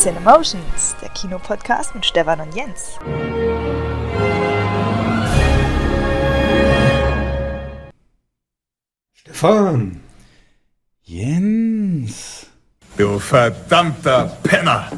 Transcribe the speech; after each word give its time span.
Cinemotions, 0.00 0.96
der 1.02 1.10
Kinopodcast 1.10 1.94
mit 1.94 2.06
Stefan 2.06 2.40
und 2.40 2.54
Jens. 2.54 2.98
Stefan. 9.12 10.00
Jens. 11.02 12.46
Du 12.96 13.18
verdammter 13.18 14.38
Penner. 14.42 14.90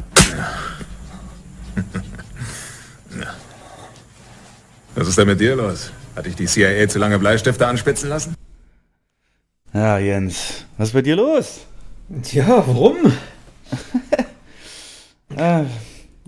Was 4.95 5.09
ist 5.09 5.17
denn 5.17 5.27
mit 5.27 5.41
dir 5.41 5.57
los? 5.57 5.91
Hat 6.15 6.27
dich 6.27 6.37
die 6.37 6.45
CIA 6.45 6.87
zu 6.87 6.99
lange 6.99 7.19
Bleistifte 7.19 7.67
anspitzen 7.67 8.07
lassen? 8.07 8.35
Ja, 9.73 9.97
Jens. 9.97 10.65
Was 10.77 10.87
ist 10.87 10.93
bei 10.93 11.01
dir 11.01 11.17
los? 11.17 11.65
Tja, 12.21 12.47
warum? 12.47 13.11
Ah, 15.37 15.65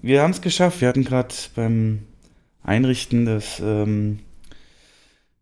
wir 0.01 0.21
haben 0.21 0.31
es 0.31 0.41
geschafft. 0.41 0.81
Wir 0.81 0.87
hatten 0.87 1.03
gerade 1.03 1.33
beim 1.55 1.99
Einrichten 2.63 3.25
des, 3.25 3.59
ähm, 3.59 4.19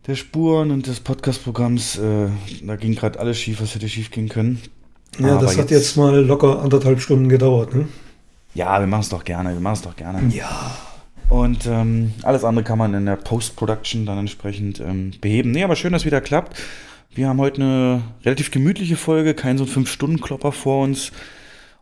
der 0.08 0.16
Spuren 0.16 0.72
und 0.72 0.88
des 0.88 1.00
Podcast-Programms, 1.00 1.98
äh, 1.98 2.28
da 2.64 2.76
ging 2.76 2.96
gerade 2.96 3.20
alles 3.20 3.40
schief, 3.40 3.62
was 3.62 3.76
hätte 3.76 3.88
schief 3.88 4.12
gehen 4.12 4.30
können. 4.30 4.62
Ja, 5.20 5.34
Aber 5.34 5.46
das 5.46 5.58
hat 5.58 5.72
jetzt 5.72 5.96
mal 5.96 6.20
locker 6.26 6.62
anderthalb 6.62 7.00
Stunden 7.00 7.30
gedauert, 7.30 7.74
ne? 7.74 7.88
Ja, 8.56 8.80
wir 8.80 8.88
machen 8.88 9.02
es 9.02 9.10
doch 9.10 9.24
gerne, 9.24 9.54
wir 9.54 9.60
machen 9.60 9.76
es 9.76 9.82
doch 9.82 9.96
gerne. 9.96 10.22
Ja. 10.34 10.76
Und 11.30 11.66
ähm, 11.66 12.14
alles 12.24 12.44
andere 12.44 12.64
kann 12.64 12.78
man 12.78 12.94
in 12.94 13.06
der 13.06 13.16
Post-Production 13.16 14.06
dann 14.06 14.20
entsprechend 14.20 14.80
ähm, 14.80 15.12
beheben. 15.22 15.52
Nee, 15.52 15.64
aber 15.64 15.76
schön, 15.76 15.94
dass 15.94 16.06
wieder 16.06 16.22
klappt. 16.22 16.58
Wir 17.16 17.28
haben 17.28 17.40
heute 17.40 17.62
eine 17.62 18.02
relativ 18.26 18.52
gemütliche 18.52 18.98
Folge, 18.98 19.34
kein 19.34 19.58
so 19.58 19.64
ein 19.64 19.70
5-Stunden-Klopper 19.70 20.52
vor 20.52 20.84
uns. 20.84 21.12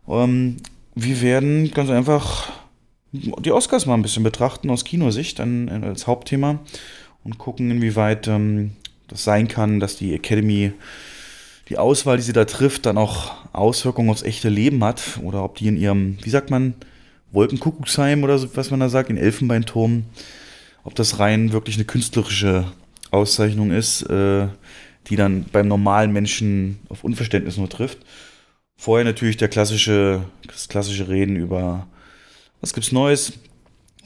Ähm, 0.08 0.56
wir 0.94 1.20
werden 1.22 1.70
ganz 1.72 1.90
einfach 1.90 2.52
die 3.12 3.52
Oscars 3.52 3.86
mal 3.86 3.94
ein 3.94 4.02
bisschen 4.02 4.22
betrachten 4.22 4.70
aus 4.70 4.84
Kinosicht 4.84 5.38
dann 5.38 5.68
äh, 5.68 5.86
als 5.86 6.06
Hauptthema 6.06 6.60
und 7.24 7.38
gucken, 7.38 7.70
inwieweit 7.70 8.26
ähm, 8.28 8.72
das 9.08 9.24
sein 9.24 9.48
kann, 9.48 9.80
dass 9.80 9.96
die 9.96 10.14
Academy 10.14 10.72
die 11.68 11.78
Auswahl, 11.78 12.16
die 12.16 12.22
sie 12.22 12.32
da 12.32 12.44
trifft, 12.44 12.86
dann 12.86 12.98
auch 12.98 13.32
Auswirkungen 13.52 14.10
aufs 14.10 14.22
echte 14.22 14.48
Leben 14.48 14.82
hat 14.82 15.20
oder 15.22 15.44
ob 15.44 15.56
die 15.56 15.68
in 15.68 15.76
ihrem, 15.76 16.18
wie 16.22 16.30
sagt 16.30 16.50
man, 16.50 16.74
Wolkenkuckucksheim 17.32 18.24
oder 18.24 18.38
so, 18.38 18.48
was 18.56 18.70
man 18.70 18.80
da 18.80 18.88
sagt, 18.88 19.10
in 19.10 19.16
Elfenbeinturm, 19.16 20.04
ob 20.84 20.94
das 20.94 21.18
rein 21.18 21.52
wirklich 21.52 21.76
eine 21.76 21.84
künstlerische 21.84 22.64
Auszeichnung 23.10 23.70
ist, 23.70 24.02
äh, 24.02 24.48
die 25.08 25.16
dann 25.16 25.44
beim 25.52 25.68
normalen 25.68 26.12
Menschen 26.12 26.78
auf 26.88 27.04
Unverständnis 27.04 27.56
nur 27.56 27.68
trifft. 27.68 27.98
Vorher 28.82 29.04
natürlich 29.04 29.36
der 29.36 29.46
klassische, 29.46 30.24
das 30.48 30.66
klassische 30.66 31.06
Reden 31.06 31.36
über 31.36 31.86
was 32.60 32.74
gibt's 32.74 32.90
Neues, 32.90 33.32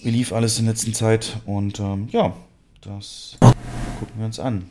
wie 0.03 0.11
lief 0.11 0.35
alles 0.35 0.59
in 0.59 0.67
der 0.67 0.75
letzten 0.75 0.93
Zeit 0.93 1.39
und 1.47 1.81
ähm, 1.81 2.11
ja, 2.13 2.37
das 2.83 3.39
gucken 3.41 4.15
wir 4.19 4.27
uns 4.27 4.39
an. 4.39 4.71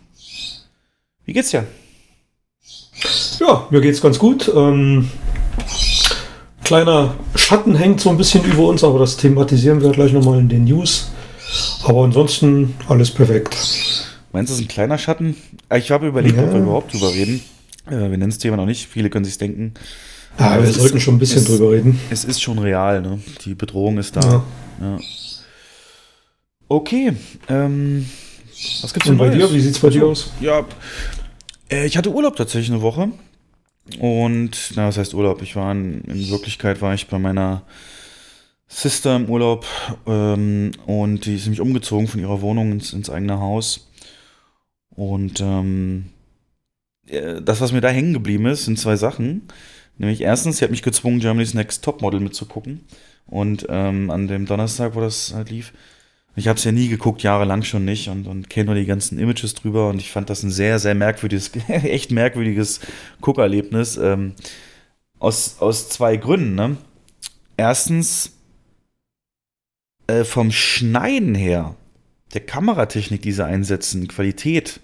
Wie 1.26 1.34
geht's 1.34 1.50
dir? 1.50 1.66
Ja, 3.40 3.66
mir 3.72 3.82
geht's 3.82 4.00
ganz 4.00 4.20
gut. 4.20 4.48
Ähm, 4.56 5.10
kleiner 6.64 7.16
Schatten 7.34 7.74
hängt 7.74 8.00
so 8.00 8.12
ein 8.12 8.18
bisschen 8.18 8.46
über 8.46 8.68
uns, 8.68 8.84
aber 8.84 9.00
das 9.00 9.18
thematisieren 9.18 9.82
wir 9.82 9.90
gleich 9.90 10.14
nochmal 10.14 10.38
in 10.38 10.50
den 10.50 10.66
News. 10.66 11.10
Aber 11.84 12.04
ansonsten 12.04 12.76
alles 12.88 13.10
perfekt. 13.10 13.56
Meinst 14.34 14.52
du, 14.52 14.54
das 14.54 14.60
ist 14.60 14.66
ein 14.66 14.68
kleiner 14.68 15.00
Schatten? 15.00 15.36
Ich 15.76 15.90
habe 15.90 16.06
überlegt, 16.06 16.38
Ja. 16.38 16.44
ob 16.44 16.54
wir 16.54 16.60
überhaupt 16.60 16.94
drüber 16.94 17.10
reden. 17.12 17.42
Äh, 17.88 17.92
wir 17.92 18.10
nennen 18.10 18.30
das 18.30 18.38
Thema 18.40 18.58
noch 18.58 18.66
nicht. 18.66 18.88
Viele 18.88 19.10
können 19.10 19.26
sich 19.26 19.38
denken. 19.38 19.74
Ja, 20.40 20.52
Aber 20.52 20.64
wir 20.66 20.72
sollten 20.74 20.98
ist- 20.98 21.04
schon 21.04 21.16
ein 21.16 21.20
bisschen 21.20 21.40
es- 21.44 21.46
drüber 21.48 21.72
reden. 21.72 22.00
Es 22.10 22.26
ist 22.26 22.42
schon 22.42 22.60
real, 22.60 23.02
ne? 23.02 23.20
Die 23.46 23.56
Bedrohung 23.56 23.98
ist 23.98 24.16
da. 24.16 24.22
Ja. 24.22 24.44
Ja. 24.82 25.00
Okay. 26.68 27.14
Ähm, 27.48 28.06
was 28.82 28.94
gibt's 28.94 29.10
Und 29.10 29.18
denn 29.20 29.30
bei 29.30 29.36
Neues? 29.36 29.50
dir, 29.50 29.56
wie 29.56 29.60
sieht's 29.62 29.80
bei 29.80 29.90
dir 29.90 30.06
aus? 30.08 30.32
Ja, 30.42 30.66
äh, 31.70 31.86
ich 31.86 31.98
hatte 31.98 32.12
Urlaub 32.12 32.36
tatsächlich 32.36 32.72
eine 32.72 32.82
Woche. 32.82 33.10
Und, 34.00 34.72
na, 34.76 34.88
was 34.88 34.98
heißt 34.98 35.14
Urlaub? 35.14 35.42
Ich 35.44 35.56
war 35.56 35.72
in, 35.72 36.02
in 36.06 36.30
Wirklichkeit 36.30 36.82
war 36.82 36.94
ich 36.96 37.08
bei 37.08 37.20
meiner 37.20 37.62
Sister 38.68 39.16
im 39.16 39.30
Urlaub 39.30 39.66
ähm, 40.08 40.72
und 40.88 41.26
die 41.28 41.36
ist 41.36 41.44
nämlich 41.44 41.62
umgezogen 41.62 42.08
von 42.08 42.20
ihrer 42.20 42.42
Wohnung 42.42 42.72
ins, 42.72 42.94
ins 42.94 43.12
eigene 43.12 43.40
Haus. 43.40 43.88
Und 44.90 45.40
ähm, 45.40 46.06
äh, 46.08 46.15
das, 47.08 47.62
was 47.62 47.72
mir 47.72 47.82
da 47.82 47.90
hängen 47.90 48.14
geblieben 48.14 48.46
ist, 48.48 48.66
sind 48.66 48.80
zwei 48.80 48.96
Sachen. 48.96 49.44
Nämlich 49.98 50.22
erstens, 50.22 50.58
sie 50.58 50.64
hat 50.64 50.72
mich 50.72 50.82
gezwungen, 50.82 51.20
Germany's 51.20 51.54
Next 51.54 51.84
Topmodel 51.84 52.20
mitzugucken. 52.20 52.82
Und 53.28 53.66
ähm, 53.70 54.10
an 54.12 54.28
dem 54.28 54.46
Donnerstag, 54.46 54.96
wo 54.96 55.02
das 55.02 55.34
halt 55.34 55.50
lief, 55.50 55.74
ich 56.36 56.48
habe 56.48 56.58
es 56.58 56.66
ja 56.66 56.72
nie 56.72 56.90
geguckt, 56.90 57.24
jahrelang 57.24 57.64
schon 57.64 57.86
nicht 57.86 58.10
und, 58.10 58.28
und 58.28 58.50
kenne 58.50 58.66
nur 58.66 58.76
die 58.76 58.86
ganzen 58.86 59.18
Images 59.18 59.54
drüber 59.54 59.90
und 59.90 60.02
ich 60.02 60.12
fand 60.12 60.30
das 60.30 60.44
ein 60.44 60.52
sehr, 60.52 60.80
sehr 60.80 60.94
merkwürdiges, 60.94 61.52
echt 61.68 62.12
merkwürdiges 62.12 62.82
Guckerlebnis. 63.22 63.98
Ähm, 63.98 64.34
aus, 65.18 65.58
aus 65.60 65.90
zwei 65.90 66.18
Gründen. 66.18 66.56
Ne? 66.56 66.78
Erstens, 67.56 68.34
äh, 70.08 70.24
vom 70.24 70.52
Schneiden 70.52 71.36
her, 71.36 71.76
der 72.34 72.42
Kameratechnik, 72.42 73.22
die 73.22 73.32
sie 73.32 73.46
einsetzen, 73.46 74.08
Qualität, 74.08 74.82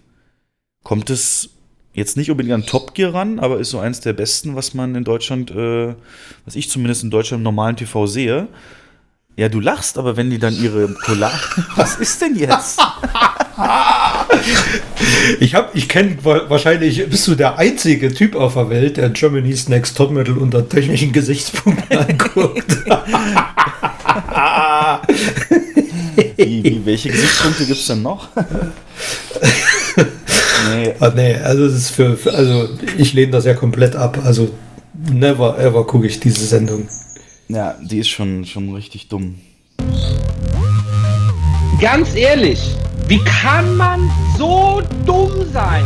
kommt 0.83 1.09
es 1.09 1.49
jetzt 1.93 2.17
nicht 2.17 2.31
unbedingt 2.31 2.53
an 2.53 2.65
Top 2.65 2.93
Gear 2.93 3.13
ran, 3.13 3.39
aber 3.39 3.59
ist 3.59 3.71
so 3.71 3.79
eins 3.79 3.99
der 3.99 4.13
besten, 4.13 4.55
was 4.55 4.73
man 4.73 4.95
in 4.95 5.03
Deutschland, 5.03 5.51
äh, 5.51 5.95
was 6.45 6.55
ich 6.55 6.69
zumindest 6.69 7.03
in 7.03 7.11
Deutschland 7.11 7.41
im 7.41 7.43
normalen 7.43 7.75
TV 7.75 8.07
sehe. 8.07 8.47
Ja, 9.37 9.49
du 9.49 9.59
lachst, 9.59 9.97
aber 9.97 10.17
wenn 10.17 10.29
die 10.29 10.39
dann 10.39 10.55
ihre 10.61 10.93
Collage. 10.93 11.37
Was 11.75 11.95
ist 11.95 12.21
denn 12.21 12.35
jetzt? 12.35 12.79
Ich 15.39 15.55
hab, 15.55 15.75
ich 15.75 15.87
kenne 15.87 16.17
wahrscheinlich, 16.23 17.07
bist 17.07 17.27
du 17.27 17.35
der 17.35 17.57
einzige 17.57 18.13
Typ 18.13 18.35
auf 18.35 18.53
der 18.53 18.69
Welt, 18.69 18.97
der 18.97 19.09
Germany's 19.09 19.67
Next 19.69 19.95
Topmodel 19.97 20.37
unter 20.37 20.67
technischen 20.67 21.11
Gesichtspunkten 21.11 21.97
anguckt. 21.97 22.77
Wie, 26.37 26.63
wie, 26.63 26.85
welche 26.85 27.09
Gesichtspunkte 27.09 27.65
gibt 27.65 27.79
es 27.79 27.87
denn 27.87 28.01
noch? 28.01 28.29
Nee, 30.69 30.93
Ah, 30.99 31.11
nee, 31.15 31.35
also 31.35 31.65
es 31.65 31.73
ist 31.75 31.89
für, 31.91 32.15
für 32.17 32.33
also 32.33 32.69
ich 32.97 33.13
lehne 33.13 33.31
das 33.31 33.45
ja 33.45 33.53
komplett 33.53 33.95
ab. 33.95 34.19
Also 34.23 34.49
never 35.11 35.57
ever 35.59 35.85
gucke 35.85 36.07
ich 36.07 36.19
diese 36.19 36.45
Sendung. 36.45 36.87
ja, 37.47 37.75
die 37.81 37.99
ist 37.99 38.09
schon, 38.09 38.45
schon 38.45 38.73
richtig 38.73 39.07
dumm. 39.09 39.39
Ganz 41.79 42.15
ehrlich, 42.15 42.59
wie 43.07 43.19
kann 43.23 43.75
man 43.75 44.09
so 44.37 44.81
dumm 45.05 45.31
sein? 45.51 45.83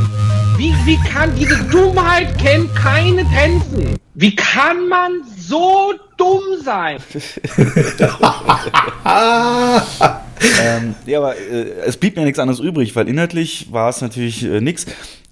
Wie, 0.57 0.73
wie 0.85 0.97
kann 1.09 1.33
diese 1.35 1.57
Dummheit 1.65 2.37
kennt 2.37 2.73
keine 2.75 3.23
Grenzen? 3.25 3.95
Wie 4.13 4.35
kann 4.35 4.87
man 4.87 5.11
so 5.37 5.93
dumm 6.17 6.41
sein? 6.63 6.97
ähm, 10.62 10.96
ja, 11.06 11.19
aber 11.19 11.38
äh, 11.38 11.72
es 11.85 11.97
blieb 11.97 12.16
mir 12.16 12.23
nichts 12.23 12.40
anderes 12.40 12.59
übrig, 12.59 12.96
weil 12.96 13.07
inhaltlich 13.07 13.72
war 13.72 13.90
es 13.90 14.01
natürlich 14.01 14.43
äh, 14.43 14.61
nichts. 14.61 14.85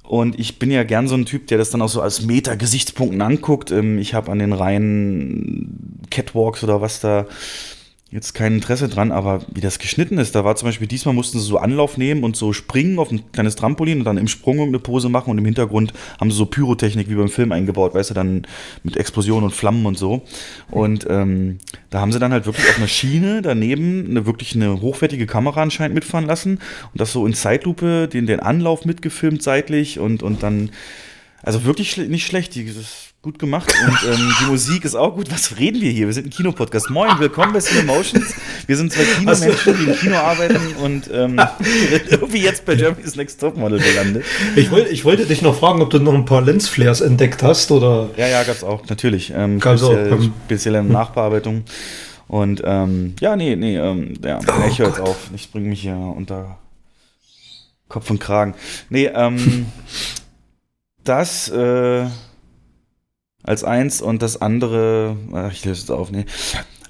Und 0.03 0.37
ich 0.37 0.59
bin 0.59 0.69
ja 0.69 0.83
gern 0.83 1.07
so 1.07 1.15
ein 1.15 1.25
Typ, 1.25 1.47
der 1.47 1.57
das 1.57 1.69
dann 1.69 1.81
auch 1.81 1.89
so 1.89 2.01
als 2.01 2.21
Meta-Gesichtspunkten 2.21 3.21
anguckt. 3.21 3.71
Ähm, 3.71 3.97
ich 3.99 4.13
habe 4.13 4.31
an 4.31 4.39
den 4.39 4.53
reinen 4.53 6.01
Catwalks 6.11 6.63
oder 6.63 6.81
was 6.81 6.99
da 6.99 7.25
jetzt 8.13 8.33
kein 8.33 8.55
Interesse 8.55 8.89
dran, 8.89 9.11
aber 9.11 9.41
wie 9.51 9.61
das 9.61 9.79
geschnitten 9.79 10.19
ist, 10.19 10.35
da 10.35 10.45
war 10.45 10.55
zum 10.55 10.67
Beispiel 10.67 10.85
diesmal 10.85 11.15
mussten 11.15 11.39
sie 11.39 11.45
so 11.45 11.57
Anlauf 11.57 11.97
nehmen 11.97 12.23
und 12.23 12.35
so 12.35 12.53
springen 12.53 12.99
auf 12.99 13.11
ein 13.11 13.31
kleines 13.31 13.55
Trampolin 13.55 13.99
und 13.99 14.05
dann 14.05 14.17
im 14.17 14.27
Sprung 14.27 14.59
eine 14.59 14.77
Pose 14.77 15.09
machen 15.09 15.31
und 15.31 15.39
im 15.39 15.45
Hintergrund 15.45 15.93
haben 16.19 16.29
sie 16.29 16.37
so 16.37 16.45
Pyrotechnik 16.45 17.09
wie 17.09 17.15
beim 17.15 17.29
Film 17.29 17.51
eingebaut, 17.51 17.95
weißt 17.95 18.11
du, 18.11 18.13
dann 18.13 18.45
mit 18.83 18.97
Explosionen 18.97 19.45
und 19.45 19.53
Flammen 19.53 19.85
und 19.87 19.97
so. 19.97 20.21
Und 20.69 21.07
ähm, 21.09 21.57
da 21.89 22.01
haben 22.01 22.11
sie 22.11 22.19
dann 22.19 22.31
halt 22.31 22.45
wirklich 22.45 22.69
auf 22.69 22.77
einer 22.77 22.87
Schiene 22.87 23.41
daneben 23.41 24.05
eine 24.07 24.27
wirklich 24.27 24.55
eine 24.55 24.79
hochwertige 24.81 25.25
Kamera 25.25 25.63
anscheinend 25.63 25.95
mitfahren 25.95 26.27
lassen 26.27 26.59
und 26.91 27.01
das 27.01 27.11
so 27.11 27.25
in 27.25 27.33
Zeitlupe, 27.33 28.07
den, 28.07 28.27
den 28.27 28.39
Anlauf 28.39 28.85
mitgefilmt 28.85 29.41
seitlich 29.41 29.97
und, 29.97 30.21
und 30.21 30.43
dann, 30.43 30.69
also 31.41 31.65
wirklich 31.65 31.97
nicht 31.97 32.27
schlecht, 32.27 32.53
die, 32.53 32.65
das 32.67 32.75
ist 32.77 33.12
gut 33.23 33.39
gemacht 33.39 33.73
und 33.87 34.11
ähm, 34.11 34.33
die 34.41 34.45
Musik 34.47 34.83
ist 34.83 34.95
auch 34.95 35.15
gut. 35.15 35.31
Was 35.31 35.57
reden 35.57 35.79
wir 35.79 35.89
hier? 35.89 36.07
Wir 36.07 36.13
sind 36.13 36.27
ein 36.27 36.29
Kinopodcast. 36.29 36.89
Moin, 36.89 37.19
willkommen 37.19 37.53
bei 37.53 37.61
Cinemotions. 37.61 38.35
Wir 38.67 38.75
sind 38.75 38.91
zwei 38.91 39.05
Kinomenschen, 39.05 39.77
die 39.77 39.91
im 39.91 39.95
Kino 39.95 40.17
arbeiten 40.17 40.75
und 40.83 41.09
ähm, 41.09 41.39
irgendwie 42.09 42.41
jetzt 42.41 42.65
bei 42.65 42.75
Germany's 42.75 43.15
Next 43.15 43.39
Topmodel 43.39 43.79
gelandet. 43.79 44.25
Ich, 44.57 44.71
wollte 44.71 44.89
ich 44.89 45.05
wollte 45.05 45.25
dich 45.25 45.41
noch 45.41 45.57
fragen, 45.57 45.81
ob 45.81 45.89
du 45.89 45.99
noch 45.99 46.13
ein 46.13 46.25
paar 46.25 46.41
Lensflares 46.41 46.99
entdeckt 46.99 47.41
hast 47.43 47.71
oder. 47.71 48.09
Ja, 48.17 48.27
ja, 48.27 48.43
gab's 48.43 48.61
auch, 48.61 48.85
natürlich. 48.89 49.31
Ähm, 49.33 49.61
Gab's 49.61 49.83
auch, 49.83 49.93
speziell, 49.93 50.11
ähm. 50.11 50.33
spezielle 50.45 50.83
Nachbearbeitung. 50.83 51.63
Und 52.27 52.61
ähm, 52.65 53.15
ja, 53.21 53.37
nee, 53.37 53.55
nee, 53.55 53.77
ähm, 53.77 54.15
ja, 54.21 54.39
Oh 54.45 54.67
ich 54.67 54.79
höre 54.79 54.89
jetzt 54.89 54.99
auf. 54.99 55.29
Ich 55.33 55.49
bringe 55.49 55.69
mich 55.69 55.81
hier 55.81 55.95
unter 55.95 56.57
Kopf 57.87 58.09
und 58.09 58.19
Kragen. 58.19 58.53
Nee, 58.89 59.05
ähm, 59.05 59.67
das, 61.05 61.47
äh, 61.47 62.07
als 63.43 63.63
eins 63.63 64.01
und 64.01 64.21
das 64.21 64.41
andere, 64.41 65.17
ach, 65.33 65.51
ich 65.51 65.65
löse 65.65 65.83
es 65.83 65.91
auf, 65.91 66.11
nee. 66.11 66.25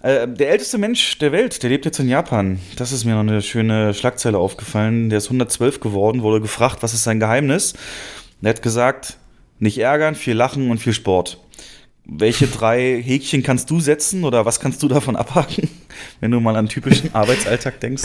Äh, 0.04 0.28
der 0.28 0.52
älteste 0.52 0.78
Mensch 0.78 1.18
der 1.20 1.32
Welt, 1.32 1.64
der 1.64 1.70
lebt 1.70 1.86
jetzt 1.86 2.00
in 2.00 2.10
Japan. 2.10 2.60
Das 2.76 2.92
ist 2.92 3.06
mir 3.06 3.14
noch 3.14 3.22
eine 3.22 3.42
schöne 3.42 3.94
Schlagzeile 3.94 4.38
aufgefallen. 4.38 5.10
Der 5.10 5.18
ist 5.18 5.26
112 5.28 5.80
geworden, 5.80 6.22
wurde 6.22 6.42
gefragt, 6.42 6.84
was 6.84 6.94
ist 6.94 7.04
sein 7.06 7.20
Geheimnis? 7.20 7.74
Er 8.42 8.50
hat 8.50 8.62
gesagt, 8.62 9.18
nicht 9.60 9.78
ärgern, 9.78 10.16
viel 10.16 10.36
lachen 10.36 10.70
und 10.70 10.80
viel 10.80 10.94
Sport. 10.94 11.40
Welche 12.06 12.48
drei 12.48 13.02
Häkchen 13.02 13.44
kannst 13.44 13.70
du 13.70 13.80
setzen 13.80 14.26
oder 14.26 14.46
was 14.46 14.60
kannst 14.60 14.84
du 14.84 14.90
davon 14.90 15.16
abhaken, 15.16 15.70
wenn 16.20 16.32
du 16.32 16.42
mal 16.42 16.58
an 16.58 16.68
typischen 16.68 17.10
Arbeitsalltag 17.16 17.80
denkst? 17.80 18.04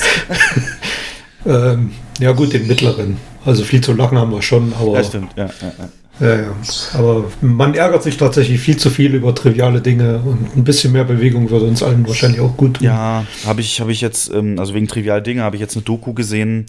Ähm, 1.45 1.93
ja 2.21 2.31
gut, 2.31 2.53
den 2.53 2.69
mittleren. 2.69 3.17
Also 3.45 3.65
viel 3.65 3.81
zu 3.81 3.93
lachen 3.93 4.19
haben 4.19 4.31
wir 4.31 4.43
schon, 4.43 4.73
aber, 4.75 4.99
Ja, 4.99 5.05
stimmt, 5.05 5.33
ja, 5.37 5.47
ja, 5.47 5.73
ja. 5.79 5.89
Ja, 6.21 6.37
ja. 6.37 6.55
aber 6.95 7.31
man 7.41 7.75
ärgert 7.75 8.03
sich 8.03 8.17
tatsächlich 8.17 8.61
viel 8.61 8.77
zu 8.77 8.91
viel 8.91 9.15
über 9.15 9.35
triviale 9.35 9.81
Dinge 9.81 10.21
und 10.25 10.57
ein 10.57 10.65
bisschen 10.65 10.93
mehr 10.93 11.05
Bewegung 11.05 11.51
würde 11.51 11.67
uns 11.67 11.83
allen 11.83 12.07
wahrscheinlich 12.07 12.41
auch 12.41 12.57
gut 12.57 12.75
tun. 12.75 12.85
Ja, 12.87 13.25
habe 13.47 13.61
ich, 13.61 13.81
hab 13.81 13.89
ich 13.89 14.01
jetzt, 14.01 14.33
ähm, 14.33 14.59
also 14.59 14.75
wegen 14.75 14.89
trivial 14.89 15.23
Dinge, 15.23 15.43
habe 15.43 15.57
ich 15.57 15.61
jetzt 15.61 15.77
eine 15.77 15.85
Doku 15.85 16.15
gesehen. 16.15 16.67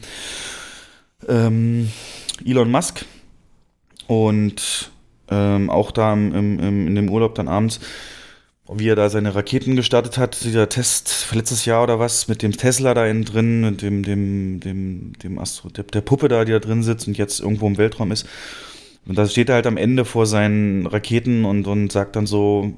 Ähm, 1.27 1.89
Elon 2.45 2.71
Musk 2.71 3.05
und 4.07 4.91
ähm, 5.29 5.69
auch 5.69 5.91
da 5.91 6.13
im, 6.13 6.33
im, 6.33 6.87
in 6.87 6.95
dem 6.95 7.09
Urlaub 7.09 7.35
dann 7.35 7.47
abends, 7.47 7.79
wie 8.71 8.89
er 8.89 8.95
da 8.95 9.09
seine 9.09 9.33
Raketen 9.33 9.75
gestartet 9.75 10.17
hat, 10.17 10.43
dieser 10.43 10.69
Test 10.69 11.27
letztes 11.33 11.65
Jahr 11.65 11.83
oder 11.83 11.99
was, 11.99 12.27
mit 12.27 12.43
dem 12.43 12.51
Tesla 12.51 12.93
da 12.93 13.05
innen 13.07 13.25
drin, 13.25 13.61
mit 13.61 13.81
dem, 13.81 14.03
dem, 14.03 14.59
dem, 14.59 15.13
dem 15.23 15.39
Astro, 15.39 15.69
der, 15.69 15.85
der 15.85 16.01
Puppe 16.01 16.27
da, 16.27 16.45
die 16.45 16.51
da 16.51 16.59
drin 16.59 16.83
sitzt 16.83 17.07
und 17.07 17.17
jetzt 17.17 17.39
irgendwo 17.39 17.67
im 17.67 17.77
Weltraum 17.77 18.11
ist. 18.11 18.27
Und 19.09 19.17
da 19.17 19.27
steht 19.27 19.49
er 19.49 19.55
halt 19.55 19.65
am 19.67 19.75
Ende 19.75 20.05
vor 20.05 20.25
seinen 20.27 20.85
Raketen 20.85 21.43
und, 21.43 21.65
und 21.67 21.91
sagt 21.91 22.15
dann 22.15 22.27
so, 22.27 22.73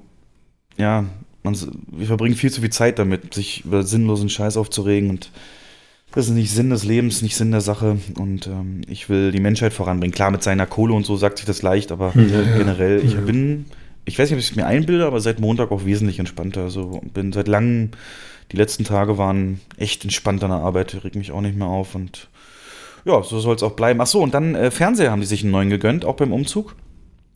ja, 0.78 1.04
man, 1.44 1.58
wir 1.92 2.08
verbringen 2.08 2.36
viel 2.36 2.52
zu 2.52 2.62
viel 2.62 2.70
Zeit 2.70 3.00
damit, 3.00 3.34
sich 3.34 3.66
über 3.66 3.84
sinnlosen 3.84 4.30
Scheiß 4.30 4.56
aufzuregen 4.56 5.10
und 5.10 5.30
das 6.14 6.28
ist 6.28 6.34
nicht 6.34 6.52
Sinn 6.52 6.70
des 6.70 6.86
Lebens, 6.86 7.22
nicht 7.22 7.36
Sinn 7.36 7.52
der 7.52 7.62
Sache 7.62 7.98
und 8.18 8.48
ähm, 8.48 8.82
ich 8.88 9.10
will 9.10 9.32
die 9.32 9.40
Menschheit 9.42 9.74
voranbringen. 9.74 10.14
Klar, 10.14 10.32
mit 10.32 10.42
seiner 10.42 10.66
Kohle 10.66 10.94
und 10.94 11.06
so 11.06 11.18
sagt 11.18 11.38
sich 11.38 11.46
das 11.46 11.62
leicht, 11.62 11.92
aber 11.92 12.14
Ja, 12.16 12.24
ja. 12.42 12.58
generell, 12.58 13.02
ich 13.06 13.14
Ja. 13.14 13.22
bin, 13.22 13.66
ich 14.06 14.18
weiß 14.18 14.30
nicht, 14.30 14.38
ob 14.38 14.40
ich 14.40 14.50
es 14.52 14.56
mir 14.56 14.66
einbilde, 14.66 15.06
aber 15.06 15.20
seit 15.20 15.40
Montag 15.42 15.72
auch 15.72 15.86
wesentlich 15.86 16.20
entspannter. 16.20 16.62
Also 16.64 17.02
bin 17.14 17.34
seit 17.34 17.48
langem, 17.50 17.92
die 18.54 18.58
letzten 18.58 18.86
Tage 18.86 19.18
waren 19.18 19.60
echt 19.78 20.04
entspannt 20.06 20.44
an 20.46 20.52
der 20.52 20.60
Arbeit, 20.60 21.04
reg 21.04 21.16
mich 21.16 21.32
auch 21.32 21.42
nicht 21.42 21.58
mehr 21.58 21.68
auf 21.68 21.94
und 21.96 22.30
ja, 23.06 23.22
so 23.24 23.40
soll 23.40 23.56
es 23.56 23.64
auch 23.64 23.72
bleiben. 23.72 24.02
Ach 24.02 24.08
so, 24.08 24.22
und 24.22 24.34
dann 24.34 24.56
äh, 24.56 24.72
Fernseher 24.72 25.12
haben 25.12 25.22
die 25.22 25.28
sich 25.28 25.44
einen 25.44 25.52
neuen 25.52 25.70
gegönnt, 25.70 26.06
auch 26.06 26.16
beim 26.16 26.34
Umzug. 26.34 26.76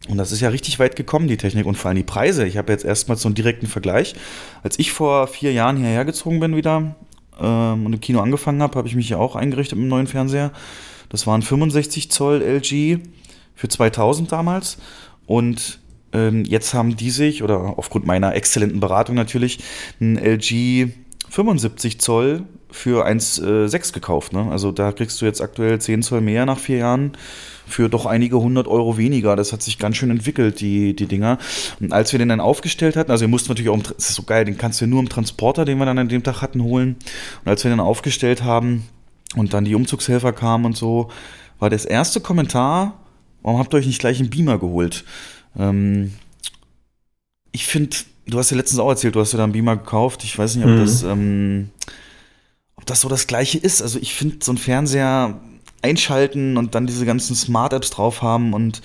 Und 0.07 0.17
das 0.17 0.31
ist 0.31 0.41
ja 0.41 0.50
richtig 0.50 0.77
weit 0.79 0.95
gekommen, 0.95 1.27
die 1.27 1.38
Technik 1.38 1.65
und 1.65 1.75
vor 1.75 1.89
allem 1.89 1.97
die 1.97 2.03
Preise. 2.03 2.45
Ich 2.45 2.57
habe 2.57 2.71
jetzt 2.71 2.85
erstmal 2.85 3.17
so 3.17 3.27
einen 3.27 3.35
direkten 3.35 3.65
Vergleich. 3.65 4.13
Als 4.62 4.77
ich 4.77 4.91
vor 4.91 5.27
vier 5.27 5.51
Jahren 5.51 5.77
hierher 5.77 6.06
gezogen 6.06 6.39
bin 6.39 6.56
wieder 6.56 6.95
ähm, 7.41 7.85
und 7.85 7.94
im 7.94 8.00
Kino 8.00 8.19
angefangen 8.19 8.62
habe, 8.62 8.77
habe 8.77 8.88
ich 8.88 8.95
mich 8.95 9.09
ja 9.09 9.17
auch 9.17 9.35
eingerichtet 9.35 9.77
mit 9.77 9.83
einem 9.83 9.89
neuen 9.89 10.07
Fernseher. 10.07 10.51
Das 11.09 11.25
waren 11.25 11.41
65 11.41 12.11
Zoll 12.11 12.41
LG 12.41 13.00
für 13.56 13.68
2000 13.68 14.31
damals. 14.31 14.77
Und 15.25 15.79
ähm, 16.13 16.45
jetzt 16.45 16.75
haben 16.75 16.95
die 16.95 17.09
sich, 17.09 17.41
oder 17.41 17.77
aufgrund 17.77 18.06
meiner 18.06 18.35
exzellenten 18.35 18.79
Beratung 18.79 19.15
natürlich, 19.15 19.59
ein 20.00 20.18
LG 20.18 20.89
75 21.29 22.00
Zoll 22.00 22.44
für 22.71 23.07
1,6 23.07 23.94
gekauft. 23.94 24.33
Ne? 24.33 24.47
Also 24.51 24.71
da 24.71 24.91
kriegst 24.91 25.21
du 25.21 25.25
jetzt 25.25 25.41
aktuell 25.41 25.79
10 25.79 26.01
Zoll 26.01 26.21
mehr 26.21 26.45
nach 26.45 26.59
vier 26.59 26.77
Jahren 26.77 27.13
für 27.67 27.89
doch 27.89 28.06
einige 28.06 28.38
hundert 28.39 28.67
Euro 28.67 28.97
weniger. 28.97 29.35
Das 29.35 29.51
hat 29.53 29.62
sich 29.63 29.79
ganz 29.79 29.97
schön 29.97 30.12
entwickelt, 30.12 30.59
die, 30.59 30.95
die 30.95 31.07
Dinger. 31.07 31.38
Und 31.79 31.94
als 31.94 32.12
wir 32.12 32.19
den 32.19 32.29
dann 32.29 32.39
aufgestellt 32.39 32.95
hatten, 32.95 33.09
also 33.12 33.21
wir 33.21 33.27
mussten 33.27 33.50
natürlich 33.50 33.69
auch, 33.71 33.81
das 33.81 34.09
ist 34.09 34.15
so 34.15 34.23
geil, 34.23 34.45
den 34.45 34.57
kannst 34.57 34.81
du 34.81 34.88
nur 34.88 35.00
im 35.00 35.09
Transporter, 35.09 35.65
den 35.65 35.77
wir 35.79 35.85
dann 35.85 35.97
an 35.97 36.09
dem 36.09 36.21
Tag 36.23 36.41
hatten, 36.41 36.62
holen. 36.62 36.95
Und 37.44 37.50
als 37.50 37.63
wir 37.63 37.71
den 37.71 37.79
aufgestellt 37.79 38.44
haben 38.44 38.88
und 39.35 39.53
dann 39.53 39.65
die 39.65 39.73
Umzugshelfer 39.75 40.31
kamen 40.33 40.65
und 40.65 40.77
so, 40.77 41.09
war 41.59 41.69
das 41.69 41.85
erste 41.85 42.19
Kommentar, 42.19 43.00
warum 43.41 43.59
habt 43.59 43.73
ihr 43.73 43.77
euch 43.77 43.88
nicht 43.88 44.00
gleich 44.00 44.19
einen 44.19 44.29
Beamer 44.29 44.59
geholt? 44.59 45.03
Ähm, 45.57 46.13
ich 47.51 47.65
finde, 47.65 47.95
du 48.27 48.38
hast 48.38 48.51
ja 48.51 48.57
letztens 48.57 48.79
auch 48.79 48.89
erzählt, 48.89 49.15
du 49.15 49.21
hast 49.21 49.31
ja 49.31 49.38
da 49.38 49.44
einen 49.45 49.53
Beamer 49.53 49.77
gekauft. 49.77 50.23
Ich 50.23 50.38
weiß 50.38 50.56
nicht, 50.56 50.65
ob 50.65 50.71
Mhm. 50.71 50.79
das, 50.79 51.03
ähm, 51.03 51.69
ob 52.85 52.89
das 52.89 53.01
so 53.01 53.09
das 53.09 53.25
gleiche 53.25 53.57
ist. 53.57 53.81
Also 53.81 53.97
ich 53.99 54.13
finde 54.13 54.37
so 54.41 54.53
ein 54.53 54.59
Fernseher 54.59 55.39
einschalten 55.81 56.55
und 56.55 56.75
dann 56.75 56.85
diese 56.85 57.03
ganzen 57.03 57.35
Smart 57.35 57.73
Apps 57.73 57.89
drauf 57.89 58.21
haben 58.21 58.53
und 58.53 58.83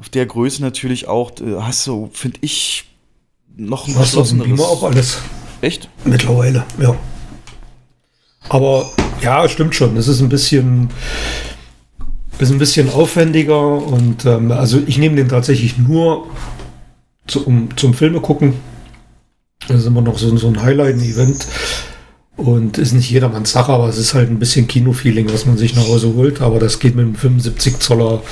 auf 0.00 0.08
der 0.08 0.26
Größe 0.26 0.60
natürlich 0.60 1.06
auch 1.06 1.30
äh, 1.40 1.60
hast 1.60 1.86
du, 1.86 2.10
finde 2.12 2.38
ich, 2.40 2.86
noch 3.56 3.86
ein 3.86 3.94
Was 3.94 4.06
geschlosseneres. 4.06 4.48
Beamer 4.48 4.64
auch 4.64 4.82
alles 4.82 5.18
Echt? 5.60 5.88
mittlerweile, 6.04 6.64
ja. 6.80 6.96
Aber 8.48 8.90
ja, 9.22 9.48
stimmt 9.48 9.76
schon. 9.76 9.96
Es 9.96 10.08
ist 10.08 10.20
ein 10.20 10.28
bisschen, 10.28 10.90
ist 12.40 12.50
ein 12.50 12.58
bisschen 12.58 12.90
aufwendiger 12.90 13.60
und 13.60 14.24
ähm, 14.24 14.50
also 14.50 14.82
ich 14.84 14.98
nehme 14.98 15.14
den 15.14 15.28
tatsächlich 15.28 15.78
nur 15.78 16.26
zu, 17.28 17.46
um, 17.46 17.68
zum 17.76 17.94
Filme 17.94 18.20
gucken. 18.20 18.54
Das 19.68 19.78
ist 19.78 19.86
immer 19.86 20.02
noch 20.02 20.18
so, 20.18 20.36
so 20.36 20.48
ein 20.48 20.60
Highlight-Event 20.60 21.46
und 22.38 22.78
ist 22.78 22.92
nicht 22.92 23.10
jedermanns 23.10 23.50
Sache, 23.50 23.72
aber 23.72 23.88
es 23.88 23.98
ist 23.98 24.14
halt 24.14 24.30
ein 24.30 24.38
bisschen 24.38 24.68
Kino-Feeling, 24.68 25.30
was 25.32 25.44
man 25.44 25.58
sich 25.58 25.74
nach 25.74 25.86
Hause 25.88 26.14
holt. 26.14 26.40
Aber 26.40 26.58
das 26.60 26.78
geht 26.78 26.94
mit 26.94 27.04
dem 27.04 27.14
75 27.16 27.80
Zoller 27.80 28.22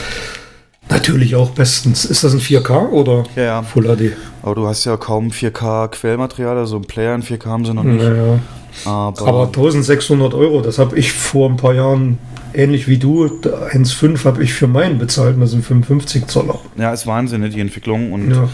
natürlich 0.88 1.34
auch 1.34 1.50
bestens. 1.50 2.04
Ist 2.04 2.22
das 2.22 2.32
ein 2.32 2.40
4K 2.40 2.90
oder 2.90 3.24
Ja, 3.34 3.42
ja. 3.42 3.62
Full 3.62 3.84
HD? 3.84 4.12
Aber 4.42 4.54
du 4.54 4.66
hast 4.68 4.84
ja 4.84 4.96
kaum 4.96 5.30
4K-Quellmaterial, 5.30 6.56
also 6.56 6.76
ein 6.76 6.82
Player 6.82 7.16
in 7.16 7.22
4K 7.24 7.46
haben 7.46 7.64
sie 7.64 7.74
noch 7.74 7.82
nicht. 7.82 8.00
Naja. 8.00 8.38
Aber, 8.84 9.26
Aber 9.26 9.46
1600 9.46 10.34
Euro, 10.34 10.60
das 10.60 10.78
habe 10.78 10.96
ich 10.96 11.12
vor 11.12 11.50
ein 11.50 11.56
paar 11.56 11.74
Jahren, 11.74 12.18
ähnlich 12.54 12.88
wie 12.88 12.98
du, 12.98 13.25
1,5 13.26 14.25
habe 14.25 14.43
ich 14.43 14.52
für 14.52 14.66
meinen 14.66 14.98
bezahlt, 14.98 15.40
das 15.40 15.50
sind 15.50 15.64
55 15.64 16.26
Zoller. 16.26 16.59
ja, 16.76 16.92
ist 16.92 17.06
Wahnsinn, 17.06 17.40
ne, 17.40 17.50
die 17.50 17.61
Entwicklung. 17.61 18.12
Und 18.12 18.30
Ja. 18.30 18.49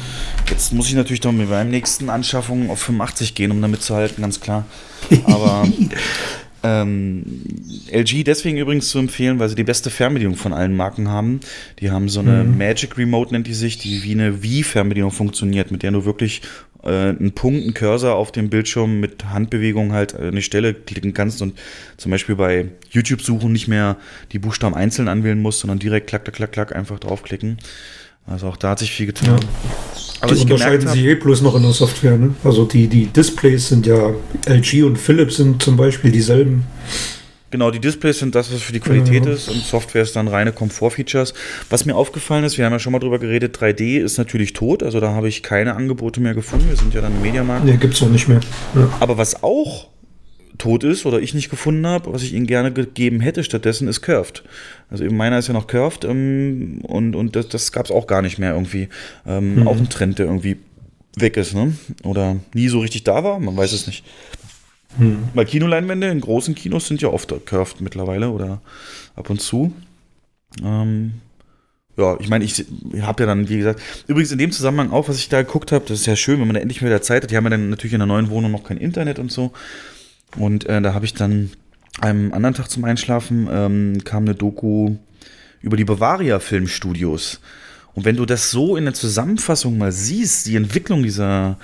Jetzt 0.50 0.72
muss 0.72 0.88
ich 0.88 0.94
natürlich 0.94 1.20
doch 1.20 1.32
mit 1.32 1.48
meinem 1.48 1.70
nächsten 1.70 2.10
Anschaffung 2.10 2.70
auf 2.70 2.80
85 2.80 3.34
gehen, 3.34 3.50
um 3.50 3.62
damit 3.62 3.82
zu 3.82 3.94
halten, 3.94 4.22
ganz 4.22 4.40
klar. 4.40 4.64
Aber 5.24 5.66
ähm, 6.62 7.24
LG 7.90 8.24
deswegen 8.24 8.58
übrigens 8.58 8.88
zu 8.88 8.98
empfehlen, 8.98 9.38
weil 9.38 9.48
sie 9.48 9.54
die 9.54 9.64
beste 9.64 9.90
Fernbedienung 9.90 10.36
von 10.36 10.52
allen 10.52 10.76
Marken 10.76 11.08
haben. 11.08 11.40
Die 11.80 11.90
haben 11.90 12.08
so 12.08 12.20
eine 12.20 12.44
Magic 12.44 12.98
Remote, 12.98 13.32
nennt 13.32 13.46
die 13.46 13.54
sich, 13.54 13.78
die 13.78 14.02
wie 14.02 14.12
eine 14.12 14.42
Wii-Fernbedienung 14.42 15.10
funktioniert, 15.10 15.70
mit 15.70 15.82
der 15.82 15.90
du 15.90 16.04
wirklich 16.04 16.42
äh, 16.82 16.88
einen 16.88 17.32
Punkt, 17.32 17.62
einen 17.62 17.74
Cursor 17.74 18.14
auf 18.14 18.32
dem 18.32 18.50
Bildschirm 18.50 19.00
mit 19.00 19.26
Handbewegung 19.26 19.92
halt 19.92 20.14
eine 20.14 20.42
Stelle 20.42 20.74
klicken 20.74 21.14
kannst 21.14 21.42
und 21.42 21.58
zum 21.96 22.10
Beispiel 22.10 22.36
bei 22.36 22.66
YouTube 22.90 23.22
suchen 23.22 23.52
nicht 23.52 23.68
mehr 23.68 23.96
die 24.32 24.38
Buchstaben 24.38 24.74
einzeln 24.74 25.08
anwählen 25.08 25.40
musst, 25.40 25.60
sondern 25.60 25.78
direkt 25.78 26.08
klack, 26.08 26.24
klack, 26.24 26.34
klack, 26.36 26.52
klack 26.52 26.76
einfach 26.76 26.98
draufklicken. 26.98 27.58
Also 28.26 28.46
auch 28.46 28.56
da 28.56 28.70
hat 28.70 28.78
sich 28.78 28.92
viel 28.92 29.06
getan. 29.06 29.40
Ja. 29.40 29.48
Aber 30.20 30.34
die 30.34 30.42
unterscheiden 30.42 30.88
sich 30.88 31.04
eh 31.04 31.14
bloß 31.16 31.42
noch 31.42 31.56
in 31.56 31.62
der 31.62 31.72
Software. 31.72 32.16
Ne? 32.16 32.34
Also 32.44 32.64
die, 32.64 32.86
die 32.86 33.06
Displays 33.06 33.68
sind 33.68 33.86
ja, 33.86 34.12
LG 34.46 34.84
und 34.84 34.96
Philips 34.96 35.36
sind 35.36 35.62
zum 35.62 35.76
Beispiel 35.76 36.12
dieselben. 36.12 36.64
Genau, 37.52 37.70
die 37.70 37.78
Displays 37.80 38.18
sind 38.18 38.34
das, 38.34 38.52
was 38.52 38.60
für 38.62 38.72
die 38.72 38.80
Qualität 38.80 39.26
Ja. 39.26 39.32
ist 39.32 39.48
und 39.48 39.62
Software 39.62 40.02
ist 40.02 40.16
dann 40.16 40.26
reine 40.26 40.52
Komfortfeatures. 40.52 41.34
Was 41.70 41.84
mir 41.84 41.94
aufgefallen 41.94 42.44
ist, 42.44 42.58
wir 42.58 42.64
haben 42.64 42.72
ja 42.72 42.78
schon 42.80 42.92
mal 42.92 42.98
drüber 42.98 43.18
geredet, 43.18 43.56
3D 43.56 43.98
ist 44.00 44.18
natürlich 44.18 44.54
tot, 44.54 44.82
also 44.82 44.98
da 45.00 45.12
habe 45.12 45.28
ich 45.28 45.42
keine 45.42 45.74
Angebote 45.76 46.20
mehr 46.20 46.34
gefunden. 46.34 46.68
Wir 46.68 46.76
sind 46.76 46.94
ja 46.94 47.00
dann 47.02 47.14
im 47.14 47.22
Mediamarkt. 47.22 47.64
Ne, 47.64 47.76
gibt's 47.76 48.02
auch 48.02 48.08
nicht 48.08 48.26
mehr. 48.26 48.40
Ja. 48.74 48.90
Aber 49.00 49.18
was 49.18 49.42
auch 49.42 49.88
tot 50.58 50.82
ist 50.84 51.06
oder 51.06 51.20
ich 51.20 51.34
nicht 51.34 51.50
gefunden 51.50 51.86
habe, 51.86 52.12
was 52.12 52.22
ich 52.22 52.32
ihnen 52.32 52.46
gerne 52.46 52.72
gegeben 52.72 53.20
hätte 53.20 53.44
stattdessen, 53.44 53.86
ist 53.88 54.00
Curved. 54.00 54.42
Also 54.90 55.04
eben 55.04 55.16
meiner 55.16 55.38
ist 55.38 55.48
ja 55.48 55.54
noch 55.54 55.66
Curved 55.66 56.04
ähm, 56.04 56.80
und, 56.84 57.14
und 57.16 57.36
das, 57.36 57.48
das 57.48 57.70
gab 57.72 57.84
es 57.86 57.90
auch 57.90 58.06
gar 58.06 58.22
nicht 58.22 58.38
mehr 58.38 58.52
irgendwie. 58.54 58.88
Ähm, 59.26 59.66
Auch 59.66 59.76
ein 59.76 59.88
Trend, 59.88 60.18
der 60.18 60.26
irgendwie 60.26 60.56
weg 61.16 61.36
ist, 61.36 61.54
ne? 61.54 61.74
Oder 62.04 62.36
nie 62.54 62.68
so 62.68 62.80
richtig 62.80 63.04
da 63.04 63.22
war, 63.24 63.38
man 63.40 63.54
weiß 63.56 63.72
es 63.72 63.86
nicht. 63.86 64.04
Weil 65.34 65.46
Kinoleinwände 65.46 66.08
in 66.08 66.20
großen 66.20 66.54
Kinos 66.54 66.86
sind 66.86 67.00
ja 67.00 67.08
oft 67.08 67.34
curved 67.46 67.80
mittlerweile 67.80 68.30
oder 68.30 68.60
ab 69.16 69.30
und 69.30 69.40
zu. 69.40 69.72
Ähm, 70.62 71.12
ja, 71.96 72.16
ich 72.20 72.28
meine, 72.28 72.44
ich 72.44 72.64
habe 73.00 73.22
ja 73.22 73.26
dann, 73.26 73.48
wie 73.48 73.58
gesagt, 73.58 73.80
übrigens 74.06 74.32
in 74.32 74.38
dem 74.38 74.52
Zusammenhang 74.52 74.90
auch, 74.90 75.08
was 75.08 75.18
ich 75.18 75.28
da 75.28 75.42
geguckt 75.42 75.72
habe, 75.72 75.84
das 75.86 76.00
ist 76.00 76.06
ja 76.06 76.16
schön, 76.16 76.40
wenn 76.40 76.46
man 76.46 76.54
da 76.54 76.60
endlich 76.60 76.80
mal 76.80 76.88
wieder 76.88 77.02
Zeit 77.02 77.22
hat. 77.22 77.30
Die 77.30 77.36
haben 77.36 77.44
ja 77.44 77.50
dann 77.50 77.70
natürlich 77.70 77.92
in 77.92 78.00
der 78.00 78.06
neuen 78.06 78.30
Wohnung 78.30 78.50
noch 78.50 78.64
kein 78.64 78.78
Internet 78.78 79.18
und 79.18 79.30
so. 79.30 79.52
Und 80.36 80.66
äh, 80.66 80.80
da 80.80 80.94
habe 80.94 81.04
ich 81.04 81.14
dann 81.14 81.50
einem 82.00 82.32
anderen 82.32 82.54
Tag 82.54 82.68
zum 82.68 82.84
Einschlafen 82.84 83.48
ähm, 83.50 84.04
kam 84.04 84.24
eine 84.24 84.34
Doku 84.34 84.96
über 85.60 85.76
die 85.76 85.84
Bavaria 85.84 86.40
Filmstudios. 86.40 87.40
Und 87.94 88.06
wenn 88.06 88.16
du 88.16 88.24
das 88.24 88.50
so 88.50 88.76
in 88.76 88.84
der 88.84 88.94
Zusammenfassung 88.94 89.76
mal 89.76 89.92
siehst, 89.92 90.46
die 90.46 90.56
Entwicklung 90.56 91.02
dieser 91.02 91.58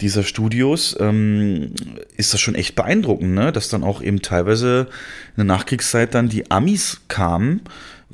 dieser 0.00 0.22
Studios 0.24 0.96
ähm, 0.98 1.72
ist 2.16 2.32
das 2.34 2.40
schon 2.40 2.54
echt 2.54 2.74
beeindruckend, 2.74 3.34
ne? 3.34 3.52
dass 3.52 3.68
dann 3.68 3.84
auch 3.84 4.02
eben 4.02 4.22
teilweise 4.22 4.88
in 5.36 5.36
der 5.38 5.44
Nachkriegszeit 5.44 6.14
dann 6.14 6.28
die 6.28 6.50
Amis 6.50 7.02
kamen, 7.08 7.60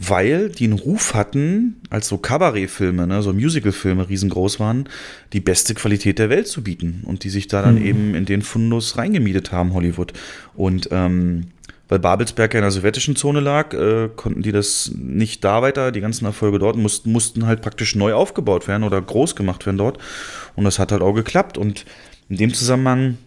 weil 0.00 0.49
die 0.50 0.64
einen 0.64 0.78
Ruf 0.78 1.14
hatten, 1.14 1.76
als 1.90 2.06
so 2.08 2.18
Kabarettfilme, 2.18 3.06
ne, 3.08 3.20
so 3.20 3.32
Musicalfilme 3.32 4.08
riesengroß 4.08 4.61
waren, 4.61 4.88
die 5.32 5.40
beste 5.40 5.75
Qualität 5.75 6.20
der 6.20 6.30
Welt 6.30 6.47
zu 6.47 6.62
bieten 6.62 7.02
und 7.04 7.25
die 7.25 7.30
sich 7.30 7.49
da 7.49 7.62
dann 7.62 7.76
Mhm. 7.80 7.87
eben 7.87 8.14
in 8.14 8.25
den 8.25 8.42
Fundus 8.42 8.97
reingemietet 8.97 9.50
haben, 9.50 9.75
Hollywood. 9.75 10.12
Und 10.54 10.88
ähm, 10.92 11.49
weil 11.88 11.99
Babelsberg 11.99 12.54
ja 12.54 12.61
in 12.61 12.64
der 12.64 12.71
sowjetischen 12.71 13.16
Zone 13.16 13.40
lag, 13.40 13.73
äh, 13.73 14.09
konnten 14.14 14.42
die 14.42 14.52
das 14.52 14.92
nicht 14.95 15.42
da 15.45 15.62
weiter, 15.62 15.90
die 15.92 16.00
ganzen 16.00 16.26
Erfolge 16.26 16.59
dort 16.59 16.76
mussten, 16.76 17.11
mussten 17.12 17.47
halt 17.47 17.62
praktisch 17.62 17.95
neu 17.95 18.12
aufgebaut 18.12 18.68
werden 18.68 18.85
oder 18.85 19.00
groß 19.00 19.37
gemacht 19.37 19.64
werden 19.66 19.78
dort. 19.78 19.99
Und 20.54 20.64
das 20.64 20.78
hat 20.78 20.92
halt 20.92 21.02
auch 21.02 21.14
geklappt. 21.14 21.57
Und 21.57 21.85
in 22.28 22.37
dem 22.37 22.52
Zusammenhang 22.52 23.18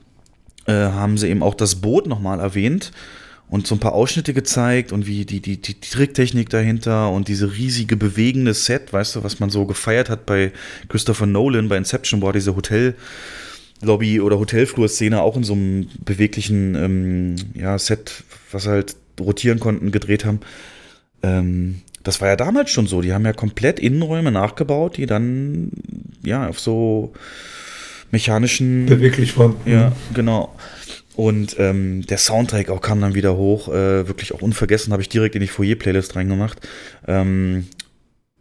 äh, 0.67 0.73
haben 0.73 1.17
sie 1.17 1.29
eben 1.29 1.43
auch 1.43 1.55
das 1.55 1.75
Boot 1.75 2.07
nochmal 2.07 2.39
erwähnt 2.39 2.91
und 3.51 3.67
so 3.67 3.75
ein 3.75 3.79
paar 3.79 3.93
Ausschnitte 3.93 4.33
gezeigt 4.33 4.93
und 4.93 5.07
wie 5.07 5.25
die, 5.25 5.41
die, 5.41 5.61
die 5.61 5.79
Tricktechnik 5.79 6.49
dahinter 6.49 7.09
und 7.09 7.27
diese 7.27 7.51
riesige 7.51 7.97
bewegende 7.97 8.53
Set, 8.53 8.93
weißt 8.93 9.17
du, 9.17 9.23
was 9.23 9.39
man 9.39 9.49
so 9.49 9.65
gefeiert 9.65 10.09
hat 10.09 10.25
bei 10.25 10.53
Christopher 10.87 11.25
Nolan, 11.25 11.67
bei 11.67 11.77
Inception, 11.77 12.21
war 12.21 12.31
diese 12.31 12.55
Hotellobby 13.81 14.21
oder 14.21 14.39
Hotelflur-Szene 14.39 15.21
auch 15.21 15.35
in 15.35 15.43
so 15.43 15.53
einem 15.53 15.87
beweglichen 16.05 16.75
ähm, 16.75 17.35
ja, 17.53 17.77
Set, 17.77 18.23
was 18.51 18.67
halt 18.67 18.95
rotieren 19.19 19.59
konnten, 19.59 19.91
gedreht 19.91 20.25
haben. 20.25 20.39
Ähm, 21.23 21.81
das 22.03 22.21
war 22.21 22.29
ja 22.29 22.35
damals 22.35 22.71
schon 22.71 22.87
so. 22.87 23.01
Die 23.01 23.13
haben 23.13 23.25
ja 23.25 23.33
komplett 23.33 23.79
Innenräume 23.79 24.31
nachgebaut, 24.31 24.97
die 24.97 25.05
dann 25.05 25.71
ja 26.23 26.47
auf 26.47 26.59
so 26.59 27.13
mechanischen 28.11 28.85
Beweglich 28.87 29.37
war. 29.37 29.55
ja, 29.65 29.91
genau. 30.13 30.55
Und 31.15 31.57
ähm, 31.59 32.05
der 32.07 32.17
Soundtrack 32.17 32.69
auch 32.69 32.81
kam 32.81 33.01
dann 33.01 33.13
wieder 33.13 33.35
hoch, 33.35 33.67
äh, 33.67 34.07
wirklich 34.07 34.33
auch 34.33 34.41
unvergessen, 34.41 34.93
habe 34.93 35.01
ich 35.01 35.09
direkt 35.09 35.35
in 35.35 35.41
die 35.41 35.47
Foyer-Playlist 35.47 36.15
reingemacht. 36.15 36.67
Ähm, 37.07 37.67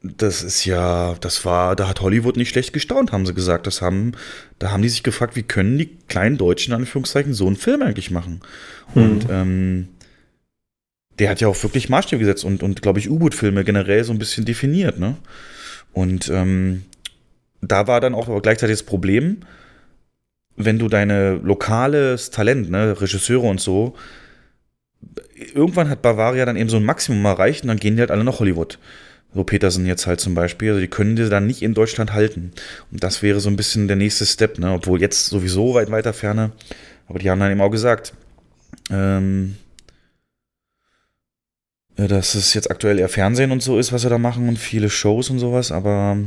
das 0.02 0.42
ist 0.42 0.64
ja, 0.64 1.14
das 1.20 1.44
war, 1.44 1.76
da 1.76 1.88
hat 1.88 2.00
Hollywood 2.00 2.36
nicht 2.36 2.48
schlecht 2.48 2.72
gestaunt, 2.72 3.12
haben 3.12 3.26
sie 3.26 3.34
gesagt. 3.34 3.66
Das 3.66 3.82
haben, 3.82 4.12
da 4.58 4.70
haben 4.70 4.82
die 4.82 4.88
sich 4.88 5.02
gefragt, 5.02 5.36
wie 5.36 5.42
können 5.42 5.76
die 5.76 5.96
kleinen 6.08 6.38
Deutschen, 6.38 6.72
in 6.72 6.80
Anführungszeichen, 6.80 7.34
so 7.34 7.46
einen 7.46 7.56
Film 7.56 7.82
eigentlich 7.82 8.10
machen? 8.10 8.40
Und 8.94 9.26
ähm, 9.30 9.88
der 11.18 11.28
hat 11.28 11.40
ja 11.40 11.48
auch 11.48 11.62
wirklich 11.62 11.90
Maßstäbe 11.90 12.20
gesetzt 12.20 12.44
und, 12.44 12.62
und 12.62 12.80
glaube 12.80 12.98
ich, 12.98 13.10
U-Boot-Filme 13.10 13.62
generell 13.62 14.04
so 14.04 14.12
ein 14.12 14.18
bisschen 14.18 14.46
definiert, 14.46 14.98
ne? 14.98 15.16
Und 15.92 16.28
ähm, 16.30 16.84
da 17.60 17.86
war 17.86 18.00
dann 18.00 18.14
auch 18.14 18.28
aber 18.28 18.40
gleichzeitig 18.40 18.78
das 18.78 18.86
Problem, 18.86 19.38
wenn 20.56 20.78
du 20.78 20.88
deine 20.88 21.34
lokales 21.34 22.30
Talent, 22.30 22.70
ne, 22.70 22.98
Regisseure 23.00 23.46
und 23.48 23.60
so, 23.60 23.94
irgendwann 25.54 25.90
hat 25.90 26.00
Bavaria 26.00 26.46
dann 26.46 26.56
eben 26.56 26.70
so 26.70 26.76
ein 26.76 26.84
Maximum 26.84 27.24
erreicht 27.24 27.62
und 27.62 27.68
dann 27.68 27.78
gehen 27.78 27.96
die 27.96 28.00
halt 28.00 28.10
alle 28.10 28.24
nach 28.24 28.40
Hollywood. 28.40 28.78
So 29.34 29.44
Petersen 29.44 29.86
jetzt 29.86 30.06
halt 30.06 30.20
zum 30.20 30.34
Beispiel. 30.34 30.70
Also 30.70 30.80
die 30.80 30.88
können 30.88 31.16
die 31.16 31.28
dann 31.28 31.46
nicht 31.46 31.62
in 31.62 31.74
Deutschland 31.74 32.12
halten. 32.12 32.52
Und 32.90 33.02
das 33.04 33.22
wäre 33.22 33.40
so 33.40 33.48
ein 33.48 33.56
bisschen 33.56 33.86
der 33.86 33.96
nächste 33.96 34.26
Step, 34.26 34.58
ne? 34.58 34.72
Obwohl 34.72 35.00
jetzt 35.00 35.26
sowieso 35.26 35.74
weit 35.74 35.90
weiter 35.90 36.12
ferne. 36.12 36.52
Aber 37.08 37.18
die 37.18 37.30
haben 37.30 37.40
dann 37.40 37.52
eben 37.52 37.60
auch 37.60 37.70
gesagt, 37.70 38.12
ähm, 38.90 39.56
äh, 41.96 42.08
dass 42.08 42.34
es 42.34 42.54
jetzt 42.54 42.70
aktuell 42.70 42.98
eher 42.98 43.08
Fernsehen 43.08 43.52
und 43.52 43.62
so 43.62 43.78
ist, 43.78 43.92
was 43.92 44.02
sie 44.02 44.08
da 44.08 44.18
machen 44.18 44.48
und 44.48 44.58
viele 44.58 44.90
Shows 44.90 45.30
und 45.30 45.38
sowas, 45.38 45.72
aber 45.72 46.18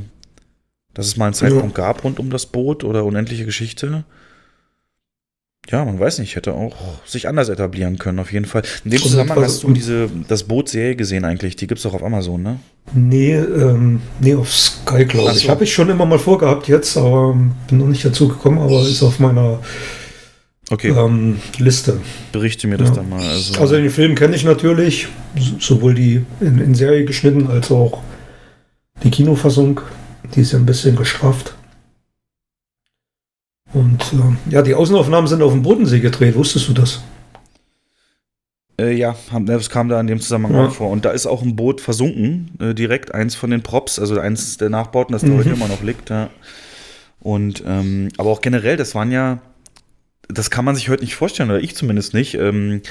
dass 0.93 1.07
es 1.07 1.17
mal 1.17 1.25
einen 1.25 1.33
Zeitpunkt 1.33 1.75
gab 1.75 2.03
rund 2.03 2.19
um 2.19 2.29
das 2.29 2.45
Boot 2.45 2.83
oder 2.83 3.03
unendliche 3.03 3.45
Geschichte. 3.45 4.03
Ja, 5.69 5.85
man 5.85 5.97
weiß 5.99 6.19
nicht, 6.19 6.35
hätte 6.35 6.53
auch 6.53 6.75
sich 7.05 7.27
anders 7.27 7.47
etablieren 7.49 7.97
können, 7.97 8.19
auf 8.19 8.33
jeden 8.33 8.45
Fall. 8.45 8.63
In 8.83 8.91
dem 8.91 9.01
Und 9.01 9.07
Zusammenhang 9.09 9.37
was- 9.39 9.45
hast 9.53 9.63
du 9.63 9.71
diese, 9.71 10.09
das 10.27 10.43
Boot-Serie 10.43 10.95
gesehen 10.97 11.23
eigentlich, 11.23 11.55
die 11.55 11.67
gibt's 11.67 11.83
doch 11.83 11.93
auf 11.93 12.03
Amazon, 12.03 12.43
ne? 12.43 12.59
Nee, 12.93 13.35
ähm, 13.35 14.01
nee, 14.19 14.35
auf 14.35 14.51
Sky, 14.53 15.05
glaube 15.05 15.31
ich. 15.31 15.43
so. 15.43 15.49
Habe 15.49 15.63
ich 15.63 15.73
schon 15.73 15.89
immer 15.89 16.05
mal 16.05 16.19
vorgehabt 16.19 16.67
jetzt, 16.67 16.97
aber 16.97 17.37
bin 17.69 17.77
noch 17.77 17.87
nicht 17.87 18.03
dazu 18.03 18.27
gekommen, 18.27 18.57
aber 18.59 18.81
ist 18.81 19.01
auf 19.03 19.19
meiner 19.19 19.59
Okay, 20.69 20.89
ähm, 20.89 21.39
Liste. 21.59 21.97
berichte 22.33 22.67
mir 22.67 22.77
das 22.77 22.89
ja. 22.89 22.95
dann 22.95 23.09
mal. 23.09 23.21
Also, 23.25 23.59
Also 23.59 23.75
den 23.75 23.89
Film 23.89 24.15
kenne 24.15 24.35
ich 24.35 24.43
natürlich, 24.43 25.07
sowohl 25.59 25.93
die 25.93 26.25
in, 26.41 26.57
in 26.59 26.75
Serie 26.75 27.05
geschnitten 27.05 27.47
als 27.49 27.71
auch 27.71 28.01
die 29.03 29.11
Kinofassung. 29.11 29.79
Die 30.35 30.41
ist 30.41 30.51
ja 30.51 30.59
ein 30.59 30.65
bisschen 30.65 30.95
gestrafft. 30.95 31.53
Und 33.73 34.03
ähm, 34.13 34.37
ja, 34.49 34.61
die 34.61 34.75
Außenaufnahmen 34.75 35.27
sind 35.27 35.41
auf 35.41 35.51
dem 35.51 35.63
Bodensee 35.63 35.99
gedreht. 35.99 36.35
Wusstest 36.35 36.67
du 36.69 36.73
das? 36.73 37.01
Äh, 38.79 38.93
ja, 38.95 39.15
das 39.45 39.69
kam 39.69 39.89
da 39.89 39.99
in 39.99 40.07
dem 40.07 40.19
Zusammenhang 40.19 40.55
Ja. 40.55 40.67
auch 40.67 40.71
vor. 40.73 40.89
Und 40.89 41.05
da 41.05 41.11
ist 41.11 41.25
auch 41.25 41.41
ein 41.43 41.55
Boot 41.55 41.81
versunken, 41.81 42.51
äh, 42.59 42.73
direkt 42.73 43.13
eins 43.13 43.35
von 43.35 43.49
den 43.51 43.61
Props, 43.61 43.99
also 43.99 44.19
eins 44.19 44.57
der 44.57 44.69
Nachbauten, 44.69 45.13
das 45.13 45.21
da 45.21 45.27
Mhm. 45.29 45.37
heute 45.37 45.49
immer 45.49 45.67
noch 45.67 45.83
liegt. 45.83 46.09
Ja. 46.09 46.29
Und 47.19 47.63
ähm, 47.65 48.09
aber 48.17 48.29
auch 48.31 48.41
generell, 48.41 48.77
das 48.77 48.95
waren 48.95 49.11
ja, 49.11 49.39
das 50.27 50.49
kann 50.51 50.65
man 50.65 50.75
sich 50.75 50.89
heute 50.89 51.03
nicht 51.03 51.15
vorstellen, 51.15 51.49
oder 51.49 51.61
ich 51.61 51.75
zumindest 51.75 52.13
nicht. 52.13 52.35
Ähm, 52.35 52.81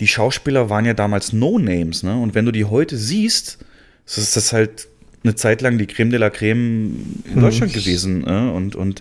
die 0.00 0.08
Schauspieler 0.08 0.70
waren 0.70 0.84
ja 0.84 0.94
damals 0.94 1.32
No-Names, 1.32 2.02
ne? 2.02 2.16
Und 2.16 2.34
wenn 2.34 2.44
du 2.46 2.52
die 2.52 2.64
heute 2.64 2.96
siehst, 2.96 3.58
so 4.06 4.20
ist 4.20 4.36
das 4.36 4.52
halt 4.52 4.88
eine 5.22 5.34
Zeit 5.34 5.62
lang 5.62 5.78
die 5.78 5.86
Creme 5.86 6.10
de 6.10 6.18
la 6.20 6.30
Creme 6.30 7.22
in 7.24 7.34
Mhm. 7.36 7.40
Deutschland 7.40 7.72
gewesen. 7.72 8.20
Ne? 8.22 8.52
Und, 8.52 8.76
und 8.76 9.00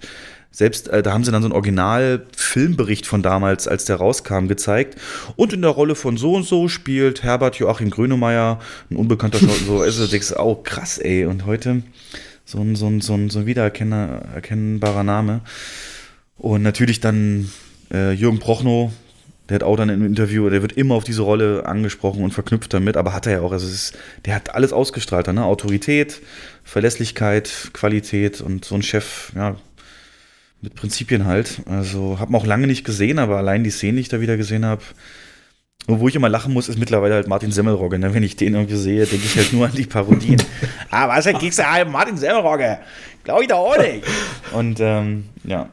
selbst 0.53 0.87
äh, 0.89 1.01
da 1.01 1.11
haben 1.11 1.23
sie 1.23 1.31
dann 1.31 1.41
so 1.41 1.47
einen 1.47 1.55
Original-Filmbericht 1.55 3.07
von 3.07 3.23
damals, 3.23 3.67
als 3.67 3.85
der 3.85 3.95
rauskam, 3.95 4.47
gezeigt. 4.47 4.99
Und 5.35 5.51
in 5.51 5.63
der 5.63 5.71
Rolle 5.71 5.95
von 5.95 6.15
so 6.15 6.35
und 6.35 6.45
so 6.45 6.67
spielt 6.67 7.23
Herbert 7.23 7.55
Joachim 7.55 7.89
Grönemeyer, 7.89 8.59
ein 8.91 8.95
unbekannter 8.95 9.39
so, 9.39 9.81
also 9.81 10.05
denkst, 10.05 10.33
oh 10.37 10.55
krass, 10.55 10.99
ey. 10.99 11.25
Und 11.25 11.47
heute 11.47 11.81
so 12.45 12.59
ein, 12.59 12.75
so 12.75 12.85
ein, 12.85 13.01
so 13.01 13.15
ein, 13.15 13.31
so 13.31 13.39
ein 13.39 13.45
wiedererkennbarer 13.47 15.03
Name. 15.03 15.41
Und 16.37 16.61
natürlich 16.61 16.99
dann 16.99 17.49
äh, 17.91 18.11
Jürgen 18.11 18.37
Prochnow, 18.37 18.91
der 19.49 19.55
hat 19.55 19.63
auch 19.63 19.75
dann 19.75 19.89
im 19.89 20.05
Interview, 20.05 20.49
der 20.51 20.61
wird 20.61 20.73
immer 20.73 20.93
auf 20.93 21.03
diese 21.03 21.23
Rolle 21.23 21.65
angesprochen 21.65 22.23
und 22.23 22.31
verknüpft 22.31 22.73
damit, 22.75 22.95
aber 22.95 23.13
hat 23.13 23.25
er 23.25 23.33
ja 23.33 23.41
auch. 23.41 23.51
Also 23.51 23.67
ist, 23.67 23.97
der 24.25 24.35
hat 24.35 24.53
alles 24.53 24.71
ausgestrahlt, 24.71 25.27
ne? 25.27 25.43
Autorität, 25.43 26.21
Verlässlichkeit, 26.63 27.71
Qualität 27.73 28.39
und 28.39 28.65
so 28.65 28.75
ein 28.75 28.83
Chef, 28.83 29.31
ja, 29.35 29.55
mit 30.63 30.75
Prinzipien 30.75 31.25
halt. 31.25 31.61
Also 31.69 32.17
habe 32.19 32.35
auch 32.35 32.45
lange 32.45 32.67
nicht 32.67 32.85
gesehen, 32.85 33.19
aber 33.19 33.37
allein 33.37 33.63
die 33.63 33.69
Szene, 33.69 33.95
die 33.95 34.01
ich 34.01 34.09
da 34.09 34.21
wieder 34.21 34.37
gesehen 34.37 34.65
habe, 34.65 34.81
wo 35.87 36.07
ich 36.07 36.15
immer 36.15 36.29
lachen 36.29 36.53
muss, 36.53 36.69
ist 36.69 36.79
mittlerweile 36.79 37.15
halt 37.15 37.27
Martin 37.27 37.51
Semmelrogge. 37.51 37.99
Ne? 37.99 38.13
Wenn 38.13 38.23
ich 38.23 38.37
den 38.37 38.55
irgendwie 38.55 38.77
sehe, 38.77 39.05
denke 39.05 39.25
ich 39.25 39.35
halt 39.35 39.51
nur 39.51 39.65
an 39.65 39.73
die 39.75 39.85
Parodien. 39.85 40.41
ah, 40.89 41.09
was, 41.09 41.25
da 41.25 41.33
kriegst 41.33 41.59
du 41.59 41.69
halt 41.69 41.89
Martin 41.89 42.17
Semmelrogge? 42.17 42.79
Glaube 43.25 43.43
ich 43.43 43.49
doch 43.49 43.57
auch 43.57 43.77
nicht. 43.77 44.05
Und 44.53 44.79
ähm, 44.79 45.25
ja. 45.43 45.69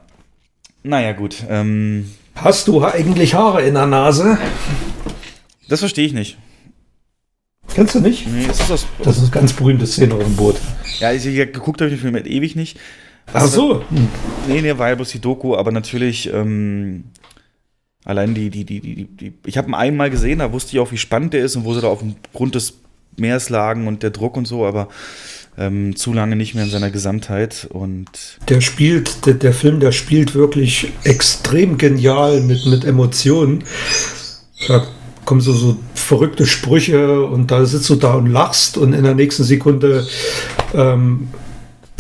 Naja, 0.83 1.13
gut. 1.13 1.37
Ähm, 1.49 2.11
Hast 2.35 2.67
du 2.67 2.85
eigentlich 2.85 3.35
Haare 3.35 3.63
in 3.63 3.75
der 3.75 3.87
Nase? 3.87 4.39
das 5.69 5.81
verstehe 5.81 6.07
ich 6.07 6.13
nicht. 6.13 6.37
Kennst 7.73 7.95
du 7.95 8.01
nicht? 8.01 8.27
Nee, 8.27 8.47
ist 8.47 8.69
das 8.69 8.87
Das 9.05 9.19
ist 9.19 9.23
eine 9.23 9.31
ganz 9.31 9.53
berühmte 9.53 9.87
Szene 9.87 10.15
auf 10.15 10.25
dem 10.25 10.35
Boot. 10.35 10.57
ja, 10.99 11.13
ich, 11.13 11.25
ich, 11.25 11.37
geguckt 11.37 11.81
habe 11.81 11.89
ich 11.91 11.97
den 11.97 12.03
Film 12.03 12.15
halt 12.15 12.27
ewig 12.27 12.57
nicht. 12.57 12.81
Ach 13.33 13.47
so. 13.47 13.83
Hm. 13.91 14.09
Nee, 14.49 14.63
nee, 14.63 14.79
war 14.79 14.89
ja 14.89 14.95
bloß 14.95 15.11
die 15.11 15.21
Doku, 15.21 15.57
aber 15.57 15.73
natürlich, 15.73 16.33
ähm, 16.33 17.05
allein 18.05 18.35
die, 18.35 18.51
die, 18.51 18.65
die, 18.65 18.81
die, 18.81 18.95
die, 18.95 19.05
die 19.05 19.33
ich 19.47 19.59
habe 19.59 19.69
ihn 19.69 19.75
einmal 19.75 20.11
gesehen, 20.11 20.41
da 20.41 20.53
wusste 20.53 20.73
ich 20.73 20.81
auch, 20.81 20.93
wie 20.93 20.99
spannend 20.99 21.35
der 21.35 21.45
ist 21.45 21.57
und 21.57 21.65
wo 21.65 21.75
sie 21.75 21.81
da 21.81 21.89
auf 21.89 22.01
dem 22.01 22.17
Grund 22.33 22.55
des 22.55 22.75
Meeres 23.17 23.49
lagen 23.51 23.87
und 23.87 24.03
der 24.03 24.11
Druck 24.11 24.37
und 24.37 24.47
so, 24.47 24.65
aber 24.65 24.89
ähm, 25.59 25.95
zu 25.97 26.13
lange 26.13 26.37
nicht 26.37 26.55
mehr 26.55 26.65
in 26.65 26.71
seiner 26.71 26.91
Gesamtheit 26.91 27.69
und 27.71 28.09
Der 28.49 28.61
spielt, 28.61 29.27
der, 29.27 29.35
der 29.35 29.53
Film, 29.53 29.81
der 29.81 29.93
spielt 29.93 30.35
wirklich 30.35 30.93
extrem 31.05 31.77
genial 31.77 32.41
mit, 32.41 32.67
mit 32.67 32.85
Emotionen. 32.85 33.65
Da 34.69 34.87
kommen 35.25 35.41
so, 35.41 35.53
so 35.53 35.77
verrückte 35.95 36.47
Sprüche 36.47 37.25
und 37.25 37.51
da 37.51 37.65
sitzt 37.67 37.91
du 37.91 37.97
da 37.97 38.15
und 38.15 38.27
lachst 38.27 38.79
und 38.79 38.93
in 38.93 39.05
der 39.05 39.15
nächsten 39.15 39.45
Sekunde 39.45 40.07
ähm, 40.75 41.29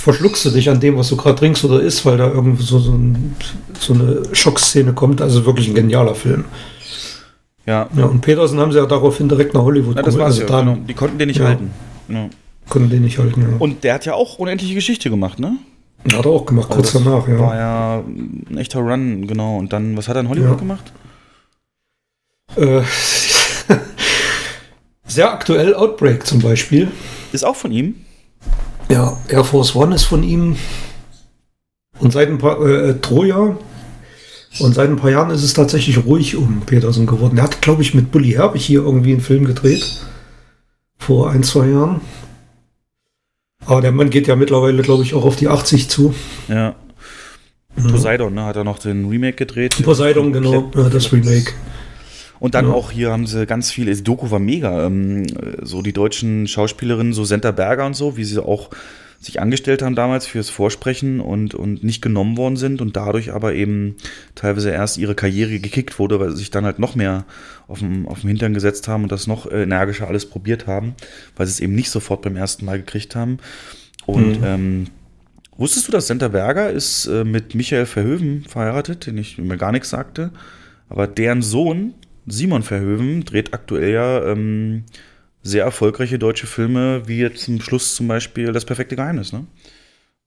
verschluckst 0.00 0.44
du 0.44 0.50
dich 0.50 0.68
an 0.70 0.80
dem, 0.80 0.96
was 0.96 1.08
du 1.08 1.16
gerade 1.16 1.36
trinkst 1.36 1.64
oder 1.64 1.80
isst, 1.80 2.04
weil 2.06 2.16
da 2.16 2.28
irgendwie 2.28 2.62
so, 2.62 2.78
so, 2.78 2.92
ein, 2.92 3.36
so 3.78 3.94
eine 3.94 4.22
Schockszene 4.32 4.92
kommt. 4.92 5.20
Also 5.20 5.44
wirklich 5.46 5.68
ein 5.68 5.74
genialer 5.74 6.14
Film. 6.14 6.44
ja, 7.66 7.88
Ja, 7.96 8.04
und 8.06 8.20
Petersen 8.20 8.58
haben 8.58 8.72
sie 8.72 8.78
ja 8.78 8.86
daraufhin 8.86 9.28
direkt 9.28 9.54
nach 9.54 9.62
Hollywood 9.62 9.96
na, 9.96 10.02
das 10.02 10.14
geholt. 10.14 10.26
Also 10.26 10.40
ja. 10.42 10.46
da 10.48 10.60
Genau. 10.60 10.76
Die 10.88 10.94
konnten 10.94 11.18
den 11.18 11.28
nicht 11.28 11.38
Ja. 11.40 11.46
halten. 11.46 11.70
Ja. 12.08 12.28
konnten 12.68 12.90
den 12.90 13.02
nicht 13.02 13.18
halten. 13.18 13.42
Ja. 13.42 13.48
Und 13.58 13.84
der 13.84 13.94
hat 13.94 14.04
ja 14.06 14.14
auch 14.14 14.38
unendliche 14.38 14.74
Geschichte 14.74 15.10
gemacht, 15.10 15.38
ne? 15.38 15.56
Hat 16.12 16.24
er 16.24 16.30
auch 16.30 16.46
gemacht, 16.46 16.66
Aber 16.70 16.76
kurz 16.76 16.92
danach, 16.92 17.28
War 17.28 17.54
ja. 17.54 17.96
ja 17.96 18.04
ein 18.06 18.56
echter 18.56 18.80
Run, 18.80 19.26
genau. 19.26 19.56
Und 19.58 19.72
dann, 19.72 19.96
was 19.96 20.08
hat 20.08 20.16
er 20.16 20.20
in 20.20 20.28
Hollywood 20.28 20.50
Ja. 20.52 20.56
gemacht? 20.56 20.92
Äh, 22.56 22.80
sehr 25.06 25.32
aktuell 25.32 25.74
Outbreak 25.74 26.26
zum 26.26 26.40
Beispiel. 26.40 26.88
Ist 27.32 27.44
auch 27.44 27.56
von 27.56 27.70
ihm. 27.72 27.94
Ja, 28.90 29.16
Air 29.28 29.44
Force 29.44 29.76
One 29.76 29.94
ist 29.94 30.04
von 30.04 30.24
ihm. 30.24 30.56
Und 32.00 32.12
seit 32.12 32.28
ein 32.28 32.38
paar, 32.38 32.60
äh, 32.66 32.94
Troja. 33.00 33.56
Und 34.58 34.74
seit 34.74 34.90
ein 34.90 34.96
paar 34.96 35.10
Jahren 35.10 35.30
ist 35.30 35.44
es 35.44 35.54
tatsächlich 35.54 36.04
ruhig 36.04 36.36
um 36.36 36.62
Peterson 36.66 37.06
geworden. 37.06 37.38
Er 37.38 37.44
hat, 37.44 37.62
glaube 37.62 37.82
ich, 37.82 37.94
mit 37.94 38.10
Bully 38.10 38.32
Herbig 38.32 38.64
hier 38.64 38.80
irgendwie 38.80 39.12
einen 39.12 39.20
Film 39.20 39.44
gedreht. 39.44 39.84
Vor 40.98 41.30
ein, 41.30 41.44
zwei 41.44 41.68
Jahren. 41.68 42.00
Aber 43.64 43.80
der 43.80 43.92
Mann 43.92 44.10
geht 44.10 44.26
ja 44.26 44.34
mittlerweile, 44.34 44.82
glaube 44.82 45.04
ich, 45.04 45.14
auch 45.14 45.24
auf 45.24 45.36
die 45.36 45.46
80 45.46 45.88
zu. 45.88 46.12
Ja. 46.48 46.74
Poseidon, 47.76 48.34
ne, 48.34 48.44
hat 48.44 48.56
er 48.56 48.64
noch 48.64 48.80
den 48.80 49.08
Remake 49.08 49.36
gedreht. 49.36 49.80
Poseidon, 49.84 50.32
genau, 50.32 50.70
ja, 50.74 50.88
das 50.88 51.12
Remake. 51.12 51.52
Und 52.40 52.54
dann 52.54 52.66
Ja. 52.66 52.72
auch 52.72 52.90
hier 52.90 53.12
haben 53.12 53.26
sie 53.26 53.46
ganz 53.46 53.70
viel, 53.70 53.94
die 53.94 54.02
Doku 54.02 54.30
war 54.30 54.38
mega, 54.40 54.86
ähm, 54.86 55.26
so 55.62 55.82
die 55.82 55.92
deutschen 55.92 56.48
Schauspielerinnen, 56.48 57.12
so 57.12 57.24
Senta 57.24 57.52
Berger 57.52 57.86
und 57.86 57.94
so, 57.94 58.16
wie 58.16 58.24
sie 58.24 58.42
auch 58.42 58.70
sich 59.20 59.38
angestellt 59.38 59.82
haben 59.82 59.94
damals 59.94 60.24
fürs 60.26 60.48
Vorsprechen 60.48 61.20
und, 61.20 61.54
und 61.54 61.84
nicht 61.84 62.00
genommen 62.00 62.38
worden 62.38 62.56
sind 62.56 62.80
und 62.80 62.96
dadurch 62.96 63.34
aber 63.34 63.52
eben 63.52 63.96
teilweise 64.34 64.70
erst 64.70 64.96
ihre 64.96 65.14
Karriere 65.14 65.60
gekickt 65.60 65.98
wurde, 65.98 66.18
weil 66.18 66.30
sie 66.30 66.38
sich 66.38 66.50
dann 66.50 66.64
halt 66.64 66.78
noch 66.78 66.94
mehr 66.94 67.26
auf 67.68 67.80
dem, 67.80 68.08
auf 68.08 68.20
dem 68.22 68.28
Hintern 68.28 68.54
gesetzt 68.54 68.88
haben 68.88 69.02
und 69.02 69.12
das 69.12 69.26
noch 69.26 69.50
energischer 69.52 70.08
alles 70.08 70.24
probiert 70.24 70.66
haben, 70.66 70.94
weil 71.36 71.46
sie 71.46 71.52
es 71.52 71.60
eben 71.60 71.74
nicht 71.74 71.90
sofort 71.90 72.22
beim 72.22 72.36
ersten 72.36 72.64
Mal 72.64 72.78
gekriegt 72.78 73.14
haben. 73.14 73.40
Und 74.06 74.40
ähm, 74.42 74.86
wusstest 75.58 75.86
du, 75.88 75.92
dass 75.92 76.06
Senta 76.06 76.28
Berger 76.28 76.70
ist 76.70 77.06
äh, 77.06 77.22
mit 77.22 77.54
Michael 77.54 77.84
Verhoeven 77.84 78.46
verheiratet, 78.48 79.06
den 79.06 79.18
ich 79.18 79.36
mir 79.36 79.58
gar 79.58 79.70
nichts 79.72 79.90
sagte, 79.90 80.30
aber 80.88 81.06
deren 81.06 81.42
Sohn 81.42 81.92
Simon 82.30 82.62
Verhoeven 82.62 83.24
dreht 83.24 83.52
aktuell 83.54 83.92
ja 83.92 84.24
ähm, 84.32 84.84
sehr 85.42 85.64
erfolgreiche 85.64 86.18
deutsche 86.18 86.46
Filme, 86.46 87.06
wie 87.08 87.18
jetzt 87.18 87.42
zum 87.44 87.60
Schluss 87.60 87.94
zum 87.94 88.08
Beispiel 88.08 88.52
Das 88.52 88.64
perfekte 88.64 88.96
Geheimnis. 88.96 89.32
Ne? 89.32 89.46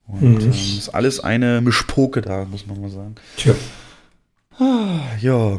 Und 0.06 0.22
Mhm. 0.22 0.40
ähm, 0.42 0.50
ist 0.50 0.90
alles 0.90 1.20
eine 1.20 1.60
Mischpoke 1.60 2.20
da, 2.20 2.44
muss 2.44 2.66
man 2.66 2.80
mal 2.80 2.90
sagen. 2.90 3.14
Tja. 3.36 3.54
Ja, 5.20 5.58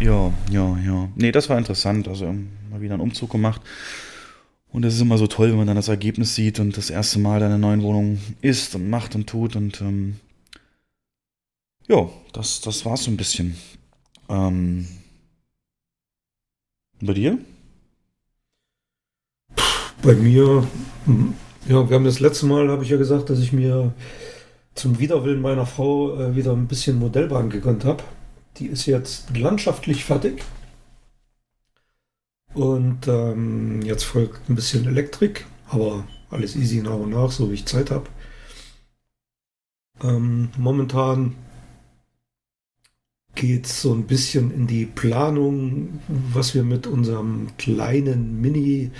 ja, 0.00 0.32
ja, 0.50 0.78
ja. 0.84 1.08
Nee, 1.16 1.32
das 1.32 1.48
war 1.48 1.58
interessant. 1.58 2.08
Also 2.08 2.32
mal 2.70 2.80
wieder 2.80 2.94
einen 2.94 3.02
Umzug 3.02 3.30
gemacht. 3.30 3.60
Und 4.70 4.84
es 4.84 4.94
ist 4.94 5.00
immer 5.00 5.16
so 5.18 5.26
toll, 5.26 5.50
wenn 5.50 5.56
man 5.56 5.66
dann 5.66 5.76
das 5.76 5.88
Ergebnis 5.88 6.34
sieht 6.34 6.60
und 6.60 6.76
das 6.76 6.90
erste 6.90 7.18
Mal 7.18 7.40
in 7.42 7.48
der 7.48 7.58
neuen 7.58 7.82
Wohnung 7.82 8.18
ist 8.42 8.74
und 8.74 8.90
macht 8.90 9.14
und 9.14 9.26
tut. 9.26 9.56
Und 9.56 9.80
ähm, 9.80 10.16
ja, 11.88 12.08
das, 12.34 12.60
das 12.60 12.84
war's 12.84 13.04
so 13.04 13.10
ein 13.10 13.16
bisschen. 13.16 13.56
Ähm, 14.28 14.86
bei 17.00 17.14
dir? 17.14 17.38
Bei 20.02 20.14
mir, 20.14 20.66
hm, 21.04 21.34
ja, 21.68 21.88
wir 21.88 21.96
haben 21.96 22.04
das 22.04 22.20
letzte 22.20 22.46
Mal, 22.46 22.68
habe 22.68 22.84
ich 22.84 22.90
ja 22.90 22.96
gesagt, 22.96 23.30
dass 23.30 23.40
ich 23.40 23.52
mir 23.52 23.92
zum 24.74 24.98
Widerwillen 24.98 25.40
meiner 25.40 25.66
Frau 25.66 26.18
äh, 26.18 26.36
wieder 26.36 26.52
ein 26.52 26.68
bisschen 26.68 26.98
Modellbahn 26.98 27.50
gegönnt 27.50 27.84
habe. 27.84 28.02
Die 28.58 28.66
ist 28.66 28.86
jetzt 28.86 29.36
landschaftlich 29.36 30.04
fertig. 30.04 30.42
Und 32.54 33.06
ähm, 33.08 33.82
jetzt 33.82 34.04
folgt 34.04 34.48
ein 34.48 34.54
bisschen 34.54 34.86
Elektrik, 34.86 35.46
aber 35.68 36.04
alles 36.30 36.56
easy 36.56 36.80
nach 36.80 36.94
und 36.94 37.10
nach, 37.10 37.30
so 37.30 37.50
wie 37.50 37.54
ich 37.54 37.66
Zeit 37.66 37.90
habe. 37.90 38.06
Ähm, 40.02 40.50
momentan 40.56 41.34
geht 43.34 43.66
es 43.66 43.82
so 43.82 43.92
ein 43.92 44.04
bisschen 44.04 44.50
in 44.50 44.66
die 44.66 44.86
Planung, 44.86 46.00
was 46.08 46.54
wir 46.54 46.62
mit 46.64 46.86
unserem 46.86 47.48
kleinen 47.56 48.40
Mini- 48.40 48.90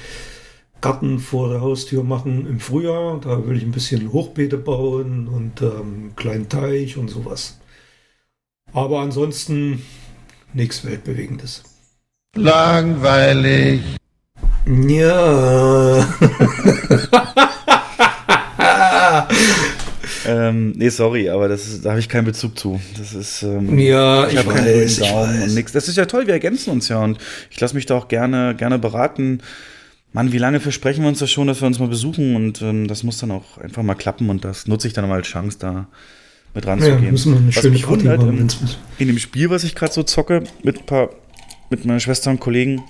Garten 0.80 1.18
vor 1.18 1.48
der 1.50 1.60
Haustür 1.60 2.04
machen 2.04 2.46
im 2.46 2.60
Frühjahr. 2.60 3.20
Da 3.20 3.46
will 3.46 3.56
ich 3.56 3.64
ein 3.64 3.72
bisschen 3.72 4.12
Hochbeete 4.12 4.56
bauen 4.58 5.26
und 5.26 5.60
ähm, 5.60 5.70
einen 5.70 6.16
kleinen 6.16 6.48
Teich 6.48 6.96
und 6.96 7.08
sowas. 7.08 7.58
Aber 8.72 9.00
ansonsten 9.00 9.82
nichts 10.52 10.84
Weltbewegendes. 10.84 11.64
Langweilig. 12.36 13.80
Ja. 14.66 16.06
Ähm, 20.28 20.72
nee, 20.76 20.88
sorry, 20.90 21.28
aber 21.30 21.48
das 21.48 21.66
ist, 21.66 21.84
da 21.84 21.90
habe 21.90 22.00
ich 22.00 22.08
keinen 22.08 22.24
Bezug 22.26 22.58
zu. 22.58 22.80
Das 22.98 23.14
ist. 23.14 23.42
Ähm, 23.42 23.78
Ja, 23.78 24.26
ich 24.26 24.34
ich 24.34 24.38
habe 24.38 24.50
keinen 24.52 24.64
grünen 24.66 24.96
Daumen 24.98 25.42
und 25.42 25.54
nix. 25.54 25.72
Das 25.72 25.88
ist 25.88 25.96
ja 25.96 26.04
toll, 26.06 26.26
wir 26.26 26.34
ergänzen 26.34 26.70
uns 26.70 26.88
ja 26.88 26.98
und 27.02 27.18
ich 27.50 27.58
lasse 27.60 27.74
mich 27.74 27.86
da 27.86 27.96
auch 27.96 28.08
gerne, 28.08 28.54
gerne 28.56 28.78
beraten. 28.78 29.40
Mann, 30.12 30.32
wie 30.32 30.38
lange 30.38 30.60
versprechen 30.60 31.02
wir 31.02 31.08
uns 31.08 31.18
das 31.18 31.30
schon, 31.30 31.46
dass 31.48 31.60
wir 31.60 31.66
uns 31.66 31.78
mal 31.78 31.88
besuchen 31.88 32.34
und 32.36 32.62
ähm, 32.62 32.88
das 32.88 33.02
muss 33.02 33.18
dann 33.18 33.30
auch 33.30 33.58
einfach 33.58 33.82
mal 33.82 33.94
klappen 33.94 34.30
und 34.30 34.44
das 34.44 34.66
nutze 34.66 34.86
ich 34.88 34.94
dann 34.94 35.06
mal 35.08 35.16
als 35.16 35.26
Chance, 35.26 35.58
da 35.60 35.86
mit 36.54 36.64
Ja, 36.64 36.70
ranzugehen. 36.72 37.10
müssen 37.10 37.32
wir 37.32 37.38
eine 37.40 37.48
Was 37.48 37.54
schöne 37.62 37.70
mich 37.74 37.82
Party 37.84 38.04
wundert, 38.04 38.22
machen. 38.22 38.38
ähm, 38.40 38.68
in 38.98 39.06
dem 39.08 39.18
Spiel, 39.18 39.50
was 39.50 39.64
ich 39.64 39.74
gerade 39.74 39.92
so 39.92 40.02
zocke, 40.02 40.44
mit 40.62 40.78
ein 40.78 40.86
paar, 40.86 41.10
mit 41.70 41.84
meiner 41.84 42.00
Schwester 42.00 42.30
und 42.30 42.40
Kollegen, 42.40 42.82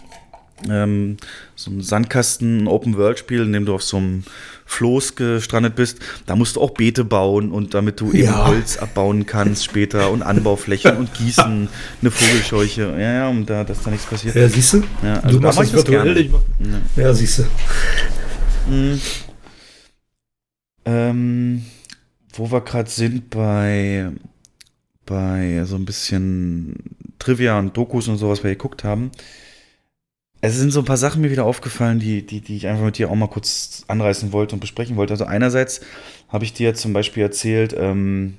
ähm, 0.68 1.16
so 1.54 1.70
ein 1.70 1.80
Sandkasten, 1.82 2.64
ein 2.64 2.66
Open-World-Spiel, 2.68 3.42
in 3.42 3.52
dem 3.52 3.66
du 3.66 3.74
auf 3.74 3.82
so 3.82 3.98
einem 3.98 4.24
Floß 4.66 5.16
gestrandet 5.16 5.76
bist, 5.76 5.98
da 6.26 6.36
musst 6.36 6.56
du 6.56 6.60
auch 6.60 6.70
Beete 6.72 7.04
bauen 7.04 7.50
und 7.52 7.74
damit 7.74 8.00
du 8.00 8.12
eben 8.12 8.24
Ja. 8.24 8.46
Holz 8.48 8.76
abbauen 8.76 9.24
kannst 9.24 9.64
später 9.64 10.10
und 10.10 10.22
Anbauflächen 10.22 10.96
und 10.96 11.14
gießen, 11.14 11.68
eine 12.02 12.10
Vogelscheuche, 12.10 12.82
ja, 12.98 13.12
ja, 13.12 13.28
und 13.28 13.46
da, 13.48 13.64
dass 13.64 13.82
da 13.82 13.90
nichts 13.90 14.06
passiert. 14.06 14.34
Ja, 14.34 14.48
siehst 14.48 14.74
du? 14.74 14.82
Ja, 15.02 15.20
also 15.20 15.38
du 15.38 15.42
machst 15.46 15.58
mach 15.58 15.64
das 15.64 15.74
virtuell. 15.74 16.28
mach, 16.30 16.40
Ja. 16.96 17.02
ja, 17.04 17.14
siehst 17.14 17.38
du. 17.38 17.42
Mhm. 18.70 19.00
Ähm, 20.84 21.62
wo 22.34 22.50
wir 22.50 22.60
gerade 22.60 22.88
sind 22.90 23.30
bei, 23.30 24.10
bei 25.06 25.62
so 25.64 25.76
ein 25.76 25.84
bisschen 25.84 26.74
Trivia 27.18 27.58
und 27.58 27.76
Dokus 27.76 28.08
und 28.08 28.16
sowas, 28.18 28.38
was 28.38 28.44
wir 28.44 28.50
geguckt 28.50 28.84
haben. 28.84 29.10
Es 30.40 30.56
sind 30.56 30.70
so 30.70 30.80
ein 30.80 30.84
paar 30.84 30.96
Sachen 30.96 31.20
mir 31.20 31.30
wieder 31.30 31.44
aufgefallen, 31.44 31.98
die, 31.98 32.24
die, 32.24 32.40
die 32.40 32.56
ich 32.56 32.68
einfach 32.68 32.84
mit 32.84 32.98
dir 32.98 33.10
auch 33.10 33.16
mal 33.16 33.26
kurz 33.26 33.84
anreißen 33.88 34.32
wollte 34.32 34.54
und 34.54 34.60
besprechen 34.60 34.96
wollte. 34.96 35.12
Also 35.12 35.24
einerseits 35.24 35.80
habe 36.28 36.44
ich 36.44 36.52
dir 36.52 36.74
zum 36.74 36.92
Beispiel 36.92 37.24
erzählt, 37.24 37.74
ähm, 37.76 38.34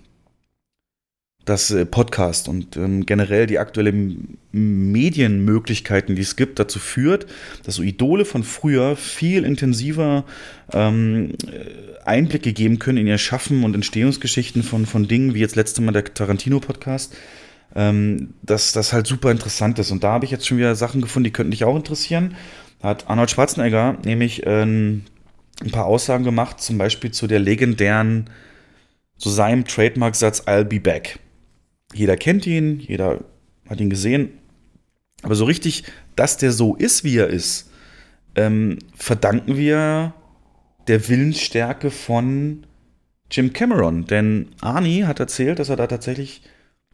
dass 1.44 1.72
äh, 1.72 1.86
Podcast 1.86 2.48
und 2.48 2.78
ähm, 2.78 3.06
generell 3.06 3.48
die 3.48 3.60
aktuellen 3.60 4.38
Medienmöglichkeiten, 4.52 6.16
die 6.16 6.22
es 6.22 6.36
gibt, 6.36 6.60
dazu 6.60 6.80
führt, 6.80 7.26
dass 7.64 7.76
so 7.76 7.84
Idole 7.84 8.24
von 8.24 8.44
früher 8.44 8.96
viel 8.96 9.44
intensiver 9.44 10.26
ähm, 10.72 11.34
äh, 11.48 12.06
Einblicke 12.06 12.54
geben 12.54 12.80
können 12.80 13.00
in 13.00 13.08
ihr 13.08 13.18
Schaffen 13.18 13.64
und 13.64 13.74
Entstehungsgeschichten 13.74 14.64
von, 14.64 14.86
von 14.86 15.08
Dingen, 15.08 15.34
wie 15.34 15.40
jetzt 15.40 15.56
letzte 15.56 15.82
Mal 15.82 15.92
der 15.92 16.06
Tarantino-Podcast, 16.06 17.16
ähm, 17.76 18.34
dass 18.42 18.72
das 18.72 18.94
halt 18.94 19.08
super 19.08 19.32
interessant 19.32 19.80
ist. 19.80 19.92
Und 19.92 20.04
da 20.04 20.12
habe 20.12 20.26
ich 20.26 20.32
jetzt 20.32 20.48
schon 20.48 20.58
wieder 20.58 20.76
Sachen 20.76 21.02
gefunden, 21.02 21.26
die 21.26 21.32
könnten 21.32 21.52
dich 21.52 21.64
auch 21.64 21.76
interessieren. 21.76 22.36
Da 22.80 22.90
hat 22.90 23.10
Arnold 23.10 23.30
Schwarzenegger 23.30 23.98
nämlich 24.04 24.44
ähm, 24.46 25.04
ein 25.62 25.72
paar 25.72 25.86
Aussagen 25.86 26.24
gemacht, 26.24 26.62
zum 26.62 26.78
Beispiel 26.78 27.12
zu 27.12 27.28
der 27.28 27.40
legendären, 27.40 28.30
zu 29.18 29.30
seinem 29.30 29.66
Trademark-Satz 29.66 30.42
I'll 30.48 30.64
be 30.64 30.80
back. 30.80 31.20
Jeder 31.94 32.16
kennt 32.16 32.48
ihn, 32.48 32.80
jeder 32.80 33.20
hat 33.70 33.82
ihn 33.82 33.90
gesehen. 33.90 34.30
Aber 35.22 35.36
so 35.36 35.46
richtig, 35.46 35.84
dass 36.16 36.38
der 36.38 36.52
so 36.52 36.76
ist, 36.76 37.04
wie 37.04 37.18
er 37.18 37.28
ist, 37.28 37.70
ähm, 38.36 38.80
verdanken 38.96 39.58
wir 39.58 40.14
der 40.88 41.08
Willensstärke 41.10 41.92
von 41.92 42.66
Jim 43.30 43.54
Cameron. 43.54 44.06
Denn 44.06 44.50
Arnie 44.62 45.04
hat 45.04 45.20
erzählt, 45.20 45.60
dass 45.60 45.70
er 45.70 45.76
da 45.76 45.88
tatsächlich 45.88 46.42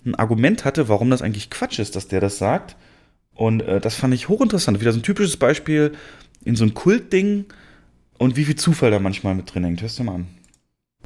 ein 0.06 0.16
Argument 0.16 0.66
hatte, 0.66 0.88
warum 0.88 1.10
das 1.10 1.22
eigentlich 1.22 1.50
Quatsch 1.50 1.80
ist, 1.80 1.96
dass 1.96 2.08
der 2.08 2.22
das 2.22 2.38
sagt. 2.38 2.76
Und 3.34 3.62
äh, 3.62 3.80
das 3.80 3.96
fand 3.96 4.14
ich 4.14 4.30
hochinteressant. 4.30 4.80
Wieder 4.80 4.92
so 4.92 5.00
ein 5.00 5.04
typisches 5.04 5.38
Beispiel 5.38 5.94
in 6.44 6.56
so 6.56 6.64
ein 6.64 6.74
Kultding 6.74 7.46
und 8.18 8.36
wie 8.38 8.46
viel 8.46 8.56
Zufall 8.56 8.92
da 8.92 9.00
manchmal 9.00 9.36
mit 9.36 9.54
drin 9.54 9.64
hängt. 9.64 9.82
Hörst 9.82 10.00
du 10.00 10.04
mal 10.04 10.16
an. 10.16 10.28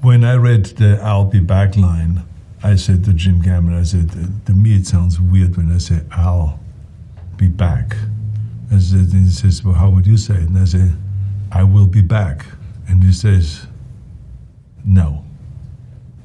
When 0.02 0.24
I 0.24 0.36
read 0.36 0.76
the 0.78 0.98
I'll 1.02 1.30
be 1.30 1.42
back 1.42 1.76
line, 1.76 2.24
I 2.64 2.78
said 2.78 3.04
to 3.06 3.12
Jim 3.12 3.42
Cameron, 3.42 3.82
I 3.82 3.86
said, 3.86 4.10
to 4.46 4.54
me 4.54 4.76
it 4.76 4.86
sounds 4.86 5.20
weird 5.20 5.58
when 5.58 5.74
I 5.76 5.80
say 5.80 6.02
I'll 6.12 6.60
be 7.38 7.48
back. 7.48 7.96
I 8.72 8.80
said, 8.80 9.12
and 9.14 9.26
he 9.26 9.32
says, 9.32 9.64
well, 9.64 9.74
how 9.74 9.90
would 9.90 10.06
you 10.06 10.18
say 10.18 10.36
it? 10.36 10.50
And 10.50 10.58
I 10.58 10.66
said, 10.66 10.94
I 11.52 11.64
will 11.64 11.88
be 11.88 12.02
back. 12.02 12.46
And 12.88 13.04
he 13.04 13.12
says, 13.12 13.68
no. 14.86 15.26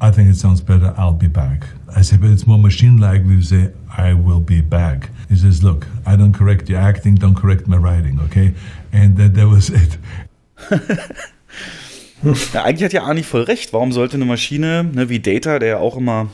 I 0.00 0.10
think 0.10 0.28
it 0.28 0.36
sounds 0.36 0.60
better, 0.60 0.92
I'll 0.98 1.12
be 1.12 1.28
back. 1.28 1.64
I 1.96 2.02
said, 2.02 2.20
but 2.20 2.30
it's 2.30 2.46
more 2.46 2.58
machine-like 2.58 3.22
when 3.24 3.36
you 3.36 3.42
say, 3.42 3.70
I 3.96 4.14
will 4.14 4.40
be 4.40 4.60
back. 4.60 5.10
He 5.28 5.36
says, 5.36 5.62
look, 5.62 5.86
I 6.06 6.16
don't 6.16 6.32
correct 6.32 6.68
your 6.68 6.80
acting, 6.80 7.14
don't 7.16 7.36
correct 7.36 7.68
my 7.68 7.76
writing, 7.76 8.18
okay? 8.24 8.54
And 8.92 9.16
that, 9.16 9.34
that 9.34 9.48
was 9.48 9.70
it. 9.70 9.98
Ja, 12.54 12.64
eigentlich 12.64 12.84
hat 12.84 12.92
ja 12.94 13.02
Arnie 13.02 13.22
voll 13.22 13.42
recht. 13.42 13.74
Warum 13.74 13.92
sollte 13.92 14.16
eine 14.16 14.24
Maschine, 14.24 14.82
ne, 14.84 15.10
wie 15.10 15.20
Data, 15.20 15.58
der 15.58 15.68
ja 15.68 15.78
auch 15.78 15.98
immer 15.98 16.28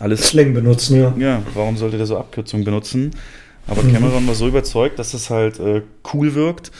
alles 0.00 0.26
Slang 0.28 0.54
benutzen, 0.54 0.96
ja. 1.00 1.14
Ja, 1.16 1.42
warum 1.54 1.76
sollte 1.76 1.98
der 1.98 2.06
so 2.06 2.18
Abkürzungen 2.18 2.64
benutzen? 2.64 3.12
Aber 3.68 3.82
Cameron 3.82 4.26
war 4.26 4.34
so 4.34 4.48
überzeugt, 4.48 4.98
dass 4.98 5.12
das 5.12 5.30
halt 5.30 5.60
äh, 5.60 5.82
cool 6.12 6.34
wirkt, 6.34 6.72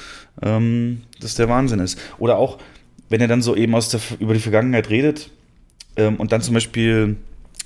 ähm, 0.43 1.03
dass 1.21 1.37
der 1.37 1.49
Wahnsinn 1.49 1.79
ist. 1.79 1.97
Oder 2.19 2.39
auch, 2.39 2.59
wenn 3.09 3.21
er 3.21 3.29
dann 3.29 3.41
so 3.41 3.55
eben 3.55 3.73
aus 3.77 3.89
der, 3.91 4.01
über 4.19 4.35
die 4.35 4.41
Vergangenheit 4.41 4.91
redet, 4.91 5.31
Ähm, 5.97 6.17
und 6.17 6.33
dann 6.33 6.41
zum 6.41 6.55
Beispiel, 6.55 7.17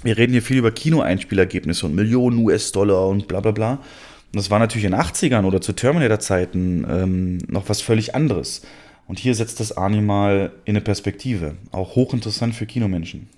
wir 0.05 0.17
reden 0.19 0.33
hier 0.33 0.43
viel 0.43 0.59
über 0.59 0.71
Kinoeinspielergebnisse 0.71 1.87
und 1.87 1.95
Millionen 1.95 2.39
US-Dollar 2.45 3.09
und 3.09 3.27
bla 3.27 3.41
bla 3.41 3.51
bla. 3.51 3.73
Und 3.73 4.37
das 4.37 4.51
war 4.51 4.59
natürlich 4.59 4.85
in 4.85 4.93
den 4.93 5.01
80ern 5.01 5.45
oder 5.45 5.61
zu 5.61 5.73
Terminator-Zeiten 5.73 6.87
ähm, 6.89 7.39
noch 7.49 7.69
was 7.69 7.81
völlig 7.81 8.15
anderes. 8.15 8.63
Und 9.07 9.19
hier 9.19 9.35
setzt 9.35 9.61
das 9.61 9.77
Arnie 9.77 10.01
mal 10.01 10.53
in 10.65 10.73
eine 10.73 10.81
Perspektive. 10.81 11.55
Auch 11.73 11.95
hochinteressant 11.95 12.55
für 12.55 12.67
Kinomenschen. 12.67 13.29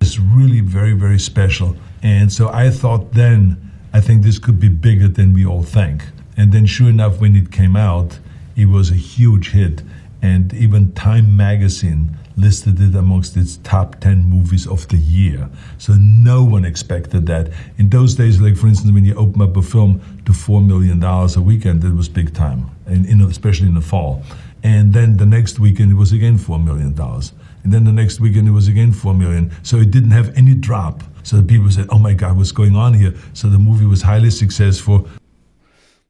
It's 0.00 0.18
really 0.36 0.62
very, 0.62 0.98
very 0.98 1.18
special. 1.18 1.74
And 2.02 2.30
so 2.30 2.50
I 2.52 2.70
thought 2.70 3.12
then, 3.14 3.56
I 3.94 4.00
think 4.00 4.22
this 4.22 4.40
could 4.40 4.58
be 4.58 4.68
bigger 4.68 5.12
than 5.12 5.34
we 5.34 5.46
all 5.46 5.64
think. 5.64 6.12
And 6.36 6.52
then, 6.52 6.66
sure 6.66 6.88
enough, 6.88 7.20
when 7.20 7.36
it 7.36 7.50
came 7.52 7.76
out, 7.76 8.20
it 8.56 8.68
was 8.68 8.90
a 8.90 8.94
huge 8.94 9.52
hit. 9.52 9.82
And 10.22 10.52
even 10.52 10.92
Time 10.94 11.36
magazine 11.36 12.16
listed 12.36 12.80
it 12.80 12.94
amongst 12.94 13.36
its 13.36 13.58
top 13.58 14.00
10 14.00 14.24
movies 14.24 14.66
of 14.66 14.86
the 14.88 14.96
year. 14.96 15.48
So 15.78 15.94
no 15.98 16.44
one 16.44 16.64
expected 16.64 17.26
that. 17.26 17.52
In 17.78 17.90
those 17.90 18.14
days, 18.14 18.40
like 18.40 18.56
for 18.56 18.66
instance, 18.66 18.92
when 18.92 19.04
you 19.04 19.14
open 19.14 19.42
up 19.42 19.56
a 19.56 19.62
film 19.62 20.00
to 20.26 20.32
$4 20.32 20.66
million 20.66 21.02
a 21.02 21.40
weekend, 21.40 21.82
that 21.82 21.94
was 21.94 22.08
big 22.08 22.34
time, 22.34 22.70
and 22.86 23.06
in, 23.06 23.20
especially 23.22 23.68
in 23.68 23.74
the 23.74 23.80
fall. 23.80 24.22
And 24.62 24.92
then 24.92 25.18
the 25.18 25.26
next 25.26 25.60
weekend, 25.60 25.92
it 25.92 25.96
was 25.96 26.12
again 26.12 26.38
$4 26.38 26.64
million. 26.64 26.98
And 26.98 27.72
then 27.72 27.84
the 27.84 27.92
next 27.92 28.20
weekend, 28.20 28.48
it 28.48 28.52
was 28.52 28.68
again 28.68 28.92
4 28.92 29.14
million. 29.14 29.52
So 29.62 29.76
it 29.78 29.90
didn't 29.90 30.10
have 30.12 30.36
any 30.36 30.54
drop. 30.54 31.02
So 31.22 31.36
the 31.36 31.42
people 31.42 31.70
said, 31.70 31.86
oh 31.90 31.98
my 31.98 32.14
God, 32.14 32.36
what's 32.36 32.52
going 32.52 32.74
on 32.76 32.94
here? 32.94 33.14
So 33.32 33.48
the 33.48 33.58
movie 33.58 33.86
was 33.86 34.02
highly 34.02 34.30
successful. 34.30 35.08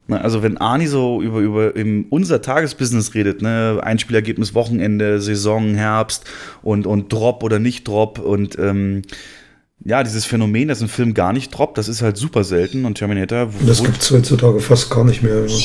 Na, 0.06 0.20
Also 0.20 0.42
wenn 0.42 0.58
Arni 0.58 0.86
so 0.86 1.22
über, 1.22 1.40
über 1.40 1.76
im, 1.76 2.06
unser 2.10 2.42
Tagesbusiness 2.42 3.14
redet, 3.14 3.42
ne, 3.42 3.80
Einspielergebnis 3.82 4.54
Wochenende, 4.54 5.20
Saison, 5.20 5.74
Herbst 5.74 6.24
und, 6.62 6.86
und 6.86 7.12
Drop 7.12 7.42
oder 7.42 7.58
nicht 7.58 7.88
Drop 7.88 8.18
und 8.18 8.58
ähm, 8.58 9.02
ja, 9.84 10.02
dieses 10.02 10.24
Phänomen, 10.24 10.68
dass 10.68 10.80
ein 10.80 10.88
Film 10.88 11.14
gar 11.14 11.32
nicht 11.32 11.50
droppt, 11.50 11.76
das 11.76 11.88
ist 11.88 12.00
halt 12.00 12.16
super 12.16 12.42
selten 12.44 12.84
und 12.86 12.96
Terminator 12.96 13.50
Das 13.66 13.82
gibt 13.82 14.00
es 14.00 14.10
heutzutage 14.10 14.60
fast 14.60 14.90
gar 14.90 15.04
nicht 15.04 15.22
mehr. 15.22 15.46
Ja. 15.46 15.56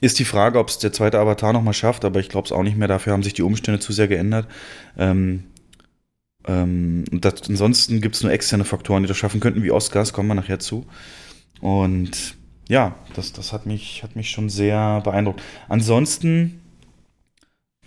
ist 0.00 0.18
die 0.18 0.24
Frage, 0.24 0.58
ob 0.58 0.68
es 0.68 0.78
der 0.78 0.92
zweite 0.92 1.18
Avatar 1.18 1.52
nochmal 1.52 1.74
schafft, 1.74 2.04
aber 2.04 2.20
ich 2.20 2.30
glaube 2.30 2.46
es 2.46 2.52
auch 2.52 2.62
nicht 2.62 2.78
mehr, 2.78 2.88
dafür 2.88 3.12
haben 3.12 3.22
sich 3.22 3.34
die 3.34 3.42
Umstände 3.42 3.80
zu 3.80 3.92
sehr 3.92 4.08
geändert. 4.08 4.46
Ähm, 4.96 5.44
ähm, 6.46 7.04
das, 7.10 7.48
ansonsten 7.48 8.00
gibt 8.00 8.14
es 8.14 8.22
nur 8.22 8.32
externe 8.32 8.64
Faktoren, 8.64 9.02
die 9.02 9.08
das 9.08 9.18
schaffen 9.18 9.40
könnten, 9.40 9.62
wie 9.62 9.72
Oscars, 9.72 10.12
kommen 10.12 10.28
wir 10.28 10.34
nachher 10.34 10.58
zu. 10.58 10.86
Und 11.60 12.37
ja, 12.68 12.94
das, 13.14 13.32
das 13.32 13.52
hat, 13.52 13.66
mich, 13.66 14.02
hat 14.02 14.16
mich 14.16 14.30
schon 14.30 14.48
sehr 14.50 15.00
beeindruckt. 15.02 15.42
Ansonsten 15.68 16.60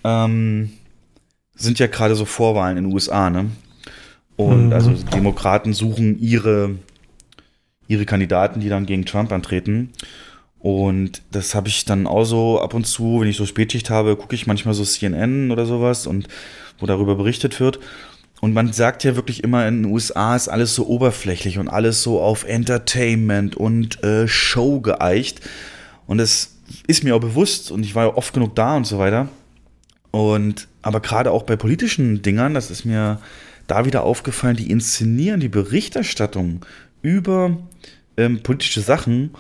ähm, 0.04 0.72
sind 1.56 1.80
ja 1.80 1.88
gerade 1.88 2.16
so 2.16 2.26
Vorwahlen 2.26 2.78
in 2.78 2.86
den 2.86 2.94
USA, 2.94 3.30
ne? 3.30 3.52
Und 4.36 4.68
Mhm. 4.68 4.74
also 4.74 4.92
Demokraten 5.14 5.74
suchen 5.74 6.20
ihre, 6.20 6.76
ihre 7.88 8.06
Kandidaten, 8.06 8.60
die 8.60 8.70
dann 8.70 8.86
gegen 8.86 9.06
Trump 9.06 9.32
antreten. 9.32 9.92
Und 10.60 11.24
das 11.32 11.56
habe 11.56 11.68
ich 11.70 11.86
dann 11.86 12.08
auch 12.08 12.24
so 12.24 12.62
ab 12.62 12.74
und 12.74 12.86
zu, 12.86 13.22
wenn 13.22 13.28
ich 13.28 13.38
so 13.38 13.46
Spätschicht 13.46 13.90
habe, 13.90 14.16
gucke 14.16 14.36
ich 14.36 14.48
manchmal 14.48 14.74
so 14.76 14.84
CNN 14.86 15.52
oder 15.52 15.66
sowas 15.66 16.08
und 16.08 16.28
wo 16.80 16.86
darüber 16.86 17.16
berichtet 17.16 17.60
wird. 17.60 17.80
Und 18.42 18.54
man 18.54 18.74
sagt 18.74 19.04
ja 19.04 19.16
wirklich 19.16 19.44
immer, 19.44 19.68
in 19.68 19.84
den 19.84 19.92
USA 19.92 20.36
ist 20.36 20.48
alles 20.48 20.74
so 20.74 20.88
oberflächlich 20.88 21.60
und 21.60 21.70
alles 21.70 22.02
so 22.02 22.20
auf 22.20 22.44
Entertainment 22.44 23.56
und 23.56 24.04
äh, 24.04 24.28
Show 24.28 24.82
geeicht. 24.82 25.42
Und 26.08 26.18
das 26.18 26.58
ist 26.88 27.04
mir 27.04 27.16
auch 27.16 27.20
bewusst 27.20 27.70
und 27.72 27.84
ich 27.84 27.94
war 27.94 28.08
ja 28.08 28.16
oft 28.16 28.34
genug 28.34 28.56
da 28.56 28.76
und 28.76 28.88
so 28.88 28.98
weiter. 28.98 29.30
Und 30.10 30.68
aber 30.82 31.02
gerade 31.02 31.32
auch 31.32 31.44
bei 31.44 31.56
politischen 31.56 32.24
Dingern, 32.24 32.56
das 32.56 32.72
ist 32.72 32.84
mir 32.84 33.22
da 33.68 33.86
wieder 33.86 34.04
aufgefallen, 34.04 34.58
die 34.58 34.72
inszenieren 34.72 35.40
die 35.40 35.48
Berichterstattung 35.48 36.66
über 37.04 37.58
ähm, 38.18 38.42
politische 38.42 38.82
Sachen, 38.82 39.36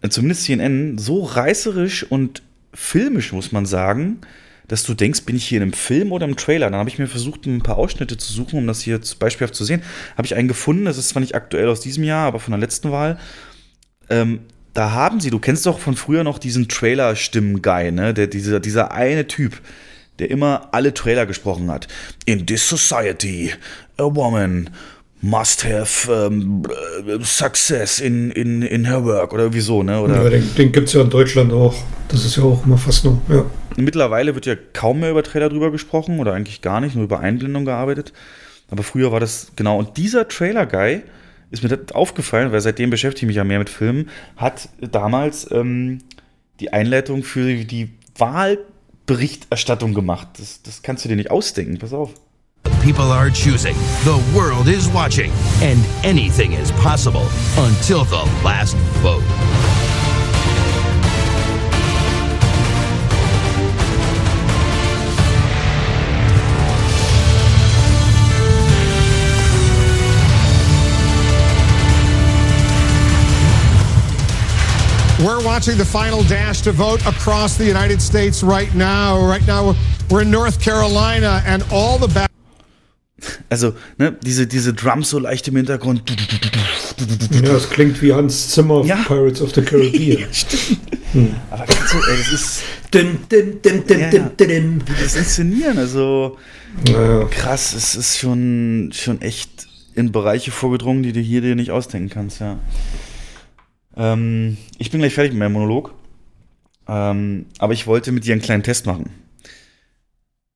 äh, 0.00 0.08
zumindest 0.08 0.44
CNN, 0.44 0.96
so 0.96 1.24
reißerisch 1.24 2.04
und 2.04 2.42
filmisch, 2.72 3.32
muss 3.32 3.50
man 3.50 3.66
sagen, 3.66 4.18
dass 4.72 4.84
du 4.84 4.94
denkst, 4.94 5.24
bin 5.24 5.36
ich 5.36 5.44
hier 5.46 5.58
in 5.58 5.64
einem 5.64 5.74
Film 5.74 6.12
oder 6.12 6.24
im 6.24 6.34
Trailer? 6.34 6.70
Dann 6.70 6.78
habe 6.78 6.88
ich 6.88 6.98
mir 6.98 7.06
versucht, 7.06 7.44
ein 7.44 7.60
paar 7.60 7.76
Ausschnitte 7.76 8.16
zu 8.16 8.32
suchen, 8.32 8.58
um 8.58 8.66
das 8.66 8.80
hier 8.80 8.98
beispielhaft 9.18 9.54
zu 9.54 9.66
sehen. 9.66 9.82
Habe 10.16 10.24
ich 10.24 10.34
einen 10.34 10.48
gefunden, 10.48 10.86
das 10.86 10.96
ist 10.96 11.10
zwar 11.10 11.20
nicht 11.20 11.34
aktuell 11.34 11.68
aus 11.68 11.80
diesem 11.80 12.04
Jahr, 12.04 12.26
aber 12.26 12.40
von 12.40 12.52
der 12.52 12.58
letzten 12.58 12.90
Wahl. 12.90 13.18
Ähm, 14.08 14.40
da 14.72 14.92
haben 14.92 15.20
sie, 15.20 15.28
du 15.28 15.40
kennst 15.40 15.66
doch 15.66 15.78
von 15.78 15.94
früher 15.94 16.24
noch 16.24 16.38
diesen 16.38 16.68
Trailer-Stimmen-Guy, 16.68 17.92
ne? 17.92 18.14
Der, 18.14 18.28
dieser, 18.28 18.60
dieser 18.60 18.92
eine 18.92 19.26
Typ, 19.26 19.60
der 20.18 20.30
immer 20.30 20.70
alle 20.72 20.94
Trailer 20.94 21.26
gesprochen 21.26 21.70
hat. 21.70 21.86
In 22.24 22.46
this 22.46 22.66
society, 22.66 23.52
a 23.98 24.04
woman 24.04 24.70
must 25.22 25.64
have 25.64 26.10
um, 26.10 26.64
success 27.22 28.00
in, 28.00 28.32
in, 28.32 28.62
in 28.62 28.84
her 28.84 29.04
work 29.04 29.32
oder 29.32 29.44
irgendwie 29.44 29.60
so, 29.60 29.82
ne? 29.84 30.00
Oder 30.00 30.24
Ja, 30.24 30.28
den 30.28 30.54
den 30.56 30.72
gibt 30.72 30.88
es 30.88 30.94
ja 30.94 31.00
in 31.00 31.10
Deutschland 31.10 31.52
auch. 31.52 31.74
Das 32.08 32.24
ist 32.24 32.36
ja 32.36 32.42
auch 32.42 32.66
immer 32.66 32.76
fast 32.76 33.04
nur. 33.04 33.22
Ja. 33.28 33.44
Mittlerweile 33.76 34.34
wird 34.34 34.46
ja 34.46 34.56
kaum 34.72 35.00
mehr 35.00 35.12
über 35.12 35.22
Trailer 35.22 35.48
drüber 35.48 35.70
gesprochen 35.70 36.18
oder 36.18 36.34
eigentlich 36.34 36.60
gar 36.60 36.80
nicht, 36.80 36.96
nur 36.96 37.04
über 37.04 37.20
Einblendung 37.20 37.64
gearbeitet. 37.64 38.12
Aber 38.68 38.82
früher 38.82 39.12
war 39.12 39.20
das 39.20 39.52
genau. 39.54 39.78
Und 39.78 39.96
dieser 39.96 40.26
Trailer-Guy 40.26 41.02
ist 41.52 41.62
mir 41.62 41.68
das 41.68 41.94
aufgefallen, 41.94 42.50
weil 42.50 42.60
seitdem 42.60 42.90
beschäftige 42.90 43.26
ich 43.26 43.28
mich 43.28 43.36
ja 43.36 43.44
mehr 43.44 43.60
mit 43.60 43.70
Filmen, 43.70 44.10
hat 44.36 44.70
damals 44.80 45.48
ähm, 45.52 45.98
die 46.58 46.72
Einleitung 46.72 47.22
für 47.22 47.64
die 47.64 47.90
Wahlberichterstattung 48.16 49.94
gemacht. 49.94 50.28
Das, 50.38 50.62
das 50.62 50.82
kannst 50.82 51.04
du 51.04 51.08
dir 51.08 51.16
nicht 51.16 51.30
ausdenken, 51.30 51.78
pass 51.78 51.92
auf. 51.92 52.14
People 52.82 53.12
are 53.12 53.30
choosing. 53.30 53.74
The 54.04 54.22
world 54.36 54.68
is 54.68 54.88
watching. 54.88 55.30
And 55.60 55.80
anything 56.04 56.52
is 56.52 56.70
possible 56.72 57.26
until 57.56 58.04
the 58.04 58.24
last 58.44 58.76
vote. 59.02 59.22
We're 75.24 75.44
watching 75.44 75.78
the 75.78 75.84
final 75.84 76.24
dash 76.24 76.62
to 76.62 76.72
vote 76.72 77.06
across 77.06 77.56
the 77.56 77.64
United 77.64 78.02
States 78.02 78.42
right 78.42 78.74
now. 78.74 79.24
Right 79.24 79.46
now, 79.46 79.76
we're 80.10 80.22
in 80.22 80.32
North 80.32 80.60
Carolina, 80.60 81.40
and 81.46 81.64
all 81.70 81.96
the 81.96 82.08
ba- 82.08 82.26
Also, 83.48 83.74
ne, 83.98 84.16
diese, 84.24 84.46
diese 84.46 84.74
Drums 84.74 85.10
so 85.10 85.18
leicht 85.18 85.46
im 85.48 85.56
Hintergrund. 85.56 86.02
ja, 87.42 87.54
es 87.54 87.70
klingt 87.70 88.00
wie 88.02 88.12
Hans 88.12 88.50
Zimmer 88.50 88.84
Ja. 88.84 88.96
Pirates 89.06 89.40
of 89.42 89.54
the 89.54 89.62
Caribbean. 89.62 90.24
Aber 91.50 91.64
kannst 91.66 91.94
du, 91.94 91.98
ey, 91.98 92.16
das 92.18 92.32
ist, 92.32 92.62
Dim, 92.92 93.18
dim, 93.30 93.62
dim, 93.62 93.86
dim, 93.86 94.00
Ja, 94.00 94.10
dim, 94.10 94.22
ja. 94.22 94.28
dim. 94.46 94.80
wie 94.86 95.02
das 95.02 95.14
inszenieren, 95.16 95.78
also. 95.78 96.36
Naja. 96.86 97.24
Krass, 97.30 97.74
es 97.74 97.94
ist 97.94 98.18
schon, 98.18 98.90
schon 98.94 99.20
echt 99.22 99.68
in 99.94 100.10
Bereiche 100.10 100.50
vorgedrungen, 100.50 101.02
die 101.02 101.12
du 101.12 101.20
hier 101.20 101.40
dir 101.42 101.54
nicht 101.54 101.70
ausdenken 101.70 102.08
kannst, 102.08 102.40
ja. 102.40 102.58
Ähm, 103.96 104.56
ich 104.78 104.90
bin 104.90 105.00
gleich 105.00 105.14
fertig 105.14 105.32
mit 105.32 105.40
meinem 105.40 105.52
Monolog. 105.52 105.94
Ähm, 106.88 107.46
aber 107.58 107.74
ich 107.74 107.86
wollte 107.86 108.10
mit 108.10 108.24
dir 108.24 108.32
einen 108.32 108.42
kleinen 108.42 108.62
Test 108.62 108.86
machen. 108.86 109.10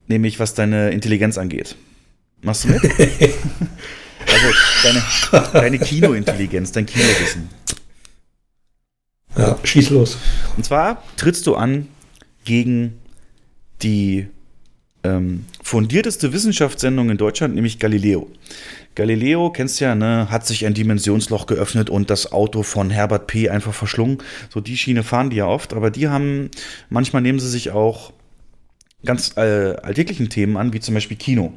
Nämlich, 0.09 0.41
was 0.41 0.55
deine 0.55 0.91
Intelligenz 0.91 1.37
angeht. 1.39 1.77
Machst 2.47 2.63
du 2.63 2.69
mit? 2.69 2.81
also, 2.85 4.47
deine, 4.85 5.03
deine 5.53 5.79
Kinointelligenz, 5.81 6.71
dein 6.71 6.87
Kinowissen. 6.87 7.49
Ja, 9.37 9.59
schieß 9.65 9.91
los. 9.91 10.17
Und 10.57 10.65
zwar 10.65 11.03
trittst 11.17 11.49
du 11.49 11.57
an 11.57 11.89
gegen 12.45 13.01
die 13.83 14.29
ähm, 15.03 15.45
fundierteste 15.61 16.33
Wissenschaftssendung 16.33 17.11
in 17.11 17.17
Deutschland, 17.17 17.57
nämlich 17.57 17.81
Galileo. 17.81 18.31
Galileo, 18.95 19.51
kennst 19.51 19.81
du 19.81 19.87
ja, 19.87 19.97
ne, 19.97 20.31
hat 20.31 20.47
sich 20.47 20.67
ein 20.67 20.75
Dimensionsloch 20.75 21.49
geöffnet 21.49 21.91
und 21.91 22.11
das 22.11 22.31
Auto 22.31 22.63
von 22.63 22.91
Herbert 22.91 23.27
P. 23.27 23.51
einfach 23.51 23.75
verschlungen. 23.75 24.19
So 24.51 24.61
die 24.61 24.77
Schiene 24.77 25.03
fahren 25.03 25.31
die 25.31 25.37
ja 25.39 25.47
oft, 25.47 25.75
aber 25.75 25.91
die 25.91 26.07
haben, 26.07 26.53
manchmal 26.91 27.23
nehmen 27.23 27.41
sie 27.41 27.51
sich 27.51 27.73
auch 27.73 28.13
ganz 29.05 29.37
äh, 29.37 29.75
alltäglichen 29.83 30.29
Themen 30.29 30.57
an, 30.57 30.73
wie 30.73 30.79
zum 30.79 30.95
Beispiel 30.95 31.17
Kino. 31.17 31.53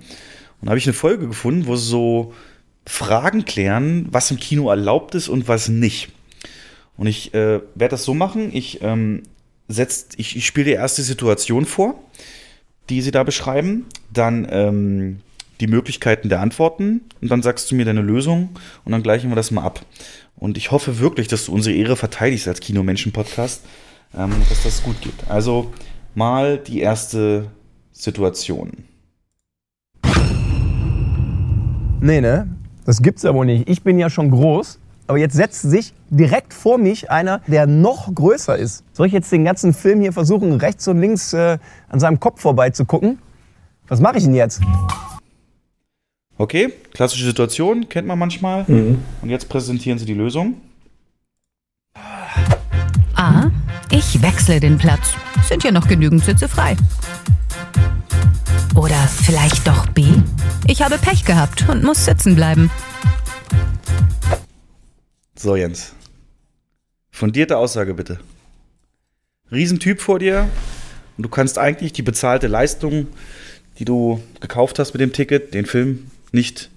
Und 0.62 0.66
da 0.66 0.70
habe 0.72 0.78
ich 0.78 0.86
eine 0.86 0.94
Folge 0.94 1.28
gefunden, 1.28 1.68
wo 1.68 1.76
sie 1.76 1.88
so 1.88 2.34
Fragen 2.86 3.46
klären, 3.46 4.08
was 4.12 4.32
im 4.32 4.38
Kino 4.38 4.70
erlaubt 4.70 5.16
ist 5.16 5.30
und 5.30 5.48
was 5.48 5.70
nicht. 5.70 6.10
Und 6.98 7.08
ich 7.08 7.34
äh, 7.34 7.62
werde 7.76 7.92
das 7.92 8.04
so 8.04 8.14
machen, 8.14 8.50
ich, 8.54 8.82
ähm, 8.82 9.24
setz, 9.68 10.10
ich, 10.18 10.36
ich 10.36 10.46
spiele 10.46 10.66
die 10.66 10.72
erste 10.72 11.04
Situation 11.04 11.66
vor, 11.66 11.96
die 12.90 13.02
sie 13.02 13.12
da 13.12 13.24
beschreiben, 13.24 13.86
dann 14.12 14.48
ähm, 14.50 15.20
die 15.62 15.68
Möglichkeiten 15.68 16.30
der 16.30 16.42
Antworten 16.42 17.02
und 17.22 17.30
dann 17.32 17.42
sagst 17.42 17.70
du 17.70 17.76
mir 17.76 17.86
deine 17.86 18.02
Lösung 18.02 18.50
und 18.84 18.92
dann 18.92 19.04
gleichen 19.04 19.30
wir 19.30 19.36
das 19.36 19.52
mal 19.52 19.64
ab. 19.64 19.86
Und 20.36 20.58
ich 20.58 20.72
hoffe 20.72 21.00
wirklich, 21.00 21.28
dass 21.28 21.46
du 21.46 21.54
unsere 21.54 21.76
Ehre 21.76 21.96
verteidigst 21.96 22.48
als 22.48 22.60
Kinomenschen-Podcast, 22.60 23.64
ähm, 24.18 24.32
dass 24.50 24.64
das 24.64 24.84
gut 24.84 25.00
geht. 25.02 25.30
Also 25.30 25.74
mal 26.16 26.58
die 26.58 26.80
erste 26.80 27.52
Situation. 27.92 28.89
Nee, 32.02 32.22
ne? 32.22 32.48
Das 32.86 33.02
gibt's 33.02 33.24
ja 33.24 33.34
wohl 33.34 33.46
nicht. 33.46 33.70
Ich 33.70 33.84
bin 33.84 34.00
ja 34.00 34.10
schon 34.10 34.32
groß. 34.32 34.80
Aber 35.08 35.18
jetzt 35.18 35.36
setzt 35.36 35.64
sich 35.64 35.94
direkt 36.12 36.54
vor 36.54 36.78
mich 36.78 37.10
einer, 37.10 37.42
der 37.48 37.66
noch 37.66 38.14
größer 38.14 38.56
ist. 38.56 38.84
Soll 38.94 39.08
ich 39.08 39.14
jetzt 39.14 39.32
den 39.32 39.44
ganzen 39.44 39.74
Film 39.74 40.02
hier 40.02 40.14
versuchen, 40.14 40.54
rechts 40.54 40.88
und 40.88 41.02
links 41.02 41.34
äh, 41.34 41.58
an 41.88 42.00
seinem 42.00 42.20
Kopf 42.20 42.42
vorbei 42.42 42.70
zu 42.70 42.86
gucken? 42.86 43.18
Was 43.88 44.00
mache 44.00 44.20
ich 44.20 44.26
denn 44.26 44.36
jetzt? 44.36 44.62
Okay, 46.38 46.72
klassische 46.94 47.26
Situation, 47.26 47.90
kennt 47.90 48.08
man 48.08 48.20
manchmal. 48.20 48.66
Mhm. 48.68 49.00
Und 49.24 49.32
jetzt 49.32 49.50
präsentieren 49.50 49.98
sie 49.98 50.06
die 50.06 50.14
Lösung. 50.14 50.62
A. 53.16 53.50
Ich 53.90 54.22
wechsle 54.22 54.60
den 54.60 54.78
Platz. 54.78 55.16
Sind 55.44 55.64
ja 55.64 55.72
noch 55.72 55.88
genügend 55.88 56.24
Sitze 56.24 56.48
frei. 56.48 56.78
Oder 58.80 59.10
vielleicht 59.10 59.68
doch 59.68 59.88
B. 59.88 60.06
Ich 60.66 60.82
habe 60.82 60.98
Pech 60.98 61.26
gehabt 61.26 61.68
und 61.68 61.84
muss 61.84 62.06
sitzen 62.06 62.36
bleiben. 62.36 62.72
So, 65.36 65.58
Jens. 65.58 65.94
Fundierte 67.12 67.58
Aussage 67.58 67.94
bitte. 67.94 68.20
Riesentyp 69.52 70.00
vor 70.00 70.18
dir 70.18 70.48
und 71.18 71.24
du 71.24 71.30
kannst 71.30 71.58
eigentlich 71.58 71.92
die 71.92 72.04
bezahlte 72.04 72.48
Leistung, 72.48 73.08
die 73.80 73.86
du 73.86 74.24
gekauft 74.40 74.80
hast 74.80 74.94
mit 74.94 75.02
dem 75.02 75.12
Ticket, 75.12 75.54
den 75.54 75.66
Film 75.66 76.10
nicht 76.32 76.70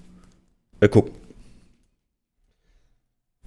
äh, 0.81 0.89
gucken. 0.89 1.13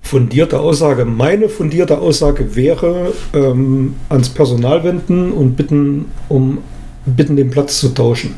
Fundierte 0.01 0.61
Aussage. 0.61 1.05
Meine 1.05 1.51
fundierte 1.51 1.99
Aussage 1.99 2.57
wäre, 2.57 3.13
ähm, 3.35 3.97
ans 4.09 4.31
Personal 4.31 4.83
wenden 4.83 5.31
und 5.33 5.57
bitten, 5.57 6.07
um 6.31 6.63
bitten, 7.07 7.37
den 7.37 7.51
Platz 7.51 7.81
zu 7.81 7.91
tauschen. 7.91 8.35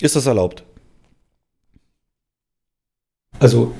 Ist 0.00 0.16
das 0.16 0.26
erlaubt? 0.26 0.64
Also 3.38 3.72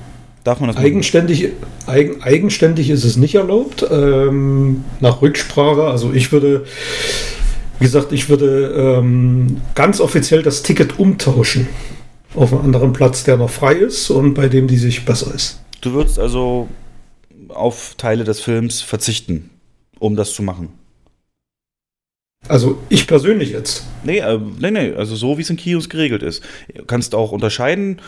Darf 0.43 0.61
man 0.61 0.69
das 0.69 0.77
eigenständig, 0.77 1.49
eigen, 1.85 2.23
eigenständig 2.23 2.89
ist 2.89 3.03
es 3.03 3.17
nicht 3.17 3.35
erlaubt. 3.35 3.85
Ähm, 3.91 4.83
nach 4.99 5.21
Rücksprache, 5.21 5.83
also 5.83 6.13
ich 6.13 6.31
würde, 6.31 6.65
wie 7.77 7.85
gesagt, 7.85 8.13
ich 8.13 8.29
würde 8.29 8.97
ähm, 8.99 9.61
ganz 9.75 9.99
offiziell 9.99 10.41
das 10.41 10.63
Ticket 10.63 10.97
umtauschen 10.97 11.67
auf 12.35 12.53
einen 12.53 12.63
anderen 12.63 12.93
Platz, 12.93 13.23
der 13.23 13.35
noch 13.35 13.49
frei 13.49 13.73
ist 13.73 14.09
und 14.09 14.33
bei 14.33 14.47
dem 14.47 14.67
die 14.67 14.77
sich 14.77 15.03
besser 15.03 15.33
ist. 15.33 15.59
Du 15.81 15.91
würdest 15.91 16.19
also 16.19 16.69
auf 17.49 17.95
Teile 17.97 18.23
des 18.23 18.39
Films 18.39 18.81
verzichten, 18.81 19.49
um 19.99 20.15
das 20.15 20.33
zu 20.33 20.41
machen. 20.41 20.69
Also 22.47 22.79
ich 22.89 23.05
persönlich 23.05 23.51
jetzt. 23.51 23.85
Nee, 24.03 24.19
äh, 24.19 24.39
nee, 24.59 24.71
nee, 24.71 24.93
also 24.93 25.15
so 25.15 25.37
wie 25.37 25.41
es 25.41 25.49
in 25.49 25.57
Kinos 25.57 25.89
geregelt 25.89 26.23
ist. 26.23 26.43
Du 26.73 26.85
kannst 26.85 27.13
auch 27.13 27.31
unterscheiden, 27.31 27.99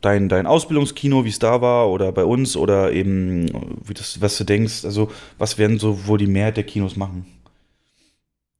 dein, 0.00 0.28
dein 0.28 0.46
Ausbildungskino, 0.46 1.24
wie 1.24 1.28
es 1.28 1.38
da 1.38 1.60
war, 1.60 1.88
oder 1.88 2.12
bei 2.12 2.24
uns, 2.24 2.56
oder 2.56 2.92
eben, 2.92 3.46
wie 3.84 3.94
das, 3.94 4.20
was 4.20 4.38
du 4.38 4.44
denkst, 4.44 4.84
also 4.84 5.10
was 5.38 5.58
werden 5.58 5.78
so 5.78 6.06
wohl 6.06 6.18
die 6.18 6.26
Mehrheit 6.26 6.56
der 6.56 6.64
Kinos 6.64 6.96
machen? 6.96 7.26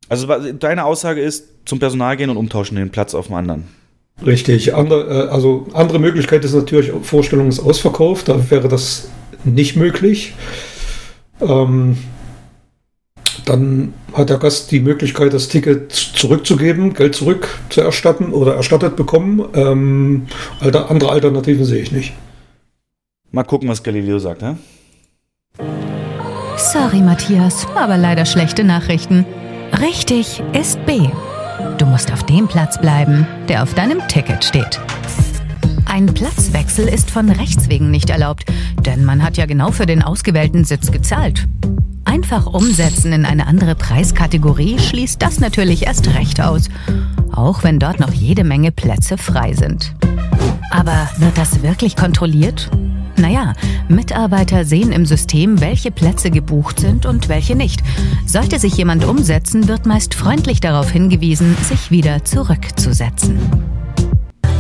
Also 0.08 0.26
deine 0.26 0.84
Aussage 0.84 1.20
ist, 1.20 1.48
zum 1.64 1.78
Personal 1.78 2.16
gehen 2.16 2.30
und 2.30 2.36
umtauschen 2.36 2.76
den 2.76 2.90
Platz 2.90 3.14
auf 3.14 3.26
einen 3.26 3.36
anderen. 3.36 3.64
Richtig. 4.24 4.74
Andere, 4.74 5.26
äh, 5.26 5.28
also 5.28 5.66
andere 5.74 5.98
Möglichkeit 5.98 6.44
ist 6.44 6.54
natürlich, 6.54 6.90
Vorstellung 7.02 7.48
ist 7.48 7.60
ausverkauft, 7.60 8.28
da 8.28 8.50
wäre 8.50 8.68
das 8.68 9.10
nicht 9.44 9.76
möglich. 9.76 10.34
Ähm, 11.40 11.98
dann 13.48 13.94
hat 14.12 14.30
der 14.30 14.38
Gast 14.38 14.70
die 14.70 14.80
Möglichkeit, 14.80 15.32
das 15.32 15.48
Ticket 15.48 15.92
zurückzugeben, 15.92 16.92
Geld 16.94 17.14
zurück 17.14 17.58
zu 17.70 17.80
erstatten 17.80 18.32
oder 18.32 18.54
erstattet 18.54 18.96
bekommen. 18.96 19.44
Ähm, 19.54 20.26
alter, 20.61 20.90
andere 20.90 21.11
Alternativen 21.11 21.64
sehe 21.64 21.82
ich 21.82 21.92
nicht. 21.92 22.12
Mal 23.30 23.44
gucken, 23.44 23.68
was 23.68 23.82
Galileo 23.82 24.18
sagt, 24.18 24.42
hä? 24.42 24.56
Sorry, 26.56 27.00
Matthias, 27.00 27.66
aber 27.74 27.96
leider 27.96 28.26
schlechte 28.26 28.64
Nachrichten. 28.64 29.24
Richtig 29.80 30.42
ist 30.58 30.84
B. 30.87 31.08
Du 31.78 31.87
musst 31.87 32.12
auf 32.12 32.24
dem 32.24 32.48
Platz 32.48 32.80
bleiben, 32.80 33.26
der 33.48 33.62
auf 33.62 33.74
deinem 33.74 34.06
Ticket 34.08 34.44
steht. 34.44 34.80
Ein 35.88 36.07
Platzwechsel 36.07 36.87
ist 36.87 37.11
von 37.11 37.31
Rechts 37.31 37.70
wegen 37.70 37.90
nicht 37.90 38.11
erlaubt, 38.11 38.44
denn 38.85 39.07
man 39.07 39.22
hat 39.22 39.38
ja 39.38 39.46
genau 39.46 39.72
für 39.72 39.87
den 39.87 40.03
ausgewählten 40.03 40.64
Sitz 40.64 40.92
gezahlt. 40.92 41.48
Einfach 42.05 42.46
umsetzen 42.46 43.12
in 43.12 43.24
eine 43.24 43.46
andere 43.46 43.74
Preiskategorie 43.74 44.79
schließt 44.79 45.20
das 45.20 45.40
natürlich 45.40 45.87
erst 45.87 46.14
recht 46.14 46.42
aus, 46.42 46.68
auch 47.33 47.64
wenn 47.64 47.79
dort 47.79 48.01
noch 48.01 48.12
jede 48.12 48.44
Menge 48.44 48.70
Plätze 48.70 49.16
frei 49.16 49.55
sind. 49.55 49.94
Aber 50.70 51.09
wird 51.16 51.38
das 51.38 51.62
wirklich 51.62 51.96
kontrolliert? 51.96 52.70
Naja, 53.16 53.55
Mitarbeiter 53.88 54.66
sehen 54.66 54.92
im 54.92 55.07
System, 55.07 55.61
welche 55.61 55.90
Plätze 55.90 56.31
gebucht 56.31 56.81
sind 56.81 57.07
und 57.07 57.29
welche 57.29 57.57
nicht. 57.57 57.83
Sollte 58.27 58.59
sich 58.59 58.77
jemand 58.77 59.05
umsetzen, 59.05 59.68
wird 59.68 59.87
meist 59.87 60.14
freundlich 60.14 60.61
darauf 60.61 60.90
hingewiesen, 60.90 61.57
sich 61.62 61.90
wieder 61.90 62.24
zurückzusetzen. 62.24 63.38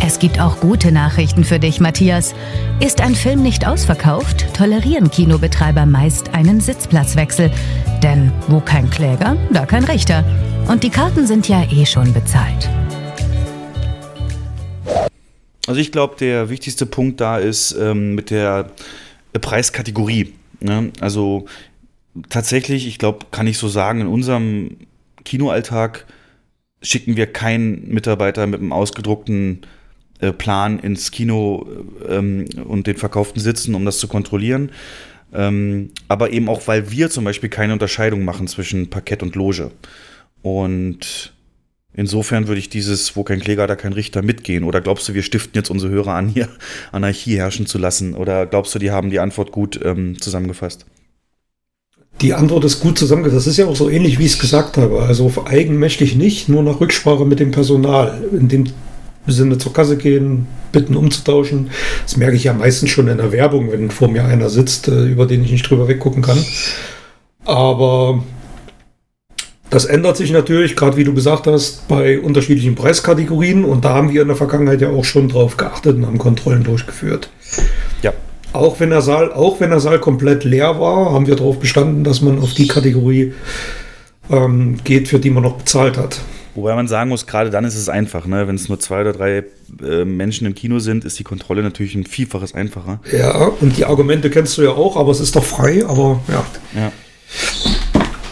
Es 0.00 0.20
gibt 0.20 0.40
auch 0.40 0.60
gute 0.60 0.92
Nachrichten 0.92 1.42
für 1.44 1.58
dich, 1.58 1.80
Matthias. 1.80 2.32
Ist 2.78 3.00
ein 3.00 3.16
Film 3.16 3.42
nicht 3.42 3.66
ausverkauft, 3.66 4.54
tolerieren 4.54 5.10
Kinobetreiber 5.10 5.86
meist 5.86 6.34
einen 6.34 6.60
Sitzplatzwechsel. 6.60 7.50
Denn 8.02 8.32
wo 8.46 8.60
kein 8.60 8.88
Kläger, 8.90 9.36
da 9.52 9.66
kein 9.66 9.82
Richter. 9.82 10.24
Und 10.68 10.84
die 10.84 10.90
Karten 10.90 11.26
sind 11.26 11.48
ja 11.48 11.64
eh 11.72 11.84
schon 11.84 12.12
bezahlt. 12.12 12.70
Also 15.66 15.80
ich 15.80 15.90
glaube, 15.90 16.14
der 16.18 16.48
wichtigste 16.48 16.86
Punkt 16.86 17.20
da 17.20 17.38
ist 17.38 17.72
ähm, 17.72 18.14
mit 18.14 18.30
der 18.30 18.70
Preiskategorie. 19.32 20.32
Ne? 20.60 20.92
Also 21.00 21.46
tatsächlich, 22.30 22.86
ich 22.86 22.98
glaube, 22.98 23.26
kann 23.32 23.48
ich 23.48 23.58
so 23.58 23.68
sagen, 23.68 24.02
in 24.02 24.06
unserem 24.06 24.76
Kinoalltag 25.24 26.06
schicken 26.82 27.16
wir 27.16 27.26
keinen 27.26 27.88
Mitarbeiter 27.88 28.46
mit 28.46 28.60
einem 28.60 28.72
ausgedruckten 28.72 29.62
Plan 30.32 30.78
ins 30.78 31.10
Kino 31.10 31.66
ähm, 32.08 32.46
und 32.66 32.86
den 32.86 32.96
verkauften 32.96 33.40
Sitzen, 33.40 33.74
um 33.74 33.84
das 33.84 33.98
zu 33.98 34.08
kontrollieren. 34.08 34.72
Ähm, 35.32 35.90
aber 36.08 36.32
eben 36.32 36.48
auch, 36.48 36.66
weil 36.66 36.90
wir 36.90 37.10
zum 37.10 37.24
Beispiel 37.24 37.50
keine 37.50 37.72
Unterscheidung 37.72 38.24
machen 38.24 38.48
zwischen 38.48 38.90
Parkett 38.90 39.22
und 39.22 39.34
Loge. 39.34 39.70
Und 40.42 41.34
insofern 41.92 42.48
würde 42.48 42.60
ich 42.60 42.68
dieses, 42.68 43.14
wo 43.16 43.24
kein 43.24 43.40
Kläger, 43.40 43.66
da 43.66 43.76
kein 43.76 43.92
Richter 43.92 44.22
mitgehen. 44.22 44.64
Oder 44.64 44.80
glaubst 44.80 45.08
du, 45.08 45.14
wir 45.14 45.22
stiften 45.22 45.52
jetzt 45.54 45.70
unsere 45.70 45.92
Hörer 45.92 46.14
an, 46.14 46.28
hier 46.28 46.48
Anarchie 46.92 47.36
herrschen 47.36 47.66
zu 47.66 47.78
lassen? 47.78 48.14
Oder 48.14 48.46
glaubst 48.46 48.74
du, 48.74 48.78
die 48.78 48.90
haben 48.90 49.10
die 49.10 49.20
Antwort 49.20 49.52
gut 49.52 49.78
ähm, 49.84 50.20
zusammengefasst? 50.20 50.86
Die 52.20 52.34
Antwort 52.34 52.64
ist 52.64 52.80
gut 52.80 52.98
zusammengefasst. 52.98 53.46
Das 53.46 53.52
ist 53.52 53.58
ja 53.58 53.66
auch 53.66 53.76
so 53.76 53.88
ähnlich, 53.88 54.18
wie 54.18 54.24
ich 54.24 54.32
es 54.32 54.38
gesagt 54.40 54.76
habe. 54.76 55.02
Also 55.02 55.32
eigenmächtig 55.44 56.16
nicht, 56.16 56.48
nur 56.48 56.64
nach 56.64 56.80
Rücksprache 56.80 57.24
mit 57.24 57.38
dem 57.38 57.52
Personal. 57.52 58.20
In 58.32 58.48
dem 58.48 58.64
Sinne 59.32 59.58
zur 59.58 59.72
Kasse 59.72 59.96
gehen, 59.96 60.46
bitten 60.72 60.96
umzutauschen. 60.96 61.70
Das 62.04 62.16
merke 62.16 62.36
ich 62.36 62.44
ja 62.44 62.52
meistens 62.52 62.90
schon 62.90 63.08
in 63.08 63.18
der 63.18 63.32
Werbung, 63.32 63.70
wenn 63.72 63.90
vor 63.90 64.08
mir 64.08 64.24
einer 64.24 64.48
sitzt, 64.48 64.88
äh, 64.88 65.04
über 65.04 65.26
den 65.26 65.44
ich 65.44 65.52
nicht 65.52 65.68
drüber 65.68 65.88
weggucken 65.88 66.22
kann. 66.22 66.44
Aber 67.44 68.22
das 69.70 69.84
ändert 69.84 70.16
sich 70.16 70.30
natürlich, 70.30 70.76
gerade 70.76 70.96
wie 70.96 71.04
du 71.04 71.12
gesagt 71.12 71.46
hast, 71.46 71.86
bei 71.88 72.18
unterschiedlichen 72.20 72.74
Preiskategorien. 72.74 73.64
Und 73.64 73.84
da 73.84 73.90
haben 73.94 74.12
wir 74.12 74.22
in 74.22 74.28
der 74.28 74.36
Vergangenheit 74.36 74.80
ja 74.80 74.90
auch 74.90 75.04
schon 75.04 75.28
drauf 75.28 75.56
geachtet 75.56 75.96
und 75.96 76.06
haben 76.06 76.18
Kontrollen 76.18 76.64
durchgeführt. 76.64 77.30
Ja. 78.02 78.12
Auch 78.52 78.80
wenn 78.80 78.90
der 78.90 79.02
Saal, 79.02 79.32
auch 79.32 79.60
wenn 79.60 79.70
der 79.70 79.80
Saal 79.80 79.98
komplett 79.98 80.44
leer 80.44 80.80
war, 80.80 81.12
haben 81.12 81.26
wir 81.26 81.36
darauf 81.36 81.58
bestanden, 81.58 82.02
dass 82.02 82.22
man 82.22 82.38
auf 82.38 82.54
die 82.54 82.66
Kategorie 82.66 83.34
ähm, 84.30 84.78
geht, 84.84 85.08
für 85.08 85.18
die 85.18 85.30
man 85.30 85.42
noch 85.42 85.56
bezahlt 85.56 85.98
hat. 85.98 86.20
Wobei 86.58 86.74
man 86.74 86.88
sagen 86.88 87.08
muss, 87.08 87.24
gerade 87.28 87.50
dann 87.50 87.64
ist 87.64 87.76
es 87.76 87.88
einfach, 87.88 88.26
ne? 88.26 88.48
wenn 88.48 88.56
es 88.56 88.68
nur 88.68 88.80
zwei 88.80 89.02
oder 89.02 89.12
drei 89.12 89.44
äh, 89.80 90.04
Menschen 90.04 90.44
im 90.44 90.56
Kino 90.56 90.80
sind, 90.80 91.04
ist 91.04 91.16
die 91.16 91.22
Kontrolle 91.22 91.62
natürlich 91.62 91.94
ein 91.94 92.04
Vielfaches 92.04 92.52
einfacher. 92.52 92.98
Ja, 93.12 93.52
und 93.60 93.76
die 93.76 93.84
Argumente 93.84 94.28
kennst 94.28 94.58
du 94.58 94.62
ja 94.62 94.70
auch, 94.70 94.96
aber 94.96 95.12
es 95.12 95.20
ist 95.20 95.36
doch 95.36 95.44
frei, 95.44 95.86
aber 95.86 96.20
ja. 96.26 96.44
Ja. 96.74 96.92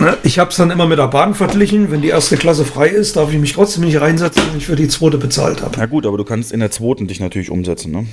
Ne, 0.00 0.18
Ich 0.24 0.40
habe 0.40 0.50
es 0.50 0.56
dann 0.56 0.72
immer 0.72 0.88
mit 0.88 0.98
der 0.98 1.06
Bahn 1.06 1.36
verglichen. 1.36 1.92
Wenn 1.92 2.02
die 2.02 2.08
erste 2.08 2.36
Klasse 2.36 2.64
frei 2.64 2.88
ist, 2.88 3.14
darf 3.14 3.32
ich 3.32 3.38
mich 3.38 3.52
trotzdem 3.52 3.84
nicht 3.84 4.00
reinsetzen, 4.00 4.42
wenn 4.50 4.58
ich 4.58 4.66
für 4.66 4.74
die 4.74 4.88
zweite 4.88 5.18
bezahlt 5.18 5.62
habe. 5.62 5.76
Na 5.78 5.86
gut, 5.86 6.04
aber 6.04 6.18
du 6.18 6.24
kannst 6.24 6.50
in 6.50 6.58
der 6.58 6.72
zweiten 6.72 7.06
dich 7.06 7.20
natürlich 7.20 7.52
umsetzen, 7.52 7.92
ne? 7.92 8.06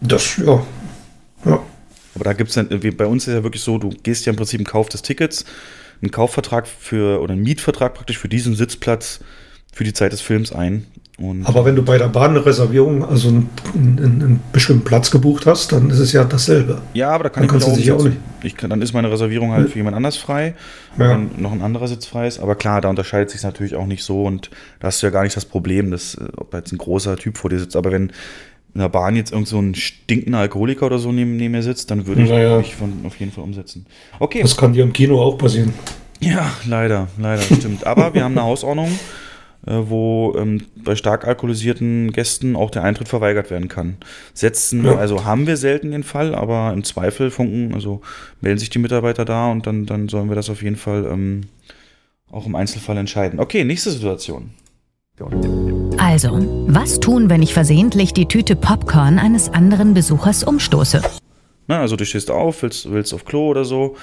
Das, 0.00 0.36
ja. 0.36 0.62
ja. 1.44 1.60
Aber 2.14 2.24
da 2.24 2.34
gibt 2.34 2.50
es 2.50 2.54
dann, 2.54 2.68
wie 2.84 2.92
bei 2.92 3.06
uns 3.06 3.26
ist 3.26 3.34
ja 3.34 3.42
wirklich 3.42 3.62
so, 3.62 3.78
du 3.78 3.88
gehst 3.88 4.26
ja 4.26 4.30
im 4.30 4.36
Prinzip 4.36 4.60
einen 4.60 4.66
Kauf 4.66 4.88
des 4.88 5.02
Tickets, 5.02 5.44
einen 6.02 6.10
Kaufvertrag 6.10 6.66
für, 6.66 7.20
oder 7.20 7.32
einen 7.32 7.42
Mietvertrag 7.42 7.94
praktisch 7.94 8.18
für 8.18 8.28
diesen 8.28 8.54
Sitzplatz 8.54 9.20
für 9.72 9.84
die 9.84 9.92
Zeit 9.92 10.12
des 10.12 10.20
Films 10.20 10.52
ein. 10.52 10.86
Und 11.16 11.46
Aber 11.46 11.64
wenn 11.64 11.76
du 11.76 11.82
bei 11.84 11.96
der 11.96 12.08
Bahn 12.08 12.30
eine 12.30 12.44
Reservierung, 12.44 13.04
also 13.04 13.28
einen, 13.28 13.48
einen, 13.74 13.98
einen 14.00 14.40
bestimmten 14.52 14.82
Platz 14.84 15.12
gebucht 15.12 15.46
hast, 15.46 15.70
dann 15.70 15.90
ist 15.90 16.00
es 16.00 16.12
ja 16.12 16.24
dasselbe. 16.24 16.80
ja, 16.92 17.10
aber 17.10 17.24
da 17.24 17.30
kann 17.30 17.46
Dann 17.46 17.56
ich 17.56 17.64
kannst 17.64 17.76
du 17.76 17.80
ja 17.80 17.94
auch 17.94 17.98
umsetzen. 17.98 18.20
Ich 18.42 18.56
kann, 18.56 18.70
dann 18.70 18.82
ist 18.82 18.92
meine 18.92 19.10
Reservierung 19.10 19.52
halt 19.52 19.70
für 19.70 19.76
jemand 19.78 19.96
anders 19.96 20.16
frei, 20.16 20.54
Ja. 20.98 21.10
wenn 21.10 21.30
noch 21.40 21.52
ein 21.52 21.62
anderer 21.62 21.86
Sitz 21.86 22.06
frei 22.06 22.26
ist. 22.26 22.40
Aber 22.40 22.56
klar, 22.56 22.80
da 22.80 22.88
unterscheidet 22.88 23.30
sich 23.30 23.42
natürlich 23.44 23.76
auch 23.76 23.86
nicht 23.86 24.02
so 24.04 24.24
und 24.24 24.50
da 24.80 24.88
hast 24.88 25.02
du 25.02 25.06
ja 25.06 25.10
gar 25.10 25.22
nicht 25.22 25.36
das 25.36 25.44
Problem, 25.44 25.92
dass, 25.92 26.14
äh, 26.16 26.24
ob 26.36 26.52
jetzt 26.52 26.72
ein 26.72 26.78
großer 26.78 27.16
Typ 27.16 27.38
vor 27.38 27.48
dir 27.50 27.60
sitzt. 27.60 27.76
Aber 27.76 27.92
wenn 27.92 28.12
in 28.74 28.80
der 28.80 28.88
Bahn 28.88 29.14
jetzt 29.16 29.30
irgend 29.32 29.46
so 29.48 29.58
ein 29.60 29.74
stinkender 29.74 30.38
Alkoholiker 30.38 30.86
oder 30.86 30.98
so 30.98 31.12
neben, 31.12 31.36
neben 31.36 31.52
mir 31.52 31.62
sitzt, 31.62 31.90
dann 31.90 32.06
würde 32.06 32.22
ich 32.22 32.30
Naja. 32.30 32.58
mich 32.58 32.74
von, 32.74 32.92
auf 33.06 33.18
jeden 33.20 33.30
Fall 33.32 33.44
umsetzen. 33.44 33.86
Okay. 34.18 34.42
Das 34.42 34.56
kann 34.56 34.72
dir 34.72 34.82
im 34.82 34.92
Kino 34.92 35.22
auch 35.22 35.38
passieren. 35.38 35.72
Ja, 36.20 36.50
leider, 36.66 37.08
leider, 37.18 37.42
stimmt. 37.42 37.86
Aber 37.86 38.14
wir 38.14 38.24
haben 38.24 38.32
eine 38.36 38.46
Hausordnung, 38.46 38.88
äh, 39.66 39.72
wo 39.86 40.34
ähm, 40.38 40.62
bei 40.76 40.96
stark 40.96 41.26
alkoholisierten 41.26 42.12
Gästen 42.12 42.56
auch 42.56 42.70
der 42.70 42.82
Eintritt 42.82 43.08
verweigert 43.08 43.50
werden 43.50 43.68
kann. 43.68 43.96
Setzen, 44.32 44.84
Ja. 44.84 44.96
also 44.96 45.24
haben 45.24 45.46
wir 45.46 45.56
selten 45.56 45.90
den 45.92 46.02
Fall, 46.02 46.34
aber 46.34 46.72
im 46.72 46.82
Zweifel 46.82 47.30
funken, 47.30 47.74
also 47.74 48.00
melden 48.40 48.58
sich 48.58 48.70
die 48.70 48.78
Mitarbeiter 48.78 49.24
da 49.24 49.50
und 49.50 49.66
dann, 49.66 49.86
dann 49.86 50.08
sollen 50.08 50.28
wir 50.28 50.36
das 50.36 50.50
auf 50.50 50.62
jeden 50.62 50.76
Fall 50.76 51.04
ähm, 51.10 51.42
auch 52.30 52.46
im 52.46 52.56
Einzelfall 52.56 52.96
entscheiden. 52.96 53.38
Okay, 53.38 53.62
nächste 53.64 53.90
Situation. 53.90 54.50
Also, 55.96 56.40
was 56.66 56.98
tun, 56.98 57.30
wenn 57.30 57.40
ich 57.40 57.54
versehentlich 57.54 58.14
die 58.14 58.26
Tüte 58.26 58.56
Popcorn 58.56 59.20
eines 59.20 59.48
anderen 59.48 59.94
Besuchers 59.94 60.42
umstoße? 60.42 61.02
Na, 61.68 61.80
also 61.80 61.94
du 61.94 62.04
stehst 62.04 62.32
auf, 62.32 62.62
willst, 62.62 62.90
willst 62.90 63.14
auf 63.14 63.24
Klo 63.24 63.48
oder 63.48 63.64
so 63.64 63.96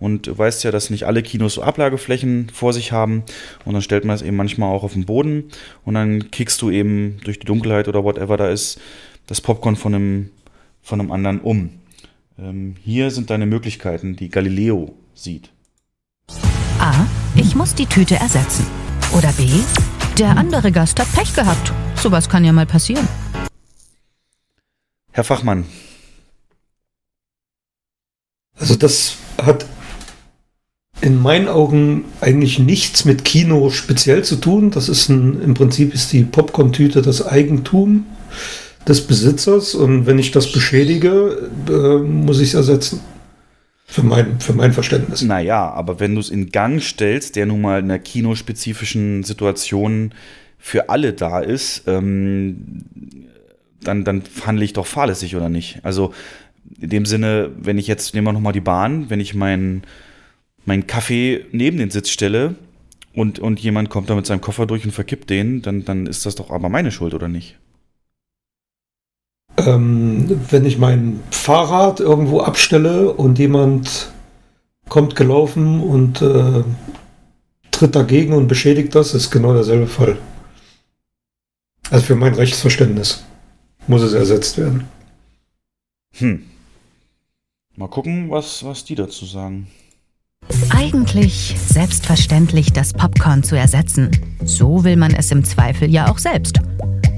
und 0.00 0.36
weißt 0.36 0.64
ja, 0.64 0.72
dass 0.72 0.90
nicht 0.90 1.04
alle 1.04 1.22
Kinos 1.22 1.54
so 1.54 1.62
Ablageflächen 1.62 2.50
vor 2.52 2.72
sich 2.72 2.90
haben 2.90 3.22
und 3.64 3.74
dann 3.74 3.82
stellt 3.82 4.04
man 4.04 4.16
es 4.16 4.22
eben 4.22 4.36
manchmal 4.36 4.74
auch 4.74 4.82
auf 4.82 4.94
den 4.94 5.06
Boden 5.06 5.44
und 5.84 5.94
dann 5.94 6.32
kickst 6.32 6.60
du 6.60 6.70
eben 6.70 7.18
durch 7.24 7.38
die 7.38 7.46
Dunkelheit 7.46 7.86
oder 7.86 8.02
whatever 8.02 8.36
da 8.36 8.50
ist, 8.50 8.80
das 9.28 9.40
Popcorn 9.40 9.76
von 9.76 9.94
einem, 9.94 10.30
von 10.82 11.00
einem 11.00 11.12
anderen 11.12 11.40
um. 11.40 11.70
Ähm, 12.38 12.74
hier 12.82 13.12
sind 13.12 13.30
deine 13.30 13.46
Möglichkeiten, 13.46 14.16
die 14.16 14.28
Galileo 14.28 14.94
sieht. 15.14 15.50
A. 16.80 17.06
Ich 17.36 17.54
muss 17.54 17.74
die 17.74 17.86
Tüte 17.86 18.16
ersetzen. 18.16 18.66
Oder 19.14 19.32
B. 19.32 19.46
Der 20.18 20.36
andere 20.36 20.72
Gast 20.72 20.98
hat 20.98 21.12
Pech 21.12 21.34
gehabt. 21.34 21.72
Sowas 21.94 22.28
kann 22.28 22.44
ja 22.44 22.52
mal 22.52 22.64
passieren. 22.64 23.06
Herr 25.12 25.24
Fachmann, 25.24 25.64
Also 28.58 28.74
das 28.74 29.16
hat 29.42 29.66
in 31.02 31.20
meinen 31.20 31.48
Augen 31.48 32.06
eigentlich 32.20 32.58
nichts 32.58 33.04
mit 33.04 33.24
Kino 33.24 33.70
speziell 33.70 34.24
zu 34.24 34.36
tun. 34.36 34.70
Das 34.70 34.88
ist 34.88 35.08
ein, 35.10 35.42
im 35.42 35.54
Prinzip 35.54 35.92
ist 35.94 36.12
die 36.12 36.24
Popcorn-Tüte 36.24 37.02
das 37.02 37.26
Eigentum 37.26 38.06
des 38.88 39.06
Besitzers 39.06 39.74
und 39.74 40.06
wenn 40.06 40.18
ich 40.18 40.30
das 40.30 40.50
beschädige, 40.50 41.50
äh, 41.68 41.98
muss 41.98 42.40
ich 42.40 42.48
es 42.48 42.54
ersetzen. 42.54 43.00
Für 43.88 44.02
mein, 44.02 44.40
für 44.40 44.52
mein 44.52 44.72
Verständnis. 44.72 45.22
Naja, 45.22 45.70
aber 45.70 46.00
wenn 46.00 46.14
du 46.14 46.20
es 46.20 46.28
in 46.28 46.50
Gang 46.50 46.82
stellst, 46.82 47.36
der 47.36 47.46
nun 47.46 47.60
mal 47.60 47.78
in 47.78 47.86
einer 47.86 48.00
kinospezifischen 48.00 49.22
Situation 49.22 50.12
für 50.58 50.88
alle 50.88 51.12
da 51.12 51.38
ist, 51.40 51.84
ähm, 51.86 52.84
dann, 53.80 54.04
dann 54.04 54.22
handle 54.44 54.64
ich 54.64 54.72
doch 54.72 54.86
fahrlässig, 54.86 55.36
oder 55.36 55.48
nicht? 55.48 55.78
Also 55.84 56.12
in 56.80 56.90
dem 56.90 57.06
Sinne, 57.06 57.52
wenn 57.56 57.78
ich 57.78 57.86
jetzt, 57.86 58.12
nehmen 58.14 58.26
wir 58.26 58.32
nochmal 58.32 58.52
die 58.52 58.60
Bahn, 58.60 59.08
wenn 59.08 59.20
ich 59.20 59.34
meinen 59.34 59.82
mein 60.64 60.88
Kaffee 60.88 61.46
neben 61.52 61.78
den 61.78 61.90
Sitz 61.90 62.10
stelle 62.10 62.56
und, 63.14 63.38
und 63.38 63.60
jemand 63.60 63.88
kommt 63.88 64.10
da 64.10 64.16
mit 64.16 64.26
seinem 64.26 64.40
Koffer 64.40 64.66
durch 64.66 64.84
und 64.84 64.90
verkippt 64.90 65.30
den, 65.30 65.62
dann, 65.62 65.84
dann 65.84 66.06
ist 66.06 66.26
das 66.26 66.34
doch 66.34 66.50
aber 66.50 66.68
meine 66.68 66.90
Schuld, 66.90 67.14
oder 67.14 67.28
nicht? 67.28 67.56
Ähm, 69.58 70.40
wenn 70.50 70.66
ich 70.66 70.78
mein 70.78 71.20
Fahrrad 71.30 72.00
irgendwo 72.00 72.40
abstelle 72.40 73.12
und 73.12 73.38
jemand 73.38 74.10
kommt 74.88 75.16
gelaufen 75.16 75.80
und 75.80 76.20
äh, 76.22 76.62
tritt 77.70 77.96
dagegen 77.96 78.32
und 78.32 78.48
beschädigt 78.48 78.94
das, 78.94 79.14
ist 79.14 79.30
genau 79.30 79.52
derselbe 79.52 79.86
Fall. 79.86 80.18
Also 81.90 82.04
für 82.04 82.16
mein 82.16 82.34
Rechtsverständnis 82.34 83.24
muss 83.86 84.02
es 84.02 84.12
ersetzt 84.12 84.58
werden. 84.58 84.84
Hm. 86.14 86.44
Mal 87.76 87.88
gucken, 87.88 88.30
was, 88.30 88.64
was 88.64 88.84
die 88.84 88.94
dazu 88.94 89.26
sagen. 89.26 89.68
Eigentlich 90.70 91.54
selbstverständlich, 91.58 92.72
das 92.72 92.92
Popcorn 92.92 93.42
zu 93.42 93.56
ersetzen. 93.56 94.10
So 94.44 94.84
will 94.84 94.96
man 94.96 95.14
es 95.14 95.30
im 95.30 95.44
Zweifel 95.44 95.90
ja 95.90 96.10
auch 96.10 96.18
selbst. 96.18 96.60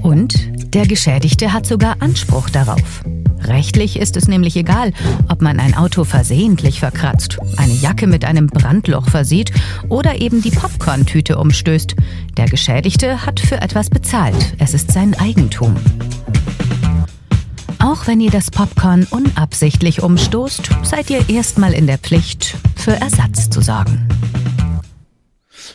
Und 0.03 0.73
der 0.73 0.87
Geschädigte 0.87 1.53
hat 1.53 1.65
sogar 1.65 1.97
Anspruch 1.99 2.49
darauf. 2.49 3.03
Rechtlich 3.43 3.97
ist 3.97 4.17
es 4.17 4.27
nämlich 4.27 4.55
egal, 4.55 4.93
ob 5.29 5.41
man 5.41 5.59
ein 5.59 5.73
Auto 5.73 6.03
versehentlich 6.03 6.79
verkratzt, 6.79 7.37
eine 7.57 7.73
Jacke 7.73 8.05
mit 8.05 8.25
einem 8.25 8.47
Brandloch 8.47 9.09
versieht 9.09 9.51
oder 9.87 10.21
eben 10.21 10.41
die 10.41 10.51
Popcorn-Tüte 10.51 11.37
umstößt. 11.37 11.95
Der 12.37 12.47
Geschädigte 12.47 13.25
hat 13.25 13.39
für 13.39 13.61
etwas 13.61 13.89
bezahlt. 13.89 14.55
Es 14.59 14.73
ist 14.73 14.91
sein 14.91 15.15
Eigentum. 15.15 15.75
Auch 17.79 18.07
wenn 18.07 18.19
ihr 18.19 18.31
das 18.31 18.51
Popcorn 18.51 19.07
unabsichtlich 19.09 20.03
umstoßt, 20.03 20.69
seid 20.83 21.09
ihr 21.09 21.29
erstmal 21.29 21.73
in 21.73 21.87
der 21.87 21.97
Pflicht, 21.97 22.57
für 22.75 22.91
Ersatz 22.91 23.49
zu 23.49 23.61
sorgen. 23.61 24.07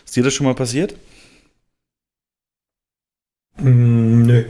Ist 0.05 0.15
dir 0.15 0.23
das 0.23 0.35
schon 0.35 0.47
mal 0.47 0.55
passiert? 0.55 0.95
Mm, 3.59 4.23
nö. 4.23 4.45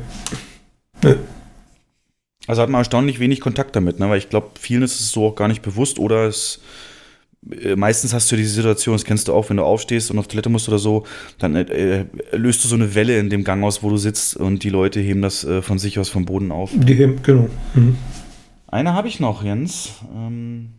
Nö. 1.03 1.17
Also 2.47 2.63
hat 2.63 2.69
man 2.69 2.81
erstaunlich 2.81 3.21
wenig 3.21 3.41
Kontakt 3.41 3.75
damit, 3.75 3.99
ne? 3.99 4.11
weil 4.11 4.19
ich 4.19 4.29
glaube, 4.29 4.51
vielen 4.59 4.83
ist 4.83 5.01
es 5.01 5.13
so 5.13 5.29
auch 5.29 5.35
gar 5.35 5.49
nicht 5.49 5.63
bewusst 5.63 5.99
oder 5.99 6.27
es 6.27 6.61
äh, 7.51 7.77
meistens 7.77 8.13
hast 8.13 8.31
du 8.31 8.37
diese 8.37 8.51
Situation, 8.51 8.95
das 8.95 9.05
kennst 9.05 9.29
du 9.29 9.33
auch, 9.33 9.49
wenn 9.51 9.57
du 9.57 9.65
aufstehst 9.65 10.11
und 10.11 10.19
auf 10.19 10.29
Toilette 10.29 10.49
musst 10.49 10.69
oder 10.69 10.79
so, 10.79 11.05
dann 11.39 11.57
äh, 11.57 11.63
äh, 12.01 12.05
löst 12.33 12.65
du 12.65 12.69
so 12.69 12.75
eine 12.75 12.95
Welle 12.95 13.19
in 13.19 13.31
dem 13.31 13.45
Gang 13.45 13.63
aus, 13.65 13.83
wo 13.83 13.91
du 13.91 13.97
sitzt 13.97 14.37
und 14.37 14.63
die 14.63 14.71
Leute 14.71 15.01
heben 15.01 15.23
das 15.23 15.45
äh, 15.45 15.63
von 15.63 15.79
sich 15.79 15.99
aus 15.99 16.09
vom 16.09 16.25
Boden 16.25 16.53
auf. 16.53 16.71
Die 16.75 16.95
heben, 16.95 17.23
genau. 17.23 17.49
Mhm. 17.75 17.97
Eine 18.67 18.95
habe 18.95 19.09
ich 19.09 19.21
noch, 19.21 19.45
Jens. 19.45 19.93
Ähm, 20.15 20.71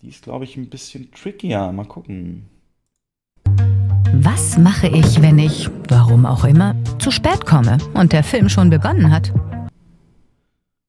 die 0.00 0.08
ist, 0.08 0.22
glaube 0.22 0.44
ich, 0.44 0.56
ein 0.56 0.70
bisschen 0.70 1.10
trickier. 1.12 1.72
Mal 1.72 1.84
gucken. 1.84 2.44
Was 4.12 4.58
mache 4.58 4.88
ich, 4.88 5.22
wenn 5.22 5.38
ich, 5.38 5.68
warum 5.88 6.26
auch 6.26 6.44
immer, 6.44 6.74
zu 6.98 7.10
spät 7.10 7.46
komme 7.46 7.78
und 7.94 8.12
der 8.12 8.24
Film 8.24 8.48
schon 8.48 8.70
begonnen 8.70 9.10
hat? 9.10 9.32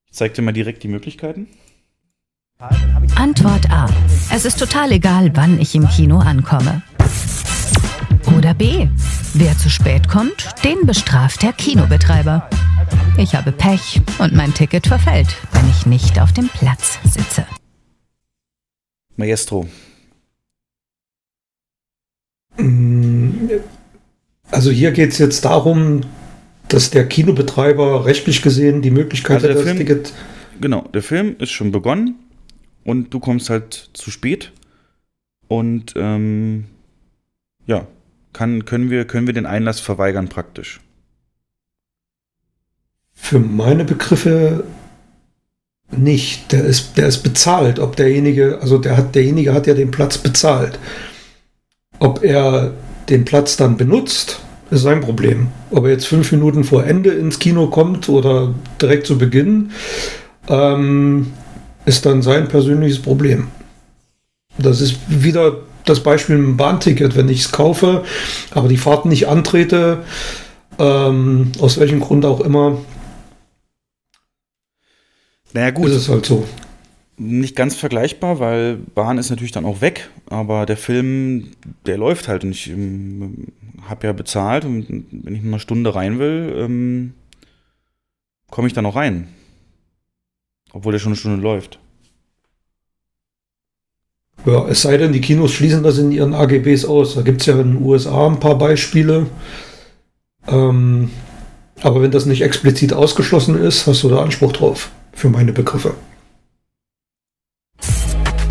Ich 0.06 0.13
zeig 0.13 0.34
dir 0.34 0.41
mal 0.41 0.52
direkt 0.52 0.84
die 0.84 0.88
Möglichkeiten. 0.88 1.48
Antwort 3.15 3.72
A. 3.72 3.88
Es 4.32 4.45
ist 4.45 4.60
total 4.60 4.91
egal, 4.91 5.36
wann 5.36 5.60
ich 5.60 5.76
im 5.76 5.88
Kino 5.88 6.19
ankomme. 6.19 6.82
Oder 8.38 8.54
B. 8.54 8.88
Wer 9.34 9.58
zu 9.58 9.69
spät 9.69 10.08
kommt, 10.08 10.50
den 10.63 10.86
bestraft 10.86 11.41
der 11.43 11.54
Kinobetreiber. 11.54 12.50
Ich 13.17 13.36
habe 13.36 13.52
Pech 13.52 14.02
und 14.19 14.34
mein 14.34 14.54
Ticket 14.54 14.88
verfällt, 14.88 15.36
wenn 15.52 15.69
ich 15.69 15.86
nicht 15.86 16.19
auf 16.19 16.32
dem 16.34 16.50
Platz 16.50 17.00
sitze. 17.04 17.45
Maestro. 19.17 19.67
Also 24.51 24.71
hier 24.71 24.91
geht 24.91 25.12
es 25.12 25.17
jetzt 25.17 25.45
darum, 25.45 26.01
dass 26.67 26.91
der 26.91 27.07
Kinobetreiber 27.07 28.05
rechtlich 28.05 28.41
gesehen 28.41 28.81
die 28.81 28.91
Möglichkeit 28.91 29.38
Also 29.38 29.49
hat, 29.49 29.55
das 29.55 29.63
Film- 29.63 29.77
Ticket. 29.77 30.13
Genau, 30.62 30.81
der 30.93 31.01
Film 31.01 31.35
ist 31.39 31.51
schon 31.51 31.71
begonnen 31.71 32.15
und 32.83 33.13
du 33.13 33.19
kommst 33.19 33.49
halt 33.49 33.89
zu 33.93 34.12
spät. 34.12 34.51
Und 35.47 35.93
ähm, 35.95 36.65
ja, 37.65 37.88
kann, 38.33 38.65
können, 38.65 38.89
wir, 38.89 39.05
können 39.05 39.25
wir 39.25 39.33
den 39.33 39.45
Einlass 39.45 39.79
verweigern 39.79 40.27
praktisch. 40.27 40.79
Für 43.13 43.39
meine 43.39 43.85
Begriffe 43.85 44.63
nicht. 45.91 46.51
Der 46.51 46.65
ist, 46.65 46.97
der 46.97 47.08
ist 47.08 47.23
bezahlt. 47.23 47.79
Ob 47.79 47.95
derjenige, 47.95 48.60
also 48.62 48.77
der 48.77 48.95
hat, 48.97 49.15
derjenige 49.15 49.54
hat 49.54 49.65
ja 49.65 49.73
den 49.73 49.91
Platz 49.91 50.17
bezahlt. 50.17 50.77
Ob 52.00 52.23
er 52.23 52.73
den 53.10 53.25
Platz 53.25 53.57
dann 53.57 53.77
benutzt, 53.77 54.39
ist 54.71 54.81
sein 54.81 55.01
Problem. 55.01 55.47
Ob 55.71 55.85
er 55.85 55.91
jetzt 55.91 56.07
fünf 56.07 56.31
Minuten 56.31 56.63
vor 56.63 56.85
Ende 56.85 57.12
ins 57.12 57.39
Kino 57.39 57.67
kommt 57.67 58.07
oder 58.10 58.53
direkt 58.81 59.07
zu 59.07 59.17
Beginn, 59.17 59.71
ähm, 60.47 61.33
ist 61.85 62.05
dann 62.05 62.21
sein 62.21 62.47
persönliches 62.47 63.01
Problem. 63.01 63.47
Das 64.57 64.81
ist 64.81 64.97
wieder 65.07 65.57
das 65.85 66.01
Beispiel 66.01 66.37
mit 66.37 66.47
dem 66.47 66.57
Bahnticket. 66.57 67.15
Wenn 67.15 67.29
ich 67.29 67.41
es 67.41 67.51
kaufe, 67.51 68.03
aber 68.51 68.67
die 68.67 68.77
Fahrt 68.77 69.05
nicht 69.05 69.27
antrete, 69.27 70.03
ähm, 70.77 71.51
aus 71.60 71.79
welchem 71.79 71.99
Grund 71.99 72.25
auch 72.25 72.41
immer, 72.41 72.77
Naja, 75.53 75.71
gut. 75.71 75.87
ist 75.87 75.95
es 75.95 76.10
halt 76.10 76.25
so. 76.25 76.45
Nicht 77.22 77.56
ganz 77.56 77.76
vergleichbar, 77.76 78.40
weil 78.40 78.78
Bahn 78.78 79.17
ist 79.17 79.30
natürlich 79.30 79.52
dann 79.52 79.65
auch 79.65 79.82
weg, 79.82 80.10
aber 80.28 80.65
der 80.65 80.78
Film, 80.78 81.52
der 81.86 81.98
läuft 81.98 82.30
halt 82.30 82.46
und 82.46 82.52
ich 82.52 82.70
ähm, 82.70 83.48
habe 83.84 84.08
ja 84.08 84.13
bezahlt 84.13 84.63
und 84.63 84.88
wenn 85.12 85.36
ich 85.36 85.42
in 85.42 85.50
einer 85.50 85.60
Stunde 85.60 85.94
rein 85.94 86.17
will, 86.17 86.56
ähm, 86.58 87.13
komme 88.50 88.67
ich 88.67 88.74
dann 88.74 88.86
auch 88.86 88.96
rein. 88.96 89.28
Obwohl 90.72 90.94
der 90.94 91.00
schon 91.00 91.12
eine 91.12 91.17
Stunde 91.17 91.42
läuft. 91.42 91.80
Ja, 94.46 94.65
es 94.70 94.82
sei 94.82 94.96
denn, 94.96 95.12
die 95.12 95.20
Kinos 95.22 95.52
schließen 95.52 95.84
das 95.84 95.98
in 95.98 96.12
ihren 96.12 96.34
AGBs 96.34 96.86
aus. 96.86 97.15
Da 97.15 97.22
gibt 97.22 97.42
es 97.42 97.48
ja 97.48 97.60
in 97.60 97.76
den 97.76 97.84
USA 97.84 98.28
ein 98.28 98.40
paar 98.40 98.58
Beispiele. 98.58 99.28
Ähm, 100.48 101.12
Aber 101.82 102.02
wenn 102.02 102.12
das 102.12 102.26
nicht 102.26 102.42
explizit 102.42 102.94
ausgeschlossen 102.94 103.62
ist, 103.62 103.88
hast 103.88 104.04
du 104.04 104.10
da 104.10 104.22
Anspruch 104.22 104.54
drauf, 104.54 104.92
für 105.13 105.30
meine 105.30 105.52
Begriffe. 105.52 105.96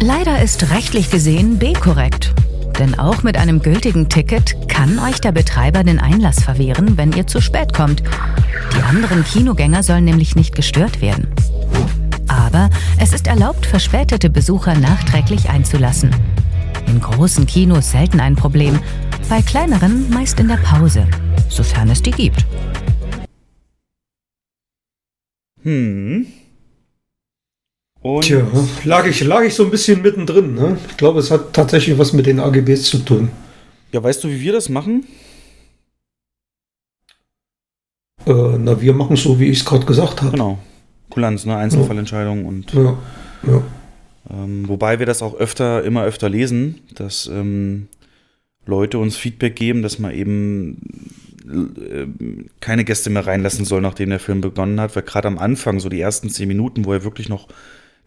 Leider 0.01 0.40
ist 0.40 0.70
rechtlich 0.70 1.11
gesehen 1.11 1.59
B 1.59 1.72
korrekt. 1.72 2.32
Denn 2.78 2.96
auch 2.99 3.24
mit 3.24 3.36
einem 3.36 3.61
gültigen 3.61 4.09
Ticket 4.09 4.68
kann 4.68 5.01
euch 5.01 5.20
der 5.20 5.32
Betreiber 5.32 5.82
den 5.82 5.99
Einlass 5.99 6.42
verwehren, 6.44 6.96
wenn 6.96 7.12
ihr 7.12 7.26
zu 7.26 7.40
spät 7.40 7.74
kommt. 7.74 8.05
Die 8.76 8.82
anderen 8.82 9.24
Kinogänger 9.24 9.82
sollen 9.82 10.05
nämlich 10.05 10.36
nicht 10.36 10.55
gestört 10.55 11.01
werden. 11.01 11.26
Aber 12.28 12.70
es 13.01 13.12
ist 13.12 13.26
erlaubt, 13.26 13.66
verspätete 13.66 14.30
Besucher 14.30 14.76
nachträglich 14.76 15.51
einzulassen. 15.51 16.14
In 16.86 17.01
großen 17.01 17.46
Kinos 17.46 17.90
selten 17.90 18.20
ein 18.20 18.36
Problem, 18.36 18.78
bei 19.28 19.42
kleineren 19.42 20.09
meist 20.11 20.38
in 20.38 20.46
der 20.46 20.59
Pause, 20.59 21.07
sofern 21.49 21.90
es 21.90 22.03
die 22.03 22.12
gibt. 22.12 22.46
Hm. 25.62 26.26
Und 28.01 28.22
Tja, 28.22 28.46
lag 28.84 29.07
ich, 29.07 29.20
lag 29.24 29.42
ich 29.42 29.55
so 29.55 29.64
ein 29.64 29.70
bisschen 29.70 30.03
mittendrin. 30.03 30.55
Ne? 30.55 30.78
Ich 30.88 30.96
glaube, 30.96 31.18
es 31.20 31.30
hat 31.30 31.53
tatsächlich 31.53 31.99
was 31.99 32.12
mit 32.12 32.26
den 32.26 32.38
AGBs 32.40 32.84
zu 32.84 32.99
tun. 32.99 33.30
ja, 33.92 34.03
weißt 34.03 34.22
du, 34.22 34.28
wie 34.28 34.40
wir 34.40 34.53
das 34.53 34.68
machen? 34.68 35.05
Äh, 38.26 38.59
na, 38.59 38.80
wir 38.80 38.92
machen 38.92 39.16
so, 39.16 39.38
wie 39.40 39.46
ich 39.46 39.59
es 39.61 39.64
gerade 39.64 39.86
gesagt 39.86 40.22
habe. 40.22 40.32
Genau. 40.32 40.59
Kulanz, 41.11 41.46
ne? 41.46 41.57
Einzelfallentscheidung 41.57 42.44
und 42.44 42.72
Ja, 42.72 42.96
ja. 43.46 43.62
ähm, 44.30 44.68
wobei 44.68 44.99
wir 44.99 45.07
das 45.07 45.22
auch 45.22 45.34
öfter, 45.34 45.82
immer 45.84 46.05
öfter 46.05 46.28
lesen, 46.28 46.80
dass 46.94 47.26
ähm, 47.26 47.88
Leute 48.66 48.99
uns 48.99 49.16
Feedback 49.16 49.57
geben, 49.57 49.82
dass 49.82 49.99
man 49.99 50.12
eben 50.12 51.11
äh, 51.46 52.07
keine 52.61 52.84
Gäste 52.84 53.09
mehr 53.11 53.26
reinlassen 53.26 53.64
soll, 53.64 53.80
nachdem 53.80 54.11
der 54.11 54.20
Film 54.20 54.40
begonnen 54.42 54.78
hat, 54.80 54.94
weil 54.94 55.03
gerade 55.03 55.28
am 55.28 55.38
Anfang, 55.38 55.80
so 55.80 55.88
die 55.88 56.01
ersten 56.01 56.28
zehn 56.28 56.49
Minuten, 56.49 56.84
wo 56.84 56.92
er 56.92 57.05
wirklich 57.05 57.28
noch 57.30 57.49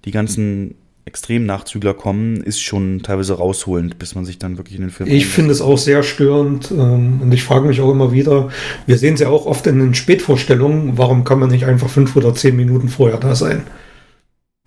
die 0.05 0.11
ganzen 0.11 0.75
Extremnachzügler 1.05 1.93
kommen, 1.93 2.41
ist 2.41 2.61
schon 2.61 3.01
teilweise 3.01 3.33
rausholend, 3.33 3.97
bis 3.97 4.15
man 4.15 4.23
sich 4.23 4.37
dann 4.37 4.57
wirklich 4.57 4.75
in 4.75 4.81
den 4.81 4.91
Film 4.91 5.09
Ich 5.09 5.25
finde 5.25 5.51
es 5.51 5.61
auch 5.61 5.77
sehr 5.77 6.03
störend 6.03 6.71
ähm, 6.71 7.21
und 7.21 7.33
ich 7.33 7.43
frage 7.43 7.67
mich 7.67 7.81
auch 7.81 7.91
immer 7.91 8.11
wieder, 8.11 8.49
wir 8.85 8.97
sehen 8.97 9.15
es 9.15 9.19
ja 9.19 9.29
auch 9.29 9.45
oft 9.45 9.65
in 9.67 9.79
den 9.79 9.95
Spätvorstellungen, 9.95 10.97
warum 10.97 11.23
kann 11.23 11.39
man 11.39 11.49
nicht 11.49 11.65
einfach 11.65 11.89
fünf 11.89 12.15
oder 12.15 12.35
zehn 12.35 12.55
Minuten 12.55 12.87
vorher 12.87 13.17
da 13.17 13.35
sein? 13.35 13.63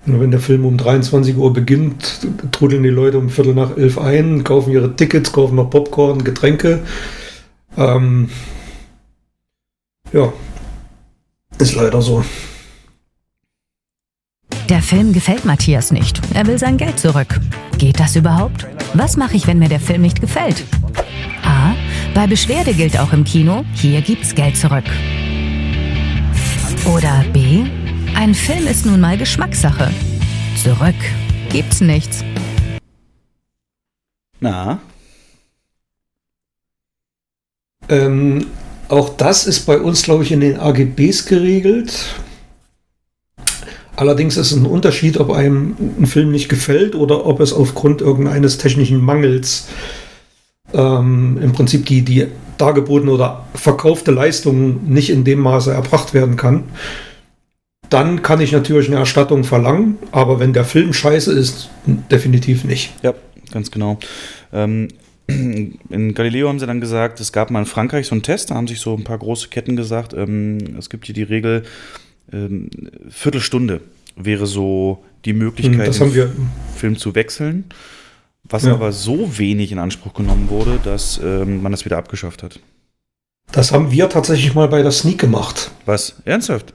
Nur 0.07 0.21
wenn 0.21 0.33
der 0.33 0.41
Film 0.41 0.67
um 0.67 0.77
23 0.77 1.37
Uhr 1.37 1.53
beginnt, 1.53 2.27
trudeln 2.53 2.83
die 2.83 2.91
Leute 2.91 3.19
um 3.19 3.31
Viertel 3.31 3.55
nach 3.55 3.77
elf 3.77 3.99
ein, 3.99 4.45
kaufen 4.45 4.71
ihre 4.73 4.95
Tickets, 4.97 5.33
kaufen 5.33 5.55
noch 5.55 5.71
Popcorn, 5.71 6.25
Getränke. 6.25 6.81
Ähm, 7.79 8.29
ja, 10.13 10.33
ist 11.59 11.75
leider 11.75 12.03
so. 12.03 12.23
Der 14.69 14.81
Film 14.81 15.13
gefällt 15.13 15.45
Matthias 15.45 15.91
nicht. 15.93 16.21
Er 16.33 16.47
will 16.47 16.59
sein 16.59 16.77
Geld 16.77 16.99
zurück. 16.99 17.41
Geht 17.79 18.01
das 18.01 18.17
überhaupt? 18.17 18.67
Was 18.95 19.17
mache 19.17 19.37
ich, 19.37 19.47
wenn 19.47 19.59
mir 19.59 19.69
der 19.69 19.81
Film 19.81 20.03
nicht 20.03 20.21
gefällt? 20.21 20.65
A. 21.45 21.75
Bei 22.15 22.27
Beschwerde 22.27 22.73
gilt 22.73 22.99
auch 22.99 23.13
im 23.13 23.25
Kino, 23.25 23.65
hier 23.75 24.01
gibt's 24.01 24.35
Geld 24.35 24.57
zurück. 24.57 24.85
Oder 26.87 27.25
B. 27.33 27.65
Ein 28.15 28.35
Film 28.35 28.67
ist 28.67 28.87
nun 28.87 29.01
mal 29.01 29.19
Geschmackssache. 29.19 29.91
Zurück 30.63 30.95
gibt's 31.51 31.81
nichts. 31.81 32.25
Na, 34.41 34.81
Ähm, 37.89 38.47
auch 38.89 39.11
das 39.17 39.47
ist 39.47 39.67
bei 39.67 39.79
uns, 39.79 40.03
glaube 40.03 40.25
ich, 40.25 40.33
in 40.33 40.41
den 40.41 40.59
AGBs 40.59 41.27
geregelt. 41.27 42.15
Allerdings 43.97 44.37
ist 44.37 44.51
es 44.51 44.57
ein 44.57 44.67
Unterschied, 44.67 45.19
ob 45.19 45.31
einem 45.31 45.77
ein 46.01 46.07
Film 46.07 46.33
nicht 46.33 46.49
gefällt 46.49 46.95
oder 46.95 47.27
ob 47.27 47.41
es 47.41 47.53
aufgrund 47.53 48.01
irgendeines 48.01 48.59
technischen 48.59 49.01
Mangels 49.01 49.69
ähm, 50.73 51.39
im 51.41 51.53
Prinzip 51.53 51.87
die, 51.87 52.03
die 52.03 52.27
dargebotene 52.59 53.13
oder 53.13 53.47
verkaufte 53.55 54.11
Leistung 54.11 54.93
nicht 54.93 55.11
in 55.11 55.25
dem 55.25 55.41
Maße 55.41 55.73
erbracht 55.73 56.15
werden 56.15 56.37
kann. 56.37 56.65
Dann 57.91 58.23
kann 58.23 58.41
ich 58.41 58.51
natürlich 58.51 58.89
eine 58.89 58.97
Erstattung 58.97 59.45
verlangen, 59.45 59.99
aber 60.11 60.41
wenn 60.41 60.53
der 60.53 60.65
Film 60.65 60.93
scheiße 60.93 61.33
ist, 61.33 61.71
definitiv 61.87 62.65
nicht. 62.65 62.93
Ja, 63.03 63.15
ganz 63.53 63.71
genau. 63.71 63.99
Ähm, 64.53 64.89
in 65.29 66.15
Galileo 66.15 66.49
haben 66.49 66.59
sie 66.59 66.67
dann 66.67 66.81
gesagt, 66.81 67.21
es 67.21 67.33
gab 67.33 67.51
mal 67.51 67.61
in 67.61 67.67
Frankreich 67.67 68.09
so 68.09 68.15
einen 68.15 68.23
Test, 68.23 68.51
da 68.51 68.57
haben 68.57 68.67
sich 68.67 68.81
so 68.81 68.95
ein 68.95 69.05
paar 69.05 69.19
große 69.19 69.49
Ketten 69.49 69.77
gesagt, 69.77 70.13
ähm, 70.15 70.77
es 70.79 70.91
gibt 70.91 71.07
hier 71.07 71.15
die 71.15 71.23
Regel, 71.23 71.63
ähm, 72.33 72.69
Viertelstunde 73.09 73.81
wäre 74.17 74.47
so 74.47 75.05
die 75.25 75.33
Möglichkeit, 75.33 75.95
Hm, 75.99 76.13
den 76.13 76.51
Film 76.77 76.97
zu 76.97 77.15
wechseln, 77.15 77.65
was 78.45 78.65
Ja. 78.65 78.73
aber 78.75 78.93
so 78.93 79.39
wenig 79.39 79.73
in 79.73 79.79
Anspruch 79.79 80.15
genommen 80.15 80.49
wurde, 80.51 80.79
dass 80.85 81.21
ähm, 81.23 81.63
man 81.63 81.73
das 81.73 81.85
wieder 81.85 81.97
abgeschafft 81.99 82.43
hat. 82.43 82.61
das 83.53 83.73
haben 83.73 83.91
wir 83.93 84.09
tatsächlich 84.09 84.55
mal 84.55 84.69
bei 84.69 84.83
der 84.83 84.91
Sneak 84.91 85.19
gemacht. 85.19 85.71
Was? 85.87 86.17
Ernsthaft? 86.25 86.73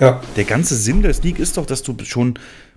Ja, 0.00 0.20
Der 0.36 0.44
ganze 0.44 0.74
Sinn 0.76 1.02
der 1.02 1.12
Sneak 1.14 1.38
ist 1.38 1.56
doch, 1.56 1.66
dass 1.66 1.82
du 1.82 1.94
schon 2.04 2.34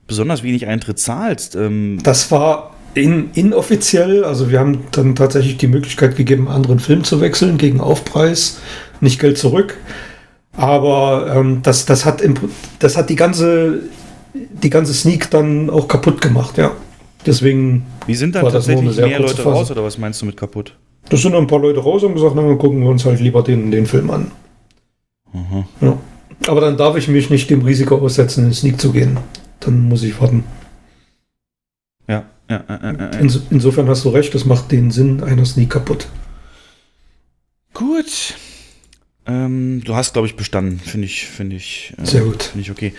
besonders 0.08 0.44
wenig 0.44 0.68
Eintritt 0.68 1.00
zahlst. 1.00 1.56
Ähm, 1.56 2.00
Das 2.04 2.32
war 2.32 2.76
in, 2.96 3.32
inoffiziell, 3.34 4.24
also 4.24 4.52
wir 4.52 4.60
haben 4.60 4.84
dann 4.92 5.16
tatsächlich 5.16 5.58
die 5.58 5.68
Möglichkeit 5.68 6.16
gegeben, 6.16 6.48
einen 6.48 6.56
anderen 6.58 6.80
Film 6.80 7.04
zu 7.04 7.22
wechseln 7.22 7.58
gegen 7.58 7.80
Aufpreis, 7.82 8.60
nicht 9.02 9.20
Geld 9.20 9.38
zurück. 9.38 9.78
Aber 10.56 11.34
ähm, 11.36 11.62
das, 11.64 11.86
das, 11.86 12.06
hat 12.06 12.22
im, 12.22 12.36
das 12.80 12.96
hat 12.96 13.10
die 13.10 13.16
ganze, 13.16 13.82
die 14.34 14.70
ganze 14.70 14.94
Sneak 14.94 15.30
dann 15.32 15.70
auch 15.70 15.88
kaputt 15.88 16.22
gemacht, 16.22 16.58
ja. 16.58 16.72
Deswegen, 17.26 17.86
wie 18.06 18.16
sind 18.16 18.36
dann 18.36 18.44
war 18.44 18.52
das 18.52 18.68
nur 18.68 18.78
eine 18.78 18.88
tatsächlich 18.88 19.12
mehr 19.12 19.20
Leute 19.20 19.42
Phase. 19.42 19.50
raus 19.50 19.72
oder 19.72 19.84
was 19.84 19.98
meinst 19.98 20.22
du 20.22 20.26
mit 20.26 20.38
kaputt? 20.38 20.76
das 21.10 21.22
sind 21.22 21.36
ein 21.36 21.48
paar 21.48 21.60
Leute 21.60 21.80
raus 21.80 22.04
und 22.04 22.14
gesagt, 22.14 22.36
na, 22.36 22.42
dann 22.42 22.58
gucken 22.58 22.82
wir 22.82 22.90
uns 22.90 23.06
halt 23.06 23.20
lieber 23.20 23.44
den, 23.44 23.72
den 23.72 23.86
Film 23.86 24.10
an. 24.10 24.32
Aha. 25.34 25.66
Ja. 25.82 25.98
Aber 26.48 26.62
dann 26.62 26.78
darf 26.78 26.98
ich 26.98 27.08
mich 27.08 27.30
nicht 27.30 27.50
dem 27.50 27.62
Risiko 27.62 27.98
aussetzen, 27.98 28.42
in 28.42 28.50
den 28.50 28.54
Sneak 28.54 28.80
zu 28.80 28.92
gehen. 28.92 29.18
Dann 29.60 29.88
muss 29.88 30.04
ich 30.04 30.20
warten. 30.20 30.44
Ja, 32.08 32.26
ja, 32.50 32.64
ja, 32.68 32.80
ja, 32.82 32.92
ja. 32.92 33.08
Ins, 33.20 33.42
insofern 33.50 33.88
hast 33.88 34.06
du 34.06 34.10
recht, 34.10 34.34
das 34.34 34.46
macht 34.46 34.72
den 34.72 34.92
Sinn 34.92 35.24
einer 35.24 35.46
Sneak 35.46 35.70
kaputt. 35.70 36.08
Gut. 37.74 38.36
Ähm, 39.26 39.82
du 39.86 39.96
hast, 39.96 40.14
glaube 40.14 40.28
ich, 40.28 40.36
bestanden. 40.36 40.80
Finde 40.80 41.06
ich, 41.06 41.26
finde 41.28 41.56
ich. 41.56 41.94
äh, 42.02 42.06
Sehr 42.06 42.22
gut. 42.22 42.44
Finde 42.44 42.62
ich 42.62 42.72
okay. 42.72 42.94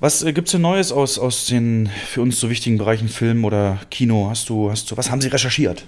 Was 0.00 0.22
äh, 0.22 0.32
gibt's 0.32 0.52
denn 0.52 0.62
Neues 0.62 0.92
aus, 0.92 1.18
aus 1.18 1.46
den 1.46 1.90
für 2.08 2.22
uns 2.22 2.40
so 2.40 2.48
wichtigen 2.50 2.78
Bereichen 2.78 3.08
Film 3.08 3.44
oder 3.44 3.78
Kino? 3.90 4.28
Hast 4.30 4.48
du, 4.48 4.70
hast 4.70 4.90
du, 4.90 4.96
was 4.96 5.10
haben 5.10 5.20
sie 5.20 5.28
recherchiert? 5.28 5.84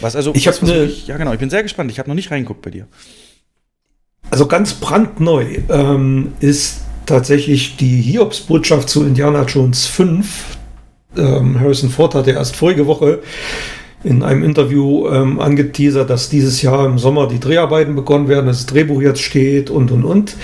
Was 0.00 0.16
also? 0.16 0.32
Ich 0.34 0.46
was, 0.46 0.56
hab 0.56 0.62
was 0.62 0.70
ne- 0.70 0.92
ja 1.06 1.16
genau. 1.16 1.32
Ich 1.32 1.38
bin 1.40 1.50
sehr 1.50 1.62
gespannt. 1.62 1.90
Ich 1.90 1.98
habe 1.98 2.08
noch 2.08 2.14
nicht 2.14 2.30
reingeguckt 2.30 2.62
bei 2.62 2.70
dir. 2.70 2.86
Also 4.30 4.46
ganz 4.46 4.72
brandneu 4.74 5.58
ähm, 5.68 6.32
ist 6.40 6.80
tatsächlich 7.06 7.76
die 7.76 8.00
Hiobsbotschaft 8.00 8.88
zu 8.88 9.04
Indiana 9.04 9.42
Jones 9.44 9.86
5. 9.86 10.56
Ähm, 11.16 11.60
Harrison 11.60 11.90
Ford 11.90 12.14
hat 12.14 12.26
ja 12.26 12.34
erst 12.34 12.56
vorige 12.56 12.86
Woche 12.86 13.20
in 14.04 14.22
einem 14.22 14.44
Interview 14.44 15.08
ähm, 15.08 15.40
angeteasert, 15.40 16.08
dass 16.10 16.28
dieses 16.28 16.62
Jahr 16.62 16.86
im 16.86 16.98
Sommer 16.98 17.26
die 17.26 17.40
Dreharbeiten 17.40 17.94
begonnen 17.96 18.28
werden, 18.28 18.46
dass 18.46 18.58
das 18.58 18.66
Drehbuch 18.66 19.00
jetzt 19.00 19.22
steht 19.22 19.70
und 19.70 19.90
und 19.90 20.04
und. 20.04 20.36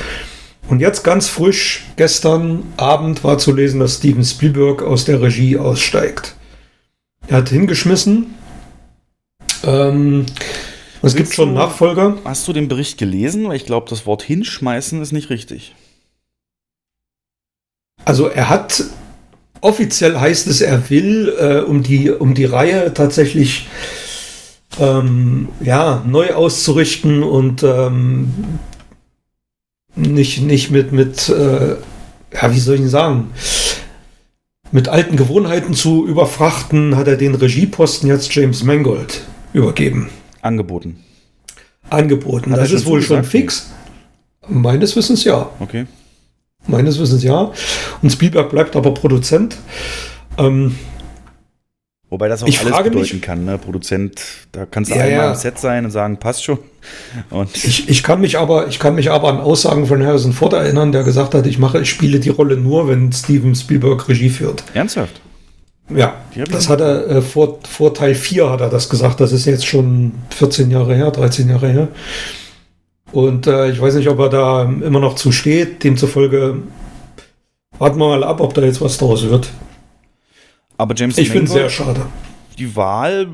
Und 0.68 0.80
jetzt 0.80 1.02
ganz 1.04 1.28
frisch, 1.28 1.84
gestern 1.96 2.62
Abend 2.76 3.22
war 3.24 3.38
zu 3.38 3.52
lesen, 3.54 3.80
dass 3.80 3.96
Steven 3.96 4.24
Spielberg 4.24 4.82
aus 4.82 5.04
der 5.04 5.20
Regie 5.20 5.58
aussteigt. 5.58 6.34
Er 7.26 7.38
hat 7.38 7.48
hingeschmissen. 7.50 8.34
Ähm, 9.64 10.26
es 11.02 11.14
gibt 11.14 11.34
schon 11.34 11.50
du- 11.50 11.54
Nachfolger. 11.56 12.16
Hast 12.24 12.46
du 12.48 12.52
den 12.52 12.68
Bericht 12.68 12.98
gelesen? 12.98 13.48
Weil 13.48 13.56
ich 13.56 13.66
glaube, 13.66 13.90
das 13.90 14.06
Wort 14.06 14.22
hinschmeißen 14.22 15.02
ist 15.02 15.12
nicht 15.12 15.28
richtig. 15.30 15.74
Also 18.04 18.28
er 18.28 18.48
hat 18.48 18.84
offiziell 19.60 20.18
heißt 20.18 20.46
es, 20.46 20.60
er 20.60 20.90
will 20.90 21.34
äh, 21.38 21.58
um 21.60 21.82
die 21.82 22.10
um 22.10 22.34
die 22.34 22.44
Reihe 22.44 22.92
tatsächlich 22.94 23.68
ähm, 24.78 25.48
ja 25.60 26.02
neu 26.06 26.32
auszurichten 26.32 27.22
und 27.22 27.62
ähm, 27.62 28.32
nicht 29.94 30.42
nicht 30.42 30.70
mit 30.70 30.92
mit 30.92 31.28
äh, 31.28 31.76
ja 32.32 32.54
wie 32.54 32.60
soll 32.60 32.80
ich 32.80 32.90
sagen 32.90 33.30
mit 34.72 34.88
alten 34.88 35.16
Gewohnheiten 35.16 35.74
zu 35.74 36.06
überfrachten, 36.06 36.96
hat 36.96 37.08
er 37.08 37.16
den 37.16 37.34
Regieposten 37.34 38.08
jetzt 38.08 38.32
James 38.32 38.62
Mangold 38.62 39.22
übergeben, 39.52 40.10
Angeboten. 40.42 41.00
angeboten. 41.88 42.52
Hat 42.52 42.60
das 42.60 42.70
ist 42.70 42.86
wohl 42.86 43.02
schon 43.02 43.24
fix. 43.24 43.70
Meines 44.48 44.94
Wissens 44.96 45.24
ja. 45.24 45.50
Okay. 45.58 45.86
Meines 46.66 46.98
Wissens 46.98 47.22
ja. 47.22 47.50
Und 48.02 48.10
Spielberg 48.10 48.50
bleibt 48.50 48.76
aber 48.76 48.92
Produzent. 48.94 49.56
Ähm, 50.38 50.76
Wobei 52.08 52.28
das 52.28 52.42
auch 52.42 52.48
Ich 52.48 52.58
alles 52.60 52.76
bedeuten 52.76 52.98
mich- 52.98 53.22
kann, 53.22 53.44
ne? 53.44 53.56
Produzent, 53.56 54.20
da 54.50 54.66
kannst 54.66 54.90
du 54.90 54.96
Ja, 54.96 55.02
einmal 55.04 55.28
am 55.28 55.34
Set 55.36 55.58
sein 55.60 55.84
und 55.84 55.92
sagen, 55.92 56.16
passt 56.18 56.42
schon. 56.42 56.58
Und 57.30 57.54
Ich, 57.56 57.88
ich, 57.88 58.02
kann 58.02 58.20
mich 58.20 58.36
aber, 58.38 58.66
ich 58.66 58.78
kann 58.80 58.96
mich 58.96 59.10
aber 59.12 59.28
an 59.28 59.38
Aussagen 59.38 59.86
von 59.86 60.04
Harrison 60.04 60.32
Ford 60.32 60.52
erinnern, 60.54 60.90
der 60.90 61.04
gesagt 61.04 61.34
hat, 61.34 61.46
ich 61.46 61.58
mache, 61.58 61.80
ich 61.82 61.90
spiele 61.90 62.18
die 62.18 62.30
Rolle 62.30 62.56
nur, 62.56 62.88
wenn 62.88 63.12
Steven 63.12 63.54
Spielberg 63.54 64.08
Regie 64.08 64.30
führt. 64.30 64.64
ernsthaft. 64.74 65.20
Ja, 65.94 66.14
das 66.50 66.68
hat 66.68 66.80
er 66.80 67.06
äh, 67.08 67.22
vor, 67.22 67.58
vor 67.68 67.92
Teil 67.94 68.14
4 68.14 68.48
hat 68.50 68.60
er 68.60 68.70
das 68.70 68.88
gesagt. 68.88 69.20
Das 69.20 69.32
ist 69.32 69.44
jetzt 69.44 69.66
schon 69.66 70.12
14 70.30 70.70
Jahre 70.70 70.94
her, 70.94 71.10
13 71.10 71.48
Jahre 71.48 71.68
her. 71.68 71.88
Und 73.12 73.46
äh, 73.46 73.70
ich 73.70 73.80
weiß 73.80 73.94
nicht, 73.94 74.08
ob 74.08 74.18
er 74.20 74.28
da 74.28 74.62
immer 74.64 75.00
noch 75.00 75.14
zu 75.16 75.32
steht. 75.32 75.82
Demzufolge 75.84 76.62
warten 77.78 77.98
wir 77.98 78.08
mal 78.08 78.24
ab, 78.24 78.40
ob 78.40 78.54
da 78.54 78.62
jetzt 78.62 78.80
was 78.80 78.98
draus 78.98 79.28
wird. 79.28 79.50
Aber 80.76 80.94
James 80.94 81.18
Ich 81.18 81.30
finde 81.30 81.46
es 81.46 81.52
sehr 81.52 81.68
schade. 81.70 82.02
die 82.58 82.76
Wahl, 82.76 83.28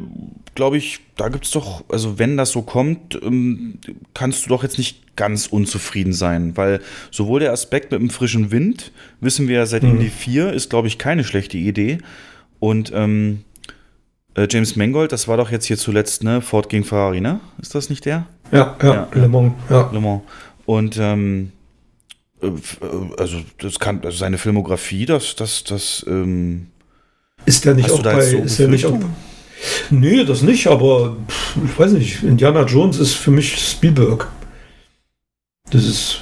glaube 0.55 0.77
ich, 0.79 1.01
da 1.17 1.29
gibt 1.29 1.45
es 1.45 1.51
doch, 1.51 1.85
also 1.89 2.19
wenn 2.19 2.37
das 2.37 2.51
so 2.53 2.63
kommt, 2.63 3.19
ähm, 3.23 3.79
kannst 4.15 4.45
du 4.47 4.49
doch 4.51 4.63
jetzt 4.63 4.79
nicht 4.79 5.17
ganz 5.17 5.47
unzufrieden 5.47 6.13
sein, 6.13 6.57
weil 6.57 6.81
sowohl 7.11 7.41
der 7.41 7.53
Aspekt 7.53 7.91
mit 7.93 8.01
dem 8.01 8.11
frischen 8.11 8.51
Wind, 8.51 8.93
wissen 9.21 9.49
wir 9.49 9.57
ja 9.57 9.67
seit 9.67 9.83
Mhm. 9.83 9.91
Indy 9.93 10.09
4, 10.11 10.53
ist, 10.53 10.71
glaube 10.71 10.89
ich, 10.89 10.99
keine 10.99 11.25
schlechte 11.25 11.57
Idee. 11.57 11.99
Und 12.59 12.93
ähm, 12.95 13.45
äh, 14.37 14.47
James 14.49 14.77
Mangold, 14.77 15.13
das 15.13 15.29
war 15.29 15.37
doch 15.37 15.51
jetzt 15.51 15.67
hier 15.67 15.79
zuletzt, 15.79 16.23
ne, 16.23 16.41
Ford 16.41 16.69
gegen 16.69 16.85
Ferrari, 16.85 17.21
ne? 17.21 17.41
Ist 17.61 17.75
das 17.75 17.91
nicht 17.91 18.05
der? 18.05 18.27
Ja, 18.53 18.77
ja, 18.83 18.95
Ja. 18.95 19.09
Le 19.13 19.29
Mans, 19.29 19.55
ja. 19.69 19.91
Le 19.93 20.01
Mans. 20.01 20.23
Und 20.67 20.99
ähm, 20.99 21.53
äh, 22.43 22.47
äh, 22.47 22.51
also 23.19 23.39
das 23.59 23.79
kann, 23.79 24.01
also 24.05 24.17
seine 24.17 24.39
Filmografie, 24.39 25.07
das, 25.07 25.37
das, 25.37 25.65
das, 25.65 26.05
ähm, 26.09 26.69
Ist 27.45 27.65
der 27.65 27.75
nicht 27.75 27.91
auch 27.91 28.03
bei, 28.03 28.21
so 28.21 28.39
ist 28.39 28.59
der 28.59 28.69
nicht 28.69 28.87
auch? 28.87 28.99
Nee, 29.91 30.25
das 30.25 30.43
nicht, 30.43 30.67
aber 30.67 31.17
ich 31.65 31.79
weiß 31.79 31.93
nicht. 31.93 32.23
Indiana 32.23 32.65
Jones 32.65 32.99
ist 32.99 33.15
für 33.15 33.31
mich 33.31 33.57
Spielberg. 33.57 34.29
Das 35.71 35.85
ist, 35.85 36.21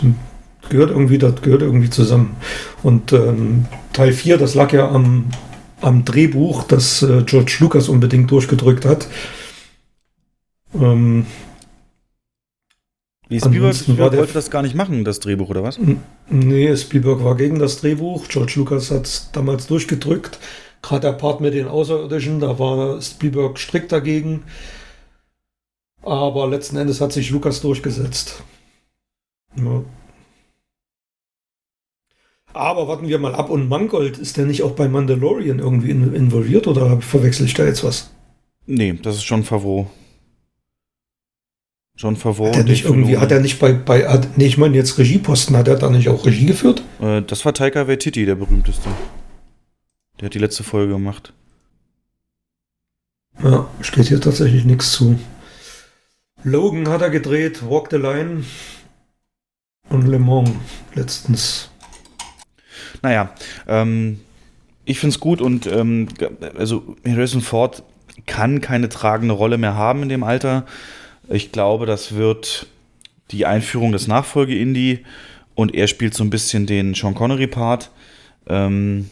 gehört 0.68 0.90
irgendwie, 0.90 1.18
das 1.18 1.42
gehört 1.42 1.62
irgendwie 1.62 1.90
zusammen. 1.90 2.36
Und 2.82 3.12
ähm, 3.12 3.66
Teil 3.92 4.12
4, 4.12 4.38
das 4.38 4.54
lag 4.54 4.72
ja 4.72 4.88
am, 4.88 5.26
am 5.84 6.04
Drehbuch, 6.04 6.64
das 6.64 7.02
äh, 7.02 7.22
George 7.24 7.56
Lucas 7.60 7.88
unbedingt 7.88 8.30
durchgedrückt 8.30 8.84
hat. 8.84 9.06
Ähm, 10.74 11.26
wie 13.28 13.40
Spielberg, 13.40 13.74
Spielberg 13.74 14.16
wollte 14.16 14.32
das 14.34 14.50
gar 14.50 14.62
nicht 14.62 14.74
machen, 14.74 15.04
das 15.04 15.20
Drehbuch, 15.20 15.48
oder 15.48 15.62
was? 15.62 15.78
Nee, 16.28 16.76
Spielberg 16.76 17.24
war 17.24 17.36
gegen 17.36 17.58
das 17.58 17.80
Drehbuch. 17.80 18.28
George 18.28 18.54
Lucas 18.56 18.90
hat 18.90 19.06
es 19.06 19.30
damals 19.32 19.66
durchgedrückt. 19.66 20.38
Gerade 20.82 21.08
der 21.08 21.12
Part 21.14 21.40
mit 21.40 21.54
den 21.54 21.66
Außerirdischen, 21.66 22.40
da 22.40 22.58
war 22.58 23.00
Spielberg 23.00 23.58
strikt 23.58 23.92
dagegen. 23.92 24.42
Aber 26.02 26.46
letzten 26.48 26.76
Endes 26.76 27.00
hat 27.00 27.12
sich 27.12 27.30
Lucas 27.30 27.62
durchgesetzt. 27.62 28.42
Ja. 29.56 29.82
Aber 32.54 32.88
warten 32.88 33.08
wir 33.08 33.18
mal 33.18 33.34
ab. 33.34 33.50
Und 33.50 33.68
Mangold, 33.68 34.16
ist 34.18 34.36
der 34.36 34.46
nicht 34.46 34.62
auch 34.62 34.72
bei 34.72 34.88
Mandalorian 34.88 35.58
irgendwie 35.58 35.90
in, 35.90 36.14
involviert 36.14 36.66
oder 36.66 37.00
verwechsel 37.00 37.46
ich 37.46 37.54
da 37.54 37.64
jetzt 37.64 37.84
was? 37.84 38.10
Nee, 38.66 38.94
das 39.02 39.16
ist 39.16 39.24
schon 39.24 39.44
Favreau. 39.44 39.90
John 41.96 42.16
Favreau. 42.16 42.48
Hat 42.48 42.56
er 42.56 42.64
nicht 42.64 42.84
irgendwie, 42.84 43.18
hat 43.18 43.30
er 43.30 43.40
nicht 43.40 43.58
bei, 43.60 43.72
bei 43.72 44.08
hat, 44.08 44.36
nee, 44.36 44.46
ich 44.46 44.58
meine 44.58 44.76
jetzt 44.76 44.98
Regieposten, 44.98 45.56
hat 45.56 45.68
er 45.68 45.76
da 45.76 45.90
nicht 45.90 46.08
auch 46.08 46.26
Regie 46.26 46.46
geführt? 46.46 46.82
Äh, 47.00 47.22
das 47.22 47.44
war 47.44 47.54
Taika 47.54 47.86
Waititi, 47.86 48.24
der 48.24 48.34
berühmteste. 48.34 48.88
Der 50.18 50.26
hat 50.26 50.34
die 50.34 50.40
letzte 50.40 50.64
Folge 50.64 50.94
gemacht. 50.94 51.32
Ja, 53.42 53.68
steht 53.80 54.06
hier 54.06 54.20
tatsächlich 54.20 54.64
nichts 54.64 54.92
zu. 54.92 55.18
Logan 56.42 56.88
hat 56.88 57.02
er 57.02 57.10
gedreht, 57.10 57.68
Walk 57.68 57.88
the 57.90 57.96
Line 57.96 58.44
und 59.88 60.06
Le 60.06 60.18
Mans 60.18 60.50
letztens. 60.94 61.70
Naja, 63.04 63.28
ähm, 63.68 64.18
ich 64.86 64.98
finde 64.98 65.14
es 65.14 65.20
gut 65.20 65.42
und 65.42 65.66
ähm, 65.66 66.08
also 66.56 66.96
Harrison 67.06 67.42
Ford 67.42 67.82
kann 68.26 68.62
keine 68.62 68.88
tragende 68.88 69.34
Rolle 69.34 69.58
mehr 69.58 69.74
haben 69.74 70.02
in 70.02 70.08
dem 70.08 70.24
Alter. 70.24 70.64
Ich 71.28 71.52
glaube, 71.52 71.84
das 71.84 72.14
wird 72.14 72.66
die 73.30 73.44
Einführung 73.44 73.92
des 73.92 74.06
Nachfolge-Indie 74.06 75.04
und 75.54 75.74
er 75.74 75.86
spielt 75.86 76.14
so 76.14 76.24
ein 76.24 76.30
bisschen 76.30 76.66
den 76.66 76.94
Sean 76.94 77.14
Connery-Part. 77.14 77.90
Ähm, 78.48 79.10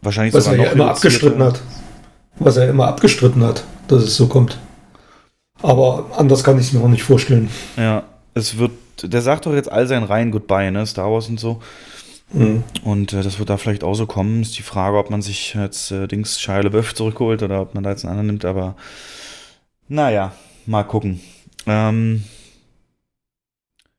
wahrscheinlich 0.00 0.32
Was 0.32 0.46
er 0.46 0.52
sogar 0.52 0.66
ja 0.66 0.70
noch 0.70 0.76
immer 0.76 0.90
abgestritten 0.90 1.42
hat. 1.42 1.60
Was 2.38 2.56
er 2.56 2.70
immer 2.70 2.88
abgestritten 2.88 3.44
hat, 3.44 3.64
dass 3.88 4.04
es 4.04 4.16
so 4.16 4.26
kommt. 4.26 4.58
Aber 5.60 6.06
anders 6.16 6.42
kann 6.42 6.58
ich 6.58 6.68
es 6.68 6.72
mir 6.72 6.80
auch 6.80 6.88
nicht 6.88 7.02
vorstellen. 7.02 7.50
Ja, 7.76 8.04
es 8.32 8.56
wird, 8.56 8.72
der 9.02 9.20
sagt 9.20 9.44
doch 9.44 9.52
jetzt 9.52 9.70
all 9.70 9.86
seinen 9.86 10.04
Reihen 10.04 10.30
Goodbye, 10.30 10.70
ne? 10.70 10.86
Star 10.86 11.12
Wars 11.12 11.28
und 11.28 11.38
so. 11.38 11.60
Mhm. 12.32 12.62
Und 12.84 13.12
äh, 13.12 13.22
das 13.22 13.38
wird 13.38 13.50
da 13.50 13.56
vielleicht 13.56 13.84
auch 13.84 13.94
so 13.94 14.06
kommen. 14.06 14.42
Ist 14.42 14.58
die 14.58 14.62
Frage, 14.62 14.98
ob 14.98 15.10
man 15.10 15.22
sich 15.22 15.54
jetzt 15.54 15.90
äh, 15.90 16.06
Dings 16.06 16.40
Shia 16.40 16.60
LaBeouf 16.60 16.94
zurückholt 16.94 17.42
oder 17.42 17.62
ob 17.62 17.74
man 17.74 17.84
da 17.84 17.90
jetzt 17.90 18.04
einen 18.04 18.12
anderen 18.12 18.26
nimmt. 18.26 18.44
Aber 18.44 18.76
naja, 19.88 20.32
mal 20.66 20.84
gucken. 20.84 21.20
Ähm, 21.66 22.24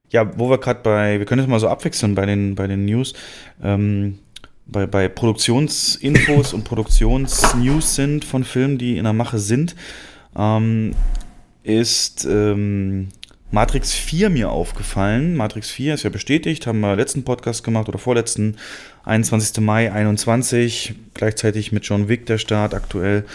ja, 0.10 0.38
wo 0.38 0.50
wir 0.50 0.58
gerade 0.58 0.82
bei, 0.82 1.20
wir 1.20 1.26
können 1.26 1.42
jetzt 1.42 1.50
mal 1.50 1.60
so 1.60 1.68
abwechseln 1.68 2.16
bei 2.16 2.26
den, 2.26 2.56
bei 2.56 2.68
den 2.68 2.86
News. 2.86 3.14
Ähm, 3.62 4.20
bei, 4.66 4.86
bei 4.86 5.08
Produktionsinfos 5.08 6.54
und 6.54 6.64
Produktionsnews 6.64 7.96
sind 7.96 8.24
von 8.26 8.44
Filmen, 8.44 8.78
die 8.78 8.98
in 8.98 9.04
der 9.04 9.14
Mache 9.14 9.40
sind, 9.40 9.76
ähm, 10.36 10.94
ist 11.64 12.26
ähm, 12.26 13.10
Matrix 13.52 13.94
4 13.94 14.30
mir 14.30 14.52
aufgefallen. 14.52 15.36
Matrix 15.36 15.72
4 15.72 15.96
ist 15.96 16.04
ja 16.04 16.10
bestätigt, 16.10 16.68
haben 16.68 16.82
wir 16.82 16.96
letzten 16.96 17.24
Podcast 17.24 17.64
gemacht 17.64 17.90
oder 17.90 17.98
vorletzten, 17.98 18.58
21. 19.06 19.60
Mai 19.62 19.92
21, 19.92 20.94
gleichzeitig 21.16 21.72
mit 21.72 21.84
John 21.86 22.10
Wick 22.10 22.28
der 22.28 22.38
Start 22.38 22.76
aktuell. 22.76 23.26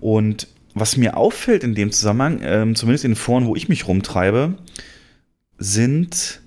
Und 0.00 0.46
was 0.74 0.96
mir 0.96 1.16
auffällt 1.16 1.64
in 1.64 1.74
dem 1.74 1.90
Zusammenhang, 1.90 2.40
ähm, 2.44 2.76
zumindest 2.76 3.04
in 3.04 3.10
den 3.12 3.16
Foren, 3.16 3.46
wo 3.46 3.56
ich 3.56 3.68
mich 3.68 3.88
rumtreibe, 3.88 4.54
sind 5.58 6.40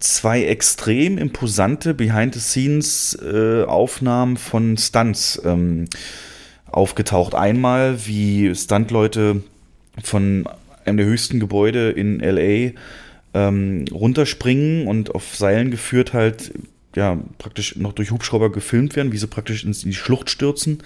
zwei 0.00 0.42
extrem 0.44 1.18
imposante 1.18 1.94
Behind-the-Scenes-Aufnahmen 1.94 4.36
von 4.36 4.76
Stunts 4.76 5.40
ähm, 5.44 5.84
aufgetaucht. 6.66 7.36
Einmal, 7.36 8.04
wie 8.06 8.52
Stuntleute 8.54 9.42
von 10.02 10.46
einem 10.84 10.96
der 10.98 11.06
höchsten 11.06 11.40
Gebäude 11.40 11.90
in 11.90 12.20
LA 12.20 12.72
ähm, 13.34 13.84
runterspringen 13.90 14.86
und 14.86 15.14
auf 15.14 15.34
Seilen 15.36 15.70
geführt 15.70 16.12
halt 16.12 16.52
ja 16.94 17.18
praktisch 17.38 17.76
noch 17.76 17.92
durch 17.92 18.10
Hubschrauber 18.10 18.52
gefilmt 18.52 18.96
werden, 18.96 19.12
wie 19.12 19.18
sie 19.18 19.26
praktisch 19.26 19.64
in 19.64 19.72
die 19.72 19.94
Schlucht 19.94 20.30
stürzen. 20.30 20.82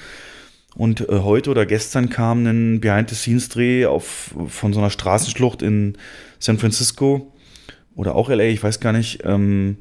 Und 0.76 1.08
äh, 1.08 1.20
heute 1.20 1.50
oder 1.50 1.66
gestern 1.66 2.10
kam 2.10 2.46
ein 2.46 2.80
Behind-the-Scenes-Dreh 2.80 3.86
von 4.46 4.72
so 4.72 4.78
einer 4.78 4.90
Straßenschlucht 4.90 5.62
in 5.62 5.96
San 6.38 6.58
Francisco 6.58 7.32
oder 7.94 8.14
auch 8.14 8.28
LA, 8.28 8.44
ich 8.44 8.62
weiß 8.62 8.80
gar 8.80 8.92
nicht, 8.92 9.22
ähm, 9.24 9.78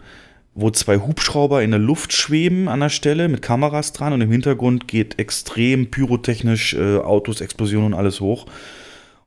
wo 0.53 0.71
zwei 0.71 0.97
Hubschrauber 0.99 1.61
in 1.61 1.71
der 1.71 1.81
Luft 1.81 2.13
schweben 2.13 2.69
an 2.69 2.79
der 2.79 2.89
Stelle 2.89 3.27
mit 3.27 3.41
Kameras 3.41 3.91
dran 3.91 4.13
und 4.13 4.21
im 4.21 4.31
Hintergrund 4.31 4.87
geht 4.87 5.19
extrem 5.19 5.91
pyrotechnisch 5.91 6.73
äh, 6.75 6.97
Autos, 6.99 7.41
Explosionen 7.41 7.93
und 7.93 7.99
alles 7.99 8.21
hoch. 8.21 8.45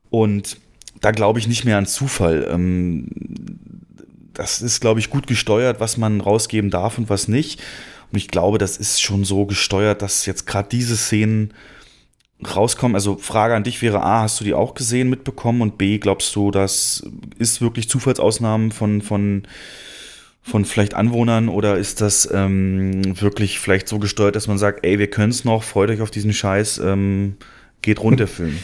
Und 0.09 0.57
da 1.01 1.11
glaube 1.11 1.39
ich 1.39 1.47
nicht 1.47 1.65
mehr 1.65 1.77
an 1.77 1.85
Zufall. 1.85 2.47
Ähm, 2.49 3.07
das 4.33 4.61
ist, 4.61 4.79
glaube 4.79 4.99
ich, 4.99 5.09
gut 5.09 5.27
gesteuert, 5.27 5.79
was 5.79 5.97
man 5.97 6.21
rausgeben 6.21 6.69
darf 6.69 6.97
und 6.97 7.09
was 7.09 7.27
nicht. 7.27 7.61
Und 8.11 8.17
ich 8.17 8.29
glaube, 8.29 8.57
das 8.57 8.77
ist 8.77 9.01
schon 9.01 9.25
so 9.25 9.45
gesteuert, 9.45 10.01
dass 10.01 10.25
jetzt 10.25 10.47
gerade 10.47 10.69
diese 10.69 10.95
Szenen 10.95 11.53
rauskommen. 12.55 12.95
Also 12.95 13.17
Frage 13.17 13.55
an 13.55 13.63
dich 13.63 13.81
wäre 13.81 14.01
A, 14.01 14.21
hast 14.21 14.39
du 14.39 14.45
die 14.45 14.53
auch 14.53 14.73
gesehen, 14.73 15.09
mitbekommen? 15.09 15.61
Und 15.61 15.77
B, 15.77 15.97
glaubst 15.97 16.35
du, 16.35 16.51
das 16.51 17.03
ist 17.37 17.61
wirklich 17.61 17.89
Zufallsausnahmen 17.89 18.71
von, 18.71 19.01
von, 19.01 19.43
von 20.41 20.65
vielleicht 20.65 20.93
Anwohnern 20.93 21.49
oder 21.49 21.77
ist 21.77 22.01
das 22.01 22.29
ähm, 22.31 23.19
wirklich 23.19 23.59
vielleicht 23.59 23.87
so 23.87 23.99
gesteuert, 23.99 24.35
dass 24.35 24.47
man 24.47 24.57
sagt, 24.57 24.85
ey, 24.85 24.99
wir 24.99 25.09
können 25.09 25.31
es 25.31 25.43
noch, 25.43 25.63
freut 25.63 25.89
euch 25.89 26.01
auf 26.01 26.11
diesen 26.11 26.33
Scheiß, 26.33 26.79
ähm, 26.79 27.35
geht 27.81 27.99
runter, 27.99 28.27
Film. 28.27 28.57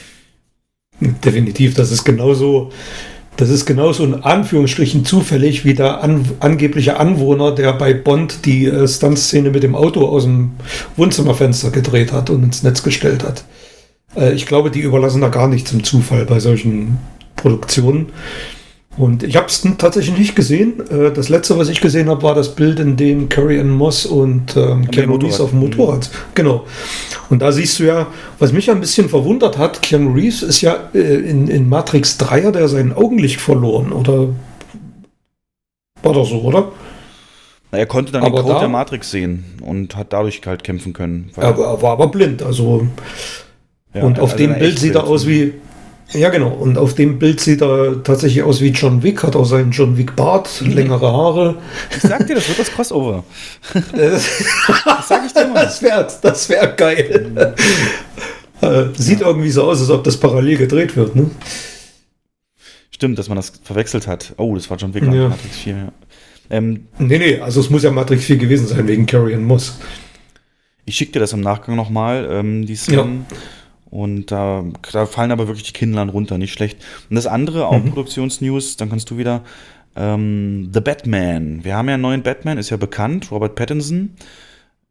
Definitiv, 0.99 1.73
das 1.73 1.91
ist 1.91 2.05
genauso, 2.05 2.71
das 3.35 3.49
ist 3.49 3.65
genauso 3.65 4.05
in 4.05 4.15
Anführungsstrichen 4.15 5.03
zufällig 5.03 5.65
wie 5.65 5.73
der 5.73 6.01
an, 6.01 6.25
angebliche 6.39 6.97
Anwohner, 6.97 7.51
der 7.53 7.73
bei 7.73 7.93
Bond 7.93 8.45
die 8.45 8.65
äh, 8.65 8.87
Stuntszene 8.87 9.49
mit 9.49 9.63
dem 9.63 9.75
Auto 9.75 10.05
aus 10.05 10.23
dem 10.23 10.51
Wohnzimmerfenster 10.95 11.71
gedreht 11.71 12.13
hat 12.13 12.29
und 12.29 12.43
ins 12.43 12.63
Netz 12.63 12.81
gestellt 12.81 13.23
hat. 13.23 13.43
Äh, 14.15 14.33
ich 14.33 14.45
glaube, 14.45 14.71
die 14.71 14.79
überlassen 14.79 15.21
da 15.21 15.27
gar 15.27 15.47
nichts 15.47 15.73
im 15.73 15.83
Zufall 15.83 16.25
bei 16.25 16.39
solchen 16.39 16.97
Produktionen. 17.35 18.07
Und 18.97 19.23
ich 19.23 19.35
habe 19.35 19.47
es 19.47 19.61
tatsächlich 19.77 20.17
nicht 20.17 20.35
gesehen. 20.35 20.79
Äh, 20.89 21.11
Das 21.11 21.27
letzte, 21.27 21.57
was 21.57 21.67
ich 21.67 21.81
gesehen 21.81 22.07
habe, 22.09 22.23
war 22.23 22.33
das 22.33 22.55
Bild, 22.55 22.79
in 22.79 22.95
dem 22.95 23.27
Carrie 23.27 23.59
Ann 23.59 23.69
Moss 23.69 24.05
und 24.05 24.55
ähm, 24.55 24.89
Keanu 24.89 25.15
Reeves 25.15 25.41
auf 25.41 25.49
dem 25.49 25.59
Motorrad. 25.59 26.09
Genau. 26.33 26.65
Und 27.29 27.41
da 27.41 27.51
siehst 27.51 27.79
du 27.79 27.83
ja, 27.83 28.07
was 28.39 28.53
mich 28.53 28.67
ja 28.67 28.73
ein 28.73 28.79
bisschen 28.79 29.09
verwundert 29.09 29.57
hat, 29.57 29.81
Keanu 29.81 30.13
Reeves 30.13 30.43
ist 30.43 30.61
ja 30.61 30.77
äh, 30.93 30.99
in, 30.99 31.47
in 31.49 31.67
Matrix 31.67 32.17
3 32.17 32.43
hat 32.43 32.55
er 32.55 32.67
sein 32.69 32.93
Augenlicht 32.93 33.41
verloren. 33.41 33.91
Oder 33.91 34.29
war 36.01 36.13
das 36.13 36.29
so, 36.29 36.41
oder? 36.41 36.71
Na, 37.71 37.79
er 37.79 37.87
konnte 37.87 38.11
dann 38.11 38.23
Aber 38.23 38.37
den 38.37 38.43
Code 38.43 38.53
da- 38.53 38.59
der 38.61 38.69
Matrix 38.69 39.11
sehen 39.11 39.43
und 39.61 39.95
hat 39.95 40.13
dadurch 40.13 40.41
halt 40.45 40.63
kämpfen 40.63 40.93
können. 40.93 41.31
Er, 41.35 41.49
er 41.57 41.81
war 41.81 41.91
aber 41.93 42.07
blind. 42.07 42.43
Also 42.43 42.87
ja, 43.93 44.03
und 44.03 44.19
auf 44.19 44.33
also 44.33 44.37
dem 44.45 44.57
Bild 44.59 44.79
sieht 44.79 44.95
er 44.95 45.05
aus 45.05 45.27
wie. 45.27 45.53
Ja, 46.13 46.29
genau. 46.29 46.49
Und 46.49 46.77
auf 46.77 46.93
dem 46.93 47.19
Bild 47.19 47.39
sieht 47.41 47.61
er 47.61 48.03
tatsächlich 48.03 48.43
aus 48.43 48.61
wie 48.61 48.69
John 48.69 49.01
Wick, 49.03 49.23
hat 49.23 49.35
auch 49.35 49.45
seinen 49.45 49.71
John 49.71 49.97
Wick 49.97 50.15
Bart, 50.15 50.61
längere 50.61 51.11
Haare. 51.11 51.57
Ich 51.95 52.01
sag 52.03 52.25
dir, 52.27 52.35
das 52.35 52.47
wird 52.47 52.59
das 52.59 52.71
Crossover. 52.71 53.23
das 53.91 54.29
sag 55.07 55.25
ich 55.25 55.33
dir 55.33 55.47
mal. 55.47 55.65
Das 55.65 55.81
wäre 55.81 56.07
das 56.21 56.47
wär 56.49 56.67
geil. 56.67 57.53
Äh, 58.61 58.85
Sieht 58.95 59.21
irgendwie 59.21 59.49
so 59.49 59.63
aus, 59.63 59.81
als 59.81 59.89
ob 59.89 60.03
das 60.03 60.17
parallel 60.17 60.57
gedreht 60.57 60.95
wird, 60.95 61.15
ne? 61.15 61.29
Stimmt, 62.91 63.19
dass 63.19 63.27
man 63.27 63.35
das 63.35 63.51
verwechselt 63.63 64.07
hat. 64.07 64.33
Oh, 64.37 64.55
das 64.55 64.69
war 64.69 64.77
John 64.77 64.93
Wick 64.93 65.03
Ja. 65.03 65.13
ja. 65.13 65.27
Matrix 65.29 65.57
4. 65.57 65.75
Ja. 65.75 65.91
Ähm, 66.49 66.87
Nee, 66.97 67.17
nee, 67.17 67.39
also 67.39 67.59
es 67.59 67.69
muss 67.69 67.83
ja 67.83 67.91
Matrix 67.91 68.23
4 68.25 68.37
gewesen 68.37 68.67
sein, 68.67 68.87
wegen 68.87 69.05
Carrie 69.05 69.35
Ann 69.35 69.43
Moss. 69.43 69.79
ich 70.85 70.95
schicke 70.95 71.13
dir 71.13 71.19
das 71.19 71.33
im 71.33 71.41
Nachgang 71.41 71.75
nochmal, 71.75 72.27
ähm, 72.31 72.65
die 72.65 72.75
Szenen. 72.75 73.25
Und 73.89 74.31
da, 74.31 74.65
da 74.91 75.05
fallen 75.05 75.31
aber 75.31 75.47
wirklich 75.47 75.67
die 75.67 75.73
Kinnlern 75.73 76.09
runter, 76.09 76.38
nicht 76.38 76.53
schlecht. 76.53 76.83
Und 77.09 77.15
das 77.15 77.27
andere, 77.27 77.67
auch 77.67 77.83
Mhm. 77.83 77.89
Produktionsnews, 77.89 78.77
dann 78.77 78.89
kannst 78.89 79.09
du 79.09 79.17
wieder. 79.17 79.43
Ähm, 79.95 80.71
The 80.73 80.81
Batman. 80.81 81.63
Wir 81.63 81.75
haben 81.75 81.88
ja 81.88 81.93
einen 81.93 82.01
neuen 82.01 82.23
Batman, 82.23 82.57
ist 82.57 82.69
ja 82.69 82.77
bekannt, 82.77 83.31
Robert 83.31 83.55
Pattinson. 83.55 84.09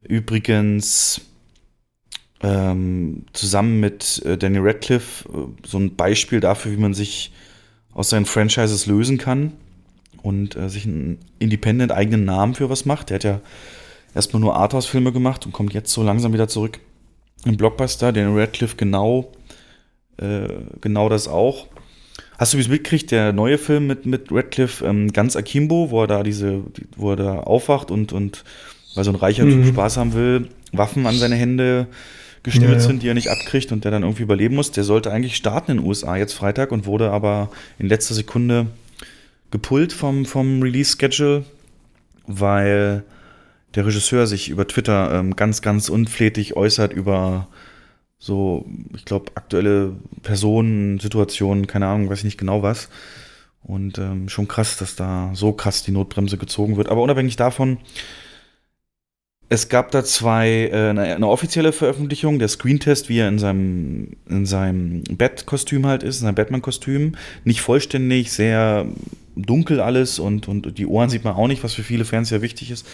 Übrigens 0.03 1.21
ähm, 2.43 3.25
zusammen 3.33 3.81
mit 3.81 4.23
äh, 4.25 4.39
Danny 4.39 4.59
Radcliffe 4.59 5.29
äh, 5.29 5.67
so 5.67 5.79
ein 5.79 5.97
Beispiel 5.97 6.41
dafür, 6.41 6.73
wie 6.73 6.77
man 6.77 6.95
sich 6.95 7.33
aus 7.93 8.11
seinen 8.11 8.27
Franchises 8.27 8.87
lösen 8.87 9.19
kann 9.19 9.53
und 10.23 10.57
äh, 10.57 10.69
sich 10.69 10.87
einen 10.87 11.19
independent 11.39 11.93
eigenen 11.93 12.25
Namen 12.25 12.55
für 12.55 12.71
was 12.71 12.87
macht. 12.87 13.11
Der 13.11 13.17
hat 13.17 13.25
ja 13.25 13.41
erstmal 14.15 14.41
nur 14.41 14.57
Arthouse-Filme 14.57 15.13
gemacht 15.13 15.45
und 15.47 15.53
kommt 15.53 15.75
jetzt 15.75 15.93
so 15.93 16.03
langsam 16.03 16.33
wieder 16.33 16.49
zurück 16.49 16.81
im 17.45 17.57
Blockbuster. 17.57 18.13
Danny 18.13 18.39
Radcliffe 18.39 18.77
genau, 18.77 19.33
äh, 20.19 20.49
genau 20.81 21.09
das 21.09 21.29
auch. 21.29 21.67
Hast 22.39 22.53
du 22.53 22.57
übrigens 22.57 22.71
mitgekriegt, 22.73 23.11
der 23.11 23.33
neue 23.33 23.59
Film 23.59 23.87
mit, 23.87 24.07
mit 24.07 24.27
Radcliffe, 24.31 24.85
ähm, 24.85 25.13
ganz 25.13 25.37
Akimbo, 25.37 25.91
wo 25.91 26.03
er 26.03 26.07
da 26.07 26.23
diese, 26.23 26.63
die- 26.77 26.87
wo 26.97 27.11
er 27.11 27.17
da 27.17 27.39
aufwacht 27.41 27.91
und, 27.91 28.13
und 28.13 28.45
weil 28.95 29.05
so 29.05 29.11
ein 29.11 29.17
reicher 29.17 29.45
Typ 29.45 29.57
Mhm. 29.57 29.67
Spaß 29.69 29.97
haben 29.97 30.15
will, 30.15 30.49
Waffen 30.73 31.07
an 31.07 31.17
seine 31.17 31.37
Hände 31.37 31.87
geschnürt 32.43 32.73
ja. 32.75 32.81
sind, 32.81 33.03
die 33.03 33.09
er 33.09 33.15
nicht 33.15 33.29
abkriegt 33.31 33.73
und 33.73 33.85
der 33.85 33.91
dann 33.93 34.03
irgendwie 34.03 34.23
überleben 34.25 34.55
muss. 34.57 34.71
Der 34.73 34.85
sollte 34.85 35.11
eigentlich 35.13 35.37
starten 35.37 35.71
in 35.73 35.77
den 35.79 35.87
USA 35.87 36.17
jetzt 36.17 36.35
Freitag 36.35 36.73
und 36.73 36.87
wurde 36.87 37.11
aber 37.11 37.51
in 37.79 37.87
letzter 37.89 38.15
Sekunde 38.15 38.67
gepullt 39.51 39.93
vom, 39.93 40.27
vom 40.27 40.61
Release-Schedule, 40.63 41.45
weil 42.27 43.05
der 43.75 43.87
Regisseur 43.87 44.27
sich 44.27 44.49
über 44.49 44.67
Twitter 44.67 45.13
ähm, 45.13 45.37
ganz, 45.37 45.63
ganz 45.63 45.89
unflätig 45.89 46.57
äußert 46.57 46.93
über 46.93 47.49
so, 48.19 48.65
ich 48.97 49.05
glaube, 49.05 49.33
aktuelle 49.35 49.97
Personen, 50.23 50.99
Situationen, 50.99 51.67
keine 51.67 51.87
Ahnung, 51.87 52.09
weiß 52.09 52.19
ich 52.19 52.25
nicht 52.25 52.39
genau 52.39 52.63
was. 52.63 52.89
Und 53.63 53.99
ähm, 53.99 54.29
schon 54.29 54.49
krass, 54.49 54.77
dass 54.77 54.97
da 54.97 55.31
so 55.35 55.53
krass 55.53 55.83
die 55.83 55.91
Notbremse 55.91 56.39
gezogen 56.39 56.77
wird. 56.77 56.89
Aber 56.89 57.03
unabhängig 57.03 57.37
davon, 57.37 57.79
es 59.49 59.69
gab 59.69 59.91
da 59.91 60.05
zwei, 60.05 60.71
äh, 60.73 60.91
eine, 60.91 61.03
eine 61.03 61.29
offizielle 61.29 61.73
Veröffentlichung, 61.73 62.39
der 62.39 62.49
Screentest, 62.49 63.09
wie 63.09 63.19
er 63.19 63.29
in 63.29 63.39
seinem, 63.39 64.17
in 64.29 64.47
seinem 64.47 65.05
Bat-Kostüm 65.05 65.87
halt 65.87 66.03
ist, 66.03 66.21
in 66.21 66.27
seinem 66.27 66.35
Batman-Kostüm. 66.35 67.17
Nicht 67.45 67.61
vollständig, 67.61 68.33
sehr 68.33 68.87
dunkel 69.37 69.81
alles 69.81 70.19
und, 70.19 70.49
und 70.49 70.79
die 70.79 70.87
Ohren 70.87 71.11
sieht 71.11 71.25
man 71.25 71.35
auch 71.35 71.49
nicht, 71.49 71.65
was 71.65 71.75
für 71.75 71.83
viele 71.83 72.05
Fans 72.05 72.31
ja 72.31 72.41
wichtig 72.41 72.71
ist. 72.71 72.87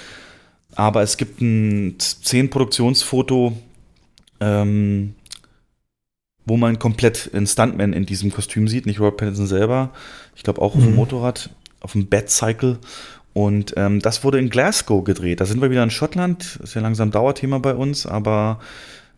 Aber 0.74 1.02
es 1.02 1.16
gibt 1.16 1.40
ein 1.40 1.96
10-Produktionsfoto, 1.98 3.52
ähm, 4.40 5.14
wo 6.46 6.56
man 6.56 6.78
komplett 6.78 7.30
einen 7.34 7.46
Stuntman 7.46 7.92
in 7.92 8.06
diesem 8.06 8.30
Kostüm 8.32 8.66
sieht, 8.68 8.86
nicht 8.86 9.00
Robert 9.00 9.18
Pattinson 9.18 9.46
selber. 9.46 9.90
Ich 10.36 10.42
glaube 10.42 10.62
auch 10.62 10.74
auf 10.74 10.80
dem 10.80 10.90
Mhm. 10.90 10.96
Motorrad, 10.96 11.50
auf 11.80 11.92
dem 11.92 12.08
Batcycle. 12.08 12.78
Und 13.32 13.74
ähm, 13.76 14.00
das 14.00 14.24
wurde 14.24 14.38
in 14.38 14.50
Glasgow 14.50 15.04
gedreht. 15.04 15.40
Da 15.40 15.46
sind 15.46 15.60
wir 15.60 15.70
wieder 15.70 15.84
in 15.84 15.90
Schottland. 15.90 16.58
Ist 16.62 16.74
ja 16.74 16.80
langsam 16.80 17.10
Dauerthema 17.10 17.58
bei 17.58 17.74
uns, 17.74 18.06
aber 18.06 18.58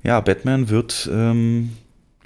ja, 0.02 0.20
Batman 0.20 0.68
wird 0.68 1.08
ähm, 1.12 1.72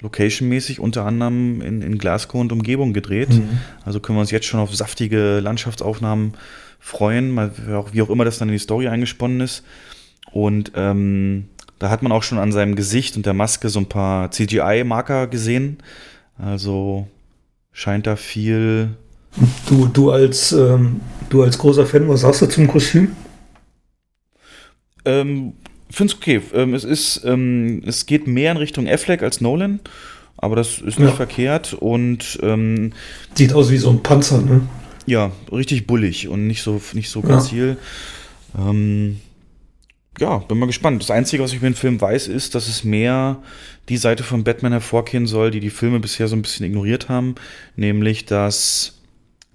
locationmäßig 0.01 0.79
unter 0.79 1.05
anderem 1.05 1.61
in, 1.61 1.81
in 1.81 1.97
Glasgow 1.97 2.39
und 2.39 2.51
Umgebung 2.51 2.93
gedreht. 2.93 3.29
Mhm. 3.29 3.49
Also 3.83 3.99
können 3.99 4.17
wir 4.17 4.21
uns 4.21 4.31
jetzt 4.31 4.45
schon 4.45 4.59
auf 4.59 4.75
saftige 4.75 5.39
Landschaftsaufnahmen 5.39 6.33
freuen, 6.79 7.31
mal, 7.31 7.51
wie 7.91 8.01
auch- 8.01 8.09
immer 8.09 8.23
das 8.25 8.37
dann 8.37 8.47
in 8.49 8.53
die 8.53 8.59
Story 8.59 8.87
eingesponnen 8.87 9.41
ist. 9.41 9.63
Und 10.31 10.71
ähm, 10.75 11.45
da 11.79 11.89
hat 11.89 12.03
man 12.03 12.11
auch 12.11 12.23
schon 12.23 12.37
an 12.37 12.51
seinem 12.51 12.75
Gesicht 12.75 13.15
und 13.17 13.25
der 13.25 13.33
Maske 13.33 13.69
so 13.69 13.79
ein 13.79 13.89
paar 13.89 14.29
CGI-Marker 14.31 15.27
gesehen. 15.27 15.77
Also 16.37 17.07
scheint 17.71 18.05
da 18.07 18.15
viel. 18.15 18.89
Du, 19.67 19.87
du, 19.87 20.11
als, 20.11 20.51
ähm, 20.51 21.01
du 21.29 21.43
als 21.43 21.57
großer 21.57 21.85
Fan, 21.85 22.07
was 22.07 22.21
sagst 22.21 22.41
du 22.41 22.45
zum 22.47 22.67
Kostüm? 22.67 23.15
Ähm, 25.05 25.53
finde 25.89 26.13
es 26.13 26.17
okay. 26.19 26.41
Ähm, 26.53 26.73
es 26.73 26.83
ist, 26.83 27.21
ähm, 27.25 27.81
es 27.85 28.05
geht 28.05 28.27
mehr 28.27 28.51
in 28.51 28.57
Richtung 28.57 28.87
Affleck 28.87 29.23
als 29.23 29.41
Nolan, 29.41 29.79
aber 30.37 30.55
das 30.55 30.79
ist 30.79 30.99
nicht 30.99 31.09
Ja. 31.09 31.15
verkehrt 31.15 31.73
und 31.73 32.39
ähm, 32.41 32.93
Sieht 33.35 33.53
aus 33.53 33.71
wie 33.71 33.77
so 33.77 33.89
ein 33.89 34.03
Panzer, 34.03 34.41
ne? 34.41 34.61
ja, 35.05 35.31
richtig 35.51 35.87
bullig 35.87 36.27
und 36.27 36.47
nicht 36.47 36.61
so, 36.61 36.81
nicht 36.93 37.09
so 37.09 37.21
Ja. 37.21 37.27
grazil. 37.27 37.77
Ähm, 38.57 39.19
ja, 40.19 40.39
bin 40.39 40.57
mal 40.57 40.65
gespannt. 40.65 41.01
Das 41.01 41.11
Einzige, 41.11 41.43
was 41.43 41.51
ich 41.51 41.57
über 41.57 41.69
den 41.69 41.75
Film 41.75 42.01
weiß, 42.01 42.27
ist, 42.27 42.55
dass 42.55 42.67
es 42.67 42.83
mehr 42.83 43.37
die 43.87 43.97
Seite 43.97 44.23
von 44.23 44.43
Batman 44.43 44.71
hervorkehren 44.71 45.27
soll, 45.27 45.51
die 45.51 45.59
die 45.59 45.69
Filme 45.69 45.99
bisher 45.99 46.27
so 46.27 46.35
ein 46.35 46.41
bisschen 46.41 46.65
ignoriert 46.65 47.07
haben, 47.07 47.35
nämlich 47.75 48.25
das 48.25 48.96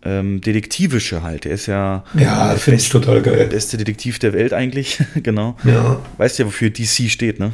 ähm, 0.05 0.41
Detektivische 0.41 1.23
halt. 1.23 1.47
Er 1.47 1.53
ist 1.53 1.67
ja 1.67 2.05
Ja, 2.15 2.49
der 2.49 2.59
finde 2.59 2.81
ich 2.81 2.89
total 2.89 3.23
der 3.23 3.33
geil. 3.35 3.47
beste 3.49 3.77
Detektiv 3.77 4.19
der 4.19 4.33
Welt 4.33 4.53
eigentlich, 4.53 4.99
genau. 5.23 5.57
Ja. 5.65 6.01
Weißt 6.19 6.39
ja, 6.39 6.47
wofür 6.47 6.71
DC 6.71 7.09
steht, 7.11 7.39
ne? 7.39 7.53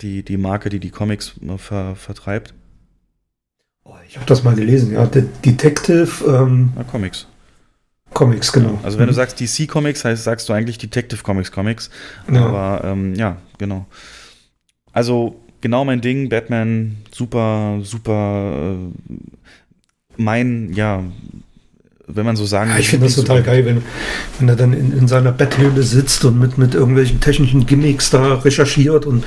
Die, 0.00 0.22
die 0.22 0.36
Marke, 0.38 0.70
die 0.70 0.78
die 0.80 0.90
Comics 0.90 1.34
äh, 1.46 1.58
ver, 1.58 1.94
vertreibt. 1.96 2.54
Ich 4.08 4.16
habe 4.16 4.26
das 4.26 4.42
mal 4.42 4.54
gelesen, 4.54 4.92
ja. 4.92 5.06
De 5.06 5.24
Detective 5.44 6.24
ähm, 6.26 6.72
Na, 6.76 6.84
Comics. 6.84 7.26
Comics, 8.12 8.52
genau. 8.52 8.78
Also 8.82 8.98
wenn 8.98 9.06
du 9.06 9.12
Mhm. 9.12 9.16
sagst 9.16 9.38
DC 9.40 9.68
Comics, 9.68 10.04
heißt, 10.04 10.24
sagst 10.24 10.48
du 10.48 10.52
eigentlich 10.52 10.78
Detective 10.78 11.22
Comics 11.22 11.52
Comics. 11.52 11.90
Ja. 12.32 12.46
Aber 12.46 12.84
ähm, 12.84 13.14
ja, 13.14 13.36
genau. 13.58 13.86
Also 14.92 15.40
genau 15.60 15.84
mein 15.84 16.00
Ding, 16.00 16.28
Batman, 16.28 16.96
super, 17.12 17.78
super 17.82 18.78
äh, 19.08 19.14
mein, 20.16 20.72
ja, 20.72 21.04
wenn 22.14 22.24
man 22.26 22.36
so 22.36 22.44
sagen 22.46 22.70
Ja, 22.70 22.78
ich 22.78 22.88
finde 22.88 23.06
das 23.06 23.16
total 23.16 23.42
geil, 23.42 23.64
wenn, 23.64 23.82
wenn 24.38 24.48
er 24.48 24.56
dann 24.56 24.72
in, 24.72 24.96
in 24.96 25.08
seiner 25.08 25.32
Betthöhle 25.32 25.82
sitzt 25.82 26.24
und 26.24 26.38
mit, 26.38 26.58
mit 26.58 26.74
irgendwelchen 26.74 27.20
technischen 27.20 27.66
Gimmicks 27.66 28.10
da 28.10 28.34
recherchiert. 28.34 29.06
Und 29.06 29.24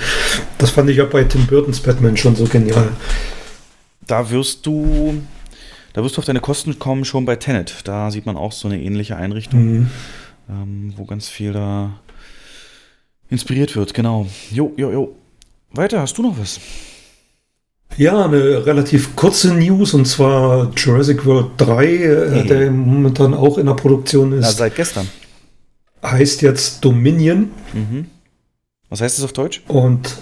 das 0.57 0.69
fand 0.71 0.89
ich 0.89 0.97
ja 0.97 1.05
bei 1.05 1.23
Tim 1.23 1.45
Burtons 1.47 1.79
Batman 1.79 2.17
schon 2.17 2.35
so 2.35 2.45
genial. 2.45 2.89
Da 4.05 4.29
wirst 4.29 4.65
du, 4.65 5.21
da 5.93 6.03
wirst 6.03 6.17
du 6.17 6.19
auf 6.19 6.25
deine 6.25 6.39
Kosten 6.41 6.77
kommen 6.79 7.05
schon 7.05 7.25
bei 7.25 7.35
Tenet. 7.35 7.75
Da 7.85 8.11
sieht 8.11 8.25
man 8.25 8.35
auch 8.37 8.51
so 8.51 8.67
eine 8.67 8.81
ähnliche 8.81 9.15
Einrichtung, 9.15 9.63
Mhm. 9.63 9.87
ähm, 10.49 10.93
wo 10.97 11.05
ganz 11.05 11.29
viel 11.29 11.53
da 11.53 11.91
inspiriert 13.29 13.75
wird. 13.75 13.93
Genau. 13.93 14.27
Jo, 14.51 14.73
jo, 14.77 14.91
jo. 14.91 15.15
Weiter, 15.71 16.01
hast 16.01 16.17
du 16.17 16.21
noch 16.21 16.37
was? 16.37 16.59
Ja, 17.97 18.25
eine 18.25 18.65
relativ 18.65 19.15
kurze 19.15 19.53
News 19.53 19.93
und 19.93 20.05
zwar 20.07 20.71
Jurassic 20.75 21.25
World 21.25 21.51
3, 21.57 21.85
äh, 21.85 22.43
Mhm. 22.43 22.47
der 22.47 22.71
momentan 22.71 23.33
auch 23.33 23.57
in 23.57 23.67
der 23.67 23.73
Produktion 23.75 24.33
ist, 24.33 24.57
seit 24.57 24.75
gestern. 24.75 25.07
heißt 26.03 26.41
jetzt 26.41 26.83
Dominion 26.83 27.51
Mhm. 27.73 28.07
Was 28.89 29.01
heißt 29.01 29.17
das 29.17 29.25
auf 29.25 29.33
Deutsch? 29.33 29.61
und 29.67 30.17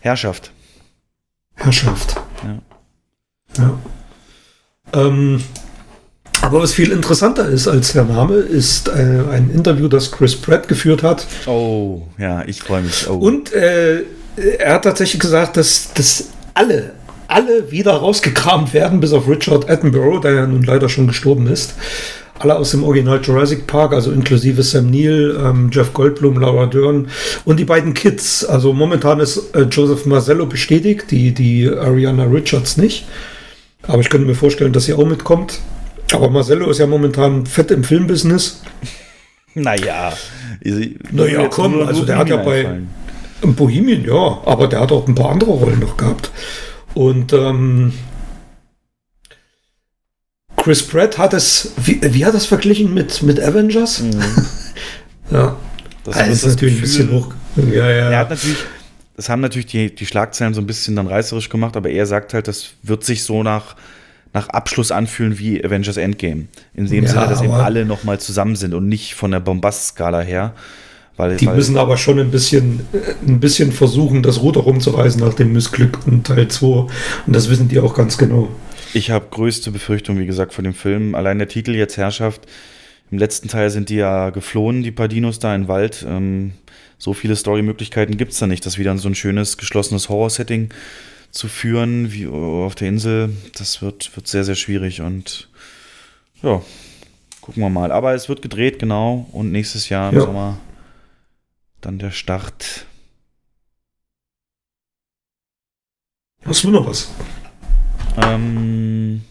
Herrschaft. 0.00 0.50
Herrschaft. 1.54 2.16
Ja. 2.44 2.58
Ja. 3.58 3.78
Ähm, 4.94 5.42
aber 6.40 6.60
was 6.62 6.72
viel 6.74 6.90
interessanter 6.90 7.48
ist 7.48 7.68
als 7.68 7.92
der 7.92 8.04
Name, 8.04 8.34
ist 8.34 8.88
äh, 8.88 9.22
ein 9.30 9.50
Interview, 9.54 9.86
das 9.88 10.10
Chris 10.10 10.34
Pratt 10.34 10.66
geführt 10.66 11.02
hat. 11.04 11.26
Oh, 11.46 12.02
ja, 12.18 12.42
ich 12.46 12.62
freue 12.62 12.82
mich. 12.82 13.08
Oh. 13.08 13.14
Und 13.14 13.52
äh, 13.52 14.02
er 14.36 14.74
hat 14.74 14.84
tatsächlich 14.84 15.20
gesagt, 15.20 15.56
dass, 15.56 15.92
dass 15.94 16.30
alle, 16.54 16.92
alle 17.28 17.70
wieder 17.70 17.92
rausgekramt 17.92 18.74
werden, 18.74 19.00
bis 19.00 19.12
auf 19.12 19.28
Richard 19.28 19.68
Attenborough, 19.68 20.20
der 20.20 20.34
ja 20.34 20.46
nun 20.46 20.62
leider 20.62 20.88
schon 20.88 21.06
gestorben 21.06 21.46
ist. 21.46 21.74
Alle 22.38 22.56
aus 22.56 22.72
dem 22.72 22.82
Original 22.82 23.20
Jurassic 23.22 23.66
Park, 23.66 23.92
also 23.92 24.10
inklusive 24.10 24.62
Sam 24.62 24.90
Neill, 24.90 25.38
ähm, 25.38 25.70
Jeff 25.72 25.92
Goldblum, 25.92 26.40
Laura 26.40 26.66
Dern 26.66 27.08
und 27.44 27.60
die 27.60 27.64
beiden 27.64 27.94
Kids. 27.94 28.44
Also 28.44 28.72
momentan 28.72 29.20
ist 29.20 29.54
äh, 29.54 29.62
Joseph 29.62 30.06
Marcello 30.06 30.46
bestätigt, 30.46 31.10
die, 31.10 31.32
die 31.32 31.68
Ariana 31.68 32.24
Richards 32.24 32.76
nicht. 32.76 33.06
Aber 33.86 34.00
ich 34.00 34.10
könnte 34.10 34.26
mir 34.26 34.34
vorstellen, 34.34 34.72
dass 34.72 34.86
sie 34.86 34.94
auch 34.94 35.06
mitkommt. 35.06 35.60
Aber 36.12 36.30
Marcello 36.30 36.68
ist 36.70 36.78
ja 36.78 36.86
momentan 36.86 37.46
fett 37.46 37.70
im 37.70 37.84
Filmbusiness. 37.84 38.62
Naja. 39.54 40.14
Naja, 41.10 41.46
komm, 41.48 41.86
also 41.86 42.06
der 42.06 42.16
hat 42.16 42.30
ja 42.30 42.36
bei 42.36 42.80
Bohemian, 43.42 44.04
ja, 44.04 44.40
aber 44.44 44.68
der 44.68 44.80
hat 44.80 44.92
auch 44.92 45.06
ein 45.06 45.14
paar 45.14 45.30
andere 45.30 45.50
Rollen 45.50 45.80
noch 45.80 45.96
gehabt. 45.96 46.30
Und 46.94 47.32
ähm, 47.32 47.92
Chris 50.56 50.86
Pratt 50.86 51.18
hat 51.18 51.34
es, 51.34 51.72
wie, 51.76 52.00
wie 52.02 52.24
hat 52.24 52.34
das 52.34 52.46
verglichen 52.46 52.94
mit, 52.94 53.22
mit 53.22 53.40
Avengers? 53.40 54.00
Mhm. 54.00 54.22
ja. 55.30 55.56
Das, 56.04 56.16
also 56.16 56.32
ist 56.32 56.46
natürlich 56.46 56.80
Gefühl, 56.80 57.06
ein 57.06 57.08
bisschen 57.08 57.12
hoch. 57.12 57.34
Ja, 57.56 57.90
ja. 57.90 58.10
Er 58.10 58.18
hat 58.18 58.30
natürlich, 58.30 58.58
das 59.16 59.28
haben 59.28 59.40
natürlich 59.40 59.66
die, 59.66 59.94
die 59.94 60.06
Schlagzeilen 60.06 60.54
so 60.54 60.60
ein 60.60 60.66
bisschen 60.66 60.96
dann 60.96 61.06
reißerisch 61.06 61.48
gemacht, 61.48 61.76
aber 61.76 61.90
er 61.90 62.06
sagt 62.06 62.34
halt, 62.34 62.48
das 62.48 62.70
wird 62.82 63.04
sich 63.04 63.24
so 63.24 63.42
nach, 63.42 63.76
nach 64.32 64.48
Abschluss 64.48 64.90
anfühlen 64.90 65.38
wie 65.38 65.64
Avengers 65.64 65.96
Endgame. 65.96 66.46
In 66.74 66.86
dem 66.88 67.04
ja, 67.04 67.10
Sinne, 67.10 67.28
dass 67.28 67.42
eben 67.42 67.52
alle 67.52 67.84
nochmal 67.84 68.20
zusammen 68.20 68.56
sind 68.56 68.74
und 68.74 68.88
nicht 68.88 69.14
von 69.14 69.30
der 69.30 69.40
Bombast-Skala 69.40 70.20
her. 70.20 70.54
Weil, 71.16 71.36
die 71.36 71.46
weil 71.46 71.56
müssen 71.56 71.76
aber 71.76 71.96
schon 71.96 72.18
ein 72.18 72.30
bisschen, 72.30 72.80
ein 73.26 73.38
bisschen 73.38 73.72
versuchen, 73.72 74.22
das 74.22 74.40
Ruder 74.40 74.60
rumzureißen 74.60 75.20
nach 75.20 75.34
dem 75.34 75.52
missglückten 75.52 76.22
Teil 76.22 76.48
2. 76.48 76.66
Und 76.66 76.90
das 77.26 77.50
wissen 77.50 77.68
die 77.68 77.80
auch 77.80 77.94
ganz 77.94 78.16
genau. 78.16 78.48
Ich 78.94 79.10
habe 79.10 79.26
größte 79.30 79.70
Befürchtung, 79.70 80.18
wie 80.18 80.26
gesagt, 80.26 80.54
von 80.54 80.64
dem 80.64 80.74
Film. 80.74 81.14
Allein 81.14 81.38
der 81.38 81.48
Titel 81.48 81.74
jetzt 81.74 81.96
Herrschaft. 81.96 82.46
Im 83.10 83.18
letzten 83.18 83.48
Teil 83.48 83.68
sind 83.70 83.90
die 83.90 83.96
ja 83.96 84.30
geflohen, 84.30 84.82
die 84.82 84.90
Padinos 84.90 85.38
da 85.38 85.54
im 85.54 85.68
Wald. 85.68 86.04
Ähm, 86.08 86.52
so 86.98 87.12
viele 87.12 87.36
Storymöglichkeiten 87.36 88.16
gibt 88.16 88.32
es 88.32 88.38
da 88.38 88.46
nicht, 88.46 88.64
das 88.64 88.78
wieder 88.78 88.92
in 88.92 88.98
so 88.98 89.08
ein 89.08 89.14
schönes, 89.14 89.58
geschlossenes 89.58 90.08
Horror-Setting 90.08 90.70
zu 91.30 91.48
führen, 91.48 92.12
wie 92.12 92.26
auf 92.26 92.74
der 92.74 92.88
Insel. 92.88 93.30
Das 93.56 93.82
wird, 93.82 94.14
wird 94.16 94.28
sehr, 94.28 94.44
sehr 94.44 94.54
schwierig 94.54 95.02
und 95.02 95.48
ja, 96.42 96.62
gucken 97.40 97.62
wir 97.62 97.70
mal. 97.70 97.92
Aber 97.92 98.14
es 98.14 98.28
wird 98.28 98.40
gedreht, 98.40 98.78
genau. 98.78 99.28
Und 99.32 99.52
nächstes 99.52 99.88
Jahr 99.90 100.10
im 100.10 100.18
ja. 100.18 100.24
Sommer 100.24 100.58
dann 101.82 101.98
der 101.98 102.10
Start. 102.10 102.86
Hast 106.44 106.64
du 106.64 106.70
noch 106.70 106.86
was? 106.86 107.10
Ähm, 108.16 109.22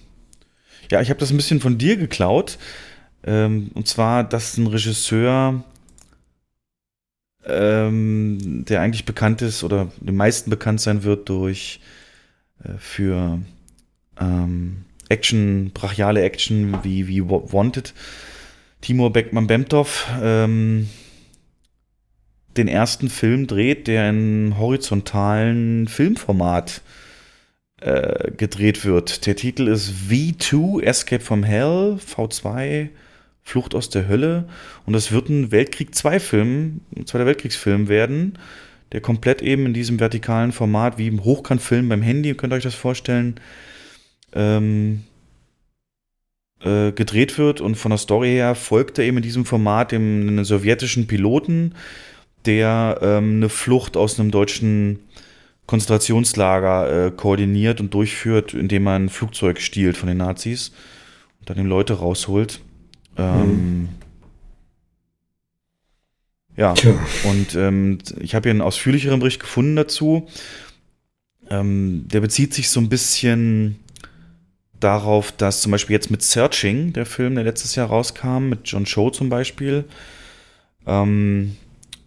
ja, 0.90 1.02
ich 1.02 1.10
habe 1.10 1.20
das 1.20 1.32
ein 1.32 1.38
bisschen 1.38 1.60
von 1.60 1.78
dir 1.78 1.98
geklaut. 1.98 2.58
Ähm, 3.24 3.72
und 3.74 3.88
zwar, 3.88 4.24
dass 4.24 4.58
ein 4.58 4.68
Regisseur, 4.68 5.64
ähm, 7.46 8.66
der 8.66 8.82
eigentlich 8.82 9.06
bekannt 9.06 9.42
ist 9.42 9.64
oder 9.64 9.92
den 10.00 10.16
meisten 10.16 10.50
bekannt 10.50 10.82
sein 10.82 11.04
wird 11.04 11.30
durch 11.30 11.80
äh, 12.64 12.78
für 12.78 13.40
ähm, 14.20 14.86
Action, 15.10 15.72
brachiale 15.74 16.22
Action 16.22 16.84
wie, 16.84 17.08
wie 17.08 17.22
Wanted, 17.28 17.94
Timur 18.80 19.12
Beckmann-Bemtov, 19.12 20.08
ähm, 20.22 20.90
den 22.58 22.68
ersten 22.68 23.10
Film 23.10 23.48
dreht, 23.48 23.88
der 23.88 24.10
in 24.10 24.56
horizontalen 24.58 25.88
Filmformat 25.88 26.82
äh, 27.82 28.32
gedreht 28.32 28.86
wird. 28.86 29.26
Der 29.26 29.36
Titel 29.36 29.68
ist 29.68 29.92
V2, 30.10 30.84
Escape 30.84 31.24
from 31.24 31.44
Hell, 31.44 31.98
V2, 31.98 32.90
Flucht 33.42 33.74
aus 33.74 33.90
der 33.90 34.08
Hölle. 34.08 34.48
Und 34.86 34.94
das 34.94 35.12
wird 35.12 35.30
ein 35.30 35.52
Weltkrieg 35.52 35.96
2 35.96 36.20
Film, 36.20 36.82
ein 36.96 37.08
Zweiter 37.08 37.26
Weltkriegsfilm 37.26 37.88
werden, 37.90 38.38
der 38.92 39.02
komplett 39.02 39.42
eben 39.42 39.66
in 39.66 39.74
diesem 39.74 40.00
vertikalen 40.00 40.52
Format, 40.52 40.98
wie 40.98 41.08
im 41.08 41.24
Hochkantfilm 41.24 41.90
beim 41.90 42.02
Handy, 42.02 42.34
könnt 42.36 42.54
ihr 42.54 42.58
euch 42.58 42.64
das 42.64 42.76
vorstellen, 42.76 43.40
ähm, 44.34 45.04
äh, 46.64 46.92
gedreht 46.92 47.38
wird. 47.38 47.62
Und 47.62 47.76
von 47.76 47.90
der 47.90 47.98
Story 47.98 48.30
her 48.30 48.54
folgt 48.54 49.00
er 49.00 49.06
eben 49.06 49.18
in 49.18 49.24
diesem 49.24 49.46
Format 49.46 49.92
dem 49.92 50.28
einen 50.28 50.46
sowjetischen 50.46 51.08
Piloten, 51.08 51.74
der 52.46 53.00
ähm, 53.02 53.38
eine 53.38 53.50
Flucht 53.50 53.98
aus 53.98 54.20
einem 54.20 54.32
deutschen 54.32 55.00
Konzentrationslager 55.66 57.08
äh, 57.08 57.12
koordiniert 57.12 57.80
und 57.80 57.94
durchführt, 57.94 58.54
indem 58.54 58.84
man 58.84 59.06
ein 59.06 59.10
Flugzeug 59.10 59.62
stiehlt 59.62 59.98
von 59.98 60.08
den 60.08 60.18
Nazis 60.18 60.72
und 61.40 61.50
dann 61.50 61.58
die 61.58 61.64
Leute 61.64 61.94
rausholt. 61.94 62.62
Ähm, 63.18 63.46
mhm. 63.46 63.90
Ja, 66.58 66.74
Tja. 66.74 66.94
und 67.24 67.56
ähm, 67.56 68.00
ich 68.20 68.36
habe 68.36 68.44
hier 68.44 68.52
einen 68.52 68.62
ausführlicheren 68.62 69.20
Bericht 69.20 69.40
gefunden 69.40 69.76
dazu. 69.76 70.28
Ähm, 71.50 72.06
der 72.12 72.20
bezieht 72.20 72.54
sich 72.54 72.70
so 72.70 72.80
ein 72.80 72.90
bisschen 72.90 73.80
darauf, 74.80 75.32
dass 75.32 75.62
zum 75.62 75.72
Beispiel 75.72 75.94
jetzt 75.94 76.12
mit 76.12 76.22
Searching, 76.22 76.94
der 76.94 77.06
Film, 77.06 77.36
der 77.36 77.44
letztes 77.44 77.76
Jahr 77.76 77.88
rauskam, 77.88 78.50
mit 78.50 78.62
John 78.66 78.86
Cho 78.86 79.10
zum 79.10 79.30
Beispiel, 79.30 79.86
ähm, 80.86 81.56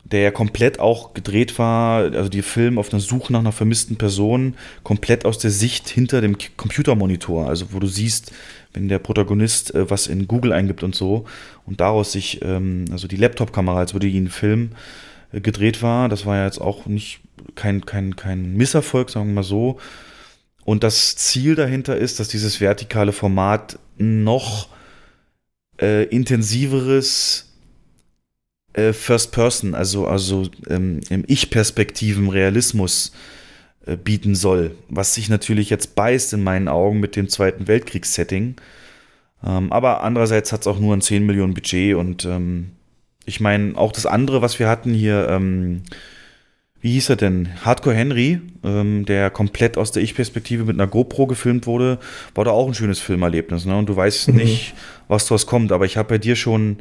der 0.05 0.21
ja 0.21 0.31
komplett 0.31 0.81
auch 0.81 1.15
gedreht 1.15 1.59
war, 1.59 2.13
also 2.13 2.29
die 2.29 2.43
Film 2.43 2.79
auf 2.79 2.93
einer 2.93 3.01
Suche 3.01 3.33
nach 3.33 3.41
einer 3.41 3.53
vermissten 3.53 3.97
Person, 3.97 4.55
komplett 4.83 5.25
aus 5.25 5.39
der 5.39 5.51
Sicht 5.51 5.89
hinter 5.89 6.21
dem 6.21 6.37
Computermonitor, 6.57 7.49
also 7.49 7.73
wo 7.73 7.79
du 7.79 7.87
siehst, 7.87 8.33
wenn 8.75 8.89
der 8.89 8.99
Protagonist 8.99 9.75
äh, 9.75 9.89
was 9.91 10.07
in 10.07 10.29
Google 10.29 10.53
eingibt 10.53 10.83
und 10.83 10.95
so 10.95 11.25
und 11.65 11.81
daraus 11.81 12.13
sich, 12.13 12.43
ähm, 12.43 12.85
also 12.91 13.09
die 13.09 13.17
Laptop-Kamera, 13.17 13.79
als 13.79 13.95
würde 13.95 14.07
ihn 14.07 14.29
Film 14.29 14.73
äh, 15.33 15.41
gedreht 15.41 15.83
war, 15.83 16.11
das 16.11 16.27
war 16.27 16.37
ja 16.37 16.45
jetzt 16.45 16.61
auch 16.61 16.85
nicht 16.85 17.21
kein, 17.55 17.87
kein, 17.87 18.15
kein 18.15 18.55
Misserfolg, 18.55 19.11
sagen 19.11 19.29
wir 19.29 19.35
mal 19.35 19.43
so. 19.43 19.79
Und 20.65 20.83
das 20.83 21.17
Ziel 21.17 21.55
dahinter 21.55 21.97
ist, 21.97 22.21
dass 22.21 22.29
dieses 22.29 22.61
vertikale 22.61 23.13
Format 23.13 23.79
noch 23.99 24.69
äh, 25.81 26.05
intensiveres 26.05 27.54
äh, 28.75 28.93
First 28.93 29.33
Person, 29.33 29.75
also, 29.75 30.07
also 30.07 30.49
ähm, 30.69 31.01
im 31.09 31.25
Ich-Perspektiven 31.27 32.29
Realismus 32.29 33.13
äh, 33.87 33.97
bieten 33.97 34.35
soll, 34.35 34.73
was 34.89 35.15
sich 35.15 35.29
natürlich 35.29 35.71
jetzt 35.71 35.95
beißt 35.95 36.35
in 36.35 36.43
meinen 36.43 36.69
Augen 36.69 37.01
mit 37.01 37.17
dem 37.17 37.29
Zweiten 37.29 37.67
Weltkriegssetting. 37.67 38.57
Ähm, 39.45 39.73
aber 39.73 40.03
andererseits 40.03 40.53
hat 40.53 40.63
es 40.63 40.67
auch 40.67 40.79
nur 40.79 40.95
ein 40.95 41.01
10 41.01 41.25
Millionen 41.25 41.55
Budget 41.55 41.95
und 41.95 42.25
ähm, 42.25 42.71
ich 43.27 43.41
meine, 43.41 43.77
auch 43.77 43.93
das 43.93 44.07
andere, 44.07 44.43
was 44.43 44.59
wir 44.59 44.69
hatten 44.69 44.93
hier, 44.93 45.29
ähm, 45.31 45.83
wie 46.81 46.93
hieß 46.93 47.09
er 47.11 47.17
denn? 47.17 47.49
Hardcore 47.65 47.95
Henry, 47.95 48.41
ähm, 48.63 49.07
der 49.07 49.31
komplett 49.31 49.79
aus 49.79 49.93
der 49.93 50.03
Ich-Perspektive 50.03 50.65
mit 50.65 50.77
einer 50.79 50.87
GoPro 50.87 51.27
gefilmt 51.27 51.67
wurde, 51.67 51.99
war 52.35 52.45
da 52.45 52.51
auch 52.51 52.69
ein 52.69 52.75
schönes 52.75 53.01
Filmerlebnis. 53.01 53.65
Ne? 53.65 53.77
Und 53.79 53.89
du 53.89 53.97
weißt 53.97 54.29
mhm. 54.29 54.37
nicht, 54.37 54.75
was 55.09 55.25
daraus 55.25 55.47
kommt. 55.47 55.73
Aber 55.73 55.87
ich 55.87 55.97
habe 55.97 56.11
bei 56.11 56.19
dir 56.19 56.37
schon 56.37 56.79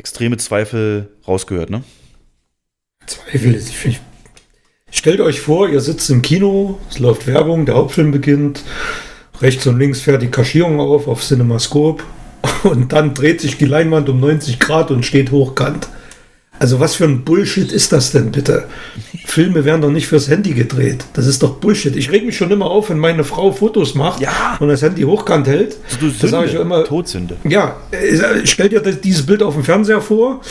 extreme 0.00 0.38
Zweifel 0.38 1.10
rausgehört, 1.28 1.68
ne? 1.68 1.84
Zweifel 3.06 3.54
ist, 3.54 3.72
ich, 3.84 4.00
stellt 4.90 5.20
euch 5.20 5.40
vor, 5.40 5.68
ihr 5.68 5.80
sitzt 5.80 6.08
im 6.08 6.22
Kino, 6.22 6.80
es 6.88 6.98
läuft 6.98 7.26
Werbung, 7.26 7.66
der 7.66 7.74
Hauptfilm 7.74 8.10
beginnt, 8.10 8.64
rechts 9.42 9.66
und 9.66 9.78
links 9.78 10.00
fährt 10.00 10.22
die 10.22 10.30
Kaschierung 10.30 10.80
auf 10.80 11.06
auf 11.06 11.22
CinemaScope 11.22 12.02
und 12.62 12.92
dann 12.94 13.12
dreht 13.12 13.42
sich 13.42 13.58
die 13.58 13.66
Leinwand 13.66 14.08
um 14.08 14.20
90 14.20 14.58
Grad 14.58 14.90
und 14.90 15.04
steht 15.04 15.30
hochkant. 15.32 15.88
Also 16.60 16.78
was 16.78 16.94
für 16.94 17.04
ein 17.04 17.24
Bullshit 17.24 17.72
ist 17.72 17.90
das 17.90 18.12
denn 18.12 18.32
bitte? 18.32 18.64
Filme 19.24 19.64
werden 19.64 19.80
doch 19.80 19.90
nicht 19.90 20.06
fürs 20.06 20.28
Handy 20.28 20.52
gedreht. 20.52 21.06
Das 21.14 21.26
ist 21.26 21.42
doch 21.42 21.54
Bullshit. 21.54 21.96
Ich 21.96 22.12
reg 22.12 22.26
mich 22.26 22.36
schon 22.36 22.50
immer 22.50 22.66
auf, 22.66 22.90
wenn 22.90 22.98
meine 22.98 23.24
Frau 23.24 23.50
Fotos 23.50 23.94
macht 23.94 24.20
ja. 24.20 24.58
und 24.60 24.68
das 24.68 24.82
Handy 24.82 25.02
hochkant 25.02 25.46
hält. 25.46 25.78
Du 26.00 26.10
Sünde, 26.10 26.28
sage 26.28 26.48
ich 26.48 26.52
ja 26.52 26.60
immer. 26.60 26.84
Todsünde. 26.84 27.36
Ja, 27.44 27.78
äh, 27.92 28.44
stell 28.44 28.68
dir 28.68 28.80
dieses 28.82 29.24
Bild 29.24 29.42
auf 29.42 29.54
dem 29.54 29.64
Fernseher 29.64 30.02
vor, 30.02 30.42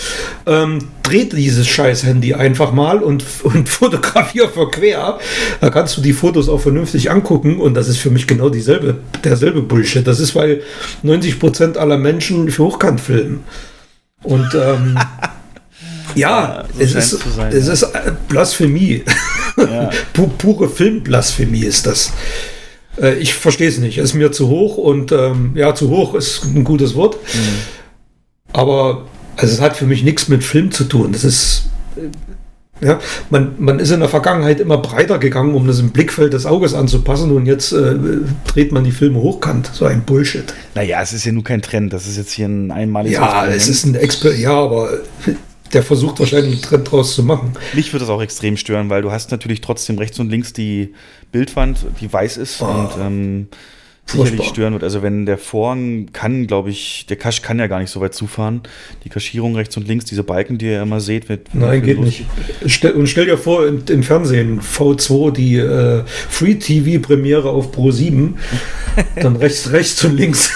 ähm, 0.48 0.80
dreht 1.04 1.34
dieses 1.34 1.68
scheiß 1.68 2.04
Handy 2.04 2.34
einfach 2.34 2.72
mal 2.72 3.04
und, 3.04 3.24
und 3.44 3.70
fotografier 3.70 4.50
verquer. 4.50 5.20
Da 5.62 5.70
kannst 5.70 5.96
du 5.96 6.02
die 6.02 6.14
Fotos 6.14 6.50
auch 6.50 6.60
vernünftig 6.60 7.12
angucken 7.12 7.60
und 7.60 7.76
das 7.76 7.88
ist 7.88 7.98
für 7.98 8.10
mich 8.10 8.26
genau 8.26 8.50
dieselbe, 8.50 8.98
derselbe 9.24 9.62
Bullshit. 9.62 10.08
Das 10.08 10.20
ist, 10.20 10.34
weil 10.34 10.64
90% 11.04 11.78
aller 11.78 12.00
Menschen 12.00 12.50
für 12.50 12.64
Hochkant 12.64 13.00
filmen. 13.00 13.44
Und 14.24 14.56
ähm, 14.56 14.98
Ja, 16.16 16.66
so 16.74 16.84
es, 16.84 16.96
ist, 16.96 17.36
sein, 17.36 17.52
es 17.54 17.68
ja. 17.68 17.74
ist 17.74 17.84
äh, 17.84 18.12
Blasphemie. 18.28 19.04
Ja. 19.58 19.90
Pure 20.38 20.70
Filmblasphemie 20.70 21.64
ist 21.64 21.86
das. 21.86 22.14
Äh, 23.02 23.16
ich 23.16 23.34
verstehe 23.34 23.70
es 23.70 23.78
nicht. 23.78 23.98
Es 23.98 24.12
ist 24.12 24.14
mir 24.16 24.32
zu 24.32 24.48
hoch 24.50 24.78
und 24.78 25.12
ähm, 25.12 25.52
ja, 25.56 25.76
zu 25.76 25.90
hoch 25.90 26.16
ist 26.16 26.44
ein 26.44 26.64
gutes 26.64 26.96
Wort. 26.96 27.18
Mhm. 27.34 27.40
Aber 28.54 29.06
also 29.38 29.54
es 29.54 29.62
hat 29.62 29.78
für 29.78 29.86
mich 29.86 30.04
nichts 30.04 30.28
mit 30.28 30.44
Film 30.44 30.72
zu 30.72 30.84
tun. 30.86 31.12
Das 31.14 31.24
ist. 31.24 31.70
Ja, 32.82 32.98
man, 33.30 33.56
man 33.58 33.80
ist 33.80 33.92
in 33.92 34.00
der 34.00 34.08
Vergangenheit 34.08 34.62
immer 34.62 34.78
breiter 34.78 35.20
gegangen, 35.20 35.54
um 35.54 35.68
das 35.68 35.80
im 35.80 35.90
Blickfeld 35.90 36.32
des 36.32 36.46
Auges 36.46 36.74
anzupassen 36.74 37.32
und 37.32 37.46
jetzt 37.46 37.74
äh, 37.74 37.96
dreht 38.48 38.72
man 38.72 38.86
die 38.86 38.94
Filme 38.94 39.20
hochkant. 39.20 39.70
So 39.74 39.84
ein 39.84 40.04
Bullshit. 40.04 40.54
Naja, 40.76 41.02
es 41.02 41.12
ist 41.12 41.26
ja 41.26 41.34
nur 41.34 41.44
kein 41.44 41.62
Trend, 41.62 41.92
das 41.92 42.08
ist 42.08 42.16
jetzt 42.16 42.32
hier 42.32 42.48
ein 42.48 42.72
einmaliges 42.72 43.18
Ja, 43.18 43.46
es 43.48 43.68
ist 43.68 43.84
ein 43.86 43.96
Exper 43.96 44.34
ja, 44.34 44.54
aber 44.54 44.92
der 45.74 45.84
versucht 45.84 46.20
wahrscheinlich 46.20 46.54
einen 46.54 46.62
Trend 46.62 46.92
draus 46.92 47.16
zu 47.16 47.24
machen. 47.24 47.54
Mich 47.74 47.94
würde 47.94 48.06
das 48.06 48.10
auch 48.10 48.22
extrem 48.22 48.58
stören, 48.58 48.90
weil 48.90 49.02
du 49.02 49.12
hast 49.12 49.32
natürlich 49.32 49.62
trotzdem 49.62 49.98
rechts 49.98 50.20
und 50.20 50.30
links 50.30 50.54
die 50.54 50.94
Bildwand, 51.32 51.86
die 52.02 52.12
weiß 52.12 52.38
ist 52.38 52.62
Oh, 52.62 52.66
und 52.66 52.90
ähm, 53.00 53.48
sicherlich 54.06 54.30
furchtbar. 54.38 54.48
stören 54.56 54.74
wird. 54.74 54.84
Also 54.84 55.04
wenn 55.04 55.28
der 55.28 55.38
Vorhang 55.38 56.08
kann, 56.12 56.48
glaube 56.48 56.72
ich, 56.72 57.06
der 57.08 57.18
Cache 57.18 57.42
kann 57.44 57.60
ja 57.60 57.68
gar 57.68 57.80
nicht 57.80 57.92
so 57.92 58.02
weit 58.02 58.16
zufahren. 58.16 58.62
Die 59.04 59.10
Kaschierung 59.10 59.56
rechts 59.56 59.78
und 59.78 59.88
links, 59.88 60.06
diese 60.06 60.24
Balken, 60.24 60.58
die 60.58 60.66
ihr 60.66 60.82
immer 60.82 61.00
seht, 61.00 61.30
wird 61.30 61.54
Nein, 61.54 61.84
geht 61.84 61.98
los- 61.98 62.06
nicht. 62.06 62.26
Und 62.96 63.08
stell 63.08 63.26
dir 63.26 63.38
vor, 63.38 63.68
im, 63.68 63.84
im 63.88 64.02
Fernsehen 64.02 64.62
V2 64.62 65.32
die 65.32 65.58
äh, 65.58 66.04
Free 66.08 66.56
TV 66.56 67.00
Premiere 67.06 67.50
auf 67.52 67.72
Pro 67.72 67.92
7, 67.92 68.38
dann 69.22 69.36
rechts, 69.36 69.72
rechts 69.72 70.04
und 70.04 70.18
links. 70.18 70.50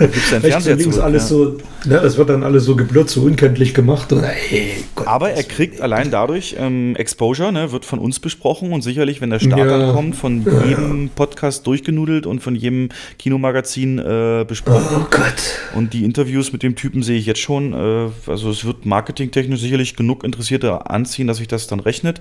Rechts 0.00 0.28
Fernseher 0.28 0.56
und 0.56 0.66
links 0.66 0.94
zurück, 0.96 1.04
alles 1.04 1.22
ja. 1.24 1.28
so, 1.28 1.44
ne, 1.86 2.00
das 2.00 2.16
wird 2.16 2.30
dann 2.30 2.42
alles 2.42 2.64
so 2.64 2.76
geblurrt, 2.76 3.10
so 3.10 3.22
unkenntlich 3.22 3.74
gemacht. 3.74 4.12
Und, 4.12 4.22
ey, 4.24 4.84
Gott, 4.94 5.06
Aber 5.06 5.30
er 5.30 5.42
kriegt 5.42 5.80
allein 5.80 6.10
dadurch 6.10 6.56
ähm, 6.58 6.96
Exposure, 6.96 7.52
ne, 7.52 7.72
wird 7.72 7.84
von 7.84 7.98
uns 7.98 8.20
besprochen 8.20 8.72
und 8.72 8.82
sicherlich, 8.82 9.20
wenn 9.20 9.30
der 9.30 9.38
Start 9.38 9.58
Ja. 9.58 9.66
dann 9.78 9.92
kommt, 9.94 10.16
von 10.16 10.44
jedem 10.66 11.10
Podcast 11.14 11.66
durchgenudelt 11.66 12.26
und 12.26 12.40
von 12.40 12.54
jedem 12.54 12.88
Kinomagazin 13.18 13.98
äh, 13.98 14.44
besprochen. 14.46 14.96
oh 15.02 15.06
Gott. 15.10 15.34
Und 15.74 15.92
die 15.92 16.04
Interviews 16.04 16.52
mit 16.52 16.62
dem 16.62 16.74
Typen 16.76 17.02
sehe 17.02 17.18
ich 17.18 17.26
jetzt 17.26 17.40
schon. 17.40 17.72
Äh, 17.72 18.08
also 18.30 18.50
es 18.50 18.64
wird 18.64 18.86
marketingtechnisch 18.86 19.60
sicherlich 19.60 19.96
genug 19.96 20.24
Interessierte 20.24 20.88
anziehen, 20.90 21.26
dass 21.26 21.36
sich 21.38 21.48
das 21.48 21.66
dann 21.66 21.80
rechnet. 21.80 22.20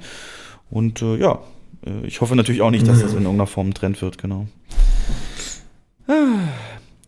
Und 0.69 1.01
äh, 1.01 1.17
ja, 1.17 1.39
äh, 1.85 2.05
ich 2.05 2.21
hoffe 2.21 2.35
natürlich 2.35 2.61
auch 2.61 2.71
nicht, 2.71 2.87
dass 2.87 3.01
das 3.01 3.11
in 3.11 3.23
irgendeiner 3.23 3.47
Form 3.47 3.69
ein 3.69 3.73
Trend 3.73 4.01
wird, 4.01 4.17
genau. 4.17 4.47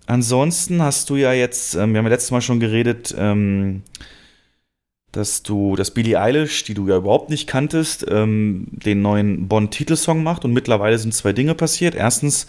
Ansonsten 0.08 0.82
hast 0.82 1.10
du 1.10 1.16
ja 1.16 1.34
jetzt, 1.34 1.76
ähm, 1.76 1.94
wir 1.94 2.00
haben 2.00 2.06
ja 2.06 2.12
letztes 2.12 2.32
Mal 2.32 2.42
schon 2.42 2.60
geredet, 2.60 3.14
ähm, 3.18 3.84
dass 5.12 5.44
du, 5.44 5.76
dass 5.76 5.92
Billie 5.92 6.20
Eilish, 6.20 6.64
die 6.64 6.74
du 6.74 6.88
ja 6.88 6.98
überhaupt 6.98 7.30
nicht 7.30 7.48
kanntest, 7.48 8.06
ähm, 8.10 8.68
den 8.72 9.02
neuen 9.02 9.48
Bond-Titelsong 9.48 10.24
macht 10.24 10.46
und 10.46 10.54
mittlerweile 10.54 10.98
sind 10.98 11.14
zwei 11.14 11.34
Dinge 11.34 11.54
passiert. 11.54 11.96
Erstens 11.96 12.48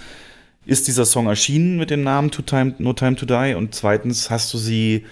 ist 0.64 0.86
dieser 0.86 1.04
Song 1.04 1.26
erschienen 1.26 1.76
mit 1.76 1.90
dem 1.90 2.02
Namen 2.04 2.30
Time, 2.30 2.74
No 2.78 2.92
Time 2.92 3.16
to 3.16 3.26
Die 3.26 3.54
und 3.54 3.74
zweitens 3.74 4.30
hast 4.30 4.54
du 4.54 4.58
sie 4.58 5.04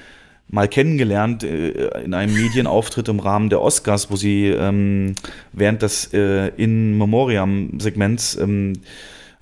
mal 0.48 0.68
kennengelernt 0.68 1.42
äh, 1.42 2.02
in 2.02 2.14
einem 2.14 2.34
Medienauftritt 2.34 3.08
im 3.08 3.20
Rahmen 3.20 3.50
der 3.50 3.62
Oscars, 3.62 4.10
wo 4.10 4.16
sie 4.16 4.46
ähm, 4.46 5.14
während 5.52 5.82
des 5.82 6.12
äh, 6.12 6.48
In 6.56 6.98
Memoriam-Segments 6.98 8.36
ähm, 8.36 8.74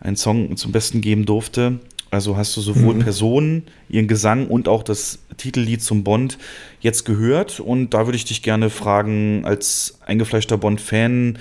einen 0.00 0.16
Song 0.16 0.56
zum 0.56 0.72
Besten 0.72 1.00
geben 1.00 1.24
durfte. 1.24 1.80
Also 2.10 2.36
hast 2.36 2.56
du 2.56 2.60
sowohl 2.60 2.94
Mhm. 2.94 3.00
Personen, 3.00 3.62
ihren 3.88 4.08
Gesang 4.08 4.46
und 4.46 4.66
auch 4.66 4.82
das 4.82 5.18
Titellied 5.36 5.82
zum 5.82 6.04
Bond 6.04 6.38
jetzt 6.80 7.04
gehört. 7.04 7.60
Und 7.60 7.90
da 7.90 8.06
würde 8.06 8.16
ich 8.16 8.24
dich 8.24 8.42
gerne 8.42 8.70
fragen, 8.70 9.44
als 9.44 9.98
eingefleischter 10.06 10.56
Bond-Fan, 10.56 11.38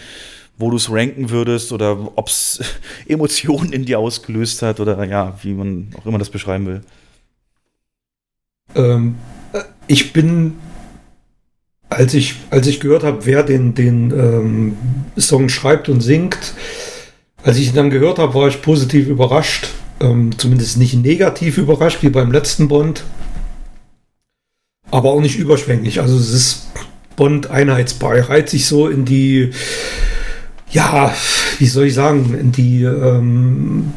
wo 0.57 0.69
du 0.69 0.77
es 0.77 0.91
ranken 0.91 1.29
würdest 1.29 1.71
oder 1.71 2.11
ob 2.17 2.27
es 2.27 2.59
Emotionen 3.07 3.71
in 3.71 3.85
dir 3.85 3.99
ausgelöst 3.99 4.61
hat 4.61 4.79
oder 4.79 5.03
ja, 5.05 5.37
wie 5.41 5.53
man 5.53 5.89
auch 5.97 6.05
immer 6.05 6.17
das 6.17 6.29
beschreiben 6.29 6.65
will. 6.65 6.81
Ähm, 8.75 9.15
äh, 9.53 9.61
ich 9.87 10.11
bin, 10.11 10.55
als 11.89 12.13
ich, 12.13 12.35
als 12.49 12.67
ich 12.67 12.81
gehört 12.81 13.03
habe, 13.03 13.25
wer 13.25 13.43
den, 13.43 13.73
den 13.73 14.11
ähm, 14.11 14.77
Song 15.17 15.47
schreibt 15.47 15.87
und 15.87 16.01
singt, 16.01 16.53
als 17.43 17.57
ich 17.57 17.69
ihn 17.69 17.75
dann 17.75 17.89
gehört 17.89 18.19
habe, 18.19 18.33
war 18.33 18.47
ich 18.49 18.61
positiv 18.61 19.07
überrascht. 19.07 19.69
Ähm, 19.99 20.37
zumindest 20.37 20.77
nicht 20.77 20.93
negativ 20.93 21.57
überrascht 21.57 22.03
wie 22.03 22.09
beim 22.09 22.31
letzten 22.31 22.67
Bond. 22.67 23.03
Aber 24.91 25.11
auch 25.11 25.21
nicht 25.21 25.37
überschwänglich. 25.37 25.99
Also 25.99 26.17
es 26.17 26.31
ist 26.31 26.67
Bond 27.15 27.49
einheitsbar. 27.49 28.17
Reiht 28.29 28.49
sich 28.49 28.67
so 28.67 28.87
in 28.87 29.05
die, 29.05 29.51
ja, 30.71 31.13
wie 31.59 31.67
soll 31.67 31.87
ich 31.87 31.93
sagen, 31.93 32.37
in 32.39 32.51
die 32.51 32.83
ähm, 32.83 33.93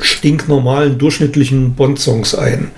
stinknormalen, 0.00 0.98
durchschnittlichen 0.98 1.74
Bond-Songs 1.74 2.34
ein. 2.34 2.70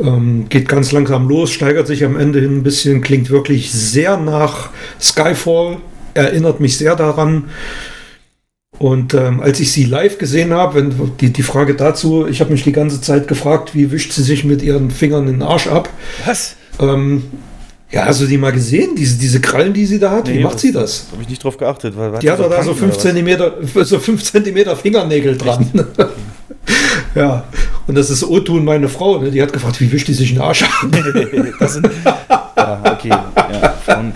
Ähm, 0.00 0.48
geht 0.48 0.68
ganz 0.68 0.92
langsam 0.92 1.28
los, 1.28 1.52
steigert 1.52 1.86
sich 1.86 2.04
am 2.04 2.16
Ende 2.16 2.40
hin 2.40 2.58
ein 2.58 2.62
bisschen, 2.62 3.02
klingt 3.02 3.28
wirklich 3.28 3.70
sehr 3.72 4.16
nach 4.16 4.70
Skyfall, 5.00 5.78
erinnert 6.14 6.60
mich 6.60 6.78
sehr 6.78 6.96
daran. 6.96 7.50
Und 8.78 9.14
ähm, 9.14 9.40
als 9.40 9.60
ich 9.60 9.70
sie 9.70 9.84
live 9.84 10.18
gesehen 10.18 10.52
habe, 10.52 10.74
wenn 10.76 11.16
die, 11.20 11.32
die 11.32 11.42
Frage 11.42 11.74
dazu, 11.74 12.26
ich 12.26 12.40
habe 12.40 12.50
mich 12.50 12.64
die 12.64 12.72
ganze 12.72 13.00
Zeit 13.00 13.28
gefragt, 13.28 13.74
wie 13.74 13.90
wischt 13.92 14.12
sie 14.12 14.22
sich 14.22 14.44
mit 14.44 14.62
ihren 14.62 14.90
Fingern 14.90 15.26
den 15.26 15.42
Arsch 15.42 15.66
ab? 15.66 15.88
Was? 16.24 16.56
Ähm, 16.80 17.24
ja, 17.92 18.06
hast 18.06 18.22
du 18.22 18.26
die 18.26 18.38
mal 18.38 18.52
gesehen, 18.52 18.96
diese, 18.96 19.18
diese 19.18 19.40
Krallen, 19.40 19.74
die 19.74 19.84
sie 19.84 19.98
da 19.98 20.10
hat? 20.10 20.28
wie 20.28 20.42
macht 20.42 20.58
sie 20.58 20.72
das? 20.72 21.08
Habe 21.12 21.22
ich 21.22 21.28
nicht 21.28 21.44
drauf 21.44 21.58
geachtet. 21.58 21.94
Weil, 21.94 22.18
Die 22.20 22.30
hat 22.30 22.38
doch 22.40 22.48
da 22.48 22.62
so 22.62 22.72
5 22.72 22.96
Zentimeter, 22.96 23.56
so 23.84 23.98
5 23.98 24.22
Zentimeter 24.24 24.74
Fingernägel 24.74 25.36
dran. 25.36 25.68
ja, 27.14 27.44
und 27.86 27.94
das 27.94 28.08
ist 28.08 28.24
O-Tun 28.24 28.64
meine 28.64 28.88
Frau, 28.88 29.18
ne? 29.18 29.30
die 29.30 29.42
hat 29.42 29.52
gefragt, 29.52 29.78
wie 29.82 29.92
wischt 29.92 30.08
die 30.08 30.14
sich 30.14 30.32
den 30.32 30.40
Arsch 30.40 30.62
ab? 30.62 30.70
das 31.60 31.74
sind, 31.74 31.90
ja, 32.56 32.82
okay. 32.90 33.10
Ja, 33.10 33.74
Frauen. 33.84 34.12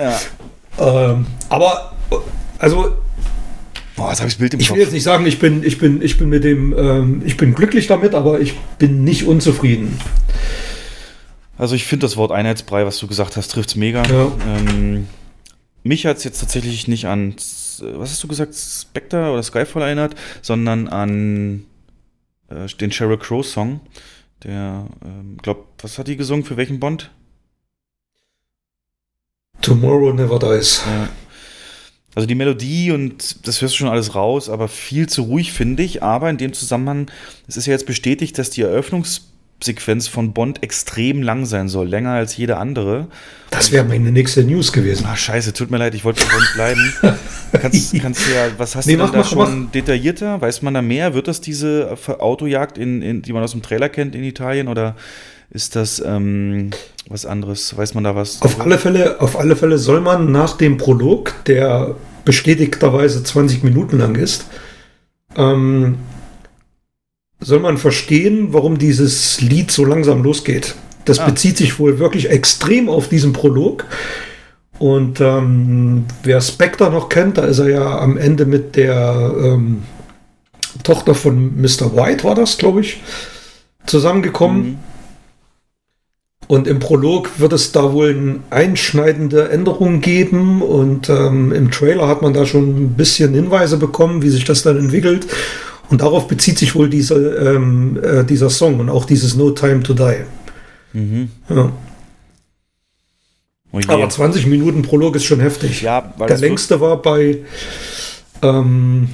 ja. 0.00 1.12
ähm, 1.12 1.26
aber, 1.48 1.92
also, 2.58 2.96
Boah, 4.02 4.10
jetzt 4.10 4.18
habe 4.18 4.26
ich 4.28 4.34
das 4.34 4.40
Bild 4.40 4.54
im 4.54 4.58
ich 4.58 4.66
Kopf. 4.66 4.76
will 4.76 4.82
jetzt 4.82 4.92
nicht 4.92 5.04
sagen, 5.04 5.26
ich 5.26 5.38
bin, 5.38 5.62
ich 5.62 5.78
bin, 5.78 6.02
ich 6.02 6.18
bin 6.18 6.28
mit 6.28 6.42
dem, 6.42 6.76
ähm, 6.76 7.22
ich 7.24 7.36
bin 7.36 7.54
glücklich 7.54 7.86
damit, 7.86 8.16
aber 8.16 8.40
ich 8.40 8.58
bin 8.78 9.04
nicht 9.04 9.26
unzufrieden. 9.28 9.96
Also 11.56 11.76
ich 11.76 11.84
finde 11.84 12.06
das 12.06 12.16
Wort 12.16 12.32
Einheitsbrei, 12.32 12.84
was 12.84 12.98
du 12.98 13.06
gesagt 13.06 13.36
hast, 13.36 13.52
trifft 13.52 13.68
es 13.68 13.76
mega. 13.76 14.02
Ja. 14.02 14.32
Ähm, 14.44 15.06
mich 15.84 16.04
hat 16.04 16.16
es 16.16 16.24
jetzt 16.24 16.40
tatsächlich 16.40 16.88
nicht 16.88 17.06
an, 17.06 17.36
was 17.36 18.10
hast 18.10 18.24
du 18.24 18.26
gesagt, 18.26 18.56
Spectre 18.56 19.30
oder 19.30 19.42
Skyfall 19.44 19.82
erinnert, 19.82 20.16
sondern 20.40 20.88
an 20.88 21.64
äh, 22.48 22.66
den 22.80 22.90
Sheryl 22.90 23.18
Crow 23.18 23.46
Song. 23.46 23.82
Der, 24.42 24.88
ähm, 25.04 25.36
glaub, 25.40 25.68
was 25.80 25.96
hat 25.96 26.08
die 26.08 26.16
gesungen? 26.16 26.44
Für 26.44 26.56
welchen 26.56 26.80
Bond? 26.80 27.12
Tomorrow 29.60 30.12
never 30.12 30.40
dies. 30.40 30.82
Ja. 30.84 31.08
Also 32.14 32.26
die 32.26 32.34
Melodie 32.34 32.90
und 32.90 33.46
das 33.46 33.62
hörst 33.62 33.74
du 33.74 33.78
schon 33.78 33.88
alles 33.88 34.14
raus, 34.14 34.50
aber 34.50 34.68
viel 34.68 35.08
zu 35.08 35.22
ruhig 35.22 35.52
finde 35.52 35.82
ich. 35.82 36.02
Aber 36.02 36.28
in 36.28 36.36
dem 36.36 36.52
Zusammenhang, 36.52 37.10
es 37.48 37.56
ist 37.56 37.66
ja 37.66 37.72
jetzt 37.72 37.86
bestätigt, 37.86 38.38
dass 38.38 38.50
die 38.50 38.60
Eröffnungssequenz 38.60 40.08
von 40.08 40.34
Bond 40.34 40.62
extrem 40.62 41.22
lang 41.22 41.46
sein 41.46 41.68
soll, 41.68 41.88
länger 41.88 42.10
als 42.10 42.36
jede 42.36 42.58
andere. 42.58 43.08
Das 43.50 43.72
wäre 43.72 43.86
meine 43.86 44.12
nächste 44.12 44.44
News 44.44 44.72
gewesen. 44.74 45.06
Ah, 45.06 45.16
scheiße, 45.16 45.54
tut 45.54 45.70
mir 45.70 45.78
leid, 45.78 45.94
ich 45.94 46.04
wollte 46.04 46.22
bei 46.22 46.34
Bond 46.34 46.50
bleiben. 46.54 46.92
kannst, 47.52 47.98
kannst 47.98 48.26
du 48.26 48.34
ja, 48.34 48.48
was 48.58 48.76
hast 48.76 48.86
Nee, 48.86 48.92
du 48.92 48.98
denn 48.98 49.06
mach, 49.06 49.12
da 49.12 49.18
mach, 49.20 49.46
schon 49.46 49.72
detaillierter? 49.72 50.38
Weiß 50.38 50.60
man 50.60 50.74
da 50.74 50.82
mehr? 50.82 51.14
Wird 51.14 51.28
das 51.28 51.40
diese 51.40 51.96
Autojagd, 52.18 52.76
in, 52.76 53.00
in, 53.00 53.22
die 53.22 53.32
man 53.32 53.42
aus 53.42 53.52
dem 53.52 53.62
Trailer 53.62 53.88
kennt 53.88 54.14
in 54.14 54.22
Italien 54.22 54.68
oder 54.68 54.96
ist 55.52 55.76
das 55.76 56.02
ähm, 56.04 56.70
was 57.08 57.26
anderes? 57.26 57.76
Weiß 57.76 57.94
man 57.94 58.04
da 58.04 58.16
was? 58.16 58.40
Auf 58.42 58.60
alle 58.60 58.78
Fälle, 58.78 59.20
auf 59.20 59.38
alle 59.38 59.54
Fälle 59.56 59.78
soll 59.78 60.00
man 60.00 60.32
nach 60.32 60.56
dem 60.56 60.78
Prolog, 60.78 61.34
der 61.46 61.94
bestätigterweise 62.24 63.22
20 63.22 63.62
Minuten 63.62 63.98
lang 63.98 64.14
ist, 64.14 64.46
ähm, 65.36 65.96
soll 67.40 67.60
man 67.60 67.76
verstehen, 67.76 68.52
warum 68.52 68.78
dieses 68.78 69.40
Lied 69.40 69.70
so 69.70 69.84
langsam 69.84 70.22
losgeht. 70.22 70.74
Das 71.04 71.18
Ah. 71.18 71.26
bezieht 71.26 71.56
sich 71.56 71.78
wohl 71.78 71.98
wirklich 71.98 72.30
extrem 72.30 72.88
auf 72.88 73.08
diesen 73.08 73.32
Prolog. 73.32 73.84
Und 74.78 75.20
ähm, 75.20 76.06
wer 76.22 76.40
Spectre 76.40 76.90
noch 76.90 77.08
kennt, 77.08 77.38
da 77.38 77.44
ist 77.44 77.58
er 77.58 77.68
ja 77.68 77.98
am 77.98 78.16
Ende 78.16 78.46
mit 78.46 78.76
der 78.76 79.34
ähm, 79.36 79.82
Tochter 80.82 81.14
von 81.14 81.60
Mr. 81.60 81.94
White, 81.94 82.24
war 82.24 82.34
das, 82.34 82.56
glaube 82.56 82.80
ich, 82.80 83.00
zusammengekommen. 83.86 84.62
Mhm. 84.62 84.78
Und 86.52 86.66
im 86.66 86.80
Prolog 86.80 87.30
wird 87.38 87.54
es 87.54 87.72
da 87.72 87.94
wohl 87.94 88.10
eine 88.10 88.40
einschneidende 88.50 89.48
Änderung 89.48 90.02
geben 90.02 90.60
und 90.60 91.08
ähm, 91.08 91.50
im 91.50 91.70
Trailer 91.70 92.06
hat 92.08 92.20
man 92.20 92.34
da 92.34 92.44
schon 92.44 92.76
ein 92.76 92.88
bisschen 92.90 93.32
Hinweise 93.32 93.78
bekommen, 93.78 94.20
wie 94.20 94.28
sich 94.28 94.44
das 94.44 94.62
dann 94.62 94.76
entwickelt. 94.76 95.26
Und 95.88 96.02
darauf 96.02 96.28
bezieht 96.28 96.58
sich 96.58 96.74
wohl 96.74 96.90
diese, 96.90 97.14
ähm, 97.14 97.98
äh, 98.04 98.22
dieser 98.24 98.50
Song 98.50 98.80
und 98.80 98.90
auch 98.90 99.06
dieses 99.06 99.34
No 99.34 99.52
Time 99.52 99.82
to 99.82 99.94
Die. 99.94 100.24
Mhm. 100.92 101.30
Ja. 101.48 101.72
Oh. 103.72 103.80
Aber 103.88 104.10
20 104.10 104.44
Minuten 104.44 104.82
Prolog 104.82 105.16
ist 105.16 105.24
schon 105.24 105.40
heftig. 105.40 105.80
Ja, 105.80 106.02
Der 106.02 106.36
längste 106.36 106.82
war 106.82 107.00
bei, 107.00 107.38
ähm, 108.42 109.08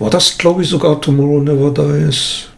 war 0.00 0.10
das 0.10 0.36
glaube 0.38 0.62
ich 0.62 0.68
sogar 0.68 1.00
Tomorrow 1.00 1.40
Never 1.40 1.70
Dies? 1.70 2.48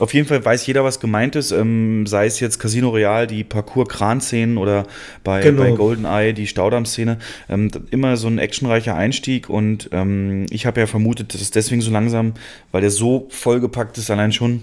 Auf 0.00 0.14
jeden 0.14 0.26
Fall 0.26 0.44
weiß 0.44 0.66
jeder, 0.66 0.82
was 0.82 0.98
gemeint 0.98 1.36
ist. 1.36 1.52
Ähm, 1.52 2.06
sei 2.06 2.26
es 2.26 2.40
jetzt 2.40 2.58
Casino 2.58 2.88
Real, 2.88 3.26
die 3.26 3.44
Parcours-Kran-Szenen 3.44 4.56
oder 4.56 4.86
bei, 5.22 5.40
Genau. 5.42 5.62
bei 5.62 5.70
GoldenEye 5.72 6.32
die 6.32 6.46
Staudamm-Szene. 6.46 7.18
Ähm, 7.48 7.70
immer 7.90 8.16
so 8.16 8.26
ein 8.26 8.38
actionreicher 8.38 8.96
Einstieg 8.96 9.48
und 9.50 9.90
ähm, 9.92 10.46
ich 10.50 10.64
habe 10.66 10.80
ja 10.80 10.86
vermutet, 10.86 11.34
dass 11.34 11.40
es 11.42 11.50
deswegen 11.50 11.82
so 11.82 11.90
langsam, 11.90 12.32
weil 12.72 12.80
der 12.80 12.90
so 12.90 13.26
vollgepackt 13.30 13.98
ist, 13.98 14.10
allein 14.10 14.32
schon 14.32 14.62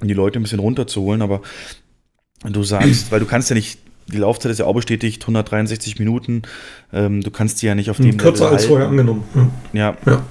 um 0.00 0.08
die 0.08 0.14
Leute 0.14 0.38
ein 0.38 0.42
bisschen 0.42 0.60
runterzuholen. 0.60 1.22
Aber 1.22 1.42
du 2.48 2.62
sagst, 2.62 3.10
weil 3.12 3.20
du 3.20 3.26
kannst 3.26 3.50
ja 3.50 3.54
nicht, 3.54 3.78
die 4.06 4.18
Laufzeit 4.18 4.52
ist 4.52 4.58
ja 4.58 4.64
auch 4.66 4.74
bestätigt, 4.74 5.22
163 5.22 5.98
Minuten. 5.98 6.42
Ähm, 6.92 7.20
du 7.22 7.30
kannst 7.30 7.62
die 7.62 7.66
ja 7.66 7.74
nicht 7.74 7.90
auf 7.90 7.96
dem 7.98 8.16
Kürzer 8.16 8.50
als 8.50 8.66
vorher 8.66 8.88
angenommen. 8.88 9.24
Hm. 9.34 9.50
Ja. 9.72 9.96
Ja. 10.06 10.24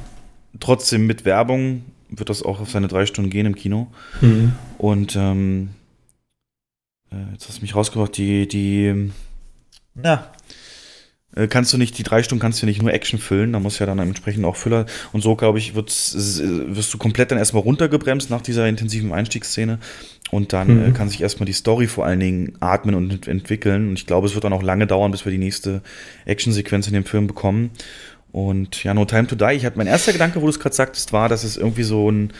Trotzdem 0.59 1.07
mit 1.07 1.25
Werbung 1.25 1.83
wird 2.11 2.29
das 2.29 2.43
auch 2.43 2.59
auf 2.59 2.69
seine 2.69 2.87
drei 2.87 3.05
Stunden 3.05 3.31
gehen 3.31 3.45
im 3.45 3.55
Kino. 3.55 3.87
Mhm. 4.21 4.53
Und 4.77 5.15
ähm, 5.15 5.69
äh, 7.11 7.31
jetzt 7.33 7.47
hast 7.47 7.57
du 7.57 7.61
mich 7.61 7.75
rausgebracht, 7.75 8.15
die, 8.17 8.47
die, 8.47 9.11
ja, 10.03 10.31
äh, 11.35 11.47
kannst 11.47 11.71
du 11.71 11.77
nicht, 11.77 11.97
die 11.97 12.03
drei 12.03 12.23
Stunden 12.23 12.41
kannst 12.41 12.61
du 12.61 12.65
nicht 12.65 12.81
nur 12.81 12.93
Action 12.93 13.19
füllen, 13.19 13.53
da 13.53 13.59
muss 13.59 13.79
ja 13.79 13.85
dann 13.85 13.99
entsprechend 13.99 14.43
auch 14.45 14.57
Füller. 14.57 14.85
Und 15.13 15.21
so, 15.21 15.35
glaube 15.35 15.59
ich, 15.59 15.75
wirst 15.75 16.93
du 16.93 16.97
komplett 16.97 17.31
dann 17.31 17.37
erstmal 17.37 17.63
runtergebremst 17.63 18.29
nach 18.29 18.41
dieser 18.41 18.67
intensiven 18.67 19.13
Einstiegsszene. 19.13 19.79
Und 20.29 20.53
dann 20.53 20.77
Mhm. 20.79 20.89
äh, 20.89 20.91
kann 20.91 21.09
sich 21.09 21.21
erstmal 21.21 21.45
die 21.45 21.53
Story 21.53 21.87
vor 21.87 22.05
allen 22.05 22.21
Dingen 22.21 22.53
atmen 22.61 22.95
und 22.95 23.11
ent 23.11 23.27
entwickeln. 23.27 23.89
Und 23.89 23.93
ich 23.93 24.07
glaube, 24.07 24.27
es 24.27 24.33
wird 24.33 24.45
dann 24.45 24.53
auch 24.53 24.63
lange 24.63 24.87
dauern, 24.87 25.11
bis 25.11 25.25
wir 25.25 25.31
die 25.31 25.37
nächste 25.37 25.81
Actionsequenz 26.25 26.87
in 26.87 26.93
dem 26.93 27.03
Film 27.03 27.27
bekommen. 27.27 27.71
Und 28.31 28.83
ja, 28.83 28.93
No 28.93 29.05
Time 29.05 29.27
to 29.27 29.35
Die. 29.35 29.55
Ich 29.55 29.65
hatte 29.65 29.77
mein 29.77 29.87
erster 29.87 30.13
Gedanke, 30.13 30.41
wo 30.41 30.45
du 30.45 30.49
es 30.51 30.59
gerade 30.59 30.75
sagtest, 30.75 31.11
war, 31.13 31.27
dass 31.29 31.43
es 31.43 31.57
irgendwie 31.57 31.83
so 31.83 32.09
ein 32.09 32.31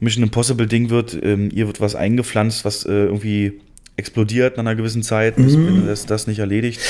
Mission 0.00 0.24
Impossible 0.24 0.66
Ding 0.66 0.90
wird. 0.90 1.18
Ähm, 1.22 1.50
ihr 1.52 1.66
wird 1.66 1.80
was 1.80 1.94
eingepflanzt, 1.94 2.64
was 2.64 2.84
äh, 2.84 2.90
irgendwie 2.92 3.60
explodiert 3.96 4.56
nach 4.56 4.62
einer 4.64 4.74
gewissen 4.74 5.02
Zeit, 5.02 5.38
Mhm. 5.38 5.66
wenn 5.66 5.86
das, 5.86 6.06
das 6.06 6.26
nicht 6.26 6.38
erledigt. 6.38 6.80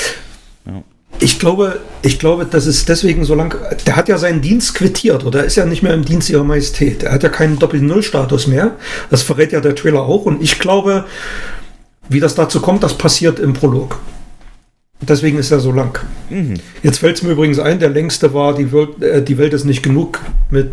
Ja. 0.65 0.83
Ich 1.19 1.39
glaube, 1.39 1.79
ich 2.01 2.19
glaube, 2.19 2.45
das 2.45 2.65
ist 2.65 2.89
deswegen 2.89 3.23
so 3.23 3.35
lang. 3.35 3.55
Der 3.85 3.95
hat 3.95 4.09
ja 4.09 4.17
seinen 4.17 4.41
Dienst 4.41 4.73
quittiert 4.75 5.23
oder 5.23 5.45
ist 5.45 5.55
ja 5.55 5.65
nicht 5.65 5.81
mehr 5.81 5.93
im 5.93 6.03
Dienst 6.03 6.29
ihrer 6.29 6.43
Majestät. 6.43 7.03
Er 7.03 7.13
hat 7.13 7.23
ja 7.23 7.29
keinen 7.29 7.57
Doppel-Null-Status 7.57 8.47
mehr. 8.47 8.75
Das 9.09 9.21
verrät 9.21 9.53
ja 9.53 9.61
der 9.61 9.75
Trailer 9.75 10.01
auch. 10.01 10.25
Und 10.25 10.41
ich 10.41 10.59
glaube, 10.59 11.05
wie 12.09 12.19
das 12.19 12.35
dazu 12.35 12.59
kommt, 12.59 12.83
das 12.83 12.97
passiert 12.97 13.39
im 13.39 13.53
Prolog. 13.53 13.99
Deswegen 15.01 15.37
ist 15.37 15.51
er 15.51 15.59
so 15.59 15.71
lang. 15.71 15.99
Mhm. 16.29 16.55
Jetzt 16.81 16.99
fällt 16.99 17.17
es 17.17 17.23
mir 17.23 17.31
übrigens 17.31 17.59
ein, 17.59 17.79
der 17.79 17.89
längste 17.89 18.33
war, 18.33 18.55
die 18.55 18.71
Welt, 18.71 19.01
äh, 19.01 19.23
die 19.23 19.37
Welt 19.37 19.53
ist 19.53 19.65
nicht 19.65 19.83
genug 19.83 20.21
mit, 20.49 20.71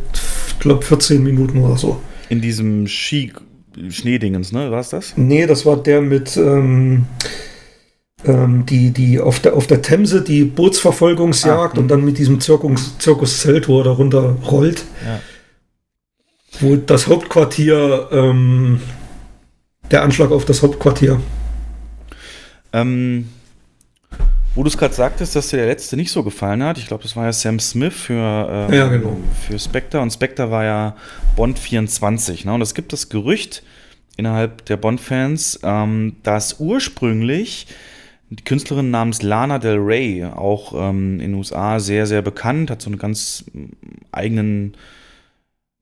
ich 0.49 0.59
glaube, 0.61 0.83
14 0.83 1.23
Minuten 1.23 1.59
oder 1.59 1.77
so. 1.77 2.01
In 2.29 2.41
diesem 2.41 2.87
Ski 2.87 3.33
Schneedingens, 3.89 4.53
ne? 4.53 4.71
War 4.71 4.81
es 4.81 4.91
das? 4.91 5.15
Nee, 5.17 5.47
das 5.47 5.65
war 5.65 5.77
der 5.79 6.03
mit 6.03 6.37
ähm, 6.37 7.07
ähm, 8.25 8.67
die, 8.67 8.91
die 8.91 9.19
auf 9.19 9.41
der, 9.41 9.55
auf 9.55 9.67
der 9.67 9.83
Themse 9.83 10.23
die 10.23 10.45
Bootsverfolgungsjagd 10.45 11.77
Ah, 11.77 11.81
und 11.81 11.89
dann 11.89 12.05
mit 12.05 12.19
diesem 12.19 12.41
Zirkus, 12.41 12.99
Zirkuszelt, 12.99 13.69
wo 13.69 13.79
er 13.81 13.85
darunter 13.85 14.37
rollt. 14.51 14.85
Ja. 15.05 15.21
Wo 16.61 16.77
das 16.77 17.07
Hauptquartier, 17.07 18.09
ähm, 18.13 18.81
der 19.91 20.03
Anschlag 20.03 20.31
auf 20.31 20.45
das 20.45 20.63
Hauptquartier. 20.63 21.21
Ähm, 22.73 23.29
wo 24.55 24.63
du 24.63 24.69
es 24.69 24.77
gerade 24.77 24.95
sagtest, 24.95 25.35
dass 25.35 25.49
dir 25.49 25.59
der 25.59 25.67
letzte 25.67 25.97
nicht 25.97 26.11
so 26.11 26.23
gefallen 26.23 26.63
hat. 26.63 26.79
Ich 26.79 26.87
glaube, 26.87 27.03
das 27.03 27.17
war 27.17 27.25
ja 27.25 27.33
Sam 27.33 27.59
Smith 27.59 27.95
für, 27.95 28.69
ähm, 28.71 28.75
Ja, 28.75 28.89
genau. 28.89 29.17
für 29.47 29.59
Spectre 29.59 30.01
und 30.01 30.11
Spectre 30.13 30.51
war 30.51 30.65
ja 30.65 30.97
Bond 31.37 31.59
24. 31.59 32.45
Ne? 32.45 32.55
Und 32.55 32.61
es 32.61 32.75
gibt 32.75 32.93
das 32.93 33.09
Gerücht 33.09 33.63
innerhalb 34.17 34.65
der 34.67 34.77
Bond-Fans, 34.77 35.61
ähm, 35.63 36.17
dass 36.23 36.61
ursprünglich 36.61 37.67
die 38.31 38.45
Künstlerin 38.45 38.91
namens 38.91 39.23
Lana 39.23 39.59
Del 39.59 39.79
Rey, 39.79 40.25
auch 40.25 40.73
ähm, 40.75 41.21
in 41.21 41.33
den 41.33 41.35
USA 41.35 41.81
sehr, 41.81 42.07
sehr 42.07 42.23
bekannt, 42.23 42.71
hat 42.71 42.81
so 42.81 42.89
einen 42.89 42.99
ganz 42.99 43.45
mm, 43.53 43.65
eigenen 44.11 44.75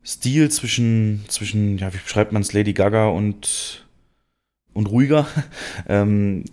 Stil 0.04 0.50
zwischen, 0.50 1.24
zwischen 1.28 1.78
ja, 1.78 1.92
wie 1.92 1.98
beschreibt 1.98 2.32
man 2.32 2.42
es, 2.42 2.52
Lady 2.52 2.72
Gaga 2.72 3.08
und, 3.08 3.86
und 4.72 4.86
ruhiger. 4.86 5.28
ähm, 5.88 6.44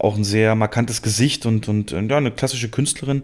auch 0.00 0.16
ein 0.16 0.24
sehr 0.24 0.54
markantes 0.54 1.02
Gesicht 1.02 1.46
und, 1.46 1.68
und 1.68 1.92
äh, 1.92 2.00
ja, 2.02 2.16
eine 2.16 2.30
klassische 2.30 2.68
Künstlerin. 2.68 3.22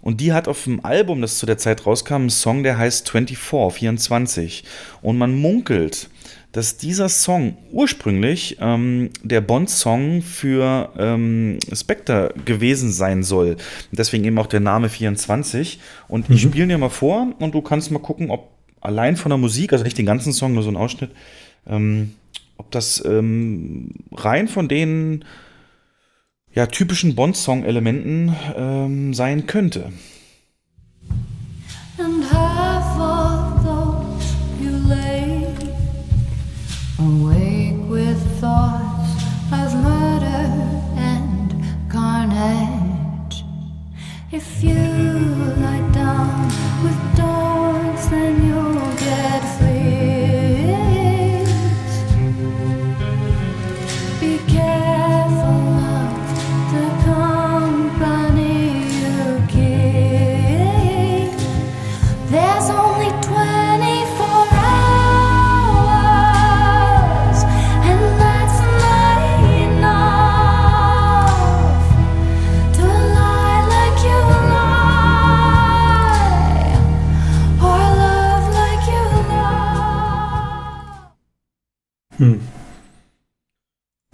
Und 0.00 0.20
die 0.20 0.32
hat 0.32 0.46
auf 0.46 0.64
dem 0.64 0.84
Album, 0.84 1.20
das 1.20 1.38
zu 1.38 1.46
der 1.46 1.58
Zeit 1.58 1.84
rauskam, 1.84 2.14
einen 2.14 2.30
Song, 2.30 2.62
der 2.62 2.78
heißt 2.78 3.10
24, 3.10 3.78
24. 3.78 4.64
Und 5.02 5.18
man 5.18 5.34
munkelt, 5.34 6.08
dass 6.52 6.76
dieser 6.78 7.08
Song 7.08 7.58
ursprünglich 7.72 8.56
ähm, 8.60 9.10
der 9.22 9.40
Bond-Song 9.40 10.22
für 10.22 10.92
ähm, 10.98 11.58
Spectre 11.72 12.32
gewesen 12.44 12.90
sein 12.90 13.22
soll. 13.22 13.56
Deswegen 13.92 14.24
eben 14.24 14.38
auch 14.38 14.46
der 14.46 14.60
Name 14.60 14.88
24. 14.88 15.80
Und 16.06 16.30
ich 16.30 16.42
spiele 16.42 16.68
dir 16.68 16.78
mal 16.78 16.88
vor 16.88 17.34
und 17.38 17.54
du 17.54 17.60
kannst 17.60 17.90
mal 17.90 17.98
gucken, 17.98 18.30
ob 18.30 18.50
allein 18.80 19.16
von 19.16 19.30
der 19.30 19.38
Musik, 19.38 19.72
also 19.72 19.84
nicht 19.84 19.98
den 19.98 20.06
ganzen 20.06 20.32
Song, 20.32 20.54
nur 20.54 20.62
so 20.62 20.70
ein 20.70 20.76
Ausschnitt, 20.76 21.10
ähm, 21.66 22.14
ob 22.56 22.70
das 22.70 23.04
ähm, 23.04 23.90
rein 24.12 24.48
von 24.48 24.68
den 24.68 25.24
ja, 26.54 26.66
typischen 26.66 27.14
Bond-Song-Elementen 27.14 28.34
ähm, 28.56 29.14
sein 29.14 29.46
könnte. 29.46 29.92
And 31.98 32.24
half 32.32 32.77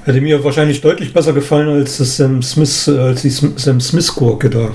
Hätte 0.05 0.21
mir 0.21 0.43
wahrscheinlich 0.45 0.81
deutlich 0.81 1.13
besser 1.13 1.33
gefallen 1.33 1.69
als 1.69 1.99
das 1.99 2.17
Sam 2.17 2.43
Smith, 2.43 2.89
als 2.89 3.23
die 3.23 3.31
Sam 3.31 3.81
Smith-Gurke 3.81 4.51
da. 4.51 4.71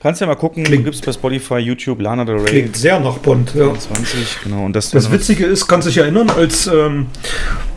Kannst 0.00 0.20
ja 0.20 0.26
mal 0.26 0.34
gucken, 0.34 0.64
Klingt- 0.64 0.82
gibt 0.84 0.96
es 0.96 1.00
bei 1.00 1.12
Spotify, 1.12 1.58
YouTube, 1.58 2.00
Lana 2.00 2.24
Del 2.24 2.36
Rey. 2.36 2.44
Klingt 2.46 2.76
sehr 2.76 2.98
nach 2.98 3.18
Bond, 3.18 3.54
ja. 3.54 3.72
20, 3.72 4.38
genau. 4.42 4.64
Und 4.64 4.74
das, 4.74 4.90
Das 4.90 5.12
Witzige 5.12 5.44
ist, 5.46 5.68
kann 5.68 5.80
sich 5.80 5.96
erinnern, 5.98 6.28
als, 6.30 6.66
ähm, 6.66 7.06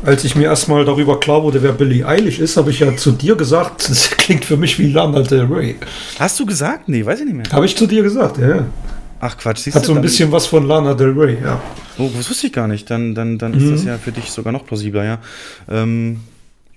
als 0.04 0.24
ich 0.24 0.36
mir 0.36 0.46
erstmal 0.46 0.86
darüber 0.86 1.20
klar 1.20 1.44
wurde, 1.44 1.62
wer 1.62 1.74
Billie 1.74 2.04
Eilish 2.08 2.40
ist, 2.40 2.58
habe 2.58 2.72
ich 2.72 2.80
ja 2.80 2.96
zu 2.98 3.12
dir 3.12 3.36
gesagt, 3.36 3.88
das 3.90 4.10
klingt 4.10 4.44
für 4.46 4.58
mich 4.58 4.80
wie 4.80 4.88
Lana 4.92 5.22
Del 5.22 5.44
Rey. 5.44 5.76
Hast 6.18 6.40
du 6.40 6.48
gesagt? 6.48 6.90
Nee, 6.90 7.06
weiß 7.06 7.20
ich 7.20 7.26
nicht 7.26 7.36
mehr. 7.36 7.46
Habe 7.52 7.66
ich 7.68 7.76
zu 7.78 7.86
dir 7.86 8.02
gesagt, 8.02 8.40
ja. 8.40 8.66
Ach 9.20 9.38
Quatsch, 9.38 9.60
siehst 9.60 9.76
Hat 9.76 9.84
du, 9.84 9.88
so 9.90 9.96
ein 9.96 10.02
bisschen 10.02 10.32
was 10.32 10.48
von 10.48 10.66
Lana 10.68 10.96
Del 10.96 11.12
Rey, 11.12 11.38
ja. 11.44 11.62
Oh, 12.00 12.10
das 12.18 12.28
wusste 12.28 12.48
ich 12.48 12.54
gar 12.54 12.68
nicht. 12.68 12.90
Dann, 12.90 13.14
dann, 13.14 13.38
dann 13.38 13.54
ist 13.54 13.64
Mhm. 13.64 13.72
das 13.72 13.84
ja 13.84 13.98
für 14.00 14.12
dich 14.12 14.32
sogar 14.32 14.52
noch 14.52 14.66
plausibler, 14.66 15.04
ja. 15.06 15.20
Ähm, 15.70 16.22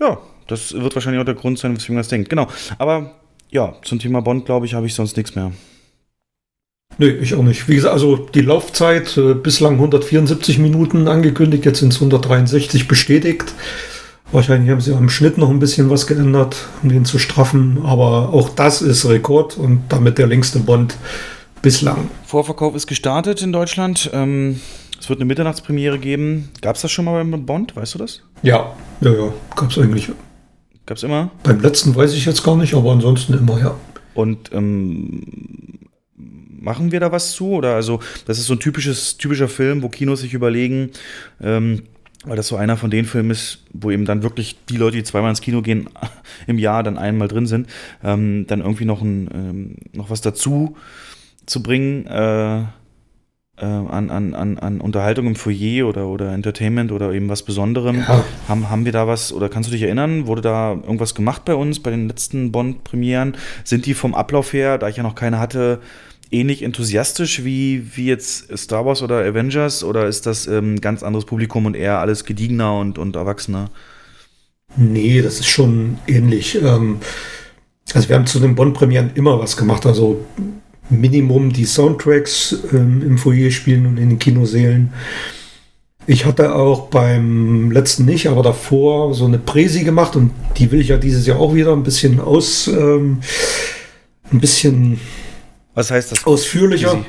ja, 0.00 0.18
das 0.46 0.72
wird 0.72 0.94
wahrscheinlich 0.94 1.20
auch 1.20 1.26
der 1.26 1.34
Grund 1.34 1.58
sein, 1.58 1.74
weswegen 1.76 1.94
man 1.94 2.00
das 2.00 2.08
denkt. 2.08 2.30
Genau. 2.30 2.48
Aber 2.78 3.12
ja, 3.50 3.74
zum 3.82 3.98
Thema 3.98 4.20
Bond, 4.20 4.46
glaube 4.46 4.66
ich, 4.66 4.74
habe 4.74 4.86
ich 4.86 4.94
sonst 4.94 5.16
nichts 5.16 5.34
mehr. 5.34 5.52
Nö, 6.98 7.08
ich 7.08 7.34
auch 7.34 7.42
nicht. 7.42 7.68
Wie 7.68 7.76
gesagt, 7.76 7.94
also 7.94 8.16
die 8.16 8.40
Laufzeit 8.40 9.16
äh, 9.16 9.34
bislang 9.34 9.74
174 9.74 10.58
Minuten 10.58 11.06
angekündigt, 11.06 11.64
jetzt 11.64 11.78
sind 11.78 11.92
es 11.92 11.96
163 11.96 12.88
bestätigt. 12.88 13.54
Wahrscheinlich 14.32 14.70
haben 14.70 14.80
sie 14.80 14.94
am 14.94 15.08
Schnitt 15.08 15.38
noch 15.38 15.48
ein 15.48 15.58
bisschen 15.58 15.88
was 15.90 16.06
geändert, 16.06 16.56
um 16.82 16.88
den 16.90 17.04
zu 17.04 17.18
straffen, 17.18 17.82
aber 17.84 18.30
auch 18.32 18.50
das 18.50 18.82
ist 18.82 19.08
Rekord 19.08 19.56
und 19.56 19.84
damit 19.88 20.18
der 20.18 20.26
längste 20.26 20.58
Bond 20.58 20.96
bislang. 21.62 22.10
Vorverkauf 22.26 22.74
ist 22.74 22.86
gestartet 22.86 23.40
in 23.40 23.52
Deutschland. 23.52 24.10
Ähm, 24.12 24.60
es 25.08 25.10
wird 25.10 25.20
eine 25.20 25.24
Mitternachtspremiere 25.28 25.98
geben. 25.98 26.50
Gab 26.60 26.76
es 26.76 26.82
das 26.82 26.92
schon 26.92 27.06
mal 27.06 27.24
beim 27.24 27.46
Bond? 27.46 27.74
Weißt 27.74 27.94
du 27.94 27.98
das? 27.98 28.24
Ja, 28.42 28.76
ja, 29.00 29.10
ja, 29.10 29.32
gab 29.56 29.70
es 29.70 29.78
eigentlich. 29.78 30.10
Gab 30.84 30.98
es 30.98 31.02
immer? 31.02 31.30
Beim 31.44 31.62
letzten 31.62 31.96
weiß 31.96 32.12
ich 32.12 32.26
jetzt 32.26 32.44
gar 32.44 32.58
nicht, 32.58 32.74
aber 32.74 32.92
ansonsten 32.92 33.32
immer, 33.32 33.58
ja. 33.58 33.74
Und 34.12 34.52
ähm, 34.52 35.22
machen 36.14 36.92
wir 36.92 37.00
da 37.00 37.10
was 37.10 37.32
zu? 37.32 37.52
Oder 37.52 37.74
also, 37.74 38.00
das 38.26 38.38
ist 38.38 38.48
so 38.48 38.52
ein 38.52 38.60
typisches, 38.60 39.16
typischer 39.16 39.48
Film, 39.48 39.82
wo 39.82 39.88
Kinos 39.88 40.20
sich 40.20 40.34
überlegen, 40.34 40.90
ähm, 41.40 41.84
weil 42.26 42.36
das 42.36 42.48
so 42.48 42.56
einer 42.56 42.76
von 42.76 42.90
den 42.90 43.06
Filmen 43.06 43.30
ist, 43.30 43.64
wo 43.72 43.90
eben 43.90 44.04
dann 44.04 44.22
wirklich 44.22 44.58
die 44.68 44.76
Leute, 44.76 44.98
die 44.98 45.04
zweimal 45.04 45.30
ins 45.30 45.40
Kino 45.40 45.62
gehen, 45.62 45.88
im 46.46 46.58
Jahr 46.58 46.82
dann 46.82 46.98
einmal 46.98 47.28
drin 47.28 47.46
sind, 47.46 47.66
ähm, 48.04 48.46
dann 48.46 48.60
irgendwie 48.60 48.84
noch, 48.84 49.00
ein, 49.00 49.30
ähm, 49.32 49.76
noch 49.94 50.10
was 50.10 50.20
dazu 50.20 50.76
zu 51.46 51.62
bringen 51.62 52.06
äh, 52.06 52.64
an, 53.64 54.10
an, 54.10 54.34
an, 54.34 54.58
an 54.58 54.80
Unterhaltung 54.80 55.26
im 55.26 55.36
Foyer 55.36 55.86
oder, 55.86 56.06
oder 56.08 56.32
Entertainment 56.32 56.92
oder 56.92 57.12
eben 57.12 57.28
was 57.28 57.42
Besonderem. 57.42 58.00
Ja. 58.00 58.24
Haben, 58.48 58.70
haben 58.70 58.84
wir 58.84 58.92
da 58.92 59.06
was, 59.06 59.32
oder 59.32 59.48
kannst 59.48 59.68
du 59.68 59.72
dich 59.72 59.82
erinnern, 59.82 60.26
wurde 60.26 60.42
da 60.42 60.72
irgendwas 60.72 61.14
gemacht 61.14 61.44
bei 61.44 61.54
uns, 61.54 61.80
bei 61.80 61.90
den 61.90 62.08
letzten 62.08 62.52
Bond-Premieren? 62.52 63.36
Sind 63.64 63.86
die 63.86 63.94
vom 63.94 64.14
Ablauf 64.14 64.52
her, 64.52 64.78
da 64.78 64.88
ich 64.88 64.96
ja 64.96 65.02
noch 65.02 65.14
keine 65.14 65.38
hatte, 65.38 65.80
ähnlich 66.30 66.62
enthusiastisch 66.62 67.44
wie, 67.44 67.96
wie 67.96 68.06
jetzt 68.06 68.56
Star 68.56 68.84
Wars 68.84 69.02
oder 69.02 69.24
Avengers 69.24 69.82
oder 69.82 70.06
ist 70.06 70.26
das 70.26 70.46
ähm, 70.46 70.74
ein 70.74 70.80
ganz 70.80 71.02
anderes 71.02 71.24
Publikum 71.24 71.66
und 71.66 71.74
eher 71.74 71.98
alles 71.98 72.24
gediegener 72.24 72.78
und, 72.78 72.98
und 72.98 73.16
erwachsener? 73.16 73.70
Nee, 74.76 75.22
das 75.22 75.40
ist 75.40 75.48
schon 75.48 75.98
ähnlich. 76.06 76.60
Ähm, 76.62 76.98
also 77.94 78.08
wir 78.08 78.16
haben 78.16 78.26
zu 78.26 78.38
den 78.40 78.54
Bond-Premieren 78.54 79.12
immer 79.14 79.38
was 79.38 79.56
gemacht. 79.56 79.86
Also 79.86 80.24
Minimum 80.90 81.52
die 81.52 81.64
Soundtracks 81.64 82.56
ähm, 82.72 83.02
im 83.06 83.18
Foyer 83.18 83.50
spielen 83.50 83.86
und 83.86 83.98
in 83.98 84.08
den 84.10 84.18
Kinosälen. 84.18 84.92
Ich 86.06 86.24
hatte 86.24 86.54
auch 86.54 86.88
beim 86.88 87.70
letzten 87.70 88.06
nicht, 88.06 88.28
aber 88.28 88.42
davor 88.42 89.12
so 89.14 89.26
eine 89.26 89.38
Präsi 89.38 89.84
gemacht 89.84 90.16
und 90.16 90.30
die 90.56 90.70
will 90.70 90.80
ich 90.80 90.88
ja 90.88 90.96
dieses 90.96 91.26
Jahr 91.26 91.38
auch 91.38 91.54
wieder 91.54 91.72
ein 91.74 91.82
bisschen 91.82 92.18
aus, 92.18 92.66
ähm, 92.66 93.18
ein 94.32 94.40
bisschen 94.40 94.98
Was 95.74 95.90
heißt 95.90 96.12
das? 96.12 96.26
ausführlicher. 96.26 96.92
Präsi? 96.92 97.04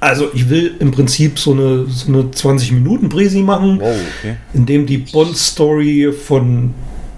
Also 0.00 0.28
ich 0.34 0.50
will 0.50 0.74
im 0.80 0.90
Prinzip 0.90 1.38
so 1.38 1.52
eine, 1.52 1.86
so 1.88 2.08
eine 2.12 2.30
20 2.30 2.72
Minuten 2.72 3.08
Präsi 3.08 3.40
machen, 3.40 3.80
Wow, 3.80 3.96
okay. 4.20 4.36
in 4.52 4.66
dem 4.66 4.86
die 4.86 4.98
Bond-Story 4.98 6.12
von 6.12 6.74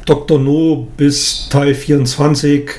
Dr. 0.06 0.38
No 0.38 0.86
bis 0.96 1.48
Teil 1.50 1.74
24 1.74 2.60
äh, 2.60 2.72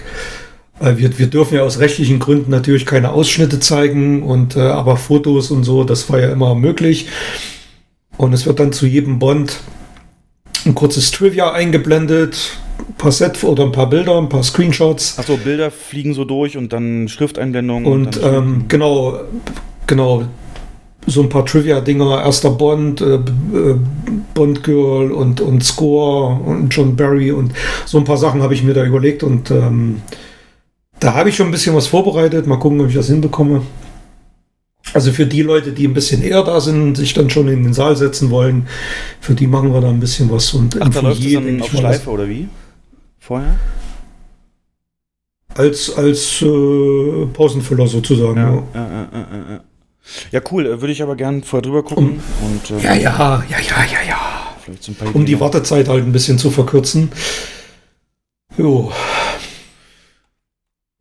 wir, 0.80 1.18
wir 1.18 1.28
dürfen 1.28 1.56
ja 1.56 1.64
aus 1.64 1.80
rechtlichen 1.80 2.20
Gründen 2.20 2.52
natürlich 2.52 2.86
keine 2.86 3.12
Ausschnitte 3.12 3.60
zeigen 3.60 4.24
und 4.24 4.56
äh, 4.56 4.62
aber 4.62 4.98
Fotos 4.98 5.52
und 5.52 5.64
so, 5.64 5.84
das 5.84 6.10
war 6.10 6.20
ja 6.20 6.32
immer 6.32 6.56
möglich. 6.56 7.08
Und 8.18 8.34
es 8.34 8.46
wird 8.46 8.60
dann 8.60 8.72
zu 8.72 8.86
jedem 8.86 9.20
Bond 9.20 9.60
ein 10.66 10.76
kurzes 10.76 11.12
Trivia 11.12 11.52
eingeblendet, 11.52 12.58
ein 12.80 12.96
paar 12.96 13.12
Set 13.12 13.44
oder 13.44 13.64
ein 13.64 13.72
paar 13.72 13.90
Bilder, 13.90 14.18
ein 14.18 14.30
paar 14.30 14.44
Screenshots. 14.44 15.18
Achso, 15.20 15.38
Bilder 15.38 15.72
fliegen 15.72 16.14
so 16.14 16.26
durch 16.26 16.58
und 16.58 16.74
dann 16.74 17.08
Schrifteinblendungen. 17.08 17.92
Und 17.92 18.22
dann 18.22 18.36
ähm, 18.36 18.66
genau, 18.68 19.20
genau, 19.86 20.26
so 21.08 21.22
ein 21.22 21.30
paar 21.30 21.46
Trivia-Dinger, 21.46 22.22
erster 22.24 22.52
Bond, 22.52 23.02
äh, 23.02 23.16
äh, 23.16 23.76
Bond 24.34 24.64
Girl 24.64 25.12
und, 25.12 25.42
und 25.42 25.64
Score 25.64 26.40
und 26.46 26.70
John 26.70 26.96
Barry 26.96 27.32
und 27.32 27.54
so 27.86 27.98
ein 27.98 28.04
paar 28.04 28.18
Sachen 28.18 28.44
habe 28.44 28.54
ich 28.54 28.64
mir 28.64 28.74
da 28.74 28.84
überlegt 28.84 29.24
und 29.24 29.50
ähm, 29.50 30.02
da 31.00 31.14
habe 31.14 31.30
ich 31.30 31.36
schon 31.36 31.48
ein 31.48 31.52
bisschen 31.52 31.76
was 31.76 31.88
vorbereitet. 31.88 32.48
Mal 32.48 32.58
gucken, 32.60 32.82
ob 32.82 32.88
ich 32.90 32.96
das 32.96 33.08
hinbekomme. 33.08 33.62
Also 34.94 35.12
für 35.12 35.26
die 35.26 35.42
Leute, 35.42 35.72
die 35.74 35.86
ein 35.88 35.94
bisschen 35.94 36.24
eher 36.24 36.44
da 36.44 36.62
sind, 36.62 36.96
sich 36.96 37.14
dann 37.14 37.30
schon 37.30 37.48
in 37.50 37.64
den 37.64 37.74
Saal 37.74 37.98
setzen 37.98 38.30
wollen, 38.30 38.68
für 39.20 39.34
die 39.36 39.48
machen 39.48 39.74
wir 39.74 39.82
da 39.82 39.90
ein 39.90 40.00
bisschen 40.00 40.32
was. 40.32 40.54
Und 40.54 40.82
Ach, 40.82 40.90
da 40.90 41.02
läuft 41.02 41.22
Foyer, 41.22 41.42
dann 41.42 41.62
auf 41.62 41.70
Schleife 41.70 42.10
oder 42.10 42.30
wie? 42.30 42.48
Vorher? 43.20 43.56
Als, 45.56 45.94
als 45.96 46.42
äh, 46.42 47.26
Pausenfüller 47.34 47.88
sozusagen. 47.88 48.38
Ja, 48.38 48.64
Ja, 48.74 48.88
ja, 48.92 49.08
ja, 49.12 49.62
ja, 50.32 50.42
cool. 50.52 50.66
äh, 50.66 50.82
Würde 50.82 50.92
ich 50.92 51.02
aber 51.04 51.16
gern 51.16 51.44
vorher 51.44 51.64
drüber 51.64 51.84
gucken. 51.84 52.22
und, 52.46 52.72
äh, 52.80 52.84
ja, 52.84 52.94
ja, 52.96 53.44
ja, 53.50 53.58
ja, 53.60 53.86
ja. 53.92 54.08
ja. 54.08 54.48
Um 55.14 55.26
die. 55.26 55.40
Wartezeit 55.40 55.88
halt 55.88 56.04
ein 56.04 56.12
bisschen 56.12 56.38
zu 56.38 56.52
verkürzen. 56.52 57.10
Jo. 58.58 58.92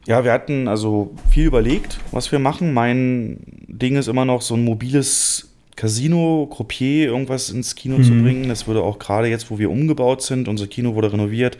Ja, 0.07 0.25
wir 0.25 0.33
hatten 0.33 0.69
also 0.69 1.15
viel 1.31 1.47
überlegt, 1.47 1.99
was 2.13 2.31
wir 2.31 2.39
machen. 2.39 2.73
Mein 2.73 3.39
Ding 3.67 3.97
ist 3.97 4.07
immer 4.09 4.25
noch 4.25 4.41
so 4.41 4.55
ein 4.55 4.65
mobiles 4.65 5.51
Casino, 5.75 6.49
Croupier, 6.51 7.07
irgendwas 7.09 7.51
ins 7.51 7.75
Kino 7.75 8.01
zu 8.03 8.13
Mhm. 8.13 8.23
bringen. 8.23 8.49
Das 8.49 8.67
würde 8.67 8.83
auch 8.83 8.99
gerade 8.99 9.29
jetzt, 9.29 9.51
wo 9.51 9.59
wir 9.59 9.71
umgebaut 9.71 10.23
sind, 10.23 10.49
unser 10.49 10.69
Kino 10.69 10.95
wurde 10.95 11.13
renoviert. 11.13 11.59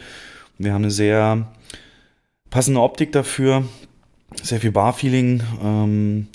Wir 0.59 0.73
haben 0.73 0.85
eine 0.85 0.91
sehr 0.93 1.49
passende 2.49 2.81
Optik 2.81 3.13
dafür, 3.13 3.65
sehr 4.43 4.61
viel 4.61 4.71
Barfeeling, 4.73 5.43
ähm, 5.63 6.29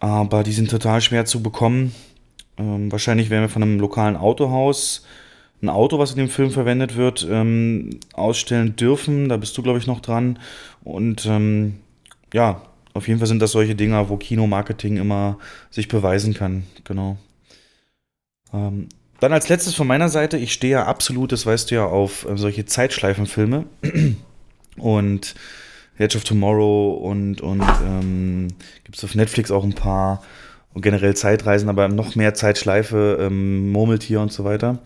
aber 0.00 0.42
die 0.42 0.52
sind 0.52 0.70
total 0.70 1.00
schwer 1.02 1.24
zu 1.26 1.42
bekommen. 1.42 1.94
Ähm, 2.58 2.90
wahrscheinlich 2.90 3.30
werden 3.30 3.42
wir 3.44 3.48
von 3.48 3.62
einem 3.62 3.78
lokalen 3.78 4.16
Autohaus 4.16 5.04
ein 5.62 5.68
Auto, 5.68 5.98
was 5.98 6.12
in 6.12 6.16
dem 6.16 6.28
Film 6.28 6.50
verwendet 6.50 6.96
wird, 6.96 7.26
ähm, 7.30 8.00
ausstellen 8.14 8.76
dürfen. 8.76 9.28
Da 9.28 9.36
bist 9.36 9.56
du, 9.56 9.62
glaube 9.62 9.78
ich, 9.78 9.86
noch 9.86 10.00
dran. 10.00 10.38
Und 10.82 11.26
ähm, 11.26 11.76
ja, 12.32 12.62
auf 12.94 13.08
jeden 13.08 13.20
Fall 13.20 13.28
sind 13.28 13.40
das 13.40 13.52
solche 13.52 13.74
Dinger, 13.74 14.08
wo 14.08 14.16
Kinomarketing 14.16 14.96
immer 14.96 15.38
sich 15.70 15.88
beweisen 15.88 16.34
kann. 16.34 16.64
Genau. 16.84 17.18
Ähm, 18.52 18.88
dann 19.20 19.32
als 19.34 19.48
letztes 19.48 19.74
von 19.74 19.86
meiner 19.86 20.08
Seite, 20.08 20.38
ich 20.38 20.52
stehe 20.52 20.72
ja 20.72 20.86
absolut, 20.86 21.32
das 21.32 21.44
weißt 21.44 21.70
du 21.70 21.74
ja, 21.74 21.84
auf 21.84 22.26
äh, 22.26 22.36
solche 22.36 22.64
Zeitschleifenfilme. 22.64 23.66
und 24.78 25.34
Edge 25.98 26.16
of 26.16 26.24
Tomorrow 26.24 26.94
und, 26.94 27.42
und 27.42 27.62
ähm, 27.84 28.48
gibt 28.84 28.96
es 28.96 29.04
auf 29.04 29.14
Netflix 29.14 29.50
auch 29.50 29.64
ein 29.64 29.74
paar 29.74 30.22
und 30.72 30.82
generell 30.82 31.14
Zeitreisen, 31.14 31.68
aber 31.68 31.88
noch 31.88 32.14
mehr 32.14 32.32
Zeitschleife, 32.32 33.18
ähm, 33.20 33.70
Murmeltier 33.70 34.20
und 34.20 34.32
so 34.32 34.44
weiter. 34.44 34.78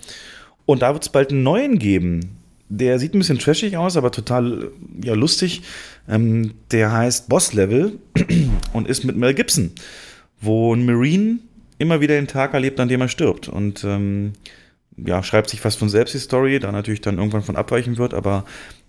Und 0.66 0.82
da 0.82 0.92
wird 0.92 1.02
es 1.02 1.08
bald 1.08 1.30
einen 1.30 1.42
neuen 1.42 1.78
geben. 1.78 2.38
Der 2.68 2.98
sieht 2.98 3.14
ein 3.14 3.18
bisschen 3.18 3.38
trashig 3.38 3.76
aus, 3.76 3.96
aber 3.96 4.10
total 4.10 4.70
ja, 5.02 5.14
lustig. 5.14 5.62
Ähm, 6.08 6.54
der 6.70 6.92
heißt 6.92 7.28
Boss 7.28 7.52
Level 7.52 7.98
und 8.72 8.88
ist 8.88 9.04
mit 9.04 9.16
Mel 9.16 9.34
Gibson, 9.34 9.72
wo 10.40 10.74
ein 10.74 10.84
Marine 10.84 11.38
immer 11.78 12.00
wieder 12.00 12.14
den 12.14 12.26
Tag 12.26 12.54
erlebt, 12.54 12.80
an 12.80 12.88
dem 12.88 13.00
er 13.00 13.08
stirbt. 13.08 13.48
Und 13.48 13.84
ähm, 13.84 14.32
ja, 14.96 15.22
schreibt 15.22 15.50
sich 15.50 15.60
fast 15.60 15.78
von 15.78 15.88
selbst 15.88 16.14
die 16.14 16.18
Story, 16.18 16.58
da 16.58 16.72
natürlich 16.72 17.00
dann 17.00 17.18
irgendwann 17.18 17.42
von 17.42 17.56
abweichen 17.56 17.98
wird, 17.98 18.14
aber 18.14 18.44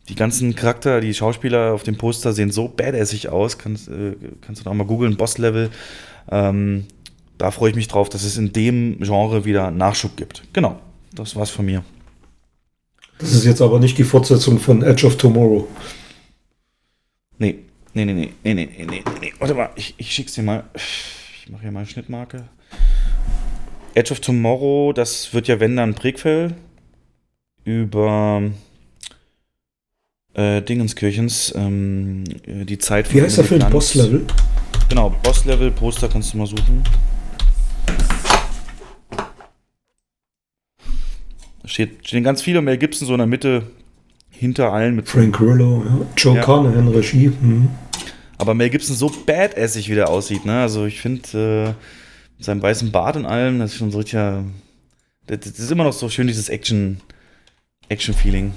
die 0.08 0.16
ganzen 0.16 0.56
Charakter, 0.56 1.02
die 1.02 1.14
Schauspieler 1.14 1.74
auf 1.74 1.84
dem 1.84 1.98
Poster 1.98 2.32
sehen 2.32 2.52
so 2.52 2.68
badassig 2.68 3.30
aus. 3.30 3.58
Kannst, 3.58 3.88
äh, 3.88 4.16
kannst 4.42 4.64
du 4.64 4.70
auch 4.70 4.74
mal 4.74 4.86
googeln, 4.86 5.18
Boss 5.18 5.38
Level. 5.38 5.72
Ähm, 6.30 6.86
da 7.38 7.52
freue 7.52 7.72
ich 7.72 7.76
mich 7.76 7.88
drauf, 7.88 8.10
dass 8.10 8.24
es 8.24 8.38
in 8.38 8.54
dem 8.54 9.00
Genre 9.00 9.46
wieder 9.46 9.72
Nachschub 9.72 10.16
gibt. 10.16 10.44
Genau, 10.54 10.80
das 11.16 11.36
war's 11.36 11.50
von 11.50 11.66
mir. 11.66 11.84
Das 13.18 13.34
ist 13.34 13.46
jetzt 13.46 13.62
aber 13.62 13.80
nicht 13.80 13.98
die 13.98 14.04
Fortsetzung 14.04 14.60
von 14.60 14.84
Edge 14.84 15.08
of 15.08 15.18
Tomorrow. 15.18 15.68
Nee, 17.38 17.60
nee, 17.94 18.06
nee, 18.06 18.14
nee, 18.14 18.34
nee, 18.44 18.54
nee, 18.54 18.70
nee, 18.78 18.86
nee. 18.86 19.04
nee. 19.22 19.34
Warte 19.40 19.54
mal, 19.54 19.70
ich, 19.76 19.96
ich 19.98 20.12
schick's 20.12 20.34
dir 20.34 20.44
mal. 20.44 20.66
Ich 20.74 21.50
mache 21.50 21.62
hier 21.62 21.72
mal 21.72 21.80
eine 21.80 21.88
Schnittmarke. 21.88 22.46
Edge 23.94 24.12
of 24.12 24.20
Tomorrow, 24.20 24.92
das 24.94 25.34
wird 25.34 25.48
ja, 25.48 25.60
wenn 25.60 25.78
dann, 25.78 25.94
Prägfell 25.94 26.56
über 27.64 28.44
äh, 30.34 30.62
Dingenskirchens, 30.62 31.54
ähm, 31.56 32.26
die 32.46 32.78
Zeit 32.78 33.14
Wie 33.14 33.22
heißt 33.22 33.38
der 33.38 33.46
Film? 33.46 33.70
Boss-Level? 33.70 34.26
Genau, 34.90 35.10
Boss-Level, 35.24 35.72
Poster 35.72 36.10
kannst 36.10 36.34
du 36.34 36.38
mal 36.38 36.48
suchen. 36.48 36.84
Steht, 41.66 42.08
stehen 42.08 42.24
ganz 42.24 42.42
viele 42.42 42.60
und 42.60 42.66
Mel 42.66 42.78
Gibson 42.78 43.08
so 43.08 43.14
in 43.14 43.20
der 43.20 43.28
Mitte 43.28 43.64
hinter 44.30 44.74
allen 44.74 44.96
mit 44.96 45.08
Frank 45.08 45.38
Grillo, 45.38 45.84
ja. 45.86 46.06
Joe 46.18 46.36
Ja. 46.36 46.42
Carnahan 46.44 46.88
Regie. 46.90 47.30
Mhm. 47.30 47.70
Aber 48.38 48.54
Mel 48.54 48.70
Gibson 48.70 48.96
so 48.96 49.12
badassig 49.26 49.90
wie 49.90 49.96
der 49.96 50.10
aussieht, 50.10 50.46
ne? 50.46 50.60
Also 50.62 50.86
ich 50.86 51.00
finde, 51.00 51.74
äh, 51.78 51.84
mit 52.38 52.46
seinem 52.46 52.62
weißen 52.62 52.92
Bart 52.92 53.16
und 53.16 53.26
allem, 53.26 53.60
das 53.60 53.72
ist 53.72 53.78
schon 53.78 53.92
so 53.92 54.00
richtiger. 54.00 54.44
Das, 55.28 55.40
das 55.40 55.58
ist 55.60 55.72
immer 55.72 55.86
noch 55.86 55.94
so 55.94 56.10
schön, 56.10 56.28
dieses 56.28 56.50
Action, 56.50 57.00
Action-Feeling, 57.90 58.54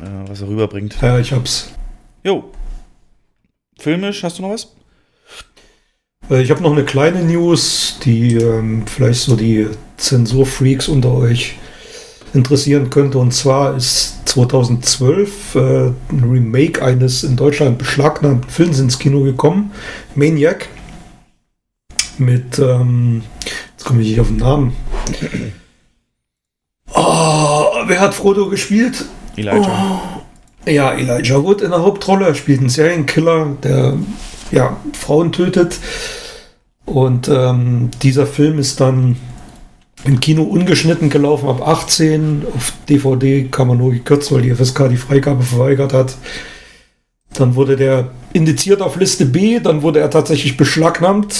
äh, 0.00 0.04
was 0.28 0.40
er 0.40 0.48
rüberbringt. 0.48 0.96
Ja, 1.00 1.18
ich 1.18 1.32
hab's. 1.32 1.72
Jo. 2.24 2.50
Filmisch, 3.78 4.22
hast 4.24 4.38
du 4.38 4.42
noch 4.42 4.50
was? 4.50 4.74
Äh, 6.30 6.42
Ich 6.42 6.50
habe 6.50 6.62
noch 6.62 6.72
eine 6.72 6.84
kleine 6.84 7.22
News, 7.22 7.98
die 8.04 8.34
ähm, 8.34 8.86
vielleicht 8.86 9.20
so 9.22 9.36
die 9.36 9.68
Zensurfreaks 9.96 10.88
unter 10.88 11.12
euch 11.14 11.54
interessieren 12.34 12.90
könnte. 12.90 13.18
Und 13.18 13.32
zwar 13.32 13.76
ist 13.76 14.28
2012 14.28 15.54
äh, 15.54 15.58
ein 16.10 16.24
Remake 16.30 16.82
eines 16.82 17.24
in 17.24 17.36
Deutschland 17.36 17.78
beschlagnahmten 17.78 18.48
Films 18.48 18.78
ins 18.80 18.98
Kino 18.98 19.22
gekommen. 19.22 19.72
Maniac. 20.14 20.68
Mit, 22.18 22.58
ähm, 22.58 23.22
jetzt 23.72 23.84
komme 23.84 24.02
ich 24.02 24.08
nicht 24.08 24.20
auf 24.20 24.28
den 24.28 24.36
Namen. 24.36 24.72
Oh, 26.94 27.64
wer 27.86 28.00
hat 28.00 28.14
Frodo 28.14 28.48
gespielt? 28.48 29.04
Elijah. 29.36 30.22
Ja, 30.66 30.92
Elijah 30.92 31.42
Wood 31.42 31.62
in 31.62 31.70
der 31.70 31.82
Hauptrolle. 31.82 32.26
Er 32.26 32.34
spielt 32.34 32.60
einen 32.60 32.68
Serienkiller, 32.68 33.56
der 33.62 33.96
ja, 34.50 34.76
Frauen 34.92 35.32
tötet. 35.32 35.78
Und 36.84 37.28
ähm, 37.28 37.90
dieser 38.02 38.26
Film 38.26 38.58
ist 38.58 38.80
dann 38.80 39.16
im 40.04 40.20
Kino 40.20 40.42
ungeschnitten 40.42 41.10
gelaufen 41.10 41.48
ab 41.48 41.66
18. 41.66 42.44
Auf 42.54 42.72
DVD 42.88 43.44
kann 43.44 43.68
man 43.68 43.78
nur 43.78 43.92
gekürzt, 43.92 44.32
weil 44.32 44.42
die 44.42 44.54
FSK 44.54 44.88
die 44.88 44.96
Freigabe 44.96 45.42
verweigert 45.42 45.92
hat. 45.92 46.16
Dann 47.34 47.54
wurde 47.54 47.76
der 47.76 48.10
indiziert 48.32 48.82
auf 48.82 48.96
Liste 48.96 49.26
B, 49.26 49.60
dann 49.60 49.82
wurde 49.82 50.00
er 50.00 50.10
tatsächlich 50.10 50.56
beschlagnahmt. 50.56 51.34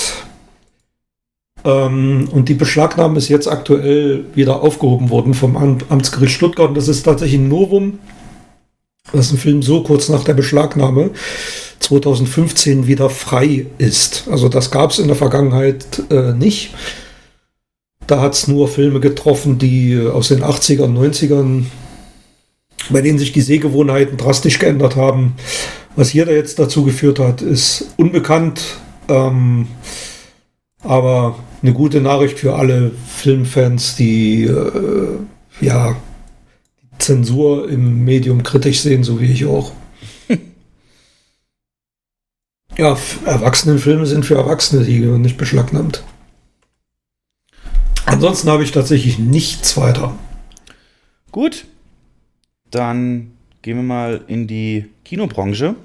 Ähm, 1.64 2.28
und 2.32 2.48
die 2.48 2.55
Beschlagnahme 2.55 3.18
ist 3.18 3.28
jetzt 3.28 3.48
aktuell 3.48 4.24
wieder 4.34 4.62
aufgehoben 4.62 5.10
worden 5.10 5.34
vom 5.34 5.56
Am 5.56 5.78
Amtsgericht 5.89 6.34
Stuttgart. 6.34 6.68
Und 6.68 6.76
das 6.76 6.89
ist 6.89 7.02
tatsächlich 7.02 7.40
ein 7.40 7.48
Novum, 7.48 7.98
dass 9.12 9.32
ein 9.32 9.39
Film 9.39 9.62
so 9.62 9.82
kurz 9.82 10.09
nach 10.09 10.24
der 10.24 10.34
Beschlagnahme 10.34 11.10
2015 11.80 12.86
wieder 12.86 13.10
frei 13.10 13.66
ist. 13.78 14.28
Also 14.30 14.48
das 14.48 14.70
gab 14.70 14.90
es 14.90 14.98
in 14.98 15.09
der 15.09 15.16
Vergangenheit 15.16 15.84
äh, 16.10 16.32
nicht. 16.32 16.70
Da 18.06 18.20
hat 18.20 18.34
es 18.34 18.48
nur 18.48 18.68
Filme 18.68 19.00
getroffen, 19.00 19.58
die 19.58 19.92
äh, 19.92 20.08
aus 20.10 20.28
den 20.28 20.42
80ern, 20.42 20.92
90ern, 20.92 21.64
bei 22.90 23.00
denen 23.00 23.18
sich 23.18 23.32
die 23.32 23.40
Sehgewohnheiten 23.40 24.16
drastisch 24.16 24.58
geändert 24.58 24.96
haben. 24.96 25.34
Was 25.94 26.10
hier 26.10 26.26
da 26.26 26.32
jetzt 26.32 26.58
dazu 26.58 26.84
geführt 26.84 27.18
hat, 27.18 27.42
ist 27.42 27.86
unbekannt. 27.96 28.78
Ähm, 29.08 29.68
aber 30.82 31.38
eine 31.62 31.72
gute 31.72 32.00
Nachricht 32.00 32.38
für 32.38 32.56
alle 32.56 32.90
Filmfans, 33.14 33.94
die 33.96 34.44
äh, 34.44 35.18
ja 35.60 35.96
Zensur 36.98 37.68
im 37.68 38.04
Medium 38.04 38.42
kritisch 38.42 38.80
sehen, 38.80 39.04
so 39.04 39.20
wie 39.20 39.26
ich 39.26 39.44
auch. 39.46 39.72
ja, 42.76 42.96
Erwachsenenfilme 43.26 44.06
sind 44.06 44.24
für 44.24 44.36
Erwachsene, 44.36 44.84
die 44.84 45.00
gehören 45.00 45.22
nicht 45.22 45.36
beschlagnahmt. 45.36 46.02
Ansonsten 48.06 48.50
habe 48.50 48.64
ich 48.64 48.72
tatsächlich 48.72 49.18
nichts 49.18 49.76
weiter. 49.76 50.16
Gut, 51.30 51.64
dann 52.70 53.32
gehen 53.62 53.76
wir 53.76 53.82
mal 53.82 54.22
in 54.26 54.46
die 54.46 54.86
Kinobranche. 55.04 55.76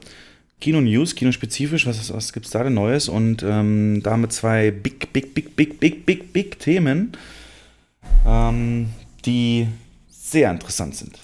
Kino-News, 0.59 1.13
kinospezifisch, 1.13 1.85
was, 1.85 2.11
was 2.11 2.33
gibt 2.33 2.47
es 2.47 2.51
da 2.51 2.63
denn 2.63 2.73
Neues? 2.73 3.09
Und 3.09 3.43
ähm, 3.43 4.01
damit 4.03 4.33
zwei 4.33 4.71
big, 4.71 5.13
big, 5.13 5.35
big, 5.35 5.55
big, 5.55 5.79
big, 5.79 6.05
big, 6.05 6.33
big 6.33 6.59
Themen, 6.59 7.11
ähm, 8.25 8.89
die 9.25 9.67
sehr 10.09 10.49
interessant 10.49 10.95
sind. 10.95 11.19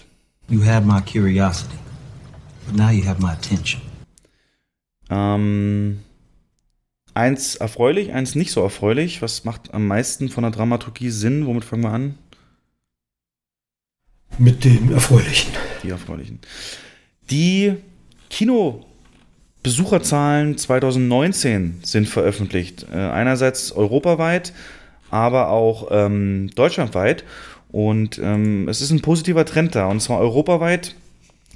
You 0.49 0.63
had 0.63 0.85
my 0.85 1.01
curiosity, 1.01 1.77
but 2.67 2.75
now 2.75 2.91
you 2.91 3.03
have 3.05 3.19
my 3.19 3.31
attention. 3.31 3.81
Ähm, 5.09 5.99
eins 7.13 7.55
erfreulich, 7.55 8.11
eins 8.13 8.35
nicht 8.35 8.51
so 8.51 8.61
erfreulich. 8.61 9.21
Was 9.21 9.45
macht 9.45 9.73
am 9.73 9.87
meisten 9.87 10.27
von 10.29 10.43
der 10.43 10.51
Dramaturgie 10.51 11.09
Sinn? 11.09 11.45
Womit 11.45 11.63
fangen 11.65 11.83
wir 11.83 11.91
an? 11.91 12.17
Mit 14.37 14.63
dem 14.65 14.91
Erfreulichen. 14.91 15.53
Die 15.83 15.89
Erfreulichen. 15.89 16.39
Die 17.29 17.75
Kinobesucherzahlen 18.29 20.57
2019 20.57 21.79
sind 21.83 22.09
veröffentlicht. 22.09 22.85
Äh, 22.91 22.95
einerseits 22.95 23.71
europaweit, 23.71 24.51
aber 25.11 25.49
auch 25.49 25.89
ähm, 25.91 26.49
deutschlandweit. 26.55 27.23
Und 27.71 28.19
ähm, 28.19 28.67
es 28.67 28.81
ist 28.81 28.89
ein 28.91 29.01
positiver 29.01 29.45
Trend 29.45 29.75
da. 29.75 29.85
Und 29.85 30.01
zwar 30.01 30.19
europaweit 30.19 30.95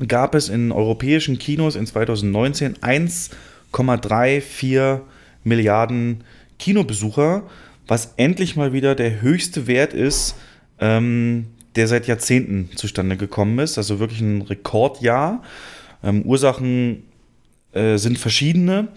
gab 0.08 0.36
es 0.36 0.50
in 0.50 0.72
europäischen 0.72 1.40
Kinos 1.40 1.76
in 1.76 1.88
2019 1.88 2.78
1,34 2.78 5.02
Milliarden 5.48 6.24
Kinobesucher, 6.60 7.44
was 7.88 8.14
endlich 8.18 8.56
mal 8.56 8.74
wieder 8.74 8.96
der 8.96 9.22
höchste 9.22 9.68
Wert 9.68 9.94
ist, 9.94 10.36
ähm, 10.80 11.48
der 11.76 11.88
seit 11.88 12.08
Jahrzehnten 12.08 12.70
zustande 12.76 13.18
gekommen 13.18 13.60
ist. 13.60 13.78
Also 13.78 14.00
wirklich 14.00 14.22
ein 14.22 14.42
Rekordjahr. 14.42 15.44
Ähm, 16.04 16.24
Ursachen 16.24 17.04
äh, 17.74 17.98
sind 17.98 18.18
verschiedene, 18.18 18.90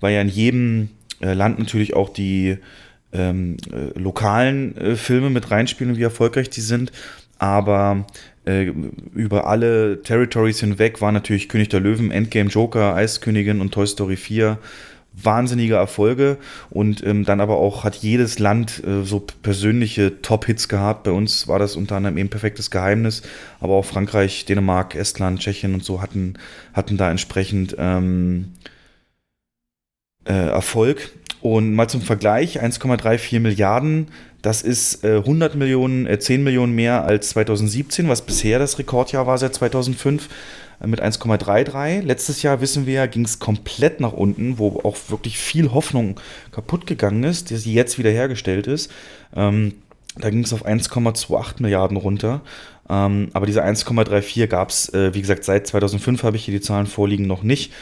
weil 0.00 0.14
ja 0.14 0.20
in 0.20 0.28
jedem 0.28 0.88
äh, 1.20 1.34
Land 1.34 1.58
natürlich 1.58 1.94
auch 1.94 2.08
die 2.08 2.58
ähm, 3.12 3.56
äh, 3.72 3.98
lokalen 3.98 4.76
äh, 4.76 4.96
Filme 4.96 5.30
mit 5.30 5.50
reinspielen 5.50 5.92
und 5.92 5.98
wie 5.98 6.04
erfolgreich 6.04 6.50
die 6.50 6.60
sind. 6.60 6.92
Aber 7.38 8.06
äh, 8.44 8.72
über 9.14 9.46
alle 9.46 10.02
Territories 10.02 10.60
hinweg 10.60 11.00
war 11.00 11.12
natürlich 11.12 11.48
König 11.48 11.68
der 11.68 11.80
Löwen, 11.80 12.10
Endgame 12.10 12.50
Joker, 12.50 12.94
Eiskönigin 12.94 13.60
und 13.60 13.72
Toy 13.72 13.86
Story 13.86 14.16
4 14.16 14.58
wahnsinnige 15.12 15.74
Erfolge 15.74 16.38
und 16.70 17.04
ähm, 17.04 17.24
dann 17.24 17.40
aber 17.40 17.56
auch 17.56 17.84
hat 17.84 17.96
jedes 17.96 18.38
Land 18.38 18.82
äh, 18.84 19.02
so 19.02 19.20
persönliche 19.20 20.22
Top-Hits 20.22 20.68
gehabt. 20.68 21.04
Bei 21.04 21.10
uns 21.10 21.48
war 21.48 21.58
das 21.58 21.76
unter 21.76 21.96
anderem 21.96 22.18
eben 22.18 22.28
perfektes 22.28 22.70
Geheimnis, 22.70 23.22
aber 23.60 23.74
auch 23.74 23.84
Frankreich, 23.84 24.44
Dänemark, 24.44 24.94
Estland, 24.94 25.40
Tschechien 25.40 25.74
und 25.74 25.84
so 25.84 26.00
hatten, 26.00 26.34
hatten 26.72 26.96
da 26.96 27.10
entsprechend 27.10 27.74
ähm, 27.78 28.54
äh, 30.24 30.32
Erfolg. 30.32 31.10
Und 31.40 31.74
mal 31.74 31.88
zum 31.88 32.02
Vergleich, 32.02 32.60
1,34 32.60 33.38
Milliarden, 33.38 34.08
das 34.42 34.62
ist 34.62 35.04
äh, 35.04 35.16
100 35.16 35.54
Millionen, 35.54 36.06
äh, 36.06 36.18
10 36.18 36.42
Millionen 36.42 36.74
mehr 36.74 37.04
als 37.04 37.30
2017, 37.30 38.08
was 38.08 38.22
bisher 38.22 38.58
das 38.58 38.78
Rekordjahr 38.78 39.26
war 39.26 39.38
seit 39.38 39.54
2005 39.54 40.28
mit 40.84 41.02
1,33. 41.02 42.02
Letztes 42.02 42.42
Jahr, 42.42 42.60
wissen 42.60 42.86
wir, 42.86 43.08
ging 43.08 43.24
es 43.24 43.38
komplett 43.38 44.00
nach 44.00 44.12
unten, 44.12 44.58
wo 44.58 44.80
auch 44.84 44.96
wirklich 45.08 45.38
viel 45.38 45.72
Hoffnung 45.72 46.20
kaputt 46.52 46.86
gegangen 46.86 47.24
ist, 47.24 47.50
die 47.50 47.74
jetzt 47.74 47.98
wieder 47.98 48.10
hergestellt 48.10 48.66
ist. 48.66 48.90
Ähm, 49.34 49.74
da 50.16 50.30
ging 50.30 50.44
es 50.44 50.52
auf 50.52 50.66
1,28 50.66 51.62
Milliarden 51.62 51.96
runter. 51.96 52.42
Ähm, 52.88 53.28
aber 53.32 53.46
diese 53.46 53.64
1,34 53.64 54.46
gab 54.46 54.70
es, 54.70 54.92
äh, 54.94 55.14
wie 55.14 55.20
gesagt, 55.20 55.44
seit 55.44 55.66
2005 55.66 56.22
habe 56.22 56.36
ich 56.36 56.44
hier 56.44 56.54
die 56.54 56.60
Zahlen 56.60 56.86
vorliegen, 56.86 57.26
noch 57.26 57.42
nicht. 57.42 57.72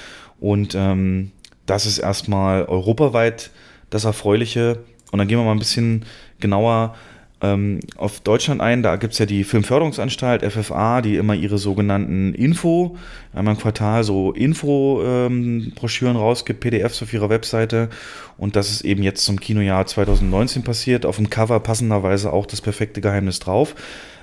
Und 0.41 0.75
ähm, 0.75 1.33
das 1.67 1.87
ist 1.87 1.99
erstmal 1.99 2.65
europaweit 2.65 3.51
das 3.91 4.05
Erfreuliche. 4.05 4.81
Und 5.13 5.19
dann 5.19 5.29
gehen 5.29 5.39
wir 5.39 5.45
mal 5.45 5.53
ein 5.53 5.59
bisschen 5.59 6.05
genauer 6.41 6.95
ähm, 7.43 7.81
auf 7.97 8.21
Deutschland 8.21 8.61
ein. 8.61 8.83
Da 8.83 8.97
gibt 8.97 9.13
es 9.13 9.19
ja 9.19 9.27
die 9.27 9.45
Filmförderungsanstalt, 9.45 10.43
FFA, 10.43 11.03
die 11.03 11.17
immer 11.17 11.35
ihre 11.35 11.59
sogenannten 11.59 12.35
Info, 12.35 12.97
einmal 13.35 13.55
im 13.55 13.61
Quartal 13.61 14.05
so 14.05 14.33
Info-Broschüren 14.33 16.17
ähm, 16.17 16.21
rausgibt, 16.21 16.61
PDFs 16.61 17.03
auf 17.03 17.13
ihrer 17.13 17.29
Webseite. 17.29 17.91
Und 18.39 18.57
das 18.57 18.71
ist 18.71 18.83
eben 18.83 19.03
jetzt 19.03 19.25
zum 19.25 19.39
Kinojahr 19.39 19.87
2019 19.87 20.63
passiert. 20.63 21.05
Auf 21.05 21.17
dem 21.17 21.31
Cover 21.31 21.61
passenderweise 21.61 22.33
auch 22.33 22.47
das 22.47 22.61
perfekte 22.61 23.01
Geheimnis 23.01 23.39
drauf. 23.39 23.75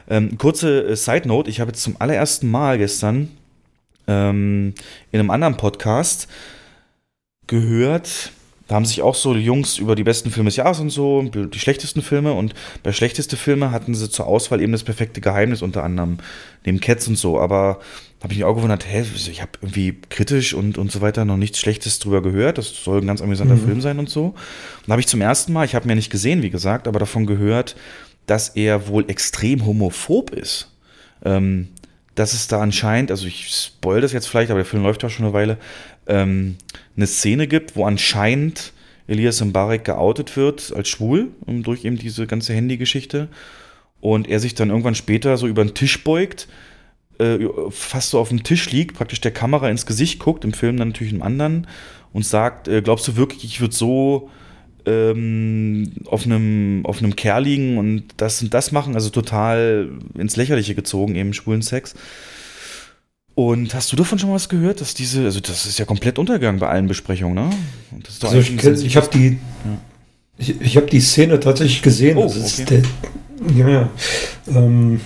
Ähm, 0.10 0.38
kurze 0.38 0.88
äh, 0.88 0.96
Side 0.96 1.28
Note: 1.28 1.50
Ich 1.50 1.60
habe 1.60 1.70
jetzt 1.70 1.84
zum 1.84 1.96
allerersten 2.00 2.50
Mal 2.50 2.78
gestern 2.78 3.30
ähm, 4.08 4.74
in 5.12 5.20
einem 5.20 5.30
anderen 5.30 5.58
Podcast 5.58 6.28
gehört, 7.48 8.32
da 8.74 8.78
haben 8.78 8.86
sich 8.86 9.04
auch 9.04 9.14
so 9.14 9.36
die 9.36 9.46
Jungs 9.46 9.78
über 9.78 9.94
die 9.94 10.04
besten 10.04 10.32
Filme 10.32 10.48
des 10.48 10.56
Jahres 10.56 10.80
und 10.80 10.90
so, 10.90 11.22
die 11.22 11.60
schlechtesten 11.60 12.02
Filme 12.02 12.34
und 12.34 12.56
bei 12.82 12.92
schlechteste 12.92 13.38
Filme 13.38 13.70
hatten 13.70 13.94
sie 13.94 14.10
zur 14.10 14.26
Auswahl 14.26 14.62
eben 14.62 14.72
das 14.72 14.84
perfekte 14.84 15.22
Geheimnis 15.22 15.62
unter 15.62 15.84
anderem, 15.84 16.18
neben 16.66 16.80
Cats 16.80 17.08
und 17.08 17.16
so, 17.16 17.40
aber 17.40 17.80
habe 18.24 18.34
ich 18.34 18.40
mich 18.40 18.46
auch 18.46 18.56
gewundert, 18.56 18.88
hä, 18.88 19.06
ich 19.14 19.44
habe 19.44 19.52
irgendwie 19.62 20.02
kritisch 20.10 20.56
und, 20.56 20.80
und 20.80 20.92
so 20.92 21.02
weiter 21.02 21.24
noch 21.24 21.38
nichts 21.38 21.60
Schlechtes 21.60 22.00
drüber 22.00 22.24
gehört, 22.24 22.58
das 22.58 22.84
soll 22.84 23.00
ein 23.00 23.06
ganz 23.06 23.22
amüsanter 23.22 23.58
mhm. 23.58 23.64
Film 23.64 23.82
sein 23.82 24.00
und 24.00 24.10
so. 24.10 24.30
Und 24.30 24.36
da 24.88 24.94
habe 24.94 25.02
ich 25.02 25.08
zum 25.08 25.22
ersten 25.22 25.54
Mal, 25.54 25.66
ich 25.66 25.76
habe 25.76 25.86
mir 25.88 25.94
nicht 25.94 26.10
gesehen, 26.10 26.42
wie 26.42 26.50
gesagt, 26.50 26.88
aber 26.88 26.98
davon 26.98 27.28
gehört, 27.28 27.76
dass 28.26 28.50
er 28.50 28.88
wohl 28.88 29.08
extrem 29.08 29.68
homophob 29.68 30.32
ist. 30.32 30.72
Ähm, 31.24 31.68
dass 32.16 32.34
es 32.34 32.48
da 32.48 32.60
anscheinend, 32.60 33.12
also 33.12 33.28
ich 33.28 33.50
spoil 33.50 34.02
das 34.02 34.14
jetzt 34.14 34.28
vielleicht, 34.28 34.50
aber 34.50 34.60
der 34.60 34.66
Film 34.66 34.82
läuft 34.82 35.04
ja 35.04 35.10
schon 35.10 35.26
eine 35.26 35.34
Weile, 35.34 35.58
ähm, 36.08 36.58
eine 36.96 37.08
Szene 37.08 37.48
gibt, 37.48 37.76
wo 37.76 37.86
anscheinend 37.86 38.74
Elias 39.08 39.44
Mbarek 39.44 39.84
geoutet 39.86 40.36
wird 40.38 40.74
als 40.76 40.90
schwul 40.90 41.30
durch 41.46 41.86
eben 41.86 41.98
diese 41.98 42.28
ganze 42.28 42.54
Handygeschichte 42.54 43.28
und 44.00 44.30
er 44.30 44.40
sich 44.40 44.56
dann 44.56 44.70
irgendwann 44.70 44.96
später 44.96 45.38
so 45.38 45.48
über 45.48 45.64
den 45.64 45.74
Tisch 45.74 46.04
beugt, 46.04 46.48
äh, 47.20 47.40
fast 47.70 48.12
so 48.12 48.20
auf 48.20 48.30
dem 48.30 48.44
Tisch 48.44 48.72
liegt, 48.72 48.96
praktisch 48.96 49.22
der 49.22 49.32
Kamera 49.32 49.70
ins 49.70 49.86
Gesicht 49.86 50.20
guckt, 50.20 50.44
im 50.44 50.54
Film 50.54 50.78
dann 50.78 50.90
natürlich 50.90 51.14
einem 51.14 51.22
anderen 51.22 51.68
und 52.12 52.26
sagt, 52.26 52.68
äh, 52.68 52.82
glaubst 52.82 53.08
du 53.08 53.16
wirklich, 53.16 53.44
ich 53.44 53.62
würde 53.62 53.76
so 53.76 54.30
ähm, 54.86 55.92
auf 56.06 56.26
einem 56.26 56.82
auf 56.86 57.00
einem 57.00 57.16
Kerl 57.16 57.44
liegen 57.44 57.78
und 57.78 58.06
das 58.18 58.42
und 58.42 58.54
das 58.54 58.72
machen, 58.72 58.96
also 58.96 59.10
total 59.10 59.92
ins 60.18 60.36
Lächerliche 60.36 60.76
gezogen, 60.76 61.16
eben 61.16 61.34
schwulen 61.34 61.62
Sex. 61.62 61.96
Und 63.36 63.74
hast 63.74 63.92
du 63.92 63.96
davon 63.96 64.20
schon 64.20 64.32
was 64.32 64.48
gehört, 64.48 64.80
dass 64.80 64.94
diese, 64.94 65.26
also 65.26 65.40
das 65.40 65.66
ist 65.66 65.80
ja 65.80 65.86
komplett 65.86 66.20
untergegangen 66.20 66.60
bei 66.60 66.68
allen 66.68 66.88
Besprechungen, 66.88 67.34
ne? 67.34 67.50
also 68.22 68.38
ich, 68.38 68.64
ich 68.64 68.96
habe 68.96 69.10
die, 69.12 69.30
ja. 69.30 69.78
ich, 70.38 70.62
ich 70.62 70.78
habe 70.78 70.86
die 70.86 71.02
Szene 71.02 71.40
tatsächlich 71.40 71.82
gesehen. 71.82 72.18
Oh, 72.18 72.26
okay. 72.26 72.66
der, 72.70 72.82
ja, 73.56 73.70
ja. 73.70 73.90
Ähm, 74.48 75.02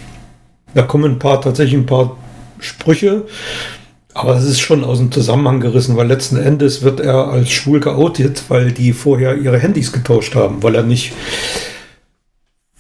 da 0.74 0.82
kommen 0.82 1.14
ein 1.14 1.20
paar, 1.20 1.40
tatsächlich 1.40 1.80
ein 1.80 1.86
paar 1.86 2.18
Sprüche, 2.60 3.24
aber 4.14 4.36
es 4.36 4.44
ist 4.44 4.60
schon 4.60 4.84
aus 4.84 4.98
dem 4.98 5.12
Zusammenhang 5.12 5.62
gerissen, 5.62 5.96
weil 5.96 6.08
letzten 6.08 6.36
Endes 6.36 6.82
wird 6.82 7.00
er 7.00 7.30
als 7.30 7.50
schwul 7.50 7.80
geoutet, 7.80 8.44
weil 8.50 8.74
die 8.74 8.92
vorher 8.92 9.38
ihre 9.38 9.60
Handys 9.60 9.94
getauscht 9.94 10.36
haben, 10.36 10.62
weil 10.64 10.76
er 10.76 10.84
nicht 10.84 11.14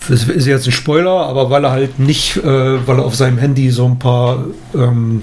das 0.09 0.23
ist 0.23 0.45
jetzt 0.45 0.65
ein 0.65 0.71
Spoiler, 0.71 1.25
aber 1.25 1.49
weil 1.49 1.65
er 1.65 1.71
halt 1.71 1.99
nicht, 1.99 2.37
äh, 2.37 2.87
weil 2.87 2.99
er 2.99 3.05
auf 3.05 3.15
seinem 3.15 3.37
Handy 3.37 3.69
so 3.71 3.85
ein 3.85 3.99
paar, 3.99 4.45
ähm, 4.73 5.21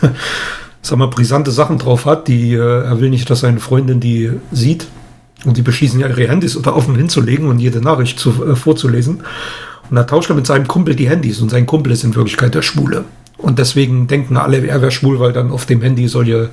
sag 0.82 0.98
mal, 0.98 1.06
brisante 1.06 1.50
Sachen 1.50 1.78
drauf 1.78 2.06
hat, 2.06 2.28
die 2.28 2.54
äh, 2.54 2.84
er 2.84 3.00
will 3.00 3.10
nicht, 3.10 3.28
dass 3.30 3.40
seine 3.40 3.60
Freundin 3.60 4.00
die 4.00 4.32
sieht. 4.52 4.86
Und 5.44 5.56
die 5.56 5.62
beschließen 5.62 5.98
ja 5.98 6.08
ihre 6.08 6.28
Handys 6.28 6.54
unter 6.54 6.76
offen 6.76 6.94
hinzulegen 6.94 7.48
und 7.48 7.58
jede 7.58 7.80
Nachricht 7.80 8.18
zu, 8.18 8.44
äh, 8.44 8.56
vorzulesen. 8.56 9.22
Und 9.88 9.96
da 9.96 10.04
tauscht 10.04 10.30
er 10.30 10.36
mit 10.36 10.46
seinem 10.46 10.68
Kumpel 10.68 10.94
die 10.94 11.08
Handys 11.08 11.40
und 11.40 11.50
sein 11.50 11.66
Kumpel 11.66 11.92
ist 11.92 12.04
in 12.04 12.14
Wirklichkeit 12.14 12.54
der 12.54 12.62
Schwule. 12.62 13.04
Und 13.38 13.58
deswegen 13.58 14.06
denken 14.06 14.36
alle, 14.36 14.58
er 14.66 14.82
wäre 14.82 14.90
schwul, 14.90 15.18
weil 15.18 15.32
dann 15.32 15.50
auf 15.50 15.66
dem 15.66 15.80
Handy 15.80 16.08
solche. 16.08 16.50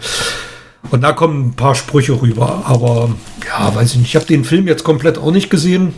Und 0.89 1.01
da 1.01 1.11
kommen 1.11 1.49
ein 1.49 1.53
paar 1.53 1.75
Sprüche 1.75 2.21
rüber. 2.21 2.63
Aber 2.65 3.09
ja, 3.45 3.75
weiß 3.75 3.91
ich 3.91 3.97
nicht. 3.99 4.09
Ich 4.09 4.15
habe 4.15 4.25
den 4.25 4.45
Film 4.45 4.67
jetzt 4.67 4.83
komplett 4.83 5.17
auch 5.17 5.31
nicht 5.31 5.49
gesehen. 5.49 5.93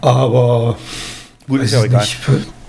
Aber. 0.00 0.76
Gut, 1.46 1.62
ist 1.62 1.72
ja 1.72 1.84
egal. 1.84 2.00
nicht. 2.00 2.18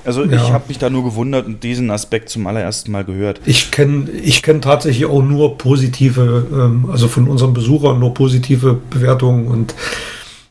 Also 0.08 0.24
Ja. 0.24 0.38
ich 0.38 0.52
habe 0.54 0.64
mich 0.70 0.78
da 0.80 0.90
nur 0.90 1.04
gewundert 1.04 1.46
und 1.48 1.64
diesen 1.64 1.92
Aspekt 1.92 2.30
zum 2.30 2.48
allerersten 2.48 2.92
Mal 2.92 3.04
gehört. 3.04 3.42
Ich 3.46 3.72
kenne 3.72 4.10
ich 4.24 4.42
kenn 4.42 4.62
tatsächlich 4.62 5.06
auch 5.06 5.22
nur 5.22 5.58
positive, 5.58 6.48
ähm, 6.52 6.90
also 6.90 7.08
von 7.10 7.28
unseren 7.28 7.54
Besuchern 7.54 8.00
nur 8.00 8.14
positive 8.14 8.80
Bewertungen 8.90 9.48
und 9.48 9.76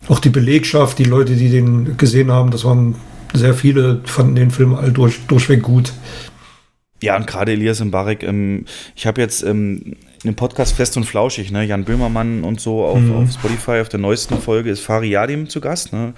auch 0.09 0.19
die 0.19 0.29
Belegschaft, 0.29 0.99
die 0.99 1.05
Leute, 1.05 1.35
die 1.37 1.49
den 1.49 1.97
gesehen 1.97 2.31
haben, 2.31 2.51
das 2.51 2.65
waren 2.67 2.97
sehr 3.33 3.55
viele, 3.55 4.03
fanden 4.05 4.37
den 4.37 4.51
Film 4.51 4.75
all 4.75 4.93
durch, 4.93 5.21
durchweg 5.27 5.63
gut. 5.63 5.93
Ja, 7.03 7.17
und 7.17 7.27
gerade 7.27 7.53
Elias 7.53 7.83
Mbarek, 7.83 8.23
ähm, 8.23 8.67
ich 8.95 9.07
habe 9.07 9.21
jetzt 9.21 9.43
ähm, 9.43 9.97
in 10.23 10.31
dem 10.33 10.35
Podcast 10.35 10.75
Fest 10.77 10.97
und 10.97 11.05
Flauschig, 11.05 11.51
ne, 11.51 11.65
Jan 11.65 11.85
Böhmermann 11.85 12.45
und 12.45 12.61
so 12.61 12.85
auf, 12.85 12.99
Mhm. 13.01 13.15
auf 13.17 13.33
Spotify, 13.33 13.81
auf 13.81 13.89
der 13.89 14.01
neuesten 14.01 14.39
Folge 14.39 14.71
ist 14.71 14.81
Fari 14.81 15.11
Yadim 15.11 15.49
zu 15.49 15.61
Gast, 15.61 15.93
ne, 15.93 16.13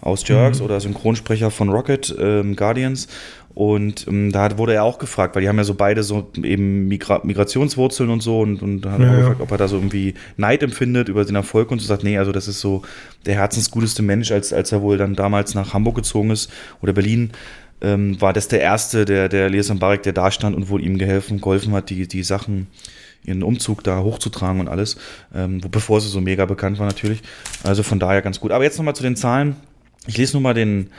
aus 0.00 0.26
Jerks 0.26 0.58
Mhm. 0.60 0.64
oder 0.64 0.80
Synchronsprecher 0.80 1.50
von 1.50 1.68
Rocket 1.68 2.14
ähm, 2.18 2.56
Guardians. 2.56 3.08
Und 3.52 4.06
ähm, 4.06 4.30
da 4.30 4.56
wurde 4.58 4.74
er 4.74 4.84
auch 4.84 4.98
gefragt, 4.98 5.34
weil 5.34 5.42
die 5.42 5.48
haben 5.48 5.58
ja 5.58 5.64
so 5.64 5.74
beide 5.74 6.02
so 6.04 6.30
eben 6.42 6.86
Migra 6.86 7.20
Migrationswurzeln 7.24 8.08
und 8.08 8.22
so 8.22 8.40
und, 8.40 8.62
und 8.62 8.82
da 8.82 8.92
hat 8.92 9.00
er 9.00 9.06
Ja, 9.06 9.10
auch 9.12 9.14
ja. 9.16 9.20
gefragt, 9.22 9.40
ob 9.40 9.50
er 9.50 9.58
da 9.58 9.68
so 9.68 9.76
irgendwie 9.76 10.14
Neid 10.36 10.62
empfindet 10.62 11.08
über 11.08 11.24
den 11.24 11.34
Erfolg 11.34 11.70
und 11.72 11.80
so 11.80 11.86
sagt, 11.86 12.04
nee, 12.04 12.16
also 12.16 12.30
das 12.30 12.46
ist 12.46 12.60
so 12.60 12.82
der 13.26 13.34
herzensguteste 13.34 14.02
Mensch, 14.02 14.30
als, 14.30 14.52
als 14.52 14.70
er 14.70 14.82
wohl 14.82 14.98
dann 14.98 15.16
damals 15.16 15.54
nach 15.54 15.74
Hamburg 15.74 15.96
gezogen 15.96 16.30
ist 16.30 16.48
oder 16.80 16.92
Berlin, 16.92 17.32
ähm, 17.82 18.20
war 18.20 18.32
das 18.32 18.46
der 18.46 18.60
erste, 18.60 19.04
der, 19.04 19.28
der 19.28 19.46
Elias 19.46 19.68
Mbarek, 19.72 20.04
der 20.04 20.12
da 20.12 20.30
stand 20.30 20.54
und 20.54 20.68
wohl 20.68 20.82
ihm 20.82 20.96
geholfen, 20.96 21.40
geholfen 21.40 21.72
hat, 21.72 21.90
die, 21.90 22.06
die 22.06 22.22
Sachen, 22.22 22.68
ihren 23.24 23.42
Umzug 23.42 23.82
da 23.82 23.98
hochzutragen 24.00 24.60
und 24.60 24.68
alles, 24.68 24.96
ähm, 25.34 25.60
bevor 25.70 26.00
sie 26.00 26.08
so 26.08 26.20
mega 26.20 26.44
bekannt 26.46 26.78
war 26.78 26.86
natürlich. 26.86 27.20
Also 27.64 27.82
von 27.82 27.98
daher 27.98 28.22
ganz 28.22 28.38
gut. 28.40 28.52
Aber 28.52 28.64
jetzt 28.64 28.78
nochmal 28.78 28.94
zu 28.94 29.02
den 29.02 29.16
Zahlen. 29.16 29.56
Ich 30.10 30.18
lese 30.18 30.32
nur 30.32 30.42
mal 30.42 30.54
den, 30.54 30.90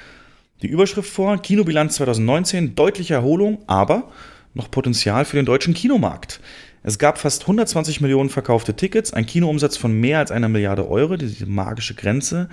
die 0.61 0.69
Überschrift 0.69 1.11
vor. 1.11 1.37
Kinobilanz 1.37 1.95
2019, 1.95 2.75
deutliche 2.75 3.13
Erholung, 3.13 3.57
aber 3.67 4.09
noch 4.53 4.71
Potenzial 4.71 5.25
für 5.25 5.35
den 5.35 5.45
deutschen 5.45 5.73
Kinomarkt. 5.73 6.39
Es 6.81 6.97
gab 6.97 7.17
fast 7.17 7.41
120 7.41 7.99
Millionen 7.99 8.29
verkaufte 8.29 8.73
Tickets, 8.73 9.11
ein 9.11 9.25
Kinoumsatz 9.25 9.75
von 9.75 9.91
mehr 9.91 10.19
als 10.19 10.31
einer 10.31 10.47
Milliarde 10.47 10.87
Euro, 10.89 11.17
diese 11.17 11.45
magische 11.45 11.93
Grenze, 11.93 12.47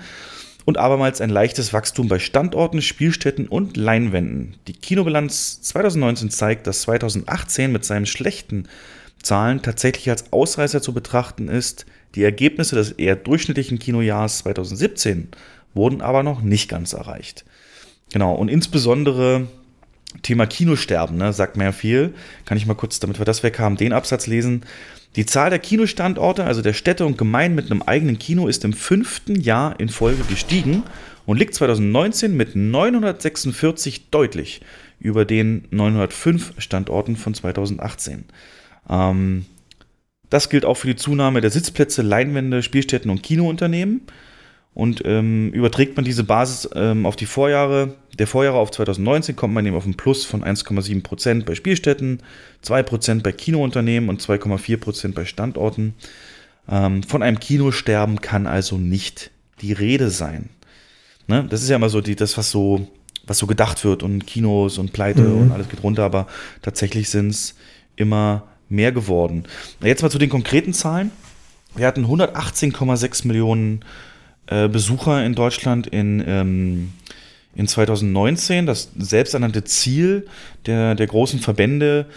und 0.65 0.77
abermals 0.77 1.21
ein 1.21 1.29
leichtes 1.29 1.71
Wachstum 1.71 2.09
bei 2.09 2.19
Standorten, 2.19 2.81
Spielstätten 2.81 3.47
und 3.47 3.77
Leinwänden. 3.77 4.57
Die 4.67 4.73
Kinobilanz 4.73 5.61
2019 5.61 6.29
zeigt, 6.29 6.67
dass 6.67 6.81
2018 6.81 7.71
mit 7.71 7.85
seinen 7.85 8.05
schlechten 8.05 8.67
Zahlen 9.23 9.61
tatsächlich 9.61 10.09
als 10.09 10.33
Ausreißer 10.33 10.81
zu 10.81 10.93
betrachten 10.93 11.47
ist. 11.47 11.85
Die 12.15 12.23
Ergebnisse 12.23 12.75
des 12.75 12.91
eher 12.91 13.15
durchschnittlichen 13.15 13.79
Kinojahres 13.79 14.39
2017 14.39 15.29
wurden 15.73 16.01
aber 16.01 16.23
noch 16.23 16.41
nicht 16.41 16.69
ganz 16.69 16.93
erreicht. 16.93 17.45
Genau, 18.11 18.33
und 18.33 18.49
insbesondere 18.49 19.47
Thema 20.23 20.47
Kinosterben, 20.47 21.17
ne, 21.17 21.33
sagt 21.33 21.55
mir 21.55 21.65
ja 21.65 21.71
viel. 21.71 22.13
Kann 22.45 22.57
ich 22.57 22.65
mal 22.65 22.73
kurz, 22.73 22.99
damit 22.99 23.19
wir 23.19 23.25
das 23.25 23.43
weg 23.43 23.59
haben, 23.59 23.77
den 23.77 23.93
Absatz 23.93 24.27
lesen. 24.27 24.63
Die 25.15 25.25
Zahl 25.25 25.49
der 25.49 25.59
Kinostandorte, 25.59 26.43
also 26.43 26.61
der 26.61 26.73
Städte 26.73 27.05
und 27.05 27.17
Gemeinden 27.17 27.55
mit 27.55 27.71
einem 27.71 27.81
eigenen 27.81 28.19
Kino, 28.19 28.47
ist 28.47 28.63
im 28.63 28.73
fünften 28.73 29.39
Jahr 29.39 29.79
in 29.79 29.89
Folge 29.89 30.23
gestiegen 30.23 30.83
und 31.25 31.37
liegt 31.37 31.55
2019 31.55 32.35
mit 32.35 32.55
946 32.55 34.09
deutlich 34.09 34.61
über 34.99 35.25
den 35.25 35.65
905 35.71 36.53
Standorten 36.57 37.15
von 37.15 37.33
2018. 37.33 38.25
Ähm, 38.89 39.45
das 40.29 40.49
gilt 40.49 40.65
auch 40.65 40.75
für 40.75 40.87
die 40.87 40.95
Zunahme 40.95 41.41
der 41.41 41.49
Sitzplätze, 41.49 42.01
Leinwände, 42.01 42.61
Spielstätten 42.61 43.09
und 43.09 43.23
Kinounternehmen. 43.23 44.01
Und 44.79 45.01
ähm, 45.03 45.51
überträgt 45.51 45.97
man 45.97 46.05
diese 46.05 46.23
Basis 46.23 46.69
ähm, 46.73 47.05
auf 47.05 47.17
die 47.17 47.25
Vorjahre, 47.25 47.95
der 48.17 48.27
Vorjahre 48.27 48.57
auf 48.57 48.71
2019, 48.71 49.35
kommt 49.35 49.53
man 49.53 49.65
eben 49.65 49.75
auf 49.75 49.83
einen 49.83 49.97
Plus 49.97 50.23
von 50.23 50.41
1,7% 50.41 51.43
bei 51.43 51.53
Spielstätten, 51.53 52.23
2% 52.65 53.21
bei 53.21 53.33
Kinounternehmen 53.33 54.07
und 54.07 54.21
2,4% 54.21 55.13
bei 55.13 55.25
Standorten. 55.25 55.95
Ähm, 56.69 57.03
von 57.03 57.21
einem 57.21 57.41
Kinosterben 57.41 58.21
kann 58.21 58.47
also 58.47 58.77
nicht 58.77 59.31
die 59.61 59.73
Rede 59.73 60.09
sein. 60.09 60.49
Ne? 61.27 61.45
Das 61.49 61.61
ist 61.61 61.67
ja 61.67 61.75
immer 61.75 61.89
so 61.89 61.99
die, 61.99 62.15
das, 62.15 62.37
was 62.37 62.49
so, 62.49 62.87
was 63.27 63.37
so 63.37 63.47
gedacht 63.47 63.83
wird 63.83 64.01
und 64.01 64.25
Kinos 64.25 64.77
und 64.77 64.93
Pleite 64.93 65.23
Mhm. 65.23 65.41
und 65.41 65.51
alles 65.51 65.67
geht 65.67 65.83
runter, 65.83 66.03
aber 66.03 66.27
tatsächlich 66.61 67.09
sind 67.09 67.31
es 67.31 67.55
immer 67.97 68.47
mehr 68.69 68.93
geworden. 68.93 69.43
Jetzt 69.83 70.03
mal 70.03 70.09
zu 70.09 70.19
den 70.19 70.29
konkreten 70.29 70.71
Zahlen. 70.71 71.11
Wir 71.75 71.85
hatten 71.85 72.05
118,6 72.05 73.27
Millionen 73.27 73.83
äh, 74.49 74.67
Besucher 74.67 75.23
in 75.23 75.35
Deutschland 75.35 75.87
in, 75.87 76.23
ähm, 76.25 76.93
in 77.55 77.67
2019. 77.67 78.65
Das 78.65 78.91
selbsternannte 78.97 79.63
Ziel 79.63 80.27
der, 80.65 80.95
der 80.95 81.07
großen 81.07 81.39
Verbände 81.39 82.07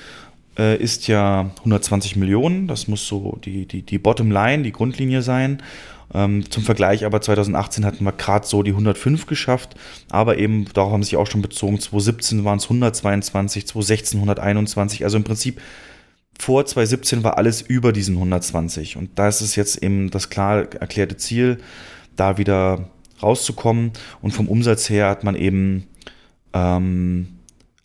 äh, 0.58 0.76
ist 0.76 1.08
ja 1.08 1.50
120 1.58 2.16
Millionen. 2.16 2.68
Das 2.68 2.88
muss 2.88 3.06
so 3.06 3.38
die, 3.44 3.66
die, 3.66 3.82
die 3.82 3.98
Bottomline, 3.98 4.62
die 4.62 4.72
Grundlinie 4.72 5.20
sein. 5.20 5.62
Ähm, 6.14 6.50
zum 6.50 6.62
Vergleich 6.62 7.04
aber 7.04 7.20
2018 7.20 7.84
hatten 7.84 8.04
wir 8.04 8.12
gerade 8.12 8.46
so 8.46 8.62
die 8.62 8.72
105 8.72 9.26
geschafft, 9.26 9.74
aber 10.10 10.36
eben 10.38 10.66
darauf 10.72 10.92
haben 10.92 11.02
sie 11.02 11.10
sich 11.10 11.16
auch 11.16 11.26
schon 11.26 11.42
bezogen. 11.42 11.80
2017 11.80 12.44
waren 12.44 12.58
es 12.58 12.64
122, 12.64 13.66
2016 13.66 14.20
121. 14.20 15.04
Also 15.04 15.18
im 15.18 15.24
Prinzip 15.24 15.60
vor 16.38 16.64
2017 16.64 17.24
war 17.24 17.38
alles 17.38 17.60
über 17.62 17.92
diesen 17.92 18.16
120. 18.16 18.96
Und 18.96 19.10
da 19.18 19.28
ist 19.28 19.42
es 19.42 19.54
jetzt 19.54 19.82
eben 19.82 20.10
das 20.10 20.30
klar 20.30 20.72
erklärte 20.74 21.16
Ziel, 21.16 21.58
da 22.16 22.38
wieder 22.38 22.90
rauszukommen. 23.22 23.92
Und 24.20 24.32
vom 24.32 24.48
Umsatz 24.48 24.90
her 24.90 25.08
hat 25.08 25.24
man 25.24 25.34
eben 25.34 25.86
ähm, 26.52 27.38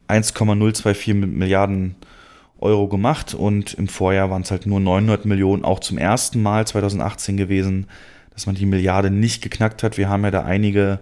1,024 0.07 1.13
Milliarden 1.13 1.95
Euro 2.59 2.87
gemacht 2.87 3.33
und 3.33 3.73
im 3.75 3.87
Vorjahr 3.87 4.31
waren 4.31 4.41
es 4.41 4.51
halt 4.51 4.65
nur 4.65 4.79
900 4.79 5.25
Millionen, 5.25 5.63
auch 5.63 5.79
zum 5.79 5.97
ersten 5.97 6.41
Mal 6.41 6.65
2018 6.65 7.37
gewesen, 7.37 7.87
dass 8.31 8.45
man 8.45 8.55
die 8.55 8.65
Milliarde 8.65 9.11
nicht 9.11 9.43
geknackt 9.43 9.83
hat. 9.83 9.97
Wir 9.97 10.09
haben 10.09 10.23
ja 10.23 10.31
da 10.31 10.43
einige, 10.43 10.99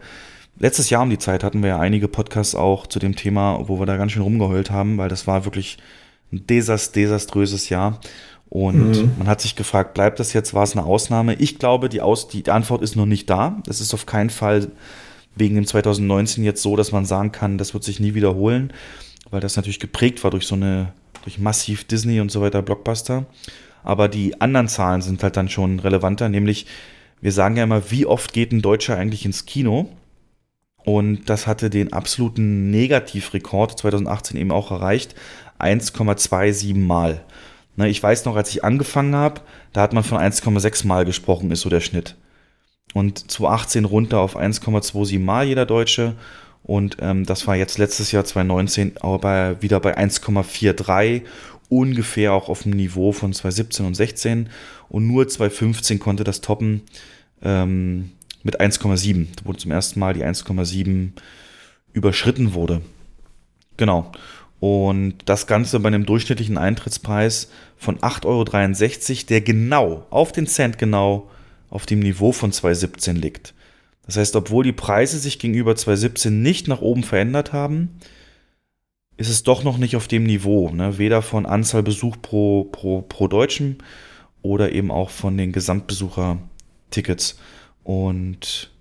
letztes 0.59 0.89
Jahr 0.89 1.03
um 1.03 1.09
die 1.09 1.17
Zeit 1.17 1.43
hatten 1.43 1.61
wir 1.61 1.69
ja 1.69 1.79
einige 1.79 2.07
Podcasts 2.07 2.55
auch 2.55 2.87
zu 2.87 2.99
dem 2.99 3.15
Thema, 3.15 3.67
wo 3.67 3.79
wir 3.79 3.85
da 3.85 3.95
ganz 3.95 4.11
schön 4.11 4.21
rumgeheult 4.21 4.69
haben, 4.69 4.97
weil 4.97 5.07
das 5.07 5.27
war 5.27 5.45
wirklich 5.45 5.77
ein 6.33 6.45
desast 6.47 6.95
desaströses 6.95 7.69
Jahr. 7.69 8.01
Und 8.55 8.91
Mhm. 8.91 9.11
man 9.17 9.27
hat 9.27 9.41
sich 9.41 9.57
gefragt, 9.57 9.93
bleibt 9.95 10.17
das 10.17 10.31
jetzt, 10.31 10.53
war 10.53 10.63
es 10.63 10.77
eine 10.77 10.85
Ausnahme? 10.85 11.33
Ich 11.33 11.59
glaube, 11.59 11.89
die, 11.89 11.99
Aus 11.99 12.29
die 12.29 12.49
Antwort 12.49 12.81
ist 12.83 12.95
noch 12.95 13.05
nicht 13.05 13.29
da. 13.29 13.61
Es 13.67 13.81
ist 13.81 13.93
auf 13.93 14.05
keinen 14.05 14.29
Fall 14.29 14.71
wegen 15.35 15.55
dem 15.55 15.67
2019 15.67 16.41
jetzt 16.45 16.61
so, 16.61 16.77
dass 16.77 16.93
man 16.93 17.03
sagen 17.03 17.33
kann, 17.33 17.57
das 17.57 17.73
wird 17.73 17.83
sich 17.83 17.99
nie 17.99 18.13
wiederholen, 18.13 18.71
weil 19.29 19.41
das 19.41 19.57
natürlich 19.57 19.81
geprägt 19.81 20.23
war 20.23 20.31
durch 20.31 20.47
so 20.47 20.55
eine, 20.55 20.93
durch 21.25 21.37
massiv 21.37 21.83
Disney 21.83 22.21
und 22.21 22.31
so 22.31 22.39
weiter 22.39 22.61
Blockbuster. 22.61 23.25
Aber 23.83 24.07
die 24.07 24.39
anderen 24.39 24.69
Zahlen 24.69 25.01
sind 25.01 25.21
halt 25.21 25.35
dann 25.35 25.49
schon 25.49 25.81
relevanter, 25.81 26.29
nämlich 26.29 26.65
wir 27.19 27.33
sagen 27.33 27.57
ja 27.57 27.65
immer, 27.65 27.91
wie 27.91 28.05
oft 28.05 28.31
geht 28.31 28.53
ein 28.53 28.61
Deutscher 28.61 28.95
eigentlich 28.97 29.25
ins 29.25 29.45
Kino? 29.45 29.89
Und 30.85 31.29
das 31.29 31.45
hatte 31.45 31.69
den 31.69 31.91
absoluten 31.91 32.71
Negativrekord 32.71 33.77
2018 33.79 34.37
eben 34.37 34.51
auch 34.51 34.71
erreicht, 34.71 35.13
1,27 35.59 36.75
Mal. 36.77 37.21
Ne, 37.77 37.89
ich 37.89 38.01
weiß 38.01 38.25
noch, 38.25 38.35
als 38.35 38.49
ich 38.49 38.63
angefangen 38.63 39.15
habe, 39.15 39.41
da 39.73 39.81
hat 39.81 39.93
man 39.93 40.03
von 40.03 40.17
1,6 40.17 40.87
Mal 40.87 41.05
gesprochen, 41.05 41.51
ist 41.51 41.61
so 41.61 41.69
der 41.69 41.81
Schnitt. 41.81 42.15
Und 42.93 43.29
2018 43.29 43.85
runter 43.85 44.19
auf 44.19 44.37
1,27 44.37 45.19
Mal 45.19 45.45
jeder 45.45 45.65
Deutsche. 45.65 46.15
Und 46.63 46.97
ähm, 47.01 47.25
das 47.25 47.45
war 47.47 47.55
jetzt 47.55 47.77
letztes 47.77 48.11
Jahr 48.11 48.23
2019 48.23 48.97
aber 49.01 49.61
wieder 49.61 49.79
bei 49.79 49.97
1,43, 49.97 51.23
ungefähr 51.69 52.33
auch 52.33 52.49
auf 52.49 52.63
dem 52.63 52.71
Niveau 52.71 53.11
von 53.11 53.33
2017 53.33 53.85
und 53.85 53.95
16. 53.95 54.49
Und 54.87 55.07
nur 55.07 55.27
2015 55.27 55.99
konnte 55.99 56.23
das 56.23 56.41
toppen 56.41 56.81
ähm, 57.43 58.11
mit 58.43 58.61
1,7, 58.61 59.27
wo 59.43 59.53
zum 59.53 59.71
ersten 59.71 59.99
Mal 59.99 60.13
die 60.13 60.23
1,7 60.23 61.11
überschritten 61.91 62.53
wurde. 62.53 62.81
Genau. 63.77 64.11
Und 64.65 65.17
das 65.25 65.45
Ganze 65.45 65.79
bei 65.79 65.89
einem 65.89 66.07
durchschnittlichen 66.07 66.57
Eintrittspreis 66.57 67.51
von 67.77 67.99
8,63 67.99 68.25
Euro, 68.25 69.25
der 69.29 69.41
genau, 69.41 70.07
auf 70.09 70.31
den 70.31 70.47
Cent 70.47 70.79
genau, 70.79 71.29
auf 71.69 71.85
dem 71.85 71.99
Niveau 71.99 72.31
von 72.31 72.51
2017 72.51 73.15
liegt. 73.15 73.53
Das 74.07 74.17
heißt, 74.17 74.35
obwohl 74.35 74.63
die 74.63 74.71
Preise 74.71 75.19
sich 75.19 75.37
gegenüber 75.37 75.75
2017 75.75 76.41
nicht 76.41 76.67
nach 76.67 76.81
oben 76.81 77.03
verändert 77.03 77.53
haben, 77.53 77.99
ist 79.17 79.29
es 79.29 79.43
doch 79.43 79.63
noch 79.63 79.77
nicht 79.77 79.95
auf 79.95 80.07
dem 80.07 80.23
Niveau. 80.23 80.71
Ne? 80.71 80.97
Weder 80.97 81.21
von 81.21 81.45
Anzahl 81.45 81.83
Besuch 81.83 82.17
pro, 82.19 82.63
pro, 82.63 83.03
pro 83.03 83.27
Deutschen 83.27 83.77
oder 84.41 84.71
eben 84.71 84.89
auch 84.89 85.11
von 85.11 85.37
den 85.37 85.51
Gesamtbesuchertickets. 85.51 87.37
Und 87.83 88.71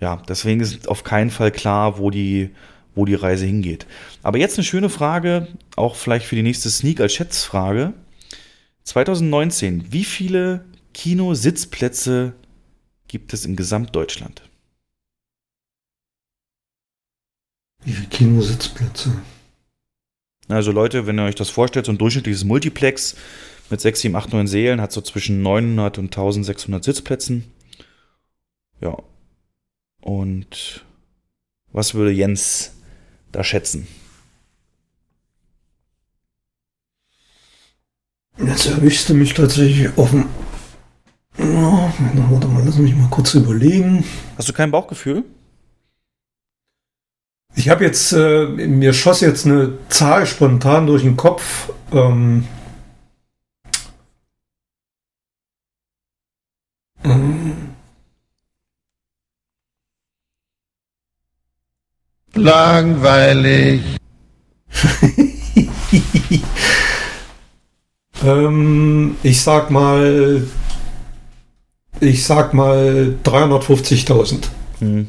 ja, 0.00 0.16
deswegen 0.26 0.62
ist 0.62 0.88
auf 0.88 1.04
keinen 1.04 1.28
Fall 1.28 1.50
klar, 1.50 1.98
wo 1.98 2.08
die, 2.08 2.52
wo 2.94 3.04
die 3.04 3.14
Reise 3.14 3.46
hingeht. 3.46 3.86
Aber 4.22 4.38
jetzt 4.38 4.58
eine 4.58 4.64
schöne 4.64 4.88
Frage, 4.88 5.48
auch 5.76 5.96
vielleicht 5.96 6.26
für 6.26 6.36
die 6.36 6.42
nächste 6.42 6.70
Sneak 6.70 7.00
als 7.00 7.12
Schätzfrage. 7.12 7.92
2019, 8.84 9.92
wie 9.92 10.04
viele 10.04 10.64
Kinositzplätze 10.94 12.34
gibt 13.08 13.32
es 13.32 13.44
in 13.44 13.56
Gesamtdeutschland? 13.56 14.42
Wie 17.84 17.92
viele 17.92 18.08
Kinositzplätze? 18.08 19.22
Also 20.48 20.72
Leute, 20.72 21.06
wenn 21.06 21.18
ihr 21.18 21.24
euch 21.24 21.36
das 21.36 21.50
vorstellt, 21.50 21.86
so 21.86 21.92
ein 21.92 21.98
durchschnittliches 21.98 22.44
Multiplex 22.44 23.16
mit 23.70 23.80
6, 23.80 24.00
7, 24.00 24.16
8, 24.16 24.32
9 24.32 24.46
Seelen 24.48 24.80
hat 24.80 24.92
so 24.92 25.00
zwischen 25.00 25.42
900 25.42 25.98
und 25.98 26.06
1600 26.06 26.82
Sitzplätzen. 26.82 27.44
Ja. 28.80 28.96
Und 30.00 30.84
was 31.72 31.94
würde 31.94 32.10
Jens 32.10 32.72
da 33.32 33.44
schätzen? 33.44 33.86
Jetzt 38.38 38.66
erwischst 38.66 39.08
du 39.08 39.14
mich 39.14 39.34
tatsächlich 39.34 39.96
offen. 39.96 40.26
Ja, 41.38 41.92
warte 42.30 42.48
mal, 42.48 42.62
lass 42.64 42.76
mich 42.76 42.94
mal 42.96 43.08
kurz 43.10 43.34
überlegen. 43.34 44.04
Hast 44.36 44.48
du 44.48 44.52
kein 44.52 44.70
Bauchgefühl? 44.70 45.24
Ich 47.54 47.68
habe 47.68 47.84
jetzt, 47.84 48.12
äh, 48.12 48.46
mir 48.46 48.92
schoss 48.92 49.20
jetzt 49.20 49.44
eine 49.44 49.74
Zahl 49.88 50.26
spontan 50.26 50.86
durch 50.86 51.02
den 51.02 51.16
Kopf. 51.16 51.70
Ähm, 51.92 52.46
ähm, 52.46 52.48
Langweilig. 62.40 63.82
ähm, 68.24 69.16
ich 69.22 69.42
sag 69.42 69.70
mal, 69.70 70.42
ich 72.00 72.24
sag 72.24 72.54
mal 72.54 73.14
350.000. 73.24 74.48
Hm. 74.78 75.08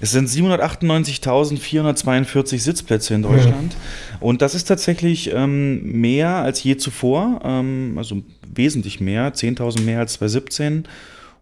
Es 0.00 0.10
sind 0.10 0.28
798.442 0.28 2.58
Sitzplätze 2.58 3.14
in 3.14 3.22
Deutschland. 3.22 3.72
Ja. 3.72 3.78
Und 4.20 4.42
das 4.42 4.56
ist 4.56 4.64
tatsächlich 4.64 5.32
ähm, 5.32 6.00
mehr 6.00 6.34
als 6.36 6.64
je 6.64 6.76
zuvor. 6.76 7.40
Ähm, 7.44 7.94
also 7.96 8.22
wesentlich 8.52 9.00
mehr, 9.00 9.32
10.000 9.32 9.82
mehr 9.82 10.00
als 10.00 10.14
2017. 10.14 10.88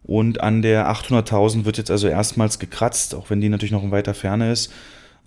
Und 0.03 0.43
an 0.43 0.61
der 0.63 0.91
800.000 0.91 1.65
wird 1.65 1.79
jetzt 1.79 1.91
also 1.91 2.09
erstmals 2.09 2.59
gekratzt, 2.59 3.15
auch 3.15 3.31
wenn 3.31 3.41
die 3.41 3.49
natürlich 3.49 3.73
noch 3.73 3.83
in 3.83 3.91
weiter 3.91 4.13
Ferne 4.15 4.53
ist. 4.53 4.71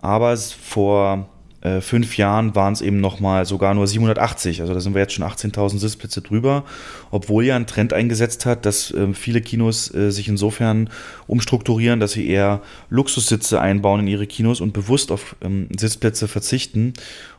Aber 0.03 0.35
vor 0.35 1.29
äh, 1.61 1.79
fünf 1.79 2.17
Jahren 2.17 2.55
waren 2.55 2.73
es 2.73 2.81
eben 2.81 2.99
nochmal 2.99 3.45
sogar 3.45 3.73
nur 3.73 3.87
780. 3.87 4.59
Also 4.59 4.73
da 4.73 4.81
sind 4.81 4.95
wir 4.95 5.01
jetzt 5.01 5.13
schon 5.13 5.25
18.000 5.25 5.79
Sitzplätze 5.79 6.21
drüber, 6.21 6.65
obwohl 7.09 7.45
ja 7.45 7.55
ein 7.55 7.67
Trend 7.67 7.93
eingesetzt 7.93 8.45
hat, 8.45 8.65
dass 8.65 8.91
äh, 8.91 9.13
viele 9.13 9.39
Kinos 9.39 9.93
äh, 9.95 10.11
sich 10.11 10.27
insofern 10.27 10.89
umstrukturieren, 11.25 12.01
dass 12.01 12.11
sie 12.11 12.27
eher 12.27 12.61
Luxussitze 12.89 13.61
einbauen 13.61 14.01
in 14.01 14.07
ihre 14.07 14.27
Kinos 14.27 14.59
und 14.59 14.73
bewusst 14.73 15.09
auf 15.09 15.37
ähm, 15.41 15.69
Sitzplätze 15.79 16.27
verzichten. 16.27 16.91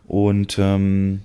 Und 0.06 0.56
ähm, 0.58 1.20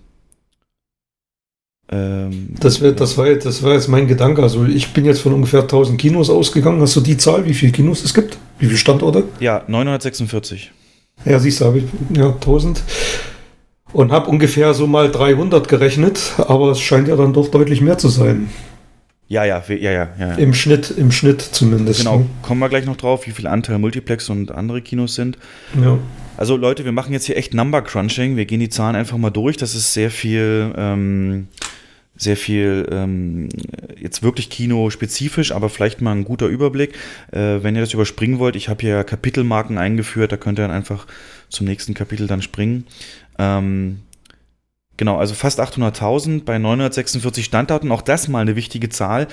ähm, 1.90 2.50
das, 2.60 2.82
wär, 2.82 2.92
das, 2.92 3.18
war 3.18 3.28
jetzt, 3.28 3.46
das 3.46 3.64
war 3.64 3.76
jetzt 3.76 3.88
mein 3.88 4.10
Gedanke. 4.10 4.44
Also 4.44 4.66
ich 4.66 4.92
bin 4.92 5.06
jetzt 5.06 5.22
von 5.22 5.32
ungefähr 5.32 5.62
1000 5.62 6.02
Kinos 6.02 6.30
ausgegangen. 6.30 6.82
Hast 6.82 6.98
du 6.98 7.00
die 7.00 7.16
Zahl, 7.16 7.46
wie 7.46 7.54
viele 7.54 7.72
Kinos 7.72 8.04
es 8.04 8.14
gibt? 8.14 8.38
Wie 8.58 8.66
viele 8.66 8.78
Standorte? 8.78 9.24
Ja, 9.40 9.64
946. 9.68 10.74
Ja, 11.26 11.40
siehst 11.40 11.62
du, 11.62 11.66
habe 11.66 11.80
ich 11.80 11.86
ja 12.16 12.28
1000 12.28 12.82
und 13.92 14.12
habe 14.12 14.30
ungefähr 14.30 14.74
so 14.74 14.88
mal 14.88 15.12
300 15.12 15.68
gerechnet, 15.68 16.34
aber 16.38 16.72
es 16.72 16.80
scheint 16.80 17.08
ja 17.08 17.16
dann 17.16 17.34
doch 17.34 17.50
deutlich 17.50 17.82
mehr 17.82 17.98
zu 17.98 18.10
sein. 18.10 18.50
Ja, 19.28 19.46
ja, 19.46 19.62
ja, 19.68 19.92
ja, 19.92 20.08
ja. 20.20 20.34
Im 20.36 20.56
Schnitt, 20.56 20.90
im 20.90 21.12
Schnitt 21.12 21.42
zumindest. 21.42 22.00
Genau, 22.00 22.20
ne? 22.20 22.26
kommen 22.42 22.60
wir 22.60 22.70
gleich 22.70 22.86
noch 22.86 22.98
drauf, 22.98 23.28
wie 23.28 23.32
viel 23.32 23.46
Anteil 23.46 23.78
Multiplex 23.78 24.30
und 24.30 24.52
andere 24.52 24.82
Kinos 24.82 25.14
sind. 25.14 25.38
Ja. 25.80 26.00
Also 26.36 26.56
Leute, 26.56 26.84
wir 26.84 26.94
machen 26.94 27.14
jetzt 27.14 27.26
hier 27.26 27.38
echt 27.38 27.54
Number 27.54 27.82
Crunching. 27.84 28.38
Wir 28.38 28.46
gehen 28.46 28.60
die 28.60 28.70
Zahlen 28.70 28.96
einfach 28.96 29.18
mal 29.18 29.30
durch. 29.30 29.58
Das 29.58 29.76
ist 29.76 29.94
sehr 29.94 30.10
viel 30.10 30.74
ähm, 30.76 31.48
sehr 32.20 32.36
viel 32.36 32.88
ähm, 32.92 33.48
jetzt 33.98 34.22
wirklich 34.22 34.50
Kino-spezifisch, 34.50 35.54
aber 35.54 35.70
vielleicht 35.70 36.02
mal 36.02 36.12
ein 36.12 36.26
guter 36.26 36.48
Überblick. 36.48 36.96
Äh, 37.32 37.64
wenn 37.64 37.76
ihr 37.76 37.82
das 37.82 37.94
überspringen 37.94 38.40
wollt, 38.40 38.58
ich 38.58 38.68
habe 38.68 38.82
hier 38.82 39.04
Kapitelmarken 39.06 39.78
eingeführt, 39.78 40.32
da 40.32 40.38
könnt 40.38 40.60
ihr 40.60 40.64
dann 40.64 40.76
einfach 40.76 41.08
zum 41.48 41.66
nächsten 41.66 41.94
Kapitel 41.94 42.28
dann 42.28 42.42
springen. 42.42 42.86
Ähm, 43.38 44.02
genau, 44.98 45.18
also 45.18 45.34
fast 45.34 45.62
800.000 45.62 46.44
bei 46.44 46.58
946 46.58 47.46
Standorten, 47.46 47.92
auch 47.92 48.02
das 48.02 48.28
mal 48.28 48.42
eine 48.42 48.58
wichtige 48.58 48.90
Zahl. 48.90 49.28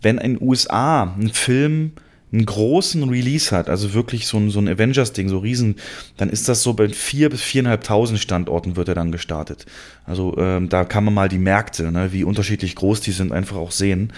Wenn 0.00 0.18
in 0.18 0.42
USA 0.42 1.14
ein 1.16 1.30
Film 1.30 1.92
einen 2.32 2.46
großen 2.46 3.08
Release 3.08 3.54
hat, 3.54 3.68
also 3.68 3.92
wirklich 3.92 4.26
so 4.26 4.38
ein, 4.38 4.50
so 4.50 4.58
ein 4.58 4.68
Avengers-Ding, 4.68 5.28
so 5.28 5.38
riesen, 5.38 5.76
dann 6.16 6.30
ist 6.30 6.48
das 6.48 6.62
so 6.62 6.72
bei 6.72 6.88
vier 6.88 7.28
bis 7.28 7.42
viereinhalbtausend 7.42 8.18
Standorten 8.18 8.76
wird 8.76 8.88
er 8.88 8.94
dann 8.94 9.12
gestartet. 9.12 9.66
Also 10.06 10.36
ähm, 10.38 10.68
da 10.68 10.84
kann 10.84 11.04
man 11.04 11.14
mal 11.14 11.28
die 11.28 11.38
Märkte, 11.38 11.92
ne, 11.92 12.12
wie 12.12 12.24
unterschiedlich 12.24 12.74
groß 12.74 13.00
die 13.00 13.12
sind, 13.12 13.32
einfach 13.32 13.56
auch 13.56 13.70
sehen. 13.70 14.12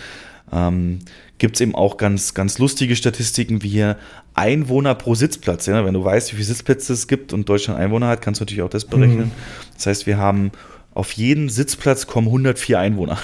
Ähm, 0.53 1.01
Gibt 1.39 1.57
es 1.57 1.61
eben 1.61 1.75
auch 1.75 1.97
ganz, 1.97 2.35
ganz 2.35 2.59
lustige 2.59 2.95
Statistiken 2.95 3.63
wie 3.63 3.69
hier 3.69 3.99
Einwohner 4.35 4.95
pro 4.95 5.17
Sitzplatz. 5.17 5.67
Ja? 5.67 5.85
Wenn 5.85 5.95
du 5.95 6.05
weißt, 6.05 6.33
wie 6.33 6.37
viele 6.37 6.47
Sitzplätze 6.47 6.93
es 6.93 7.09
gibt 7.09 7.33
und 7.33 7.49
Deutschland 7.49 7.81
Einwohner 7.81 8.09
hat, 8.09 8.23
kannst 8.23 8.41
du 8.41 8.45
natürlich 8.45 8.63
auch 8.63 8.71
das 8.71 8.85
berechnen. 8.85 9.27
Mhm. 9.27 9.31
Das 9.75 9.87
heißt, 9.87 10.07
wir 10.07 10.19
haben 10.19 10.53
auf 10.95 11.13
jeden 11.13 11.49
Sitzplatz 11.49 12.07
kommen 12.07 12.29
104 12.29 12.79
Einwohner. 12.79 13.19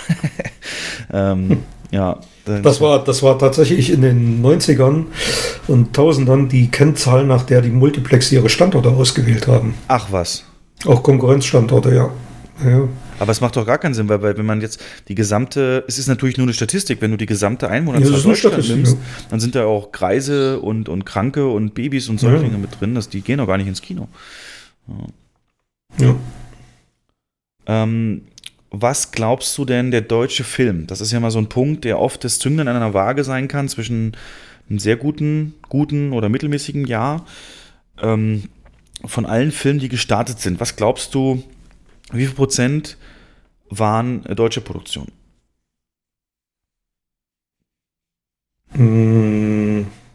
ähm, 1.13 1.59
ja, 1.93 2.21
das 2.45 2.81
war, 2.81 3.05
das 3.05 3.23
war 3.23 3.39
tatsächlich 3.39 3.91
in 3.91 4.03
den 4.03 4.43
90ern 4.43 5.07
und 5.69 5.95
Tausendern 5.95 6.49
die 6.49 6.71
Kennzahl, 6.71 7.25
nach 7.25 7.43
der 7.43 7.63
die 7.63 7.71
Multiplex 7.71 8.33
ihre 8.33 8.49
Standorte 8.49 8.91
ausgewählt 8.91 9.47
haben. 9.47 9.75
Ach 9.89 10.09
was. 10.11 10.45
Auch 10.87 11.03
Konkurrenzstandorte, 11.03 11.95
ja. 11.95 12.11
ja. 12.65 12.89
Aber 13.19 13.33
es 13.33 13.43
macht 13.43 13.57
doch 13.57 13.67
gar 13.67 13.77
keinen 13.77 13.93
Sinn, 13.93 14.09
weil, 14.09 14.23
weil 14.23 14.39
wenn 14.39 14.47
man 14.47 14.63
jetzt 14.63 14.83
die 15.09 15.15
gesamte, 15.15 15.85
es 15.87 15.99
ist 15.99 16.07
natürlich 16.07 16.39
nur 16.39 16.47
eine 16.47 16.55
Statistik, 16.55 17.03
wenn 17.03 17.11
du 17.11 17.19
die 17.19 17.27
gesamte 17.27 17.69
Einwohnerzahl 17.69 18.13
ja, 18.13 18.23
Deutschland 18.23 18.69
nimmst, 18.69 18.95
ja. 18.95 18.99
dann 19.29 19.41
sind 19.41 19.55
da 19.55 19.67
auch 19.67 19.93
Greise 19.93 20.61
und, 20.61 20.89
und 20.89 21.05
Kranke 21.05 21.47
und 21.47 21.75
Babys 21.75 22.09
und 22.09 22.19
Säuglinge 22.19 22.55
ja. 22.55 22.59
mit 22.59 22.81
drin, 22.81 22.95
das, 22.95 23.11
die 23.11 23.21
gehen 23.21 23.39
doch 23.39 23.47
gar 23.47 23.59
nicht 23.59 23.67
ins 23.67 23.83
Kino. 23.83 24.09
Ja. 25.99 26.15
Ähm, 27.67 28.23
was 28.71 29.11
glaubst 29.11 29.57
du 29.59 29.65
denn, 29.65 29.91
der 29.91 30.01
deutsche 30.01 30.45
Film? 30.45 30.87
Das 30.87 31.01
ist 31.01 31.13
ja 31.13 31.21
mal 31.21 31.31
so 31.31 31.39
ein 31.39 31.49
Punkt, 31.49 31.85
der 31.85 31.99
oft 31.99 32.23
das 32.25 32.39
Zünglein 32.39 32.69
an 32.69 32.77
einer 32.77 32.95
Waage 32.95 33.25
sein 33.25 33.49
kann 33.49 33.69
zwischen 33.69 34.17
einem 34.69 34.79
sehr 34.79 34.97
guten, 34.97 35.55
guten 35.69 36.13
oder 36.13 36.29
mittelmäßigen 36.29 36.87
Jahr. 36.87 37.27
Ähm, 38.01 38.45
von 39.05 39.27
allen 39.27 39.51
Filmen, 39.51 39.81
die 39.81 39.89
gestartet 39.89 40.41
sind, 40.41 40.61
was 40.61 40.77
glaubst 40.77 41.15
du, 41.15 41.43
wie 42.13 42.27
viel 42.27 42.35
Prozent 42.35 42.97
waren 43.69 44.23
deutsche 44.35 44.61
Produktionen? 44.61 45.13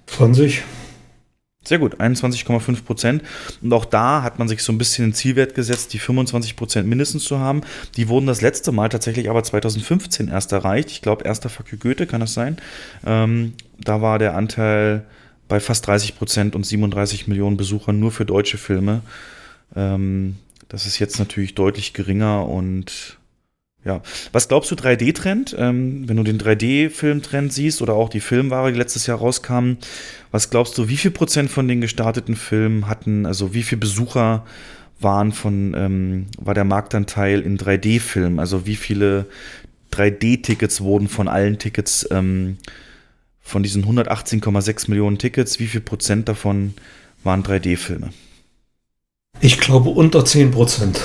20. 0.08 0.64
Sehr 1.68 1.80
gut, 1.80 2.00
21,5 2.00 2.84
Prozent. 2.84 3.24
Und 3.62 3.74
auch 3.74 3.86
da 3.86 4.22
hat 4.22 4.38
man 4.38 4.48
sich 4.48 4.62
so 4.62 4.72
ein 4.72 4.78
bisschen 4.78 5.08
den 5.08 5.14
Zielwert 5.14 5.56
gesetzt, 5.56 5.94
die 5.94 6.00
25 6.00 6.56
Prozent 6.56 6.88
mindestens 6.88 7.24
zu 7.24 7.40
haben. 7.40 7.62
Die 7.98 8.08
wurden 8.08 8.28
das 8.28 8.42
letzte 8.42 8.72
Mal 8.72 8.90
tatsächlich 8.90 9.30
aber 9.30 9.44
2015 9.44 10.28
erst 10.28 10.52
erreicht. 10.52 10.92
Ich 10.92 11.02
glaube, 11.02 11.26
erster 11.26 11.50
Fuck 11.50 11.80
Goethe 11.80 12.06
kann 12.06 12.22
das 12.22 12.34
sein. 12.34 12.58
Ähm, 13.06 13.54
da 13.80 14.02
war 14.02 14.20
der 14.20 14.36
Anteil 14.36 15.06
bei 15.48 15.60
fast 15.60 15.88
30 15.88 16.18
Prozent 16.18 16.56
und 16.56 16.66
37 16.66 17.28
Millionen 17.28 17.58
Besuchern 17.58 18.00
nur 18.00 18.12
für 18.12 18.26
deutsche 18.26 18.58
Filme. 18.58 19.02
Ähm, 19.76 20.36
das 20.70 20.86
ist 20.86 21.00
jetzt 21.00 21.20
natürlich 21.20 21.56
deutlich 21.56 21.94
geringer 21.94 22.48
und 22.48 23.18
ja. 23.86 24.02
Was 24.32 24.48
glaubst 24.48 24.72
du 24.72 24.76
3D-Trend? 24.76 25.56
Ähm, 25.58 26.10
wenn 26.10 26.18
du 26.18 26.24
den 26.24 26.40
3D-Film-Trend 26.40 27.54
siehst 27.54 27.84
oder 27.84 27.94
auch 27.94 28.10
die 28.10 28.20
Filmware, 28.20 28.72
die 28.72 28.78
letztes 28.78 29.06
Jahr 29.06 29.20
rauskam, 29.20 29.74
was 30.32 30.50
glaubst 30.50 30.78
du, 30.78 30.90
wie 30.90 30.98
viel 30.98 31.12
Prozent 31.12 31.52
von 31.52 31.68
den 31.68 31.82
gestarteten 31.82 32.36
Filmen 32.36 32.88
hatten, 32.88 33.28
also 33.28 33.54
wie 33.54 33.62
viele 33.62 33.80
Besucher 33.80 34.44
waren 35.00 35.32
von, 35.32 35.76
ähm, 35.78 36.26
war 36.40 36.56
der 36.56 36.64
Marktanteil 36.64 37.42
in 37.42 37.60
3D-Filmen? 37.60 38.40
Also 38.40 38.66
wie 38.66 38.76
viele 38.76 39.28
3D-Tickets 39.94 40.82
wurden 40.82 41.08
von 41.08 41.28
allen 41.28 41.60
Tickets 41.60 42.08
ähm, 42.10 42.58
von 43.40 43.62
diesen 43.62 43.86
118,6 43.86 44.90
Millionen 44.90 45.20
Tickets, 45.20 45.60
wie 45.60 45.68
viel 45.68 45.82
Prozent 45.82 46.28
davon 46.28 46.74
waren 47.24 47.44
3D-Filme? 47.44 48.10
Ich 49.42 49.60
glaube 49.60 49.90
unter 49.92 50.26
10 50.26 50.50
Prozent. 50.50 51.00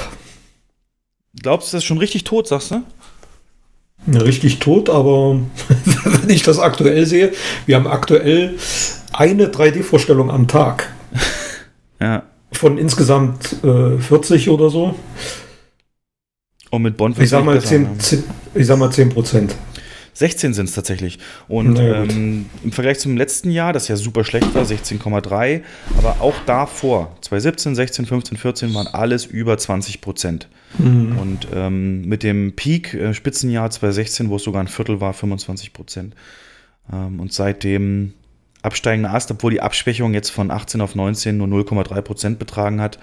Glaubst 1.39 1.73
du, 1.73 1.77
das 1.77 1.83
ist 1.83 1.87
schon 1.87 1.99
richtig 1.99 2.25
tot, 2.25 2.49
sagst 2.49 2.73
du? 2.73 2.83
Richtig 4.09 4.59
tot, 4.59 4.89
aber 4.89 5.39
wenn 6.05 6.31
ich 6.31 6.43
das 6.43 6.59
aktuell 6.59 7.07
sehe, 7.07 7.33
wir 7.67 7.77
haben 7.77 7.87
aktuell 7.87 8.57
eine 9.13 9.47
3D-Vorstellung 9.49 10.31
am 10.31 10.49
Tag. 10.49 10.93
Ja. 12.03 12.23
Von 12.53 12.79
insgesamt 12.79 13.63
äh, 13.63 13.99
40 13.99 14.49
oder 14.49 14.71
so. 14.71 14.95
Und 16.71 16.81
mit 16.81 16.97
Bond 16.97 17.19
Ich 17.19 17.29
sag 17.29 17.45
mal 17.45 17.57
besser, 17.57 17.67
10, 17.67 17.83
ne? 17.83 17.99
10, 17.99 18.25
ich 18.55 18.67
sag 18.67 18.79
mal 18.79 18.91
10 18.91 19.11
Prozent. 19.11 19.55
16 20.21 20.53
sind 20.53 20.69
es 20.69 20.75
tatsächlich. 20.75 21.19
Und 21.49 21.79
ja, 21.79 22.05
ähm, 22.05 22.45
im 22.63 22.73
Vergleich 22.73 22.99
zum 22.99 23.17
letzten 23.17 23.51
Jahr, 23.51 23.73
das 23.73 23.89
ja 23.89 23.97
super 23.97 24.23
schlecht 24.23 24.55
war, 24.55 24.65
16,3, 24.65 25.63
aber 25.97 26.21
auch 26.21 26.35
davor, 26.45 27.17
2017, 27.23 27.75
16, 27.75 28.05
15, 28.05 28.37
14 28.37 28.75
waren 28.75 28.87
alles 28.87 29.25
über 29.25 29.57
20 29.57 30.03
Prozent. 30.03 30.49
Mhm. 30.79 31.17
Und 31.19 31.49
ähm, 31.55 32.03
mit 32.03 32.23
dem 32.23 32.53
Peak, 32.55 32.93
äh, 32.93 33.15
Spitzenjahr 33.15 33.71
2016, 33.71 34.29
wo 34.29 34.37
es 34.37 34.43
sogar 34.43 34.63
ein 34.63 34.69
Viertel 34.69 35.01
war, 35.01 35.15
25 35.15 35.73
Prozent. 35.73 36.15
Ähm, 36.93 37.19
und 37.19 37.33
seitdem 37.33 38.13
absteigender 38.61 39.15
Ast, 39.15 39.31
obwohl 39.31 39.53
die 39.53 39.63
Abschwächung 39.63 40.13
jetzt 40.13 40.29
von 40.29 40.51
18 40.51 40.83
auf 40.83 40.95
19 40.95 41.39
nur 41.39 41.47
0,3 41.47 42.03
Prozent 42.03 42.39
betragen 42.39 42.83
hat. 42.83 42.99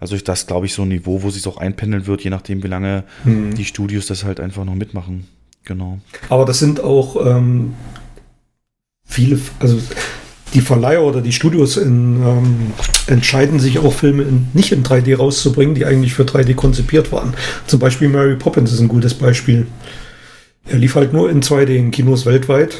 Also 0.00 0.16
ist 0.16 0.26
das, 0.26 0.48
glaube 0.48 0.66
ich, 0.66 0.74
so 0.74 0.82
ein 0.82 0.88
Niveau, 0.88 1.22
wo 1.22 1.30
sich 1.30 1.42
es 1.42 1.46
auch 1.46 1.58
einpendeln 1.58 2.08
wird, 2.08 2.22
je 2.22 2.30
nachdem, 2.30 2.64
wie 2.64 2.68
lange 2.68 3.04
Mhm. 3.24 3.54
die 3.54 3.64
Studios 3.64 4.06
das 4.06 4.24
halt 4.24 4.40
einfach 4.40 4.64
noch 4.64 4.74
mitmachen. 4.74 5.28
Genau. 5.66 5.98
Aber 6.28 6.44
das 6.44 6.60
sind 6.60 6.80
auch 6.80 7.26
ähm, 7.26 7.74
viele, 9.04 9.38
also 9.58 9.78
die 10.54 10.60
Verleiher 10.60 11.02
oder 11.02 11.20
die 11.20 11.32
Studios 11.32 11.76
in, 11.76 12.22
ähm, 12.22 12.72
entscheiden 13.08 13.58
sich 13.58 13.80
auch 13.80 13.92
Filme 13.92 14.22
in, 14.22 14.46
nicht 14.54 14.72
in 14.72 14.84
3D 14.84 15.16
rauszubringen, 15.16 15.74
die 15.74 15.84
eigentlich 15.84 16.14
für 16.14 16.22
3D 16.22 16.54
konzipiert 16.54 17.12
waren. 17.12 17.34
Zum 17.66 17.80
Beispiel 17.80 18.08
Mary 18.08 18.36
Poppins 18.36 18.72
ist 18.72 18.80
ein 18.80 18.88
gutes 18.88 19.14
Beispiel. 19.14 19.66
Er 20.68 20.78
lief 20.78 20.94
halt 20.94 21.12
nur 21.12 21.30
in 21.30 21.42
2D 21.42 21.76
in 21.76 21.90
Kinos 21.90 22.26
weltweit. 22.26 22.78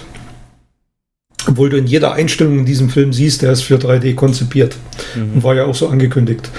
Obwohl 1.49 1.69
du 1.69 1.77
in 1.77 1.87
jeder 1.87 2.13
Einstellung 2.15 2.61
in 2.61 2.67
diesem 2.67 2.89
Film 2.89 3.13
siehst, 3.13 3.43
der 3.43 3.53
ist 3.53 3.63
für 3.63 3.77
3D 3.77 4.15
konzipiert. 4.15 4.77
Und 5.35 5.43
war 5.43 5.55
ja 5.55 5.65
auch 5.65 5.75
so 5.75 5.89
angekündigt. 5.89 6.51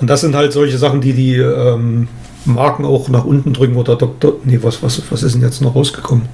Und 0.00 0.08
das 0.08 0.20
sind 0.20 0.34
halt 0.34 0.52
solche 0.52 0.78
Sachen, 0.78 1.00
die 1.00 1.12
die 1.14 1.36
ähm, 1.36 2.08
Marken 2.44 2.84
auch 2.84 3.08
nach 3.08 3.24
unten 3.24 3.52
drücken 3.52 3.76
oder 3.76 3.96
Doktor. 3.96 4.34
Nee, 4.44 4.60
was, 4.62 4.82
was, 4.82 5.02
was 5.10 5.22
ist 5.22 5.34
denn 5.34 5.42
jetzt 5.42 5.60
noch 5.60 5.74
rausgekommen? 5.74 6.28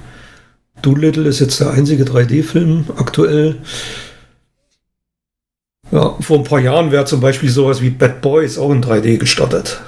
Doolittle 0.81 1.27
ist 1.27 1.39
jetzt 1.39 1.59
der 1.59 1.71
einzige 1.71 2.03
3D-Film 2.03 2.85
aktuell. 2.95 3.57
Ja, 5.91 6.15
vor 6.19 6.37
ein 6.37 6.43
paar 6.43 6.59
Jahren 6.59 6.91
wäre 6.91 7.05
zum 7.05 7.21
Beispiel 7.21 7.49
sowas 7.49 7.81
wie 7.81 7.89
Bad 7.89 8.21
Boys 8.21 8.57
auch 8.57 8.71
in 8.71 8.83
3D 8.83 9.17
gestartet. 9.17 9.81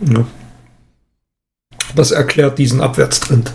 Ja. 0.00 0.26
Das 1.94 2.10
erklärt 2.10 2.58
diesen 2.58 2.80
Abwärtstrend. 2.80 3.52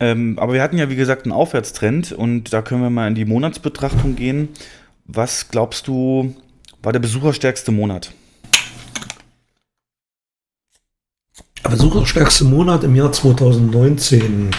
Ähm, 0.00 0.38
aber 0.38 0.54
wir 0.54 0.62
hatten 0.62 0.78
ja, 0.78 0.90
wie 0.90 0.96
gesagt, 0.96 1.24
einen 1.24 1.32
Aufwärtstrend 1.32 2.12
und 2.12 2.52
da 2.52 2.62
können 2.62 2.82
wir 2.82 2.90
mal 2.90 3.08
in 3.08 3.14
die 3.14 3.24
Monatsbetrachtung 3.24 4.16
gehen. 4.16 4.48
Was 5.04 5.48
glaubst 5.48 5.86
du, 5.86 6.34
war 6.82 6.92
der 6.92 7.00
besucherstärkste 7.00 7.70
Monat? 7.70 8.12
Besucherstärkste 11.70 12.44
Monat 12.44 12.84
im 12.84 12.94
Jahr 12.94 13.10
2019. 13.10 14.50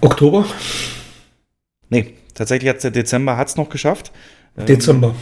Oktober? 0.00 0.46
Nee, 1.88 2.14
tatsächlich 2.34 2.70
hat 2.70 2.82
der 2.82 2.90
Dezember 2.90 3.36
hat's 3.36 3.56
noch 3.56 3.68
geschafft. 3.68 4.10
Ähm, 4.56 4.66
Dezember. 4.66 5.14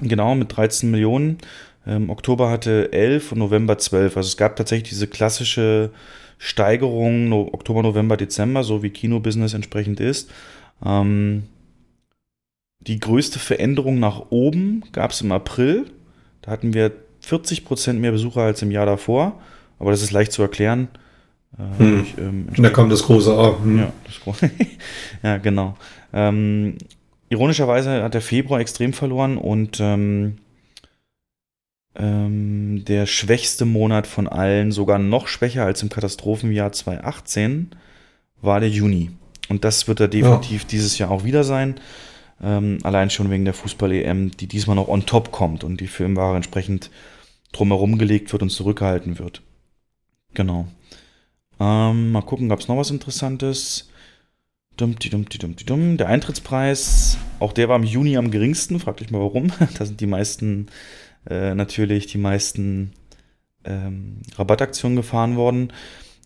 Genau, 0.00 0.34
mit 0.34 0.54
13 0.54 0.90
Millionen. 0.90 1.38
Ähm, 1.86 2.10
Oktober 2.10 2.50
hatte 2.50 2.92
11 2.92 3.32
und 3.32 3.38
November 3.38 3.78
12. 3.78 4.16
Also 4.16 4.28
es 4.28 4.36
gab 4.36 4.54
tatsächlich 4.54 4.90
diese 4.90 5.06
klassische 5.06 5.90
Steigerung 6.38 7.28
no 7.28 7.48
Oktober, 7.52 7.82
November, 7.82 8.16
Dezember, 8.16 8.64
so 8.64 8.82
wie 8.82 8.90
Kinobusiness 8.90 9.54
entsprechend 9.54 9.98
ist. 9.98 10.30
Ähm, 10.84 11.44
die 12.80 13.00
größte 13.00 13.38
Veränderung 13.38 13.98
nach 13.98 14.26
oben 14.30 14.84
gab 14.92 15.10
es 15.10 15.22
im 15.22 15.32
April. 15.32 15.86
Da 16.42 16.50
hatten 16.50 16.74
wir 16.74 16.92
40 17.20 17.64
Prozent 17.64 18.00
mehr 18.00 18.12
Besucher 18.12 18.42
als 18.42 18.62
im 18.62 18.70
Jahr 18.70 18.86
davor. 18.86 19.40
Aber 19.78 19.90
das 19.90 20.02
ist 20.02 20.10
leicht 20.10 20.32
zu 20.32 20.42
erklären. 20.42 20.88
Äh, 21.58 21.78
Hm. 21.78 21.96
durch, 21.96 22.14
ähm, 22.18 22.46
da 22.56 22.70
kam 22.70 22.90
das 22.90 23.02
große 23.02 23.32
A. 23.32 23.58
Hm. 23.62 23.78
ja, 23.78 23.92
das 24.04 24.20
große. 24.20 24.50
ja, 25.22 25.36
genau. 25.38 25.76
Ähm, 26.12 26.76
ironischerweise 27.28 28.02
hat 28.02 28.14
der 28.14 28.20
Februar 28.20 28.60
extrem 28.60 28.92
verloren 28.92 29.36
und 29.36 29.78
ähm, 29.80 30.36
ähm, 31.96 32.84
der 32.86 33.06
schwächste 33.06 33.64
Monat 33.64 34.06
von 34.06 34.28
allen, 34.28 34.70
sogar 34.72 34.98
noch 34.98 35.26
schwächer 35.26 35.64
als 35.64 35.82
im 35.82 35.88
Katastrophenjahr 35.88 36.72
2018, 36.72 37.70
war 38.42 38.60
der 38.60 38.68
Juni. 38.68 39.10
Und 39.48 39.64
das 39.64 39.88
wird 39.88 40.00
er 40.00 40.08
definitiv 40.08 40.64
dieses 40.64 40.98
Jahr 40.98 41.10
auch 41.10 41.24
wieder 41.24 41.42
sein. 41.42 41.80
Ähm, 42.42 42.78
allein 42.82 43.10
schon 43.10 43.30
wegen 43.30 43.44
der 43.44 43.54
Fußball-EM, 43.54 44.30
die 44.32 44.46
diesmal 44.46 44.76
noch 44.76 44.88
on 44.88 45.06
top 45.06 45.30
kommt 45.30 45.62
und 45.62 45.80
die 45.80 45.88
Filmware 45.88 46.36
entsprechend 46.36 46.90
drumherum 47.52 47.98
gelegt 47.98 48.32
wird 48.32 48.42
und 48.42 48.50
zurückgehalten 48.50 49.18
wird. 49.18 49.42
Genau. 50.34 50.66
Ähm, 51.58 52.12
mal 52.12 52.22
gucken, 52.22 52.48
gab 52.48 52.60
es 52.60 52.68
noch 52.68 52.76
was 52.76 52.90
Interessantes? 52.90 53.90
Dumpty, 54.76 55.10
dumpty, 55.10 55.38
dumpty, 55.38 55.64
dum. 55.64 55.98
Der 55.98 56.08
Eintrittspreis, 56.08 57.18
auch 57.38 57.52
der 57.52 57.68
war 57.68 57.76
im 57.76 57.84
Juni 57.84 58.16
am 58.16 58.30
geringsten. 58.30 58.80
Fragt 58.80 59.02
euch 59.02 59.10
mal 59.10 59.20
warum. 59.20 59.52
Da 59.78 59.84
sind 59.84 60.00
die 60.00 60.06
meisten, 60.06 60.68
äh, 61.28 61.54
natürlich 61.54 62.06
die 62.06 62.18
meisten 62.18 62.92
ähm, 63.64 64.22
Rabattaktionen 64.36 64.96
gefahren 64.96 65.36
worden. 65.36 65.72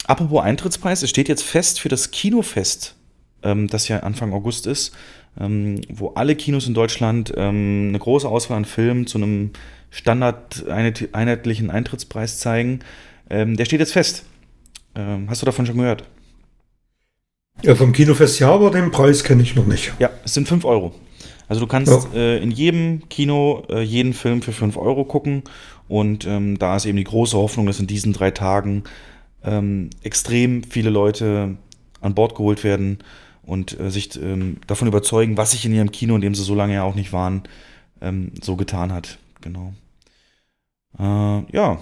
Apropos 0.06 0.42
Eintrittspreis, 0.42 1.02
es 1.02 1.10
steht 1.10 1.28
jetzt 1.28 1.42
fest 1.42 1.80
für 1.80 1.88
das 1.88 2.10
Kinofest, 2.10 2.94
ähm, 3.42 3.68
das 3.68 3.88
ja 3.88 4.00
Anfang 4.00 4.32
August 4.32 4.66
ist, 4.66 4.94
ähm, 5.40 5.80
wo 5.88 6.10
alle 6.10 6.36
Kinos 6.36 6.66
in 6.66 6.74
Deutschland 6.74 7.32
ähm, 7.36 7.86
eine 7.88 7.98
große 7.98 8.28
Auswahl 8.28 8.58
an 8.58 8.64
Filmen 8.64 9.06
zu 9.06 9.18
einem 9.18 9.50
standard 9.90 10.66
einheit- 10.68 11.08
einheitlichen 11.12 11.70
Eintrittspreis 11.70 12.38
zeigen. 12.38 12.80
Ähm, 13.30 13.56
der 13.56 13.64
steht 13.64 13.80
jetzt 13.80 13.92
fest. 13.92 14.24
Ähm, 14.94 15.28
hast 15.28 15.42
du 15.42 15.46
davon 15.46 15.66
schon 15.66 15.76
gehört? 15.76 16.04
Ja, 17.62 17.74
vom 17.74 17.92
Kinofest 17.92 18.40
ja, 18.40 18.50
aber 18.50 18.70
den 18.70 18.90
Preis 18.90 19.24
kenne 19.24 19.42
ich 19.42 19.54
noch 19.54 19.66
nicht. 19.66 19.92
Ja, 19.98 20.10
es 20.24 20.34
sind 20.34 20.48
5 20.48 20.64
Euro. 20.64 20.94
Also 21.46 21.60
du 21.60 21.66
kannst 21.66 22.14
äh, 22.14 22.38
in 22.38 22.50
jedem 22.50 23.08
Kino 23.08 23.64
äh, 23.68 23.82
jeden 23.82 24.12
Film 24.12 24.42
für 24.42 24.52
5 24.52 24.76
Euro 24.76 25.04
gucken. 25.04 25.42
Und 25.88 26.26
ähm, 26.26 26.58
da 26.58 26.76
ist 26.76 26.86
eben 26.86 26.96
die 26.96 27.04
große 27.04 27.36
Hoffnung, 27.36 27.66
dass 27.66 27.80
in 27.80 27.86
diesen 27.86 28.12
drei 28.12 28.30
Tagen 28.30 28.84
ähm, 29.44 29.90
extrem 30.02 30.64
viele 30.64 30.90
Leute 30.90 31.56
an 32.00 32.14
Bord 32.14 32.34
geholt 32.34 32.64
werden 32.64 32.98
und 33.46 33.78
äh, 33.78 33.90
sich 33.90 34.20
ähm, 34.20 34.58
davon 34.66 34.88
überzeugen, 34.88 35.36
was 35.36 35.52
sich 35.52 35.64
in 35.64 35.74
ihrem 35.74 35.92
Kino, 35.92 36.14
in 36.14 36.20
dem 36.20 36.34
sie 36.34 36.42
so 36.42 36.54
lange 36.54 36.74
ja 36.74 36.82
auch 36.82 36.94
nicht 36.94 37.12
waren, 37.12 37.42
ähm, 38.00 38.32
so 38.42 38.56
getan 38.56 38.92
hat. 38.92 39.18
Genau. 39.40 39.74
Äh, 40.98 41.52
ja, 41.52 41.78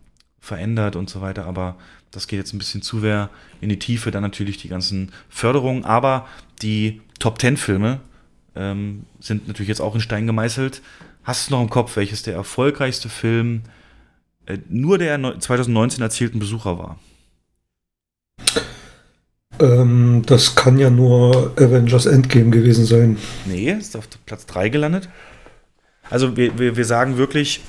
verändert 0.44 0.98
und 0.98 1.10
so 1.10 1.22
weiter. 1.22 1.46
Aber 1.46 1.78
das 2.12 2.28
geht 2.28 2.38
jetzt 2.38 2.54
ein 2.54 2.58
bisschen 2.58 2.82
zu 2.82 3.00
sehr 3.00 3.30
in 3.62 3.70
die 3.70 3.80
Tiefe. 3.80 4.12
Dann 4.12 4.22
natürlich 4.22 4.58
die 4.58 4.68
ganzen 4.68 5.12
Förderungen. 5.30 5.86
Aber 5.86 6.28
die 6.62 7.02
Top 7.18 7.40
10 7.40 7.56
Filme 7.56 8.02
ähm, 8.56 9.06
sind 9.22 9.48
natürlich 9.48 9.70
jetzt 9.70 9.80
auch 9.80 9.96
in 9.96 10.02
Stein 10.02 10.28
gemeißelt. 10.28 10.82
Hast 11.24 11.50
du 11.50 11.54
noch 11.54 11.62
im 11.62 11.70
Kopf, 11.70 11.96
welches 11.96 12.24
der 12.24 12.36
erfolgreichste 12.36 13.08
Film 13.08 13.62
äh, 14.46 14.58
nur 14.68 14.98
der 14.98 15.40
2019 15.40 16.04
erzielten 16.04 16.40
Besucher 16.40 16.78
war? 16.78 17.00
Ähm, 19.60 20.24
das 20.26 20.56
kann 20.56 20.78
ja 20.78 20.90
nur 20.90 21.54
Avengers 21.56 22.06
Endgame 22.06 22.50
gewesen 22.50 22.86
sein. 22.86 23.18
Nee, 23.46 23.72
ist 23.72 23.96
auf 23.96 24.10
Platz 24.26 24.46
3 24.48 24.68
gelandet. 24.68 25.08
Also 26.10 26.36
wir, 26.36 26.60
wir, 26.60 26.76
wir 26.76 26.86
sagen 26.86 27.18
wirklich 27.18 27.62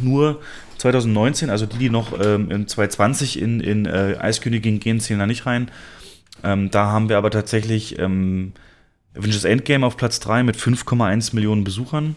nur 0.00 0.40
2019, 0.78 1.50
also 1.50 1.66
die, 1.66 1.78
die 1.78 1.90
noch 1.90 2.18
ähm, 2.20 2.50
in 2.50 2.66
2020 2.66 3.40
in, 3.40 3.60
in 3.60 3.86
äh, 3.86 4.16
Eiskönigin 4.18 4.80
gehen, 4.80 5.00
zählen 5.00 5.20
da 5.20 5.26
nicht 5.26 5.46
rein. 5.46 5.70
Ähm, 6.42 6.70
da 6.70 6.86
haben 6.86 7.08
wir 7.08 7.18
aber 7.18 7.30
tatsächlich 7.30 7.98
ähm, 7.98 8.52
Avengers 9.16 9.44
Endgame 9.44 9.84
auf 9.84 9.96
Platz 9.96 10.20
3 10.20 10.44
mit 10.44 10.56
5,1 10.56 11.34
Millionen 11.34 11.64
Besuchern. 11.64 12.16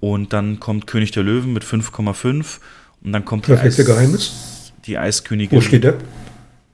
Und 0.00 0.32
dann 0.32 0.60
kommt 0.60 0.86
König 0.86 1.10
der 1.10 1.22
Löwen 1.22 1.52
mit 1.52 1.64
5,5. 1.64 2.58
Und 3.02 3.12
dann 3.12 3.24
kommt 3.24 3.44
Perfekte 3.44 3.76
die 3.76 3.82
Eis, 3.82 3.86
Geheimnis. 3.86 4.72
Die 4.86 4.98
Eiskönigin. 4.98 5.58
Wo 5.58 5.60
steht 5.60 5.84
der? 5.84 5.98